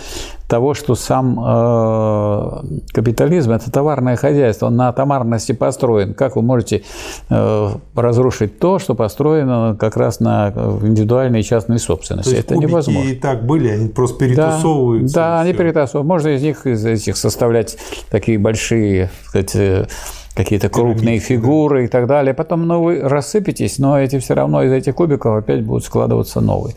того, 0.48 0.74
что 0.74 0.96
сам 0.96 1.40
э, 1.40 2.64
капитализм– 2.94 3.52
это 3.54 3.70
товарное 3.70 4.16
хозяйство, 4.16 4.68
он 4.68 4.78
на 4.78 4.92
товарности 4.94 5.52
построен. 5.52 6.14
Как 6.14 6.36
вы 6.38 6.42
можете 6.42 6.84
э, 7.30 7.70
разрушить 7.96 8.60
то, 8.60 8.80
что 8.80 8.96
построено 8.96 9.76
как 9.78 9.98
раз 9.98 10.20
на 10.20 10.50
индивидуальной 10.82 11.42
и 11.42 11.44
частной 11.44 11.80
собственности? 11.80 12.30
То 12.30 12.36
есть 12.38 12.48
это 12.48 12.56
невозможно. 12.56 13.10
и 13.10 13.16
так 13.16 13.46
были, 13.46 13.68
они 13.68 13.90
просто 13.90 14.20
перетасовываются. 14.20 15.16
Да, 15.16 15.22
да 15.22 15.42
они 15.42 15.54
перетасовывают. 15.54 16.08
Можно 16.08 16.30
из 16.30 16.42
них 16.42 16.66
из 16.66 16.86
этих 16.86 17.18
составлять 17.18 17.78
такие 18.10 18.40
большие, 18.40 19.10
так 19.34 19.50
сказать, 19.50 19.90
какие-то 20.38 20.70
крупные 20.70 21.18
фигуры 21.18 21.86
и 21.86 21.88
так 21.88 22.06
далее. 22.06 22.34
Потом 22.36 22.68
ну, 22.68 22.84
вы 22.84 23.00
рассыпетесь, 23.02 23.80
но 23.80 24.00
эти 24.00 24.20
все 24.20 24.36
равно 24.36 24.64
из 24.64 24.72
этих 24.72 24.94
кубиков 24.94 25.36
опять 25.36 25.64
будут 25.64 25.84
складываться 25.84 26.42
новые. 26.42 26.76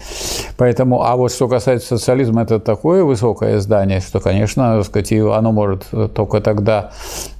Поэтому, 0.56 1.02
а 1.02 1.14
вот 1.16 1.30
что 1.30 1.46
касается 1.46 1.98
социализма, 1.98 2.42
это 2.42 2.58
такое 2.58 3.04
высокое 3.04 3.60
здание, 3.60 4.00
что, 4.00 4.18
конечно, 4.18 4.82
сказать, 4.82 5.12
оно 5.12 5.52
может 5.52 5.86
только 6.14 6.40
тогда 6.40 6.92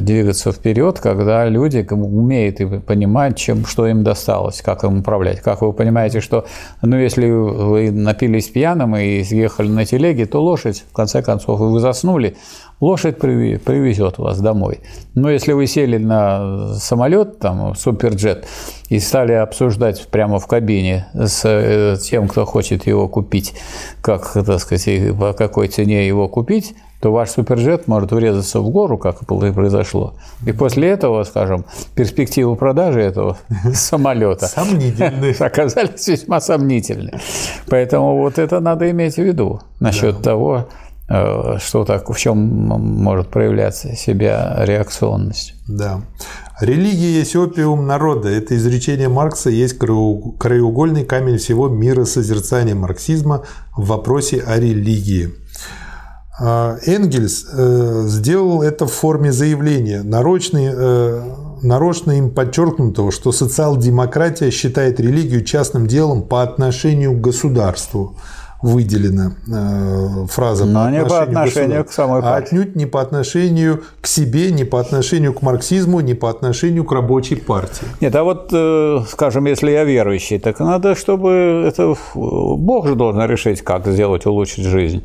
двигаться 0.00 0.52
вперед, 0.52 0.98
когда 1.00 1.46
люди 1.46 1.86
умеют 1.90 2.60
и 2.60 2.66
понимают, 2.80 3.36
чем, 3.36 3.64
что 3.64 3.86
им 3.86 4.02
досталось, 4.02 4.62
как 4.62 4.84
им 4.84 5.00
управлять. 5.00 5.40
Как 5.40 5.62
вы 5.62 5.72
понимаете, 5.72 6.20
что 6.20 6.46
ну, 6.82 6.96
если 6.96 7.30
вы 7.30 7.90
напились 7.90 8.48
пьяным 8.48 8.96
и 8.96 9.22
съехали 9.22 9.68
на 9.68 9.84
телеге, 9.84 10.26
то 10.26 10.42
лошадь, 10.42 10.84
в 10.90 10.92
конце 10.94 11.22
концов, 11.22 11.60
вы 11.60 11.80
заснули, 11.80 12.36
лошадь 12.80 13.18
привезет 13.18 14.18
вас 14.18 14.40
домой. 14.40 14.80
Но 15.14 15.30
если 15.30 15.52
вы 15.52 15.66
сели 15.66 15.98
на 15.98 16.74
самолет, 16.74 17.38
там, 17.38 17.74
суперджет, 17.74 18.46
и 18.88 18.98
стали 18.98 19.32
обсуждать 19.32 20.06
прямо 20.10 20.38
в 20.38 20.46
кабине 20.46 21.06
с 21.14 21.42
э, 21.44 21.96
тем, 22.02 22.28
кто 22.28 22.44
хочет 22.44 22.86
его 22.86 23.08
купить, 23.08 23.54
как, 24.02 24.32
так 24.32 24.60
сказать, 24.60 25.16
по 25.18 25.32
какой 25.32 25.68
цене 25.68 26.06
его 26.06 26.28
купить, 26.28 26.74
то 27.02 27.10
ваш 27.10 27.30
суперджет 27.30 27.88
может 27.88 28.12
врезаться 28.12 28.60
в 28.60 28.70
гору, 28.70 28.96
как 28.96 29.22
и 29.22 29.24
произошло. 29.24 30.14
И 30.46 30.52
после 30.52 30.88
этого, 30.88 31.24
скажем, 31.24 31.64
перспективы 31.96 32.54
продажи 32.54 33.00
этого 33.00 33.36
самолета 33.74 34.48
оказались 35.40 36.06
весьма 36.06 36.40
сомнительны. 36.40 37.18
Поэтому 37.68 38.18
вот 38.18 38.38
это 38.38 38.60
надо 38.60 38.88
иметь 38.90 39.16
в 39.16 39.22
виду 39.22 39.60
насчет 39.80 40.22
того, 40.22 40.68
Э, 41.14 41.58
что 41.60 41.84
так, 41.84 42.08
в 42.08 42.16
чем 42.16 42.38
может 42.38 43.28
проявляться 43.28 43.94
себя 43.94 44.54
реакционность. 44.64 45.54
Да. 45.68 46.00
Религия 46.60 47.18
есть 47.18 47.36
опиум 47.36 47.86
народа. 47.86 48.30
Это 48.30 48.56
изречение 48.56 49.08
Маркса 49.08 49.50
есть 49.50 49.76
краеугольный 49.78 51.04
камень 51.04 51.36
всего 51.36 51.68
мира 51.68 52.04
созерцания 52.04 52.74
марксизма 52.74 53.44
в 53.76 53.88
вопросе 53.88 54.40
о 54.40 54.58
религии. 54.58 55.34
А, 56.40 56.78
Энгельс 56.86 57.46
э, 57.52 58.04
сделал 58.06 58.62
это 58.62 58.86
в 58.86 58.92
форме 58.92 59.32
заявления, 59.32 60.02
нарочно, 60.02 60.58
э, 60.58 61.22
нарочно 61.62 62.12
им 62.12 62.30
подчеркнутого, 62.30 63.12
что 63.12 63.32
социал-демократия 63.32 64.50
считает 64.50 64.98
религию 64.98 65.44
частным 65.44 65.86
делом 65.86 66.22
по 66.22 66.42
отношению 66.42 67.12
к 67.12 67.20
государству– 67.20 68.16
выделена 68.62 69.32
э, 69.52 70.26
фраза 70.28 70.64
Но 70.64 70.84
по 70.84 70.90
не 70.90 71.04
по 71.04 71.22
отношению 71.22 71.84
к, 71.84 71.88
к 71.88 71.92
самой 71.92 72.20
а 72.20 72.22
партии. 72.22 72.46
Отнюдь 72.46 72.76
не 72.76 72.86
по 72.86 73.00
отношению 73.00 73.82
к 74.00 74.06
себе, 74.06 74.52
не 74.52 74.64
по 74.64 74.80
отношению 74.80 75.34
к 75.34 75.42
марксизму, 75.42 76.00
не 76.00 76.14
по 76.14 76.30
отношению 76.30 76.84
к 76.84 76.92
рабочей 76.92 77.36
партии. 77.36 77.86
Нет, 78.00 78.14
а 78.14 78.22
вот, 78.22 78.50
э, 78.52 79.00
скажем, 79.08 79.46
если 79.46 79.70
я 79.70 79.84
верующий, 79.84 80.38
так 80.38 80.60
надо, 80.60 80.94
чтобы 80.94 81.64
это 81.66 81.94
Бог 82.14 82.86
же 82.86 82.94
должен 82.94 83.22
решить, 83.26 83.62
как 83.62 83.86
сделать, 83.86 84.26
улучшить 84.26 84.64
жизнь. 84.64 85.04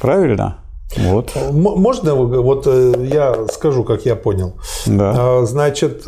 Правильно? 0.00 0.58
Вот. 0.96 1.32
Можно 1.52 2.14
вот 2.14 2.66
э, 2.66 3.08
я 3.12 3.46
скажу, 3.52 3.82
как 3.82 4.04
я 4.04 4.14
понял. 4.14 4.54
Да. 4.86 5.14
А, 5.16 5.46
значит, 5.46 6.06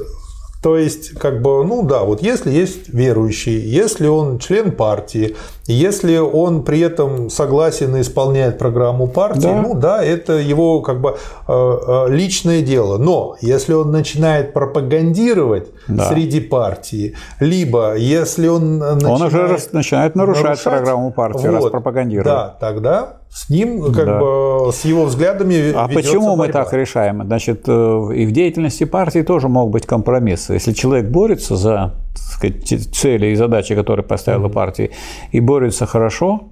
то 0.64 0.78
есть, 0.78 1.10
как 1.18 1.42
бы, 1.42 1.62
ну 1.62 1.82
да, 1.82 2.04
вот 2.04 2.22
если 2.22 2.50
есть 2.50 2.88
верующий, 2.88 3.60
если 3.60 4.06
он 4.06 4.38
член 4.38 4.72
партии, 4.72 5.36
если 5.66 6.16
он 6.16 6.62
при 6.62 6.80
этом 6.80 7.28
согласен 7.28 7.94
и 7.96 8.00
исполняет 8.00 8.56
программу 8.56 9.06
партии, 9.06 9.42
да. 9.42 9.60
ну 9.60 9.74
да, 9.74 10.02
это 10.02 10.38
его 10.38 10.80
как 10.80 11.02
бы 11.02 11.18
э, 11.46 11.52
э, 11.52 12.06
личное 12.08 12.62
дело. 12.62 12.96
Но 12.96 13.36
если 13.42 13.74
он 13.74 13.90
начинает 13.90 14.54
пропагандировать 14.54 15.68
да. 15.86 16.08
среди 16.08 16.40
партии, 16.40 17.14
либо 17.40 17.96
если 17.96 18.48
он 18.48 18.78
начинает, 18.78 19.04
он 19.04 19.22
уже 19.22 19.58
начинает 19.72 20.14
нарушать, 20.14 20.44
нарушать 20.44 20.64
программу 20.64 21.10
партии, 21.10 21.46
вот, 21.46 21.54
раз 21.56 21.70
пропагандирует. 21.72 22.26
Да, 22.26 22.56
тогда 22.58 23.18
с 23.34 23.48
ним, 23.48 23.92
как 23.92 24.06
да. 24.06 24.20
бы, 24.20 24.70
с 24.72 24.84
его 24.84 25.06
взглядами. 25.06 25.72
А 25.74 25.88
почему 25.88 26.36
борьба. 26.36 26.44
мы 26.44 26.52
так 26.52 26.72
решаем? 26.72 27.24
Значит, 27.24 27.64
э, 27.66 28.10
и 28.14 28.26
в 28.26 28.30
деятельности 28.30 28.84
партии 28.84 29.22
тоже 29.22 29.48
могут 29.48 29.72
быть 29.72 29.86
компромиссы. 29.86 30.52
Если 30.52 30.72
человек 30.72 31.10
борется 31.10 31.56
за 31.56 31.94
сказать, 32.14 32.64
цели 32.94 33.26
и 33.26 33.34
задачи, 33.34 33.74
которые 33.74 34.06
поставила 34.06 34.46
mm-hmm. 34.46 34.52
партия, 34.52 34.90
и 35.32 35.40
борется 35.40 35.84
хорошо, 35.84 36.50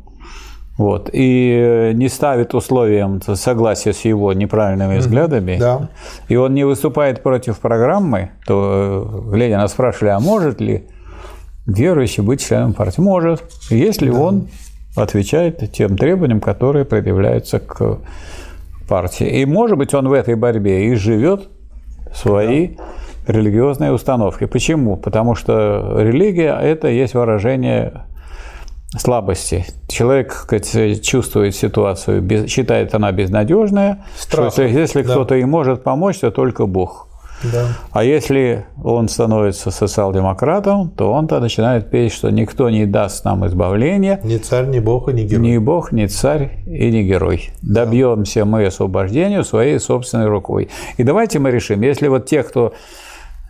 вот, 0.77 1.09
и 1.12 1.93
не 1.94 2.09
ставит 2.09 2.52
условием 2.52 3.23
согласия 3.23 3.93
с 3.93 4.01
его 4.01 4.33
неправильными 4.33 4.99
взглядами, 4.99 5.59
да. 5.61 5.89
и 6.27 6.35
он 6.35 6.52
не 6.52 6.65
выступает 6.65 7.23
против 7.23 7.61
программы, 7.61 8.33
то 8.44 9.25
глядя 9.31 9.59
нас 9.59 9.70
спрашивали, 9.70 10.11
а 10.11 10.19
может 10.19 10.61
ли 10.61 10.89
верующий 11.65 12.25
быть 12.25 12.44
членом 12.44 12.73
партии? 12.73 13.01
Может, 13.01 13.44
если 13.70 14.11
да. 14.11 14.19
он 14.19 14.49
отвечает 14.95 15.73
тем 15.73 15.97
требованиям, 15.97 16.41
которые 16.41 16.85
предъявляются 16.85 17.59
к 17.59 17.99
партии. 18.89 19.41
И, 19.41 19.47
может 19.47 19.79
быть, 19.79 19.95
он 19.95 20.09
в 20.09 20.12
этой 20.12 20.35
борьбе 20.35 20.89
и 20.89 20.95
живет 20.95 21.49
свои 22.15 22.69
да. 22.69 22.85
религиозные 23.33 23.93
установки. 23.93 24.45
Почему? 24.45 24.97
Потому 24.97 25.35
что 25.35 25.97
религия– 25.99 26.59
это 26.62 26.89
есть 26.89 27.15
выражение 27.15 28.05
слабости. 28.99 29.65
Человек 29.89 30.33
сказать, 30.33 31.03
чувствует 31.03 31.55
ситуацию, 31.55 32.47
считает 32.47 32.95
она 32.95 33.11
безнадежная, 33.12 34.05
Страх. 34.17 34.53
что 34.53 34.62
если 34.65 35.03
да. 35.03 35.11
кто-то 35.11 35.35
и 35.37 35.45
может 35.45 35.83
помочь, 35.83 36.19
то 36.19 36.31
только 36.31 36.67
Бог. 36.67 37.09
Да. 37.53 37.69
А 37.91 38.05
если 38.05 38.67
он 38.83 39.09
становится 39.09 39.71
социал-демократом, 39.71 40.91
то 40.91 41.12
он-то 41.12 41.41
начинает 41.41 41.91
петь, 41.91 42.12
что 42.12 42.31
никто 42.31 42.71
не 42.71 42.87
даст 42.87 43.25
нам 43.25 43.47
избавления. 43.47 44.21
Ни 44.23 44.37
царь, 44.39 44.67
ни 44.67 44.79
бог 44.79 45.09
и 45.09 45.12
ни 45.12 45.23
герой. 45.25 45.43
Ни 45.43 45.59
бог, 45.59 45.93
ни 45.93 46.07
царь 46.07 46.62
и 46.67 46.91
ни 46.91 47.03
герой. 47.03 47.51
Да. 47.62 47.85
Добьемся 47.85 48.45
мы 48.45 48.67
освобождения 48.67 49.43
своей 49.45 49.79
собственной 49.79 50.27
рукой. 50.27 50.69
И 50.97 51.03
давайте 51.03 51.39
мы 51.39 51.51
решим, 51.51 51.83
если 51.83 52.09
вот 52.09 52.27
те, 52.27 52.43
кто 52.43 52.73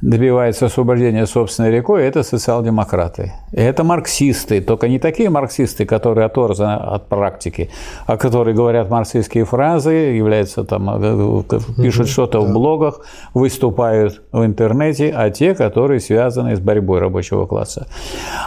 добивается 0.02 0.66
освобождения 0.66 1.26
собственной 1.26 1.70
рекой, 1.70 2.04
это 2.04 2.24
социал-демократы. 2.24 3.32
И 3.52 3.60
это 3.60 3.84
марксисты, 3.84 4.60
только 4.60 4.88
не 4.88 4.98
такие 4.98 5.30
марксисты, 5.30 5.84
которые 5.84 6.26
оторваны 6.26 6.74
от 6.74 7.08
практики, 7.08 7.70
а 8.06 8.16
которые 8.16 8.54
говорят 8.54 8.90
марксистские 8.90 9.44
фразы, 9.44 9.92
являются 9.92 10.64
там, 10.64 10.90
э, 10.90 11.42
э, 11.50 11.82
пишут 11.82 12.08
что-то 12.08 12.40
в 12.40 12.52
блогах, 12.52 13.00
выступают 13.32 14.22
в 14.32 14.44
интернете, 14.44 15.12
а 15.16 15.30
те, 15.30 15.54
которые 15.54 16.00
связаны 16.00 16.56
с 16.56 16.60
борьбой 16.60 16.98
рабочего 16.98 17.46
класса. 17.46 17.86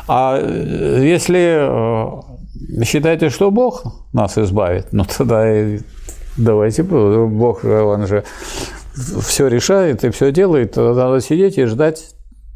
А 0.08 0.38
э, 0.38 1.00
если 1.04 1.70
считаете, 2.84 3.30
что 3.30 3.50
Бог 3.50 3.84
нас 4.12 4.38
избавит, 4.38 4.88
ну 4.92 5.06
тогда 5.06 5.46
давайте, 6.38 6.84
Бог, 6.84 7.64
он 7.64 8.08
же 8.08 8.26
все 8.96 9.48
решает 9.48 10.04
и 10.04 10.10
все 10.10 10.32
делает, 10.32 10.76
надо 10.76 11.20
сидеть 11.22 11.58
и 11.58 11.66
ждать 11.66 12.16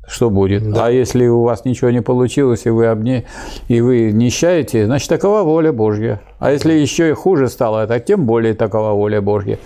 что 0.09 0.30
будет. 0.30 0.72
Да. 0.72 0.88
А 0.88 0.92
если 0.92 1.27
у 1.27 1.43
вас 1.43 1.66
ничего 1.66 1.92
не 1.92 2.01
получилось, 2.01 2.66
и 2.66 2.69
вы, 2.69 2.88
обне... 2.88 3.26
и 3.68 3.80
вы 3.80 4.11
нищаете, 4.11 4.85
значит, 4.85 5.08
такова 5.08 5.43
воля 5.43 5.72
Божья. 5.72 6.22
А 6.40 6.51
если 6.51 6.74
еще 6.74 7.09
и 7.09 7.14
хуже 7.14 7.48
стало, 7.48 7.85
так 7.85 8.06
тем 8.06 8.26
более 8.26 8.56
такова 8.56 8.93
воля 8.93 9.22
Божья. 9.22 9.59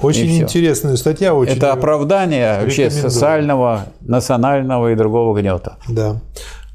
Очень 0.00 0.42
интересная 0.42 0.96
статья. 0.96 1.34
Очень 1.34 1.56
Это 1.56 1.72
оправдание 1.72 2.60
вообще 2.62 2.88
социального, 2.88 3.86
национального 4.00 4.92
и 4.92 4.94
другого 4.94 5.38
гнета. 5.38 5.76
Да. 5.88 6.20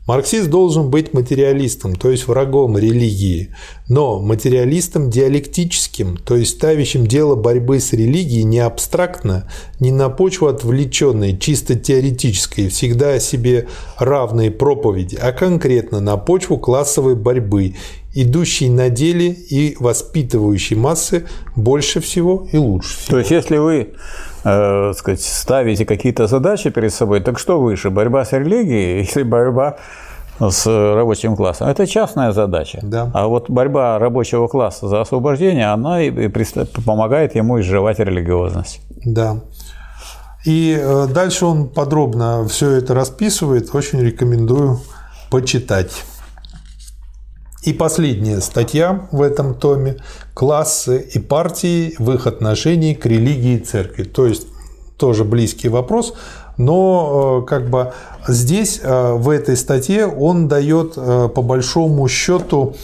Марксист 0.06 0.50
должен 0.50 0.90
быть 0.90 1.14
материалистом, 1.14 1.96
то 1.96 2.12
есть 2.12 2.28
врагом 2.28 2.78
религии, 2.78 3.56
но 3.88 4.20
материалистом 4.20 5.10
диалектическим, 5.10 6.18
то 6.18 6.36
есть 6.36 6.58
ставящим 6.58 7.08
дело 7.08 7.36
борьбы 7.36 7.80
с 7.80 7.94
религией 7.94 8.44
не 8.44 8.60
абстрактно, 8.60 9.50
не 9.80 9.92
на 9.92 10.10
почву 10.10 10.48
отвлеченной, 10.48 11.38
чисто 11.38 11.76
теоретической, 11.76 12.68
всегда 12.68 13.14
о 13.14 13.20
себе 13.22 13.70
равной 13.98 14.52
проповеди, 14.52 15.16
а 15.16 15.32
конкретно 15.32 16.02
на 16.02 16.18
почву 16.18 16.58
классовой 16.58 17.16
борьбы, 17.16 17.76
идущей 18.14 18.68
на 18.68 18.90
деле 18.90 19.32
и 19.32 19.78
воспитывающей 19.80 20.76
массы 20.76 21.28
больше 21.56 22.02
всего 22.02 22.50
и 22.52 22.58
лучше 22.58 22.98
всего. 22.98 23.12
То 23.12 23.20
есть, 23.20 23.32
если 23.32 23.56
вы 23.56 23.94
э, 24.44 24.94
сказать, 24.96 25.22
ставите 25.22 25.86
какие-то 25.86 26.28
задачи 26.28 26.70
перед 26.70 26.94
собой, 26.94 27.22
так 27.22 27.40
что 27.40 27.60
выше, 27.60 27.90
борьба 27.90 28.26
с 28.26 28.34
религией 28.34 29.10
или 29.16 29.24
борьба 29.24 29.78
с 30.40 30.66
рабочим 30.66 31.36
классом. 31.36 31.68
Это 31.68 31.86
частная 31.88 32.32
задача. 32.32 32.80
Да. 32.82 33.12
А 33.14 33.28
вот 33.28 33.50
борьба 33.50 34.00
рабочего 34.00 34.48
класса 34.48 34.88
за 34.88 35.02
освобождение, 35.02 35.72
она 35.72 36.02
и 36.02 36.30
помогает 36.86 37.36
ему 37.36 37.60
изживать 37.60 38.00
религиозность. 38.00 38.82
Да. 39.06 39.38
И 40.46 40.78
э, 40.78 41.08
дальше 41.08 41.46
он 41.46 41.70
подробно 41.70 42.46
все 42.48 42.72
это 42.72 42.94
расписывает. 42.94 43.74
Очень 43.74 44.02
рекомендую 44.02 44.80
почитать. 45.30 46.04
И 47.64 47.72
последняя 47.72 48.42
статья 48.42 49.08
в 49.12 49.22
этом 49.22 49.56
томе– 49.56 49.98
классы 50.34 51.00
и 51.00 51.20
партии 51.20 51.96
в 51.98 52.12
их 52.12 52.28
отношении 52.28 52.94
к 52.94 53.06
религии 53.06 53.56
и 53.56 53.60
церкви. 53.60 54.04
То 54.04 54.26
есть 54.26 54.48
тоже 54.98 55.24
близкий 55.24 55.70
вопрос, 55.70 56.14
но 56.58 57.42
э, 57.44 57.48
как 57.48 57.70
бы 57.70 57.94
здесь 58.28 58.82
э, 58.84 59.14
в 59.14 59.30
этой 59.30 59.56
статье 59.56 60.08
он 60.08 60.48
дает 60.48 60.94
э, 60.98 61.30
по 61.34 61.42
большому 61.42 62.08
счету 62.08 62.76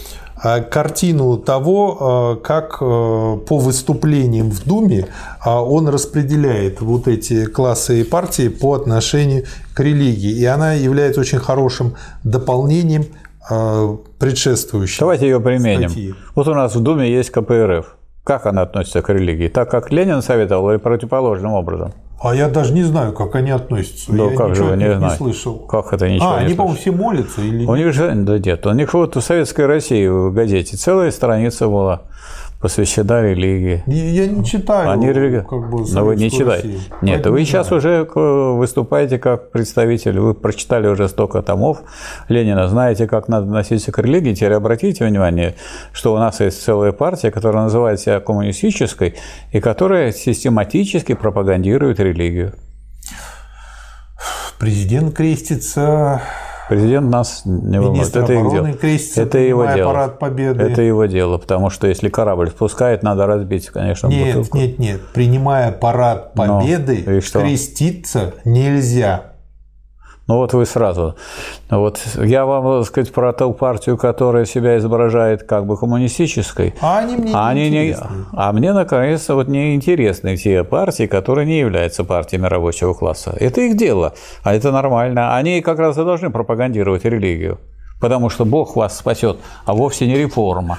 картину 0.70 1.36
того, 1.36 2.40
как 2.42 2.78
по 2.78 3.58
выступлениям 3.58 4.50
в 4.50 4.64
Думе 4.64 5.08
он 5.44 5.86
распределяет 5.90 6.80
вот 6.80 7.08
эти 7.08 7.44
классы 7.44 8.00
и 8.00 8.04
партии 8.04 8.48
по 8.48 8.72
отношению 8.72 9.44
к 9.74 9.80
религии. 9.80 10.32
И 10.32 10.46
она 10.46 10.72
является 10.72 11.20
очень 11.20 11.40
хорошим 11.40 11.94
дополнением 12.24 13.04
предшествующей. 14.18 15.00
Давайте 15.00 15.26
ее 15.26 15.40
применим. 15.40 15.88
Статьи. 15.88 16.14
Вот 16.34 16.48
у 16.48 16.54
нас 16.54 16.74
в 16.74 16.80
Думе 16.82 17.10
есть 17.10 17.30
КПРФ. 17.30 17.96
Как 18.24 18.46
она 18.46 18.62
относится 18.62 19.02
к 19.02 19.08
религии? 19.12 19.48
Так, 19.48 19.70
как 19.70 19.90
Ленин 19.90 20.22
советовал 20.22 20.70
или 20.70 20.76
противоположным 20.78 21.52
образом? 21.52 21.92
А 22.22 22.34
я 22.34 22.48
даже 22.48 22.74
не 22.74 22.82
знаю, 22.82 23.14
как 23.14 23.34
они 23.34 23.50
относятся. 23.50 24.12
Да, 24.12 24.24
я 24.24 24.36
как 24.36 24.54
же 24.54 24.64
не, 24.76 24.94
не 24.94 25.10
слышал. 25.16 25.58
Как 25.60 25.92
это 25.94 26.06
ничего 26.08 26.34
а, 26.34 26.40
не 26.40 26.46
они, 26.46 26.54
по-моему, 26.54 26.78
все 26.78 26.92
молятся 26.92 27.40
или 27.40 27.64
У 27.64 27.74
них 27.76 27.94
же, 27.94 28.12
да 28.14 28.38
нет, 28.38 28.66
у 28.66 28.72
них 28.72 28.92
вот 28.92 29.16
в 29.16 29.20
Советской 29.22 29.64
России 29.64 30.06
в 30.06 30.30
газете 30.32 30.76
целая 30.76 31.10
страница 31.12 31.66
была 31.66 32.02
посвящена 32.60 33.22
религии. 33.22 33.82
Я 33.86 34.26
не 34.26 34.44
читаю. 34.44 34.90
Они 34.90 35.08
религи... 35.08 35.44
как 35.48 35.70
бы, 35.70 35.84
Но 35.90 36.04
вы 36.04 36.16
не 36.16 36.30
читаете. 36.30 36.68
Нет, 37.00 37.16
Поэтому 37.16 37.36
вы 37.36 37.44
сейчас 37.44 37.68
знаю. 37.68 37.78
уже 37.78 38.04
выступаете 38.58 39.18
как 39.18 39.50
представитель, 39.50 40.18
вы 40.18 40.34
прочитали 40.34 40.86
уже 40.86 41.08
столько 41.08 41.42
томов 41.42 41.82
Ленина, 42.28 42.68
знаете, 42.68 43.06
как 43.06 43.28
надо 43.28 43.46
относиться 43.46 43.92
к 43.92 43.98
религии. 43.98 44.34
Теперь 44.34 44.52
обратите 44.52 45.06
внимание, 45.06 45.54
что 45.92 46.14
у 46.14 46.18
нас 46.18 46.40
есть 46.40 46.62
целая 46.62 46.92
партия, 46.92 47.30
которая 47.30 47.64
называет 47.64 47.98
себя 47.98 48.20
коммунистической 48.20 49.14
и 49.52 49.60
которая 49.60 50.12
систематически 50.12 51.14
пропагандирует 51.14 51.98
религию. 51.98 52.52
Президент 54.58 55.16
крестится 55.16 56.20
Президент 56.70 57.10
нас 57.10 57.42
не 57.44 57.80
волнует. 57.80 58.14
Это 58.14 58.32
их 58.32 58.50
дело. 58.50 58.72
Крестится, 58.72 59.22
это 59.22 59.38
его 59.38 59.66
дело. 59.66 59.92
Парад 59.92 60.18
Победы. 60.20 60.62
Это 60.62 60.82
его 60.82 61.04
дело, 61.06 61.36
потому 61.36 61.68
что 61.68 61.88
если 61.88 62.08
корабль 62.08 62.48
спускает, 62.50 63.02
надо 63.02 63.26
разбить, 63.26 63.68
конечно, 63.70 64.06
нет, 64.06 64.36
бутылку. 64.36 64.56
Нет, 64.56 64.78
нет, 64.78 65.00
принимая 65.12 65.72
парад 65.72 66.32
Победы, 66.34 67.02
ну, 67.06 67.40
креститься 67.40 68.34
нельзя. 68.44 69.29
Ну 70.30 70.36
вот 70.36 70.52
вы 70.52 70.64
сразу. 70.64 71.16
Вот 71.70 72.00
я 72.14 72.46
вам, 72.46 72.78
так 72.78 72.86
сказать, 72.86 73.12
про 73.12 73.32
ту 73.32 73.52
партию, 73.52 73.96
которая 73.96 74.44
себя 74.44 74.78
изображает 74.78 75.42
как 75.42 75.66
бы 75.66 75.76
коммунистической. 75.76 76.72
А 76.80 76.98
они 76.98 77.16
мне 77.16 77.32
а 77.34 77.52
не 77.52 77.62
они 77.62 77.78
интересны. 77.78 78.16
Не, 78.16 78.24
а 78.34 78.52
мне, 78.52 78.72
наконец-то, 78.72 79.34
вот 79.34 79.48
не 79.48 79.74
интересны 79.74 80.36
те 80.36 80.62
партии, 80.62 81.08
которые 81.08 81.48
не 81.48 81.58
являются 81.58 82.04
партиями 82.04 82.46
рабочего 82.46 82.94
класса. 82.94 83.36
Это 83.40 83.60
их 83.62 83.76
дело, 83.76 84.14
а 84.44 84.54
это 84.54 84.70
нормально. 84.70 85.34
Они 85.34 85.60
как 85.62 85.80
раз 85.80 85.98
и 85.98 86.04
должны 86.04 86.30
пропагандировать 86.30 87.04
религию. 87.04 87.58
Потому 88.00 88.30
что 88.30 88.44
Бог 88.44 88.76
вас 88.76 88.96
спасет, 88.96 89.38
а 89.64 89.74
вовсе 89.74 90.06
не 90.06 90.16
реформа. 90.16 90.78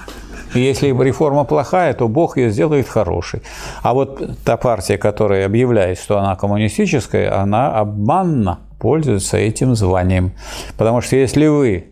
И 0.55 0.61
если 0.61 0.87
реформа 0.87 1.43
плохая, 1.43 1.93
то 1.93 2.07
Бог 2.07 2.37
ее 2.37 2.51
сделает 2.51 2.87
хорошей. 2.87 3.41
А 3.83 3.93
вот 3.93 4.21
та 4.45 4.55
партия, 4.55 4.97
которая 4.97 5.45
объявляет, 5.45 5.99
что 5.99 6.17
она 6.19 6.37
коммунистическая, 6.37 7.37
она 7.37 7.77
обманна 7.77 8.59
пользуются 8.81 9.37
этим 9.37 9.75
званием. 9.75 10.31
Потому 10.77 11.01
что 11.01 11.15
если 11.15 11.47
вы 11.47 11.85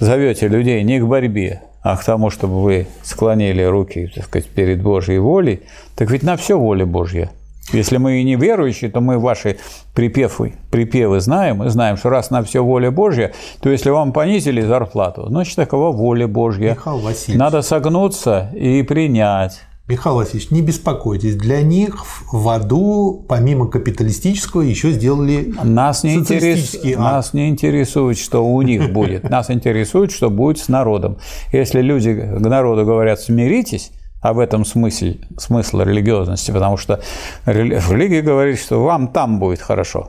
зовете 0.00 0.48
людей 0.48 0.82
не 0.82 0.98
к 0.98 1.04
борьбе, 1.04 1.62
а 1.82 1.96
к 1.96 2.04
тому, 2.04 2.30
чтобы 2.30 2.62
вы 2.62 2.86
склонили 3.02 3.62
руки 3.62 4.10
так 4.14 4.24
сказать, 4.24 4.48
перед 4.48 4.82
Божьей 4.82 5.18
волей, 5.18 5.60
так 5.94 6.10
ведь 6.10 6.22
на 6.22 6.36
все 6.36 6.58
воля 6.58 6.86
Божья. 6.86 7.30
Если 7.72 7.96
мы 7.96 8.20
и 8.20 8.24
не 8.24 8.36
верующие, 8.36 8.90
то 8.90 9.00
мы 9.00 9.18
ваши 9.18 9.58
припевы, 9.94 10.54
припевы 10.70 11.20
знаем, 11.20 11.62
и 11.62 11.68
знаем, 11.68 11.96
что 11.96 12.10
раз 12.10 12.30
на 12.30 12.42
все 12.42 12.62
воля 12.62 12.90
Божья, 12.90 13.32
то 13.60 13.70
если 13.70 13.90
вам 13.90 14.12
понизили 14.12 14.60
зарплату, 14.60 15.26
значит, 15.28 15.56
такова 15.56 15.92
воля 15.92 16.26
Божья. 16.26 16.70
Михаил 16.70 16.98
Васильевич. 16.98 17.38
Надо 17.38 17.62
согнуться 17.62 18.50
и 18.54 18.82
принять. 18.82 19.60
Михаил 19.92 20.16
Васильевич, 20.16 20.50
не 20.50 20.62
беспокойтесь, 20.62 21.36
для 21.36 21.60
них 21.60 22.02
в 22.32 22.48
аду, 22.48 23.26
помимо 23.28 23.68
капиталистического, 23.68 24.62
еще 24.62 24.90
сделали 24.92 25.52
нас 25.62 26.02
не, 26.02 26.14
интерес... 26.14 26.82
нас 26.96 27.34
не 27.34 27.50
интересует, 27.50 28.16
что 28.16 28.42
у 28.42 28.62
них 28.62 28.90
будет. 28.90 29.28
Нас 29.28 29.50
интересует, 29.50 30.10
что 30.10 30.30
будет 30.30 30.58
с 30.58 30.68
народом. 30.68 31.18
Если 31.52 31.82
люди 31.82 32.14
к 32.14 32.40
народу 32.40 32.86
говорят 32.86 33.20
«смиритесь», 33.20 33.92
об 34.22 34.38
этом 34.38 34.64
смысле, 34.64 35.18
смысл 35.36 35.80
религиозности, 35.80 36.52
потому 36.52 36.78
что 36.78 37.00
в 37.44 37.50
религии 37.50 38.20
говорит, 38.22 38.58
что 38.60 38.82
вам 38.82 39.08
там 39.08 39.38
будет 39.40 39.60
хорошо. 39.60 40.08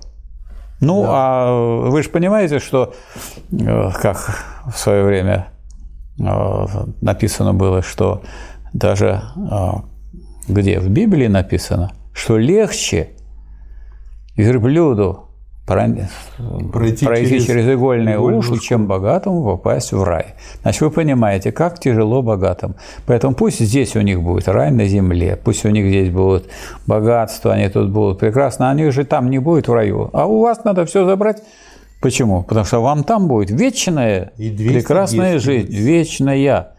Ну, 0.79 1.01
да. 1.01 1.09
а 1.11 1.89
вы 1.89 2.03
же 2.03 2.09
понимаете, 2.09 2.59
что, 2.59 2.93
э, 3.51 3.91
как 4.01 4.43
в 4.71 4.77
свое 4.77 5.03
время 5.03 5.47
э, 6.19 6.65
написано 7.01 7.53
было, 7.53 7.81
что 7.81 8.21
даже 8.73 9.21
а, 9.49 9.83
где 10.47 10.79
в 10.79 10.89
Библии 10.89 11.27
написано, 11.27 11.91
что 12.13 12.37
легче 12.37 13.09
верблюду 14.35 15.29
пройти, 15.65 16.03
пройти 17.05 17.29
через, 17.29 17.45
через 17.45 17.73
игольное 17.73 18.19
ушко, 18.19 18.59
чем 18.59 18.87
богатому 18.87 19.43
попасть 19.43 19.93
в 19.93 20.03
рай. 20.03 20.35
Значит, 20.61 20.81
вы 20.81 20.91
понимаете, 20.91 21.51
как 21.51 21.79
тяжело 21.79 22.21
богатым. 22.21 22.75
Поэтому 23.05 23.35
пусть 23.35 23.59
здесь 23.59 23.95
у 23.95 24.01
них 24.01 24.21
будет 24.21 24.47
рай 24.47 24.71
на 24.71 24.85
земле, 24.85 25.39
пусть 25.41 25.65
у 25.65 25.69
них 25.69 25.87
здесь 25.87 26.09
будет 26.09 26.49
богатство, 26.85 27.53
они 27.53 27.69
тут 27.69 27.89
будут 27.91 28.19
прекрасно, 28.19 28.73
них 28.73 28.91
же 28.91 29.05
там 29.05 29.29
не 29.29 29.39
будет 29.39 29.67
в 29.67 29.73
раю. 29.73 30.09
А 30.13 30.25
у 30.25 30.41
вас 30.41 30.63
надо 30.63 30.85
все 30.85 31.05
забрать. 31.05 31.41
Почему? 32.01 32.43
Потому 32.43 32.65
что 32.65 32.81
вам 32.81 33.05
там 33.05 33.29
будет 33.29 33.49
вечная, 33.49 34.33
прекрасная 34.35 35.39
жизнь, 35.39 35.73
вечная. 35.73 36.72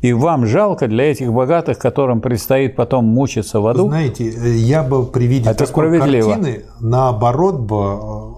И 0.00 0.12
вам 0.12 0.46
жалко 0.46 0.88
для 0.88 1.10
этих 1.10 1.32
богатых, 1.32 1.78
которым 1.78 2.20
предстоит 2.20 2.76
потом 2.76 3.04
мучиться 3.04 3.60
в 3.60 3.66
аду? 3.66 3.88
знаете, 3.88 4.28
я 4.58 4.82
бы 4.82 5.06
при 5.06 5.26
виде 5.26 5.48
Это 5.50 5.66
такой 5.66 5.98
картины 5.98 6.64
наоборот 6.80 7.60
бы 7.60 7.76
э, 7.76 8.30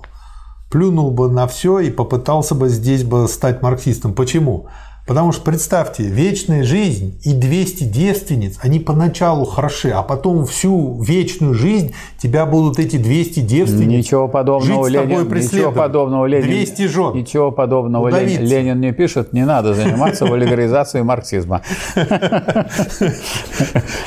плюнул 0.70 1.10
бы 1.10 1.30
на 1.30 1.46
все 1.46 1.80
и 1.80 1.90
попытался 1.90 2.54
бы 2.54 2.68
здесь 2.68 3.04
бы 3.04 3.28
стать 3.28 3.62
марксистом. 3.62 4.14
Почему? 4.14 4.68
Потому 5.04 5.32
что 5.32 5.42
представьте, 5.42 6.04
вечная 6.04 6.62
жизнь 6.62 7.20
и 7.24 7.32
200 7.32 7.84
девственниц, 7.84 8.58
они 8.62 8.78
поначалу 8.78 9.44
хороши, 9.44 9.90
а 9.90 10.02
потом 10.02 10.46
всю 10.46 11.02
вечную 11.02 11.54
жизнь 11.54 11.92
тебя 12.18 12.46
будут 12.46 12.78
эти 12.78 12.98
200 12.98 13.40
девственниц 13.40 14.06
ничего 14.06 14.28
подобного 14.28 14.88
жить 14.88 14.94
с 14.94 15.02
тобой 15.02 15.24
Ленин, 15.24 15.34
Ничего 15.34 15.72
подобного 15.72 16.26
Ленин, 16.26 16.46
200 16.46 16.86
жен. 16.86 17.14
Ничего 17.14 17.50
подобного 17.50 18.08
Ленин, 18.08 18.42
Ленин 18.42 18.80
не 18.80 18.92
пишет, 18.92 19.32
не 19.32 19.44
надо 19.44 19.74
заниматься 19.74 20.24
валигаризацией 20.24 21.02
марксизма. 21.02 21.62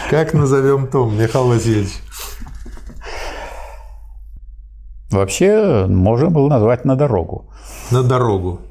Как 0.10 0.34
назовем 0.34 0.88
том, 0.88 1.18
Михаил 1.18 1.50
Васильевич? 1.50 1.92
Вообще, 5.12 5.88
можно 5.88 6.30
было 6.30 6.48
назвать 6.48 6.86
на 6.86 6.96
дорогу. 6.96 7.50
На 7.92 8.02
дорогу. 8.02 8.62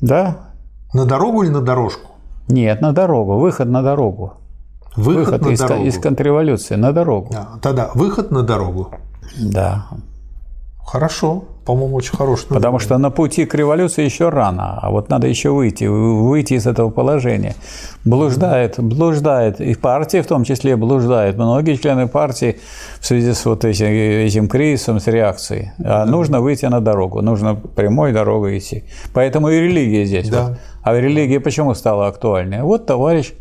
Да. 0.00 0.53
На 0.94 1.04
дорогу 1.04 1.42
или 1.42 1.50
на 1.50 1.60
дорожку? 1.60 2.12
Нет, 2.48 2.80
на 2.80 2.92
дорогу. 2.92 3.38
Выход 3.38 3.68
на 3.68 3.82
дорогу. 3.82 4.34
Выход, 4.96 5.16
Выход 5.26 5.42
на 5.42 5.48
из, 5.50 5.58
дорогу. 5.58 5.84
из 5.84 5.98
контрреволюции 5.98 6.76
на 6.76 6.92
дорогу. 6.92 7.30
Да, 7.32 7.48
тогда 7.60 7.90
выход 7.94 8.30
на 8.30 8.42
дорогу. 8.44 8.90
Да. 9.36 9.86
Хорошо. 10.86 11.44
По-моему, 11.64 11.96
очень 11.96 12.14
хороший. 12.14 12.48
Потому 12.48 12.78
что 12.78 12.98
на 12.98 13.10
пути 13.10 13.46
к 13.46 13.54
революции 13.54 14.04
еще 14.04 14.28
рано, 14.28 14.78
а 14.82 14.90
вот 14.90 15.08
надо 15.08 15.28
еще 15.28 15.50
выйти, 15.50 15.84
выйти 15.84 16.54
из 16.54 16.66
этого 16.66 16.90
положения. 16.90 17.54
Блуждает, 18.04 18.78
блуждает, 18.78 19.60
и 19.60 19.74
партия 19.74 20.22
в 20.22 20.26
том 20.26 20.44
числе 20.44 20.76
блуждает. 20.76 21.36
Многие 21.36 21.76
члены 21.76 22.06
партии 22.06 22.58
в 23.00 23.06
связи 23.06 23.32
с 23.32 23.46
вот 23.46 23.64
этим, 23.64 23.86
этим 23.86 24.46
кризисом, 24.46 25.00
с 25.00 25.06
реакцией. 25.06 25.72
А 25.82 26.04
нужно 26.04 26.42
выйти 26.42 26.66
на 26.66 26.80
дорогу, 26.80 27.22
нужно 27.22 27.54
прямой 27.54 28.12
дорогой 28.12 28.58
идти. 28.58 28.84
Поэтому 29.14 29.48
и 29.48 29.58
религия 29.58 30.04
здесь. 30.04 30.28
Да. 30.28 30.48
Вот. 30.48 30.58
А 30.82 30.94
религия 30.94 31.40
почему 31.40 31.74
стала 31.74 32.08
актуальной? 32.08 32.60
Вот 32.60 32.84
товарищ, 32.84 33.32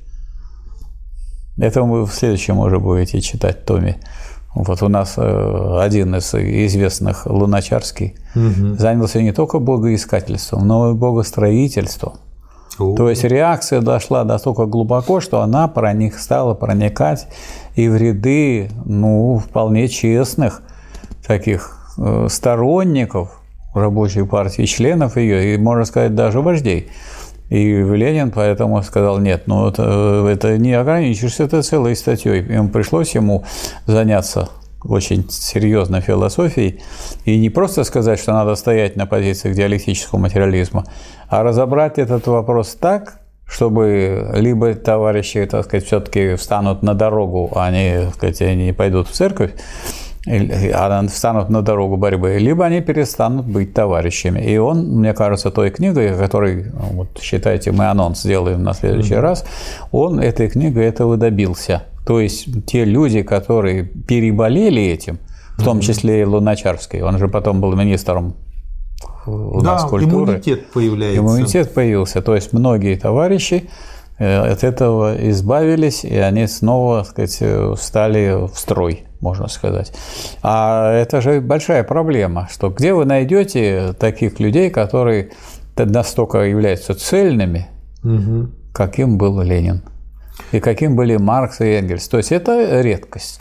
это 1.58 1.84
вы 1.84 2.06
в 2.06 2.14
следующем 2.14 2.60
уже 2.60 2.80
будете 2.80 3.20
читать 3.20 3.66
томе. 3.66 3.98
Вот 4.56 4.84
у 4.84 4.88
нас 4.88 5.16
э, 5.18 5.78
один 5.82 6.16
из 6.16 6.34
известных 6.34 7.26
Луначарский 7.26 8.16
Мгм. 8.36 8.78
занялся 8.78 9.22
не 9.22 9.32
только 9.32 9.60
богоискательством, 9.60 10.68
но 10.68 10.92
и 10.92 10.94
богостроительством. 10.94 12.14
О, 12.80 12.96
То 12.96 13.10
есть 13.10 13.24
реакция 13.24 13.82
дошла 13.82 14.24
настолько 14.24 14.66
глубоко, 14.66 15.20
что 15.20 15.42
она 15.42 15.68
проник, 15.68 16.18
стала 16.18 16.54
проникать 16.54 17.28
и 17.76 17.88
в 17.88 17.96
ряды 17.96 18.70
ну, 18.86 19.40
вполне 19.40 19.88
честных 19.88 20.62
таких 21.26 21.78
э, 21.98 22.28
сторонников 22.30 23.40
рабочей 23.74 24.24
партии, 24.24 24.66
членов 24.66 25.18
ее, 25.18 25.56
и, 25.56 25.58
можно 25.58 25.86
сказать, 25.86 26.16
даже 26.16 26.42
вождей. 26.42 26.90
И 27.50 27.82
Ленин 27.82 28.32
поэтому 28.32 28.82
сказал, 28.84 29.20
нет, 29.20 29.44
ну 29.48 29.68
это, 29.68 30.28
это 30.30 30.58
не 30.58 30.74
ограничишься 30.74 31.44
это 31.44 31.62
целой 31.62 31.96
статьей. 31.96 32.42
Ему 32.42 32.70
пришлось 32.70 33.16
ему 33.16 33.44
заняться 33.86 34.50
очень 34.84 35.30
серьезно 35.30 36.02
философией 36.02 36.82
и 37.26 37.38
не 37.38 37.50
просто 37.50 37.84
сказать, 37.84 38.20
что 38.20 38.34
надо 38.34 38.56
стоять 38.56 38.96
на 38.96 39.06
позициях 39.06 39.56
диалектического 39.56 40.20
материализма, 40.20 40.86
а 41.30 41.44
разобрать 41.44 42.00
этот 42.00 42.28
вопрос 42.28 42.76
так, 42.76 43.22
чтобы 43.46 44.32
либо 44.34 44.74
товарищи, 44.74 45.46
так 45.46 45.66
сказать, 45.66 45.86
все-таки 45.86 46.36
встанут 46.36 46.82
на 46.84 46.94
дорогу, 46.94 47.52
а 47.56 47.66
они, 47.68 48.06
так 48.06 48.16
сказать, 48.16 48.42
они 48.42 48.66
не 48.66 48.74
пойдут 48.74 49.08
в 49.08 49.12
церковь, 49.12 49.52
а 50.26 51.06
встанут 51.08 51.50
на 51.50 51.62
дорогу 51.62 51.98
борьбы, 51.98 52.38
либо 52.40 52.66
они 52.66 52.82
перестанут 52.82 53.46
быть 53.46 53.74
товарищами. 53.74 54.40
И 54.40 54.58
он, 54.58 55.00
мне 55.00 55.14
кажется, 55.14 55.52
той 55.52 55.70
книгой, 55.70 56.18
которой, 56.18 56.66
ну, 56.72 56.86
вот 56.94 57.20
считайте, 57.22 57.72
мы 57.72 57.88
анонс 57.88 58.22
сделаем 58.22 58.64
на 58.64 58.74
следующий 58.74 59.16
раз, 59.16 59.46
он 59.92 60.20
этой 60.20 60.50
книгой 60.50 60.86
этого 60.86 61.18
добился. 61.18 61.84
То 62.06 62.20
есть 62.20 62.66
те 62.66 62.86
люди, 62.86 63.22
которые 63.22 63.84
переболели 63.84 64.82
этим, 64.82 65.20
в 65.58 65.64
том 65.64 65.82
числе 65.82 66.22
и 66.22 66.26
Луначарский, 66.26 67.02
он 67.02 67.18
же 67.18 67.28
потом 67.28 67.62
был 67.62 67.74
министром 67.76 68.36
у 69.26 69.62
да, 69.62 69.74
нас 69.74 69.86
культуры. 69.86 70.32
иммунитет 70.34 70.68
появляется. 70.72 71.20
Иммунитет 71.20 71.74
появился. 71.74 72.22
То 72.22 72.36
есть 72.36 72.54
многие 72.54 72.96
товарищи 72.96 73.70
э, 74.18 74.52
от 74.52 74.64
этого 74.64 75.30
избавились, 75.30 76.04
и 76.04 76.16
они 76.16 76.48
снова, 76.48 77.00
так 77.04 77.10
сказать, 77.10 77.38
э, 77.42 77.76
встали 77.78 78.48
в 78.48 78.58
строй, 78.58 79.06
можно 79.24 79.48
сказать. 79.48 79.94
А 80.44 80.92
это 80.94 81.22
же 81.22 81.42
большая 81.42 81.84
проблема, 81.84 82.48
что 82.52 82.70
где 82.70 82.94
вы 82.94 83.06
найдете 83.06 83.94
таких 84.00 84.40
людей, 84.40 84.70
которые 84.70 85.32
настолько 85.78 86.40
являются 86.40 86.94
цельными, 86.94 87.68
Мгм. 88.04 88.54
каким 88.74 89.18
был 89.18 89.42
Ленин, 89.42 89.82
и 90.52 90.60
каким 90.60 90.96
были 90.96 91.18
Маркс 91.18 91.62
и 91.62 91.66
Энгельс. 91.66 92.08
То 92.08 92.18
есть 92.18 92.32
это 92.32 92.82
редкость. 92.82 93.40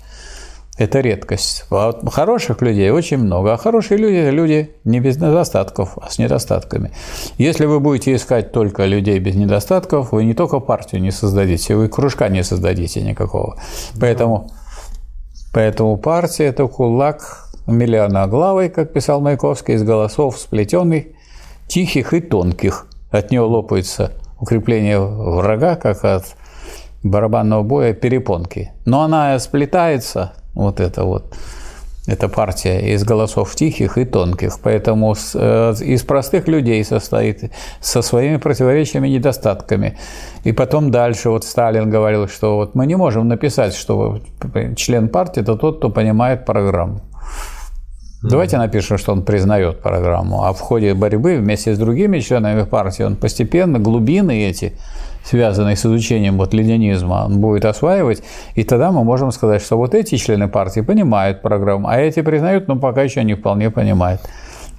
Это 0.79 1.01
редкость. 1.01 1.67
А 1.71 1.93
вот 1.93 2.15
хороших 2.15 2.63
людей 2.63 2.91
очень 2.91 3.19
много, 3.19 3.53
а 3.53 3.57
хорошие 3.59 3.99
люди– 3.99 4.31
люди 4.35 4.71
не 4.85 5.01
без 5.01 5.17
недостатков, 5.17 5.99
а 6.01 6.09
с 6.09 6.19
недостатками. 6.19 6.93
Если 7.37 7.67
вы 7.67 7.79
будете 7.79 8.15
искать 8.15 8.53
только 8.53 8.87
людей 8.87 9.19
без 9.19 9.35
недостатков, 9.35 10.13
вы 10.13 10.25
не 10.25 10.33
только 10.33 10.61
партию 10.61 11.03
не 11.03 11.11
создадите, 11.11 11.77
вы 11.77 11.89
кружка 11.89 12.29
не 12.31 12.43
создадите 12.43 13.03
никакого. 13.03 13.59
Поэтому, 14.01 14.51
поэтому 15.53 15.97
партия– 15.97 16.45
это 16.47 16.67
кулак 16.67 17.49
миллионоглавый, 17.67 18.69
как 18.69 18.93
писал 18.93 19.21
Маяковский, 19.21 19.75
из 19.75 19.83
голосов 19.83 20.39
сплетенный, 20.39 21.15
тихих 21.69 22.13
и 22.13 22.21
тонких. 22.21 22.87
От 23.11 23.31
нее 23.31 23.43
лопается 23.43 24.13
укрепление 24.41 25.01
врага, 25.01 25.77
как 25.77 26.05
от 26.05 26.25
барабанного 27.03 27.63
боя 27.63 27.93
перепонки. 27.95 28.73
Но 28.85 29.03
она 29.03 29.39
сплетается, 29.39 30.33
вот 30.55 30.81
это 30.81 31.05
вот, 31.05 31.35
эта 32.07 32.29
партия 32.29 32.95
из 32.95 33.05
голосов 33.05 33.55
тихих 33.55 33.97
и 33.97 34.05
тонких. 34.05 34.59
Поэтому 34.63 35.15
с- 35.15 35.39
э, 35.39 35.75
из 35.85 36.03
простых 36.03 36.49
людей 36.49 36.85
состоит 36.85 37.53
со 37.81 38.03
своими 38.03 38.39
противоречиями 38.39 39.09
и 39.09 39.13
недостатками. 39.15 39.97
И 40.45 40.53
потом 40.53 40.91
дальше 40.91 41.31
вот 41.31 41.45
Сталин 41.45 41.91
говорил, 41.91 42.27
что 42.29 42.57
вот 42.57 42.75
мы 42.75 42.87
не 42.87 42.97
можем 42.97 43.29
написать, 43.29 43.75
что 43.75 44.19
член 44.77 45.09
партии– 45.09 45.41
это 45.43 45.57
тот, 45.57 45.79
кто 45.79 45.91
понимает 45.91 46.45
программу. 46.45 47.01
Давайте 48.23 48.57
напишем, 48.57 48.99
что 48.99 49.13
он 49.13 49.23
признает 49.25 49.81
программу, 49.83 50.45
а 50.45 50.53
в 50.53 50.61
ходе 50.61 50.95
борьбы 50.95 51.39
вместе 51.39 51.75
с 51.75 51.79
другими 51.79 52.21
членами 52.21 52.63
партии 52.65 53.03
он 53.05 53.17
постепенно 53.17 53.81
глубины 53.81 54.45
эти, 54.49 54.73
связанные 55.25 55.77
с 55.77 55.87
изучением 55.87 56.37
вот 56.37 56.55
ленинизма, 56.55 57.25
он 57.27 57.41
будет 57.41 57.65
осваивать, 57.65 58.23
и 58.55 58.65
тогда 58.65 58.93
мы 58.93 59.05
можем 59.05 59.33
сказать, 59.33 59.63
что 59.63 59.77
вот 59.77 59.95
эти 59.95 60.17
члены 60.17 60.49
партии 60.49 60.81
понимают 60.81 61.43
программу, 61.43 61.89
а 61.89 61.99
эти 61.99 62.23
признают, 62.23 62.69
но 62.69 62.77
пока 62.77 63.03
еще 63.03 63.25
не 63.25 63.35
вполне 63.35 63.71
понимают. 63.71 64.21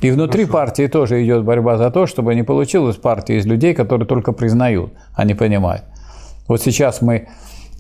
И 0.02 0.12
внутри 0.12 0.46
партии 0.46 0.88
тоже 0.88 1.24
идет 1.24 1.46
борьба 1.46 1.78
за 1.78 1.90
то, 1.90 2.08
чтобы 2.08 2.36
не 2.36 2.44
получилась 2.44 2.98
партия 2.98 3.38
из 3.38 3.46
людей, 3.46 3.74
которые 3.74 4.06
только 4.06 4.34
признают, 4.34 4.92
а 5.16 5.24
не 5.24 5.34
понимают. 5.34 5.84
Вот 6.48 6.62
сейчас 6.62 7.02
мы 7.02 7.30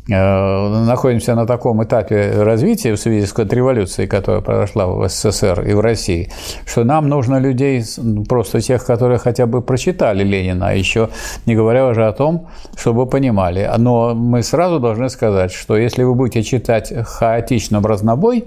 находимся 0.07 1.35
на 1.35 1.45
таком 1.45 1.83
этапе 1.83 2.32
развития 2.43 2.93
в 2.93 2.98
связи 2.98 3.25
с 3.25 3.32
контрреволюцией, 3.32 4.07
которая 4.07 4.41
произошла 4.41 4.88
в 4.88 5.07
СССР 5.07 5.61
и 5.61 5.73
в 5.73 5.80
России, 5.80 6.30
что 6.65 6.83
нам 6.83 7.07
нужно 7.07 7.40
людей, 7.40 7.83
ну, 7.98 8.23
просто 8.25 8.59
тех, 8.59 8.85
которые 8.85 9.17
хотя 9.17 9.45
бы 9.45 9.61
прочитали 9.61 10.23
Ленина, 10.23 10.69
а 10.69 10.73
еще 10.73 11.09
не 11.45 11.56
говоря 11.56 11.88
уже 11.88 12.06
о 12.06 12.11
том, 12.11 12.48
чтобы 12.75 13.06
понимали. 13.06 13.69
Но 13.77 14.14
мы 14.14 14.43
сразу 14.43 14.80
должны 14.80 15.09
сказать, 15.09 15.51
что 15.51 15.77
если 15.77 16.03
вы 16.03 16.15
будете 16.15 16.43
читать 16.43 16.91
хаотично 17.06 17.80
в 17.80 17.85
разнобой, 17.85 18.45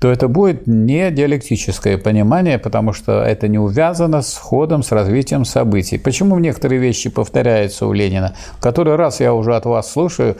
то 0.00 0.10
это 0.12 0.28
будет 0.28 0.66
не 0.66 1.10
диалектическое 1.10 1.98
понимание, 1.98 2.58
потому 2.58 2.92
что 2.92 3.20
это 3.22 3.48
не 3.48 3.58
увязано 3.58 4.22
с 4.22 4.36
ходом, 4.36 4.82
с 4.82 4.92
развитием 4.92 5.44
событий. 5.44 5.98
Почему 5.98 6.38
некоторые 6.38 6.80
вещи 6.80 7.10
повторяются 7.10 7.86
у 7.86 7.92
Ленина? 7.92 8.34
В 8.52 8.60
который 8.60 8.94
раз 8.94 9.18
я 9.20 9.34
уже 9.34 9.56
от 9.56 9.66
вас 9.66 9.90
слушаю 9.90 10.36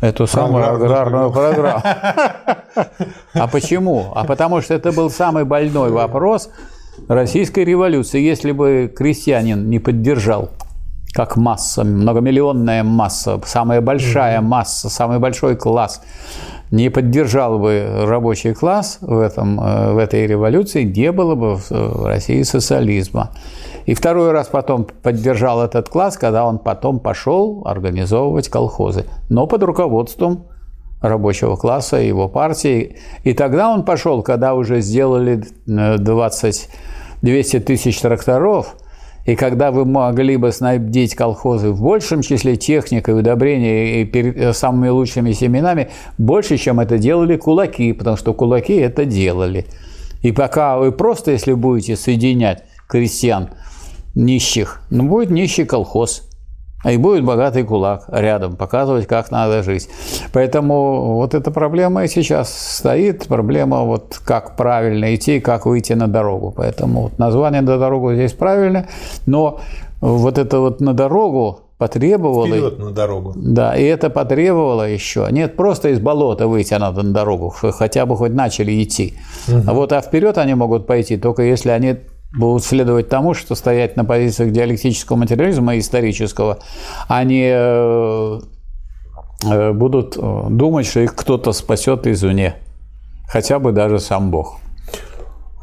эту 0.00 0.26
самую 0.26 0.68
Аграрную 0.68 1.26
аграрную 1.26 1.32
программу. 1.32 1.82
А 3.34 3.46
почему? 3.46 4.12
А 4.14 4.24
потому 4.24 4.60
что 4.60 4.74
это 4.74 4.90
был 4.90 5.08
самый 5.10 5.44
больной 5.44 5.90
вопрос 5.90 6.50
российской 7.08 7.64
революции. 7.64 8.20
Если 8.20 8.50
бы 8.50 8.92
крестьянин 8.94 9.70
не 9.70 9.78
поддержал 9.78 10.50
как 11.12 11.36
масса, 11.36 11.84
многомиллионная 11.84 12.82
масса, 12.82 13.40
самая 13.46 13.80
большая 13.80 14.40
масса, 14.40 14.90
самый 14.90 15.18
большой 15.18 15.56
класс, 15.56 16.02
не 16.70 16.90
поддержал 16.90 17.58
бы 17.58 18.04
рабочий 18.06 18.54
класс 18.54 18.98
в, 19.00 19.18
этом, 19.18 19.60
э, 19.60 19.92
в 19.92 19.98
этой 19.98 20.26
революции, 20.26 20.82
не 20.82 21.12
было 21.12 21.34
бы 21.34 21.56
в 21.56 21.70
в 21.70 22.06
России 22.06 22.42
социализма. 22.42 23.30
И 23.86 23.94
второй 23.94 24.32
раз 24.32 24.48
потом 24.48 24.84
поддержал 24.84 25.62
этот 25.62 25.88
класс, 25.88 26.16
когда 26.16 26.44
он 26.44 26.58
потом 26.58 26.98
пошел 26.98 27.62
организовывать 27.64 28.48
колхозы, 28.48 29.06
но 29.28 29.46
под 29.46 29.62
руководством 29.62 30.46
рабочего 31.00 31.56
класса, 31.56 31.98
его 31.98 32.28
партии. 32.28 32.96
И 33.22 33.32
тогда 33.32 33.70
он 33.70 33.84
пошел, 33.84 34.22
когда 34.22 34.54
уже 34.54 34.80
сделали 34.80 35.44
э, 35.68 35.98
20, 35.98 36.68
200 37.22 37.60
тысяч 37.60 38.00
тракторов, 38.00 38.76
и 39.26 39.34
когда 39.34 39.72
вы 39.72 39.84
могли 39.84 40.36
бы 40.36 40.52
снабдить 40.52 41.16
колхозы 41.16 41.70
в 41.70 41.82
большем 41.82 42.22
числе 42.22 42.56
техникой, 42.56 43.18
удобрения 43.18 44.02
и 44.02 44.10
э, 44.12 44.52
самыми 44.52 44.88
лучшими 44.88 45.32
семенами, 45.32 45.90
больше, 46.16 46.56
чем 46.56 46.78
это 46.78 46.96
делали 46.96 47.36
кулаки, 47.36 47.92
потому 47.92 48.16
что 48.16 48.32
кулаки 48.32 48.74
это 48.74 49.04
делали. 49.04 49.66
И 50.22 50.30
пока 50.30 50.78
вы 50.78 50.92
просто, 50.92 51.32
если 51.32 51.52
будете 51.52 51.96
соединять 51.96 52.62
крестьян 52.88 53.50
нищих, 54.14 54.80
ну, 54.90 55.04
будет 55.04 55.30
нищий 55.30 55.64
колхоз. 55.64 56.25
И 56.92 56.96
будет 56.96 57.24
богатый 57.24 57.64
кулак 57.64 58.04
рядом, 58.08 58.56
показывать, 58.56 59.06
как 59.06 59.30
надо 59.30 59.62
жить. 59.62 59.88
Поэтому 60.32 61.16
вот 61.16 61.34
эта 61.34 61.50
проблема 61.50 62.04
и 62.04 62.08
сейчас 62.08 62.52
стоит, 62.78 63.26
проблема 63.26 63.82
вот 63.82 64.20
как 64.24 64.56
правильно 64.56 65.14
идти, 65.14 65.40
как 65.40 65.66
выйти 65.66 65.94
на 65.94 66.08
дорогу. 66.08 66.52
Поэтому 66.56 67.02
вот 67.02 67.18
название 67.18 67.60
«на 67.60 67.78
дорогу» 67.78 68.14
здесь 68.14 68.32
правильно, 68.32 68.86
но 69.26 69.60
вот 70.00 70.38
это 70.38 70.60
вот 70.60 70.80
«на 70.80 70.92
дорогу» 70.92 71.60
потребовало... 71.78 72.46
Вперед 72.46 72.78
на 72.78 72.90
дорогу. 72.90 73.32
Да, 73.36 73.76
и 73.76 73.84
это 73.84 74.08
потребовало 74.08 74.88
еще. 74.88 75.26
Нет, 75.30 75.56
просто 75.56 75.90
из 75.90 76.00
болота 76.00 76.46
выйти 76.46 76.74
надо 76.74 77.02
на 77.02 77.12
дорогу, 77.12 77.50
хотя 77.50 78.06
бы 78.06 78.16
хоть 78.16 78.32
начали 78.32 78.82
идти. 78.82 79.14
Угу. 79.48 79.62
А 79.66 79.74
вот 79.74 79.92
а 79.92 80.00
вперед 80.00 80.38
они 80.38 80.54
могут 80.54 80.86
пойти, 80.86 81.16
только 81.16 81.42
если 81.42 81.70
они 81.70 81.96
будут 82.36 82.64
следовать 82.64 83.08
тому, 83.08 83.34
что 83.34 83.54
стоять 83.54 83.96
на 83.96 84.04
позициях 84.04 84.52
диалектического 84.52 85.16
материализма 85.16 85.76
и 85.76 85.80
исторического, 85.80 86.58
они 87.08 87.48
э, 87.50 88.40
э, 89.44 89.72
будут 89.72 90.16
э, 90.16 90.46
думать, 90.50 90.86
что 90.86 91.00
их 91.00 91.14
кто-то 91.14 91.52
спасет 91.52 92.06
извне, 92.06 92.56
хотя 93.28 93.58
бы 93.58 93.72
даже 93.72 93.98
сам 93.98 94.30
Бог. 94.30 94.58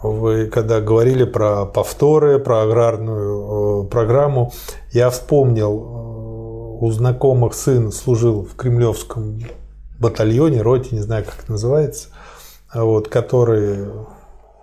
Вы 0.01 0.47
когда 0.47 0.81
говорили 0.81 1.23
про 1.23 1.65
повторы, 1.65 2.37
про 2.39 2.63
аграрную 2.63 3.85
программу, 3.85 4.51
я 4.91 5.09
вспомнил, 5.09 5.71
у 6.81 6.91
знакомых 6.91 7.53
сын 7.53 7.91
служил 7.93 8.43
в 8.43 8.55
кремлевском 8.55 9.39
батальоне, 9.99 10.61
роте, 10.61 10.95
не 10.95 11.01
знаю, 11.01 11.23
как 11.23 11.43
это 11.43 11.51
называется, 11.53 12.09
вот, 12.73 13.07
который 13.07 13.87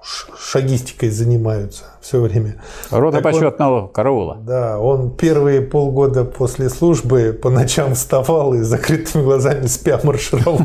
шагистикой 0.02 1.10
занимаются 1.10 1.84
все 2.00 2.20
время. 2.20 2.62
Рота 2.90 3.20
так 3.20 3.24
почетного 3.24 3.82
он, 3.82 3.88
караула. 3.88 4.38
Да, 4.40 4.78
он 4.78 5.10
первые 5.10 5.60
полгода 5.60 6.24
после 6.24 6.70
службы 6.70 7.38
по 7.40 7.50
ночам 7.50 7.94
вставал 7.94 8.54
и 8.54 8.60
закрытыми 8.60 9.22
глазами 9.22 9.66
спя 9.66 10.00
маршировал. 10.02 10.60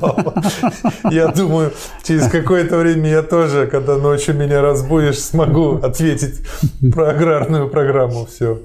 Я 1.11 1.27
думаю, 1.27 1.71
через 2.03 2.29
какое-то 2.29 2.77
время 2.77 3.09
я 3.09 3.21
тоже, 3.21 3.67
когда 3.67 3.97
ночью 3.97 4.35
меня 4.35 4.61
разбудишь, 4.61 5.19
смогу 5.19 5.79
ответить 5.81 6.41
про 6.93 7.09
аграрную 7.09 7.69
программу 7.69 8.25
все. 8.25 8.59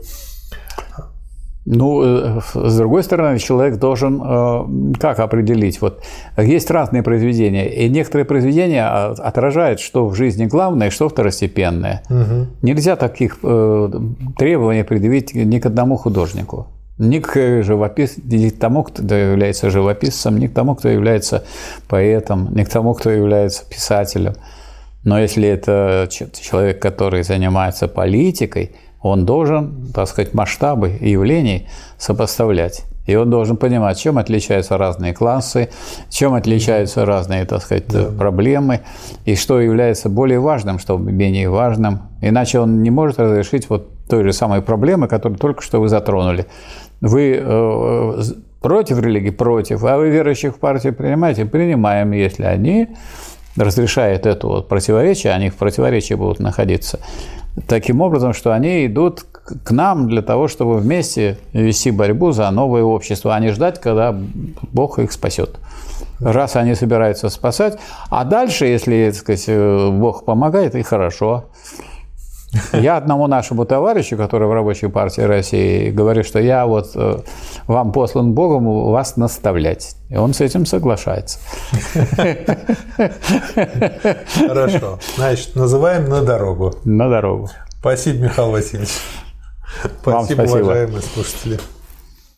Ну, 1.72 2.02
э, 2.02 2.40
с 2.52 2.76
другой 2.76 3.04
стороны, 3.04 3.38
человек 3.38 3.78
должен 3.78 4.20
э, 4.20 4.94
как 4.98 5.20
определить? 5.20 5.80
Вот 5.80 6.02
есть 6.36 6.68
разные 6.70 7.04
произведения, 7.04 7.68
и 7.68 7.88
некоторые 7.88 8.24
произведения 8.24 8.84
а, 8.84 9.12
отражают, 9.12 9.78
что 9.78 10.08
в 10.08 10.16
жизни 10.16 10.46
главное, 10.46 10.90
что 10.90 11.08
второстепенное. 11.08 12.02
Угу. 12.10 12.46
Нельзя 12.62 12.96
таких 12.96 13.38
э, 13.44 13.90
требований 14.36 14.82
предъявить 14.82 15.34
ни 15.34 15.60
к 15.60 15.66
одному 15.66 15.96
художнику. 15.96 16.66
Ни 16.98 17.20
к, 17.20 17.62
живопис... 17.62 18.16
ни 18.24 18.48
к 18.48 18.58
тому, 18.58 18.82
кто 18.82 19.14
является 19.14 19.70
живописцем, 19.70 20.38
ни 20.38 20.48
к 20.48 20.52
тому, 20.52 20.74
кто 20.74 20.88
является 20.88 21.44
поэтом, 21.88 22.52
ни 22.52 22.64
к 22.64 22.68
тому, 22.68 22.94
кто 22.94 23.10
является 23.10 23.64
писателем. 23.64 24.34
Но 25.04 25.20
если 25.20 25.48
это 25.48 26.08
человек, 26.10 26.82
который 26.82 27.22
занимается 27.22 27.86
политикой, 27.86 28.72
он 29.02 29.24
должен, 29.24 29.92
так 29.94 30.08
сказать, 30.08 30.34
масштабы 30.34 30.90
явлений 31.00 31.68
сопоставлять. 31.98 32.84
И 33.06 33.16
он 33.16 33.30
должен 33.30 33.56
понимать, 33.56 33.98
чем 33.98 34.18
отличаются 34.18 34.76
разные 34.78 35.14
классы, 35.14 35.70
чем 36.10 36.34
отличаются 36.34 37.04
разные, 37.04 37.44
так 37.44 37.62
сказать, 37.62 37.88
да. 37.88 38.04
проблемы, 38.04 38.80
и 39.24 39.34
что 39.34 39.60
является 39.60 40.08
более 40.08 40.38
важным, 40.38 40.78
что 40.78 40.96
менее 40.98 41.48
важным. 41.48 42.02
Иначе 42.20 42.60
он 42.60 42.82
не 42.82 42.90
может 42.90 43.18
разрешить 43.18 43.68
вот 43.70 43.88
той 44.08 44.22
же 44.22 44.32
самой 44.32 44.60
проблемы, 44.60 45.08
которую 45.08 45.38
только 45.38 45.62
что 45.62 45.80
вы 45.80 45.88
затронули. 45.88 46.46
Вы 47.00 47.40
э, 47.42 48.22
против 48.60 49.00
религии? 49.00 49.30
Против. 49.30 49.82
А 49.84 49.96
вы 49.96 50.10
верующих 50.10 50.56
в 50.56 50.58
партию 50.58 50.94
принимаете? 50.94 51.46
Принимаем, 51.46 52.12
если 52.12 52.44
они 52.44 52.88
разрешают 53.56 54.26
это 54.26 54.46
вот 54.46 54.68
противоречие, 54.68 55.32
они 55.32 55.48
в 55.48 55.56
противоречии 55.56 56.14
будут 56.14 56.38
находиться 56.38 57.00
таким 57.66 58.00
образом, 58.00 58.32
что 58.32 58.52
они 58.52 58.86
идут 58.86 59.24
к 59.64 59.70
нам 59.70 60.08
для 60.08 60.22
того, 60.22 60.48
чтобы 60.48 60.78
вместе 60.78 61.38
вести 61.52 61.90
борьбу 61.90 62.32
за 62.32 62.50
новое 62.50 62.82
общество, 62.82 63.34
а 63.34 63.40
не 63.40 63.50
ждать, 63.50 63.80
когда 63.80 64.14
Бог 64.72 64.98
их 64.98 65.12
спасет. 65.12 65.58
Раз 66.20 66.56
они 66.56 66.74
собираются 66.74 67.28
спасать, 67.30 67.78
а 68.10 68.24
дальше, 68.24 68.66
если 68.66 69.10
так 69.10 69.20
сказать, 69.20 69.92
Бог 69.92 70.24
помогает, 70.24 70.74
и 70.74 70.82
хорошо. 70.82 71.46
Я 72.72 72.96
одному 72.96 73.26
нашему 73.26 73.64
товарищу, 73.64 74.16
который 74.16 74.48
в 74.48 74.52
рабочей 74.52 74.88
партии 74.88 75.20
России, 75.22 75.90
говорю, 75.90 76.24
что 76.24 76.40
я 76.40 76.66
вот 76.66 76.90
э, 76.94 77.20
вам 77.66 77.92
послан 77.92 78.32
Богом 78.32 78.90
вас 78.90 79.16
наставлять. 79.16 79.96
И 80.08 80.16
он 80.16 80.34
с 80.34 80.40
этим 80.40 80.66
соглашается. 80.66 81.38
Хорошо. 84.48 84.98
Значит, 85.16 85.54
называем 85.54 86.08
на 86.08 86.22
дорогу. 86.22 86.74
На 86.84 87.08
дорогу. 87.08 87.48
Спасибо, 87.78 88.24
Михаил 88.24 88.50
Васильевич. 88.50 88.90
Спасибо, 90.02 90.42
спасибо. 90.42 90.64
уважаемые 90.64 91.02
слушатели. 91.02 91.60